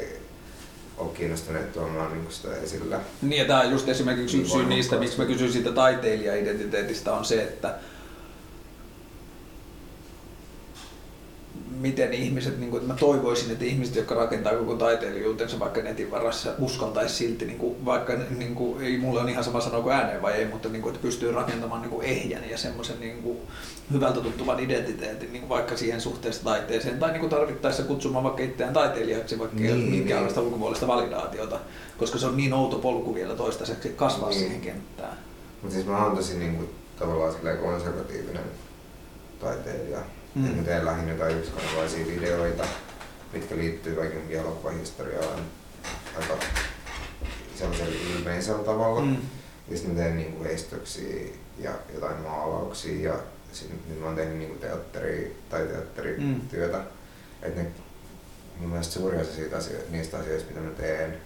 ole 0.99 1.11
kiinnostuneet 1.15 1.73
tuomaan 1.73 2.13
niin 2.13 2.27
sitä 2.31 2.57
esillä. 2.57 3.01
Niin, 3.23 3.39
ja 3.39 3.45
tämä 3.45 3.61
on 3.61 3.71
just 3.71 3.89
esimerkiksi 3.89 4.37
Niin 4.37 4.43
yksi 4.45 4.53
syy 4.53 4.65
niistä, 4.67 4.91
voimakkaasti. 4.97 4.99
miksi 4.99 5.19
mä 5.19 5.25
kysyin 5.25 5.53
siitä 5.53 5.73
taiteilija-identiteetistä, 5.73 7.13
on 7.13 7.25
se, 7.25 7.43
että 7.43 7.75
miten 11.81 12.13
ihmiset, 12.13 12.59
niin 12.59 12.71
kuin, 12.71 12.81
että 12.81 12.93
mä 12.93 12.99
toivoisin, 12.99 13.53
että 13.53 13.65
ihmiset, 13.65 13.97
jotka 13.97 14.15
rakentaa 14.15 14.53
koko 14.53 14.75
taiteilijuutensa 14.75 15.59
vaikka 15.59 15.83
netin 15.83 16.11
varassa, 16.11 16.51
uskaltaisi 16.59 17.15
silti, 17.15 17.45
niin 17.45 17.59
kuin, 17.59 17.85
vaikka 17.85 18.13
niin 18.39 18.55
kuin, 18.55 18.83
ei 18.83 18.99
mulle 18.99 19.21
on 19.21 19.29
ihan 19.29 19.45
sama 19.45 19.61
sanoa 19.61 19.83
kuin 19.83 19.95
ääneen 19.95 20.23
vai 20.23 20.33
ei, 20.33 20.45
mutta 20.47 20.69
niin 20.69 20.83
kuin, 20.83 20.95
että 20.95 21.03
pystyy 21.07 21.33
rakentamaan 21.33 21.83
niin 21.83 21.91
kuin 21.91 22.07
ehjän 22.07 22.51
ja 22.51 22.59
semmoisen 22.59 23.01
niin 23.01 23.23
kuin, 23.23 23.39
hyvältä 23.93 24.21
tuntuvan 24.21 24.61
identiteetin, 24.61 25.33
niin 25.33 25.41
kuin 25.41 25.49
vaikka 25.49 25.77
siihen 25.77 26.01
suhteessa 26.01 26.45
taiteeseen, 26.45 26.99
tai 26.99 27.11
niin 27.11 27.21
kuin 27.21 27.31
tarvittaessa 27.31 27.83
kutsumaan 27.83 28.25
vaikka 28.25 28.43
itseään 28.43 28.75
taiteilijaksi, 28.75 29.39
vaikka 29.39 29.61
ei 29.61 29.73
ole 29.73 29.77
Niin, 29.79 29.91
minkäänlaista 29.91 30.41
niin. 30.41 30.47
ulkopuolista 30.47 30.87
validaatiota, 30.87 31.59
koska 31.99 32.19
se 32.19 32.27
on 32.27 32.37
niin 32.37 32.53
outo 32.53 32.79
polku 32.79 33.15
vielä 33.15 33.35
toistaiseksi 33.35 33.89
kasvaa 33.89 34.29
Niin. 34.29 34.39
siihen 34.41 34.61
kenttään. 34.61 35.17
Mutta 35.63 35.75
siis 35.75 35.87
mä 35.87 36.05
oon 36.05 36.17
tosi 36.17 36.39
niin 36.39 36.57
kuin, 36.57 36.69
tavallaan 36.99 37.35
konservatiivinen 37.63 38.45
taiteilija. 39.41 39.99
Mm. 40.35 40.43
Mä 40.43 40.63
teen 40.63 40.87
lähinnä 40.87 41.13
jotain 41.13 41.39
yksikanavaisia 41.39 42.07
videoita, 42.07 42.65
mitkä 43.33 43.57
liittyy 43.57 43.95
johonkin 43.95 44.39
elokuvahistoriaan 44.39 45.41
aika 46.17 46.35
sellaisella 47.59 47.95
ilmeisellä 48.17 48.65
tavalla. 48.65 49.01
Mm. 49.01 49.17
Ja 49.69 49.77
sitten 49.77 49.97
mä 49.97 50.03
teen 50.03 50.17
niinku 50.17 50.45
estöksiä 50.45 51.27
ja 51.59 51.71
jotain 51.95 52.21
maalauksia 52.21 53.11
ja 53.11 53.19
sitten 53.53 53.79
nyt 53.89 54.01
mä 54.01 54.07
oon 54.07 54.17
tehnyt 54.17 54.39
niinku 54.39 54.59
teatteri 54.59 55.37
tai 55.51 55.67
teatterityötä. 55.67 56.79
Mm. 56.79 56.85
Et 57.43 57.57
ne, 57.57 57.67
mun 58.59 58.69
mielestä 58.69 58.93
suuri 58.93 59.17
osa 59.17 59.33
siitä 59.33 59.57
asio- 59.57 59.91
niistä 59.91 60.19
asioista, 60.19 60.49
mitä 60.51 60.61
mä 60.61 60.71
teen, 60.71 61.19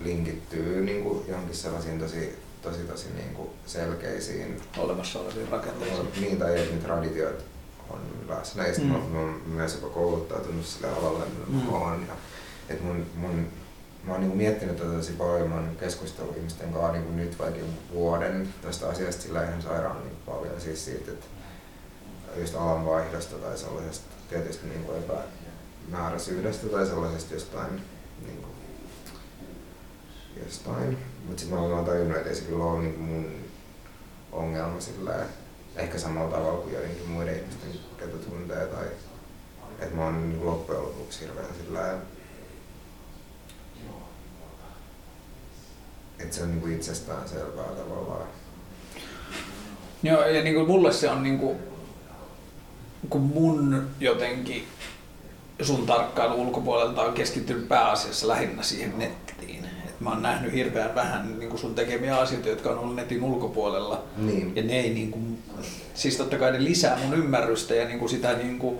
linkittyy 0.00 0.84
niinku 0.84 1.24
johonkin 1.28 1.56
sellaisiin 1.56 1.98
tosi, 1.98 2.38
tosi, 2.70 2.78
tosi 2.78 3.06
niinku 3.16 3.50
selkeisiin 3.66 4.60
Olemassa 4.78 5.20
oleviin 5.20 5.48
rakenteisiin. 5.48 6.08
niin, 6.20 6.38
tai 6.38 6.60
että 6.60 6.74
ne 6.74 6.80
traditiot 6.80 7.44
on 7.90 8.00
läsnä. 8.28 8.66
Ja 8.66 8.74
sitten 8.74 8.92
Mm. 8.96 9.02
mä, 9.12 9.18
oon 9.18 9.40
myös 9.46 9.74
jopa 9.74 9.88
kouluttautunut 9.94 10.66
sille 10.66 10.88
alalle, 10.88 11.24
millä 11.24 11.46
Mm. 11.64 11.70
mä 11.72 11.78
oon. 11.78 12.06
Ja, 12.08 12.14
et 12.68 12.82
mun, 12.82 13.06
mun, 13.16 13.46
mä 14.04 14.12
oon 14.12 14.20
niinku 14.20 14.36
miettinyt 14.36 14.76
tätä 14.76 14.90
tosi 14.92 15.12
paljon, 15.12 15.48
mä 15.48 15.54
oon 15.54 15.76
keskustellut 15.80 16.36
ihmisten 16.36 16.72
kanssa 16.72 16.92
niinku 16.92 17.12
nyt 17.12 17.38
vaikka 17.38 17.60
vuoden 17.92 18.48
tästä 18.62 18.88
asiasta 18.88 19.22
sillä 19.22 19.44
ihan 19.44 19.62
sairaan 19.62 19.96
niinku 20.00 20.30
paljon. 20.32 20.60
Siis 20.60 20.84
siitä, 20.84 21.10
että 21.10 21.26
just 22.36 22.54
alanvaihdosta 22.54 23.36
tai 23.36 23.58
sellaisesta 23.58 24.06
tietysti 24.30 24.66
niinku 24.66 24.92
epämääräisyydestä 24.92 26.66
tai 26.66 26.86
sellaisesta 26.86 27.34
jostain 27.34 27.82
niinku, 28.26 28.48
jostain. 30.44 30.98
Mutta 31.26 31.40
sitten 31.40 31.58
mä 31.58 31.64
oon 31.64 31.84
tajunnut, 31.84 32.16
että 32.16 32.30
ei 32.30 32.36
se 32.36 32.42
kyllä 32.42 32.64
ole 32.64 32.82
niinku 32.82 33.02
mun 33.02 33.32
ongelma 34.32 34.80
sillä 34.80 35.14
ehkä 35.76 35.98
samalla 35.98 36.30
tavalla 36.36 36.60
kuin 36.60 36.74
joidenkin 36.74 37.08
muiden 37.08 37.36
ihmisten, 37.36 37.70
ketä 37.98 38.16
tuntee. 38.16 38.66
Tai, 38.66 38.86
että 39.78 39.96
mä 39.96 40.04
oon 40.04 40.28
niin 40.28 40.46
loppujen 40.46 40.82
lopuksi 40.82 41.20
hirveän 41.20 41.54
sillä 41.54 41.98
että 46.18 46.36
se 46.36 46.42
on 46.42 46.60
niin 46.60 46.72
itsestään 46.72 47.28
selvää 47.28 47.64
tavallaan. 47.64 48.26
Joo, 50.02 50.26
ja 50.26 50.42
niin 50.42 50.54
kuin 50.54 50.66
mulle 50.66 50.92
se 50.92 51.10
on 51.10 51.22
niin 51.22 51.38
kuin, 51.38 51.58
kun 53.10 53.20
mun 53.20 53.90
jotenkin 54.00 54.66
sun 55.62 55.86
tarkkailu 55.86 56.42
ulkopuolelta 56.42 57.02
on 57.02 57.14
keskittynyt 57.14 57.68
pääasiassa 57.68 58.28
lähinnä 58.28 58.62
siihen 58.62 58.98
nettiin. 58.98 59.25
Mä 60.00 60.10
oon 60.10 60.22
nähnyt 60.22 60.52
hirveän 60.52 60.94
vähän 60.94 61.38
niin 61.38 61.48
kuin 61.48 61.60
sun 61.60 61.74
tekemiä 61.74 62.16
asioita, 62.16 62.48
jotka 62.48 62.70
on 62.70 62.78
ollut 62.78 62.96
netin 62.96 63.24
ulkopuolella. 63.24 64.02
Niin. 64.16 64.56
Ja 64.56 64.62
ne 64.62 64.80
ei 64.80 64.90
niin 64.90 65.10
kuin, 65.10 65.38
siis 65.94 66.16
totta 66.16 66.38
kai 66.38 66.52
ne 66.52 66.64
lisää 66.64 66.98
mun 67.04 67.18
ymmärrystä 67.18 67.74
ja 67.74 67.88
niin 67.88 67.98
kuin 67.98 68.08
sitä 68.08 68.32
niin 68.32 68.58
kuin 68.58 68.78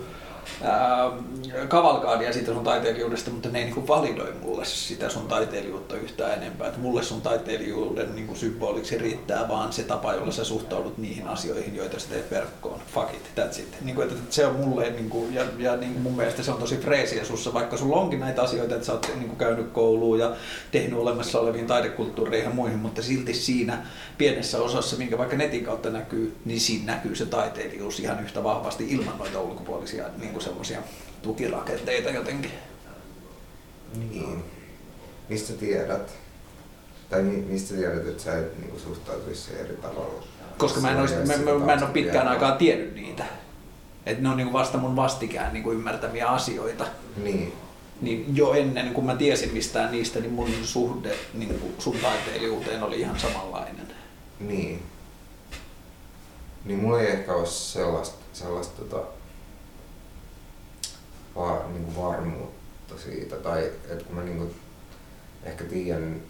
kavalkaadia 1.68 2.32
siitä 2.32 2.52
sun 2.52 2.64
taiteilijuudesta, 2.64 3.30
mutta 3.30 3.48
ne 3.48 3.58
ei 3.58 3.64
niinku 3.64 3.88
validoi 3.88 4.32
mulle 4.42 4.64
sitä 4.64 5.08
sun 5.08 5.28
taiteilijuutta 5.28 5.96
yhtään 5.96 6.32
enempää. 6.32 6.68
Et 6.68 6.76
mulle 6.76 7.02
sun 7.02 7.22
taiteilijuuden 7.22 8.14
niinku 8.14 8.34
symboliksi 8.34 8.98
riittää 8.98 9.48
vaan 9.48 9.72
se 9.72 9.82
tapa, 9.82 10.14
jolla 10.14 10.32
sä 10.32 10.44
suhtaudut 10.44 10.98
niihin 10.98 11.28
asioihin, 11.28 11.76
joita 11.76 12.00
sä 12.00 12.08
teet 12.08 12.30
verkkoon. 12.30 12.80
Fuck 12.94 13.14
it, 13.14 13.30
that's 13.36 13.60
it. 13.60 13.76
Niinku, 13.80 14.02
että 14.02 14.14
se 14.30 14.46
on 14.46 14.56
mulle, 14.56 14.90
niinku, 14.90 15.28
ja, 15.32 15.44
ja 15.58 15.76
niinku 15.76 16.00
mun 16.00 16.16
mielestä 16.16 16.42
se 16.42 16.50
on 16.50 16.58
tosi 16.58 16.76
freesiä 16.76 17.24
sussa, 17.24 17.54
vaikka 17.54 17.76
sulla 17.76 17.96
onkin 17.96 18.20
näitä 18.20 18.42
asioita, 18.42 18.74
että 18.74 18.86
sä 18.86 18.92
oot 18.92 19.10
niinku 19.14 19.36
käynyt 19.36 19.70
kouluun 19.72 20.18
ja 20.18 20.32
tehnyt 20.70 20.98
olemassa 20.98 21.40
oleviin 21.40 21.66
taidekulttuureihin 21.66 22.48
ja 22.48 22.54
muihin, 22.54 22.78
mutta 22.78 23.02
silti 23.02 23.34
siinä 23.34 23.86
pienessä 24.18 24.58
osassa, 24.58 24.96
minkä 24.96 25.18
vaikka 25.18 25.36
netin 25.36 25.64
kautta 25.64 25.90
näkyy, 25.90 26.36
niin 26.44 26.60
siinä 26.60 26.92
näkyy 26.92 27.14
se 27.14 27.26
taiteilijuus 27.26 28.00
ihan 28.00 28.24
yhtä 28.24 28.44
vahvasti 28.44 28.86
ilman 28.88 29.18
noita 29.18 29.40
ulkopuolisia 29.40 30.04
niin 30.18 30.35
semmoisia 30.40 30.82
tukirakenteita 31.22 32.10
jotenkin. 32.10 32.50
Niin. 33.94 34.44
Mistä 35.28 35.52
tiedät? 35.52 36.12
Tai 37.10 37.22
mi- 37.22 37.44
mistä 37.48 37.74
tiedät, 37.74 38.06
että 38.06 38.22
sä 38.22 38.38
et 38.38 38.58
niinku 38.58 38.78
suhtautuisi 38.78 39.42
siihen 39.42 39.64
eri 39.64 39.76
tavalla? 39.76 40.24
Koska 40.58 40.80
mä 40.80 40.90
en, 40.90 41.00
olisi, 41.00 41.14
mä, 41.14 41.36
mä, 41.36 41.58
mä 41.58 41.72
en 41.72 41.82
ole 41.82 41.90
pitkään 41.92 42.28
aikaa 42.28 42.56
tiennyt 42.56 42.94
niitä. 42.94 43.24
Että 44.06 44.22
ne 44.22 44.28
on 44.28 44.36
niin 44.36 44.52
vasta 44.52 44.78
mun 44.78 44.96
vastikään 44.96 45.52
niin 45.52 45.72
ymmärtämiä 45.72 46.28
asioita. 46.28 46.86
Niin. 47.16 47.52
Niin 48.00 48.36
jo 48.36 48.52
ennen 48.52 48.94
kuin 48.94 49.06
mä 49.06 49.16
tiesin 49.16 49.52
mistään 49.52 49.92
niistä, 49.92 50.20
niin 50.20 50.32
mun 50.32 50.50
suhde 50.62 51.16
niin 51.34 51.74
sun 51.78 51.96
taiteilijuuteen 52.02 52.82
oli 52.82 53.00
ihan 53.00 53.18
samanlainen. 53.18 53.86
Niin. 54.40 54.82
Niin 56.64 56.78
mulla 56.78 57.00
ei 57.00 57.10
ehkä 57.10 57.32
ole 57.32 57.46
sellaista, 57.46 58.18
sellaista 58.32 58.82
tota, 58.82 59.06
va, 61.36 61.64
niinku 61.72 62.02
varmuutta 62.02 62.98
siitä. 62.98 63.36
Tai 63.36 63.66
että 63.66 64.04
kun 64.04 64.16
mä 64.16 64.22
niinku 64.22 64.54
ehkä 65.44 65.64
tiedän 65.64 66.22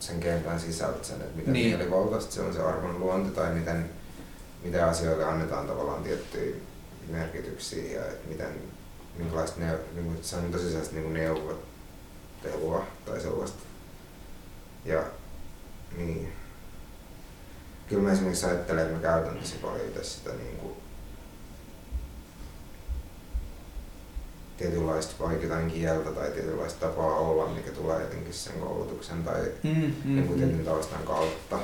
sen 0.00 0.20
kentän 0.20 0.60
sisältä 0.60 1.04
sen, 1.04 1.20
että 1.20 1.36
miten 1.36 1.52
Niin. 1.52 1.70
niin. 1.70 1.78
mielivaltaista 1.78 2.32
se 2.32 2.40
on 2.40 2.54
se 2.54 2.62
arvon 2.62 3.00
luonti 3.00 3.30
tai 3.30 3.54
miten, 3.54 3.90
miten 4.62 4.84
asioille 4.84 5.24
annetaan 5.24 5.66
tavallaan 5.66 6.02
tiettyjä 6.02 6.56
merkityksiä 7.08 8.00
ja 8.00 8.06
että 8.06 8.28
miten, 8.28 8.62
minkälaista 9.16 9.60
ne, 9.60 9.78
niinku, 9.94 10.22
se 10.22 10.36
on 10.36 10.52
tosi 10.52 10.68
sellaista 10.68 10.94
niinku 10.94 11.10
neuvottelua 11.10 12.86
tai 13.06 13.20
sellaista. 13.20 13.62
Ja 14.84 15.02
niin. 15.96 16.32
Kyllä 17.88 18.02
mä 18.02 18.12
esimerkiksi 18.12 18.46
ajattelen, 18.46 18.82
että 18.82 18.94
mä 18.96 19.02
käytän 19.02 19.38
tosi 19.38 19.54
paljon 19.62 19.88
itse 19.88 20.04
sitä 20.04 20.30
niin 20.30 20.56
kuin, 20.56 20.76
tietynlaista 24.56 25.14
vaikka 25.24 25.42
jotain 25.46 25.70
kieltä 25.70 26.10
tai 26.10 26.30
tietynlaista 26.30 26.86
tapaa 26.86 27.18
olla, 27.18 27.46
mikä 27.46 27.70
tulee 27.70 28.00
jotenkin 28.00 28.32
sen 28.32 28.52
koulutuksen 28.60 29.24
tai 29.24 29.40
Mm, 29.62 29.70
mm, 29.70 30.14
niin 30.14 30.26
kuin 30.26 30.38
tietyn 30.38 30.64
taustan 30.64 31.02
kautta 31.04 31.58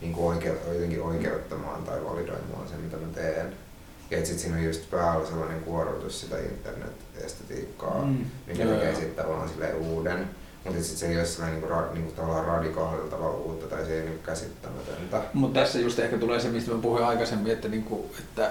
niin 0.00 0.12
kuin 0.12 0.26
oike, 0.36 0.54
jotenkin 0.74 1.02
oikeuttamaan 1.02 1.82
tai 1.82 2.04
validoimaan 2.04 2.68
sen, 2.68 2.80
mitä 2.80 2.96
mä 2.96 3.06
teen. 3.14 3.52
Ja 4.10 4.16
että 4.18 4.30
sit 4.30 4.38
siinä 4.38 4.56
on 4.56 4.64
just 4.64 4.90
päällä 4.90 5.26
sellainen 5.26 5.60
kuorotus 5.60 6.20
sitä 6.20 6.36
internet-estetiikkaa, 6.38 8.02
Mm. 8.04 8.24
mikä 8.46 8.62
Joo, 8.62 8.74
tekee 8.74 8.94
sitten 8.94 9.24
tavallaan 9.24 9.48
silleen 9.48 9.76
uuden. 9.76 10.28
Mutta 10.64 10.80
sitten 10.82 10.98
se 10.98 11.06
ei 11.08 11.16
ole 11.16 11.24
sellainen 11.26 11.60
niinku, 11.60 11.74
ra, 11.74 11.92
niinku, 11.92 12.12
tavallaan 12.12 12.44
radikaalilla 12.46 13.10
tavalla 13.10 13.36
uutta 13.36 13.66
tai 13.76 13.84
se 13.84 13.92
ei 13.92 14.00
ole 14.00 14.08
niinku 14.08 14.22
käsittämätöntä. 14.26 15.22
Mutta 15.32 15.60
tässä 15.60 15.78
just 15.78 15.98
ehkä 15.98 16.18
tulee 16.18 16.40
se, 16.40 16.48
mistä 16.48 16.70
mä 16.70 16.82
puhuin 16.82 17.04
aikaisemmin, 17.04 17.52
että, 17.52 17.68
niinku, 17.68 18.10
että 18.18 18.50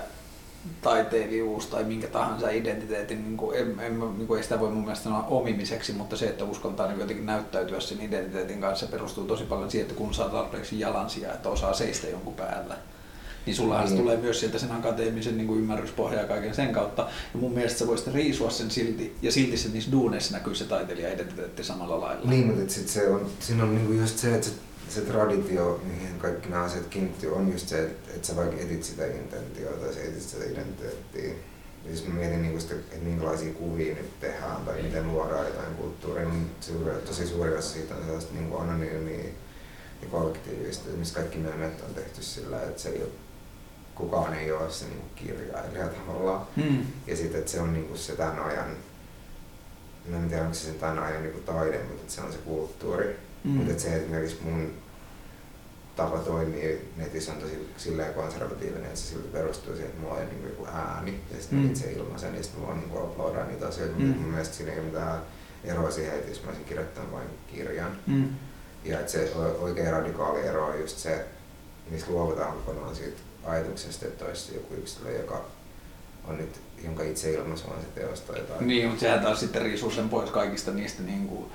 taiteilijuus 0.82 1.66
tai 1.68 1.84
minkä 1.84 2.08
tahansa 2.08 2.50
identiteetin, 2.50 3.24
niinku, 3.24 3.52
en, 3.52 3.80
en, 3.80 3.94
mä- 3.94 4.06
niinku, 4.18 4.36
ei 4.36 4.44
sitä 4.44 4.60
voi 4.60 4.70
mun 4.70 4.84
mielestä 4.84 5.04
sanoa 5.04 5.24
omimiseksi, 5.24 5.94
mutta 5.94 6.18
se, 6.18 6.26
että 6.26 6.44
uskaltaa 6.46 6.88
niinku, 6.88 7.02
jotenkin 7.02 7.26
näyttäytyä 7.26 7.80
sen 7.80 8.02
identiteetin 8.02 8.62
kanssa, 8.62 8.86
se 8.86 8.92
perustuu 8.92 9.26
tosi 9.26 9.44
paljon 9.44 9.72
siihen, 9.72 9.86
että 9.90 9.98
kun 9.98 10.14
saa 10.14 10.30
tarpeeksi 10.30 10.80
jalansia, 10.80 11.34
että 11.34 11.50
osaa 11.50 11.74
seistä 11.74 12.08
jonkun 12.08 12.34
päällä. 12.34 12.78
Niin 13.46 13.56
sullahan 13.56 13.88
se 13.88 13.94
Niin. 13.94 14.04
tulee 14.04 14.18
myös 14.18 14.40
sieltä 14.40 14.60
sen 14.60 14.72
akateemisen 14.72 15.38
niin 15.38 15.50
ymmärryspohjaa 15.58 16.26
kaiken 16.26 16.56
sen 16.56 16.74
kautta. 16.74 17.02
Ja 17.34 17.40
mun 17.40 17.52
mielestä 17.54 17.80
sä 17.80 17.88
voisit 17.88 18.14
riisua 18.14 18.50
sen 18.50 18.72
silti, 18.72 19.16
ja 19.22 19.32
silti 19.32 19.58
se 19.58 19.70
niissä 19.70 19.92
duuneissa 19.92 20.34
näkyy 20.34 20.56
se 20.56 20.64
taiteilija-identiteetti 20.66 21.64
samalla 21.64 22.02
lailla. 22.02 22.30
Niin, 22.30 22.48
mutta 22.48 22.74
sit 22.74 22.88
se 22.88 23.10
on, 23.10 23.28
siinä 23.40 23.64
on 23.64 23.76
niinku 23.76 23.94
just 23.94 24.18
se, 24.18 24.36
että 24.36 24.48
se, 24.48 24.54
se 24.92 25.02
traditio, 25.02 25.82
mihin 25.84 26.20
kaikki 26.20 26.50
nämä 26.50 26.64
asiat 26.64 26.86
kiinnittyy, 26.86 27.36
on 27.36 27.52
just 27.52 27.68
se, 27.68 27.84
että, 27.84 28.12
että 28.16 28.28
sä 28.28 28.36
vaikka 28.36 28.56
etit 28.56 28.84
sitä 28.84 29.06
intentioita 29.06 29.86
tai 29.86 29.94
sä 29.94 30.02
etit 30.02 30.22
sitä 30.22 30.46
identiteettiä. 30.46 31.34
Ja 31.86 31.92
jos 31.92 32.08
mä 32.08 32.14
mietin 32.14 32.42
niinku 32.42 32.60
sitä, 32.60 32.74
että 32.74 32.98
minkälaisia 32.98 33.54
kuvia 33.54 33.96
nyt 33.96 34.20
tehdään 34.20 34.66
tai 34.66 34.82
miten 34.82 35.08
luodaan 35.08 35.46
jotain 35.46 35.76
kulttuuria, 35.76 36.30
niin 36.30 36.52
suuri, 36.62 36.92
tosi 37.06 37.28
suuri 37.28 37.58
osa 37.58 37.70
siitä 37.70 37.96
on 37.96 38.06
sellaista 38.06 38.34
niinku 38.34 38.58
anonyymiä 38.58 39.24
ja 40.02 40.08
kollektiivista, 40.12 40.90
missä 40.90 41.16
kaikki 41.16 41.38
memet 41.38 41.82
on 41.82 41.94
tehty 41.96 42.24
sillä, 42.24 42.62
että 42.62 42.82
se 42.82 42.90
ei 42.90 43.02
ole, 43.02 43.10
kukaan 43.96 44.34
ei 44.34 44.52
ole 44.52 44.72
se 44.72 44.86
niinku 44.86 45.06
kirjailija 45.16 45.88
tavallaan. 45.88 46.48
Hmm. 46.56 46.86
Ja 47.08 47.16
sitten, 47.16 47.40
että 47.40 47.52
se 47.52 47.62
on 47.62 47.74
niinku 47.74 47.98
se 47.98 48.16
tämän 48.16 48.40
ajan, 48.40 48.78
mä 50.08 50.18
en 50.18 50.30
tiedä 50.30 50.44
onko 50.44 50.54
se 50.54 50.72
tämän 50.72 51.00
ajan 51.00 51.24
niinku 51.24 51.40
taide, 51.40 51.78
mutta 51.78 52.02
että 52.02 52.14
se 52.14 52.22
on 52.22 52.32
se 52.32 52.38
kulttuuri. 52.38 53.06
Mm. 53.08 53.32
Mm. 53.44 53.52
Mutta 53.52 53.72
että 53.72 53.84
se 53.84 53.96
esimerkiksi 53.96 54.38
mun 54.44 54.74
tapa 55.96 56.18
toimia 56.18 56.78
netissä 56.98 57.32
on 57.32 57.38
tosi 57.38 57.70
silleen 57.78 58.14
konservatiivinen, 58.14 58.86
että 58.86 59.00
se 59.00 59.06
silti 59.08 59.28
perustuu 59.28 59.74
siihen, 59.74 59.90
että 59.90 60.02
mulla 60.02 60.14
on 60.16 60.26
niinku 60.30 60.48
joku 60.48 60.68
ääni 60.74 61.20
ja 61.32 61.42
sitten 61.42 61.60
Mm. 61.60 61.70
itse 61.70 61.92
ilmaisen 61.92 62.36
ja 62.36 62.44
sitten 62.44 62.62
mä 62.62 62.68
voin 62.68 62.80
niinku 62.80 62.98
uploadaa 62.98 63.46
niitä 63.46 63.68
asioita. 63.68 63.96
Mm. 64.00 64.06
Mm. 64.06 64.18
Mun 64.18 64.30
mielestä 64.32 64.56
siinä 64.56 64.72
ei 64.72 64.80
ole 64.80 64.86
mitään 64.88 65.22
eroa 65.64 65.92
siihen, 65.92 66.14
että 66.16 66.30
jos 66.32 66.44
mä 66.44 66.50
olisin 66.50 66.66
kirjoittanut 66.66 67.12
vain 67.12 67.28
kirjan. 67.48 67.98
Mm. 68.08 68.30
Ja 68.86 69.00
että 69.00 69.12
se 69.12 69.32
oikein 69.60 69.92
radikaali 69.92 70.42
ero 70.42 70.66
on 70.66 70.80
just 70.80 70.98
se, 70.98 71.26
missä 71.90 72.08
luovutaan 72.12 72.54
kokonaan 72.54 72.96
siitä 72.96 73.18
ajatuksesta, 73.44 74.06
että 74.06 74.26
olisi 74.26 74.56
joku 74.56 74.74
yksilö, 74.74 75.12
joka 75.12 75.46
on 76.28 76.38
nyt, 76.38 76.62
jonka 76.84 77.04
itse 77.04 77.32
ilmaisu 77.32 77.64
on 77.68 77.82
se 77.82 77.88
teos 78.02 78.22
tai 78.22 78.40
jotain. 78.40 78.68
Niin, 78.68 78.88
mutta 78.88 79.00
sehän 79.02 79.20
taas 79.20 79.40
sitten 79.40 79.62
riisuu 79.62 79.92
sen 79.92 80.10
pois 80.10 80.30
kaikista 80.30 80.72
niistä 80.72 81.04
niin 81.04 81.28
kuin, 81.28 81.46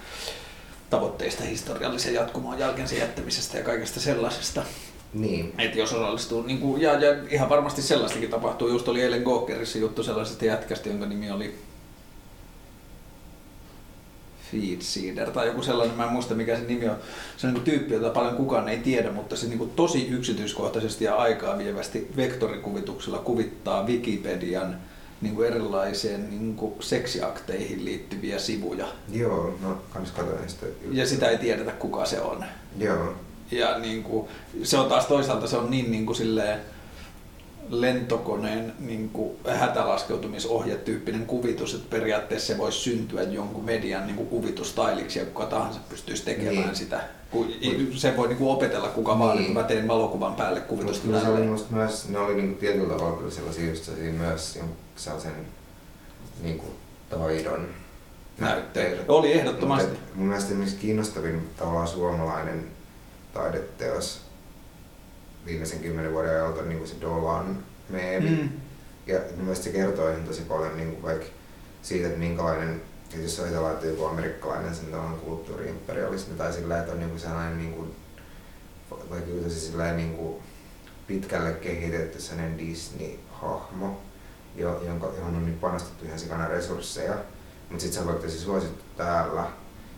tavoitteista 0.90 1.44
historiallisen 1.44 2.15
jatkumoon 2.15 2.58
jälkensä 2.58 2.94
jättämisestä 2.94 3.58
ja 3.58 3.65
kaikesta 3.65 4.00
sellaisesta. 4.00 4.62
Niin. 5.15 5.55
Että 5.58 5.78
jos 5.78 5.92
osallistuu, 5.92 6.42
niin 6.42 6.58
kuin, 6.58 6.82
ja, 6.82 6.92
ja 6.92 7.16
ihan 7.31 7.48
varmasti 7.48 7.82
sellaistakin 7.82 8.31
tapahtuu. 8.31 8.68
Just 8.68 8.89
oli 8.89 9.02
eilen 9.02 9.23
Gawkerissa 9.23 9.78
juttu 9.78 10.02
sellaisesta 10.02 10.44
jätkästä, 10.44 10.89
jonka 10.89 11.06
nimi 11.06 11.31
oli 11.31 11.55
Feedseeder 14.52 15.31
tai 15.31 15.47
joku 15.47 15.62
sellainen, 15.62 15.97
mä 15.97 16.05
en 16.05 16.12
muista 16.12 16.34
mikä 16.34 16.56
se 16.56 16.62
nimi 16.62 16.89
on. 16.89 16.97
Se 17.36 17.47
on 17.47 17.55
niin 17.55 17.65
tyyppi, 17.65 17.94
jota 17.94 18.10
paljon 18.10 18.36
kukaan 18.36 18.68
ei 18.68 18.78
tiedä, 18.78 19.12
mutta 19.12 19.36
se 19.36 19.47
niin 19.47 19.58
kuin 19.58 19.70
tosi 19.70 20.08
yksityiskohtaisesti 20.08 21.05
ja 21.05 21.15
aikaa 21.15 21.58
vievästi 21.58 22.10
vektorikuvituksella 22.16 23.18
kuvittaa 23.18 23.86
Wikipedian 23.86 24.76
niin 25.20 25.34
kuin 25.34 25.48
erilaiseen 25.48 26.30
niin 26.30 26.56
kuin 26.56 26.74
seksiakteihin 26.80 27.84
liittyviä 27.84 28.38
sivuja. 28.38 28.86
Joo, 29.12 29.54
no 29.62 29.78
kans 29.92 30.10
katsoin 30.12 30.48
sitä. 30.48 30.66
Ja 30.92 31.06
sitä 31.06 31.28
ei 31.28 31.38
tiedetä 31.38 31.72
kuka 31.72 32.04
se 32.06 32.20
on. 32.20 32.44
Joo. 32.78 33.14
Ja 33.50 33.78
niin 33.78 34.02
kuin, 34.02 34.28
se 34.62 34.78
on 34.78 34.88
taas 34.88 35.06
toisaalta 35.06 35.46
se 35.46 35.56
on 35.56 35.70
niin, 35.70 35.90
niin 35.90 36.06
kuin 36.06 36.16
silleen 36.16 36.60
lentokoneen 37.68 38.72
niin 38.78 39.08
kuin 39.08 39.36
hätälaskeutumisohjetyyppinen 39.58 41.26
kuvitus, 41.26 41.74
että 41.74 41.86
periaatteessa 41.90 42.46
se 42.52 42.58
voisi 42.58 42.78
syntyä 42.78 43.22
jonkun 43.22 43.64
median 43.64 44.06
niin 44.06 44.16
kuin 44.16 44.28
kuvitustailiksi 44.28 45.18
ja 45.18 45.24
kuka 45.24 45.46
tahansa 45.46 45.80
pystyisi 45.88 46.24
tekemään 46.24 46.54
Niin. 46.56 46.76
sitä. 46.76 47.00
Kun 47.30 47.55
se 47.94 48.16
voi 48.16 48.28
niin 48.28 48.38
kuin 48.38 48.50
opetella 48.50 48.88
kuka 48.88 49.18
vaan, 49.18 49.36
Niin. 49.36 49.46
että 49.48 49.60
mä 49.60 49.66
teen 49.66 49.88
valokuvan 49.88 50.34
päälle 50.34 50.60
Mutta 50.60 50.74
kuvitusta 50.74 51.06
kyllä 51.06 51.20
se 51.20 51.28
oli 51.28 51.42
musta 51.42 51.74
myös, 51.74 52.08
ne 52.08 52.18
oli 52.18 52.34
niinku 52.34 52.60
tietyllä 52.60 52.94
tavalla 52.94 53.16
kyllä 53.16 53.30
sellaisia 53.30 53.68
just 53.68 53.84
sellaisia 53.84 54.12
myös 54.12 54.58
sellaisen 54.96 55.32
niinku 56.42 56.66
taidon 57.10 57.68
Näytteitä. 58.38 59.02
Oli 59.08 59.32
ehdottomasti. 59.32 59.88
Mutta 59.90 60.10
mun 60.14 60.26
mielestä 60.26 60.48
esimerkiksi 60.48 60.76
kiinnostavin 60.76 61.48
tavallaan 61.56 61.88
suomalainen 61.88 62.66
taideteos 63.34 64.20
viimeisen 65.46 65.80
kymmenen 65.80 66.12
vuoden 66.12 66.30
ajalta 66.30 66.60
on 66.60 66.68
niinku 66.68 66.86
se 66.86 66.94
Dolan 67.00 67.58
meemi. 67.88 68.30
Mm. 68.30 68.48
Ja 69.06 69.18
mun 69.18 69.44
mielestä 69.44 69.64
se 69.64 69.70
kertoo 69.70 70.08
ihan 70.10 70.24
tosi 70.24 70.42
paljon 70.42 70.76
niin 70.76 70.90
kuin 70.90 71.02
vaikka 71.02 71.26
siitä, 71.82 72.06
että 72.06 72.18
minkälainen, 72.18 72.82
että 73.06 73.18
jos 73.18 73.40
ajatellaan, 73.40 73.74
että 73.74 73.86
joku 73.86 74.04
amerikkalainen 74.04 74.74
sen 74.74 74.86
tavallaan 74.86 75.18
kulttuuri-imperialismi 75.18 76.34
tai 76.36 76.52
sillä, 76.52 76.78
että 76.78 76.92
on 76.92 76.98
niin 76.98 77.10
kuin 77.10 77.20
sellainen 77.20 77.58
niin 77.58 77.72
kuin, 77.72 77.94
vaikka 78.90 79.30
joku 79.30 79.44
tosi 79.44 79.60
sellainen 79.60 79.96
niin 79.96 80.16
kuin 80.16 80.42
pitkälle 81.06 81.52
kehitetty 81.52 82.20
sellainen 82.20 82.58
Disney-hahmo, 82.58 84.00
jo, 84.56 84.82
jonka, 84.86 85.06
johon 85.06 85.36
on 85.36 85.44
niin 85.44 85.58
panostettu 85.58 86.04
ihan 86.04 86.18
sikana 86.18 86.48
resursseja, 86.48 87.14
mutta 87.70 87.82
sitten 87.82 87.92
se 87.92 88.00
on 88.00 88.06
vaikka 88.06 88.22
tosi 88.22 88.38
suosittu 88.38 88.84
täällä, 88.96 89.46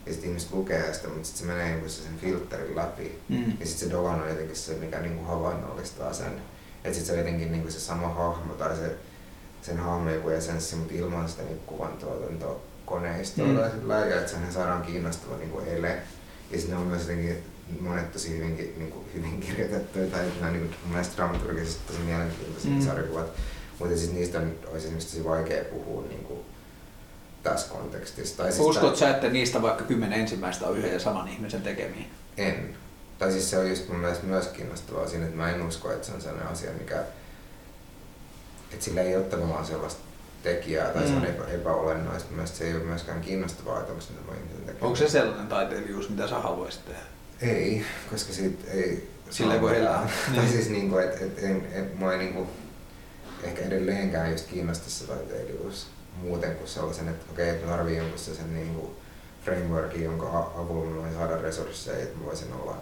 ja 0.06 0.12
sitten 0.12 0.28
ihmiset 0.28 0.52
lukee 0.52 0.94
sitä, 0.94 1.08
mutta 1.08 1.24
sitten 1.24 1.46
se 1.46 1.52
menee 1.52 1.76
niin 1.76 1.90
sen 1.90 2.18
filterin 2.18 2.76
läpi. 2.76 3.18
Mm. 3.28 3.52
Ja 3.60 3.66
sitten 3.66 3.88
se 3.88 3.90
Dolan 3.90 4.22
on 4.22 4.28
jotenkin 4.28 4.56
se, 4.56 4.74
mikä 4.74 5.00
niinku 5.00 5.24
havainnollistaa 5.24 6.12
sen. 6.12 6.42
Että 6.84 6.98
sitten 6.98 7.06
se 7.06 7.12
on 7.12 7.18
jotenkin 7.18 7.52
niinku 7.52 7.70
se 7.70 7.80
sama 7.80 8.08
hahmo 8.08 8.54
tai 8.54 8.76
se 8.76 8.96
sen 9.62 9.78
hahmon 9.78 10.14
joku 10.14 10.28
essenssi, 10.28 10.76
mutta 10.76 10.94
ilman 10.94 11.28
sitä 11.28 11.42
niin 11.42 11.60
kuvan 11.66 11.92
tuotantokoneistoa 12.88 13.46
mm. 13.46 13.80
sillä 13.80 13.98
ja 13.98 14.18
että 14.18 14.30
sehän 14.30 14.52
saadaan 14.52 14.82
kiinnostava 14.82 15.36
niin 15.36 15.50
kuin 15.50 15.68
ele. 15.68 15.98
Ja 16.50 16.58
sitten 16.58 16.78
on 16.78 16.86
myös 16.86 17.02
jotenkin 17.02 17.36
monet 17.80 18.12
tosi 18.12 18.36
hyvinkin, 18.36 18.74
niin 18.78 18.90
kuin, 18.90 19.06
hyvin 19.14 19.40
kirjoitettuja 19.40 20.10
tai 20.10 20.24
nämä 20.40 20.52
niin 20.52 20.62
kuin, 20.62 20.76
mun 20.82 20.90
mielestä 20.92 21.16
dramaturgisesti 21.16 21.80
tosi 21.86 21.98
mielenkiintoisia 21.98 22.70
mm. 22.70 22.80
sarjakuvat. 22.80 23.26
Mutta 23.78 23.96
siis 23.96 24.12
niistä 24.12 24.38
on, 24.38 24.54
olisi 24.66 24.86
esimerkiksi 24.86 25.16
tosi 25.16 25.28
vaikea 25.28 25.64
puhua 25.64 26.04
niin 26.08 26.24
kuin, 26.24 26.40
tässä 27.42 27.72
kontekstissa. 27.72 28.36
Tai 28.36 28.52
siis 28.52 28.66
Uskot 28.66 28.96
sä, 28.96 29.10
että 29.10 29.28
niistä 29.28 29.62
vaikka 29.62 29.84
kymmenen 29.84 30.20
ensimmäistä 30.20 30.66
on 30.66 30.78
yhden 30.78 30.92
ja 30.92 31.00
saman 31.00 31.28
ihmisen 31.28 31.62
tekemiä? 31.62 32.04
En. 32.36 32.76
Tai 33.18 33.32
siis 33.32 33.50
se 33.50 33.58
on 33.58 33.68
just 33.68 33.88
mun 33.88 33.98
mielestä 33.98 34.26
myös 34.26 34.46
kiinnostavaa 34.46 35.08
siinä, 35.08 35.24
että 35.24 35.36
mä 35.36 35.50
en 35.50 35.62
usko, 35.62 35.92
että 35.92 36.06
se 36.06 36.12
on 36.12 36.20
sellainen 36.20 36.52
asia, 36.52 36.70
mikä... 36.72 37.02
Että 38.72 38.84
sillä 38.84 39.00
ei 39.00 39.16
ole 39.16 39.24
tavallaan 39.24 39.66
sellaista 39.66 40.00
tekijää 40.42 40.90
tai 40.90 41.02
mm. 41.02 41.08
se 41.08 41.14
on 41.14 41.22
mm. 41.22 41.28
epä, 41.28 41.44
epäolennaista. 41.44 42.30
Mielestäni 42.30 42.58
se 42.58 42.64
ei 42.64 42.74
ole 42.74 42.84
myöskään 42.84 43.20
kiinnostavaa, 43.20 43.80
että 43.80 43.92
onko 43.92 44.04
se 44.04 44.12
ihmisen 44.12 44.66
tekijä. 44.66 44.84
Onko 44.84 44.96
se 44.96 45.08
sellainen 45.08 45.46
taiteilijuus, 45.46 46.08
mitä 46.08 46.28
sä 46.28 46.38
haluaisit 46.38 46.84
tehdä? 46.86 47.00
Ei, 47.40 47.84
koska 48.10 48.32
siitä 48.32 48.70
ei... 48.70 49.10
Sillä 49.30 49.54
ei 49.54 49.60
voi 49.60 49.76
elää. 49.76 50.08
tai 50.34 50.44
niin. 50.44 50.52
siis 50.52 50.68
niinku, 50.68 50.98
että 50.98 51.24
et, 51.24 51.38
et, 51.38 51.62
et, 51.72 51.98
mua 51.98 52.12
ei 52.12 52.18
niinku, 52.18 52.46
ehkä 53.42 53.62
edelleenkään 53.62 54.30
just 54.30 54.46
kiinnosta 54.46 54.90
se 54.90 55.06
taiteilijuus 55.06 55.86
muuten 56.22 56.54
kuin 56.54 56.68
sellaisen, 56.68 57.08
että 57.08 57.32
okei, 57.32 57.48
että 57.48 57.66
mä 57.66 57.76
tarvii 57.76 57.96
jonkun 57.96 58.18
sen 58.18 58.54
niin 58.54 58.74
kuin 58.74 58.90
frameworkin, 59.44 60.04
jonka 60.04 60.52
avulla 60.56 60.90
mä 60.90 61.02
voin 61.02 61.14
saada 61.14 61.42
resursseja, 61.42 61.98
että 61.98 62.18
mä 62.18 62.24
voisin 62.24 62.52
olla 62.52 62.76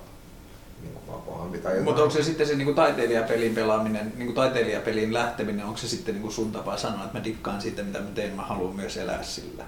niin 0.83 0.93
kuin 0.93 1.07
vapaampi 1.07 1.59
tai 1.59 1.81
Mutta 1.81 2.03
onko 2.03 2.15
se 2.15 2.23
sitten 2.23 2.47
se 2.47 2.55
niin 2.55 2.65
kuin 2.65 2.75
taiteilijapelin 2.75 3.55
pelaaminen, 3.55 4.13
niin 4.17 4.27
kuin 4.27 4.35
taiteilijapelin 4.35 5.15
lähteminen, 5.15 5.67
onko 5.67 5.79
se 5.79 5.89
sitten 5.89 6.15
niin 6.15 6.23
kuin 6.23 6.33
sun 6.33 6.53
tapa 6.53 6.77
sanoa, 6.77 7.05
että 7.05 7.19
mä 7.19 7.25
dikkaan 7.25 7.61
siitä, 7.61 7.83
mitä 7.83 8.01
mä 8.01 8.11
teen, 8.15 8.37
mä 8.37 8.43
haluan 8.43 8.77
myös 8.77 8.97
elää 8.97 9.23
sillä? 9.23 9.65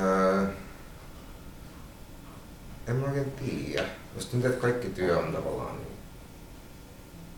Öö, 0.00 0.46
en 2.88 2.96
mä 2.96 3.06
oikein 3.06 3.32
tiedä. 3.32 3.84
Musta 4.14 4.30
tuntuu, 4.30 4.50
että 4.50 4.62
kaikki 4.62 4.88
työ 4.88 5.18
on 5.18 5.32
tavallaan 5.32 5.76
niin. 5.76 5.96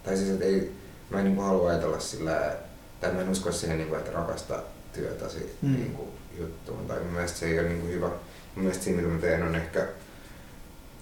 Tai 0.05 0.16
siis, 0.16 0.30
että 0.30 0.44
ei, 0.44 0.72
mä 1.10 1.18
en 1.18 1.24
niin 1.24 1.36
kuin 1.36 1.47
halua 1.47 1.70
ajatella 1.70 2.00
sillä, 2.00 2.56
tai 3.00 3.12
mä 3.12 3.20
en 3.20 3.28
usko 3.28 3.52
siihen, 3.52 3.78
niin 3.78 3.88
kuin, 3.88 3.98
että 3.98 4.12
rakasta 4.12 4.62
työtäsi 4.92 5.56
mm. 5.62 5.74
niin 5.74 5.92
kuin, 5.92 6.08
juttuun. 6.38 6.86
Tai 6.86 7.00
mun 7.00 7.12
mielestä 7.12 7.38
se 7.38 7.47
ei 7.47 7.60
ole 7.60 7.68
niin 7.68 7.80
kuin, 7.80 7.92
hyvä. 7.92 8.06
Mun 8.06 8.64
mielestä 8.64 8.84
siinä, 8.84 9.02
mitä 9.02 9.14
mä 9.14 9.20
teen, 9.20 9.42
on 9.42 9.55
ehkä 9.55 9.86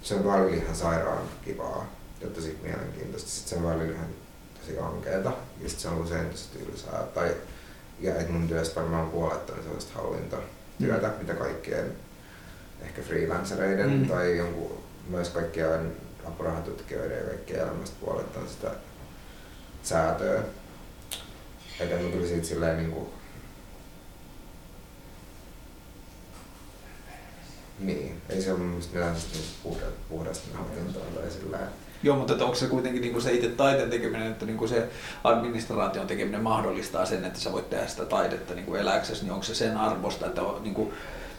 se 0.06 0.14
on 0.14 0.24
välillä 0.24 0.56
ihan 0.56 0.76
sairaan 0.76 1.28
kivaa 1.44 1.86
ja 2.20 2.28
tosi 2.28 2.58
mielenkiintoista. 2.62 3.30
Sitten 3.30 3.48
se 3.48 3.56
on 3.56 3.70
välillä 3.70 3.94
ihan 3.94 4.08
tosi 4.60 4.78
ankeeta 4.78 5.32
ja 5.60 5.68
sitten 5.68 5.82
se 5.82 5.88
on 5.88 6.04
usein 6.04 6.30
tosi 6.30 6.48
tylsää. 6.48 7.02
Tai, 7.14 7.34
ja 8.00 8.14
et 8.16 8.30
mun 8.30 8.48
työstä 8.48 8.80
varmaan 8.80 9.10
puolet 9.10 9.50
on 9.50 9.62
sellaista 9.62 9.92
hallintotyötä, 9.94 11.08
mm. 11.08 11.14
mitä 11.18 11.34
kaikkien 11.34 11.92
ehkä 12.80 13.02
freelancereiden 13.02 13.90
mm. 13.90 14.08
tai 14.08 14.36
jonkun, 14.36 14.78
myös 15.08 15.28
kaikkien 15.28 15.96
apurahatutkijoiden 16.24 17.18
ja 17.18 17.24
kaikkien 17.24 17.60
elämästä 17.60 17.96
puolet 18.00 18.36
on 18.36 18.48
sitä 18.48 18.70
säätöä 19.82 20.42
että 21.80 21.96
mä 21.96 22.10
kyllä 22.10 22.26
siitä 22.26 22.46
silleen 22.46 22.76
niinku... 22.76 23.12
Niin, 27.78 28.22
ei 28.28 28.42
se 28.42 28.50
ole 28.50 28.58
mun 28.58 28.68
mielestä 28.68 28.94
mitään 28.94 29.16
puhdasta, 29.62 30.00
puhdasta 30.08 30.58
nautintoa 30.58 31.04
tai 31.14 31.30
sillä 31.30 31.58
Joo, 32.02 32.16
mutta 32.16 32.34
onko 32.34 32.54
se 32.54 32.66
kuitenkin 32.66 33.02
niin 33.02 33.12
kuin 33.12 33.22
se 33.22 33.32
itse 33.32 33.48
taiteen 33.48 33.90
tekeminen, 33.90 34.32
että 34.32 34.46
niin 34.46 34.56
kuin 34.56 34.68
se 34.68 34.88
administraation 35.24 36.06
tekeminen 36.06 36.42
mahdollistaa 36.42 37.06
sen, 37.06 37.24
että 37.24 37.40
sä 37.40 37.52
voit 37.52 37.70
tehdä 37.70 37.86
sitä 37.86 38.04
taidetta 38.04 38.54
niin 38.54 38.66
kuin 38.66 38.80
eläksesi, 38.80 39.22
niin 39.22 39.32
onko 39.32 39.44
se 39.44 39.54
sen 39.54 39.76
arvosta, 39.76 40.26
että 40.26 40.42
on, 40.42 40.62
niin 40.62 40.74
kuin, 40.74 40.92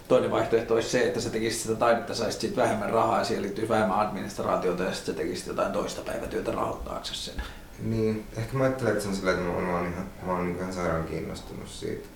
toinen 0.07 0.31
vaihtoehto 0.31 0.73
olisi 0.73 0.89
se, 0.89 1.03
että 1.03 1.21
sä 1.21 1.29
tekisit 1.29 1.61
sitä 1.61 1.75
taidetta, 1.75 2.15
saisit 2.15 2.41
siitä 2.41 2.61
vähemmän 2.61 2.89
rahaa 2.89 3.17
ja 3.17 3.23
siihen 3.23 3.43
liittyy 3.43 3.69
vähemmän 3.69 3.99
administraatiota 3.99 4.83
ja 4.83 4.93
sitten 4.93 5.15
sä 5.15 5.21
tekisit 5.21 5.47
jotain 5.47 5.71
toista 5.71 6.01
päivätyötä 6.01 6.51
rahoittaaksesi 6.51 7.21
sen. 7.21 7.43
Niin, 7.79 8.25
ehkä 8.37 8.57
mä 8.57 8.63
ajattelen, 8.63 8.91
että 8.91 9.03
se 9.03 9.09
on 9.09 9.15
silleen, 9.15 9.37
että 9.37 9.49
mä, 9.49 9.59
mä 9.61 9.77
oon 9.77 9.87
ihan, 9.87 10.05
mä 10.25 10.31
oon 10.31 10.45
niin 10.45 10.57
ihan 10.57 10.73
sairaan 10.73 11.03
kiinnostunut 11.03 11.69
siitä 11.69 12.07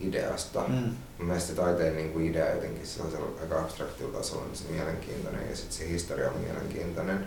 ideasta. 0.00 0.64
Mm. 0.68 0.94
Mun 1.20 1.26
mielestä 1.26 1.48
se 1.48 1.54
taiteen 1.54 1.96
niin 1.96 2.12
kuin 2.12 2.30
idea 2.30 2.54
jotenkin 2.54 2.86
sellaisella 2.86 3.40
aika 3.40 3.60
abstraktilla 3.60 4.18
tasolla 4.18 4.44
niin 4.44 4.56
se 4.56 4.64
mielenkiintoinen 4.70 5.50
ja 5.50 5.56
sitten 5.56 5.76
se 5.76 5.88
historia 5.88 6.30
on 6.30 6.40
mielenkiintoinen. 6.40 7.26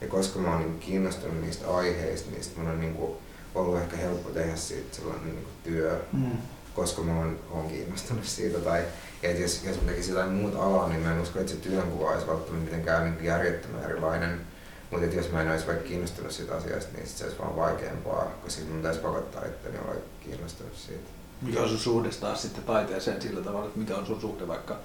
Ja 0.00 0.08
koska 0.08 0.38
mä 0.38 0.50
oon 0.50 0.60
niin 0.60 0.78
kiinnostunut 0.78 1.40
niistä 1.40 1.76
aiheista, 1.76 2.30
niin 2.30 2.42
mun 2.56 2.68
on 2.68 2.80
niin 2.80 2.94
kuin 2.94 3.12
ollut 3.54 3.78
ehkä 3.78 3.96
helppo 3.96 4.30
tehdä 4.30 4.56
siitä 4.56 4.96
sellainen 4.96 5.24
niin 5.24 5.42
kuin 5.42 5.54
työ, 5.64 6.00
mm. 6.12 6.30
koska 6.74 7.02
mä 7.02 7.18
oon, 7.18 7.38
oon 7.50 7.68
kiinnostunut 7.68 8.24
siitä. 8.24 8.58
Tai 8.58 8.84
että 9.22 9.42
jos, 9.42 9.64
jos 9.64 9.82
mä 9.82 9.90
tekisin 9.90 10.14
jotain 10.14 10.32
muuta 10.32 10.62
alaa, 10.62 10.88
niin 10.88 11.00
mä 11.00 11.12
en 11.12 11.20
usko, 11.20 11.40
että 11.40 11.52
se 11.52 11.58
työnkuva 11.58 12.10
olisi 12.10 12.26
välttämättä 12.26 12.64
mitenkään 12.64 13.04
niin 13.04 13.24
järjettömän 13.24 13.84
erilainen 13.84 14.40
mutta 14.90 15.16
jos 15.16 15.32
mä 15.32 15.42
en 15.42 15.50
olisi 15.50 15.66
vaikka 15.66 15.88
kiinnostunut 15.88 16.32
siitä 16.32 16.54
asiasta, 16.54 16.96
niin 16.96 17.06
sit 17.06 17.16
se 17.16 17.24
olisi 17.24 17.38
vaan 17.38 17.56
vaikeampaa, 17.56 18.24
koska 18.24 18.62
mun 18.64 18.76
pitäisi 18.76 19.00
pakottaa 19.00 19.44
itteni 19.44 19.78
olla 19.78 20.00
kiinnostunut 20.20 20.76
siitä. 20.76 21.19
Mikä 21.42 21.60
on 21.60 21.68
sun 21.68 21.78
suhde 21.78 22.08
taas 22.08 22.42
sitten 22.42 22.64
taiteeseen 22.64 23.22
sillä 23.22 23.40
tavalla, 23.40 23.66
että 23.66 23.78
mikä 23.78 23.96
on 23.96 24.06
sun 24.06 24.20
suhde 24.20 24.48
vaikka 24.48 24.78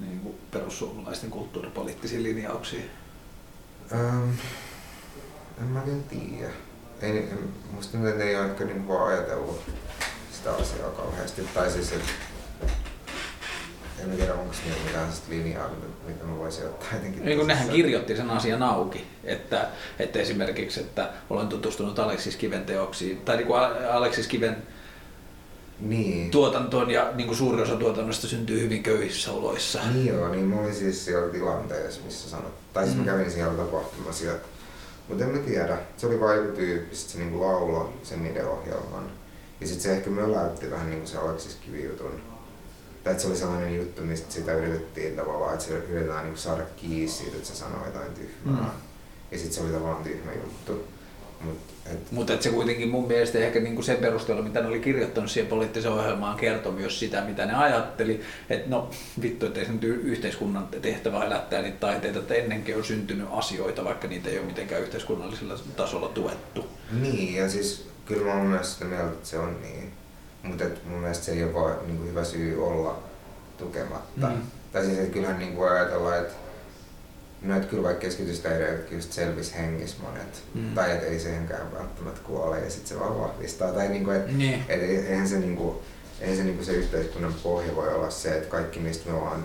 niin 0.00 0.20
kuin 0.20 0.34
perussuomalaisten 0.50 1.30
kulttuuripoliittisiin 1.30 2.22
linjauksiin? 2.22 2.90
Ähm, 3.92 4.30
en 5.60 5.66
mä 5.66 5.82
tiedä. 6.08 6.52
Ei, 7.02 7.18
en, 7.18 7.38
musta 7.72 8.08
että 8.08 8.24
ei 8.24 8.36
ole 8.36 8.46
ehkä 8.46 8.64
niin 8.64 8.86
ajatellut 9.06 9.60
sitä 10.32 10.54
asiaa 10.54 10.90
kauheasti. 10.90 11.48
Tai 11.54 11.70
siis, 11.70 11.92
että 11.92 12.12
en 14.02 14.10
tiedä, 14.16 14.34
onko 14.34 14.54
niillä 14.64 14.84
mitään 14.86 15.08
linjaa, 15.28 15.70
mitä 16.06 16.24
mä 16.24 16.38
voisin 16.38 16.64
ottaa 16.64 16.88
jotenkin. 16.92 17.24
Niin 17.24 17.38
kun 17.38 17.46
nehän 17.46 17.68
kirjoitti 17.68 18.16
sen 18.16 18.30
asian 18.30 18.62
auki, 18.62 19.06
että, 19.24 19.68
että 19.98 20.18
esimerkiksi, 20.18 20.80
että 20.80 21.10
olen 21.30 21.48
tutustunut 21.48 21.98
Aleksis 21.98 22.36
Kiven 22.36 22.64
teoksiin, 22.64 23.20
tai 23.20 23.36
niin 23.36 23.46
kuin 23.46 23.60
Aleksis 23.90 24.26
Kiven 24.26 24.56
niin. 25.80 26.30
tuotantoon 26.30 26.90
ja 26.90 27.12
niin 27.14 27.26
kuin 27.26 27.36
suuri 27.36 27.62
osa 27.62 27.76
tuotannosta 27.76 28.26
syntyy 28.26 28.60
hyvin 28.60 28.82
köyhissä 28.82 29.32
oloissa. 29.32 29.80
Niin 29.92 30.06
joo, 30.06 30.28
niin 30.28 30.44
mä 30.44 30.60
olin 30.60 30.74
siis 30.74 31.04
siellä 31.04 31.32
tilanteessa, 31.32 32.00
missä 32.04 32.30
sanot, 32.30 32.72
tai 32.72 32.84
siis 32.84 32.96
mm. 32.96 33.04
mä 33.04 33.12
kävin 33.12 33.30
siellä 33.30 33.54
tapahtumassa, 33.54 34.24
mutta 35.08 35.24
en 35.24 35.30
mä 35.30 35.38
tiedä, 35.38 35.78
se 35.96 36.06
oli 36.06 36.20
vain 36.20 36.38
joku 36.38 36.56
tyyppi, 36.56 36.96
se 36.96 37.18
niin 37.18 37.30
kuin 37.30 37.42
laulo 37.42 37.92
sen 38.02 38.22
niiden-ohjelman. 38.22 39.10
Ja 39.60 39.66
sitten 39.66 39.82
se 39.82 39.96
ehkä 39.96 40.10
möläytti 40.10 40.70
vähän 40.70 40.86
niin 40.86 40.98
kuin 40.98 41.08
se 41.08 41.18
Aleksis 41.18 41.54
Kivi-jutun 41.54 42.20
tai 43.04 43.20
se 43.20 43.26
oli 43.26 43.36
sellainen 43.36 43.76
juttu, 43.76 44.02
mistä 44.02 44.32
sitä 44.32 44.52
yritettiin 44.52 45.16
tavallaan, 45.16 45.54
että 45.54 45.64
se 45.64 45.72
yritetään 45.72 46.24
niin 46.24 46.38
saada 46.38 46.62
kiinni 46.76 47.08
siitä, 47.08 47.36
että 47.36 47.48
se 47.48 47.54
sanoo 47.54 47.86
jotain 47.86 48.12
tyhmää. 48.12 48.62
Mm. 48.62 48.80
Ja 49.30 49.38
sitten 49.38 49.52
se 49.52 49.60
oli 49.60 49.72
tavallaan 49.72 50.04
tyhmä 50.04 50.32
juttu. 50.32 50.84
Mutta 51.40 51.72
et... 51.92 52.12
Mut 52.12 52.30
et 52.30 52.42
se 52.42 52.50
kuitenkin 52.50 52.88
mun 52.88 53.08
mielestä 53.08 53.38
ehkä 53.38 53.60
niinku 53.60 53.82
sen 53.82 53.96
perusteella, 53.96 54.42
mitä 54.42 54.60
ne 54.60 54.68
oli 54.68 54.80
kirjoittanut 54.80 55.30
siihen 55.30 55.50
poliittiseen 55.50 55.94
ohjelmaan, 55.94 56.36
kertoi 56.36 56.72
myös 56.72 57.00
sitä, 57.00 57.20
mitä 57.20 57.46
ne 57.46 57.54
ajatteli. 57.54 58.20
Että 58.50 58.70
no 58.70 58.90
vittu, 59.22 59.46
ettei 59.46 59.66
se 59.66 59.72
nyt 59.72 59.84
yhteiskunnan 59.84 60.68
tehtävä 60.82 61.24
elättää 61.24 61.62
niitä 61.62 61.78
taiteita, 61.80 62.18
että 62.18 62.34
ennenkin 62.34 62.76
on 62.76 62.84
syntynyt 62.84 63.28
asioita, 63.30 63.84
vaikka 63.84 64.08
niitä 64.08 64.30
ei 64.30 64.38
ole 64.38 64.46
mitenkään 64.46 64.82
yhteiskunnallisella 64.82 65.58
tasolla 65.76 66.08
tuettu. 66.08 66.66
Niin, 67.00 67.34
ja 67.34 67.48
siis 67.48 67.88
kyllä 68.06 68.26
mä 68.26 68.34
oon 68.34 68.46
myös 68.46 68.72
sitä 68.72 68.84
mieltä, 68.84 69.08
että 69.08 69.28
se 69.28 69.38
on 69.38 69.56
niin. 69.62 69.92
Mutta 70.42 70.64
mun 70.84 70.98
mielestä 70.98 71.24
se 71.24 71.32
ei 71.32 71.44
ole 71.44 71.54
vaan 71.54 71.76
niin 71.86 72.08
hyvä 72.08 72.24
syy 72.24 72.66
olla 72.66 72.98
tukematta. 73.58 74.26
Mm. 74.26 74.42
Tai 74.72 74.84
siis, 74.84 74.98
että 74.98 75.12
kyllähän 75.12 75.38
niin 75.38 75.56
voi 75.56 75.70
ajatella, 75.70 76.16
että 76.16 76.32
No, 77.42 77.56
että 77.56 77.68
kyllä 77.68 77.82
vaikka 77.82 78.00
keskitystäireet 78.00 78.92
just 78.92 79.12
selvisi 79.12 79.54
hengissä 79.54 79.96
monet. 80.02 80.42
Mm. 80.54 80.74
Tai 80.74 80.90
että 80.92 81.06
ei 81.06 81.20
sehenkään 81.20 81.72
välttämättä 81.72 82.20
kuole 82.24 82.60
ja 82.60 82.70
sitten 82.70 82.88
se 82.88 83.00
vaan 83.00 83.20
vahvistaa. 83.20 83.72
Tai 83.72 83.88
niinku, 83.88 84.10
että 84.10 84.32
niin. 84.32 84.64
et, 84.68 84.82
eihän 84.82 85.28
se, 85.28 85.38
niinku, 85.38 85.82
eihän 86.20 86.36
se, 86.36 86.44
niinku 86.44 86.64
se 86.64 86.72
yhteiskunnan 86.72 87.34
pohja 87.42 87.76
voi 87.76 87.94
olla 87.94 88.10
se, 88.10 88.36
että 88.36 88.48
kaikki 88.48 88.80
mistä 88.80 89.10
me 89.10 89.20
vaan 89.20 89.44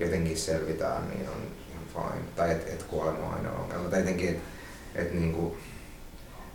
jotenkin 0.00 0.36
selvitään, 0.36 1.08
niin 1.08 1.28
on 1.28 1.42
ihan 1.70 1.84
fine. 2.12 2.24
Tai 2.36 2.50
että 2.50 2.72
et 2.72 2.82
kuolema 2.82 3.26
on 3.26 3.34
aina 3.34 3.52
ongelma. 3.52 3.88
Tai 3.88 4.00
jotenkin, 4.00 4.28
että 4.28 4.42
et, 4.94 5.14
niinku, 5.14 5.56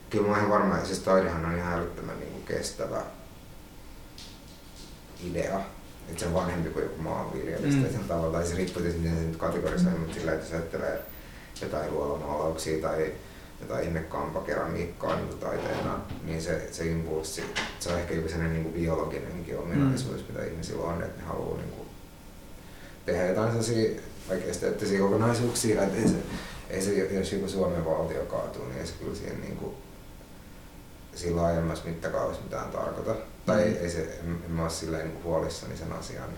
kyllä 0.10 0.24
mä 0.24 0.30
oon 0.30 0.38
ihan 0.38 0.52
varma, 0.52 0.76
että 0.76 0.88
siis 0.88 1.00
taidehan 1.00 1.46
on 1.46 1.58
ihan 1.58 1.74
älyttömän 1.74 2.20
niinku 2.20 2.40
kestävä 2.40 3.02
idea, 5.24 5.62
että 6.12 6.20
se 6.20 6.28
on 6.28 6.34
vanhempi 6.34 6.70
kuin 6.70 6.84
joku 6.84 7.02
maanviljelys 7.02 7.76
mm. 7.76 7.84
tai 7.84 8.04
tavalla, 8.08 8.38
tai 8.38 8.48
se 8.48 8.56
riippuu 8.56 8.82
tietysti 8.82 9.02
miten 9.02 9.20
se 9.20 9.28
nyt 9.28 9.38
kategorisoi, 9.38 9.92
mm. 9.92 10.00
mutta 10.00 10.14
sillä, 10.14 10.34
että 10.34 10.46
jos 10.46 10.54
ajattelee 10.54 11.00
jotain 11.62 11.94
luolamaalauksia 11.94 12.82
tai 12.82 13.12
jotain 13.62 13.88
innekampakeramiikkaa 13.88 15.16
niin 15.16 15.40
taiteena, 15.40 16.00
niin 16.24 16.42
se, 16.42 16.68
se 16.72 16.86
impulssi, 16.86 17.44
se 17.80 17.90
on 17.90 18.00
ehkä 18.00 18.14
joku 18.14 18.30
sellainen 18.30 18.64
niin 18.64 18.74
biologinenkin 18.74 19.60
ominaisuus, 19.60 20.22
mm. 20.22 20.34
mitä 20.34 20.46
ihmisillä 20.46 20.84
on, 20.84 21.04
että 21.04 21.22
ne 21.22 21.28
haluaa 21.28 21.58
niin 21.58 21.70
kuin, 21.70 21.88
tehdä 23.06 23.26
jotain 23.26 23.48
sellaisia 23.48 24.02
vaikka 24.30 24.50
esteettisiä 24.50 25.00
kokonaisuuksia, 25.00 25.84
että 25.84 25.98
ei 25.98 26.08
se, 26.08 26.16
ei 26.70 26.82
se, 26.82 27.14
jos 27.14 27.34
joku 27.34 27.48
Suomen 27.48 27.86
valtio 27.86 28.26
kaatuu, 28.26 28.66
niin 28.66 28.80
ei 28.80 28.88
se 28.88 28.94
kyllä 29.00 29.16
siihen 29.16 29.42
niin 29.42 29.58
kuin, 29.58 29.74
sillä 31.16 31.42
laajemmassa 31.42 31.86
mittakaavassa 31.86 32.42
mitään 32.42 32.72
tarkoita. 32.72 33.31
Tai 33.46 33.66
mm. 33.66 33.76
ei 33.82 33.90
se, 33.90 34.20
en, 34.20 34.52
mä 34.52 34.62
ole 34.62 34.70
silleen 34.70 35.08
niin 35.08 35.24
huolissani 35.24 35.78
sen 35.78 35.94
asian. 35.94 36.30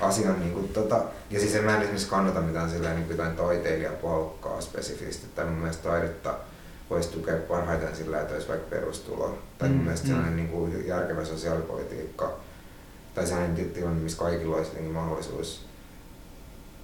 asian 0.00 0.40
niin 0.40 0.52
kuin, 0.52 0.68
tota, 0.68 1.02
ja 1.30 1.40
siis 1.40 1.54
en 1.54 1.64
mä 1.64 1.76
en 1.76 1.82
esimerkiksi 1.82 2.08
kannata 2.08 2.40
mitään 2.40 2.70
silleen 2.70 2.96
niin 2.96 3.10
jotain 3.10 3.36
taiteilijapalkkaa 3.36 4.60
spesifisti. 4.60 5.26
Tai 5.34 5.44
mun 5.44 5.58
mielestä 5.58 5.88
taidetta 5.88 6.34
voisi 6.90 7.08
tukea 7.08 7.36
parhaiten 7.36 7.96
sillä, 7.96 8.20
että 8.20 8.34
olisi 8.34 8.48
vaikka 8.48 8.70
perustulo. 8.70 9.38
Tai 9.58 9.68
mun 9.68 9.78
mm. 9.78 9.84
mielestä 9.84 10.06
mm. 10.06 10.12
sellainen 10.12 10.36
niin 10.36 10.48
kuin 10.48 10.86
järkevä 10.86 11.24
sosiaalipolitiikka 11.24 12.32
tai 13.14 13.26
sellainen 13.26 13.70
tilanne, 13.70 14.00
missä 14.00 14.18
kaikilla 14.18 14.56
olisi 14.56 14.80
mahdollisuus 14.80 15.70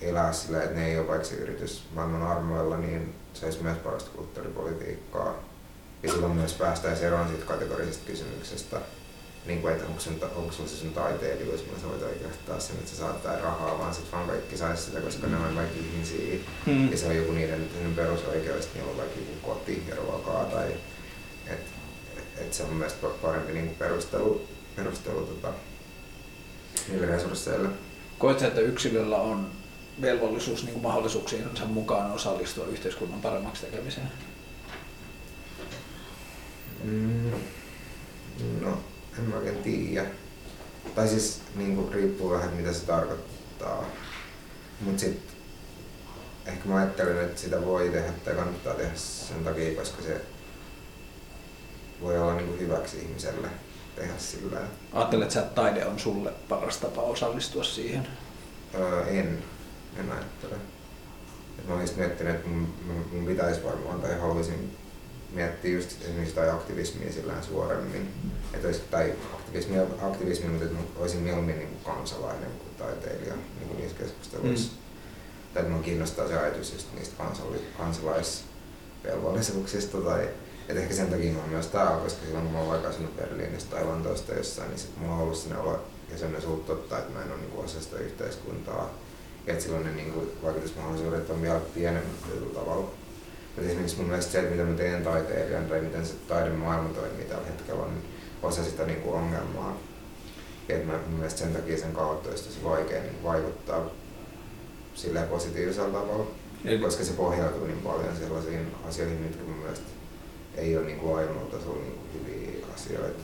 elää 0.00 0.32
sillä, 0.32 0.62
että 0.62 0.76
ne 0.76 0.86
ei 0.86 0.98
ole 0.98 1.08
vaikka 1.08 1.26
se 1.26 1.34
yritys 1.34 1.84
maailman 1.94 2.22
armoilla, 2.22 2.76
niin 2.76 3.14
se 3.34 3.46
olisi 3.46 3.62
myös 3.62 3.78
parasta 3.78 4.10
kulttuuripolitiikkaa. 4.10 5.34
Ja 6.02 6.12
silloin 6.12 6.32
myös 6.32 6.52
päästäisiin 6.52 7.06
eroon 7.06 7.28
siitä 7.28 7.44
kategorisesta 7.44 8.06
kysymyksestä, 8.06 8.80
niin 9.46 9.60
kuin, 9.60 9.72
että 9.72 9.86
onko, 9.86 10.00
sun, 10.00 10.20
onko 10.36 10.52
se 10.52 10.68
sun 10.68 10.92
taiteilijuus, 10.92 11.64
millä 11.64 11.78
sä 11.80 11.88
voit 11.88 12.02
oikeuttaa 12.02 12.60
sen, 12.60 12.76
että 12.76 12.90
sä 12.90 12.96
saat 12.96 13.14
jotain 13.14 13.40
rahaa, 13.40 13.78
vaan 13.78 13.94
sit 13.94 14.12
vaan 14.12 14.26
kaikki 14.26 14.56
saisi 14.56 14.82
sitä, 14.82 15.00
koska 15.00 15.26
ne 15.26 15.36
on 15.36 15.54
kaikki 15.54 15.78
ihmisiä. 15.78 16.38
Mm. 16.66 16.90
Ja 16.90 16.98
se 16.98 17.06
on 17.06 17.16
joku 17.16 17.32
niiden, 17.32 17.68
niiden 17.74 17.94
perusoikeus, 17.94 18.68
niillä 18.74 18.90
on 18.90 18.96
vaikka 18.96 19.20
joku 19.20 19.32
koti 19.42 19.82
ja 19.88 19.96
ruokaa. 19.96 20.44
Tai, 20.44 20.72
et, 21.46 21.60
et 22.36 22.52
se 22.52 22.62
on 22.62 22.72
myös 22.72 22.92
parempi 23.22 23.52
niin 23.52 23.66
kuin 23.66 23.78
perustelu, 23.78 24.48
perustelu 24.76 25.20
tota, 25.20 25.52
niille 26.88 27.06
resursseille. 27.06 27.68
Koet 28.18 28.42
että 28.42 28.60
yksilöllä 28.60 29.16
on 29.16 29.50
velvollisuus 30.00 30.64
niin 30.64 30.82
mahdollisuuksiinsa 30.82 31.64
mukaan 31.64 32.12
osallistua 32.12 32.66
yhteiskunnan 32.66 33.20
paremmaksi 33.20 33.66
tekemiseen? 33.66 34.12
Mm, 36.84 37.30
no, 38.60 38.78
en 39.18 39.24
mä 39.24 39.36
oikein 39.36 39.62
tiedä. 39.62 40.06
Tai 40.94 41.08
siis 41.08 41.40
niin 41.54 41.76
kuin, 41.76 41.92
riippuu 41.92 42.30
vähän 42.30 42.52
mitä 42.52 42.72
se 42.72 42.86
tarkoittaa. 42.86 43.84
Mut 44.80 44.98
sit 44.98 45.20
ehkä 46.46 46.68
mä 46.68 46.76
ajattelen, 46.76 47.24
että 47.24 47.40
sitä 47.40 47.64
voi 47.64 47.88
tehdä 47.88 48.12
tai 48.24 48.34
kannattaa 48.34 48.74
tehdä 48.74 48.94
sen 48.94 49.44
takia, 49.44 49.78
koska 49.78 50.02
se 50.02 50.20
voi 52.00 52.18
olla 52.18 52.34
niin 52.34 52.46
kuin 52.46 52.60
hyväksi 52.60 52.98
ihmiselle 52.98 53.48
tehdä 53.96 54.14
sillä. 54.18 54.60
Ajattelet 54.92 55.36
että 55.36 55.54
taide 55.54 55.86
on 55.86 55.98
sulle 55.98 56.32
paras 56.48 56.76
tapa 56.76 57.02
osallistua 57.02 57.64
siihen? 57.64 58.08
Öö, 58.74 59.04
en 59.06 59.42
en 59.98 60.12
ajattele. 60.12 60.54
Et 61.58 61.68
mä 61.68 61.74
olisin 61.74 61.98
miettinyt, 61.98 62.34
että 62.34 62.48
mun, 62.48 62.74
mun 63.12 63.26
pitäisi 63.26 63.64
varmaan 63.64 64.00
tai 64.00 64.18
haluaisin 64.20 64.76
miettiä 65.36 65.74
just 65.74 66.02
esimerkiksi 66.02 66.34
tai 66.34 66.50
aktivismia 66.50 67.12
sillä 67.12 67.42
suoremmin. 67.42 68.08
Että 68.54 68.66
olisi, 68.66 68.80
tai 68.90 69.12
aktivismi, 69.34 69.78
aktivismi, 70.02 70.48
mutta 70.48 70.64
että 70.64 70.78
olisin 70.96 71.20
mieluummin 71.20 71.58
niin 71.58 71.68
kuin 71.68 71.94
kansalainen 71.94 72.50
kuin 72.50 72.74
taiteilija 72.78 73.34
niin 73.34 73.68
kuin 73.68 73.80
niissä 73.80 73.98
keskusteluissa. 73.98 74.72
Mm. 74.72 74.78
Tai 75.54 75.62
että 75.62 75.70
minua 75.70 75.82
kiinnostaa 75.82 76.28
se 76.28 76.38
ajatus 76.38 76.72
just 76.72 76.86
niistä 76.94 77.24
kansali- 77.24 77.64
kansalaisvelvollisuuksista 77.78 79.98
tai 79.98 80.28
et 80.68 80.76
ehkä 80.76 80.94
sen 80.94 81.10
takia 81.10 81.32
mä 81.32 81.40
oon 81.40 81.48
myös 81.48 81.66
täällä, 81.66 82.00
koska 82.00 82.24
silloin 82.24 82.44
kun 82.44 82.52
mä 82.52 82.58
oon 82.58 82.68
vaikka 82.68 82.88
asunut 82.88 83.16
Berliinissä 83.16 83.70
tai 83.70 83.84
Lontoosta 83.84 84.34
jossain, 84.34 84.68
niin 84.68 84.78
sit 84.78 85.00
mulla 85.00 85.14
on 85.14 85.20
ollut 85.20 85.36
sinne 85.36 85.58
olo 85.58 85.84
ja 86.10 86.18
sellainen 86.18 86.42
suut 86.42 86.66
totta, 86.66 86.98
että 86.98 87.12
mä 87.12 87.22
en 87.22 87.32
ole 87.32 87.40
niin 87.40 87.64
osa 87.64 87.80
sitä 87.80 87.96
yhteiskuntaa 87.96 88.90
että 89.46 89.62
silloin 89.62 89.84
ne 89.84 89.92
niin 89.92 90.12
kuin, 90.12 90.30
vaikutusmahdollisuudet 90.42 91.30
on 91.30 91.42
vielä 91.42 91.60
pienemmät 91.74 92.22
tietyllä 92.26 92.54
tavalla. 92.54 92.90
Mutta 93.56 93.70
esimerkiksi 93.70 93.96
mun 93.96 94.06
mielestä 94.06 94.32
se, 94.32 94.38
että 94.38 94.50
mitä 94.50 94.64
mä 94.64 94.76
teen 94.76 95.04
taiteilijan 95.04 95.66
tai 95.66 95.80
miten 95.80 96.06
se 96.06 96.14
taidemaailma 96.28 96.88
toimii 96.88 97.24
tällä 97.24 97.46
hetkellä, 97.46 97.82
on 97.82 97.92
osa 98.42 98.64
sitä 98.64 98.86
niin 98.86 99.00
kuin 99.00 99.16
ongelmaa. 99.16 99.76
Että 100.68 100.86
mä, 100.86 100.98
mun 101.06 101.16
mielestä 101.16 101.38
sen 101.38 101.52
takia 101.52 101.78
sen 101.78 101.92
kautta 101.92 102.28
olisi 102.28 102.44
tosi 102.44 102.64
vaikea 102.64 103.02
niin 103.02 103.22
vaikuttaa 103.24 103.86
sillä 104.94 105.22
positiivisella 105.22 106.00
tavalla. 106.00 106.26
Eli... 106.64 106.78
Koska 106.78 107.04
se 107.04 107.12
pohjautuu 107.12 107.66
niin 107.66 107.78
paljon 107.78 108.16
sellaisiin 108.16 108.74
asioihin, 108.88 109.18
mitkä 109.18 109.42
mun 109.42 109.58
mielestä 109.58 109.86
ei 110.56 110.76
ole 110.76 110.86
niin 110.86 110.98
kuin 110.98 111.28
tasolla 111.50 111.82
niin 111.82 111.92
kuin 111.92 112.10
hyviä 112.14 112.66
asioita. 112.74 113.22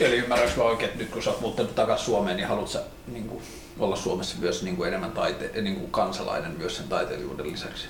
Eli 0.00 0.16
ymmärrätkö 0.16 0.60
mä 0.60 0.64
oikein, 0.64 0.90
että 0.90 1.02
nyt 1.02 1.10
kun 1.10 1.22
sä 1.22 1.30
oot 1.30 1.40
muuttanut 1.40 1.74
takaisin 1.74 2.06
Suomeen, 2.06 2.36
niin 2.36 2.48
haluat 2.48 2.68
sä 2.68 2.82
niin 3.06 3.28
kuin, 3.28 3.42
olla 3.78 3.96
Suomessa 3.96 4.36
myös 4.40 4.62
niin 4.62 4.76
kuin 4.76 4.88
enemmän 4.88 5.12
taite, 5.12 5.62
niin 5.62 5.76
kuin 5.76 5.90
kansalainen 5.90 6.58
myös 6.58 6.76
sen 6.76 6.88
taiteilijuuden 6.88 7.52
lisäksi? 7.52 7.86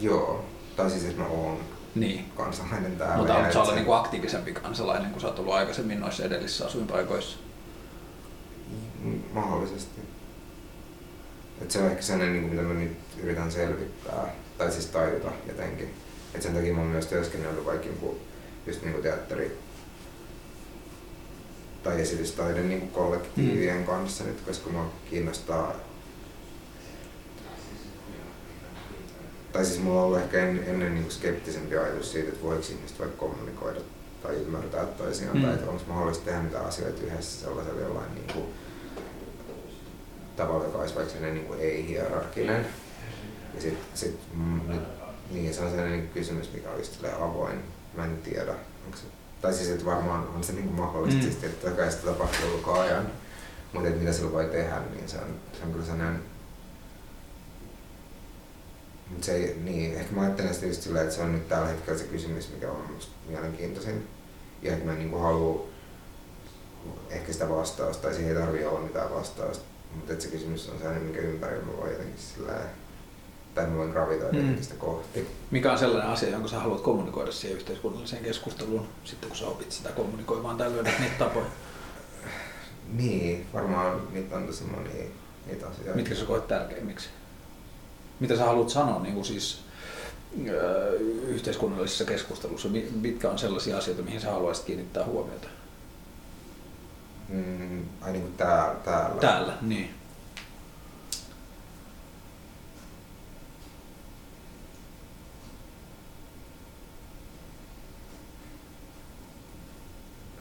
Joo, 0.00 0.44
tai 0.76 0.90
siis 0.90 1.04
että 1.04 1.22
mä 1.22 1.28
oon 1.28 1.60
niin. 1.94 2.24
kansalainen 2.36 2.96
täällä. 2.96 3.16
Mutta 3.16 3.32
haluatko 3.32 3.52
sä 3.52 3.62
olla 3.62 3.74
niin 3.74 3.84
kuin 3.84 3.98
aktiivisempi 3.98 4.52
kansalainen, 4.52 5.10
kun 5.10 5.20
sä 5.20 5.26
oot 5.26 5.38
ollut 5.38 5.54
aikaisemmin 5.54 6.00
noissa 6.00 6.24
edellisissä 6.24 6.66
asuinpaikoissa? 6.66 7.38
Mahdollisesti. 9.32 10.00
Et 11.62 11.70
se 11.70 11.78
on 11.78 11.90
ehkä 11.90 12.02
sellainen, 12.02 12.32
niin 12.32 12.50
mitä 12.50 12.62
mä 12.62 12.74
nyt 12.74 12.96
yritän 13.22 13.52
selvittää, 13.52 14.34
tai 14.58 14.72
siis 14.72 14.86
tajuta 14.86 15.28
jotenkin. 15.48 15.94
Et 16.34 16.42
sen 16.42 16.54
takia 16.54 16.74
mä 16.74 16.80
oon 16.80 16.90
myös 16.90 17.06
työskennellyt 17.06 17.66
vaikka 17.66 17.88
just 18.66 18.82
niin 18.82 18.92
kuin 18.92 19.02
teatteri 19.02 19.58
tai 21.82 22.00
esitystaiden 22.00 22.68
niin 22.68 22.90
kollektiivien 22.90 23.78
mm. 23.78 23.84
kanssa 23.84 24.24
nyt, 24.24 24.40
koska 24.40 24.70
mua 24.70 24.92
kiinnostaa 25.10 25.74
tai 29.56 29.64
siis 29.64 29.80
mulla 29.80 30.00
on 30.00 30.06
ollut 30.06 30.18
ehkä 30.18 30.38
en, 30.38 30.64
ennen 30.66 30.94
niin 30.94 31.10
skeptisempi 31.10 31.76
ajatus 31.76 32.12
siitä, 32.12 32.28
että 32.28 32.42
voiko 32.42 32.64
ihmiset 32.70 32.98
vaikka 32.98 33.16
kommunikoida 33.16 33.80
tai 34.22 34.34
ymmärtää 34.34 34.84
toisiaan, 34.84 35.36
mm. 35.36 35.42
tai 35.42 35.54
että 35.54 35.70
onko 35.70 35.82
mahdollista 35.88 36.24
tehdä 36.24 36.42
mitään 36.42 36.66
asioita 36.66 37.02
yhdessä 37.02 37.40
sellaisella 37.40 37.80
jollain 37.80 38.14
niin 38.14 38.26
kuin, 38.32 38.46
tavalla, 40.36 40.64
joka 40.64 40.78
olisi 40.78 40.94
vaikka 40.94 41.12
sellainen 41.12 41.34
niin 41.34 41.46
kuin 41.46 41.60
ei-hierarkinen. 41.60 42.66
Ja 43.54 43.60
sit, 43.60 43.78
sit 43.94 44.18
mm, 44.34 44.60
niin, 45.30 45.54
se 45.54 45.62
on 45.62 45.70
sellainen 45.70 46.08
kysymys, 46.08 46.52
mikä 46.52 46.70
olisi 46.70 47.06
avoin. 47.20 47.58
Mä 47.96 48.04
en 48.04 48.18
tiedä, 48.24 48.52
onko 48.84 48.96
se 48.96 49.04
tai 49.42 49.54
siis 49.54 49.70
että 49.70 49.84
varmaan 49.84 50.28
on 50.34 50.44
se 50.44 50.52
niin 50.52 50.64
kuin 50.64 50.80
mahdollista, 50.80 51.24
mm. 51.24 51.48
että 51.50 51.70
kai 51.70 51.92
sitä 51.92 52.06
tapahtuu 52.06 52.50
koko 52.50 52.80
ajan. 52.80 53.06
Mutta 53.72 53.90
mitä 53.90 54.12
sillä 54.12 54.32
voi 54.32 54.44
tehdä, 54.44 54.80
niin 54.94 55.08
se 55.08 55.16
on, 55.16 55.34
se 55.52 55.64
on 55.64 55.72
kyllä 55.72 55.84
sellainen 55.84 56.20
Mut 59.10 59.24
se 59.24 59.32
ei, 59.32 59.56
niin, 59.64 59.94
ehkä 59.94 60.14
mä 60.14 60.20
ajattelen 60.20 60.54
sitä 60.54 60.66
just 60.66 60.82
sillä, 60.82 61.02
että 61.02 61.14
se 61.14 61.22
on 61.22 61.32
nyt 61.32 61.48
tällä 61.48 61.66
hetkellä 61.66 61.98
se 61.98 62.04
kysymys, 62.04 62.52
mikä 62.54 62.70
on 62.70 62.90
musta 62.94 63.12
mielenkiintoisin. 63.28 64.08
Ja 64.62 64.72
että 64.72 64.84
mä 64.84 64.94
niin 64.94 65.20
haluan 65.20 65.60
ehkä 67.10 67.32
sitä 67.32 67.48
vastausta, 67.48 68.02
tai 68.02 68.14
siihen 68.14 68.36
ei 68.36 68.42
tarvii 68.42 68.64
olla 68.64 68.80
mitään 68.80 69.10
vastausta. 69.14 69.64
Mutta 69.94 70.22
se 70.22 70.28
kysymys 70.28 70.68
on 70.68 70.78
sellainen, 70.78 71.02
minkä 71.02 71.20
ympärillä 71.20 71.64
mä 71.64 71.76
voin 71.76 71.92
jotenkin 71.92 72.18
sillä 72.18 72.52
tai 73.54 73.66
mä 73.66 73.76
voin 73.76 73.90
gravitoida 73.90 74.38
mm. 74.38 74.56
sitä 74.60 74.74
kohti. 74.74 75.28
Mikä 75.50 75.72
on 75.72 75.78
sellainen 75.78 76.12
asia, 76.12 76.28
jonka 76.28 76.48
sä 76.48 76.60
haluat 76.60 76.80
kommunikoida 76.80 77.32
siihen 77.32 77.56
yhteiskunnalliseen 77.56 78.24
keskusteluun, 78.24 78.88
sitten 79.04 79.28
kun 79.28 79.38
sä 79.38 79.46
opit 79.46 79.72
sitä 79.72 79.88
kommunikoimaan 79.88 80.56
tai 80.56 80.72
löydät 80.72 80.98
niitä 81.00 81.18
tapoja? 81.18 81.46
Niin, 82.92 83.46
varmaan 83.54 84.02
niitä 84.12 84.36
on 84.36 84.46
tosi 84.46 84.64
monia 84.64 85.04
niitä 85.46 85.68
asioita. 85.68 85.94
Mitkä 85.94 86.14
sä 86.14 86.24
koet 86.24 86.48
tärkeimmiksi? 86.48 87.08
Mitä 88.20 88.36
sä 88.36 88.44
haluat 88.44 88.70
sanoa 88.70 89.02
niin 89.02 89.14
kuin 89.14 89.24
siis, 89.24 89.60
yhteiskunnallisessa 91.28 92.04
keskustelussa? 92.04 92.68
Mitkä 93.00 93.30
on 93.30 93.38
sellaisia 93.38 93.78
asioita, 93.78 94.02
mihin 94.02 94.20
sä 94.20 94.30
haluaisit 94.30 94.64
kiinnittää 94.64 95.04
huomiota? 95.04 95.48
Mm, 97.28 97.84
ai 98.00 98.12
niin 98.12 98.22
kuin 98.22 98.34
täällä, 98.36 98.74
täällä? 98.84 99.20
Täällä, 99.20 99.52
niin. 99.60 99.94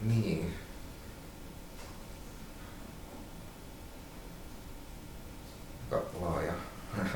Niin. 0.02 0.54
Aika 5.92 6.06
laaja, 6.22 6.54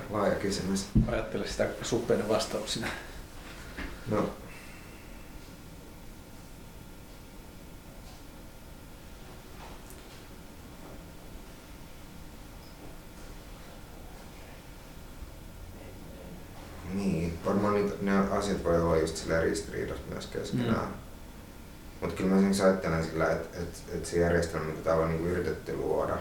laaja 0.09 0.35
kysymys. 0.35 0.87
Ajattele 1.07 1.47
sitä 1.47 1.67
suppeinen 1.81 2.29
vastauksena. 2.29 2.87
No, 4.11 4.29
Niin, 16.93 17.39
varmaan 17.45 17.73
niitä, 17.73 17.95
ne 18.01 18.17
asiat 18.17 18.63
voi 18.63 18.81
olla 18.81 18.97
just 18.97 19.17
sillä 19.17 19.41
ristiriidassa 19.41 20.03
myös 20.09 20.27
keskenään. 20.27 20.87
Mm. 20.87 20.93
Mutta 22.01 22.15
kyllä 22.15 22.29
mä 22.29 22.35
esimerkiksi 22.35 22.63
ajattelen 22.63 23.03
sillä, 23.03 23.31
että, 23.31 23.59
että, 23.59 23.79
että 23.93 24.09
se 24.09 24.19
järjestelmä, 24.19 24.65
mitä 24.65 24.81
täällä 24.81 25.03
on 25.03 25.09
niin 25.09 25.19
kuin 25.19 25.31
yritetty 25.31 25.77
luoda, 25.77 26.17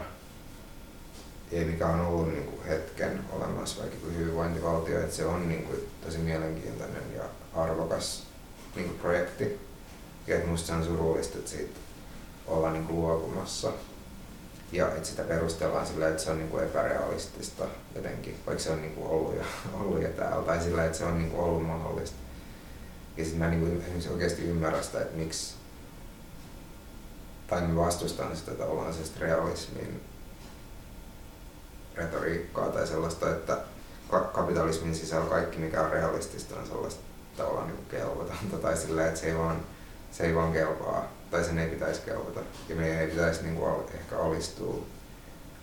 ja 1.51 1.65
mikä 1.65 1.87
on 1.87 2.01
ollut 2.01 2.27
niin 2.27 2.45
kuin 2.45 2.63
hetken 2.63 3.19
olemassa 3.31 3.81
vaikka 3.81 3.97
kuin 3.97 4.17
hyvinvointivaltio, 4.17 4.99
että 4.99 5.15
se 5.15 5.25
on 5.25 5.49
niin 5.49 5.63
kuin 5.63 5.89
tosi 6.05 6.17
mielenkiintoinen 6.17 7.03
ja 7.15 7.23
arvokas 7.53 8.27
niin 8.75 8.87
kuin 8.87 8.99
projekti. 8.99 9.59
Ja 10.27 10.35
että 10.35 10.47
musta 10.47 10.67
se 10.67 10.73
on 10.73 10.83
surullista, 10.83 11.37
että 11.37 11.49
siitä 11.49 11.79
ollaan 12.47 12.73
niin 12.73 12.87
luopumassa. 12.89 13.71
Ja 14.71 14.87
että 14.87 15.07
sitä 15.07 15.23
perustellaan 15.23 15.87
sillä, 15.87 16.07
että 16.07 16.23
se 16.23 16.31
on 16.31 16.37
niin 16.37 16.49
kuin 16.49 16.63
epärealistista 16.63 17.65
jotenkin, 17.95 18.35
vaikka 18.45 18.63
se 18.63 18.69
on 18.69 18.81
niin 18.81 18.93
kuin 18.93 19.07
ollut, 19.07 19.35
jo, 19.35 19.41
ollut 19.81 20.01
jo 20.01 20.09
täällä, 20.09 20.45
tai 20.45 20.63
sillä, 20.63 20.85
että 20.85 20.97
se 20.97 21.05
on 21.05 21.17
niin 21.17 21.31
kuin 21.31 21.43
ollut 21.43 21.67
mahdollista. 21.67 22.17
Ja 23.17 23.23
sitten 23.23 23.39
mä 23.39 23.45
en 23.45 23.61
niin 23.61 23.81
kuin 23.81 24.13
oikeasti 24.13 24.41
ymmärrä 24.41 24.81
sitä, 24.81 25.01
että 25.01 25.17
miksi, 25.17 25.55
tai 27.47 27.61
mä 27.61 27.75
vastustan 27.75 28.37
sitä 28.37 28.51
tavallaan 28.51 28.93
sellaista 28.93 29.19
realismin 29.19 30.01
retoriikkaa 31.99 32.69
tai 32.69 32.87
sellaista, 32.87 33.31
että 33.31 33.57
kapitalismin 34.33 34.95
sisällä 34.95 35.29
kaikki 35.29 35.57
mikä 35.57 35.81
on 35.81 35.91
realistista 35.91 36.55
on 36.55 36.67
sellaista 36.67 37.01
tavallaan 37.37 37.67
niin 37.67 37.85
kelvotonta 37.91 38.57
tai 38.61 38.77
sillä, 38.77 39.07
että 39.07 39.19
se 39.19 39.27
ei 39.27 39.37
vaan, 39.37 39.61
se 40.11 40.23
ei 40.23 40.35
vaan 40.35 40.53
kelpaa 40.53 41.11
tai 41.31 41.43
sen 41.43 41.59
ei 41.59 41.67
pitäisi 41.67 42.01
kelvata 42.01 42.39
ja 42.69 42.75
meidän 42.75 42.99
ei 42.99 43.07
pitäisi 43.07 43.43
niin 43.43 43.55
kuin 43.55 43.83
ehkä 43.93 44.19
alistua, 44.19 44.85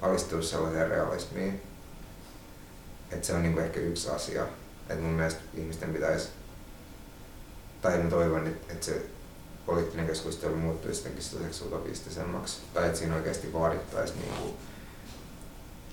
alistua 0.03 0.43
sellaiseen 0.43 0.89
realismiin. 0.89 1.63
Että 3.11 3.27
se 3.27 3.33
on 3.33 3.43
niin 3.43 3.55
kuin 3.55 3.65
ehkä 3.65 3.81
yksi 3.81 4.11
asia. 4.11 4.47
Että 4.91 5.03
mun 5.03 5.13
mielestä 5.13 5.41
ihmisten 5.55 5.93
pitäisi, 5.93 6.29
tai 7.83 7.99
mä 7.99 8.11
toivon, 8.11 8.47
että 8.47 8.87
se 8.87 9.07
poliittinen 9.67 10.07
keskustelu 10.07 10.57
muuttuisi 10.57 11.01
jotenkin 11.01 11.23
sellaiseksi 11.23 11.65
utopistisemmaksi. 11.65 12.61
Tai 12.75 12.87
että 12.87 12.99
siinä 12.99 13.15
oikeasti 13.17 13.53
vaadittaisiin 13.53 14.21
niin 14.21 14.35
kuin 14.35 14.55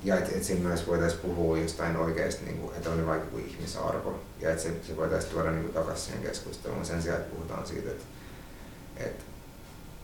ja 0.04 0.18
että 0.18 0.32
et 0.36 0.44
siinä 0.44 0.68
myös 0.68 0.88
voitaisiin 0.88 1.22
puhua 1.22 1.58
jostain 1.58 1.98
oikeasti, 1.98 2.46
niin 2.46 2.58
kuin, 2.58 2.76
että 2.76 2.90
on 2.90 3.08
vaikka 3.08 3.38
ihmisarvo. 3.38 4.20
Ja 4.40 4.52
että 4.52 4.64
se, 4.64 4.74
se 4.88 4.98
voitaisiin 4.98 5.34
tuoda 5.34 5.52
niin 5.52 5.64
kuin, 5.64 5.74
takaisin 5.74 6.06
siihen 6.06 6.24
keskusteluun 6.24 6.86
sen 6.86 7.02
sijaan, 7.02 7.22
että 7.22 7.36
puhutaan 7.36 7.68
siitä, 7.68 7.92
että, 7.92 8.04
että, 8.98 9.24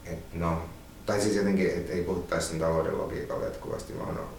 että 0.05 0.37
no, 0.37 0.61
tai 1.05 1.21
siis 1.21 1.35
jotenkin, 1.35 1.67
että 1.67 1.93
ei 1.93 2.03
puhuttaisi 2.03 2.47
sen 2.47 2.59
talouden 2.59 2.97
logiikalla 2.97 3.45
jatkuvasti, 3.45 3.99
vaan 3.99 4.15
no, 4.15 4.29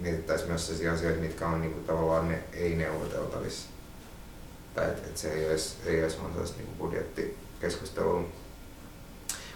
mietittäisiin 0.00 0.50
myös 0.50 0.66
sellaisia 0.66 0.92
asioita, 0.92 1.20
mitkä 1.20 1.48
on 1.48 1.60
niin 1.60 1.72
kuin, 1.72 1.84
tavallaan 1.84 2.28
ne 2.28 2.42
ei 2.52 2.76
neuvoteltavissa. 2.76 3.68
Tai 4.74 4.84
että, 4.84 5.06
että 5.06 5.20
se 5.20 5.32
ei 5.32 5.50
olisi, 5.50 5.74
ei 5.86 6.02
olisi 6.02 6.18
vaan 6.18 6.32
sellaista 6.32 6.58
niin 6.58 6.76
budjettikeskustelua. 6.78 8.28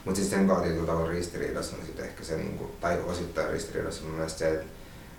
Mutta 0.04 0.20
siis 0.20 0.30
sen 0.30 0.46
kautta 0.46 0.64
tietyllä 0.64 0.86
tavalla 0.86 1.10
ristiriidassa 1.10 1.76
on 1.76 1.86
sitten 1.86 2.04
ehkä 2.04 2.24
se, 2.24 2.36
niin 2.36 2.58
kuin, 2.58 2.70
tai 2.80 3.00
osittain 3.06 3.50
ristiriidassa 3.50 4.04
on 4.04 4.10
myös 4.10 4.38
se, 4.38 4.50
että 4.50 4.75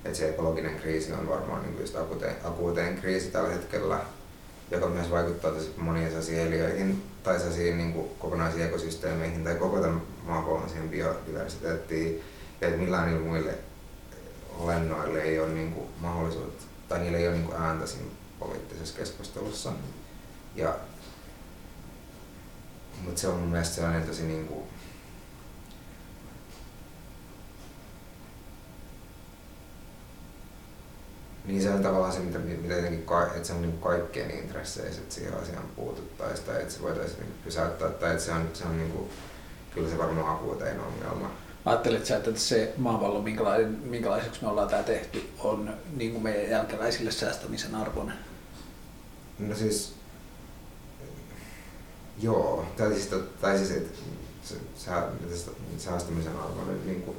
että 0.07 0.19
se 0.19 0.29
ekologinen 0.29 0.75
kriisi 0.75 1.13
on 1.13 1.29
varmaan 1.29 1.63
niin 1.63 1.79
just 1.79 1.95
akuuteen, 1.95 2.35
akuuteen 2.43 2.97
kriisi 2.97 3.31
tällä 3.31 3.49
hetkellä, 3.49 3.99
joka 4.71 4.87
myös 4.87 5.11
vaikuttaa 5.11 5.51
tosi 5.51 5.73
moniin 5.77 6.07
sellaisiin 6.07 6.39
eliöihin 6.39 7.03
tai 7.23 7.37
sellaisiin 7.37 7.77
niin 7.77 7.93
kuin 7.93 8.09
kokonaisiin 8.19 8.65
ekosysteemeihin 8.65 9.43
tai 9.43 9.55
koko 9.55 9.79
tämän 9.79 10.01
maapallon 10.23 10.69
siihen 10.69 10.89
biodiversiteettiin 10.89 12.23
ja 12.61 12.67
että 12.67 12.79
millään 12.79 13.07
niillä 13.07 13.25
muille 13.25 13.55
olennoille 14.59 15.21
ei 15.21 15.39
ole 15.39 15.49
niin 15.49 15.71
kuin 15.71 15.87
mahdollisuutta 15.99 16.63
tai 16.89 16.99
niillä 16.99 17.17
ei 17.17 17.27
ole 17.27 17.35
niin 17.35 17.45
kuin 17.45 17.61
ääntä 17.61 17.85
siinä 17.87 18.09
poliittisessa 18.39 18.97
keskustelussa. 18.97 19.71
Ja, 20.55 20.75
mutta 23.03 23.21
se 23.21 23.27
on 23.27 23.39
mun 23.39 23.49
mielestä 23.49 23.75
sellainen 23.75 24.07
tosi 24.07 24.23
niin 24.23 24.47
kuin, 24.47 24.63
Niin 31.47 31.61
se 31.61 31.69
on 31.69 31.83
tavallaan 31.83 32.13
se, 32.13 32.19
mitä, 32.19 32.39
mitä 32.39 32.73
jotenkin, 32.73 33.05
että 33.35 33.47
se 33.47 33.53
on 33.53 33.61
niin 33.61 33.79
kaikkien 33.79 34.31
intresseissä, 34.31 35.01
että 35.01 35.15
siihen 35.15 35.33
asiaan 35.33 35.67
puututtaisiin 35.75 36.47
tai 36.47 36.61
että 36.61 36.73
se 36.73 36.81
voitaisiin 36.81 37.19
niin 37.19 37.33
pysäyttää 37.43 37.89
tai 37.89 38.11
että 38.11 38.23
se 38.23 38.31
on, 38.31 38.49
se 38.53 38.63
on 38.63 38.77
niin 38.77 38.91
kuin, 38.91 39.09
kyllä 39.73 39.89
se 39.89 39.97
varmaan 39.97 40.35
akuutein 40.35 40.79
ongelma. 40.79 41.31
Ajattelet 41.65 42.05
sä, 42.05 42.17
että 42.17 42.31
se 42.35 42.73
maapallo, 42.77 43.21
minkälaiseksi 43.83 44.41
me 44.41 44.47
ollaan 44.47 44.69
tämä 44.69 44.83
tehty, 44.83 45.29
on 45.39 45.73
niin 45.97 46.11
kuin 46.11 46.23
meidän 46.23 46.49
jälkeläisille 46.49 47.11
säästämisen 47.11 47.75
arvoinen? 47.75 48.15
No 49.39 49.55
siis, 49.55 49.93
joo, 52.21 52.65
tai 52.77 52.93
siis, 52.93 53.09
tai 53.41 53.57
siis 53.57 53.71
että 53.71 53.99
se, 54.43 54.55
se, 54.75 55.51
säästämisen 55.77 56.39
arvoinen 56.39 56.85
niin 56.85 57.01
kuin, 57.01 57.17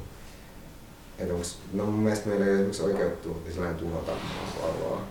että 1.19 1.35
onks, 1.35 1.59
no 1.73 1.87
mun 1.87 2.01
mielestä 2.01 2.29
meillä 2.29 2.45
ei 2.45 2.51
ole 2.51 2.59
esimerkiksi 2.59 2.83
oikeuttu 2.83 3.43
sellainen 3.51 3.79
tuhota 3.79 4.13
maapalloa 4.13 5.03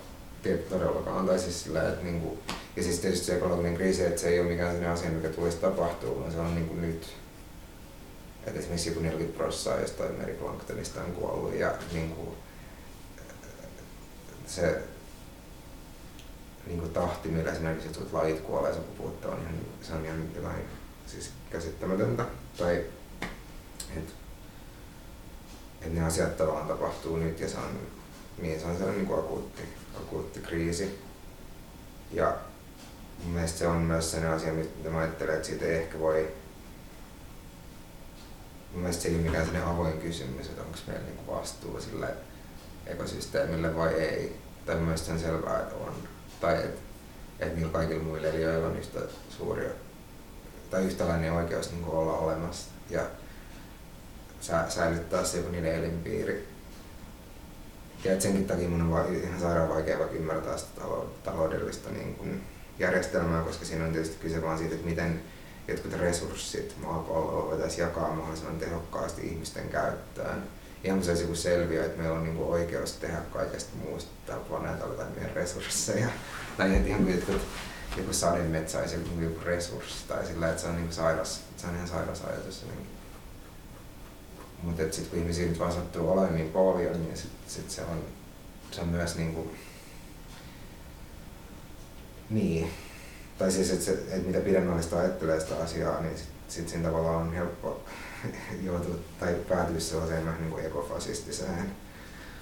todellakaan. 0.69 1.27
Tai 1.27 1.39
siis 1.39 1.63
sillä, 1.63 1.89
että 1.89 2.03
niinku, 2.03 2.37
ja 2.75 2.83
siis 2.83 2.99
tietysti 2.99 3.25
se 3.25 3.35
ekologinen 3.35 3.75
kriisi, 3.75 4.05
että 4.05 4.21
se 4.21 4.29
ei 4.29 4.39
ole 4.39 4.49
mikään 4.49 4.71
sellainen 4.71 4.93
asia, 4.93 5.09
mikä 5.09 5.29
tulisi 5.29 5.57
tapahtua, 5.57 6.19
vaan 6.19 6.31
se 6.31 6.39
on 6.39 6.55
niinku 6.55 6.75
nyt. 6.75 7.15
Että 8.45 8.59
esimerkiksi 8.59 8.89
joku 8.89 9.01
40 9.01 9.37
prosenttia 9.37 9.81
jostain 9.81 10.15
meriplanktonista 10.15 11.01
on 11.01 11.11
kuollut 11.11 11.55
ja 11.55 11.73
niinku, 11.93 12.35
se 14.47 14.81
niinku 16.67 16.87
tahti, 16.87 17.29
millä 17.29 17.51
esimerkiksi 17.51 17.87
jotkut 17.87 18.13
lajit 18.13 18.39
kuolee 18.39 18.73
sukupuuttoon, 18.73 19.33
on 19.33 19.39
ihan, 19.39 19.55
se 19.81 19.93
on 19.93 20.05
ihan 20.05 20.29
jotain 20.35 20.65
siis 21.07 21.31
käsittämätöntä. 21.51 22.25
Tai, 22.57 22.85
että 23.97 24.13
että 25.87 25.99
ne 25.99 26.07
asiat 26.07 26.37
tavallaan 26.37 26.67
tapahtuu 26.67 27.17
nyt 27.17 27.39
ja 27.39 27.49
se 27.49 27.57
on, 27.57 27.79
niin 28.41 28.59
se 28.59 28.65
on 28.65 28.77
sellainen 28.77 29.05
niin 29.05 29.19
akuutti, 29.19 29.61
akuutti 29.97 30.39
kriisi. 30.39 30.99
Ja 32.11 32.35
mun 33.23 33.33
mielestä 33.33 33.59
se 33.59 33.67
on 33.67 33.77
myös 33.77 34.11
sellainen 34.11 34.37
asia, 34.37 34.53
mitä 34.53 34.89
mä 34.89 34.99
ajattelen, 34.99 35.35
että 35.35 35.47
siitä 35.47 35.65
ei 35.65 35.75
ehkä 35.75 35.99
voi 35.99 36.33
mun 38.73 38.81
mielestä 38.81 39.03
se 39.03 39.09
ei 39.09 39.15
ole 39.15 39.23
mikään 39.23 39.45
sellainen 39.45 39.73
avoin 39.73 39.97
kysymys, 39.97 40.47
että 40.47 40.61
onko 40.61 40.77
meillä 40.87 41.05
niinku 41.05 41.31
vastuu 41.31 41.81
sille 41.81 42.07
ekosysteemille 42.85 43.75
vai 43.75 43.93
ei. 43.93 44.35
Tai 44.65 44.75
mun 44.75 44.83
mielestä 44.83 45.13
on 45.13 45.19
selvää, 45.19 45.59
että 45.59 45.75
on. 45.75 45.93
Tai 46.41 46.55
että 46.55 46.81
et 47.39 47.55
niillä 47.55 47.71
kaikilla 47.71 48.03
muilla 48.03 48.27
eliöillä 48.27 48.67
on 48.67 48.77
yhtä 48.77 48.99
suuri 49.37 49.67
tai 50.71 50.85
yhtäläinen 50.85 51.33
oikeus 51.33 51.71
niin 51.71 51.85
olla 51.85 52.13
olemassa. 52.13 52.69
Ja 52.89 53.01
sä, 54.41 54.65
säilyttää 54.69 55.23
se 55.23 55.37
joku 55.37 55.51
niiden 55.51 55.75
elinpiiri. 55.75 56.47
Ja 58.03 58.13
et 58.13 58.21
senkin 58.21 58.47
takia 58.47 58.69
mun 58.69 58.93
on 58.93 59.15
ihan 59.15 59.39
sairaan 59.39 59.69
vaikea 59.69 59.99
vaikka 59.99 60.15
ymmärtää 60.15 60.57
sitä 60.57 60.81
taloudellista 61.23 61.89
niin 61.89 62.15
kuin 62.15 62.43
järjestelmää, 62.79 63.43
koska 63.43 63.65
siinä 63.65 63.85
on 63.85 63.91
tietysti 63.91 64.17
kyse 64.21 64.41
vaan 64.41 64.57
siitä, 64.57 64.75
että 64.75 64.87
miten 64.87 65.21
jotkut 65.67 65.93
resurssit 65.93 66.75
maapallolla 66.81 67.49
voitaisiin 67.49 67.81
jakaa 67.81 68.15
mahdollisimman 68.15 68.59
tehokkaasti 68.59 69.27
ihmisten 69.27 69.69
käyttöön. 69.69 70.43
Ihan 70.83 71.03
se 71.03 71.13
joku 71.13 71.35
selviö, 71.35 71.85
että 71.85 72.01
meillä 72.01 72.17
on 72.17 72.23
niin 72.23 72.35
kuin 72.35 72.49
oikeus 72.49 72.93
tehdä 72.93 73.17
kaikesta 73.17 73.75
muusta 73.75 74.11
tällä 74.25 74.43
planeetalla 74.43 74.95
tai 74.95 75.05
meidän 75.15 75.35
resursseja. 75.35 76.07
Tai 76.57 76.75
että 76.75 76.87
ihan 76.87 77.11
jotkut, 77.11 77.41
joku 77.97 78.13
sademetsä 78.13 78.79
olisi 78.79 78.95
joku 79.21 79.39
resurssi 79.45 80.07
tai 80.07 80.25
sillä, 80.25 80.49
että 80.49 80.61
se 80.61 80.67
on 80.67 80.75
niin 80.75 80.85
kuin 80.85 80.95
sairas, 80.95 81.41
se 81.57 81.67
on 81.67 81.75
ihan 81.75 81.87
sairas 81.87 82.21
ajatus. 82.21 82.63
Niin 82.63 82.86
mutta 84.63 84.83
sitten 84.83 85.05
kun 85.09 85.19
ihmisiä 85.19 85.47
nyt 85.47 85.59
vaan 85.59 85.71
sattuu 85.71 86.11
olemaan 86.11 86.35
niin 86.35 86.49
paljon, 86.49 87.03
niin 87.03 87.17
sit, 87.17 87.31
sit 87.47 87.71
se, 87.71 87.81
on, 87.81 88.03
se 88.71 88.81
on 88.81 88.87
myös 88.87 89.15
niinku, 89.15 89.51
niin. 92.29 92.71
Tai 93.37 93.51
siis, 93.51 93.71
että 93.71 94.15
et 94.15 94.27
mitä 94.27 94.39
pidemmälle 94.39 94.81
sitä 94.81 94.99
ajattelee 94.99 95.39
sitä 95.39 95.55
asiaa, 95.63 96.01
niin 96.01 96.17
sitten 96.17 96.37
sit 96.49 96.69
siinä 96.69 96.89
tavallaan 96.89 97.15
on 97.15 97.33
helppo 97.33 97.83
joutua 98.63 98.95
tai 99.19 99.35
päätyä 99.49 99.79
sellaiseen 99.79 100.25
vähän 100.25 100.41
niin 100.41 100.51
kuin 100.51 100.65
ekofasistiseen 100.65 101.71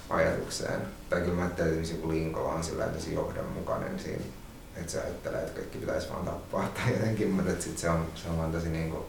ajatukseen. 0.10 0.82
Tai 1.10 1.22
kyllä 1.22 1.35
mä 1.35 1.42
ajattelen, 1.42 1.80
että 1.80 1.94
joku 1.94 2.10
Linkola 2.10 2.53
on 2.53 2.64
sillä 2.64 2.85
tosi 2.85 3.14
johdonmukainen 3.14 4.00
siinä, 4.00 4.24
että 4.76 4.92
se 4.92 5.02
ajattelee, 5.02 5.42
että 5.42 5.53
kaikki 5.53 5.77
pitäisi 5.77 6.10
vaan 6.10 6.26
tappaa 6.26 6.68
tai 6.76 6.94
jotenkin, 6.94 7.30
mutta 7.30 7.52
sit 7.60 7.77
se 7.77 7.90
on, 7.90 8.08
se 8.16 8.30
on 8.30 8.52
tosi 8.52 8.69
niin 8.69 8.90
kuin 8.92 9.06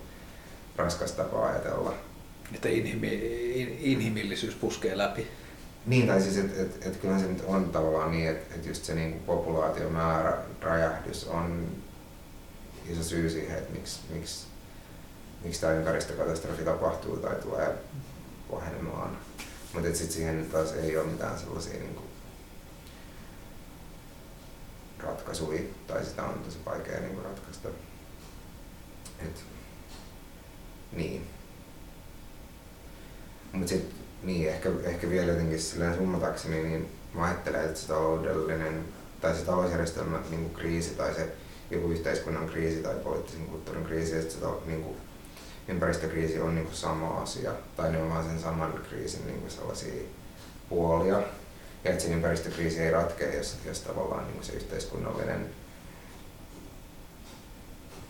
raskas 0.76 1.12
tapa 1.12 1.46
ajatella 1.46 1.94
että 2.54 2.68
inhimi, 2.68 3.08
inhimillisyys 3.80 4.54
puskee 4.54 4.98
läpi. 4.98 5.26
Niin, 5.86 6.06
tai 6.06 6.20
siis, 6.20 6.36
että 6.36 6.62
et, 6.62 6.86
et 6.86 6.96
kyllä 6.96 7.18
se 7.18 7.26
nyt 7.26 7.44
on 7.46 7.70
tavallaan 7.70 8.10
niin, 8.10 8.28
että 8.28 8.54
et 8.54 8.66
just 8.66 8.84
se 8.84 8.94
niin 8.94 9.20
populaatiomäärä 9.26 10.38
räjähdys 10.60 11.24
on 11.24 11.68
iso 12.88 13.02
syy 13.02 13.30
siihen, 13.30 13.58
että 13.58 13.72
miksi, 13.72 14.00
miksi, 14.12 14.46
miksi 15.44 15.60
tämä 15.60 15.72
ympäristökatastrofi 15.72 16.64
tapahtuu 16.64 17.16
tai 17.16 17.34
tulee 17.34 17.74
pahenemaan. 18.50 19.18
Mutta 19.72 19.88
sitten 19.88 20.12
siihen 20.12 20.46
taas 20.52 20.72
ei 20.72 20.96
ole 20.96 21.06
mitään 21.06 21.38
sellaisia 21.38 21.78
niin 21.78 21.94
kuin, 21.94 22.06
ratkaisuja, 24.98 25.60
tai 25.86 26.04
sitä 26.04 26.22
on 26.22 26.38
tosi 26.38 26.58
vaikea 26.66 27.00
niin 27.00 27.14
kuin, 27.14 27.24
ratkaista. 27.24 27.68
Et, 29.18 29.44
niin. 30.92 31.35
Mutta 33.56 33.68
sitten 33.68 33.92
niin, 34.22 34.48
ehkä, 34.48 34.68
ehkä 34.84 35.10
vielä 35.10 35.32
jotenkin 35.32 35.60
silleen 35.60 35.96
summatakseni, 35.96 36.62
niin 36.62 36.88
mä 37.14 37.24
ajattelen, 37.24 37.64
että 37.64 37.80
se 37.80 37.86
taloudellinen 37.86 38.84
tai 39.20 39.34
se 39.34 39.44
talousjärjestelmä 39.44 40.18
niin 40.30 40.54
kriisi 40.54 40.90
tai 40.90 41.14
se 41.14 41.32
joku 41.70 41.90
yhteiskunnan 41.90 42.48
kriisi 42.48 42.82
tai 42.82 42.94
poliittisen 42.94 43.46
kulttuurin 43.46 43.84
kriisi, 43.84 44.16
että 44.16 44.34
se 44.34 44.40
niin 44.66 44.82
kuin, 44.82 44.96
ympäristökriisi 45.68 46.40
on 46.40 46.54
niin 46.54 46.64
kuin 46.64 46.76
sama 46.76 47.08
asia, 47.08 47.52
tai 47.76 47.92
ne 47.92 48.02
on 48.02 48.10
vaan 48.10 48.24
sen 48.24 48.40
saman 48.40 48.80
kriisin 48.88 49.26
niin 49.26 49.40
kuin 49.40 49.50
sellaisia 49.50 50.02
puolia, 50.68 51.22
ja 51.84 51.90
että 51.90 52.02
se 52.02 52.12
ympäristökriisi 52.12 52.80
ei 52.80 52.90
ratkea, 52.90 53.34
jos, 53.34 53.56
jos 53.64 53.80
tavallaan 53.80 54.24
niin 54.24 54.34
kuin 54.34 54.44
se 54.44 54.52
yhteiskunnallinen 54.52 55.50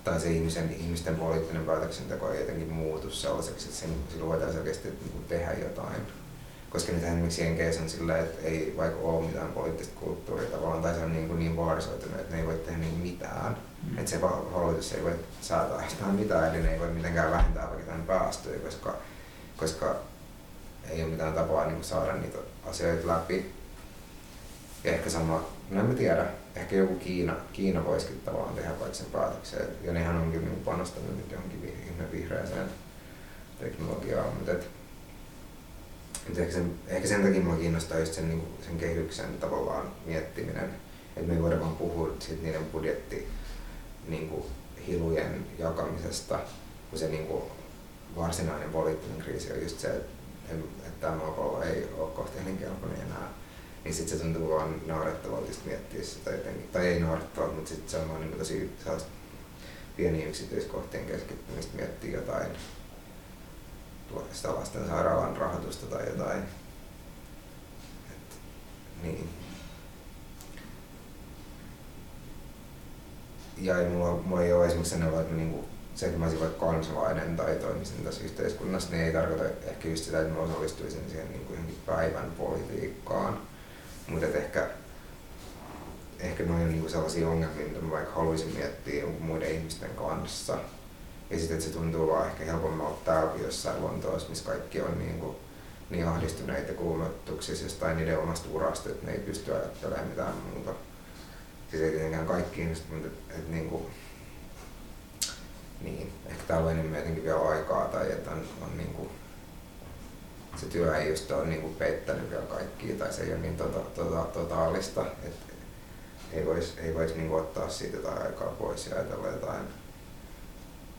tai 0.06 0.20
se 0.20 0.30
ihmisen, 0.30 0.76
ihmisten 0.78 1.16
poliittinen 1.16 1.64
päätöksenteko 1.64 2.30
ei 2.30 2.40
jotenkin 2.40 2.72
muutu 2.72 3.10
sellaiseksi, 3.10 3.66
että 3.66 3.78
sen, 3.78 3.90
silloin 4.08 4.30
voitaisiin 4.30 4.58
oikeasti 4.58 4.88
niin 4.88 5.24
tehdä 5.28 5.52
jotain. 5.52 6.02
Koska 6.70 6.92
nyt 6.92 7.04
esimerkiksi 7.04 7.42
Jenkeissä 7.42 7.82
on 7.82 7.88
sillä, 7.88 8.18
että 8.18 8.46
ei 8.46 8.74
vaikka 8.76 9.00
ole 9.00 9.26
mitään 9.26 9.52
poliittista 9.52 10.00
kulttuuria 10.00 10.50
tavallaan, 10.50 10.82
tai 10.82 10.94
se 10.94 11.04
on 11.04 11.12
niin, 11.12 11.38
niin 11.38 11.56
polarisoitunut, 11.56 12.20
että 12.20 12.34
ne 12.34 12.40
ei 12.40 12.46
voi 12.46 12.54
tehdä 12.54 12.78
niin 12.78 12.98
mitään. 12.98 13.56
Mm. 13.90 13.98
Että 13.98 14.10
se 14.10 14.18
hallitus 14.52 14.92
ei 14.92 15.02
voi 15.02 15.14
säätää 15.40 15.86
yhtään 15.86 16.14
mitään, 16.14 16.54
eli 16.54 16.62
ne 16.62 16.72
ei 16.72 16.80
voi 16.80 16.90
mitenkään 16.90 17.30
vähentää 17.30 17.68
vaikka 17.68 17.86
tämän 17.86 18.06
päästöjä, 18.06 18.58
koska, 18.58 18.96
koska 19.56 19.96
ei 20.90 21.02
ole 21.02 21.10
mitään 21.10 21.34
tapaa 21.34 21.66
niin 21.66 21.84
saada 21.84 22.12
niitä 22.12 22.38
asioita 22.64 23.06
läpi. 23.06 23.52
Ja 24.84 24.92
ehkä 24.92 25.10
sama, 25.10 25.44
no 25.70 25.80
en 25.80 25.86
mä 25.86 25.94
tiedä, 25.94 26.26
ehkä 26.56 26.76
joku 26.76 26.94
Kiina, 26.94 27.36
Kiina 27.52 27.84
voisikin 27.84 28.20
tavallaan 28.24 28.54
tehdä 28.54 28.70
vaikka 28.80 28.96
sen 28.96 29.06
päätöksen. 29.12 29.68
Ja 29.82 29.92
nehän 29.92 30.16
onkin 30.16 30.44
niin 30.44 30.62
panostanut 30.64 31.16
nyt 31.16 31.32
johonkin 31.32 31.64
ihme 31.86 32.12
vihreäseen 32.12 32.68
teknologiaan. 33.60 34.34
Mutta 34.34 34.52
et, 34.52 34.68
et 36.30 36.38
ehkä, 36.38 36.52
sen, 36.52 36.74
ehkä 36.86 37.08
sen 37.08 37.22
takia 37.22 37.40
minua 37.40 37.56
kiinnostaa 37.56 37.98
just 37.98 38.14
sen, 38.14 38.28
niin 38.28 38.40
kuin, 38.40 38.52
sen 38.66 38.78
kehyksen 38.78 39.38
tavallaan 39.40 39.92
miettiminen. 40.06 40.70
Että 41.16 41.28
me 41.28 41.34
ei 41.34 41.42
voida 41.42 41.60
vaan 41.60 41.76
puhua 41.76 42.16
siitä 42.18 42.42
niiden 42.42 42.64
budjetti 42.64 43.28
niin 44.08 44.28
kuin, 44.28 44.44
hilujen 44.86 45.46
jakamisesta, 45.58 46.38
kun 46.90 46.98
se 46.98 47.08
niin 47.08 47.26
kuin, 47.26 47.42
varsinainen 48.16 48.70
poliittinen 48.70 49.18
kriisi 49.18 49.52
on 49.52 49.62
just 49.62 49.80
se, 49.80 49.88
että, 49.88 50.12
että 50.86 51.00
tämä 51.00 51.16
maapallo 51.16 51.62
ei 51.62 51.88
ole 51.98 52.10
kohta 52.10 52.40
elinkelpoinen 52.42 53.00
enää 53.00 53.28
niin 53.86 53.94
sit 53.94 54.08
se 54.08 54.18
tuntuu 54.18 54.50
vaan 54.50 54.80
naurettavalta 54.86 55.52
miettiä 55.64 56.02
sitä 56.02 56.30
jotenkin. 56.30 56.68
Tai 56.72 56.86
ei 56.86 57.00
naurettavalta, 57.00 57.54
mutta 57.54 57.68
sit 57.68 57.88
se 57.88 57.96
on 57.96 58.08
vaan 58.08 58.20
niin 58.20 58.38
tosi 58.38 58.70
pieniä 59.96 60.28
yksityiskohtien 60.28 61.06
keskittymistä 61.06 61.76
miettiä 61.76 62.16
jotain 62.16 62.46
sitä 64.32 64.54
lasten 64.54 64.88
sairaalan 64.88 65.36
rahoitusta 65.36 65.86
tai 65.86 66.08
jotain. 66.08 66.42
Et, 68.10 68.38
niin. 69.02 69.28
Ja 73.56 73.78
ei 73.78 73.88
mulla, 73.88 74.16
mulla 74.16 74.42
ei 74.42 74.52
ole 74.52 74.66
esimerkiksi 74.66 74.94
sellainen, 74.94 75.20
että 75.20 75.34
niinku, 75.34 75.64
se, 75.94 76.06
että 76.06 76.18
mä 76.18 76.24
olisin 76.24 76.40
vaikka 76.40 76.66
kansalainen 76.66 77.36
tai 77.36 77.56
toimisin 77.56 78.04
tässä 78.04 78.24
yhteiskunnassa, 78.24 78.90
niin 78.90 79.04
ei 79.04 79.12
tarkoita 79.12 79.44
ehkä 79.44 79.88
just 79.88 80.04
sitä, 80.04 80.20
että 80.20 80.34
mä 80.34 80.40
osallistuisin 80.40 81.10
siihen 81.10 81.32
niin 81.32 81.78
päivän 81.86 82.30
politiikkaan 82.30 83.40
mutta 84.08 84.26
ehkä, 84.26 84.68
ehkä 86.20 86.44
noin 86.44 86.62
on 86.62 86.68
niinku 86.68 86.88
sellaisia 86.88 87.28
ongelmia, 87.28 87.66
mitä 87.66 87.80
mä 87.80 87.90
vaikka 87.90 88.14
haluaisin 88.14 88.54
miettiä 88.54 89.04
muiden 89.20 89.50
ihmisten 89.50 89.90
kanssa. 89.90 90.58
Ja 91.30 91.38
sitten 91.38 91.62
se 91.62 91.70
tuntuu 91.70 92.08
vaan 92.08 92.26
ehkä 92.26 92.44
helpommalta 92.44 93.04
täälläkin 93.04 93.44
jossain 93.44 93.82
Lontoossa, 93.82 94.28
missä 94.28 94.44
kaikki 94.44 94.80
on 94.80 94.98
niinku, 94.98 95.36
niin 95.90 96.08
ahdistuneita 96.08 96.72
kuumotuksissa 96.72 97.64
jostain 97.64 97.96
niiden 97.96 98.18
omasta 98.18 98.48
urasta, 98.52 98.88
että 98.88 99.06
ne 99.06 99.12
ei 99.12 99.18
pysty 99.18 99.54
ajattelemaan 99.54 100.08
mitään 100.08 100.34
muuta. 100.54 100.70
Siis 101.70 101.82
ei 101.82 101.90
tietenkään 101.90 102.26
kaikki 102.26 102.60
ihmiset, 102.60 102.90
mutta 102.90 103.06
et, 103.06 103.38
et 103.38 103.48
niinku, 103.48 103.90
niin, 105.80 106.12
ehkä 106.26 106.42
täällä 106.48 106.66
on 106.66 106.72
enemmän 106.72 106.98
jotenkin 106.98 107.24
vielä 107.24 107.48
aikaa 107.48 107.84
tai 107.84 108.12
että 108.12 108.30
on, 108.30 108.42
on 108.62 108.76
niinku, 108.76 109.10
se 110.56 110.66
työ 110.66 110.96
ei 110.96 111.08
just 111.08 111.30
ole 111.30 111.46
niin 111.46 111.74
peittänyt 111.78 112.30
vielä 112.30 112.42
kaikkia 112.42 112.96
tai 112.96 113.12
se 113.12 113.22
ei 113.22 113.32
ole 113.32 113.40
niin 113.40 113.56
tota, 113.56 113.78
tota, 113.78 114.22
totaalista, 114.22 115.06
että 115.24 115.52
ei 116.32 116.46
voisi 116.46 116.72
ei 116.80 116.94
vois 116.94 117.14
niin 117.14 117.30
ottaa 117.30 117.68
siitä 117.68 117.96
jotain 117.96 118.22
aikaa 118.22 118.48
pois 118.48 118.86
ja 118.86 118.96
ajatella 118.96 119.28
jotain 119.28 119.62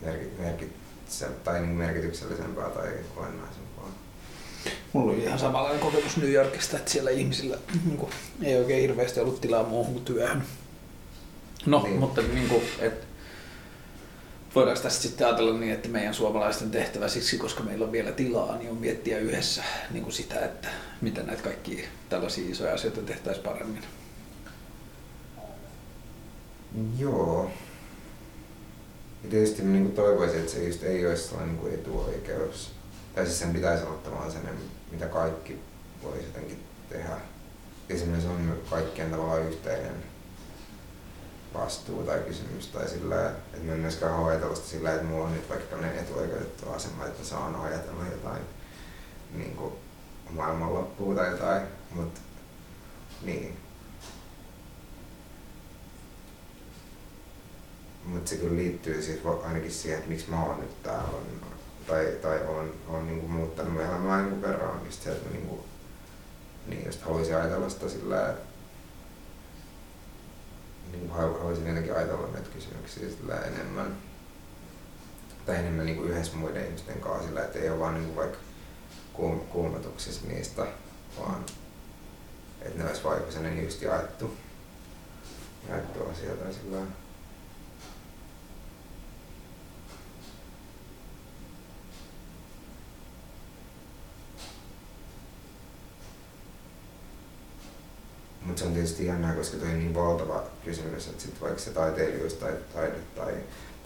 merkit, 0.00 0.38
merkit, 0.38 0.72
tai 1.44 1.60
niin 1.60 1.70
merkityksellisempää 1.70 2.70
tai 2.70 2.88
olennaisempaa. 3.16 3.88
Mulla 4.92 5.12
oli 5.12 5.22
ihan 5.22 5.38
samanlainen 5.38 5.80
kokemus 5.80 6.16
New 6.16 6.32
Yorkista, 6.32 6.76
että 6.76 6.90
siellä 6.90 7.10
ihmisillä 7.10 7.58
niin 7.84 7.98
kuin, 7.98 8.10
ei 8.42 8.56
oikein 8.56 8.80
hirveästi 8.80 9.20
ollut 9.20 9.40
tilaa 9.40 9.62
muuhun 9.62 9.92
kuin 9.92 10.04
työhön. 10.04 10.44
No, 11.66 11.82
niin. 11.82 11.96
mutta 11.96 12.22
niin 12.22 12.48
kuin, 12.48 12.62
et, 12.78 13.07
voidaanko 14.54 14.82
tästä 14.82 15.02
sitten 15.02 15.26
ajatella 15.26 15.58
niin, 15.58 15.72
että 15.72 15.88
meidän 15.88 16.14
suomalaisten 16.14 16.70
tehtävä 16.70 17.08
siksi, 17.08 17.38
koska 17.38 17.62
meillä 17.62 17.84
on 17.84 17.92
vielä 17.92 18.12
tilaa, 18.12 18.56
niin 18.56 18.70
on 18.70 18.76
miettiä 18.76 19.18
yhdessä 19.18 19.62
niin 19.90 20.02
kuin 20.02 20.12
sitä, 20.12 20.44
että 20.44 20.68
miten 21.00 21.26
näitä 21.26 21.42
kaikki 21.42 21.84
tällaisia 22.08 22.50
isoja 22.50 22.74
asioita 22.74 23.02
tehtäisiin 23.02 23.44
paremmin. 23.44 23.82
Joo. 26.98 27.50
Ja 29.24 29.30
tietysti 29.30 29.62
niin 29.62 29.82
kuin 29.82 29.94
toivoisin, 29.94 30.38
että 30.40 30.52
se 30.52 30.64
just 30.64 30.82
ei 30.82 31.06
olisi 31.06 31.22
sellainen 31.22 31.54
niin 31.54 31.60
kuin 31.60 31.74
etuoikeus. 31.74 32.70
Tai 33.14 33.26
siis 33.26 33.38
sen 33.38 33.52
pitäisi 33.52 33.84
olla 33.84 33.98
tavallaan 33.98 34.32
sen, 34.32 34.42
mitä 34.92 35.06
kaikki 35.06 35.58
voisi 36.02 36.24
jotenkin 36.24 36.58
tehdä. 36.88 37.16
Ja 37.88 37.98
se 37.98 38.28
on 38.28 38.58
kaikkien 38.70 39.10
tavallaan 39.10 39.42
yhteinen 39.42 39.94
vastuu 41.54 42.02
tai 42.02 42.18
kysymys 42.18 42.66
tai 42.66 42.88
sillä, 42.88 43.30
että 43.30 43.66
mä 43.66 43.72
en 43.72 43.78
myöskään 43.80 44.12
halua 44.12 44.28
ajatella 44.28 44.54
sitä 44.54 44.68
sillä, 44.68 44.92
että 44.94 45.04
mulla 45.06 45.24
on 45.24 45.32
nyt 45.32 45.48
vaikka 45.48 45.66
tämmöinen 45.66 45.98
etuoikeutettu 45.98 46.70
asema, 46.70 47.06
että 47.06 47.24
saan 47.24 47.56
ajatella 47.56 48.04
jotain 48.12 48.42
niin 49.34 49.56
kuin 49.56 49.72
maailmanloppua 50.30 51.14
tai 51.14 51.30
jotain, 51.30 51.62
mutta 51.90 52.20
niin. 53.22 53.56
Mutta 58.04 58.30
se 58.30 58.36
kyllä 58.36 58.56
liittyy 58.56 59.02
siis 59.02 59.20
ainakin 59.44 59.72
siihen, 59.72 59.98
että 59.98 60.10
miksi 60.10 60.30
mä 60.30 60.44
oon 60.44 60.60
nyt 60.60 60.82
täällä 60.82 61.08
tai, 61.88 62.06
tai 62.22 62.46
on, 62.46 62.74
on 62.88 63.06
niin 63.06 63.20
kuin 63.20 63.32
muuttanut 63.32 63.80
elämää 63.80 64.22
niin 64.22 64.42
verran, 64.42 64.84
just 64.84 65.02
se, 65.02 65.12
että 65.12 65.30
niin 65.30 65.46
kuin, 65.46 65.60
niin 66.66 66.86
just 66.86 67.02
haluaisin 67.02 67.36
ajatella 67.36 67.68
sitä 67.68 67.88
sillä, 67.88 68.28
että 68.28 68.47
niin 70.92 71.10
haluaisin 71.10 71.66
jotenkin 71.66 71.96
ajatella 71.96 72.28
näitä 72.32 72.48
kysymyksiä 72.54 73.08
sillä 73.08 73.40
enemmän. 73.40 73.96
Tai 75.46 75.56
enemmän 75.56 75.86
niin 75.86 75.96
kuin 75.96 76.10
yhdessä 76.10 76.36
muiden 76.36 76.66
ihmisten 76.66 77.00
kanssa 77.00 77.26
sillä, 77.26 77.44
että 77.44 77.58
ei 77.58 77.70
ole 77.70 77.78
vaan 77.78 77.94
niin 77.94 78.06
kuin 78.06 78.16
vaikka 78.16 78.38
kuum- 79.12 79.40
niistä, 80.28 80.66
vaan 81.18 81.46
että 82.62 82.78
ne 82.78 82.88
olisi 82.88 83.04
vaikka 83.04 83.32
sellainen 83.32 83.64
just 83.64 83.82
jaettu, 83.82 84.36
jaettu 85.68 86.04
asia 86.10 86.34
tai 86.34 86.52
sillä 86.54 86.78
Mutta 98.48 98.60
se 98.60 98.66
on 98.66 98.74
tietysti 98.74 99.06
jännää, 99.06 99.34
koska 99.34 99.56
toi 99.56 99.68
on 99.68 99.78
niin 99.78 99.94
valtava 99.94 100.44
kysymys, 100.64 101.06
että 101.06 101.22
sit 101.22 101.40
vaikka 101.40 101.58
se 101.58 101.70
taiteilijuus 101.70 102.34
tai 102.34 102.52
taide 102.74 102.96
tai 103.16 103.34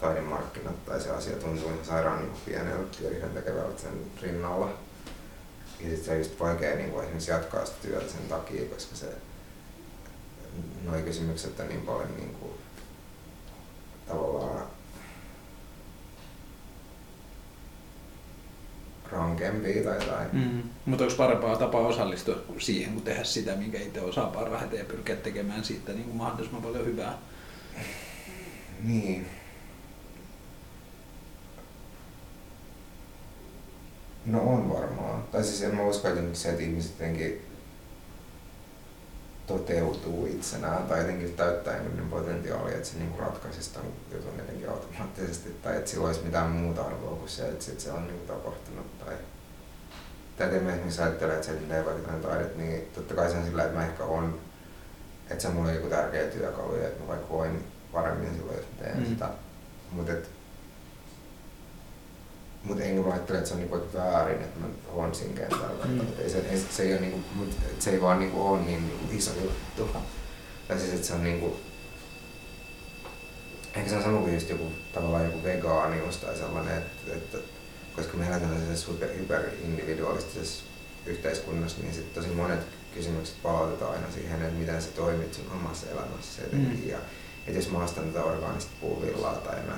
taidemarkkinat 0.01 0.85
tai 0.85 1.01
se 1.01 1.09
asia 1.09 1.35
tuntuu 1.35 1.69
ihan 1.69 1.85
sairaan 1.85 2.19
niin 2.19 2.41
pieneltä 2.45 2.97
ja 3.01 3.09
yhden 3.09 3.29
tekevältä 3.29 3.81
sen 3.81 3.91
rinnalla. 4.21 4.69
Ja 5.79 5.89
sitten 5.89 6.05
se 6.05 6.11
on 6.11 6.17
just 6.17 6.39
vaikea 6.39 6.75
niin 6.75 6.91
kuin 6.91 7.03
esimerkiksi 7.03 7.31
jatkaa 7.31 7.65
sitä 7.65 7.77
työtä 7.81 8.11
sen 8.11 8.29
takia, 8.29 8.65
koska 8.65 8.95
se, 8.95 9.07
noi 10.83 11.01
kysymykset 11.01 11.59
on 11.59 11.67
niin 11.67 11.81
paljon 11.81 12.15
niin 12.17 12.35
kuin, 12.39 12.53
tavallaan 14.07 14.67
rankempia 19.13 19.83
tai 19.83 19.95
jotain. 19.95 20.29
Mm. 20.33 20.63
Mutta 20.85 21.03
onko 21.03 21.15
parempaa 21.17 21.55
tapaa 21.55 21.81
osallistua 21.81 22.35
siihen, 22.57 22.93
kuin 22.93 23.03
tehdä 23.03 23.23
sitä, 23.23 23.55
minkä 23.55 23.77
itse 23.77 24.01
osaa 24.01 24.27
parhaiten 24.27 24.79
ja 24.79 24.85
pyrkiä 24.85 25.15
tekemään 25.15 25.63
siitä 25.63 25.91
niin 25.91 26.05
kuin 26.05 26.17
mahdollisimman 26.17 26.63
paljon 26.63 26.85
hyvää? 26.85 27.17
Niin. 28.83 29.25
No 34.25 34.41
on 34.41 34.73
varmaan. 34.73 35.23
Tai 35.31 35.43
siis 35.43 35.61
en 35.63 35.75
mä 35.75 35.83
usko, 35.83 36.07
että 36.07 36.21
se, 36.33 36.49
että 36.49 36.63
ihmiset 36.63 36.91
jotenkin 36.91 37.41
toteutuu 39.57 40.25
itsenään 40.25 40.83
tai 40.83 40.99
jotenkin 40.99 41.33
täyttää 41.33 41.77
jonkun 41.77 42.09
potentiaalia, 42.09 42.75
että 42.75 42.89
se 42.89 42.97
niinku 42.97 43.21
ratkaisisi 43.21 43.73
tämän 43.73 43.91
jutun 44.11 44.37
jotenkin 44.37 44.69
automaattisesti 44.69 45.49
tai 45.63 45.77
että 45.77 45.89
sillä 45.89 46.07
olisi 46.07 46.23
mitään 46.23 46.49
muuta 46.49 46.81
arvoa 46.83 47.15
kuin 47.15 47.29
se, 47.29 47.49
että 47.49 47.65
sit 47.65 47.79
se 47.79 47.91
on 47.91 48.07
niinku 48.07 48.25
tapahtunut. 48.33 48.99
Tai, 48.99 49.13
tai 50.37 50.47
että 50.47 50.55
esimerkiksi 50.57 51.01
ajattelee, 51.01 51.35
että 51.35 51.47
se 51.47 51.77
ei 51.77 51.85
vaikka 51.85 52.11
taidet, 52.11 52.57
niin 52.57 52.87
totta 52.95 53.13
kai 53.13 53.29
se 53.29 53.37
on 53.37 53.45
sillä, 53.45 53.63
että 53.63 53.77
mä 53.77 53.85
ehkä 53.85 54.03
on, 54.03 54.39
että 55.29 55.41
se 55.41 55.47
on 55.47 55.53
mulle 55.53 55.75
joku 55.75 55.87
tärkeä 55.87 56.23
työkalu 56.27 56.75
ja 56.75 56.87
että 56.87 57.01
mä 57.01 57.07
vaikka 57.07 57.29
voin 57.33 57.63
paremmin 57.91 58.35
silloin, 58.35 58.57
jos 58.57 58.65
teen 58.79 58.97
Mm. 58.97 59.05
sitä. 59.05 59.29
Mutta 59.91 60.11
et, 62.63 62.69
mut 62.69 62.81
enkä 62.81 63.01
mä 63.01 63.13
ajattele, 63.13 63.37
että 63.37 63.47
se 63.47 63.53
on 63.53 63.59
niinku 63.59 63.81
väärin, 63.93 64.41
että 64.41 64.59
mä 64.59 64.67
oon 64.93 65.15
siinä 65.15 65.35
kentällä. 65.35 65.85
Mm. 65.85 65.99
Ei 66.19 66.29
se, 66.29 66.37
ei, 66.37 66.63
se, 66.69 66.83
ei 66.83 66.93
ole 66.93 67.01
niinku, 67.01 67.19
mut 67.35 67.49
et 67.71 67.81
se 67.81 67.89
ei 67.89 68.01
vaan 68.01 68.19
niinku 68.19 68.47
ole 68.47 68.61
niin 68.61 68.87
niinku 68.87 69.05
iso 69.11 69.31
juttu. 69.43 69.89
Tai 70.67 70.79
siis, 70.79 70.93
että 70.93 71.07
se 71.07 71.13
on 71.13 71.23
niinku, 71.23 71.59
ehkä 73.75 73.89
se 73.89 73.95
on 73.95 74.03
sama 74.03 74.17
kuin 74.17 74.33
just 74.33 74.49
joku, 74.49 74.71
tavallaan 74.93 75.25
joku 75.25 75.43
vegaanius 75.43 76.17
tai 76.17 76.37
sellainen, 76.37 76.77
että, 76.77 77.13
että 77.13 77.37
koska 77.95 78.17
me 78.17 78.27
eletään 78.27 78.51
sellaisessa 78.51 78.91
hyper, 78.91 79.09
hyperindividualistisessa 79.09 80.63
yhteiskunnassa, 81.05 81.81
niin 81.81 81.93
sitten 81.93 82.23
tosi 82.23 82.35
monet 82.35 82.59
kysymykset 82.93 83.35
palautetaan 83.43 83.91
aina 83.91 84.11
siihen, 84.11 84.41
että 84.41 84.59
miten 84.59 84.81
sä 84.81 84.89
toimit 84.95 85.33
sun 85.33 85.51
omassa 85.55 85.89
elämässä 85.89 86.41
jotenkin. 86.41 86.83
Mm. 86.83 86.89
Ja, 86.89 86.97
että 87.47 87.59
jos 87.59 87.71
mä 87.71 87.83
ostan 87.83 88.03
tätä 88.03 88.25
orgaanista 88.25 88.71
puuvillaa 88.81 89.33
tai 89.33 89.55
mä 89.55 89.77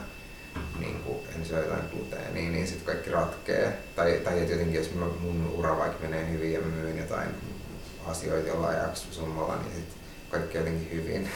niin 0.79 0.99
kuin, 0.99 1.17
en 1.35 1.45
syö 1.45 1.63
jotain 1.63 1.89
gluteenia, 1.91 2.51
niin 2.51 2.67
sitten 2.67 2.85
kaikki 2.85 3.09
ratkee. 3.09 3.77
Tai, 3.95 4.21
tai 4.23 4.39
että 4.39 4.53
jotenkin 4.53 4.75
jos 4.75 4.93
mä, 4.93 5.05
mun 5.05 5.53
ura 5.57 5.77
vaikka 5.77 6.07
menee 6.07 6.31
hyvin 6.31 6.53
ja 6.53 6.61
myyn 6.61 6.97
jotain 6.97 7.29
asioita 8.05 8.47
jollain 8.47 8.77
X-summalla, 8.93 9.55
niin 9.55 9.75
sitten 9.75 9.97
kaikki 10.29 10.57
jotenkin 10.57 10.91
hyvin. 10.91 11.29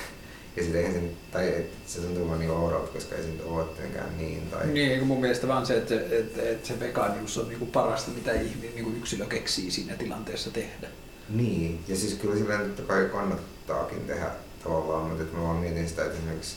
Ja 0.57 0.63
sitten 0.63 0.93
se, 0.93 1.01
tai 1.31 1.47
et, 1.47 1.71
se 1.85 2.01
tuntuu 2.01 2.27
vaan 2.27 2.39
niin 2.39 2.51
oudolta, 2.51 2.87
koska 2.87 3.15
ei 3.15 3.23
se 3.23 3.29
nyt 3.29 3.41
ole 3.45 3.65
tietenkään 3.65 4.17
niin. 4.17 4.47
Tai, 4.51 4.67
Niin, 4.67 4.91
eikö 4.91 5.05
mun 5.05 5.21
mielestä 5.21 5.47
vaan 5.47 5.65
se, 5.65 5.77
että, 5.77 5.95
että, 5.95 6.41
että 6.49 6.67
se 6.67 6.79
vegaanius 6.79 7.37
on 7.37 7.47
niinku 7.47 7.65
parasta, 7.65 8.11
mitä 8.11 8.31
ihminen, 8.31 8.75
niinku 8.75 8.91
yksilö 8.97 9.25
keksii 9.25 9.71
siinä 9.71 9.95
tilanteessa 9.95 10.51
tehdä. 10.51 10.87
Niin, 11.29 11.79
ja 11.87 11.95
siis 11.95 12.13
kyllä 12.13 12.35
sillä 12.35 12.57
totta 12.57 12.81
kai 12.81 13.05
kannattaakin 13.05 13.99
tehdä 14.07 14.31
tavallaan, 14.63 15.05
mutta 15.05 15.23
että 15.23 15.37
mä 15.37 15.43
vaan 15.43 15.55
mietin 15.55 15.89
sitä, 15.89 16.05
että 16.05 16.17
esimerkiksi 16.17 16.55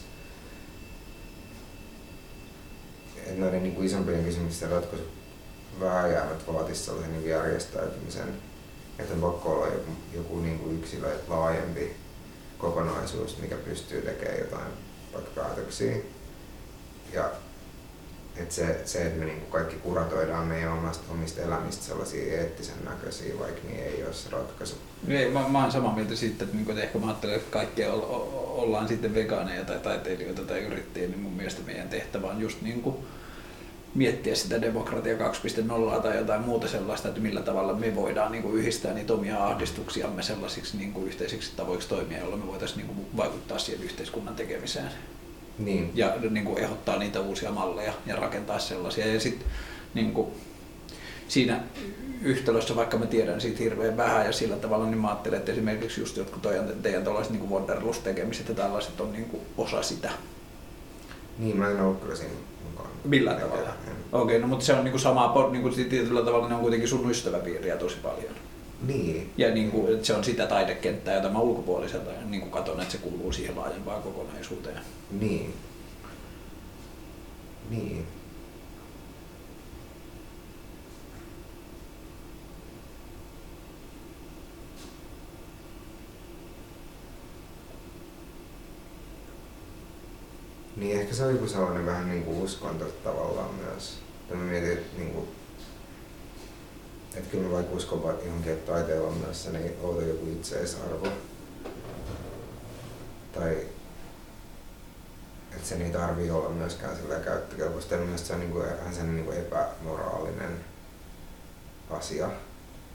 että 3.26 3.40
noiden 3.40 3.62
niin 3.62 3.74
kuin 3.74 3.86
isompien 3.86 4.24
kysymysten 4.24 4.70
ratkaisu 4.70 5.04
vääjäämät 5.80 6.52
vaatisi 6.52 6.84
sellaisen 6.84 7.12
niin 7.12 7.28
järjestäytymisen, 7.28 8.28
että 8.98 9.14
on 9.14 9.20
pakko 9.20 9.52
olla 9.52 9.66
joku, 9.66 9.90
joku 10.14 10.40
niin 10.40 10.58
kuin 10.58 10.78
yksilö 10.78 11.16
laajempi 11.28 11.96
kokonaisuus, 12.58 13.38
mikä 13.38 13.56
pystyy 13.56 14.02
tekemään 14.02 14.38
jotain 14.38 14.72
vaikka 15.12 15.30
päätöksiä. 15.34 15.96
Ja 17.12 17.30
että 18.36 18.54
se, 18.54 18.80
se, 18.84 19.06
että 19.06 19.18
me 19.18 19.24
niin 19.24 19.46
kaikki 19.50 19.76
kuratoidaan 19.76 20.46
meidän 20.46 20.72
omasta, 20.72 21.12
omista 21.12 21.42
elämistä 21.42 21.84
sellaisia 21.84 22.40
eettisen 22.40 22.84
näköisiä, 22.84 23.38
vaikka 23.38 23.60
niin 23.68 23.80
ei 23.80 24.04
ole 24.04 24.12
se 24.12 24.30
ratkaisu. 24.30 24.74
Ei, 25.08 25.30
mä, 25.30 25.48
mä 25.48 25.62
oon 25.62 25.72
samaa 25.72 25.94
mieltä 25.94 26.16
siitä, 26.16 26.44
että, 26.44 26.56
niinku, 26.56 26.70
että 26.70 26.82
ehkä 26.82 26.98
mä 26.98 27.06
ajattelen, 27.06 27.36
että 27.36 27.50
kaikki 27.50 27.84
o- 27.84 27.94
o- 27.94 28.62
ollaan 28.62 28.88
sitten 28.88 29.14
vegaaneja 29.14 29.64
tai 29.64 29.78
taiteilijoita 29.78 30.42
tai 30.42 30.60
yrittäjiä, 30.60 31.08
niin 31.08 31.20
mun 31.20 31.32
mielestä 31.32 31.62
meidän 31.66 31.88
tehtävä 31.88 32.26
on 32.26 32.40
just 32.40 32.62
niin 32.62 32.82
kuin 32.82 32.96
miettiä 33.94 34.34
sitä 34.34 34.60
demokratia 34.60 35.16
2.0 35.94 36.02
tai 36.02 36.16
jotain 36.16 36.40
muuta 36.40 36.68
sellaista, 36.68 37.08
että 37.08 37.20
millä 37.20 37.40
tavalla 37.40 37.74
me 37.74 37.94
voidaan 37.94 38.32
niin 38.32 38.42
kuin 38.42 38.54
yhdistää 38.54 38.94
niitä 38.94 39.12
omia 39.12 39.44
ahdistuksiamme 39.46 40.22
sellaisiksi 40.22 40.76
niin 40.76 40.92
kuin 40.92 41.06
yhteisiksi 41.06 41.52
tavoiksi 41.56 41.88
toimia, 41.88 42.18
joilla 42.18 42.36
me 42.36 42.46
voitaisiin 42.46 42.78
niin 42.78 42.86
kuin 42.86 43.06
vaikuttaa 43.16 43.58
siihen 43.58 43.82
yhteiskunnan 43.82 44.34
tekemiseen 44.34 44.90
Niin, 45.58 45.90
ja 45.94 46.14
niin 46.30 46.44
kuin 46.44 46.58
ehdottaa 46.58 46.98
niitä 46.98 47.20
uusia 47.20 47.50
malleja 47.50 47.92
ja 48.06 48.16
rakentaa 48.16 48.58
sellaisia. 48.58 49.06
Ja 49.06 49.20
sitten 49.20 49.48
niin 49.94 50.12
kuin, 50.12 50.28
siinä 51.28 51.60
yhtälössä, 52.22 52.76
vaikka 52.76 52.98
mä 52.98 53.06
tiedän 53.06 53.40
siitä 53.40 53.58
hirveän 53.58 53.96
vähän 53.96 54.26
ja 54.26 54.32
sillä 54.32 54.56
tavalla, 54.56 54.86
niin 54.86 54.98
mä 54.98 55.08
ajattelen, 55.08 55.38
että 55.38 55.52
esimerkiksi 55.52 56.00
just 56.00 56.16
jotkut 56.16 56.42
teidän, 56.42 56.72
teidän 56.82 57.04
tällaiset 57.04 57.32
niin 57.32 57.50
Wanderlust-tekemiset 57.50 58.48
ja 58.48 58.54
tällaiset 58.54 59.00
on 59.00 59.12
niin 59.12 59.24
kuin 59.24 59.42
osa 59.58 59.82
sitä. 59.82 60.10
niin 61.38 61.56
mä 61.56 61.70
en 61.70 61.80
ole 61.80 61.96
kyllä 61.96 62.16
siinä 62.16 62.34
mukaan. 62.70 62.90
Millään 63.04 63.40
tavalla? 63.40 63.68
Okei, 64.12 64.38
no 64.38 64.46
mutta 64.46 64.64
se 64.64 64.72
on 64.72 64.84
niin 64.84 64.92
kuin 64.92 65.00
sama, 65.00 65.34
por- 65.36 65.50
niin 65.50 65.62
kuin 65.62 65.74
tietyllä 65.74 66.22
tavalla 66.22 66.48
ne 66.48 66.54
on 66.54 66.60
kuitenkin 66.60 66.88
sun 66.88 67.10
ystäväpiiriä 67.10 67.76
tosi 67.76 67.96
paljon. 68.02 68.32
Niin, 68.86 69.32
Ja 69.36 69.54
niin 69.54 69.70
kuin, 69.70 69.94
että 69.94 70.06
se 70.06 70.14
on 70.14 70.24
sitä 70.24 70.46
taidekenttää, 70.46 71.14
jota 71.14 71.28
mä 71.28 71.38
ulkopuoliselta 71.38 72.10
niin 72.24 72.40
kuin 72.40 72.52
katon, 72.52 72.80
että 72.80 72.92
se 72.92 72.98
kuuluu 72.98 73.32
siihen 73.32 73.56
laajempaan 73.56 74.02
kokonaisuuteen. 74.02 74.80
niin. 75.10 75.54
Niin. 77.70 78.06
Niin 90.76 91.00
ehkä 91.00 91.14
se 91.14 91.24
on 91.24 91.32
joku 91.32 91.46
sellainen 91.46 91.86
vähän 91.86 92.08
niin 92.08 92.22
kuin 92.22 92.42
uskonto 92.42 92.84
tavallaan 92.84 93.54
myös. 93.54 93.98
Ja 94.30 94.36
mä 94.36 94.44
mietin, 94.44 94.72
että 94.72 94.98
niin 94.98 95.10
kuin, 95.10 95.28
että 97.16 97.30
kyllä 97.30 97.48
mä 97.48 97.54
vaikka 97.54 97.76
uskon 97.76 98.02
vaikka 98.02 98.24
johonkin, 98.24 98.52
että 98.52 98.72
taiteella 98.72 99.08
on 99.08 99.16
myös 99.16 99.44
se 99.44 99.50
niin 99.50 99.76
outo 99.82 100.00
joku 100.00 100.26
itseisarvo. 100.26 101.08
Tai 103.34 103.66
että 105.52 105.68
sen 105.68 105.82
ei 105.82 105.90
tarvii 105.90 106.30
olla 106.30 106.48
myöskään 106.48 106.96
sillä 106.96 107.14
käyttökelpoista. 107.14 107.94
Ja 107.94 108.00
mielestäni 108.00 108.28
se 108.28 108.34
on 108.34 108.40
niinku 108.40 108.58
vähän 108.58 108.94
sen 108.94 109.14
niinku 109.14 109.32
epämoraalinen 109.32 110.64
asia. 111.90 112.30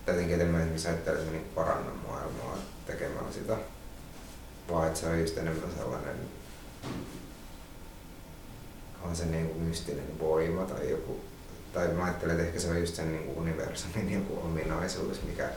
Tai 0.05 0.15
jotenkin, 0.15 0.41
että 0.41 0.51
mä 0.51 0.59
esimerkiksi 0.59 0.87
ajattele, 0.87 1.19
se 1.19 1.31
niinku 1.31 1.49
paranna 1.55 1.91
maailmaa 2.07 2.57
tekemällä 2.85 3.31
sitä. 3.31 3.57
Vaan 4.71 4.87
että 4.87 4.99
se 4.99 5.07
on 5.07 5.19
just 5.19 5.37
enemmän 5.37 5.71
sellainen 5.77 6.15
on 9.07 9.15
se 9.15 9.25
niinku 9.25 9.59
mystinen 9.59 10.19
voima 10.19 10.65
tai 10.65 10.89
joku, 10.89 11.19
tai 11.77 11.87
mä 11.87 12.03
ajattelen, 12.03 12.35
että 12.35 12.47
ehkä 12.47 12.59
se 12.59 12.69
on 12.69 12.79
just 12.79 12.95
sen 12.95 13.11
niinku 13.11 13.39
universumin 13.39 14.13
joku 14.13 14.39
ominaisuus, 14.45 15.23
mikä, 15.23 15.49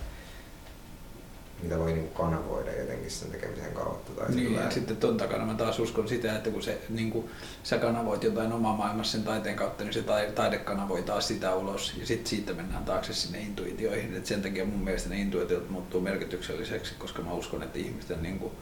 mitä 1.63 1.79
voi 1.79 1.93
niinku 1.93 2.23
kanavoida 2.23 2.77
jotenkin 2.81 3.11
sen 3.11 3.31
tekemisen 3.31 3.73
kautta. 3.73 4.13
Tai 4.13 4.35
Niin, 4.35 4.55
ja 4.55 4.71
sitten 4.71 4.97
ton 4.97 5.17
takana 5.17 5.47
mä 5.47 5.55
taas 5.55 5.79
uskon 5.79 6.09
sitä, 6.09 6.37
että 6.37 6.51
kun 6.51 6.63
se, 6.63 6.79
niin 6.89 7.11
kuin, 7.11 7.31
sä 7.63 7.79
kanavoit 7.79 8.25
jotain 8.25 8.53
omaa 8.53 8.77
maailmassa 8.77 9.13
sen 9.13 9.25
taiteen 9.25 9.57
kautta, 9.57 9.85
niin 9.85 9.95
se 9.95 10.05
taide 10.35 10.59
kanavoi 10.59 11.03
taas 11.03 11.29
sitä 11.29 11.55
ulos, 11.55 11.95
ja 12.01 12.07
sitten 12.07 12.27
siitä 12.27 12.55
mennään 12.55 12.85
taakse 12.85 13.13
sinne 13.15 13.41
intuitioihin. 13.41 14.17
Et 14.17 14.27
sen 14.27 14.43
takia 14.43 14.65
mun 14.65 14.85
mielestä 14.85 15.09
ne 15.09 15.21
intuitiot 15.21 15.71
muuttuu 15.71 16.01
merkitykselliseksi, 16.01 16.95
koska 16.99 17.23
mä 17.23 17.33
uskon, 17.33 17.63
että 17.63 17.79
ihmisten 17.79 18.23
niin 18.23 18.39
kuin, 18.39 18.53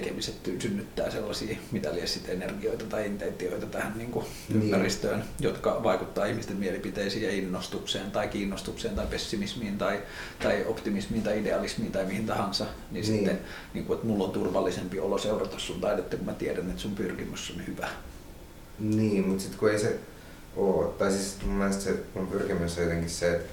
tekemiset 0.00 0.34
synnyttää 0.58 1.10
sellaisia, 1.10 1.56
mitä 1.72 1.92
liian 1.94 2.08
sit 2.08 2.28
energioita 2.28 2.84
tai 2.84 3.06
intentioita 3.06 3.66
tähän 3.66 3.92
niin 3.98 4.10
kuin 4.10 4.26
Niin. 4.48 4.62
ympäristöön, 4.62 5.24
jotka 5.40 5.80
vaikuttaa 5.82 6.26
ihmisten 6.26 6.56
mielipiteisiin 6.56 7.22
ja 7.24 7.30
innostukseen 7.30 8.10
tai 8.10 8.28
kiinnostukseen 8.28 8.94
tai 8.94 9.06
pessimismiin 9.06 9.78
tai, 9.78 10.00
tai 10.42 10.64
optimismiin 10.66 11.22
tai 11.22 11.40
idealismiin 11.40 11.92
tai 11.92 12.04
mihin 12.04 12.26
tahansa. 12.26 12.64
Niin, 12.64 12.74
Niin. 12.90 13.04
sitten, 13.04 13.38
niin 13.74 13.84
kuin, 13.86 13.94
että 13.94 14.06
mulla 14.06 14.24
on 14.24 14.30
turvallisempi 14.30 15.00
olo 15.00 15.18
seurata 15.18 15.58
sun 15.58 15.80
taidetta, 15.80 16.16
kun 16.16 16.26
mä 16.26 16.32
tiedän, 16.32 16.68
että 16.70 16.82
sun 16.82 16.94
pyrkimys 16.94 17.50
on 17.56 17.66
hyvä. 17.66 17.88
Niin, 18.78 19.28
mutta 19.28 19.42
sitten 19.42 19.58
kun 19.60 19.70
ei 19.70 19.78
se 19.78 19.98
oo, 20.56 20.94
tai 20.98 21.12
siis 21.12 21.36
mun 21.46 21.54
mielestä 21.54 21.82
se 21.82 21.94
mun 22.14 22.26
pyrkimys 22.26 22.78
on 22.78 22.84
jotenkin 22.84 23.10
se, 23.10 23.32
että 23.36 23.48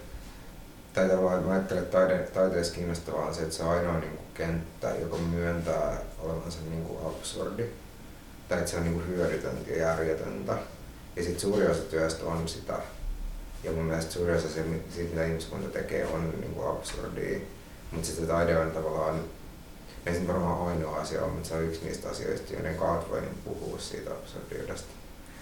tai 0.94 1.10
tavallaan 1.10 1.44
mä 1.44 1.52
ajattelen, 1.52 1.84
että 1.84 1.98
taide, 1.98 2.18
taiteessa 2.18 2.74
kiinnostavaa 2.74 3.26
on 3.26 3.36
se, 3.36 3.42
että 3.42 3.56
se 3.56 3.64
on 3.64 3.70
ainoa 3.70 4.00
niin 4.00 4.18
kuin 4.18 4.28
kenttä, 4.34 4.90
joka 5.02 5.18
myöntää 5.18 5.98
olevansa 6.20 6.60
niin 6.70 6.84
kuin 6.84 7.00
absurdi. 7.06 7.66
Tai 8.50 8.60
että 8.60 8.72
se 8.72 8.78
on 8.78 8.84
niin 8.84 8.94
kuin 8.94 9.08
hyödytöntä 9.08 9.72
ja 9.72 9.78
järjetöntä. 9.78 10.58
Ja 11.16 11.24
sitten 11.24 11.42
suuri 11.42 11.68
osa 11.68 11.82
työstä 11.82 12.26
on 12.26 12.48
sitä. 12.48 12.80
Ja 13.64 13.72
mun 13.72 13.86
mielestä 13.86 14.12
suuri 14.12 14.32
osa 14.32 14.48
se, 14.48 14.66
siitä, 14.90 15.10
mitä 15.10 15.26
ihmiskunta 15.26 15.70
tekee, 15.70 16.06
on 16.06 16.34
niin 16.40 16.54
kuin 16.54 16.68
absurdia. 16.68 17.40
Mutta 17.92 18.08
sitten 18.08 18.28
taide 18.28 18.58
on 18.58 18.72
tavallaan, 18.72 19.24
ei 20.06 20.16
se 20.16 20.28
varmaan 20.28 20.68
ainoa 20.68 20.98
asia 20.98 21.24
ole, 21.24 21.32
mutta 21.32 21.50
se 21.50 21.56
on 21.56 21.64
yksi 21.64 21.86
niistä 21.86 22.10
asioista, 22.10 22.54
joiden 22.54 22.76
kautta 22.76 23.10
voi 23.10 23.22
niin 23.22 23.38
puhua 23.44 23.80
siitä 23.80 24.12
absurdiudesta. 24.12 24.90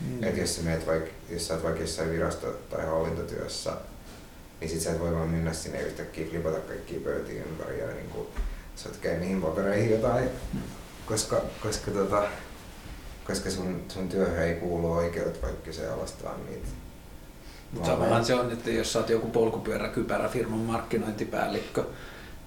Mm. 0.01 0.23
Et 0.23 0.37
jos 0.37 0.55
sä, 0.55 0.61
meet 0.61 0.87
vaik, 0.87 1.03
jos 1.29 1.47
sä 1.47 1.53
oot 1.53 1.63
vaikka 1.63 1.81
jossain 1.81 2.09
virasto- 2.09 2.57
tai 2.69 2.85
hallintotyössä, 2.85 3.73
niin 4.59 4.69
sit 4.69 4.81
sä 4.81 4.91
et 4.91 4.99
voi 4.99 5.15
vaan 5.15 5.29
mennä 5.29 5.53
sinne 5.53 5.81
yhtäkkiä 5.81 6.27
flipata 6.29 6.59
kaikkia 6.59 6.99
pöytiä 6.99 7.43
ympäri 7.43 7.79
ja 7.79 7.87
niinku 7.87 8.27
sotkea 8.75 9.19
niihin 9.19 9.41
papereihin 9.41 9.91
jotain, 9.91 10.29
koska, 11.05 11.41
koska, 11.63 11.91
tota, 11.91 12.23
koska 13.27 13.49
sun, 13.49 13.81
sun 13.87 14.09
työhön 14.09 14.43
ei 14.43 14.55
kuulu 14.55 14.91
oikeut 14.91 15.41
vaikka 15.41 15.61
kyseenalaistaa 15.63 16.37
niitä. 16.37 16.67
Mutta 17.71 17.89
samahan 17.89 18.25
se 18.25 18.35
on, 18.35 18.51
että 18.51 18.69
jos 18.69 18.93
sä 18.93 18.99
oot 18.99 19.09
joku 19.09 19.27
polkupyöräkypäräfirman 19.29 20.59
markkinointipäällikkö, 20.59 21.85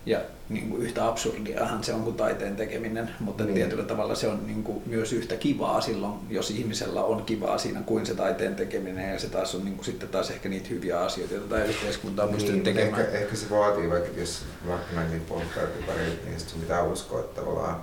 ja 0.06 0.20
niin 0.48 0.70
kuin 0.70 0.82
yhtä 0.82 1.08
absurdiahan 1.08 1.84
se 1.84 1.94
on 1.94 2.02
kuin 2.02 2.16
taiteen 2.16 2.56
tekeminen, 2.56 3.10
mutta 3.20 3.44
Niin. 3.44 3.54
niin. 3.54 3.66
tietyllä 3.66 3.84
tavalla 3.88 4.14
se 4.14 4.28
on 4.28 4.46
niin 4.46 4.62
kuin 4.62 4.82
myös 4.86 5.12
yhtä 5.12 5.36
kivaa 5.36 5.80
silloin, 5.80 6.14
jos 6.30 6.50
ihmisellä 6.50 7.04
on 7.04 7.24
kivaa 7.24 7.58
siinä 7.58 7.80
kuin 7.80 8.06
se 8.06 8.14
taiteen 8.14 8.54
tekeminen, 8.54 9.12
ja 9.12 9.18
se 9.18 9.28
taas 9.28 9.54
on 9.54 9.64
niin 9.64 9.74
kuin 9.74 9.84
sitten 9.84 10.08
taas 10.08 10.30
ehkä 10.30 10.48
niitä 10.48 10.68
hyviä 10.68 11.00
asioita, 11.00 11.34
joita 11.34 11.48
tämä 11.48 11.64
yhteiskunta 11.64 12.24
on 12.24 12.28
pystynyt 12.34 12.56
mutta 12.56 12.70
tekemään. 12.70 13.02
Ehkä, 13.02 13.18
ehkä, 13.18 13.36
se 13.36 13.50
vaatii, 13.50 13.90
vaikka 13.90 14.20
jos 14.20 14.42
markkinointiin 14.66 15.22
polkkarypärit, 15.22 16.24
niin 16.24 16.40
sit 16.40 16.48
sun 16.48 16.60
pitää 16.60 16.82
uskoa 16.82 17.20
että 17.20 17.40
tavallaan 17.40 17.80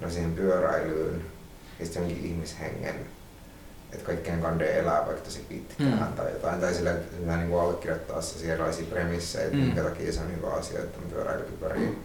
no 0.00 0.10
siihen 0.10 0.32
pyöräilyyn 0.32 1.24
ja 1.80 1.86
sitten 1.86 2.10
ihmishengen, 2.10 2.94
että 3.94 4.06
kaikkien 4.06 4.40
kande 4.40 4.78
elää 4.78 5.06
vaikka 5.06 5.24
tosi 5.24 5.46
pitkään 5.48 6.08
mm. 6.08 6.16
tai 6.16 6.32
jotain, 6.32 6.60
tai 6.60 6.74
sillä, 6.74 6.90
että 6.90 7.16
mä 7.26 7.36
niin 7.36 7.60
allekirjoittaa 7.60 8.22
sellaisia 8.22 8.52
erilaisia 8.52 8.86
premissejä, 8.90 9.44
että 9.44 9.56
mm. 9.56 9.62
minkä 9.62 9.82
takia 9.82 10.12
se 10.12 10.20
on 10.20 10.36
hyvä 10.36 10.50
asia, 10.50 10.80
että 10.80 10.98
on 10.98 11.10
pyöräilykypäriä. 11.10 11.88
Mm. 11.88 11.96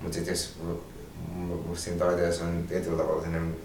Mutta 0.00 0.14
sitten 0.14 0.32
jos 0.32 1.84
siinä 1.84 1.98
taiteessa 1.98 2.44
on 2.44 2.64
tietyllä 2.68 3.02
tavalla 3.02 3.22
sellainen 3.22 3.56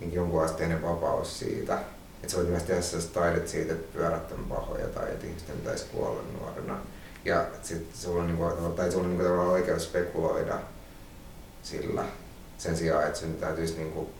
niin 0.00 0.12
jonkun 0.12 0.44
asteinen 0.44 0.82
vapaus 0.82 1.38
siitä, 1.38 1.78
että 2.22 2.28
sä 2.28 2.36
voit 2.36 2.48
myös 2.48 2.62
tehdä 2.62 2.82
sellaista 2.82 3.20
taidetta 3.20 3.50
siitä, 3.50 3.72
että 3.72 3.98
pyörät 3.98 4.32
on 4.32 4.44
pahoja 4.48 4.86
tai 4.86 5.10
että 5.10 5.26
ihmisten 5.26 5.56
pitäisi 5.56 5.84
kuolla 5.92 6.22
nuorena. 6.38 6.78
Ja 7.24 7.46
sitten 7.62 7.98
sulla 7.98 8.22
on, 8.22 8.26
niinku, 8.26 8.72
tai 8.76 8.90
sulla 8.90 9.04
on 9.04 9.10
niinku 9.10 9.24
tavallaan 9.24 9.50
oikeus 9.50 9.84
spekuloida 9.84 10.58
sillä 11.62 12.04
sen 12.58 12.76
sijaan, 12.76 13.06
että 13.06 13.18
sen 13.18 13.34
täytyisi 13.34 13.76
niinku 13.76 14.10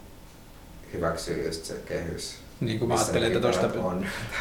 hyväksyä 0.93 1.45
just 1.45 1.65
se 1.65 1.73
kehys. 1.85 2.35
Niin 2.61 2.79
kuin 2.79 2.89
mä 2.89 2.95
ajattelin, 2.95 3.27
että 3.27 3.39
tuosta 3.39 3.67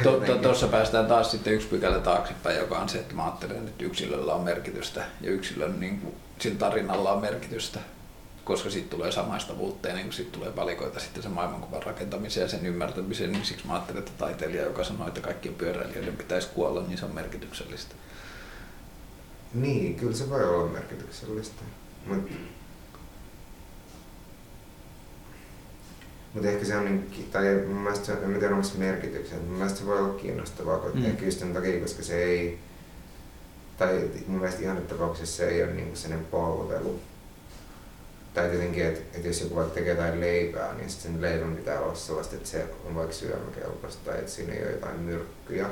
to, 0.02 0.20
to, 0.26 0.54
to, 0.54 0.68
päästään 0.68 1.06
taas 1.06 1.30
sitten 1.30 1.52
yksi 1.52 1.68
pykälä 1.68 1.98
taaksepäin, 1.98 2.58
joka 2.58 2.78
on 2.78 2.88
se, 2.88 2.98
että 2.98 3.14
mä 3.14 3.24
ajattelen, 3.24 3.68
että 3.68 3.84
yksilöllä 3.84 4.34
on 4.34 4.40
merkitystä 4.40 5.04
ja 5.20 5.30
yksilön 5.30 5.80
niin 5.80 6.00
kuin, 6.00 6.14
sillä 6.38 6.58
tarinalla 6.58 7.12
on 7.12 7.20
merkitystä, 7.20 7.80
koska 8.44 8.70
siitä 8.70 8.90
tulee 8.90 9.12
samaistavuutta 9.12 9.88
ja 9.88 9.94
niin 9.94 10.12
siitä 10.12 10.32
tulee 10.32 10.56
valikoita 10.56 11.00
sitten 11.00 11.22
sen 11.22 11.32
maailmankuvan 11.32 11.82
rakentamiseen 11.82 12.44
ja 12.44 12.48
sen 12.48 12.66
ymmärtämiseen, 12.66 13.32
niin 13.32 13.44
siksi 13.44 13.66
mä 13.66 13.72
ajattelen, 13.72 13.98
että 13.98 14.12
taiteilija, 14.18 14.62
joka 14.62 14.84
sanoo, 14.84 15.08
että 15.08 15.20
kaikkien 15.20 15.54
pyöräilijöiden 15.54 16.16
pitäisi 16.16 16.48
kuolla, 16.54 16.82
niin 16.82 16.98
se 16.98 17.04
on 17.04 17.14
merkityksellistä. 17.14 17.94
Niin, 19.54 19.94
kyllä 19.94 20.16
se 20.16 20.30
voi 20.30 20.44
olla 20.44 20.72
merkityksellistä. 20.72 21.62
Mutta 22.06 22.32
Mutta 26.34 26.48
ehkä 26.48 26.64
se 26.64 26.76
on, 26.76 26.84
niin, 26.84 27.28
tai 27.32 27.44
mun 27.66 27.82
mielestä 27.82 28.06
se, 28.06 28.12
en 28.12 28.38
tiedä 28.38 28.54
onko 28.54 28.66
se 28.66 28.78
merkityksen, 28.78 29.38
mun 29.38 29.56
mielestä 29.56 29.78
se 29.78 29.86
voi 29.86 29.98
olla 29.98 30.14
kiinnostavaa, 30.14 30.80
mm. 30.94 31.04
ehkä 31.04 31.24
just 31.24 31.38
sen 31.38 31.54
takia, 31.54 31.80
koska 31.80 32.02
se 32.02 32.24
ei, 32.24 32.58
tai 33.78 34.08
mun 34.26 34.40
mielestä 34.40 34.62
ihan 34.62 34.76
tapauksessa 34.76 35.36
se 35.36 35.48
ei 35.48 35.62
ole 35.62 35.72
niin 35.72 35.96
sellainen 35.96 36.26
palvelu. 36.26 37.00
Tai 38.34 38.48
tietenkin, 38.48 38.86
että, 38.86 39.00
että 39.14 39.28
jos 39.28 39.40
joku 39.40 39.56
vaikka 39.56 39.74
tekee 39.74 39.90
jotain 39.90 40.20
leipää, 40.20 40.74
niin 40.74 40.90
sen 40.90 41.22
leivän 41.22 41.56
pitää 41.56 41.80
olla 41.80 41.94
sellaista, 41.94 42.36
että 42.36 42.48
se 42.48 42.66
on 42.86 42.94
vaikka 42.94 43.14
syömäkelpoista 43.14 44.10
tai 44.10 44.18
että 44.18 44.30
siinä 44.30 44.52
ei 44.52 44.62
ole 44.62 44.72
jotain 44.72 45.00
myrkkyjä. 45.00 45.66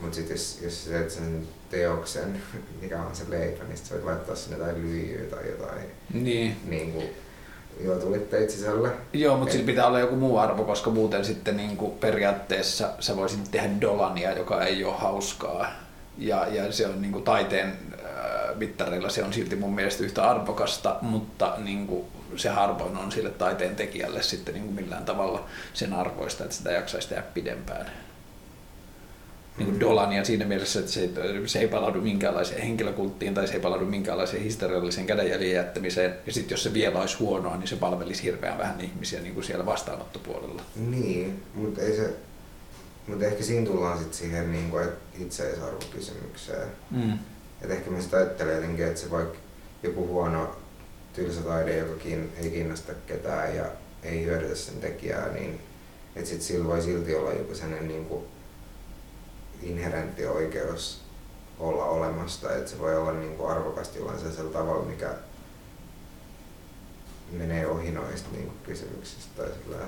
Mutta 0.00 0.14
sitten 0.14 0.34
jos, 0.34 0.58
jos 0.62 0.84
sä 0.84 0.90
teet 0.90 1.10
sen 1.10 1.48
teoksen, 1.70 2.42
mikä 2.82 3.02
on 3.02 3.16
se 3.16 3.24
leipä, 3.28 3.64
niin 3.64 3.76
sit 3.76 3.86
sä 3.86 3.94
voit 3.94 4.04
laittaa 4.04 4.36
sinne 4.36 4.58
jotain 4.58 4.82
lyijyä 4.82 5.30
tai 5.30 5.50
jotain 5.50 5.86
niin. 6.12 6.56
Niin 6.68 6.92
kuin, 6.92 7.08
ilotulitteet 7.80 8.50
sisällä. 8.50 8.90
Joo, 9.12 9.36
mutta 9.36 9.52
sillä 9.52 9.66
pitää 9.66 9.86
olla 9.86 10.00
joku 10.00 10.16
muu 10.16 10.38
arvo, 10.38 10.64
koska 10.64 10.90
muuten 10.90 11.24
sitten 11.24 11.56
niin 11.56 11.76
kuin 11.76 11.92
periaatteessa 11.92 12.90
sä 13.00 13.16
voisit 13.16 13.50
tehdä 13.50 13.80
dolania, 13.80 14.38
joka 14.38 14.64
ei 14.64 14.84
ole 14.84 14.94
hauskaa. 14.98 15.66
Ja, 16.18 16.46
ja 16.46 16.72
se 16.72 16.86
on 16.86 17.02
niin 17.02 17.12
kuin 17.12 17.24
taiteen 17.24 17.68
äh, 17.68 18.56
mittareilla 18.56 19.08
se 19.08 19.24
on 19.24 19.32
silti 19.32 19.56
mun 19.56 19.74
mielestä 19.74 20.04
yhtä 20.04 20.30
arvokasta, 20.30 20.96
mutta 21.00 21.54
niin 21.58 21.86
kuin 21.86 22.06
se 22.36 22.48
harvoin 22.48 22.96
on 22.96 23.12
sille 23.12 23.30
taiteen 23.30 23.76
tekijälle 23.76 24.22
sitten 24.22 24.54
niin 24.54 24.64
kuin 24.64 24.74
millään 24.74 25.04
tavalla 25.04 25.44
sen 25.72 25.92
arvoista, 25.92 26.44
että 26.44 26.56
sitä 26.56 26.72
jaksaisi 26.72 27.08
tehdä 27.08 27.22
pidempään 27.34 27.86
niin 29.58 29.66
kuin 29.66 29.80
Dolania 29.80 30.24
siinä 30.24 30.44
mielessä, 30.44 30.80
että 30.80 30.92
se, 30.92 31.10
se 31.46 31.58
ei 31.58 31.68
palaudu 31.68 32.00
minkäänlaiseen 32.00 32.62
henkilökulttiin 32.62 33.34
tai 33.34 33.48
se 33.48 33.54
ei 33.54 33.60
palaudu 33.60 33.84
minkäänlaiseen 33.84 34.42
historialliseen 34.42 35.06
kädenjäljen 35.06 35.52
jättämiseen. 35.52 36.14
Ja 36.26 36.32
sitten 36.32 36.54
jos 36.54 36.62
se 36.62 36.72
vielä 36.72 37.00
olisi 37.00 37.18
huonoa, 37.18 37.56
niin 37.56 37.68
se 37.68 37.76
palvelisi 37.76 38.22
hirveän 38.22 38.58
vähän 38.58 38.80
ihmisiä 38.80 39.20
niin 39.20 39.34
kuin 39.34 39.44
siellä 39.44 39.66
vastaanottopuolella. 39.66 40.62
Niin, 40.76 41.42
mutta 41.54 41.82
ei 41.82 41.96
se, 41.96 42.14
mutta 43.06 43.26
ehkä 43.26 43.44
siinä 43.44 43.66
tullaan 43.66 43.98
sitten 43.98 44.18
siihen 44.18 44.52
niin 44.52 44.70
kuin 44.70 44.88
itseisarvokysymykseen. 45.20 46.68
Mm. 46.90 47.18
Et 47.62 47.70
ehkä 47.70 47.90
mä 47.90 48.00
sitä 48.00 48.16
ajattelen 48.16 48.54
jotenkin, 48.54 48.86
että 48.86 49.00
se 49.00 49.10
vaikka 49.10 49.38
joku 49.82 50.06
huono 50.06 50.56
tylsä 51.12 51.40
taide, 51.40 51.76
joka 51.76 52.04
ei 52.42 52.50
kiinnosta 52.50 52.92
ketään 53.06 53.56
ja 53.56 53.64
ei 54.02 54.24
hyödytä 54.24 54.54
sen 54.54 54.80
tekijää, 54.80 55.28
niin 55.28 55.60
että 56.16 56.30
sit 56.30 56.42
sillä 56.42 56.66
voi 56.66 56.82
silti 56.82 57.14
olla 57.14 57.32
joku 57.32 57.54
sellainen 57.54 57.88
niin 57.88 58.04
kuin 58.04 58.24
inherentti 59.62 60.26
oikeus 60.26 61.00
olla 61.58 61.84
olemassa, 61.84 62.54
että 62.56 62.70
se 62.70 62.78
voi 62.78 62.96
olla 62.96 63.12
niin 63.12 63.36
kuin 63.36 63.50
arvokasta 63.50 63.98
jollain 63.98 64.18
sellaisella 64.18 64.52
tavalla, 64.52 64.84
mikä 64.84 65.14
menee 67.32 67.66
ohi 67.66 67.90
noista 67.90 68.28
niin 68.32 68.44
kuin 68.44 68.58
kysymyksistä. 68.62 69.42
Tai, 69.42 69.52
sillä, 69.62 69.78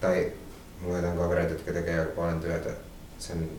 tai 0.00 0.32
mulla 0.80 0.98
on 0.98 1.18
kavereita, 1.18 1.52
jotka 1.52 1.72
tekee 1.72 2.00
aika 2.00 2.12
paljon 2.16 2.40
työtä 2.40 2.70
sen 3.18 3.50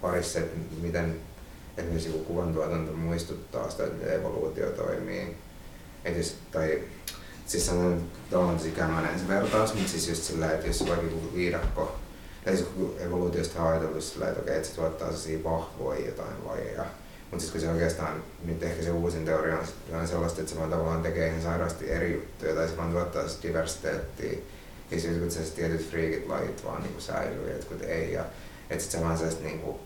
parissa, 0.00 0.38
että 0.38 0.56
miten 0.82 1.20
esimerkiksi 1.76 2.08
joku 2.08 2.24
kuvantuotanto 2.24 2.92
muistuttaa 2.92 3.70
sitä, 3.70 3.84
että 3.84 4.12
evoluutio 4.12 4.70
toimii. 4.70 5.36
Et 6.04 6.16
jos, 6.16 6.36
tai 6.52 6.82
siis 7.46 7.66
sanon, 7.66 7.92
että 8.24 8.38
on 8.38 8.56
tosi 8.56 8.70
se 9.18 9.28
vertaus, 9.28 9.74
mutta 9.74 9.90
siis 9.90 10.08
just 10.08 10.22
sillä, 10.22 10.52
että 10.52 10.66
jos 10.66 10.86
vaikka 10.88 11.06
joku 11.06 11.34
viidakko 11.34 11.96
tai 12.44 12.56
siis 12.56 12.68
evoluutiosta 12.98 13.62
on 13.62 13.68
ajateltu 13.68 14.00
sillä, 14.00 14.28
että 14.28 14.40
okei, 14.40 14.56
että 14.56 14.68
se 14.68 14.74
tuottaa 14.74 15.06
sellaisia 15.06 15.44
vahvoja 15.44 16.06
jotain 16.06 16.46
lajeja. 16.46 16.84
Mutta 17.30 17.44
sitten 17.44 17.60
kun 17.60 17.68
se 17.68 17.72
oikeastaan, 17.72 18.24
nyt 18.44 18.62
ehkä 18.62 18.82
se 18.82 18.90
uusin 18.90 19.24
teoria 19.24 19.58
on 20.00 20.08
sellaista, 20.08 20.40
että 20.40 20.52
se 20.52 20.58
vaan 20.58 20.70
tavallaan 20.70 21.02
tekee 21.02 21.28
ihan 21.28 21.42
sairaasti 21.42 21.90
eri 21.90 22.14
juttuja, 22.14 22.54
tai 22.54 22.68
se 22.68 22.76
vaan 22.76 22.92
tuottaa 22.92 23.28
sitä 23.28 23.48
diversiteettiä. 23.48 24.32
Ja 24.90 25.00
siis 25.00 25.04
jotkut 25.04 25.30
sellaiset 25.30 25.56
tietyt 25.56 25.90
freakit 25.90 26.28
lajit 26.28 26.64
vaan 26.64 26.82
niinku 26.82 27.00
säilyy, 27.00 27.52
jotkut 27.52 27.82
ei. 27.82 28.12
Ja 28.12 28.24
että 28.70 28.82
sitten 28.82 29.00
se 29.00 29.06
vaan 29.06 29.18
sellaista 29.18 29.44
niinku, 29.44 29.80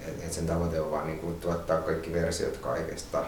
että 0.00 0.26
et 0.26 0.32
sen 0.32 0.46
tavoite 0.46 0.80
on 0.80 0.90
vaan 0.90 1.06
niinku 1.06 1.32
tuottaa 1.32 1.80
kaikki 1.80 2.12
versiot 2.12 2.56
kaikesta. 2.56 3.24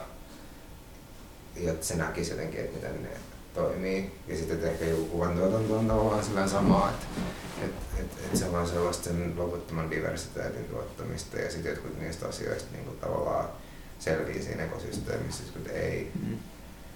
Ja 1.57 1.73
se 1.81 1.97
näkisi 1.97 2.31
jotenkin, 2.31 2.61
että 2.61 2.77
miten 2.77 3.03
ne 3.03 3.09
toimii. 3.55 4.11
Ja 4.29 4.37
sitten 4.37 4.65
ehkä 4.65 4.85
joku 4.85 5.05
kuvantuotanto 5.05 5.79
on 5.79 5.89
tavallaan 5.89 6.25
sillä 6.25 6.49
samaa, 6.49 6.91
että 6.91 7.07
et, 7.65 8.01
et, 8.01 8.07
et 8.33 8.39
se 8.39 8.45
on 8.45 8.69
sellaista 8.69 9.05
sen 9.05 9.35
loputtoman 9.37 9.91
diversiteetin 9.91 10.65
tuottamista 10.65 11.39
ja 11.39 11.51
sitten 11.51 11.71
jotkut 11.71 12.01
niistä 12.01 12.29
asioista 12.29 12.73
niin 12.73 12.85
kuin 12.85 12.99
tavallaan 12.99 13.49
selviää 13.99 14.43
siinä 14.43 14.65
ekosysteemissä, 14.65 15.43
jotkut 15.45 15.73
ei. 15.73 16.11
Mm. 16.23 16.37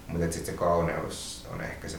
Mutta 0.09 0.33
sitten 0.33 0.55
se 0.55 0.59
kauneus 0.59 1.47
on 1.53 1.61
ehkä 1.61 1.89
se 1.89 1.97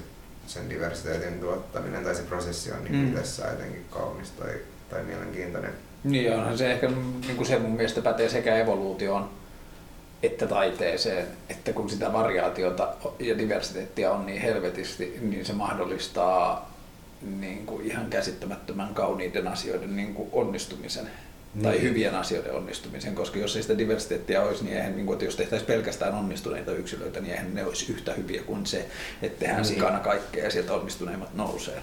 sen 0.47 0.69
diversiteetin 0.69 1.39
tuottaminen 1.39 2.03
tai 2.03 2.15
se 2.15 2.23
prosessi 2.23 2.71
on 2.71 2.83
niin 2.83 2.95
mm. 2.95 3.07
itsessään 3.07 3.51
jotenkin 3.51 3.85
kaunis 3.89 4.31
tai, 4.31 4.53
tai 4.89 5.03
mielenkiintoinen. 5.03 5.71
Niin 6.03 6.33
onhan 6.33 6.57
se 6.57 6.71
ehkä 6.71 6.87
niin 6.87 7.35
kuin 7.35 7.47
se 7.47 7.59
mun 7.59 7.71
mielestä 7.71 8.01
pätee 8.01 8.29
sekä 8.29 8.57
evoluutioon 8.57 9.29
että 10.23 10.47
taiteeseen, 10.47 11.27
että 11.49 11.73
kun 11.73 11.89
sitä 11.89 12.13
variaatiota 12.13 12.93
ja 13.19 13.37
diversiteettia 13.37 14.11
on 14.11 14.25
niin 14.25 14.41
helvetisti, 14.41 15.17
niin 15.21 15.45
se 15.45 15.53
mahdollistaa 15.53 16.73
niin 17.21 17.65
kuin 17.65 17.85
ihan 17.85 18.09
käsittämättömän 18.09 18.93
kauniiden 18.93 19.47
asioiden 19.47 19.95
niin 19.95 20.13
kuin 20.13 20.29
onnistumisen 20.31 21.09
niin. 21.53 21.63
tai 21.63 21.81
hyvien 21.81 22.15
asioiden 22.15 22.53
onnistumisen, 22.53 23.15
koska 23.15 23.39
jos 23.39 23.55
ei 23.55 23.61
sitä 23.61 23.77
diversiteettiä 23.77 24.43
olisi, 24.43 24.63
niin 24.63 24.77
eihän, 24.77 24.95
niin 24.95 25.05
kuin, 25.05 25.15
että 25.15 25.25
jos 25.25 25.35
tehtäisiin 25.35 25.67
pelkästään 25.67 26.15
onnistuneita 26.15 26.71
yksilöitä, 26.71 27.19
niin 27.19 27.31
eihän 27.31 27.55
ne 27.55 27.65
olisi 27.65 27.91
yhtä 27.91 28.13
hyviä 28.13 28.43
kuin 28.43 28.65
se, 28.65 28.85
että 29.21 29.39
tehdään 29.39 29.61
niin. 29.61 29.73
sikana 29.73 29.99
kaikkea 29.99 30.43
ja 30.43 30.51
sieltä 30.51 30.73
onnistuneimmat 30.73 31.33
nousee. 31.33 31.81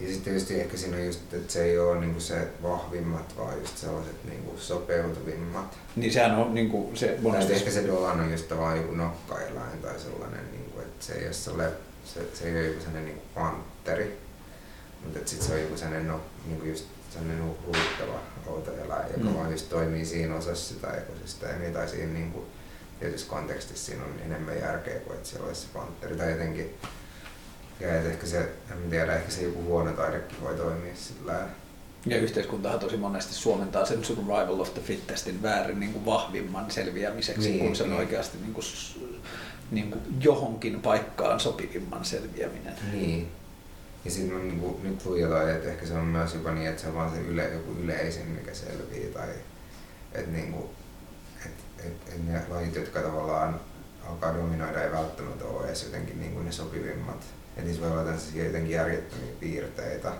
Ja 0.00 0.06
sitten 0.06 0.24
tietysti 0.24 0.60
ehkä 0.60 0.76
siinä 0.76 0.96
on 0.96 1.06
just, 1.06 1.34
että 1.34 1.52
se 1.52 1.64
ei 1.64 1.78
ole 1.78 2.00
niinku 2.00 2.20
se 2.20 2.48
vahvimmat, 2.62 3.36
vaan 3.36 3.58
just 3.58 3.78
sellaiset 3.78 4.24
niinku 4.24 4.58
sopeutuvimmat. 4.58 5.78
Niin 5.96 6.12
sehän 6.12 6.36
on 6.36 6.54
niinku 6.54 6.90
se 6.94 7.18
monesti... 7.22 7.52
ehkä 7.52 7.70
se 7.70 7.86
Dolan 7.86 8.20
on 8.20 8.30
just 8.30 8.50
vaan 8.50 8.76
joku 8.76 8.94
nokkaeläin 8.94 9.78
tai 9.82 10.00
sellainen, 10.00 10.50
niinku, 10.52 10.80
että 10.80 11.04
se 11.06 11.12
ei 11.12 11.24
ole, 11.24 11.32
sellainen, 11.32 11.76
se, 12.04 12.20
se 12.34 12.44
ei 12.44 12.52
ole 12.52 12.66
joku 12.66 12.80
sellainen 12.80 13.04
niinku 13.04 13.22
pantteri. 13.34 14.18
Mutta 15.04 15.18
sitten 15.30 15.48
se 15.48 15.54
on 15.54 15.60
joku 15.60 15.76
sellainen, 15.76 16.08
no, 16.08 16.20
niinku 16.46 16.66
just 16.66 16.84
sellainen 17.10 17.44
huvittava 17.66 18.20
outo 18.46 18.72
eläin, 18.72 19.06
joka 19.16 19.30
mm. 19.30 19.34
vaan 19.34 19.50
just 19.50 19.68
toimii 19.68 20.06
siinä 20.06 20.34
osassa 20.34 20.74
sitä 20.74 20.90
ekosysteemiä 20.90 21.70
tai 21.70 21.88
siinä 21.88 22.12
niinku, 22.12 22.46
tietyssä 23.00 23.26
kontekstissa 23.28 23.86
siinä 23.86 24.04
on 24.04 24.20
enemmän 24.24 24.58
järkeä 24.58 25.00
kuin 25.00 25.16
että 25.16 25.28
siellä 25.28 25.46
olisi 25.46 25.60
se 25.60 25.66
pantteri 25.74 26.16
tai 26.16 26.30
jotenkin 26.30 26.74
ja 27.80 28.00
et 28.00 28.06
ehkä 28.06 28.26
se, 28.26 28.38
en 28.70 28.90
tiedä, 28.90 29.16
ehkä 29.16 29.30
se 29.30 29.42
joku 29.42 29.62
huono 29.62 29.92
taidekin 29.92 30.40
voi 30.40 30.54
toimia 30.54 30.94
sillä 30.94 31.48
ja 32.06 32.16
yhteiskuntahan 32.18 32.80
tosi 32.80 32.96
monesti 32.96 33.34
suomentaa 33.34 33.84
sen 33.84 34.04
survival 34.04 34.60
of 34.60 34.74
the 34.74 34.82
fittestin 34.82 35.42
väärin 35.42 35.80
niin 35.80 35.92
kuin 35.92 36.04
vahvimman 36.04 36.70
selviämiseksi, 36.70 37.48
niin, 37.48 37.64
kun 37.64 37.76
se 37.76 37.82
on 37.82 37.90
niin. 37.90 37.98
oikeasti 37.98 38.38
niin 38.38 38.54
kuin, 38.54 38.64
niin 39.70 39.90
kuin 39.90 40.02
johonkin 40.20 40.80
paikkaan 40.80 41.40
sopivimman 41.40 42.04
selviäminen. 42.04 42.74
Niin. 42.92 43.28
Ja 44.04 44.10
sitten 44.10 44.36
on 44.36 44.48
niin 44.48 44.60
kuin, 44.60 44.82
nyt 44.82 45.20
jotain, 45.20 45.48
että 45.48 45.68
ehkä 45.68 45.86
se 45.86 45.94
on 45.94 46.04
myös 46.04 46.34
jopa 46.34 46.52
niin, 46.52 46.68
että 46.68 46.82
se 46.82 46.88
on 46.88 46.94
vaan 46.94 47.10
se 47.10 47.20
yle, 47.20 47.48
joku 47.48 47.72
yleisin, 47.82 48.26
mikä 48.26 48.54
selviää. 48.54 49.12
Tai, 49.14 49.28
että 50.12 50.30
niin 50.30 50.52
kuin, 50.52 50.66
et, 51.46 51.52
et, 51.78 52.14
et 52.14 52.26
ne 52.26 52.40
lajit, 52.48 52.74
jotka 52.74 53.00
tavallaan 53.00 53.60
alkaa 54.08 54.34
dominoida, 54.34 54.82
ei 54.82 54.92
välttämättä 54.92 55.44
ole 55.44 55.66
edes 55.66 55.82
jotenkin 55.82 56.20
niin 56.20 56.32
kuin 56.32 56.44
ne 56.44 56.52
sopivimmat. 56.52 57.24
Että 57.56 57.62
niissä 57.62 57.82
voi 57.82 57.90
olla 57.90 58.04
tällaisia 58.04 58.44
jotenkin 58.44 58.72
järjettömiä 58.72 59.32
piirteitä, 59.40 60.12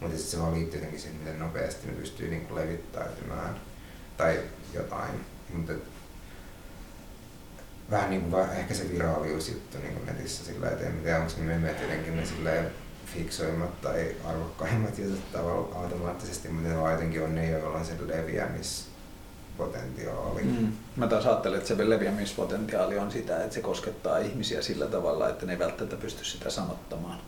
mutta 0.00 0.16
sitten 0.16 0.30
se 0.30 0.40
vaan 0.40 0.54
liittyy 0.54 0.78
jotenkin 0.78 1.00
siihen, 1.00 1.18
miten 1.18 1.38
nopeasti 1.38 1.86
ne 1.86 1.92
pystyy 1.92 2.28
niin 2.28 2.46
kuin 2.46 2.60
levittäytymään 2.60 3.60
tai 4.16 4.40
jotain. 4.74 5.20
Mutta 5.52 5.72
vähän 7.90 8.10
niin 8.10 8.22
kuin 8.22 8.50
ehkä 8.50 8.74
se 8.74 8.90
viraaliusjuttu 8.92 9.78
niin 9.78 9.94
kuin 9.94 10.06
netissä 10.06 10.44
sillä 10.44 10.70
että 10.70 10.86
en 10.86 11.00
tiedä, 11.02 11.18
onko 11.18 11.32
ne 11.38 11.44
memet 11.44 11.80
jotenkin 11.80 12.16
ne 12.16 12.26
silleen 12.26 12.70
fiksoimmat 13.14 13.80
tai 13.80 14.16
arvokkaimmat 14.24 14.98
jutut 14.98 15.32
tavallaan 15.32 15.82
automaattisesti, 15.82 16.48
mutta 16.48 16.68
ne 16.68 16.78
vaan 16.78 16.92
jotenkin 16.92 17.22
on 17.22 17.34
ne, 17.34 17.50
joilla 17.50 17.78
on 17.78 17.84
se 17.84 17.94
leviämispotentiaali. 19.58 20.42
Mm. 20.42 20.72
Mä 20.96 21.06
taas 21.06 21.26
ajattelen, 21.26 21.58
että 21.58 21.68
se 21.68 21.90
leviämispotentiaali 21.90 22.98
on 22.98 23.10
sitä, 23.10 23.42
että 23.42 23.54
se 23.54 23.60
koskettaa 23.60 24.18
ihmisiä 24.18 24.62
sillä 24.62 24.86
tavalla, 24.86 25.28
että 25.28 25.46
ne 25.46 25.52
ei 25.52 25.58
välttämättä 25.58 25.96
pysty 25.96 26.24
sitä 26.24 26.50
sanottamaan. 26.50 27.18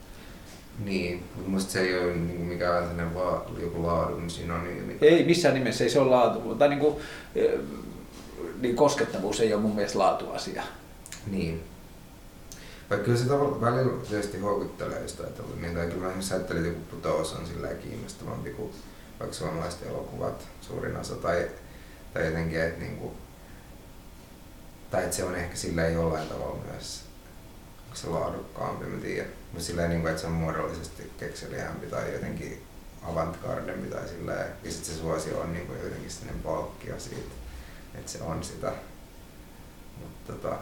Niin, 0.84 1.24
mutta 1.34 1.50
musta 1.50 1.72
se 1.72 1.80
ei 1.80 1.98
ole 1.98 2.14
niin 2.14 2.40
mikään 2.40 2.82
sellainen 2.82 3.14
vaan 3.14 3.42
joku 3.60 3.86
laadun 3.86 4.30
synonyymi. 4.30 4.98
Ei 5.00 5.24
missään 5.24 5.55
nimessä, 5.55 5.84
ei 5.84 5.90
se 5.90 6.00
ole 6.00 6.10
laatu. 6.10 6.55
Tai 6.55 6.68
niin 6.68 6.80
kuin, 6.80 6.96
eh, 7.34 7.60
niin 8.60 8.76
koskettavuus 8.76 9.40
ei 9.40 9.55
ole 9.55 9.62
mun 9.62 9.74
mielestä 9.74 9.98
laatuasia. 9.98 10.62
Niin. 11.30 11.64
Vaikka 12.90 13.05
kyllä 13.05 13.18
se 13.18 13.24
tavallaan 13.24 13.60
välillä 13.60 14.05
tietysti 14.08 14.38
houkuttelee 14.38 14.98
ajatella, 14.98 15.56
niin 15.60 15.74
tai 15.74 15.86
kyllä 15.86 16.08
ajattelin, 16.08 16.66
että 16.66 16.78
joku 16.78 16.96
putous 16.96 17.32
on 17.32 17.46
sillä 17.46 17.68
kiinnostavampi 17.68 18.50
kuin 18.50 18.72
vaikka 19.20 19.36
suomalaiset 19.36 19.86
elokuvat 19.86 20.48
suurin 20.60 20.96
osa, 20.96 21.14
tai, 21.14 21.48
tai 22.17 22.27
jotenkin, 22.27 22.61
että 22.61 22.81
niinku, 22.81 23.15
tai 24.91 25.05
että 25.05 25.17
se 25.17 25.25
on 25.25 25.35
ehkä 25.35 25.57
sillä 25.57 25.89
jollain 25.89 26.28
tavalla 26.28 26.65
myös 26.73 27.05
onko 27.85 27.97
se 27.97 28.07
laadukkaampi, 28.07 28.85
mä 28.85 29.01
tiedän. 29.01 29.33
Mutta 29.53 29.67
silleen, 29.67 30.01
kuin, 30.01 30.11
että 30.11 30.20
se 30.20 30.27
on 30.27 30.33
muodollisesti 30.33 31.12
kekseliämpi 31.19 31.86
tai 31.86 32.12
jotenkin 32.12 32.62
avantgardempi 33.03 33.89
tai 33.89 34.09
silleen, 34.09 34.47
ja 34.65 34.73
sitten 34.73 34.95
se 34.95 35.01
suosio 35.01 35.41
on 35.41 35.53
niin 35.53 35.67
kuin 35.67 35.78
jotenkin 35.83 36.11
sellainen 36.11 36.43
palkkio 36.43 37.01
siitä, 37.01 37.35
että 37.95 38.12
se 38.12 38.23
on 38.23 38.45
sitä. 38.45 38.73
Mutta 40.01 40.33
tota, 40.33 40.59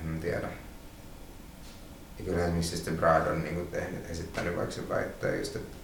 en 0.00 0.20
tiedä. 0.20 0.48
Ja 2.18 2.24
kyllä 2.24 2.42
esimerkiksi 2.44 2.76
sitten 2.76 2.96
Brad 2.96 3.26
on 3.26 3.44
niin 3.44 3.54
kuin 3.54 3.68
tehnyt, 3.68 4.10
esittänyt 4.10 4.56
vaikka 4.56 4.74
sen 4.74 4.88
väitteen 4.88 5.38
just, 5.38 5.56
että 5.56 5.77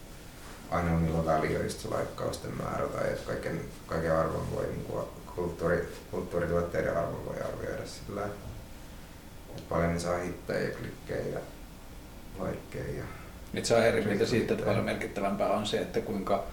ainoa 0.71 1.01
milloin 1.01 1.63
just 1.65 1.81
se 1.81 1.89
laikkausten 1.89 2.57
määrä 2.57 2.87
tai 2.87 3.09
että 3.09 3.27
kaiken, 3.27 3.61
kaiken 3.87 4.17
arvon 4.17 4.51
voi 4.55 4.67
niin 4.67 4.85
kuin 4.85 5.05
kulttuuri, 5.37 5.89
kulttuurituotteiden 6.11 6.97
arvon 6.97 7.27
voi 7.27 7.41
arvioida 7.41 7.87
sillä 7.87 8.23
että 9.57 9.69
paljon 9.69 9.93
ne 9.93 10.01
saa 10.01 10.19
hittejä 10.19 10.61
ja 10.61 10.75
klikkejä 10.75 11.27
ja 11.27 11.41
laikkeja. 12.39 13.05
Nyt 13.53 13.67
saa 13.67 13.85
eri 13.85 14.05
mieltä 14.05 14.27
siitä, 14.27 14.55
että 14.55 14.67
paljon 14.67 14.85
merkittävämpää 14.85 15.49
on 15.49 15.67
se, 15.67 15.79
että 15.79 16.01
kuinka 16.01 16.45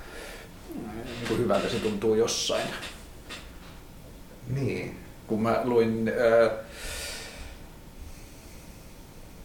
niin 0.75 1.27
kuin 1.27 1.39
hyvältä 1.39 1.69
se 1.69 1.79
tuntuu 1.79 2.15
jossain. 2.15 2.67
Niin. 4.47 4.99
Kun 5.27 5.41
mä 5.41 5.61
luin, 5.63 6.11
ää, 6.19 6.51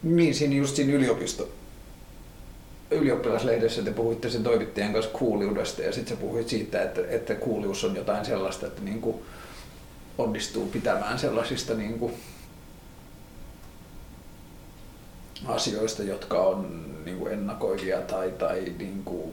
niin 0.03 0.35
siinä 0.35 0.55
just 0.55 0.77
siinä 0.77 0.93
yliopisto, 0.93 1.49
ylioppilaslehdessä 2.91 3.83
te 3.83 3.91
puhuitte 3.91 4.31
sen 4.31 4.43
toimittajan 4.43 4.93
kanssa 4.93 5.11
kuuliudesta 5.11 5.83
ja 5.83 5.93
sitten 5.93 6.17
sä 6.17 6.23
puhuit 6.23 6.49
siitä, 6.49 6.83
että, 6.83 7.01
että 7.09 7.35
kuulius 7.35 7.85
on 7.85 7.97
jotain 7.97 8.25
sellaista, 8.25 8.67
että 8.67 8.83
niin 8.83 9.01
kuin 9.01 9.17
onnistuu 10.19 10.67
pitämään 10.67 11.19
sellaisista 11.19 11.75
niin 11.75 11.99
kuin 11.99 12.13
asioista, 15.47 16.03
jotka 16.03 16.41
on 16.41 16.87
niin 17.05 17.19
kuin 17.19 17.33
ennakoivia 17.33 18.01
tai, 18.01 18.31
tai 18.39 18.73
niin 18.79 19.03
kuin 19.05 19.33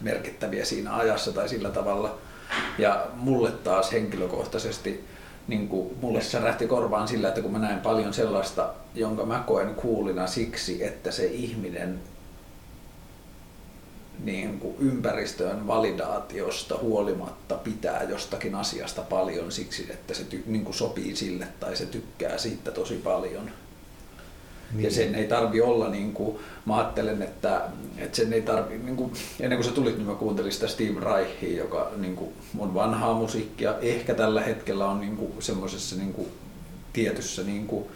merkittäviä 0.00 0.64
siinä 0.64 0.96
ajassa 0.96 1.32
tai 1.32 1.48
sillä 1.48 1.70
tavalla. 1.70 2.18
Ja 2.78 3.06
mulle 3.14 3.50
taas 3.50 3.92
henkilökohtaisesti, 3.92 5.04
niin 5.48 5.68
kuin 5.68 5.96
mulle 6.00 6.20
särähti 6.20 6.66
korvaan 6.66 7.08
sillä, 7.08 7.28
että 7.28 7.40
kun 7.40 7.52
mä 7.52 7.58
näen 7.58 7.80
paljon 7.80 8.14
sellaista, 8.14 8.74
jonka 8.94 9.26
mä 9.26 9.44
koen 9.46 9.74
kuulina 9.74 10.26
siksi, 10.26 10.84
että 10.84 11.10
se 11.10 11.26
ihminen 11.26 12.00
niin 14.24 14.58
kuin 14.58 14.74
ympäristön 14.78 15.66
validaatiosta 15.66 16.78
huolimatta 16.78 17.54
pitää 17.54 18.02
jostakin 18.02 18.54
asiasta 18.54 19.02
paljon 19.02 19.52
siksi, 19.52 19.86
että 19.90 20.14
se 20.14 20.24
ty, 20.24 20.42
niin 20.46 20.64
kuin 20.64 20.74
sopii 20.74 21.16
sille 21.16 21.46
tai 21.60 21.76
se 21.76 21.86
tykkää 21.86 22.38
siitä 22.38 22.70
tosi 22.70 22.94
paljon. 22.94 23.50
Niin. 24.72 24.84
Ja 24.84 24.90
sen 24.90 25.14
ei 25.14 25.26
tarvi 25.26 25.60
olla, 25.60 25.88
niin 25.88 26.12
kuin, 26.12 26.38
mä 26.66 26.76
ajattelen, 26.76 27.22
että, 27.22 27.62
että 27.98 28.16
sen 28.16 28.32
ei 28.32 28.42
tarvi, 28.42 28.78
niin 28.78 28.96
kuin, 28.96 29.12
ennen 29.40 29.58
kuin 29.58 29.66
sä 29.66 29.74
tulit, 29.74 29.96
niin 29.96 30.06
mä 30.06 30.14
kuuntelin 30.14 30.52
sitä 30.52 30.68
Steve 30.68 31.00
Reichia, 31.00 31.58
joka 31.58 31.90
niin 31.96 32.16
kuin, 32.16 32.30
on 32.58 32.74
vanhaa 32.74 33.14
musiikkia, 33.14 33.78
ehkä 33.78 34.14
tällä 34.14 34.40
hetkellä 34.40 34.86
on 34.86 35.00
niin 35.00 35.16
kuin, 35.16 35.32
semmoisessa 35.38 35.96
niin 35.96 36.12
kuin, 36.12 36.28
tietyssä 36.92 37.42
niin 37.42 37.66
kuin, 37.66 37.86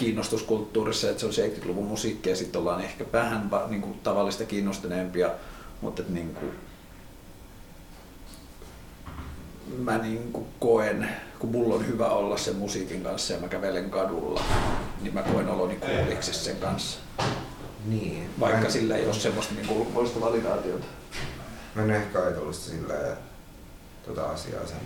kiinnostuskulttuurissa, 0.00 1.10
että 1.10 1.20
se 1.20 1.26
on 1.26 1.32
70-luvun 1.50 1.86
musiikkia 1.86 2.32
ja 2.32 2.36
sitten 2.36 2.58
ollaan 2.60 2.80
ehkä 2.80 3.04
vähän 3.12 3.50
niin 3.68 3.82
kuin, 3.82 4.00
tavallista 4.02 4.44
kiinnostuneempia, 4.44 5.30
mutta 5.80 6.02
että, 6.02 6.14
niin 6.14 6.34
kuin, 6.34 6.52
mä 9.78 9.98
niin 9.98 10.32
kuin 10.32 10.46
koen, 10.60 11.08
kun 11.38 11.50
mulla 11.50 11.74
on 11.74 11.86
hyvä 11.86 12.06
olla 12.08 12.36
sen 12.36 12.56
musiikin 12.56 13.02
kanssa 13.02 13.32
ja 13.32 13.40
mä 13.40 13.48
kävelen 13.48 13.90
kadulla, 13.90 14.42
niin 15.00 15.14
mä 15.14 15.22
koen 15.22 15.48
oloni 15.48 15.76
kuuliksi 15.76 16.34
sen 16.34 16.56
kanssa. 16.56 16.98
Niin. 17.86 18.30
Vaikka 18.40 18.60
Mä- 18.60 18.70
sillä 18.70 18.96
ei 18.96 19.06
ole 19.06 19.14
semmoista 19.14 19.54
niin 19.54 19.70
ulkopuolista 19.70 20.20
validaatiota. 20.20 20.86
Mä 21.74 21.82
en 21.82 21.90
ehkä 21.90 22.18
ajatellut 22.18 22.54
silleen, 22.54 23.16
tota 24.06 24.30
asiaa 24.30 24.66
sen, 24.66 24.80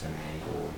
sen 0.00 0.10
niinku, 0.32 0.70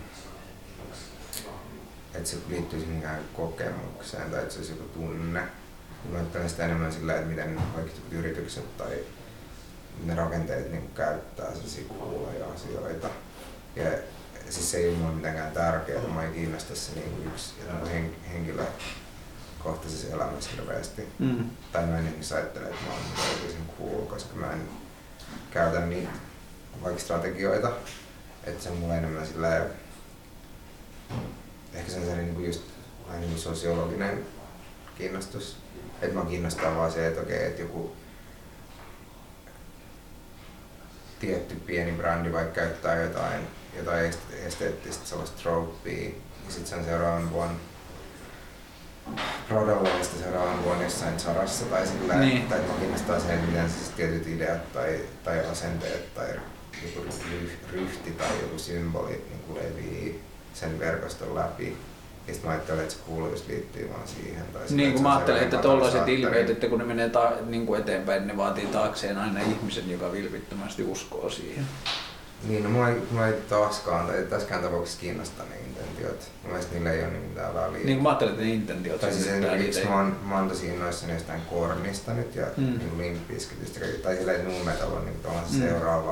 että 2.16 2.30
se 2.30 2.36
liittyisi 2.48 2.86
mihinkään 2.86 3.20
kokemukseen 3.34 4.30
tai 4.30 4.40
että 4.42 4.54
se 4.54 4.58
olisi 4.58 4.72
joku 4.72 4.84
tunne. 4.84 5.42
Mä 6.10 6.18
ajattelen 6.18 6.50
sitä 6.50 6.64
enemmän 6.64 6.92
sillä, 6.92 7.14
että 7.14 7.26
miten 7.26 7.60
jotkut 7.76 8.12
yritykset 8.12 8.76
tai 8.76 8.98
ne 10.04 10.14
rakenteet 10.14 10.72
niin 10.72 10.90
käyttää 10.94 11.52
sellaisia 11.52 11.84
kuuloja 11.88 12.46
asioita. 12.54 13.08
Ja 13.76 13.84
siis 14.50 14.70
se 14.70 14.78
ei 14.78 14.88
ole 14.88 14.96
mulle 14.98 15.14
mitenkään 15.14 15.52
tärkeää, 15.52 16.08
mä 16.08 16.22
en 16.22 16.32
kiinnosta 16.32 16.74
se 16.74 16.92
niin 16.94 17.26
yksi 17.26 17.54
hen, 17.92 18.10
henkilökohtaisessa 18.32 20.14
elämässä 20.14 20.50
hirveästi. 20.50 21.02
Mm. 21.18 21.50
Tai 21.72 21.86
mä 21.86 21.98
en 21.98 22.04
niin 22.04 22.34
ajattele, 22.34 22.66
että 22.66 22.84
mä 22.86 22.92
oon 22.92 23.30
erityisen 23.30 23.66
cool, 23.78 24.06
koska 24.06 24.36
mä 24.36 24.52
en 24.52 24.68
käytä 25.50 25.80
niitä 25.80 26.10
vaikka 26.82 27.00
strategioita. 27.00 27.72
Että 28.44 28.62
se 28.62 28.70
on 28.70 28.76
mulle 28.76 28.98
enemmän 28.98 29.26
sillä 29.26 29.66
ehkä 31.76 31.90
se 31.92 31.98
on 31.98 32.16
niin 32.16 32.44
just 32.46 32.62
vähän 33.06 33.20
niin 33.20 33.30
kuin 33.30 33.40
sosiologinen 33.42 34.26
kiinnostus. 34.98 35.56
Että 36.02 36.18
mä 36.18 36.24
kiinnostaa 36.24 36.76
vaan 36.76 36.92
se, 36.92 37.06
että 37.06 37.20
okei, 37.20 37.44
että 37.46 37.62
joku 37.62 37.96
tietty 41.20 41.54
pieni 41.54 41.92
brändi 41.92 42.32
vaikka 42.32 42.54
käyttää 42.54 43.02
jotain, 43.02 43.40
jotain 43.76 44.12
est- 44.12 44.46
esteettistä 44.46 45.06
sellaista 45.06 45.42
tropea, 45.42 46.08
ja 46.46 46.52
sitten 46.52 46.66
sen 46.66 46.84
seuraavan 46.84 47.30
vuonna 47.30 47.58
Prodalla 49.48 49.88
ja 49.88 50.04
sitten 50.04 50.22
seuraavan 50.22 50.64
vuonna 50.64 50.84
jossain 50.84 51.20
Sarassa 51.20 51.64
tai 51.64 51.86
sillä, 51.86 52.14
Niin. 52.14 52.34
niin. 52.34 52.48
tai 52.48 52.60
mua 52.60 52.76
kiinnostaa 52.78 53.20
se, 53.20 53.34
että 53.34 53.46
miten 53.46 53.70
siis 53.70 53.88
tietyt 53.88 54.26
ideat 54.26 54.72
tai, 54.72 55.00
tai 55.24 55.46
asenteet 55.46 56.14
tai 56.14 56.28
joku 56.82 57.08
ryh- 57.08 57.72
ryhti 57.72 58.10
tai 58.10 58.40
joku 58.42 58.58
symboli 58.58 59.24
niin 59.28 59.40
kuin 59.46 59.58
levii 59.58 60.22
sen 60.60 60.78
verkoston 60.78 61.34
läpi. 61.34 61.76
Ja 62.26 62.32
sitten 62.34 62.48
mä 62.50 62.52
ajattelen, 62.54 62.80
että 62.82 62.94
se 62.94 63.00
kuuluvuus 63.06 63.44
liittyy 63.48 63.88
vaan 63.92 64.08
siihen. 64.08 64.42
Tai 64.52 64.62
sillä, 64.68 64.76
Niin 64.82 64.92
kuin 64.92 65.02
mä 65.02 65.08
on 65.08 65.14
ajattelen, 65.14 65.42
että 65.42 65.56
tollaiset 65.58 66.08
ilmeet, 66.08 66.50
että 66.50 66.66
kun 66.68 66.78
ne 66.78 66.84
menee 66.84 67.08
ta- 67.08 67.32
niin 67.46 67.66
kuin 67.66 67.80
eteenpäin, 67.80 68.26
ne 68.26 68.36
vaatii 68.36 68.66
taakseen 68.66 69.18
aina 69.18 69.40
ihmisen, 69.40 69.90
joka 69.90 70.12
vilpittömästi 70.12 70.82
uskoo 70.82 71.30
siihen. 71.30 71.64
Niin, 72.48 72.64
no 72.64 72.70
mua 72.70 72.88
ei, 72.88 73.02
mua 73.10 73.26
ei 73.26 73.32
taaskaan, 73.48 74.06
tai 74.06 74.22
tässäkään 74.30 74.62
tapauksessa 74.62 75.00
kiinnosta 75.00 75.42
ne 75.42 75.56
intentiot. 75.68 76.20
Mun 76.42 76.50
mielestä 76.52 76.74
niillä 76.74 76.92
ei 76.92 77.02
ole 77.02 77.10
niin 77.10 77.22
mitään 77.22 77.54
väliä. 77.54 77.78
Niin 77.84 77.96
kuin 77.96 78.02
mä 78.02 78.08
ajattelen, 78.08 78.32
että 78.34 78.44
ne 78.44 78.52
intentiot 78.52 79.00
Tai 79.00 79.12
siis 79.12 79.26
esimerkiksi 79.26 79.78
niitä. 79.80 79.90
mä 79.92 79.96
oon, 79.96 80.16
mä 80.24 80.34
oon 80.38 80.48
tosi 80.48 80.66
innoissani 80.66 81.12
jostain 81.12 81.40
Kornista 81.50 82.12
nyt 82.12 82.34
ja 82.36 82.46
Mm. 82.56 82.64
niin 82.78 82.98
Limp 82.98 83.28
Bizkitistä. 83.28 83.80
Tai 84.02 84.16
silleen, 84.16 84.40
että 84.40 84.48
nu 84.52 84.64
metal 84.64 84.92
on 84.92 85.04
niin 85.04 85.16
Mm. 85.52 86.08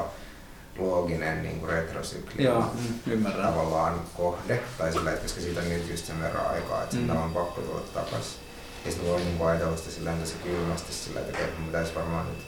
Looginen 0.78 1.42
niin 1.42 1.60
kuin 1.60 1.72
retrosykli. 1.72 2.44
Joo, 2.44 2.60
mm, 2.62 3.12
ymmärrän. 3.12 3.46
tavallaan 3.46 4.00
kohde, 4.16 4.62
tai 4.78 4.92
sillä, 4.92 5.10
että 5.10 5.22
koska 5.22 5.40
siitä 5.40 5.60
on 5.60 5.68
nyt 5.68 5.90
just 5.90 6.06
sen 6.06 6.22
verran 6.22 6.46
aikaa, 6.46 6.82
että 6.82 6.96
Mm. 6.96 7.02
mm. 7.02 7.16
on 7.16 7.32
pakko 7.34 7.60
tulla 7.60 7.80
takas. 7.94 8.36
Ja 8.84 8.90
sitten 8.90 9.10
voi 9.10 9.20
niin 9.20 9.42
ajatella 9.46 9.76
sitä 9.76 9.90
silleen 9.90 10.18
tosi 10.20 10.34
kylmästi 10.42 10.92
sillä, 10.92 11.20
että 11.20 11.38
mun 11.58 11.66
pitäisi 11.66 11.94
varmaan 11.94 12.26
nyt, 12.26 12.38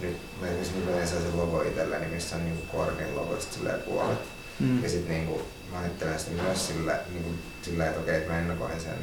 nyt 0.00 0.16
mä 0.40 0.46
esimerkiksi 0.46 0.74
nyt 0.76 0.86
menen 0.86 1.08
sellaisen 1.08 1.36
logo 1.36 1.62
itselleni, 1.62 2.06
missä 2.06 2.36
on 2.36 2.44
niin 2.44 2.68
Kornin 2.72 3.16
logoista 3.16 3.54
silleen 3.54 3.80
puolet. 3.82 4.18
Mm. 4.60 4.82
Ja 4.82 4.88
sitten 4.88 5.14
niin 5.14 5.40
mä 5.72 5.78
ajattelen 5.78 6.18
sitä 6.20 6.42
myös 6.42 6.66
sillä, 6.68 6.98
niin 7.12 7.22
kuin, 7.22 7.38
sillä 7.62 7.86
että 7.86 8.00
okei, 8.00 8.16
että 8.16 8.32
mä 8.32 8.38
ennakoin 8.38 8.80
sen 8.80 8.94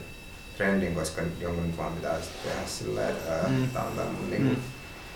trendin, 0.57 0.95
koska 0.95 1.21
jonkun 1.39 1.67
nyt 1.67 1.77
vaan 1.77 1.93
pitää 1.93 2.21
sitten 2.21 2.51
tehdä 2.51 2.67
silleen, 2.67 3.09
että 3.09 3.47
Mm. 3.47 3.69
tää 3.69 3.83
on 3.83 3.93
tämän 3.95 4.29
niin 4.29 4.41
kuin, 4.41 4.53
Mm. 4.55 4.61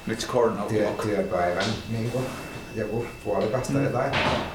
Nyt 0.06 0.28
corner 0.28 0.66
työ, 0.66 0.90
työpäivän 1.04 1.66
niin 1.90 2.12
kuin, 2.12 2.26
joku 2.80 3.06
puolikas 3.24 3.68
tai 3.68 3.76
Mm. 3.76 3.84
jotain. 3.84 4.12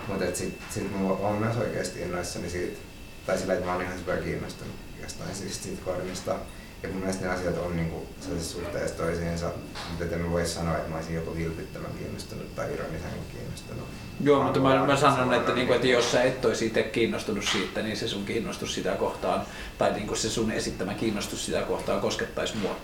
Mutta 0.09 0.25
sit, 0.35 0.59
sit 0.71 0.93
mä 0.93 1.09
oon 1.09 1.37
myös 1.39 1.57
oikeesti 1.57 2.01
innoissani 2.01 2.51
siitä, 2.51 2.79
tai 3.27 3.39
sillä, 3.39 3.55
että 3.55 3.67
mä 3.67 3.73
oon 3.73 3.83
ihan 3.83 3.99
super 3.99 4.17
kiinnostunut 4.17 4.75
jostain 5.03 5.35
siis 5.35 5.63
siitä 5.63 5.83
kornista. 5.85 6.37
Ja 6.83 6.89
mun 6.91 6.99
mielestä 6.99 7.25
ne 7.27 7.31
asiat 7.33 7.59
on 7.59 7.77
niinku 7.77 8.07
sellaisessa 8.21 8.59
suhteessa 8.59 8.97
toisiinsa, 8.97 9.51
mutta 9.91 10.15
en 10.15 10.21
mä 10.21 10.31
voi 10.31 10.47
sanoa, 10.47 10.77
että 10.77 10.91
mä 10.91 10.97
olisin 10.97 11.15
joku 11.15 11.37
vilpittömän 11.37 11.91
kiinnostunut 11.99 12.55
tai 12.57 12.67
ironisen 12.75 13.11
kiinnostunut. 13.33 13.85
Joo, 14.21 14.43
mutta 14.43 14.61
mä, 14.61 14.87
mä 14.87 14.97
sanon, 14.97 15.35
että, 15.35 15.53
niinku, 15.53 15.73
että 15.73 15.87
jos 15.87 16.13
sä 16.13 16.23
et 16.23 16.45
olisi 16.45 16.67
itse 16.67 16.83
kiinnostunut 16.83 17.45
siitä, 17.45 17.83
niin 17.83 17.97
se 17.97 18.09
sun 18.09 18.25
kiinnostus 18.25 18.75
sitä 18.75 18.93
kohtaan, 18.93 19.43
tai 19.79 19.93
niinku 19.93 20.15
se 20.15 20.31
sun 20.31 20.51
esittämä 20.53 20.95
kiinnostus 20.95 21.47
sitä 21.47 21.63
kohtaan 21.63 22.01
koskettaisi 22.01 22.57
mua. 22.57 22.77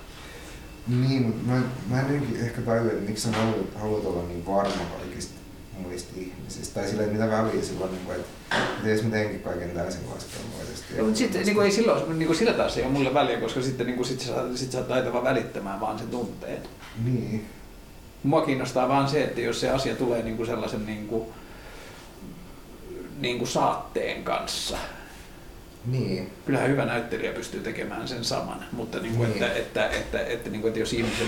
Niin, 0.88 1.22
mutta 1.22 1.46
mä, 1.46 1.62
mä 1.90 2.00
en 2.00 2.14
jotenkin 2.14 2.40
ehkä 2.40 2.60
tajua, 2.60 2.92
että 2.92 3.08
miksi 3.08 3.22
sä 3.22 3.36
haluat, 3.36 3.74
haluat 3.74 4.04
olla 4.04 4.22
niin 4.28 4.46
varma 4.46 4.84
kaikista 4.98 5.34
muista 5.78 6.12
ihmisistä. 6.16 6.80
Tai 6.80 6.88
sillä, 6.88 7.02
mitä 7.02 7.30
väliä 7.30 7.62
silloin, 7.62 7.92
niin 7.92 8.04
kuin, 8.04 8.16
että, 8.16 8.88
jos 8.88 9.02
mä 9.02 9.10
teenkin 9.10 9.40
kaiken 9.40 9.70
täysin 9.70 10.00
laskelmoisesti. 10.14 10.96
Joo, 10.96 11.04
mutta 11.04 11.18
sitten 11.18 11.42
niinku, 11.42 11.60
ei 11.60 11.70
silloin, 11.70 12.18
niinku, 12.18 12.34
sillä 12.34 12.52
taas 12.52 12.76
ei 12.76 12.84
ole 12.84 12.92
mulle 12.92 13.14
väliä, 13.14 13.40
koska 13.40 13.62
sitten 13.62 13.86
niinku, 13.86 14.04
sit 14.04 14.20
sä, 14.20 14.34
sit 14.54 14.72
sä 14.72 14.78
oot 14.78 14.88
taitava 14.88 15.24
välittämään 15.24 15.80
vaan 15.80 15.98
sen 15.98 16.08
tunteen. 16.08 16.62
Niin. 17.04 17.46
Mua 18.22 18.46
kiinnostaa 18.46 18.88
vaan 18.88 19.08
se, 19.08 19.24
että 19.24 19.40
jos 19.40 19.60
se 19.60 19.70
asia 19.70 19.96
tulee 19.96 20.22
niinku 20.22 20.46
sellaisen 20.46 20.86
niinku, 20.86 21.32
niinku 23.20 23.46
saatteen 23.46 24.24
kanssa. 24.24 24.78
Niin. 25.86 26.30
Kyllähän 26.46 26.70
hyvä 26.70 26.84
näyttelijä 26.84 27.32
pystyy 27.32 27.60
tekemään 27.60 28.08
sen 28.08 28.24
saman, 28.24 28.64
mutta 28.72 28.98
niinku, 28.98 29.22
Niin. 29.22 29.32
että, 29.32 29.52
että, 29.54 29.88
että, 29.88 30.20
että, 30.20 30.50
niinku, 30.50 30.66
että 30.66 30.80
jos 30.80 30.92
ihmisen 30.92 31.26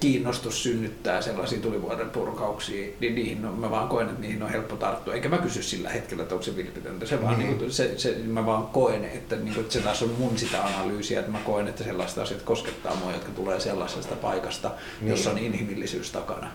kiinnostus 0.00 0.62
synnyttää 0.62 1.22
sellaisia 1.22 1.60
tulivuoren 1.60 2.10
purkauksia, 2.10 2.88
niin 3.00 3.14
niihin 3.14 3.44
on, 3.46 3.58
mä 3.58 3.70
vaan 3.70 3.88
koen, 3.88 4.08
että 4.08 4.20
niihin 4.20 4.42
on 4.42 4.50
helppo 4.50 4.76
tarttua. 4.76 5.14
Enkä 5.14 5.28
mä 5.28 5.38
kysy 5.38 5.62
sillä 5.62 5.90
hetkellä, 5.90 6.22
että 6.22 6.34
onko 6.34 6.44
se 6.44 6.56
vilpitöntä. 6.56 7.06
Se 7.06 7.22
vaan, 7.22 7.38
Niin. 7.38 7.48
niin. 7.48 7.58
niin 7.58 7.72
se, 7.72 7.98
se, 7.98 8.16
mä 8.26 8.46
vaan 8.46 8.66
koen, 8.66 9.04
että, 9.04 9.36
niin 9.36 9.54
kuin, 9.54 9.60
että 9.60 9.72
se 9.72 9.80
taas 9.80 10.02
on 10.02 10.14
mun 10.18 10.38
sitä 10.38 10.64
analyysiä, 10.64 11.20
että 11.20 11.32
mä 11.32 11.38
koen, 11.44 11.68
että 11.68 11.84
sellaiset 11.84 12.18
asiat 12.18 12.42
koskettaa 12.42 12.96
mua, 12.96 13.12
jotka 13.12 13.30
tulee 13.32 13.60
sellaisesta 13.60 14.14
paikasta, 14.16 14.70
Niin. 15.00 15.10
jossa 15.10 15.30
on 15.30 15.38
inhimillisyys 15.38 16.10
takana. 16.10 16.50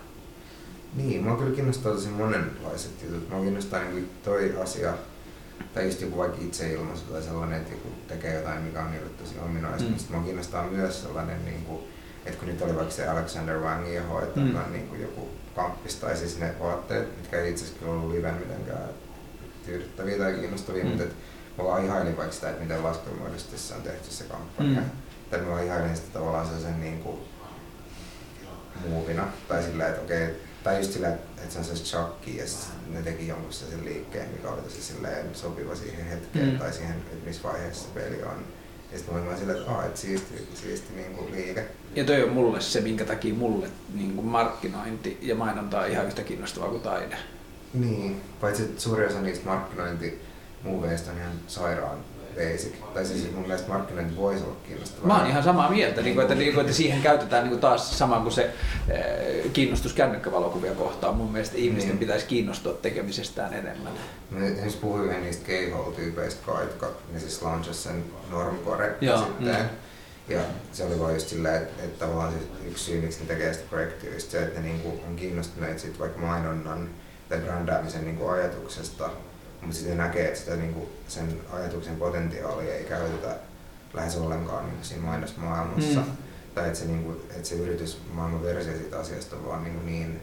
Niin, 0.95 1.23
mua 1.23 1.35
kyllä 1.37 1.55
kiinnostaa 1.55 1.91
tosi 1.93 2.09
monenlaiset 2.09 2.91
jutut. 3.03 3.29
Mua 3.29 3.41
kiinnostaa 3.41 3.83
niin 3.83 4.09
toi 4.25 4.53
asia, 4.61 4.93
tai 5.73 5.85
just 5.85 6.01
joku 6.01 6.17
vaikka 6.17 6.37
itseilmaisu 6.41 7.03
tai 7.05 7.21
sellainen, 7.23 7.57
että 7.61 7.73
joku 7.73 7.89
tekee 8.07 8.33
jotain, 8.35 8.61
mikä 8.61 8.81
on 8.83 8.91
niille 8.91 9.09
tosi 9.09 9.39
ominaista. 9.39 9.89
Mm. 9.89 9.97
Sitten 9.97 10.15
mua 10.15 10.25
kiinnostaa 10.25 10.67
myös 10.67 11.01
sellainen, 11.01 11.45
niin 11.45 11.65
kuin, 11.65 11.81
että 12.25 12.39
kun 12.39 12.47
nyt 12.47 12.61
oli 12.61 12.75
vaikka 12.75 12.93
se 12.93 13.07
Alexander 13.07 13.59
Wang 13.59 13.87
Jeho, 13.93 14.21
että 14.21 14.39
Mm. 14.39 14.71
niin 14.71 14.87
kuin 14.87 15.01
joku 15.01 15.29
kamppis, 15.55 15.95
tai 15.95 16.17
siis 16.17 16.39
ne 16.39 16.53
vaatteet, 16.59 17.17
mitkä 17.17 17.41
ei 17.41 17.49
itse 17.51 17.63
asiassa 17.63 17.79
kyllä 17.79 17.91
ollut 17.93 18.11
liven 18.11 18.33
mitenkään 18.35 18.89
tyydyttäviä 19.65 20.17
tai 20.17 20.33
kiinnostavia, 20.33 20.83
Mm. 20.83 20.89
mutta 20.89 21.03
että 21.03 21.15
vaan 21.57 21.85
ihailin 21.85 22.17
vaikka 22.17 22.35
sitä, 22.35 22.49
että 22.49 22.61
miten 22.61 22.83
laskelmoidusti 22.83 23.57
se 23.57 23.73
on 23.75 23.81
tehty 23.81 24.11
se 24.11 24.23
kampanja. 24.23 24.81
Mm. 24.81 24.89
Tai 25.31 25.47
vaan 25.47 25.63
ihailin 25.63 25.95
sitä 25.95 26.07
tavallaan 26.13 26.45
sellaisen 26.45 26.81
niin 26.81 26.99
kuin, 26.99 27.19
muuvina, 28.89 29.27
tai 29.47 29.63
sillä, 29.63 29.87
että 29.87 30.01
okei, 30.01 30.35
tai 30.63 30.77
just 30.77 30.93
sillä, 30.93 31.07
että 31.09 31.53
se 31.53 31.59
on 31.59 31.65
se 31.65 31.75
shakki 31.75 32.37
ja 32.37 32.43
ne 32.93 33.01
teki 33.01 33.27
jonkun 33.27 33.53
sen 33.53 33.85
liikkeen, 33.85 34.29
mikä 34.29 34.49
oli 34.49 34.61
tosi 34.61 34.81
silleen 34.83 35.35
sopiva 35.35 35.75
siihen 35.75 36.05
hetkeen 36.05 36.49
Mm. 36.51 36.59
tai 36.59 36.73
siihen, 36.73 36.95
että 36.95 37.27
missä 37.27 37.43
vaiheessa 37.43 37.87
peli 37.93 38.23
on. 38.23 38.45
Ja 38.91 38.97
sitten 38.97 39.15
mä 39.15 39.21
olin 39.27 39.37
silleen, 39.37 39.59
että 39.59 39.71
aah, 39.71 39.85
että 39.85 39.99
siisti, 39.99 40.47
siisti 40.53 40.93
niin 40.95 41.15
kuin 41.15 41.31
liike. 41.31 41.65
Ja 41.95 42.03
toi 42.03 42.23
on 42.23 42.29
mulle 42.29 42.61
se, 42.61 42.81
minkä 42.81 43.05
takia 43.05 43.33
mulle 43.33 43.67
niin 43.93 44.15
kuin 44.15 44.27
markkinointi 44.27 45.17
ja 45.21 45.35
mainonta 45.35 45.79
on 45.79 45.87
ihan 45.89 46.05
yhtä 46.05 46.23
kiinnostavaa 46.23 46.69
kuin 46.69 46.81
taide. 46.81 47.17
Niin, 47.73 48.21
paitsi 48.41 48.63
että 48.63 48.81
suuri 48.81 49.05
osa 49.05 49.21
niistä 49.21 49.45
markkinointimuoveista 49.45 51.11
on 51.11 51.17
ihan 51.17 51.31
sairaan 51.47 51.97
basic. 52.39 52.73
Tai 52.93 53.05
siis 53.05 53.31
mun 53.35 53.41
mielestä 53.47 53.69
markkinointi 53.69 54.15
voisi 54.15 54.43
olla 54.43 54.55
kiinnostavaa. 54.67 55.07
Mä 55.07 55.17
oon 55.17 55.29
ihan 55.29 55.43
samaa 55.43 55.69
mieltä, 55.69 56.01
niin 56.01 56.13
kuin, 56.15 56.21
että, 56.21 56.35
niin 56.35 56.53
kuin, 56.53 56.61
että 56.61 56.73
siihen 56.77 57.01
käytetään 57.01 57.43
niin 57.43 57.49
kuin 57.49 57.61
taas 57.61 57.97
sama 57.97 58.19
kuin 58.19 58.31
se 58.31 58.49
eh, 58.89 59.51
kiinnostus 59.53 59.93
kännykkävalokuvia 59.93 60.71
kohtaan. 60.71 61.15
Mun 61.15 61.31
mielestä 61.31 61.57
ihmisten 61.57 61.89
Niin. 61.89 61.99
pitäisi 61.99 62.25
kiinnostua 62.25 62.73
tekemisestään 62.73 63.53
enemmän. 63.53 63.93
Mä 64.31 64.45
esimerkiksi 64.45 64.77
puhuin 64.77 65.03
yhden 65.03 65.23
niistä 65.23 65.45
K-hole-tyypeistä, 65.45 66.51
jotka 66.61 66.89
ne 67.13 67.19
siis 67.19 67.41
launchas 67.41 67.83
sen 67.83 68.03
normcore 68.31 68.95
Joo, 69.01 69.17
käsitteen. 69.17 69.61
mm. 69.63 69.69
Ja 70.35 70.39
se 70.71 70.83
oli 70.83 70.99
vaan 70.99 71.13
just 71.13 71.27
silleen, 71.27 71.55
että, 71.55 71.83
että 71.83 72.05
tavallaan 72.05 72.33
se 72.33 72.67
yksi 72.69 72.83
syy, 72.83 73.01
miksi 73.01 73.19
ne 73.19 73.25
tekee 73.27 73.53
sitä 73.53 73.65
projektia, 73.69 74.13
just 74.13 74.31
se, 74.31 74.43
että 74.43 74.59
ne 74.59 74.67
niinku 74.67 74.89
on 75.07 75.15
kiinnostuneet 75.15 75.79
siitä 75.79 75.99
vaikka 75.99 76.19
mainonnan 76.19 76.89
tai 77.29 77.37
brändäämisen 77.37 78.05
niinku 78.05 78.27
ajatuksesta, 78.27 79.09
mutta 79.61 79.75
sitten 79.75 79.97
näkee, 79.97 80.27
että 80.27 80.39
sitä 80.39 80.55
niinku 80.55 80.89
sen 81.07 81.41
ajatuksen 81.53 81.95
potentiaalia 81.95 82.75
ei 82.75 82.83
käytetä 82.83 83.35
lähes 83.93 84.17
ollenkaan 84.17 84.65
niinku 84.65 84.83
siinä 84.83 85.05
mainosmaailmassa. 85.05 85.99
Mm. 85.99 86.11
Tai 86.55 86.67
että 86.67 86.79
se, 86.79 86.85
niinku, 86.85 87.11
että 87.29 87.47
se 87.47 87.55
yritysmaailman 87.55 88.43
versio 88.43 88.73
siitä 88.77 88.99
asiasta 88.99 89.35
on 89.35 89.45
vaan 89.45 89.63
niinku 89.63 89.85
niin 89.85 90.21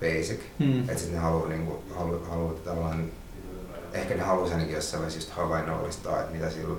basic, 0.00 0.40
Mm. 0.58 0.80
että 0.80 0.94
sitten 0.94 1.14
ne 1.14 1.20
haluaa, 1.20 1.48
niinku, 1.48 1.84
haluaa, 1.94 2.28
haluaa 2.28 2.54
tavallaan, 2.54 3.10
ehkä 3.92 4.14
ne 4.14 4.22
haluaisi 4.22 4.54
ainakin 4.54 4.74
jossain 4.74 5.00
vaiheessa 5.02 5.18
just 5.26 5.30
havainnollistaa, 5.36 6.20
että 6.20 6.32
mitä 6.32 6.50
sillä, 6.50 6.76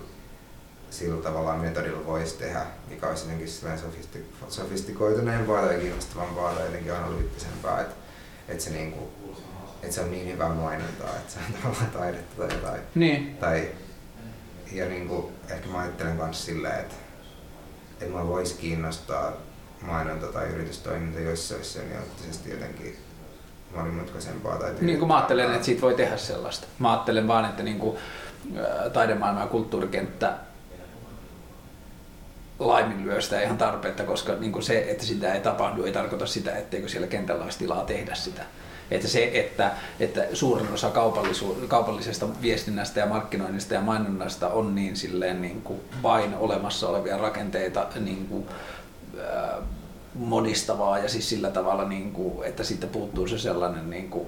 sillä 0.90 1.24
tavallaan 1.24 1.60
metodilla 1.60 2.06
voisi 2.06 2.38
tehdä, 2.38 2.66
mikä 2.90 3.08
olisi 3.08 3.24
jotenkin 3.24 3.48
sofistikoituneempaa 4.50 5.66
tai 5.66 5.78
kiinnostavampaa 5.80 6.54
tai 6.54 6.66
jotenkin 6.66 6.94
analyyttisempaa, 6.94 7.82
että, 7.82 7.96
että, 8.48 8.64
se 8.64 8.70
niinku, 8.70 9.10
että 9.86 9.96
se 9.96 10.02
on 10.02 10.12
niin 10.12 10.34
hyvä 10.34 10.50
mainontaa, 10.50 11.10
että 11.10 11.34
se 11.34 11.40
on 11.40 11.54
tavallaan 11.62 11.92
taidetta 11.92 12.36
tai 12.38 12.56
jotain. 12.56 12.82
Niin. 12.96 13.38
Tai, 13.38 13.72
ja 14.72 14.86
niinku, 14.86 15.32
ehkä 15.50 15.70
mä 15.70 15.80
ajattelen 15.80 16.16
myös 16.16 16.46
silleen, 16.46 16.80
että, 16.80 16.96
että 18.02 18.18
mä 18.18 18.28
voisi 18.28 18.56
kiinnostaa 18.56 19.32
mainonta 19.82 20.28
tai 20.28 20.48
yritystoiminta, 20.48 21.20
jos 21.20 21.48
se 21.48 21.56
olisi 21.56 21.70
semiottisesti 21.70 22.50
jotenkin 22.50 22.98
monimutkaisempaa 23.76 24.58
tai 24.58 24.74
Niin 24.82 25.00
kuin 25.00 25.08
mä 25.08 25.16
ajattelen, 25.16 25.54
että 25.54 25.66
siitä 25.66 25.82
voi 25.82 25.96
tehdä 25.96 26.18
sellaista. 26.18 26.68
Mä 26.80 26.92
ajattelen 26.92 27.28
vaan, 27.28 27.46
että 27.46 27.64
niin 27.64 27.80
kuin, 27.80 27.98
ää, 28.58 28.90
taidemaailma 28.90 29.42
ja 29.42 29.48
kulttuurikenttä 29.48 30.34
laiminlyö 32.60 33.22
sitä 33.22 33.42
ihan 33.42 33.58
tarpeetta, 33.58 34.04
koska 34.04 34.34
niin 34.34 34.52
kuin 34.52 34.64
se, 34.64 34.86
että 34.90 35.06
sitä 35.06 35.34
ei 35.34 35.42
tapahdu, 35.42 35.84
ei 35.84 35.92
tarkoita 35.92 36.26
sitä, 36.26 36.56
etteikö 36.56 36.90
siellä 36.90 37.08
kentällä 37.08 37.44
olisi 37.44 37.58
tilaa 37.58 37.86
tehdä 37.86 38.16
sitä. 38.16 38.42
Että 38.92 39.08
se, 39.08 39.32
että, 39.34 39.72
että 40.00 40.26
suurin 40.34 40.74
osa 40.74 40.90
kaupallisu- 40.90 41.68
kaupallisesta 41.68 42.28
viestinnästä 42.42 43.00
ja 43.00 43.06
markkinoinnista 43.06 43.74
ja 43.74 43.82
mainonnasta 43.82 44.50
on 44.50 44.76
niin, 44.76 44.96
silleen, 44.96 45.42
niin 45.42 45.62
kuin 45.62 45.82
vain 46.04 46.36
olemassa 46.36 46.90
olevia 46.90 47.18
rakenteita 47.18 47.88
niin 48.00 48.28
kuin, 48.28 48.46
ää, 49.20 49.58
monistavaa 50.14 50.98
ja 50.98 51.10
siis 51.10 51.30
sillä 51.30 51.50
tavalla, 51.50 51.88
niin 51.88 52.12
kuin, 52.12 52.48
että 52.48 52.64
siitä 52.64 52.88
puuttuu 52.88 53.28
se 53.28 53.38
sellainen 53.38 53.90
niin 53.90 54.10
kuin, 54.10 54.28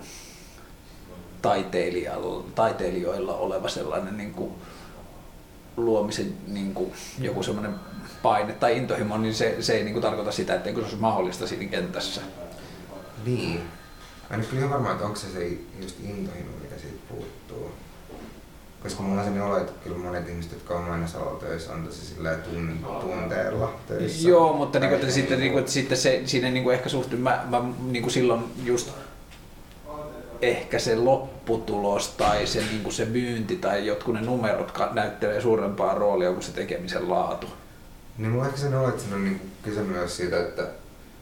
taiteilijoilla 2.55 3.33
oleva 3.33 3.67
sellainen 3.67 4.17
niin 4.17 4.33
kuin, 4.33 4.51
luomisen 5.77 6.33
niin 6.47 6.73
kuin, 6.73 6.91
joku 7.19 7.43
semmoinen 7.43 7.75
paine 8.23 8.53
tai 8.53 8.77
intohimo, 8.77 9.17
niin 9.17 9.35
se, 9.35 9.55
se 9.59 9.73
ei 9.73 9.83
niin 9.83 9.93
kuin, 9.93 10.01
tarkoita 10.01 10.31
sitä, 10.31 10.55
etteikö 10.55 10.79
se 10.79 10.85
olisi 10.85 11.01
mahdollista 11.01 11.47
siinä 11.47 11.65
kentässä. 11.65 12.21
Niin. 13.25 13.61
Mä 14.29 14.37
nyt 14.37 14.47
kyllä 14.47 14.59
ihan 14.59 14.73
varma, 14.73 14.91
että 14.91 15.05
onko 15.05 15.15
se 15.15 15.27
se 15.27 15.57
just 15.81 15.99
intohimo, 15.99 16.51
mikä 16.61 16.77
siitä 16.81 16.97
puuttuu. 17.09 17.71
Koska 18.83 19.03
mulla 19.03 19.21
on 19.21 19.27
sellainen 19.27 19.51
olo, 19.51 19.57
että 19.57 19.73
kyllä 19.83 19.97
monet 19.97 20.29
ihmiset, 20.29 20.51
jotka 20.51 20.75
on 20.75 20.83
mainosalalla 20.83 21.39
töissä, 21.39 21.73
on 21.73 21.83
tosi 21.83 22.15
tun, 22.43 22.85
tunteella 23.01 23.73
töissä. 23.87 24.29
Joo, 24.29 24.53
mutta 24.53 24.79
niin 24.79 24.93
että 24.93 25.11
sitten, 25.11 25.39
niin 25.39 25.59
että 25.59 25.71
sitten 25.71 25.97
se, 25.97 26.21
siinä 26.25 26.49
niin 26.49 26.63
kuin 26.63 26.73
ehkä 26.73 26.89
suhte, 26.89 27.15
mä, 27.15 27.45
mä 27.49 27.69
niin 27.81 28.03
kuin 28.03 28.13
silloin 28.13 28.43
just 28.63 28.89
ehkä 30.41 30.79
se 30.79 30.95
lopputulos 30.95 32.07
tai 32.07 32.47
se, 32.47 32.59
niin 32.59 32.83
kuin 32.83 32.93
se 32.93 33.05
myynti 33.05 33.55
tai 33.55 33.87
jotkut 33.87 34.13
ne 34.13 34.21
numerot 34.21 34.73
näyttelee 34.93 35.41
suurempaa 35.41 35.93
roolia 35.93 36.31
kuin 36.31 36.43
se 36.43 36.51
tekemisen 36.51 37.09
laatu. 37.09 37.47
Niin 38.17 38.31
mulla 38.31 38.45
ehkä 38.45 38.57
sen 38.57 38.73
olo, 38.73 38.89
että 38.89 39.01
siinä 39.01 39.15
on 39.15 39.23
niinku 39.23 39.45
kyse 39.63 39.81
myös 39.81 40.17
siitä, 40.17 40.39
että 40.39 40.67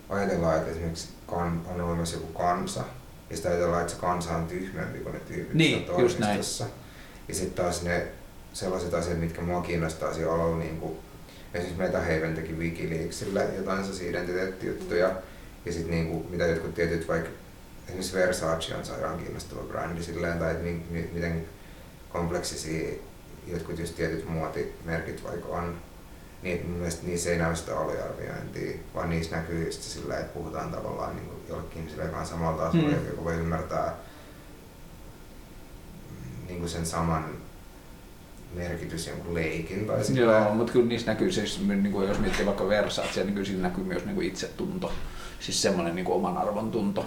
ajatellaan, 0.09 0.57
että 0.57 0.71
esimerkiksi 0.71 1.07
kan, 1.27 1.61
on 1.65 1.81
olemassa 1.81 2.15
joku 2.15 2.33
kansa, 2.33 2.83
ja 3.29 3.35
sitten 3.35 3.51
ajatellaan, 3.51 3.81
että 3.81 3.93
se 3.93 3.99
kansa 3.99 4.35
on 4.35 4.47
tyhmempi 4.47 4.99
kuin 4.99 5.13
ne 5.13 5.19
tyypit 5.19 5.53
Niin, 5.53 5.85
just 5.97 6.19
näin. 6.19 6.41
Ja 7.27 7.35
sitten 7.35 7.63
taas 7.63 7.83
ne 7.83 8.07
sellaiset 8.53 8.93
asiat, 8.93 9.19
mitkä 9.19 9.41
mua 9.41 9.61
kiinnostaa 9.61 10.13
siellä 10.13 10.33
alalla, 10.33 10.57
niin 10.57 10.77
kuin 10.77 10.97
esimerkiksi 11.53 11.81
MetaHaven 11.81 12.35
teki 12.35 12.53
Wikileaksille 12.53 13.47
jotain 13.57 13.79
sellaisia 13.79 14.09
identiteettijuttuja, 14.09 15.11
ja 15.65 15.73
sitten 15.73 15.91
niin 15.91 16.07
kuin, 16.07 16.25
mitä 16.29 16.47
jotkut 16.47 16.75
tietyt, 16.75 17.07
vaikka 17.07 17.29
esimerkiksi 17.85 18.17
Versace 18.17 18.75
on 18.75 18.85
sairaan 18.85 19.17
kiinnostava 19.17 19.63
brändi 19.63 20.03
silleen, 20.03 20.39
tai 20.39 20.53
mi, 20.53 20.85
mi, 20.89 21.09
miten 21.13 21.45
kompleksisia 22.09 22.93
jotkut 23.47 23.79
just 23.79 23.95
tietyt 23.95 24.29
muotimerkit 24.29 25.23
vaikka 25.23 25.47
on, 25.47 25.77
niin 26.45 26.65
mun 26.67 26.77
mielestä 26.77 27.07
niissä 27.07 27.29
ei 27.29 27.37
näy 27.37 27.55
sitä 27.55 27.79
aliarviointia, 27.79 28.77
vaan 28.95 29.09
niissä 29.09 29.35
näkyy 29.35 29.65
just 29.65 29.81
sillä, 29.81 30.17
että 30.17 30.33
puhutaan 30.33 30.71
tavallaan 30.71 31.15
niin 31.15 31.25
kuin 31.27 31.37
jollekin 31.49 31.91
joka 32.03 32.17
on 32.19 32.25
samalla 32.25 32.63
tasolla, 32.63 32.87
Mm. 32.89 32.95
mm. 32.95 33.07
joka 33.07 33.23
voi 33.23 33.33
ymmärtää 33.35 33.93
niin 36.47 36.59
kuin 36.59 36.69
sen 36.69 36.85
saman 36.85 37.25
merkitys 38.53 39.07
jonkun 39.07 39.33
leikin 39.33 39.85
tai 39.87 40.03
sillä 40.03 40.21
Joo, 40.31 40.53
mutta 40.53 40.73
kyllä 40.73 40.85
niissä 40.85 41.11
näkyy 41.11 41.31
siis, 41.31 41.61
niin 41.67 41.91
kuin 41.91 42.07
jos 42.07 42.19
miettii 42.19 42.45
vaikka 42.45 42.67
Versace, 42.67 43.23
niin 43.23 43.33
kyllä 43.33 43.45
siinä 43.45 43.61
näkyy 43.61 43.83
myös 43.83 44.05
niin 44.05 44.15
kuin 44.15 44.27
itsetunto. 44.27 44.91
Siis 45.39 45.61
semmoinen 45.61 45.95
niin 45.95 46.05
kuin 46.05 46.15
oman 46.15 46.37
arvon 46.37 46.71
tunto. 46.71 47.05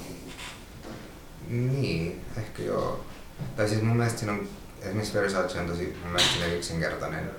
Niin, 1.48 2.20
ehkä 2.36 2.62
joo. 2.62 3.04
Tai 3.56 3.68
siis 3.68 3.82
mun 3.82 3.96
mielestä 3.96 4.18
siinä 4.18 4.32
on, 4.32 4.48
esimerkiksi 4.82 5.14
Versace 5.14 5.60
on 5.60 5.66
tosi 5.66 5.96
mun 6.02 6.12
mielestä 6.12 6.46
yksinkertainen. 6.46 7.30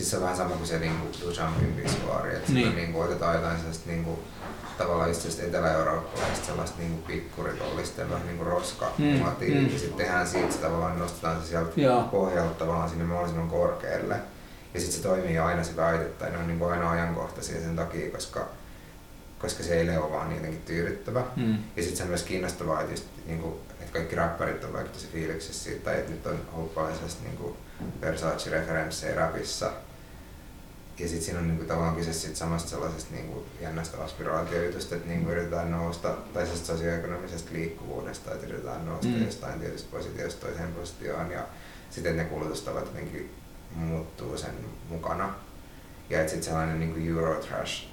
Siis 0.00 0.10
se 0.10 0.16
on 0.16 0.22
vähän 0.22 0.36
sama 0.36 0.54
kuin 0.54 0.66
se 0.66 0.78
niinku 0.78 1.06
Duchampin 1.26 1.72
pissuaari, 1.82 2.36
että 2.36 2.52
Niin. 2.52 2.64
niin. 2.66 2.76
niinku 2.76 3.00
otetaan 3.00 3.34
jotain 3.34 3.56
sellaista 3.58 3.90
niinku, 3.90 4.18
tavallaan 4.78 5.08
just 5.08 5.20
sellaista 5.20 5.46
etelä-eurooppalaista 5.46 6.46
sellaista 6.46 6.78
niinku 6.78 7.02
pikkurikollisten 7.06 8.10
vähän 8.10 8.26
niinku 8.26 8.44
roska 8.44 8.92
Mm, 8.98 9.04
mm. 9.04 9.72
ja 9.72 9.78
sitten 9.78 9.96
tehdään 9.96 10.26
siitä 10.26 10.52
se 10.52 10.58
tavallaan, 10.58 10.98
nostetaan 10.98 11.42
se 11.42 11.48
sieltä 11.48 11.80
Joo. 11.80 12.02
pohjalta 12.02 12.54
tavallaan 12.54 12.88
sinne 12.90 13.04
mahdollisimman 13.04 13.48
korkealle. 13.50 14.16
Ja 14.74 14.80
sitten 14.80 14.96
se 15.02 15.08
toimii 15.08 15.38
aina 15.38 15.64
se 15.64 15.76
väite, 15.76 16.04
tai 16.04 16.30
ne 16.30 16.38
on 16.38 16.46
niinku 16.46 16.64
aina 16.64 16.90
ajankohtaisia 16.90 17.60
sen 17.60 17.76
takia, 17.76 18.10
koska, 18.10 18.48
koska 19.38 19.62
se 19.62 19.80
ei 19.80 19.96
ole 19.96 20.10
vaan 20.12 20.28
niin 20.28 20.36
jotenkin 20.36 20.62
tyydyttävä. 20.66 21.22
Mm. 21.36 21.52
Ja 21.76 21.82
sitten 21.82 21.96
se 21.96 22.02
on 22.02 22.08
myös 22.08 22.22
kiinnostavaa, 22.22 22.80
että, 22.80 22.92
just, 22.92 23.04
niinku, 23.26 23.60
että 23.80 23.92
kaikki 23.92 24.16
räppärit 24.16 24.64
on 24.64 24.72
vaikka 24.72 24.92
tosi 24.92 25.08
fiiliksissä 25.12 25.64
siitä, 25.64 25.84
tai 25.84 25.94
että 25.98 26.10
nyt 26.10 26.26
on 26.26 26.40
ollut 26.52 26.74
paljon 26.74 26.94
sellaista 26.94 27.22
niinku 27.24 27.56
Versace-referenssejä 28.00 29.14
rapissa. 29.16 29.70
Ja 31.00 31.08
sitten 31.08 31.24
siinä 31.24 31.38
on 31.40 31.48
niinku, 31.48 31.64
tavallaan 31.64 31.96
kyse 31.96 32.12
siitä 32.12 32.36
samasta 32.36 32.70
sellaisesta 32.70 33.14
niinku, 33.14 33.44
jännästä 33.60 34.04
aspiraatiojutusta, 34.04 34.94
että 34.94 35.08
niinku, 35.08 35.30
yritetään 35.30 35.70
nousta, 35.70 36.08
tai 36.08 36.42
sellaisesta 36.42 36.66
sosioekonomisesta 36.66 37.50
liikkuvuudesta, 37.52 38.32
että 38.34 38.46
yritetään 38.46 38.86
nousta 38.86 39.06
Mm. 39.08 39.24
jostain 39.24 39.60
tietystä 39.60 39.96
positiosta 39.96 40.46
toiseen 40.46 40.72
positioon, 40.72 41.30
ja 41.30 41.44
sitten 41.90 42.16
ne 42.16 42.24
kulutustavat 42.24 42.84
jotenkin 42.86 43.30
muuttuu 43.74 44.36
sen 44.38 44.50
mukana. 44.88 45.34
Ja 46.10 46.20
että 46.20 46.30
sitten 46.30 46.48
sellainen 46.50 46.80
niinku 46.80 47.00
Eurotrash 47.18 47.86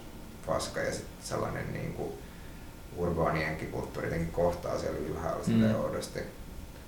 paska 0.46 0.80
ja 0.80 0.92
sitten 0.94 1.28
sellainen 1.28 1.74
niinku, 1.74 2.18
urbaani 2.98 3.42
jenkkikulttuuri 3.42 4.08
jotenkin 4.08 4.32
kohtaa 4.32 4.80
siellä 4.80 5.00
ylhäällä 5.00 5.44
Mm. 5.48 5.76
oudosti. 5.76 6.20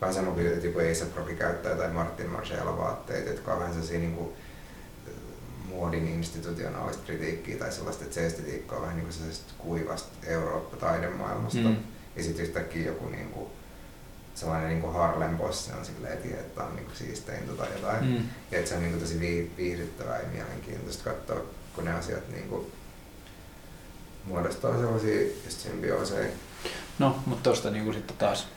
Vähän 0.02 0.16
sama 0.16 0.32
kuin 0.32 0.64
joku 0.64 0.80
A$AP 0.80 1.16
Rocky 1.18 1.36
käyttää 1.36 1.76
tai 1.76 1.90
Martin 1.92 2.30
Margiela 2.30 2.78
vaatteita, 2.78 3.30
jotka 3.30 3.54
on 3.54 3.60
vähän 3.60 3.74
sellaisia 3.74 4.00
niinku, 4.00 4.34
muodin 5.70 6.08
institutionaalista 6.08 7.06
kritiikkiä 7.06 7.58
tai 7.58 7.72
sellaista, 7.72 8.04
että 8.04 8.16
se 8.16 8.26
estetiikka 8.26 8.76
on 8.76 8.82
vähän 8.82 8.96
niin 8.96 9.08
kuin 9.08 9.32
kuivasta 9.58 10.10
Eurooppa-taidemaailmasta. 10.24 11.60
Mm. 11.60 11.78
Ja 12.16 12.24
sitten 12.24 12.46
yhtäkkiä 12.46 12.86
joku 12.86 13.10
niinku, 13.10 13.52
sellainen 14.36 14.70
niinku 14.70 14.88
Harlem 14.88 15.38
Boss 15.38 15.72
on 15.80 15.86
silleen, 15.86 16.14
että 16.14 16.28
että 16.40 16.64
on 16.64 16.76
niinku 16.76 16.92
siisteintä 16.94 17.54
tai 17.54 17.68
jotain. 17.76 18.06
Mm. 18.06 18.16
Ja 18.52 18.58
että 18.60 18.70
se 18.70 18.76
on 18.76 18.82
niinku 18.82 19.00
tosi 19.00 19.20
vii- 19.20 19.52
viihdyttävää 19.58 20.20
ja 20.20 20.28
mielenkiintoista 20.34 21.04
katsoa, 21.04 21.42
kun 21.76 21.86
ne 21.86 21.94
asiat 21.94 22.30
niinku 22.30 22.72
muodostaa 24.26 24.78
sellaisia 24.78 25.22
just 25.22 25.60
symbiooseja. 25.60 26.30
No, 27.00 27.20
mutta 27.26 27.44
tuosta 27.44 27.70
niin 27.70 27.94
sitten 27.94 28.18
taas, 28.18 28.48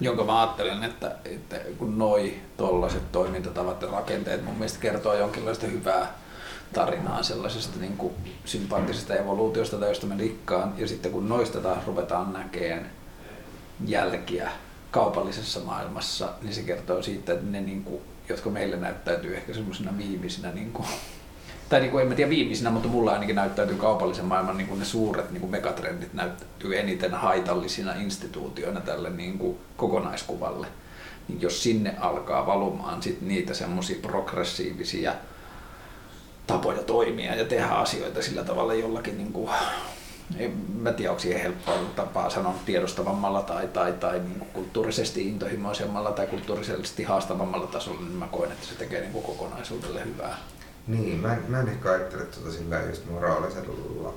jonka 0.00 0.24
mä 0.24 0.40
ajattelen, 0.40 0.84
että, 0.84 1.16
että 1.24 1.56
kun 1.78 1.98
noi 1.98 2.34
tollaset 2.56 3.12
toimintatavat 3.12 3.82
ja 3.82 3.88
rakenteet 3.88 4.44
mun 4.44 4.54
mielestä 4.54 4.78
kertoo 4.78 5.14
jonkinlaista 5.14 5.66
hyvää 5.66 6.18
tarinaa 6.72 7.22
sellaisesta 7.22 7.78
niin 7.80 7.96
kuin 7.96 8.12
sympaattisesta 8.44 9.14
evoluutiosta, 9.14 9.76
tai 9.76 9.88
josta 9.88 10.06
mä 10.06 10.16
rikkaan, 10.16 10.74
ja 10.76 10.88
sitten 10.88 11.12
kun 11.12 11.28
noista 11.28 11.60
taas 11.60 11.86
ruvetaan 11.86 12.32
näkemään 12.32 12.90
jälkiä 13.86 14.50
kaupallisessa 14.90 15.60
maailmassa, 15.60 16.28
niin 16.42 16.54
se 16.54 16.62
kertoo 16.62 17.02
siitä, 17.02 17.32
että 17.32 17.46
ne, 17.46 17.60
niin 17.60 17.84
kuin, 17.84 18.00
jotka 18.28 18.50
meille 18.50 18.76
näyttäytyy 18.76 19.36
ehkä 19.36 19.54
semmoisena 19.54 19.98
viimeisinä 19.98 20.50
niin 20.52 20.72
kuin, 20.72 20.88
tai 21.68 21.80
niin 21.80 21.90
kuin, 21.90 22.02
en 22.02 22.08
mä 22.08 22.14
tiedä 22.14 22.30
viimeisinä, 22.30 22.70
mutta 22.70 22.88
mulla 22.88 23.12
ainakin 23.12 23.36
näyttäytyy 23.36 23.76
kaupallisen 23.76 24.24
maailman 24.24 24.56
niin 24.56 24.68
kuin 24.68 24.80
ne 24.80 24.84
suuret 24.86 25.30
niin 25.30 25.40
kuin 25.40 25.50
megatrendit 25.50 26.14
näyttäytyy 26.14 26.78
eniten 26.78 27.14
haitallisina 27.14 27.92
instituutioina 27.92 28.80
tälle 28.80 29.10
niin 29.10 29.38
kuin 29.38 29.58
kokonaiskuvalle. 29.76 30.66
Niin 31.28 31.40
jos 31.40 31.62
sinne 31.62 31.94
alkaa 32.00 32.46
valumaan 32.46 33.02
sit 33.02 33.20
niitä 33.20 33.54
semmoisia 33.54 33.96
progressiivisia 34.02 35.14
tapoja 36.48 36.82
toimia 36.82 37.34
ja 37.34 37.44
tehdä 37.44 37.66
asioita 37.66 38.22
sillä 38.22 38.44
tavalla 38.44 38.74
jollakin, 38.74 39.18
niin 39.18 39.32
kuin, 39.32 39.50
en 40.36 40.52
mä 40.78 40.92
tiedä 40.92 41.10
onko 41.10 41.20
siihen 41.20 41.42
helppoa 41.42 41.74
tapaa 41.96 42.30
sanoa 42.30 42.54
tiedostavammalla 42.66 43.42
tai, 43.42 43.68
tai, 43.68 43.92
tai 43.92 44.18
niin 44.18 44.38
kuin 44.38 44.50
kulttuurisesti 44.52 45.28
intohimoisemmalla 45.28 46.12
tai 46.12 46.26
kulttuurisesti 46.26 47.02
haastavammalla 47.02 47.66
tasolla, 47.66 48.00
niin 48.00 48.12
mä 48.12 48.26
koen, 48.26 48.52
että 48.52 48.66
se 48.66 48.74
tekee 48.74 49.00
niin 49.00 49.12
kuin 49.12 49.24
kokonaisuudelle 49.24 50.04
hyvää. 50.04 50.38
Niin, 50.86 51.18
mä 51.18 51.34
en, 51.34 51.44
mä 51.48 51.60
en 51.60 51.68
ehkä 51.68 51.90
ajattele 51.90 52.24
tuota 52.24 52.52
sillä 52.52 52.80
just 52.80 53.02
moraalisella 53.10 54.12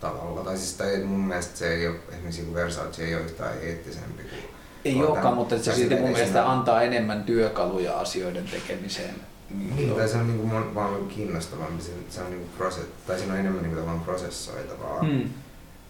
tavalla. 0.00 0.44
Tai 0.44 0.56
siis 0.56 0.74
tai 0.74 0.98
mun 1.04 1.20
mielestä 1.20 1.58
se 1.58 1.74
ei 1.74 1.86
ole, 1.86 1.96
esimerkiksi 2.08 2.54
Versace 2.54 3.04
ei 3.04 3.14
ole 3.14 3.24
yhtään 3.24 3.54
eettisempi 3.62 4.22
kuin 4.22 4.42
Ei 4.84 5.02
olekaan, 5.02 5.34
mutta 5.34 5.58
se 5.58 5.74
silti 5.74 5.96
mun 5.96 6.10
mielestä 6.10 6.50
antaa 6.50 6.82
enemmän 6.82 7.24
työkaluja 7.24 8.00
asioiden 8.00 8.48
tekemiseen. 8.48 9.14
Niin, 9.50 9.94
tai 9.94 10.08
se 10.08 10.16
on 10.16 10.26
niinku 10.26 10.48
mon- 10.48 10.74
vaan 10.74 11.06
kiinnostavampi, 11.08 11.82
se, 11.82 11.90
se 12.10 12.20
on 12.20 12.30
niinku 12.30 12.48
proses, 12.58 12.84
tai 13.06 13.18
siinä 13.18 13.32
on 13.32 13.38
enemmän 13.38 13.62
niinku 13.62 13.76
tavallaan 13.80 14.04
prosessoitavaa. 14.04 15.02
Mm. 15.02 15.28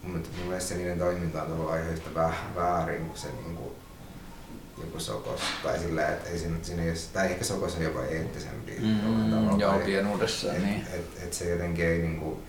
Mutta 0.02 0.28
mun 0.38 0.46
mielestä 0.46 0.68
se 0.68 0.74
niiden 0.74 0.98
toiminta 0.98 1.42
on 1.42 1.48
tavallaan 1.50 1.78
ihan 1.80 1.92
yhtä 1.92 2.10
vä- 2.14 2.54
väärin 2.56 3.06
kuin 3.06 3.18
se 3.18 3.28
niinku 3.28 3.72
joku 4.80 5.00
sokos. 5.00 5.40
Tai 5.62 5.78
sillä, 5.78 6.08
että 6.08 6.30
ei 6.30 6.38
siinä, 6.38 6.56
siinä 6.62 6.82
ei, 6.82 6.90
ole- 6.90 6.98
tai 7.12 7.26
ehkä 7.26 7.44
sokos 7.44 7.76
on 7.76 7.82
jopa 7.82 8.04
eettisempi. 8.04 8.76
Mm, 8.80 9.30
tavalla. 9.30 9.56
joo, 9.60 9.78
pienuudessaan, 9.78 10.56
et, 10.56 10.62
niin. 10.62 10.86
Et, 10.94 11.22
et 11.24 11.32
se 11.32 11.50
jotenkin 11.50 11.84
ei 11.84 11.98
niinku, 11.98 12.42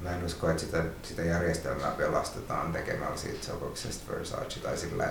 mä 0.00 0.10
en 0.10 0.24
usko, 0.24 0.50
että 0.50 0.62
sitä, 0.62 0.84
sitä 1.02 1.22
järjestelmää 1.22 1.90
pelastetaan 1.90 2.72
tekemällä 2.72 3.16
siitä 3.16 3.46
sokoksesta 3.46 4.12
Versace 4.12 4.60
tai 4.60 4.76
sillä, 4.76 5.08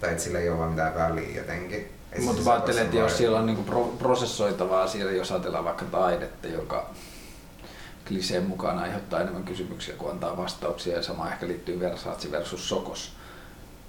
tai 0.00 0.10
että 0.10 0.22
sillä 0.22 0.38
ei 0.38 0.48
ole 0.48 0.58
vaan 0.58 0.70
mitään 0.70 0.94
väliä 0.94 1.36
jotenkin. 1.36 1.88
Mutta 2.18 2.42
mä 2.42 2.52
ajattelen, 2.52 2.84
että 2.84 2.96
jos 2.96 3.16
siellä 3.16 3.38
on 3.38 3.46
niinku 3.46 3.62
pro- 3.62 3.94
prosessoitavaa 3.98 4.88
siellä, 4.88 5.12
jos 5.12 5.32
ajatellaan 5.32 5.64
vaikka 5.64 5.84
taidetta, 5.84 6.48
joka 6.48 6.90
kliseen 8.08 8.46
mukaan 8.46 8.78
aiheuttaa 8.78 9.20
enemmän 9.20 9.44
kysymyksiä 9.44 9.94
kuin 9.94 10.10
antaa 10.10 10.36
vastauksia, 10.36 10.96
ja 10.96 11.02
sama 11.02 11.28
ehkä 11.28 11.46
liittyy 11.46 11.80
Versace 11.80 12.30
versus 12.30 12.68
Sokos, 12.68 13.12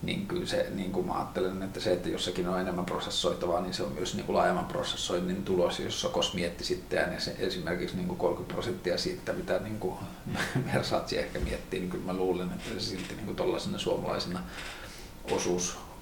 niin 0.02 0.28
kyllä 0.28 0.46
se, 0.46 0.68
niin 0.74 0.92
kuin 0.92 1.08
mä 1.08 1.14
ajattelen, 1.14 1.64
että 1.64 1.80
se, 1.80 1.94
että 1.94 2.10
jossakin 2.10 2.48
on 2.48 2.60
enemmän 2.60 2.86
prosessoitavaa, 2.86 3.62
niin 3.62 3.74
se 3.74 3.84
on 3.84 3.92
myös 3.92 4.16
niin 4.16 4.26
kuin 4.26 4.36
laajemman 4.36 4.66
prosessoinnin 4.66 5.44
tulos, 5.44 5.80
jos 5.80 6.02
Sokos 6.02 6.34
mietti 6.34 6.64
sitten 6.64 7.14
ja 7.14 7.20
se 7.20 7.36
esimerkiksi 7.40 7.96
niin 7.96 8.08
kuin 8.08 8.18
30 8.18 8.54
prosenttia 8.54 8.98
siitä, 8.98 9.34
mitä 9.34 9.60
niin 9.60 9.80
kuin 9.80 9.96
Versace 10.74 11.20
ehkä 11.20 11.40
miettii, 11.40 11.80
niin 11.80 11.90
kyllä 11.90 12.06
mä 12.06 12.14
luulen, 12.14 12.52
että 12.52 12.70
se 12.70 12.80
silti 12.80 13.16
niin 13.16 13.26
kuin 13.26 13.36
tuollaisena 13.36 13.78
suomalaisena 13.78 14.40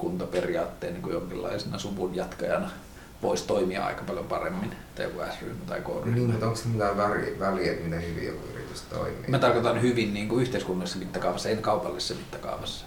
osuuskuntaperiaatteen 0.02 0.94
niin 0.94 1.04
kuin 1.04 1.14
jonkinlaisena 1.14 1.80
suvun 1.80 2.16
jatkajana 2.16 2.70
voisi 3.22 3.48
toimia 3.48 3.86
aika 3.86 4.04
paljon 4.04 4.26
paremmin, 4.26 4.72
tai 4.96 5.06
joku 5.06 5.20
S-ryhmä 5.34 5.66
tai 5.68 5.82
K-ryhmä. 5.82 6.16
Niin, 6.16 6.30
mutta 6.30 6.46
onko 6.46 6.58
se 6.58 6.68
mitään 6.68 6.98
väliä, 6.98 7.40
väliä 7.40 7.72
että 7.72 7.84
miten 7.84 8.08
hyvin 8.08 8.28
joku 8.28 8.48
yritys 8.54 8.82
toimii? 8.82 9.28
Mä 9.28 9.40
tarkoitan 9.40 9.82
hyvin 9.82 10.14
niin 10.14 10.30
kuin 10.30 10.42
yhteiskunnallisessa 10.42 11.00
mittakaavassa, 11.00 11.50
ei 11.50 11.58
kaupallisessa 11.58 12.14
mittakaavassa. 12.14 12.86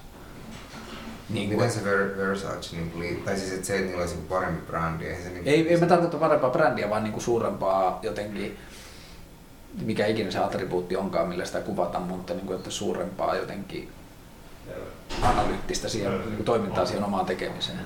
Niin 1.31 1.49
kuin, 1.49 1.59
Miten 1.59 1.73
se 1.73 1.85
Ver, 1.85 2.17
Versace 2.17 2.77
niin 2.77 2.93
liittyy? 2.99 3.25
Tai 3.25 3.37
siis 3.37 3.53
että 3.53 3.67
se, 3.67 3.75
että 3.75 3.87
niillä 3.87 4.01
olisi 4.01 4.17
parempi 4.29 4.67
brändi, 4.67 5.05
eihän 5.05 5.23
se 5.23 5.29
niin 5.29 5.49
ei, 5.49 5.69
ei 5.69 5.81
mä 5.81 5.87
tarkoita 5.87 6.17
parempaa 6.17 6.51
brändiä, 6.51 6.91
vaan 6.91 7.05
niin 7.05 7.13
kuin 7.13 7.23
suurempaa 7.23 7.99
jotenkin, 8.03 8.59
mikä 9.83 10.07
ikinä 10.07 10.31
se 10.31 10.39
attribuutti 10.39 10.97
onkaan, 10.97 11.29
millä 11.29 11.45
sitä 11.45 11.61
kuvataan, 11.61 12.05
mutta 12.05 12.35
niin 12.35 12.47
kuin, 12.47 12.59
että 12.59 12.71
suurempaa 12.71 13.37
jotenkin 13.37 13.93
analyyttistä 15.23 15.89
siihen, 15.89 16.13
niin 16.13 16.37
kuin 16.37 16.45
toimintaa 16.45 16.87
siihen 16.87 17.05
omaan 17.05 17.27
tekemiseen. 17.27 17.79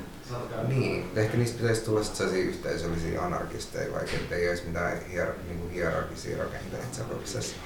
Niin, 0.68 1.10
ehkä 1.16 1.36
niistä 1.36 1.58
pitäisi 1.60 1.84
tulla 1.84 2.04
sellaisia 2.04 2.44
yhteisöllisiä 2.44 3.22
anarkisteja, 3.22 3.92
vaikka 3.92 4.34
ei 4.34 4.48
olisi 4.48 4.66
mitään 4.66 4.98
hier, 5.10 5.26
niinku 5.48 5.68
hierarkisia 5.74 6.38
rakenteita 6.38 6.86
sellaisessa. 6.92 7.56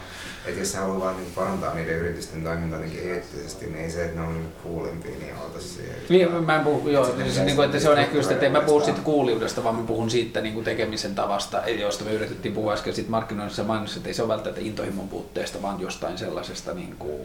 Että 0.47 0.61
jos 0.61 0.73
sä 0.73 0.81
haluat 0.81 1.01
vaan 1.01 1.17
niinku 1.17 1.33
parantaa 1.35 1.75
niiden 1.75 1.99
yritysten 1.99 2.45
toimintaa 2.45 2.79
jotenkin 2.79 3.11
eettisesti, 3.11 3.67
niin 3.67 3.85
ei 3.85 3.91
se, 3.91 4.05
että 4.05 4.21
ne 4.21 4.27
on 4.27 4.35
niinku 4.35 4.53
kuulimpia, 4.63 5.19
niin 5.19 5.35
auta 5.37 5.61
siihen. 5.61 5.95
Niin, 6.09 6.45
mä 6.45 6.57
en 6.57 6.65
puhu, 6.65 6.89
joo, 6.89 7.05
siis, 7.05 7.17
pitäisi 7.17 7.45
niin 7.45 7.57
kuin, 7.57 7.67
että 7.67 7.81
se 7.81 7.91
on 7.91 7.99
ehkä 7.99 8.17
just, 8.17 8.31
että 8.31 8.47
en 8.47 8.53
mä 8.53 8.61
puhu 8.61 8.81
siitä 8.81 9.01
kuuliudesta, 9.01 9.65
vaan 9.65 9.77
mä 9.77 9.83
puhun 9.87 10.11
siitä 10.11 10.41
niin 10.41 10.55
kuin 10.55 10.65
tekemisen 10.65 11.15
tavasta, 11.15 11.69
josta 11.69 12.05
me 12.05 12.13
yritettiin 12.13 12.55
puhua 12.55 12.73
äsken 12.73 12.95
siitä 12.95 13.11
markkinoinnissa 13.11 13.65
mainossa, 13.65 13.97
että 13.97 14.09
ei 14.09 14.15
se 14.15 14.23
ole 14.23 14.29
välttämättä 14.29 14.61
intohimon 14.61 15.09
puutteesta, 15.09 15.63
vaan 15.63 15.81
jostain 15.81 16.19
sellaisesta 16.19 16.75
niin 16.75 16.97
kuin 16.99 17.21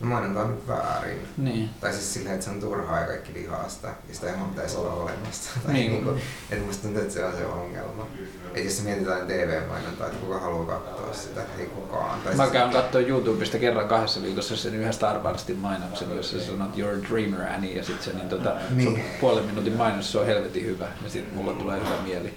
No 0.00 0.06
mainonta 0.06 0.40
on 0.40 0.50
nyt 0.50 0.68
väärin. 0.68 1.18
Niin. 1.38 1.70
Tai 1.80 1.92
siis 1.92 2.14
silleen, 2.14 2.34
että 2.34 2.44
se 2.44 2.50
on 2.50 2.60
turhaa 2.60 3.00
ja 3.00 3.06
kaikki 3.06 3.34
vihaa 3.34 3.68
sitä. 3.68 3.88
Ja 3.88 4.14
sitä 4.14 4.26
ei 4.26 4.36
vaan 4.36 4.48
pitäisi 4.50 4.76
olla 4.76 4.92
olemassa. 4.92 5.50
Tai 5.66 5.72
Niin. 5.72 5.92
niin. 5.92 6.04
Niinku, 6.04 6.20
että 6.50 6.66
musta 6.66 6.82
tuntuu, 6.82 7.02
että 7.02 7.14
se 7.14 7.24
on 7.24 7.32
se 7.36 7.46
ongelma. 7.46 8.06
Et 8.54 8.64
jos 8.64 8.82
mietitään 8.82 9.26
TV-mainontaa, 9.26 10.06
että 10.06 10.18
kuka 10.18 10.38
haluaa 10.38 10.66
katsoa 10.80 11.14
sitä, 11.14 11.40
ei 11.58 11.66
kukaan. 11.66 12.20
Tai 12.20 12.34
Mä 12.34 12.42
siis- 12.42 12.52
käyn 12.52 12.70
katsoa 12.70 13.00
YouTubesta 13.00 13.58
kerran 13.58 13.88
kahdessa 13.88 14.22
viikossa 14.22 14.56
sen 14.56 14.74
yhden 14.74 14.92
Star 14.92 15.18
Warsin 15.18 15.56
mainoksen, 15.58 16.16
jossa 16.16 16.40
sä 16.40 16.46
sanot 16.46 16.76
You're 16.76 17.04
a 17.06 17.08
dreamer 17.10 17.52
Annie 17.52 17.76
ja 17.76 17.84
sit 17.84 18.02
se 18.02 18.12
niin 18.12 18.28
tota, 18.28 18.54
Niin. 18.70 19.04
puolen 19.20 19.44
minuutin 19.44 19.72
mainos 19.76 20.12
se 20.12 20.18
on 20.18 20.26
helvetin 20.26 20.64
hyvä 20.66 20.86
ja 21.04 21.10
sit 21.10 21.34
mulla 21.34 21.52
tulee 21.52 21.78
hyvä 21.80 22.02
mieli. 22.04 22.34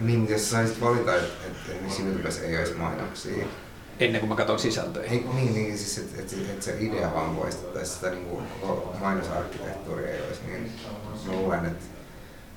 Niin, 0.00 0.28
jos 0.28 0.50
saisit 0.50 0.80
valita, 0.80 1.14
että 1.16 1.28
et, 1.46 1.52
esimerkiksi 1.68 2.02
YouTubessa 2.02 2.42
ei 2.42 2.58
olisi 2.58 2.74
mainoksia. 2.74 3.46
Ennen 4.00 4.20
kuin 4.20 4.28
mä 4.28 4.36
katson 4.36 4.58
sisältöjä. 4.58 5.10
Ei, 5.10 5.24
niin, 5.34 5.54
niin 5.54 5.78
siis 5.78 5.98
että 5.98 6.22
et, 6.22 6.50
et, 6.50 6.62
se 6.62 6.76
idea 6.80 7.14
vaan 7.14 7.36
poistettaisiin, 7.36 7.96
sitä 7.96 8.10
niinku, 8.10 8.42
koko 8.60 8.94
mainosarkkitehtuuria 9.00 10.08
ei 10.08 10.22
olisi, 10.26 10.40
niin 10.46 10.72
mä 11.26 11.32
luulen, 11.32 11.66
että 11.66 11.84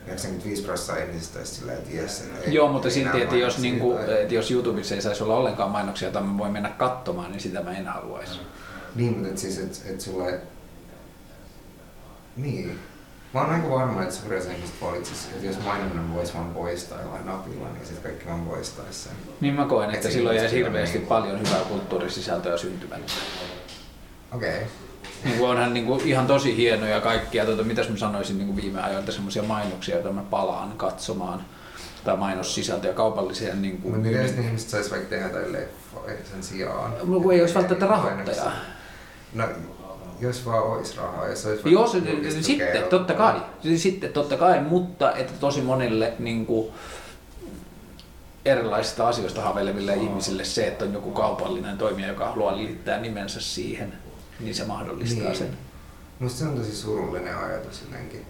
95 0.06 0.64
prosenttia 0.64 1.06
ihmisistä 1.06 1.40
olisi 1.40 1.56
silleen, 1.56 1.78
että 1.78 1.96
jes, 1.96 2.22
että 2.22 2.40
ei, 2.42 2.54
Joo, 2.54 2.72
mutta 2.72 2.88
ei 2.88 2.94
silti, 2.94 3.22
että 3.22 3.36
jos, 3.36 3.58
niinku, 3.58 3.94
tai- 3.94 4.22
että 4.22 4.34
jos 4.34 4.52
YouTubessa 4.52 4.96
ei 4.96 5.02
saisi 5.02 5.24
olla 5.24 5.36
ollenkaan 5.36 5.72
mainoksia, 5.72 6.06
joita 6.06 6.22
mä 6.22 6.38
voin 6.38 6.52
mennä 6.52 6.70
katsomaan, 6.70 7.32
niin 7.32 7.42
sitä 7.42 7.62
mä 7.62 7.78
en 7.78 7.88
haluaisi. 7.88 8.40
Niin, 8.96 9.14
mutta 9.14 9.30
et 9.30 9.38
siis, 9.38 9.58
että 9.58 9.78
et 9.86 10.02
sulle... 10.02 10.40
Niin. 12.38 12.80
Mä 13.34 13.42
oon 13.42 13.50
aika 13.50 13.70
varma, 13.70 14.04
että 14.04 14.16
suurin 14.16 14.40
osa 14.40 14.52
ihmisistä 14.52 14.86
valitsis, 14.86 15.26
että 15.26 15.46
jos 15.46 15.64
mainonnan 15.66 16.14
voisi 16.14 16.34
vaan 16.34 16.54
poistaa 16.54 17.02
jollain 17.02 17.26
napilla, 17.26 17.68
niin 17.74 17.86
sit 17.86 18.00
kaikki 18.00 18.26
vaan 18.26 18.42
poistaisi 18.42 19.00
sen. 19.00 19.12
Niin 19.42 19.54
mä 19.54 19.66
koen, 19.66 19.90
Et 19.90 19.96
että 19.96 20.08
se 20.08 20.14
silloin 20.14 20.38
jäisi 20.38 20.56
hirveästi 20.56 20.98
niin. 20.98 21.08
paljon 21.08 21.40
hyvää 21.40 21.60
kulttuurisisältöä 21.60 22.58
syntymättä. 22.58 23.14
Okei. 24.32 24.50
Okay. 24.50 24.68
Niin 25.24 25.38
kuin 25.38 25.50
onhan 25.50 25.74
niin 25.74 25.86
kuin 25.86 26.08
ihan 26.08 26.28
tosi 26.28 26.58
hienoja 26.58 27.02
kaikkia, 27.02 27.46
tuota, 27.46 27.64
mitäs 27.64 27.90
mä 27.90 27.98
sanoisin 27.98 28.38
niin 28.38 28.48
kuin 28.48 28.62
viime 28.62 28.82
ajoilta, 28.82 29.12
semmoisia 29.12 29.44
mainoksia, 29.44 29.96
joita 29.96 30.12
mä 30.12 30.24
palaan 30.30 30.72
katsomaan. 30.78 31.46
Tai 32.04 32.18
mainossisältöjä 32.18 32.94
kaupallisia. 32.94 33.56
Niin 33.56 33.74
Mutta 33.74 33.90
kuin, 33.90 34.02
miten 34.02 34.22
jos 34.22 34.36
ne 34.36 34.44
ihmiset 34.44 34.70
sais 34.70 34.92
vaikka 34.92 35.10
tehdä 35.10 35.26
jotain 35.26 35.54
leffoja 35.54 36.16
sen 36.32 36.44
sijaan? 36.44 36.94
Mutta 37.04 37.24
kun 37.24 37.34
ei 37.34 37.42
olisi 37.42 37.56
välttämättä 37.56 37.88
rahoittajaa. 37.88 38.52
No, 39.34 39.46
jos 40.22 40.46
vaan 40.46 40.64
olisi 40.64 40.98
rahaa, 40.98 41.28
jos 41.28 41.46
olisi 41.46 41.70
Jos, 41.70 41.94
vaikka 41.94 42.10
julkista 42.12 42.44
sitten 42.44 42.84
totta 42.90 43.14
kai, 43.14 43.42
sitten 43.76 44.14
totta 44.14 44.38
kai, 44.38 44.62
mutta 44.62 45.16
että 45.16 45.34
tosi 45.40 45.62
monille 45.62 46.14
niin 46.20 46.46
kuin, 46.46 46.72
erilaisista 48.46 49.08
asioista 49.08 49.42
haaveileville 49.42 49.94
ihmisille 49.96 50.44
se, 50.44 50.68
että 50.68 50.86
on 50.86 50.94
joku 50.94 51.12
kaupallinen 51.12 51.78
toimija, 51.78 52.08
joka 52.08 52.30
haluaa 52.30 52.58
liittää 52.58 53.00
nimensä 53.00 53.42
siihen, 53.42 53.94
niin 54.40 54.56
se 54.56 54.66
mahdollistaa 54.66 55.24
Niin. 55.24 55.36
sen. 55.36 55.58
Musta 56.20 56.40
se 56.40 56.46
on 56.46 56.58
tosi 56.58 56.76
surullinen 56.76 57.38
ajatus 57.38 57.82
jotenkin. 57.82 58.26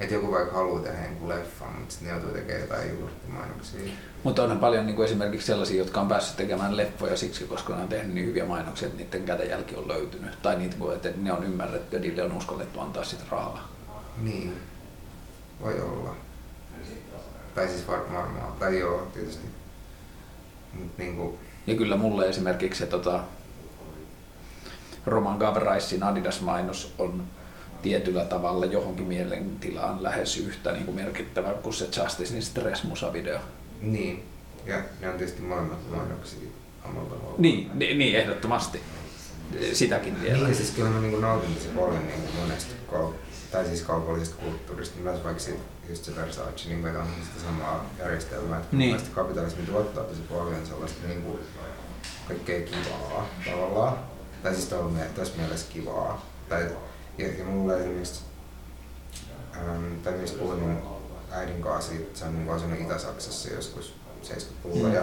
Että 0.00 0.14
joku 0.14 0.32
vaikka 0.32 0.54
haluaa 0.54 0.82
tehdä 0.82 1.04
jonkun 1.04 1.28
leffan, 1.28 1.72
mutta 1.78 1.94
sitten 1.94 2.08
ne 2.08 2.14
joutuu 2.14 2.34
tekemään 2.34 2.60
jotain 2.60 2.98
juurtimainoksia. 2.98 3.80
Mutta 4.22 4.42
onhan 4.42 4.58
paljon 4.58 4.86
niin 4.86 4.96
kuin 4.96 5.06
esimerkiksi 5.06 5.46
sellaisia, 5.46 5.78
jotka 5.78 6.00
on 6.00 6.08
päässyt 6.08 6.36
tekemään 6.36 6.76
leffoja 6.76 7.16
siksi, 7.16 7.44
koska 7.44 7.76
ne 7.76 7.82
on 7.82 7.88
tehnyt 7.88 8.14
niin 8.14 8.26
hyviä 8.26 8.44
mainoksia, 8.44 8.88
että 8.88 9.02
niiden 9.02 9.22
kädenjälki 9.22 9.76
on 9.76 9.88
löytynyt. 9.88 10.42
Tai 10.42 10.56
niitä, 10.56 10.76
että 10.94 11.08
ne 11.16 11.32
on 11.32 11.44
ymmärretty 11.44 11.96
ja 11.96 12.00
niille 12.00 12.22
on 12.22 12.36
uskallettu 12.36 12.80
antaa 12.80 13.04
sitä 13.04 13.24
rahaa. 13.30 13.68
Niin, 14.22 14.56
voi 15.60 15.80
olla. 15.80 16.16
Tai 17.54 17.68
siis 17.68 17.88
varmaan, 17.88 18.52
tai 18.58 18.78
joo, 18.78 19.08
tietysti. 19.14 19.46
Mut 20.72 20.98
niinku, 20.98 21.38
Ja 21.66 21.74
kyllä 21.74 21.96
mulle 21.96 22.28
esimerkiksi 22.28 22.78
se 22.78 22.86
tota, 22.86 23.20
Roman 25.06 25.38
Gavraisin 25.38 26.02
Adidas-mainos 26.02 26.94
on 26.98 27.24
tietyllä 27.84 28.24
tavalla 28.24 28.66
johonkin 28.66 29.06
mielentilaan 29.06 30.02
lähes 30.02 30.36
yhtä 30.36 30.72
niin 30.72 30.84
kuin 30.84 30.94
merkittävä 30.94 31.48
kuin 31.52 31.74
se 31.74 31.84
Justicein 32.02 32.42
Stress-musavideo. 32.42 33.38
niin. 33.80 34.24
Ja 34.66 34.76
ne 35.00 35.08
on 35.08 35.18
tietysti 35.18 35.42
molemmat 35.42 35.90
mainoksia. 35.90 36.38
Niin, 37.38 37.70
niin, 37.74 37.98
niin, 37.98 38.16
ehdottomasti. 38.16 38.80
Sitäkin 39.72 40.22
vielä. 40.22 40.44
Niin, 40.46 40.54
siis 40.56 40.70
kyllä 40.70 40.90
mä 40.90 41.00
niinku 41.00 41.16
nautin 41.20 41.54
tosi 41.54 41.68
paljon 41.68 42.06
niinku 42.06 42.28
monesta 42.40 42.74
kau- 42.92 43.14
tai 43.52 43.64
siis 43.66 43.82
kaupallisesta 43.82 44.36
kulttuurista, 44.42 44.98
myös 45.00 45.24
vaikka 45.24 45.42
siitä, 45.42 45.60
just 45.88 46.04
se 46.04 46.16
Versace, 46.16 46.68
niin 46.68 46.82
että 46.82 47.00
on 47.00 47.06
sitä 47.24 47.46
samaa 47.46 47.90
järjestelmää, 47.98 48.58
että 48.60 48.76
Niin. 48.76 48.96
niin. 48.96 49.06
kapitalismi 49.14 49.66
tuottaa 49.66 50.04
tosi 50.04 50.20
paljon 50.20 50.66
sellaista 50.66 51.08
niinku 51.08 51.38
kaikkea 52.28 52.60
kivaa 52.60 53.28
tavallaan. 53.50 53.98
Tai 54.42 54.54
siis 54.54 54.66
tuolla 54.68 54.98
tässä 55.16 55.34
mielessä 55.36 55.66
kivaa. 55.72 56.26
Tai, 56.48 56.66
ja, 57.18 57.28
ja 57.38 57.44
mulle 57.44 57.80
esimerkiksi, 57.80 58.20
ähm, 59.56 59.94
tai 60.04 60.12
myös 60.12 60.32
puhuin 60.32 60.58
mun 60.58 60.78
äidin 61.30 61.62
kanssa 61.62 61.90
siitä, 61.92 62.18
se 62.18 62.24
on 62.24 62.34
niinku 62.34 62.52
asunut 62.52 62.80
Itä-Saksassa 62.80 63.48
joskus 63.54 63.94
70-luvulla 64.22 64.88
Mm. 64.88 64.94
ja 64.94 65.02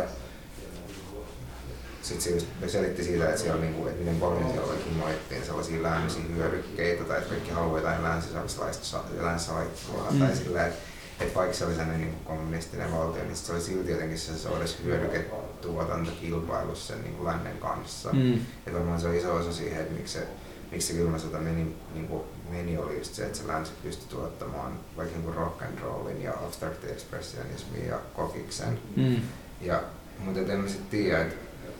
sitten 2.01 2.40
se 2.41 2.69
selitti 2.69 3.03
siitä, 3.03 3.30
että 3.30 3.41
siellä 3.41 3.61
niinku, 3.61 3.88
että 3.88 3.99
miten 3.99 4.15
paljon 4.19 4.51
siellä 4.51 4.73
himoittiin 4.90 5.45
sellaisia 5.45 5.83
länsisiä 5.83 6.35
hyödykkeitä 6.35 7.03
tai 7.03 7.17
että 7.17 7.30
kaikki 7.30 7.51
haluaa 7.51 7.77
jotain 7.80 8.03
länsisaksalaista 8.03 8.85
sa- 8.85 9.03
länsisaittua 9.19 10.07
Mm. 10.11 10.19
tai 10.19 10.35
silleen, 10.35 10.67
että 10.67 10.80
että 11.19 11.35
vaikka 11.35 11.57
se 11.57 11.65
oli 11.65 11.73
sellainen 11.75 12.01
niin 12.01 12.15
kommunistinen 12.25 12.91
valtio, 12.91 13.23
niin 13.23 13.35
se 13.35 13.51
oli 13.53 13.61
silti 13.61 13.91
jotenkin 13.91 14.19
se, 14.19 14.38
se 14.38 14.49
olisi 14.49 14.77
hyödyketuotanto 14.83 16.11
kilpailussa 16.22 16.93
sen 16.93 17.03
niin 17.03 17.15
kuin 17.15 17.27
lännen 17.27 17.57
kanssa. 17.57 18.09
Mm. 18.14 18.33
Ja 18.65 18.73
varmaan 18.73 19.01
se 19.01 19.07
on 19.07 19.15
iso 19.15 19.35
osa 19.35 19.53
siihen, 19.53 19.81
että 19.81 19.93
miksi 19.93 20.14
se, 20.14 20.27
miksi 20.72 20.88
se 20.88 20.93
kylmä 21.00 21.17
sota 21.17 21.38
meni, 21.38 21.75
niin 21.93 22.08
kuin 22.08 22.24
meni 22.50 22.77
oli 22.77 22.98
just 22.98 23.14
se, 23.14 23.25
että 23.25 23.38
se 23.38 23.48
länsi 23.48 23.72
pystyi 23.83 24.08
tuottamaan 24.09 24.72
vaikka 24.98 25.19
niin 25.19 25.35
rock 25.35 25.61
and 25.61 25.80
rollin 25.80 26.22
ja 26.24 26.32
abstract 26.32 26.83
expressionismin 26.83 27.88
ja 27.88 28.00
kokiksen. 28.16 28.80
Mm. 28.95 29.16
Ja, 29.61 29.82
mutta 30.19 30.40
en 30.53 30.59
mä 30.59 30.69
sit 30.69 30.90
tiedä, 30.90 31.22
että 31.22 31.35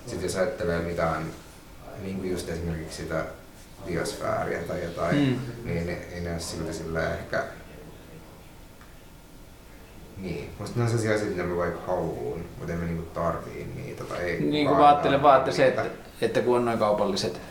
sit 0.08 0.22
jos 0.22 0.36
ajattelee 0.36 0.80
mitään, 0.82 1.26
niin 2.02 2.18
kuin 2.18 2.32
just 2.32 2.50
esimerkiksi 2.50 2.98
sitä 3.02 3.26
biosfääriä 3.86 4.60
tai 4.64 4.84
jotain, 4.84 5.16
Mm. 5.18 5.38
niin 5.66 5.90
ei, 5.90 5.98
ei 6.14 6.22
ne 6.22 6.32
ole 6.32 6.40
silti 6.40 6.74
silleen 6.74 7.14
ehkä... 7.14 7.44
Niin, 10.18 10.50
musta 10.60 10.80
ne 10.80 10.84
on 10.84 10.90
sellaisia 10.90 11.16
asioita, 11.16 11.36
mitä 11.36 11.48
mä 11.48 11.58
vaikka 11.58 11.82
haluun, 11.88 12.46
mutta 12.58 12.74
en 12.74 12.80
mä 12.80 12.86
niinku 12.86 13.10
tarvii 13.14 13.68
niitä 13.76 14.04
tai 14.04 14.20
ei 14.20 14.42
Niin 14.42 14.68
kuin 14.68 14.80
että 14.80 15.22
tarvii 15.22 15.52
se, 15.52 15.68
että, 15.68 15.86
että 16.22 16.42
kun 16.42 16.56
on 16.56 16.66
noin 16.66 16.80
kaupalliset 16.80 17.42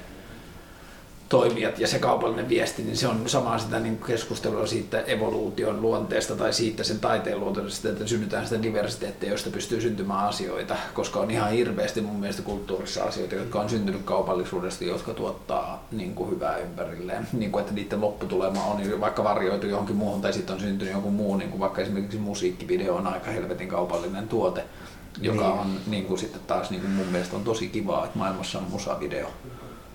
toimijat 1.30 1.78
ja 1.78 1.86
se 1.86 1.98
kaupallinen 1.98 2.48
viesti, 2.48 2.82
niin 2.82 2.96
se 2.96 3.08
on 3.08 3.28
samaa 3.28 3.58
sitä 3.58 3.80
niin 3.80 4.00
keskustelua 4.06 4.66
siitä 4.66 5.00
evoluution 5.00 5.82
luonteesta 5.82 6.36
tai 6.36 6.52
siitä 6.52 6.84
sen 6.84 7.00
taiteen 7.00 7.40
luonteesta, 7.40 7.88
että 7.88 8.06
synnytään 8.06 8.46
sitä 8.46 8.62
diversiteettiä, 8.62 9.30
josta 9.30 9.50
pystyy 9.50 9.80
syntymään 9.80 10.28
asioita, 10.28 10.76
koska 10.94 11.20
on 11.20 11.30
ihan 11.30 11.50
hirveästi 11.50 12.00
mun 12.00 12.16
mielestä 12.16 12.42
kulttuurissa 12.42 13.04
asioita, 13.04 13.34
jotka 13.34 13.60
on 13.60 13.70
syntynyt 13.70 14.02
kaupallisuudesta, 14.04 14.84
jotka 14.84 15.14
tuottaa 15.14 15.84
niin 15.92 16.14
kuin 16.14 16.30
hyvää 16.30 16.56
ympärilleen, 16.56 17.28
niin 17.32 17.52
kuin, 17.52 17.60
että 17.60 17.74
niiden 17.74 18.00
lopputulema 18.00 18.64
on 18.64 19.00
vaikka 19.00 19.24
varjoitu 19.24 19.66
johonkin 19.66 19.96
muuhun 19.96 20.20
tai 20.22 20.32
sitten 20.32 20.54
on 20.54 20.60
syntynyt 20.60 20.94
joku 20.94 21.10
muu, 21.10 21.36
niin 21.36 21.50
kuin 21.50 21.60
vaikka 21.60 21.82
esimerkiksi 21.82 22.18
musiikkivideo 22.18 22.94
on 22.94 23.06
aika 23.06 23.30
helvetin 23.30 23.68
kaupallinen 23.68 24.28
tuote, 24.28 24.64
joka 25.22 25.48
Niin. 25.48 25.60
on 25.60 25.76
niin 25.86 26.04
kuin 26.04 26.18
sitten 26.18 26.40
taas 26.46 26.70
niin 26.70 26.80
kuin 26.80 26.90
mun 26.92 27.06
mielestä 27.06 27.36
on 27.36 27.44
tosi 27.44 27.68
kivaa, 27.68 28.04
että 28.04 28.18
maailmassa 28.18 28.58
on 28.58 28.64
musavideo. 28.70 29.30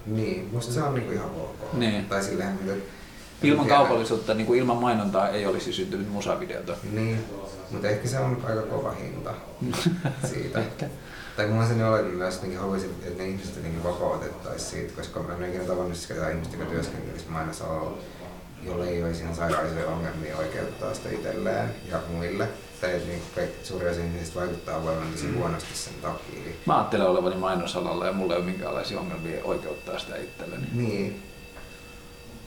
Niin, 0.06 0.50
musta 0.52 0.74
se 0.74 0.84
on 0.84 0.94
niinku 0.94 1.12
ihan 1.12 1.30
ok. 1.30 1.74
Niin. 1.74 2.06
Tai 2.06 2.24
silleen, 2.24 2.50
että... 2.50 2.74
Ilman 3.44 3.66
tiedä. 3.66 3.78
kaupallisuutta, 3.78 4.34
niin 4.34 4.48
kuin 4.48 4.60
ilman 4.60 4.78
mainontaa 4.78 5.30
ei 5.30 5.46
olisi 5.46 5.74
syntynyt 5.74 6.10
musavideota. 6.10 6.78
Niin, 6.92 7.26
mutta 7.72 7.88
ehkä 7.88 8.08
se 8.08 8.20
on 8.20 8.42
aika 8.48 8.62
kova 8.62 8.92
hinta 8.92 9.34
siitä. 10.34 10.62
Tai 11.38 11.48
mulla 11.48 11.62
on 11.62 11.68
sellainen 11.68 11.94
oletus, 11.94 12.14
että 12.14 12.20
mä 12.20 12.28
jotenkin 12.28 12.60
haluaisin, 12.60 12.90
että 13.04 13.24
ne 13.24 13.30
ihmiset 13.30 13.56
jotenkin 13.56 13.84
vapautettaisiin 13.84 14.72
siitä, 14.72 14.94
koska 14.96 15.20
mä 15.20 15.34
en 15.34 15.40
ole 15.40 15.48
ikinä 15.48 15.64
tavannut 15.64 16.06
ketään 16.08 16.32
ihmistä, 16.32 16.58
joka 16.58 16.72
työskentelisi 16.72 17.26
mainosalalla, 17.30 17.98
jolle 18.64 18.90
ei 18.90 19.04
olisi 19.04 19.22
ihan 19.22 19.36
sairaan 19.36 19.68
isoja 19.68 19.88
ongelmia 19.88 20.38
oikeuttaa 20.38 20.94
sitä 20.94 21.10
itselleen 21.10 21.70
ja 21.92 22.00
muille. 22.12 22.48
Tai 22.82 23.02
niin 23.08 23.22
kaikki, 23.36 23.66
suuri 23.66 23.90
osa 23.90 24.00
ihmisistä 24.00 24.40
vaikuttaa 24.40 24.84
voivan 24.84 25.12
tosi 25.12 25.32
huonosti 25.32 25.78
sen 25.78 25.94
takia. 26.02 26.40
Mä 26.66 26.78
ajattelen 26.78 27.08
olevani 27.08 27.36
mainosalalla 27.36 28.06
ja 28.06 28.14
mulla 28.14 28.34
ei 28.34 28.40
ole 28.40 28.46
minkäänlaisia 28.46 29.00
ongelmia 29.00 29.44
oikeuttaa 29.44 30.00
sitä 30.00 30.16
itselleni. 30.16 30.68
Niin. 30.74 31.24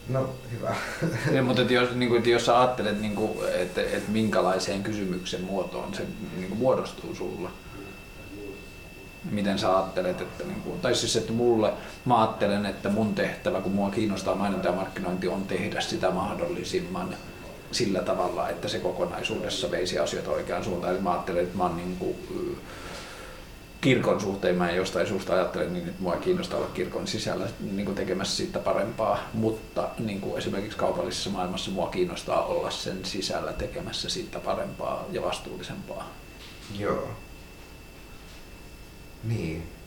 No, 0.09 0.31
hyvä. 0.53 0.77
Ja, 1.35 1.43
mutta 1.43 1.63
että 1.63 1.75
jos, 1.75 1.95
niin 1.95 2.09
kuin, 2.09 2.19
että 2.19 2.31
jos 2.31 2.47
sä 2.47 2.61
ajattelet, 2.61 3.01
niin 3.01 3.15
kuin, 3.15 3.31
että, 3.55 3.81
että 3.81 4.11
minkälaiseen 4.11 4.83
kysymyksen 4.83 5.43
muotoon 5.43 5.95
se 5.95 6.03
niin 6.37 6.49
kuin 6.49 6.59
muodostuu 6.59 7.15
sulla, 7.15 7.51
miten 9.31 9.59
sä 9.59 9.77
ajattelet, 9.77 10.21
että, 10.21 10.45
niin 10.45 10.61
kuin, 10.61 10.81
tai 10.81 10.95
siis 10.95 11.17
että 11.17 11.33
mulle, 11.33 11.73
mä 12.05 12.21
ajattelen, 12.21 12.67
että 12.67 12.89
mun 12.89 13.15
tehtävä, 13.15 13.61
kun 13.61 13.73
mua 13.73 13.91
kiinnostaa 13.91 14.35
mainonta 14.35 14.69
ja 14.69 14.75
markkinointi, 14.75 15.29
on 15.29 15.43
tehdä 15.43 15.81
sitä 15.81 16.11
mahdollisimman 16.11 17.15
sillä 17.73 18.01
tavalla, 18.01 18.49
että 18.49 18.69
se 18.69 18.79
kokonaisuudessa 18.79 19.71
veisi 19.71 19.99
asioita 19.99 20.31
oikeaan 20.31 20.65
suuntaan. 20.65 20.93
Eli 20.93 21.03
mä 21.03 21.13
ajattelen, 21.13 21.45
että 21.45 21.59
mä 21.59 21.63
oon 21.65 21.77
niin 21.77 21.97
kuin, 21.97 22.17
kirkon 23.81 24.21
suhteen 24.21 24.57
mä 24.57 24.71
en 24.71 24.77
jostain 24.77 25.07
suusta 25.07 25.35
ajattelen 25.35 25.73
niin, 25.73 25.89
että 25.89 26.03
mua 26.03 26.17
kiinnostaa 26.17 26.59
olla 26.59 26.71
kirkon 26.75 27.07
sisällä 27.07 27.47
niin 27.61 27.85
kuin 27.85 27.97
tekemässä 27.97 28.37
siitä 28.37 28.59
parempaa, 28.59 29.19
mutta 29.35 29.89
niin 29.99 30.21
kuin 30.21 30.39
esimerkiksi 30.39 30.79
kaupallisessa 30.79 31.31
maailmassa 31.31 31.71
mua 31.71 31.89
kiinnostaa 31.89 32.45
olla 32.45 32.71
sen 32.71 33.05
sisällä 33.05 33.53
tekemässä 33.53 34.09
siitä 34.09 34.39
parempaa 34.39 35.05
ja 35.13 35.23
vastuullisempaa. 35.23 36.11
Joo. 36.79 37.09
Niin. 39.25 39.78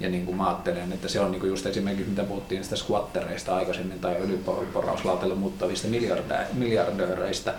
Ja 0.00 0.08
niin 0.08 0.26
kuin 0.26 0.36
mä 0.36 0.46
ajattelen, 0.46 0.92
että 0.92 1.08
se 1.08 1.20
on 1.20 1.30
niin 1.30 1.40
kuin 1.40 1.50
just 1.50 1.66
esimerkiksi 1.66 2.10
mitä 2.10 2.24
puhuttiin 2.24 2.64
sitä 2.64 2.76
squattereista 2.76 3.56
aikaisemmin 3.56 4.00
tai 4.00 4.16
öljyporauslautelle 4.20 5.34
muuttavista 5.34 5.88
miljardööreistä, 6.52 7.54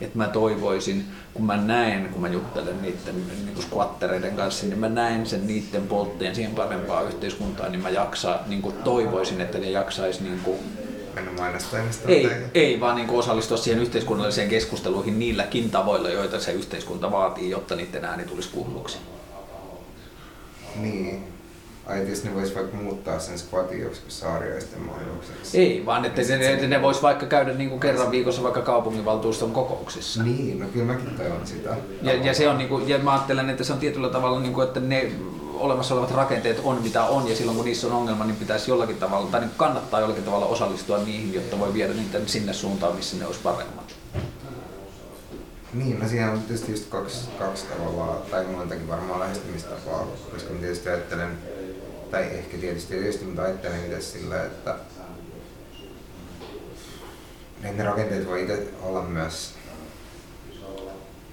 että 0.00 0.18
mä 0.18 0.28
toivoisin, 0.28 1.04
kun 1.34 1.46
mä 1.46 1.56
näen, 1.56 2.08
kun 2.08 2.20
mä 2.20 2.28
juttelen 2.28 2.82
niiden 2.82 3.26
niin 3.44 3.54
kuin 3.54 3.66
squattereiden 3.66 4.36
kanssa, 4.36 4.66
niin 4.66 4.78
mä 4.78 4.88
näen 4.88 5.26
sen 5.26 5.46
niiden 5.46 5.88
poltteen 5.88 6.34
siihen 6.34 6.54
parempaa 6.54 7.02
yhteiskuntaa, 7.02 7.68
niin 7.68 7.82
mä 7.82 7.90
jaksaa, 7.90 8.44
niin 8.46 8.62
kuin 8.62 8.74
toivoisin, 8.74 9.40
että 9.40 9.58
ne 9.58 9.70
jaksaisi 9.70 10.22
niin 10.22 10.40
kuin 10.44 10.58
Mennä 11.14 11.52
ei, 12.06 12.30
ei, 12.54 12.80
vaan 12.80 12.96
niin 12.96 13.08
kuin 13.08 13.18
osallistua 13.18 13.56
siihen 13.56 13.82
yhteiskunnalliseen 13.82 14.48
keskusteluihin 14.48 15.18
niilläkin 15.18 15.70
tavoilla, 15.70 16.08
joita 16.08 16.40
se 16.40 16.52
yhteiskunta 16.52 17.10
vaatii, 17.10 17.50
jotta 17.50 17.76
niiden 17.76 18.04
ääni 18.04 18.24
tulisi 18.24 18.48
kuulluksi. 18.52 18.98
Niin. 20.76 21.39
Ai 21.86 22.00
tietysti 22.00 22.28
ne 22.28 22.34
vois 22.34 22.54
vaikka 22.54 22.76
muuttaa 22.76 23.18
sen 23.18 23.38
squatin 23.38 23.80
joksikin 23.80 24.10
saariaisten 24.10 24.80
mainokseksi. 24.80 25.58
Ei, 25.58 25.86
vaan 25.86 26.04
että 26.04 26.22
ne, 26.22 26.36
ne, 26.36 26.66
ne 26.66 26.82
vois 26.82 27.02
vaikka 27.02 27.26
käydä 27.26 27.52
niin 27.52 27.68
kuin 27.70 27.80
kerran 27.80 28.10
viikossa 28.10 28.42
vaikka 28.42 28.62
kaupunginvaltuuston 28.62 29.52
kokouksissa. 29.52 30.22
Niin, 30.22 30.58
no 30.58 30.66
kyllä 30.72 30.92
mäkin 30.92 31.10
toivon 31.16 31.46
sitä. 31.46 31.76
Ja, 32.02 32.14
ja, 32.14 32.34
se 32.34 32.48
on 32.48 32.58
niinku, 32.58 32.78
ja 32.78 32.98
mä 32.98 33.12
ajattelen, 33.12 33.50
että 33.50 33.64
se 33.64 33.72
on 33.72 33.78
tietyllä 33.78 34.08
tavalla, 34.08 34.40
niinku, 34.40 34.60
että 34.60 34.80
ne 34.80 35.12
olemassa 35.60 35.94
olevat 35.94 36.10
rakenteet 36.10 36.60
on 36.64 36.82
mitä 36.82 37.04
on, 37.04 37.28
ja 37.28 37.36
silloin 37.36 37.56
kun 37.56 37.64
niissä 37.64 37.86
on 37.86 37.92
ongelma, 37.92 38.24
niin 38.24 38.36
pitäisi 38.36 38.70
jollakin 38.70 38.96
tavalla, 38.96 39.30
tai 39.30 39.40
niin 39.40 39.50
kannattaa 39.56 40.00
jollakin 40.00 40.24
tavalla 40.24 40.46
osallistua 40.46 40.98
niihin, 40.98 41.34
jotta 41.34 41.58
voi 41.58 41.74
viedä 41.74 41.92
niitä 41.92 42.18
sinne 42.26 42.52
suuntaan, 42.52 42.96
missä 42.96 43.16
ne 43.16 43.26
olisi 43.26 43.40
paremmat. 43.42 43.94
Niin, 45.74 45.98
no 45.98 46.08
siinä 46.08 46.32
on 46.32 46.42
tietysti 46.42 46.72
just 46.72 46.88
kaksi, 46.88 47.28
kaksi 47.38 47.66
tavalla, 47.66 48.22
tai 48.30 48.44
montakin 48.44 48.88
varmaan 48.88 49.20
lähestymistapaa, 49.20 50.06
koska 50.32 50.52
mä 50.52 50.60
tietysti 50.60 50.88
ajattelen, 50.88 51.38
tai 52.10 52.22
ehkä 52.22 52.56
tietysti 52.56 52.94
tietysti, 52.94 53.24
mutta 53.24 53.42
ajattelen 53.42 53.84
itse 53.84 54.00
sillä, 54.00 54.44
että 54.44 54.76
ne, 57.62 57.72
ne 57.72 57.84
rakenteet 57.84 58.26
voi 58.26 58.42
itse 58.42 58.68
olla 58.82 59.02
myös 59.02 59.54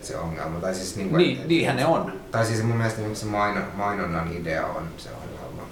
se 0.02 0.18
ongelma. 0.18 0.60
Tai 0.60 0.76
siis 0.76 0.96
niin 0.96 1.10
kuin, 1.10 1.18
Niin, 1.18 1.48
niinhän 1.48 1.76
ne 1.76 1.86
on. 1.86 2.14
Tai 2.32 2.46
siis 2.46 2.64
mun 2.64 2.78
mielestä 2.78 3.02
niin 3.02 3.16
se 3.16 3.26
maino, 3.26 3.62
mainonnan 3.74 4.34
idea 4.34 4.66
on 4.66 4.88
se 4.98 5.10
ongelma. 5.10 5.68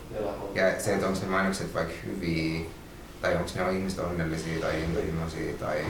Ja 0.55 0.81
se, 0.81 0.93
että 0.93 1.07
onko 1.07 1.19
ne 1.19 1.27
mainokset 1.27 1.73
vaikka 1.73 1.93
hyviä, 2.05 2.61
tai 3.21 3.35
onko 3.35 3.49
ne 3.55 3.77
ihmiset 3.77 3.99
onnellisia 3.99 4.61
tai 4.61 4.83
intohimoisia 4.83 5.53
tai, 5.59 5.85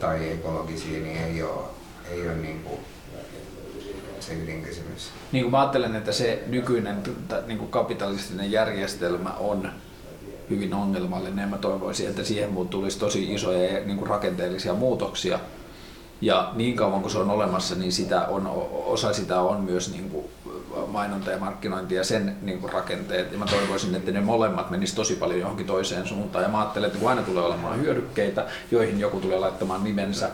tai 0.00 0.30
ekologisia, 0.32 1.00
niin 1.00 1.22
ei 1.22 1.42
ole, 1.42 1.64
ei 2.10 2.28
ole 2.28 2.36
niin 2.36 2.62
kuin 2.62 2.80
se 4.26 4.34
ydinkysymys. 4.34 5.10
Niin 5.32 5.44
kuin 5.44 5.50
mä 5.50 5.60
ajattelen, 5.60 5.96
että 5.96 6.12
se 6.12 6.42
nykyinen 6.46 7.02
niin 7.46 7.58
kuin 7.58 7.70
kapitalistinen 7.70 8.52
järjestelmä 8.52 9.30
on 9.30 9.70
hyvin 10.50 10.74
ongelmallinen 10.74 11.42
ja 11.42 11.48
mä 11.48 11.58
toivoisin, 11.58 12.08
että 12.08 12.24
siihen 12.24 12.68
tulisi 12.70 12.98
tosi 12.98 13.34
isoja 13.34 13.80
niin 13.84 13.98
kuin 13.98 14.10
rakenteellisia 14.10 14.74
muutoksia. 14.74 15.38
Ja 16.20 16.52
niin 16.54 16.76
kauan 16.76 17.00
kuin 17.00 17.12
se 17.12 17.18
on 17.18 17.30
olemassa, 17.30 17.74
niin 17.74 17.92
sitä 17.92 18.26
on, 18.26 18.70
osa 18.86 19.12
sitä 19.12 19.40
on 19.40 19.60
myös 19.60 19.92
niin 19.92 20.10
kuin 20.10 20.24
mainonta 20.86 21.30
ja 21.30 21.38
markkinointi 21.38 21.94
ja 21.94 22.04
sen 22.04 22.36
niin 22.42 22.60
kuin 22.60 22.72
rakenteet. 22.72 23.32
Ja 23.32 23.38
mä 23.38 23.46
toivoisin, 23.46 23.94
että 23.94 24.10
ne 24.10 24.20
molemmat 24.20 24.70
menis 24.70 24.94
tosi 24.94 25.14
paljon 25.14 25.40
johonkin 25.40 25.66
toiseen 25.66 26.06
suuntaan. 26.06 26.44
Ja 26.44 26.48
mä 26.50 26.58
ajattelen, 26.60 26.86
että 26.86 26.98
kun 26.98 27.08
aina 27.08 27.22
tulee 27.22 27.44
olemaan 27.44 27.80
hyödykkeitä, 27.80 28.46
joihin 28.70 29.00
joku 29.00 29.20
tulee 29.20 29.38
laittamaan 29.38 29.84
nimensä, 29.84 30.30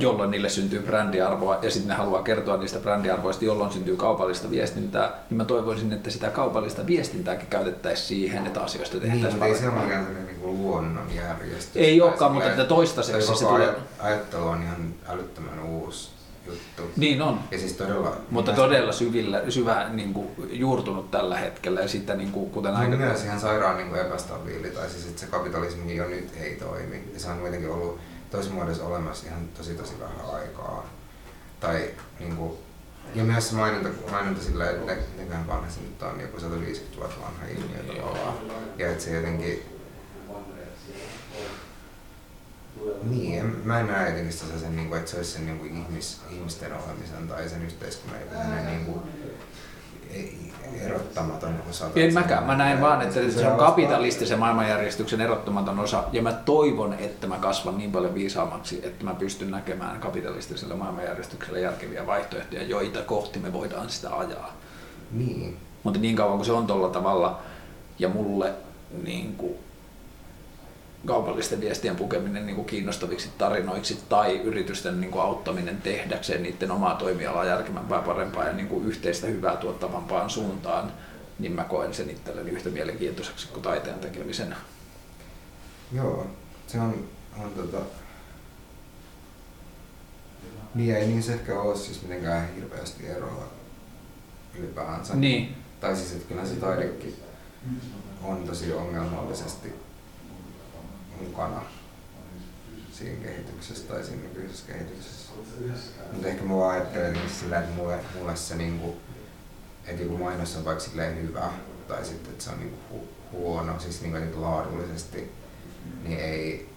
jolloin 0.00 0.30
niille 0.30 0.48
syntyy 0.48 0.82
brändiarvoa 0.82 1.58
ja 1.62 1.70
sitten 1.70 1.88
ne 1.88 1.94
haluaa 1.94 2.22
kertoa 2.22 2.56
niistä 2.56 2.78
brändiarvoista, 2.78 3.44
jolloin 3.44 3.72
syntyy 3.72 3.96
kaupallista 3.96 4.50
viestintää, 4.50 5.12
niin 5.30 5.36
mä 5.36 5.44
toivoisin, 5.44 5.92
että 5.92 6.10
sitä 6.10 6.30
kaupallista 6.30 6.86
viestintääkin 6.86 7.48
käytettäisiin 7.48 8.08
siihen, 8.08 8.46
että 8.46 8.60
asioista 8.60 8.96
Niin, 8.96 9.12
tehtäisiin 9.12 9.32
mutta 9.32 9.46
ei 9.46 9.54
se 9.54 9.68
ole 9.68 10.24
niin 10.26 10.36
luonnon 10.42 11.14
järjestys. 11.14 11.76
Ei 11.76 12.00
olekaan, 12.00 12.32
mutta 12.32 12.50
että 12.50 12.64
toistaiseksi 12.64 13.26
tai 13.26 13.36
se 13.36 13.44
tulee- 13.44 13.68
aj- 13.68 14.04
ajattelu 14.04 14.48
on 14.48 14.62
ihan 14.62 14.94
älyttömän 15.08 15.60
uusi 15.60 16.10
juttu. 16.46 16.82
Niin 16.96 17.22
on. 17.22 17.40
Ja 17.50 17.58
siis 17.58 17.72
todella... 17.72 18.16
Mutta 18.30 18.50
mun 18.50 18.60
todella 18.60 18.92
syvillä, 18.92 19.42
syvä 19.48 19.86
niin 19.92 20.14
kuin, 20.14 20.28
juurtunut 20.50 21.10
tällä 21.10 21.36
hetkellä 21.36 21.80
ja 21.80 21.88
sitten 21.88 22.18
niin 22.18 22.32
kuin, 22.32 22.50
kuten 22.50 22.72
Mun 22.72 22.80
aika... 22.80 22.96
mielestä 22.96 23.26
ihan 23.26 23.40
sairaan 23.40 23.76
niin 23.76 23.88
kuin 23.88 24.00
epästabiili, 24.00 24.70
tai 24.70 24.90
siis 24.90 25.06
että 25.06 25.20
se 25.20 25.26
kapitalismi 25.26 25.96
jo 25.96 26.08
nyt 26.08 26.28
ei 26.40 26.54
toimi. 26.54 27.10
Ja 27.14 27.20
se 27.20 27.30
on 27.30 27.38
kuitenkin 27.38 27.70
ollut 27.70 27.98
toisessa 28.30 28.54
muodossa 28.54 28.84
olemassa 28.84 29.26
ihan 29.26 29.48
tosi 29.48 29.74
tosi 29.74 30.00
vähän 30.00 30.34
aikaa. 30.34 30.86
Tai 31.60 31.90
niin 32.20 32.36
kuin, 32.36 32.52
ja 33.14 33.24
myös 33.24 33.48
se 33.48 33.54
mainonta, 33.54 33.88
mainonta 34.10 34.42
sillä, 34.42 34.70
että 34.70 34.94
ne, 34.94 35.46
vanha 35.46 35.70
se 35.70 35.80
nyt 35.80 36.02
on 36.02 36.20
joku 36.20 36.40
150 36.40 36.96
vuotta 37.00 37.20
vanha 37.20 37.46
ilmiö 37.46 37.94
tavallaan. 38.02 38.34
Ja 38.78 38.90
että 38.90 39.04
se 39.04 39.10
jotenkin... 39.16 39.62
Niin, 43.02 43.38
en- 43.40 43.56
mä 43.64 43.80
en 43.80 43.86
näe 43.86 44.08
jotenkin 44.08 44.32
sellaisen, 44.32 44.76
niin 44.76 44.88
kuin, 44.88 44.98
että 44.98 45.10
se 45.10 45.16
olisi 45.16 45.30
sen 45.32 45.46
niin 45.46 45.58
kuin 45.58 45.76
ihmis, 45.76 46.20
ihmisten 46.30 46.72
olemisen 46.72 47.28
tai 47.28 47.48
sen 47.48 47.62
yhteiskunnan 47.62 48.20
joku 48.20 48.34
niin 48.66 48.84
kuin, 48.84 49.00
ei- 50.10 50.52
erottamaton 50.80 51.54
osa. 51.70 51.86
En 51.96 52.14
mäkään. 52.14 52.44
Mä 52.44 52.56
näen 52.56 52.80
vaan, 52.80 53.02
että 53.02 53.30
se 53.30 53.48
on 53.48 53.58
kapitalistisen 53.58 54.38
maailmanjärjestyksen 54.38 55.20
erottamaton 55.20 55.78
osa, 55.78 56.04
ja 56.12 56.22
mä 56.22 56.32
toivon, 56.32 56.94
että 56.94 57.26
mä 57.26 57.36
kasvan 57.36 57.78
niin 57.78 57.92
paljon 57.92 58.14
viisaammaksi, 58.14 58.80
että 58.86 59.04
mä 59.04 59.14
pystyn 59.14 59.50
näkemään 59.50 60.00
kapitalistiselle 60.00 60.74
maailmanjärjestykselle 60.74 61.60
järkeviä 61.60 62.06
vaihtoehtoja, 62.06 62.62
joita 62.62 63.02
kohti 63.02 63.38
me 63.38 63.52
voidaan 63.52 63.90
sitä 63.90 64.16
ajaa. 64.16 64.52
Niin. 65.12 65.56
Mutta 65.82 66.00
niin 66.00 66.16
kauan 66.16 66.36
kuin 66.36 66.46
se 66.46 66.52
on 66.52 66.66
tuolla 66.66 66.88
tavalla, 66.88 67.38
ja 67.98 68.08
mulle 68.08 68.52
niin 69.04 69.34
kuin, 69.36 69.54
kaupallisten 71.06 71.60
viestien 71.60 71.96
pukeminen 71.96 72.46
niin 72.46 72.56
kuin 72.56 72.66
kiinnostaviksi 72.66 73.30
tarinoiksi 73.38 73.98
tai 74.08 74.36
yritysten 74.38 75.00
niin 75.00 75.10
kuin 75.10 75.22
auttaminen 75.22 75.82
tehdäkseen 75.82 76.42
niiden 76.42 76.70
omaa 76.70 76.94
toimialaa 76.94 77.44
järkevämpää, 77.44 78.02
parempaa 78.02 78.44
ja 78.44 78.52
niin 78.52 78.68
kuin 78.68 78.86
yhteistä 78.86 79.26
hyvää 79.26 79.56
tuottavampaan 79.56 80.30
suuntaan, 80.30 80.92
niin 81.38 81.52
mä 81.52 81.64
koen 81.64 81.94
sen 81.94 82.10
itselleni 82.10 82.50
yhtä 82.50 82.70
mielenkiintoiseksi 82.70 83.48
kuin 83.48 83.62
taiteen 83.62 83.98
tekemisen. 83.98 84.56
Joo, 85.92 86.26
se 86.66 86.80
on, 86.80 87.08
on 87.38 87.50
tota... 87.50 87.78
Niin 90.74 90.96
ei 90.96 91.06
niissä 91.06 91.32
ehkä 91.32 91.60
ole 91.60 91.76
siis 91.76 92.02
mitenkään 92.02 92.54
hirveästi 92.54 93.06
eroa 93.06 93.48
ylipäänsä. 94.54 95.14
Niin, 95.14 95.54
Tai 95.80 95.96
siis, 95.96 96.12
että 96.12 96.28
kyllä 96.28 96.46
se 96.46 96.54
taidekin 96.54 97.16
on 98.22 98.44
tosi 98.46 98.72
ongelmallisesti 98.72 99.85
mukana 101.20 101.62
siinä 102.92 103.24
kehityksessä 103.24 103.88
tai 103.88 104.04
siinä 104.04 104.22
nykyisessä 104.22 104.72
kehityksessä. 104.72 105.32
Mutta 106.12 106.28
ehkä 106.28 106.44
mä 106.44 106.56
vaan 106.56 106.74
ajattelen 106.74 107.18
sillä, 107.40 107.58
että 107.58 107.74
mulle, 107.74 107.98
mulle 108.14 108.36
se 108.36 108.54
niinku, 108.54 108.96
että 109.86 110.02
joku 110.02 110.18
mainos 110.18 110.56
on 110.56 110.64
vaikka 110.64 110.84
silleen 110.84 111.22
hyvä 111.22 111.50
tai 111.88 112.04
sitten, 112.04 112.32
että 112.32 112.44
se 112.44 112.50
on 112.50 112.58
niinku 112.58 112.78
hu, 112.90 113.08
huono, 113.32 113.80
siis 113.80 114.00
niinku 114.00 114.16
jotenkin 114.16 114.42
laadullisesti, 114.42 115.32
niin 116.02 116.20
ei 116.20 116.68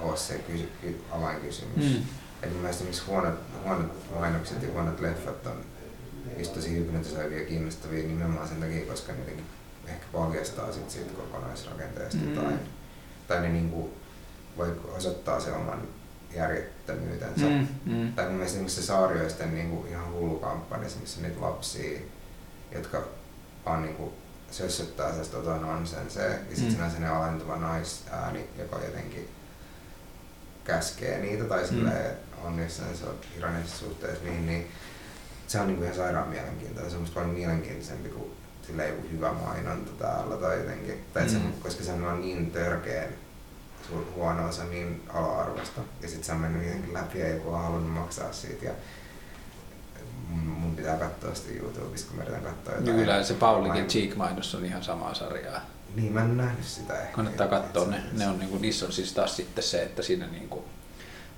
ole 0.00 0.16
se 0.16 0.38
kysy, 0.38 0.68
ky, 0.80 1.00
avainkysymys. 1.10 1.76
Mm. 1.76 1.82
Mm. 1.82 2.04
Et 2.42 2.50
mun 2.50 2.60
mielestä 2.60 2.70
esimerkiksi 2.70 3.04
huonot, 3.06 3.34
huonot 3.64 4.10
mainokset 4.20 4.62
ja 4.62 4.68
huonot 4.72 5.00
leffat 5.00 5.46
on 5.46 5.64
just 6.38 6.54
tosi 6.54 6.76
hypnotisoivia 6.76 7.38
ja 7.38 7.46
kiinnostavia 7.46 8.06
nimenomaan 8.06 8.48
sen 8.48 8.60
takia, 8.60 8.86
koska 8.86 9.12
ne 9.12 9.18
jotenkin 9.18 9.46
ehkä 9.86 10.06
paljastaa 10.12 10.72
sit 10.72 10.90
siitä 10.90 11.12
kokonaisrakenteesta 11.12 12.18
mm. 12.20 12.34
tai, 12.34 12.52
tai 13.28 13.40
ne 13.40 13.48
niinku 13.48 13.90
voi 14.56 14.80
osoittaa 14.96 15.40
se 15.40 15.52
oman 15.52 15.88
järjettömyytensä. 16.34 17.46
mm, 17.46 17.66
mm. 17.84 18.12
Tai 18.12 18.24
mun 18.24 18.34
mielestä 18.34 18.52
esimerkiksi 18.54 18.80
se 18.80 18.86
Saarioisten 18.86 19.54
niinku 19.54 19.86
ihan 19.90 20.12
hullu 20.12 20.38
kampanja, 20.38 20.88
missä 21.00 21.20
on 21.20 21.22
niitä 21.28 21.40
lapsia, 21.40 22.00
jotka 22.72 23.02
vaan 23.66 23.82
niinku 23.82 24.12
sössöttää 24.50 25.08
sellaista 25.08 25.36
tota 25.36 25.56
nonsensea. 25.56 26.24
Ja 26.24 26.36
sitten 26.54 26.72
Mm. 26.72 26.78
mm. 26.78 26.84
on 26.84 26.90
sellainen 26.90 27.18
alentuva 27.18 27.56
naisääni, 27.56 28.46
joka 28.58 28.78
jotenkin 28.84 29.28
käskee 30.64 31.18
niitä 31.18 31.44
tai 31.44 31.66
silleen 31.68 32.16
on 32.44 32.58
jossain 32.58 32.96
se 32.96 33.04
ironisessa 33.38 33.78
suhteessa 33.78 34.24
niihin, 34.24 34.46
niin 34.46 34.66
se 35.46 35.60
on 35.60 35.66
niinku 35.66 35.82
ihan 35.82 35.96
sairaan 35.96 36.28
mielenkiintoista. 36.28 36.90
Se 36.90 36.96
on 36.96 37.02
musta 37.02 37.14
paljon 37.14 37.34
mielenkiintoisempi 37.34 38.08
kuin 38.08 38.30
silleen 38.72 38.90
joku 38.96 39.08
hyvä 39.12 39.32
mainonta 39.32 39.90
täällä 39.98 40.36
tai 40.36 40.58
jotenkin. 40.58 41.04
Tai 41.14 41.28
se, 41.28 41.36
Mm. 41.38 41.52
koska 41.62 41.84
se 41.84 41.92
on 41.92 42.20
niin 42.20 42.50
törkeen 42.50 43.14
huonoa, 44.14 44.52
se 44.52 44.62
on 44.62 44.70
niin 44.70 45.02
ala-arvosta. 45.08 45.80
Ja 46.02 46.08
sit 46.08 46.24
se 46.24 46.32
on 46.32 46.38
mennyt 46.38 46.66
jotenkin 46.66 46.94
läpi 46.94 47.18
ja 47.18 47.28
joku 47.28 47.50
on 47.50 47.62
halunnut 47.62 47.92
maksaa 47.92 48.32
siitä. 48.32 48.64
Ja 48.64 48.72
mun 50.30 50.76
pitää 50.76 50.96
katsoa 50.96 51.34
sitä 51.34 51.52
YouTubesta, 51.52 52.08
kun 52.08 52.16
mä 52.16 52.22
yritän 52.22 52.42
katsoa 52.42 52.74
jotain. 52.74 52.96
Kyllä 52.96 53.22
se 53.22 53.34
Paulikin 53.34 53.72
Main- 53.84 53.88
Cheek-mainos 53.88 54.54
on 54.54 54.64
ihan 54.64 54.82
samaa 54.84 55.14
sarjaa. 55.14 55.60
Niin, 55.96 56.12
mä 56.12 56.20
en 56.20 56.36
nähnyt 56.36 56.66
sitä 56.66 57.00
ehkä. 57.02 57.12
Kannattaa 57.16 57.48
katsoa 57.48 57.86
ne. 57.86 58.02
ne 58.12 58.26
on, 58.28 58.38
niinku, 58.38 58.58
niissä 58.58 58.86
on 58.86 58.92
siis 58.92 59.12
taas 59.12 59.36
sitten 59.36 59.64
se, 59.64 59.82
että 59.82 60.02
siinä 60.02 60.26
niinku, 60.26 60.64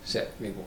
se 0.05 0.29
niinku, 0.41 0.65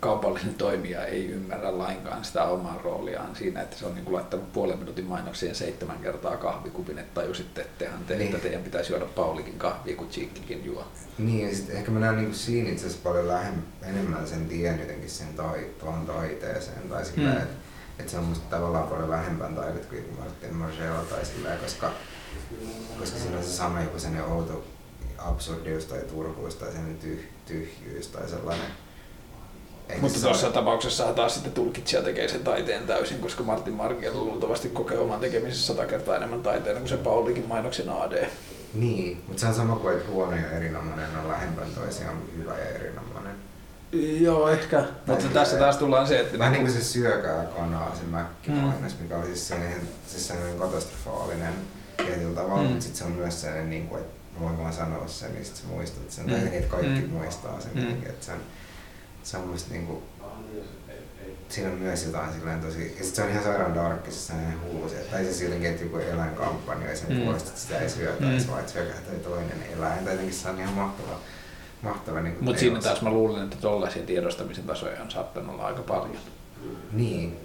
kaupallinen 0.00 0.54
toimija 0.54 1.04
ei 1.06 1.26
ymmärrä 1.30 1.78
lainkaan 1.78 2.24
sitä 2.24 2.44
omaa 2.44 2.80
rooliaan 2.84 3.36
siinä, 3.36 3.62
että 3.62 3.76
se 3.76 3.86
on 3.86 3.94
niinku 3.94 4.12
laittanut 4.12 4.52
puolen 4.52 4.78
minuutin 4.78 5.04
mainoksien 5.04 5.54
seitsemän 5.54 5.98
kertaa 5.98 6.36
kahvikupin, 6.36 6.98
että 6.98 7.20
tajusitte, 7.20 7.60
että 7.60 7.84
tehän 7.84 8.04
te, 8.04 8.16
Niin. 8.16 8.26
että 8.26 8.42
teidän 8.42 8.62
pitäisi 8.62 8.92
juoda 8.92 9.04
Paulikin 9.06 9.58
kahvia, 9.58 9.96
kun 9.96 10.08
Cheekkikin 10.08 10.64
juo. 10.64 10.84
Niin, 11.18 11.48
ja 11.48 11.56
sit 11.56 11.70
ehkä 11.70 11.90
mä 11.90 12.00
näen 12.00 12.16
niinku 12.16 12.34
siinä 12.36 12.70
itse 12.70 12.86
asiassa 12.86 13.08
paljon 13.08 13.28
lähem, 13.28 13.54
enemmän 13.82 14.26
sen 14.26 14.48
tien 14.48 14.80
jotenkin 14.80 15.10
sen 15.10 15.28
tai, 15.36 15.66
tuohon 15.80 16.06
taiteeseen. 16.06 16.88
Tai 16.88 17.04
sillä, 17.04 17.28
Mm. 17.30 17.36
mm. 17.36 17.42
että 17.42 17.54
et 17.98 18.08
se 18.08 18.18
on 18.18 18.24
musta 18.24 18.50
tavallaan 18.56 18.88
paljon 18.88 19.08
vähemmän 19.08 19.54
taidetta 19.54 19.88
kuin 19.88 20.04
Martin 20.18 20.56
Margella 20.56 21.02
tai 21.02 21.24
sillä, 21.26 21.50
koska, 21.62 21.90
koska 22.98 23.18
siinä 23.18 23.36
on 23.38 23.42
se 23.44 23.48
sama 23.50 23.80
joku 23.80 23.98
sellainen 23.98 24.32
outo 24.32 24.64
absurdius 25.18 25.84
tai 25.84 25.98
turhuus 26.00 26.54
tai 26.54 26.68
sellainen 26.72 26.98
tyh, 26.98 27.28
tyhjyys 27.46 28.06
tai 28.08 28.28
sellainen. 28.28 28.66
Eikä 29.90 30.00
Mutta 30.02 30.20
tuossa 30.20 30.46
ole- 30.46 30.54
tapauksessa 30.54 31.04
taas 31.04 31.34
sitten 31.34 31.52
tulkitsija 31.52 32.02
tekee 32.02 32.28
sen 32.28 32.44
taiteen 32.44 32.86
täysin, 32.86 33.18
koska 33.18 33.42
Martin 33.42 33.74
Margiel 33.74 34.14
luultavasti 34.14 34.68
kokee 34.68 34.98
oman 34.98 35.20
tekemisessä 35.20 35.66
sata 35.66 35.86
kertaa 35.86 36.16
enemmän 36.16 36.42
taiteena 36.42 36.78
kuin 36.80 36.88
se 36.88 36.96
Paulikin 36.96 37.48
mainoksen 37.48 37.88
AD. 37.90 38.26
Niin, 38.74 39.22
mutta 39.26 39.40
se 39.40 39.46
on 39.46 39.54
sama 39.54 39.76
kuin, 39.76 39.96
että 39.96 40.10
huono 40.10 40.36
ja 40.36 40.50
erinomainen 40.50 41.16
on 41.22 41.28
lähempän 41.28 41.68
toisiaan 41.74 42.16
kuin 42.16 42.30
hyvä 42.38 42.58
ja 42.58 42.64
erinomainen. 42.64 43.34
Joo, 44.20 44.48
ehkä. 44.48 44.84
Mutta 45.06 45.24
tässä 45.28 45.56
taas 45.56 45.76
tullaan 45.76 46.06
se, 46.06 46.20
että... 46.20 46.38
Vähän 46.38 46.52
niin 46.52 46.64
niinku- 46.64 46.78
kuin 46.78 46.84
se 46.86 46.92
syökää 46.92 47.44
kanaa, 47.44 47.94
se 47.96 48.02
mäkkimainos, 48.10 48.98
mikä 49.00 49.16
oli 49.16 49.26
siis 49.26 49.48
sellainen, 49.48 49.80
siis 50.06 50.28
sellainen 50.28 50.58
katastrofaalinen 50.58 51.52
tietyllä 51.96 52.34
tavalla, 52.34 52.62
Mm. 52.62 52.68
mutta 52.68 52.82
sitten 52.82 52.98
se 52.98 53.04
on 53.04 53.12
myös 53.12 53.40
sellainen, 53.40 53.70
niin 53.70 53.88
kuin, 53.88 54.00
että 54.00 54.14
mä 54.38 54.40
voin 54.46 54.58
vaan 54.58 54.72
sanoa 54.72 55.08
sen, 55.08 55.32
niin 55.34 55.44
sit 55.44 55.56
sä 55.56 55.62
muistat 55.68 56.10
sen, 56.10 56.24
Mm. 56.26 56.30
tai 56.30 56.40
niin, 56.40 56.52
että 56.54 56.70
kaikki 56.76 57.00
Mm. 57.00 57.08
muistaa 57.10 57.60
sen, 57.60 57.70
Mm. 57.74 57.80
mm. 57.80 57.92
että 58.06 58.26
se 58.26 58.32
on, 58.32 58.38
se 59.22 59.36
on 59.36 59.48
musta 59.48 59.70
niin 59.72 59.86
kuin, 59.86 60.02
siinä 61.48 61.70
on 61.70 61.76
myös 61.78 62.04
jotain 62.04 62.32
silleen 62.32 62.60
tosi, 62.60 62.94
ja 62.98 63.04
sit 63.04 63.14
se 63.14 63.22
on 63.22 63.30
ihan 63.30 63.42
sairaan 63.44 63.74
darkissa 63.74 64.26
sellainen 64.26 64.58
hullu, 64.62 64.88
se, 64.88 64.94
tai 64.96 65.24
siis 65.24 65.40
jotenkin, 65.40 65.70
että 65.70 65.84
joku 65.84 65.96
eläinkampanja 65.96 66.96
sen 66.96 67.16
Mm. 67.16 67.22
puolesta, 67.22 67.48
että 67.48 67.60
sitä 67.60 67.78
ei 67.78 67.90
syötäisi, 67.90 68.46
Mm. 68.46 68.50
vaan 68.52 68.60
että 68.60 68.80
toi 69.10 69.18
toinen 69.18 69.62
eläin, 69.76 70.04
tai 70.04 70.12
jotenkin 70.12 70.34
se 70.34 70.48
on 70.48 70.58
ihan 70.60 70.74
mahtava, 70.74 71.18
mahtava 71.82 72.20
niin 72.20 72.36
Mutta 72.40 72.60
siinä 72.60 72.80
taas 72.80 73.02
mä 73.02 73.10
luulen, 73.10 73.44
että 73.44 73.56
tollaisia 73.56 74.02
tiedostamisen 74.02 74.64
tasoja 74.64 75.02
on 75.02 75.10
saattanut 75.10 75.54
olla 75.54 75.66
aika 75.66 75.82
paljon. 75.82 76.16
Niin. 76.92 77.36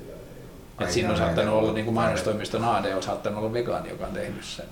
Et 0.82 0.92
siinä 0.92 1.12
on 1.12 1.18
saattanut 1.18 1.54
olla 1.54 1.74
niin 1.74 1.86
kuin 1.86 1.96
mainostoimiston 1.96 2.64
AD 2.66 2.94
on 2.94 3.04
saattanut 3.04 3.40
olla 3.40 3.54
vegaani, 3.54 3.90
joka 3.90 4.08
on 4.08 4.14
tehnyt 4.14 4.44
sen. 4.46 4.66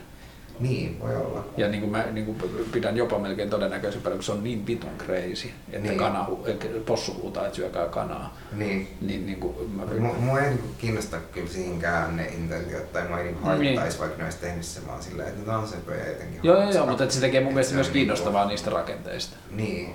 Niin, 0.59 0.99
voi 0.99 1.15
olla. 1.15 1.45
Ja 1.57 1.67
niin 1.67 1.81
kuin 1.81 1.91
mä 1.91 2.03
niin 2.11 2.25
kuin 2.25 2.37
pidän 2.71 2.97
jopa 2.97 3.19
melkein 3.19 3.49
todennäköisempänä, 3.49 4.15
kun 4.15 4.23
se 4.23 4.31
on 4.31 4.43
niin 4.43 4.67
vitun 4.67 4.89
crazy, 4.97 5.47
että 5.71 5.87
Niin. 5.87 5.97
kana, 5.97 6.27
possu 6.85 7.13
huutaa, 7.21 7.43
että 7.45 7.55
syökää 7.55 7.85
kanaa. 7.85 8.37
Niin. 8.51 8.87
Niin, 9.01 9.25
niin 9.25 9.39
kuin 9.39 9.55
mä 9.75 9.83
Mua, 9.99 10.13
mua 10.19 10.39
ei 10.39 10.49
niinku 10.49 10.67
kiinnosta 10.77 11.17
kyllä 11.31 11.47
siihenkään 11.47 12.15
ne 12.17 12.25
intentiot, 12.25 12.93
tai 12.93 13.07
mua 13.07 13.17
ei 13.19 13.23
niinku 13.23 13.39
Niin. 13.49 13.57
haittaisi, 13.57 13.99
vaikka 13.99 14.17
ne 14.17 14.23
olisi 14.23 14.37
tehnyt 14.37 14.65
se 14.65 14.87
vaan 14.87 15.03
silleen, 15.03 15.27
että 15.29 15.51
no 15.51 15.59
on 15.59 15.67
se 15.67 15.75
pöjä 15.85 16.07
jotenkin. 16.07 16.39
Joo, 16.43 16.61
joo, 16.61 16.71
joo, 16.71 16.85
mutta 16.85 17.03
että 17.03 17.15
se 17.15 17.21
tekee 17.21 17.43
mun 17.43 17.53
mielestä 17.53 17.75
myös 17.75 17.87
on 17.87 17.93
kiinnostavaa 17.93 18.45
niistä 18.47 18.69
rakenteista. 18.69 19.35
Niin. 19.51 19.93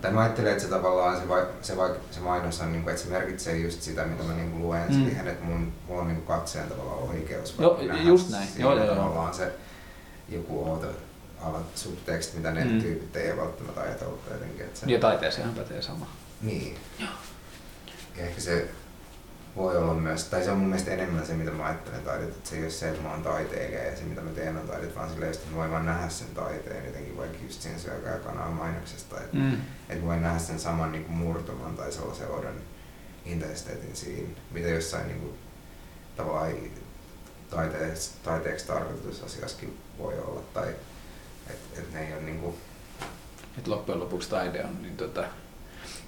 Tai 0.00 0.12
mä 0.12 0.20
ajattelen, 0.20 0.50
että 0.52 0.64
se 0.64 0.70
tavallaan 0.70 1.16
se, 1.20 1.28
vai, 1.28 1.42
se, 1.62 1.76
vai, 1.76 1.90
se 2.10 2.20
mainos 2.20 2.60
on, 2.60 2.72
niinku, 2.72 2.90
että 2.90 3.02
se 3.02 3.08
merkitsee 3.08 3.56
just 3.56 3.82
sitä, 3.82 4.04
mitä 4.04 4.22
mä 4.22 4.34
niinku 4.34 4.58
luen 4.58 4.82
Mm. 4.88 4.94
siihen, 5.04 5.28
että 5.28 5.44
mun, 5.44 5.72
mulla 5.88 6.00
on 6.02 6.08
niinku 6.08 6.22
katseen 6.32 6.68
tavallaan 6.68 7.08
oikeus. 7.08 7.54
Joo, 7.58 7.80
just 8.04 8.30
näin. 8.30 8.48
Joo, 8.58 8.74
joo, 8.76 8.84
joo. 8.84 8.94
tavallaan 8.94 9.34
se 9.34 9.52
joku 10.28 10.64
outo 10.70 10.86
alat 11.40 11.76
subteksti, 11.76 12.36
mitä 12.36 12.50
ne 12.50 12.64
Mm. 12.64 12.82
tyypit 12.82 13.16
ei 13.16 13.32
ole 13.32 13.40
välttämättä 13.40 13.80
ajatellut 13.80 14.20
jotenkin. 14.30 14.60
Että 14.60 14.80
se, 14.80 14.86
Ja 14.92 14.98
taiteeseenhan 15.00 15.54
pätee 15.54 15.82
sama. 15.82 16.06
Niin. 16.42 16.76
Ja 18.16 18.24
ehkä 18.24 18.40
se 18.40 18.68
voi 19.56 19.76
olla 19.76 19.94
myös, 19.94 20.24
tai 20.24 20.44
se 20.44 20.50
on 20.50 20.58
mun 20.58 20.68
mielestä 20.68 20.90
enemmän 20.90 21.26
se, 21.26 21.32
mitä 21.34 21.50
mä 21.50 21.64
ajattelen 21.64 22.02
taidet, 22.02 22.28
että 22.28 22.48
se 22.50 22.56
ei 22.56 22.62
ole 22.62 22.70
se, 22.70 22.88
että 22.88 23.02
mä 23.02 23.10
oon 23.10 23.22
taiteilija 23.22 23.84
ja 23.84 23.96
se, 23.96 24.02
mitä 24.04 24.20
mä 24.20 24.30
teen 24.30 24.56
on 24.56 24.68
taidet, 24.68 24.96
vaan 24.96 25.10
silleen, 25.10 25.32
että 25.32 25.50
mä 25.50 25.56
voin 25.56 25.70
vaan 25.70 25.86
nähdä 25.86 26.08
sen 26.08 26.28
taiteen 26.34 26.86
jotenkin 26.86 27.16
vaikka 27.16 27.38
just 27.42 27.62
siinä 27.62 27.78
syökää 27.78 28.18
kanaa 28.18 28.50
mainoksesta, 28.50 29.20
että, 29.20 29.36
Mm. 29.36 29.56
että 29.88 30.04
voin 30.06 30.22
nähdä 30.22 30.38
sen 30.38 30.58
saman 30.60 30.92
niin 30.92 31.04
kuin 31.04 31.16
murtuman 31.16 31.76
tai 31.76 31.92
sellaisen 31.92 32.28
oudon 32.30 32.54
intensiteetin 33.24 33.96
siinä, 33.96 34.28
mitä 34.50 34.68
jossain 34.68 35.06
niin 35.08 35.20
kuin, 35.20 35.34
tavallaan 36.16 36.52
taiteeksi, 37.50 38.10
taiteeksi 38.22 38.66
tarkoitus 38.66 39.22
asiassakin 39.22 39.78
voi 39.98 40.18
olla, 40.18 40.40
tai 40.54 40.68
että 41.50 41.80
et 41.80 41.92
ne 41.92 42.06
ei 42.06 42.12
ole 42.12 42.22
niin 42.22 42.40
kuin, 42.40 42.56
Et 43.58 43.66
loppujen 43.66 44.00
lopuksi 44.00 44.30
taide 44.30 44.64
on 44.64 44.82
niin 44.82 44.96
tota, 44.96 45.24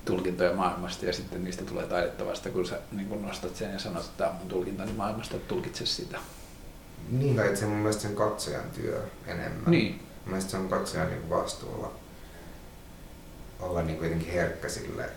tulkintoja 0.04 0.54
maailmasta 0.54 1.06
ja 1.06 1.12
sitten 1.12 1.44
niistä 1.44 1.64
tulee 1.64 1.86
taidetta 1.86 2.26
vasta, 2.26 2.50
kun 2.50 2.66
sä 2.66 2.78
niin 2.92 3.08
kun 3.08 3.22
nostat 3.22 3.56
sen 3.56 3.72
ja 3.72 3.78
sanot, 3.78 4.04
että 4.04 4.18
tämä 4.18 4.30
on 4.30 4.36
mun 4.36 4.48
tulkintani 4.48 4.92
maailmasta, 4.92 5.36
että 5.36 5.48
tulkitse 5.48 5.86
sitä. 5.86 6.18
niin, 7.10 7.36
tai 7.36 7.56
se 7.56 7.66
mun 7.66 7.78
mielestä 7.78 8.02
sen 8.02 8.16
katsojan 8.16 8.70
työ 8.70 9.02
enemmän. 9.26 9.70
Niin. 9.70 9.92
Mun 9.94 10.26
mielestä 10.26 10.50
se 10.50 10.56
on 10.56 10.68
katsojan 10.68 11.10
niin 11.10 11.30
vastuulla 11.30 11.92
olla 13.60 13.82
niin 13.82 14.02
jotenkin 14.02 14.32
herkkä 14.32 14.68
sille. 14.68 15.10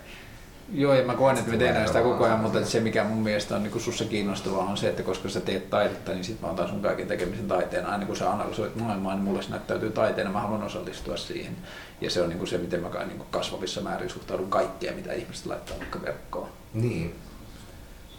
Joo, 0.71 0.93
ja 0.93 1.05
mä 1.05 1.15
koen, 1.15 1.37
että 1.37 1.51
me 1.51 1.57
tehdään 1.57 1.87
sitä 1.87 2.01
koko 2.01 2.23
ajan, 2.23 2.39
mutta 2.39 2.65
se- 2.65 2.79
mikä 2.79 3.03
mun 3.03 3.17
mielestä 3.23 3.55
on 3.55 3.63
niin 3.63 3.81
sussa 3.81 4.05
kiinnostavaa 4.05 4.65
on 4.65 4.77
se, 4.77 4.89
että 4.89 5.03
koska 5.03 5.29
sä 5.29 5.41
teet 5.41 5.69
taidetta, 5.69 6.11
niin 6.11 6.23
sit 6.23 6.41
mä 6.41 6.47
otan 6.47 6.69
sun 6.69 6.81
kaiken 6.81 7.07
tekemisen 7.07 7.47
taiteen. 7.47 7.85
Aina 7.85 8.05
kun 8.05 8.15
sä 8.17 8.31
analysoit 8.31 8.75
maailmaa, 8.75 9.13
niin 9.15 9.23
mulle 9.23 9.41
se 9.41 9.49
näyttäytyy 9.49 9.91
taiteena, 9.91 10.31
mä 10.31 10.39
haluan 10.41 10.63
osallistua 10.63 11.17
siihen. 11.17 11.55
Ja 12.01 12.09
se 12.09 12.21
on 12.21 12.29
niin 12.29 12.47
se, 12.47 12.57
miten 12.57 12.81
mä 12.81 12.89
kai 12.89 13.07
niin 13.07 13.21
kasvavissa 13.31 13.81
määrin 13.81 14.09
suhtaudun 14.09 14.49
kaikkea, 14.49 14.93
mitä 14.93 15.13
ihmiset 15.13 15.45
laittaa 15.45 15.77
vaikka 15.79 16.01
verkkoon. 16.01 16.49
Niin. 16.73 17.15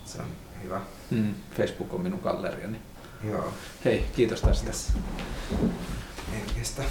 Se 0.05 0.19
on 0.19 0.29
hyvä. 0.65 0.81
Mm. 1.11 1.35
Facebook 1.57 1.95
on 1.95 2.01
minun 2.01 2.21
galleriani. 2.25 2.79
Joo. 3.31 3.53
Hei, 3.85 4.05
kiitos 4.17 4.41
tästä. 4.41 4.67
Yes. 4.67 4.93
Ei 6.35 6.55
kestä. 6.59 6.83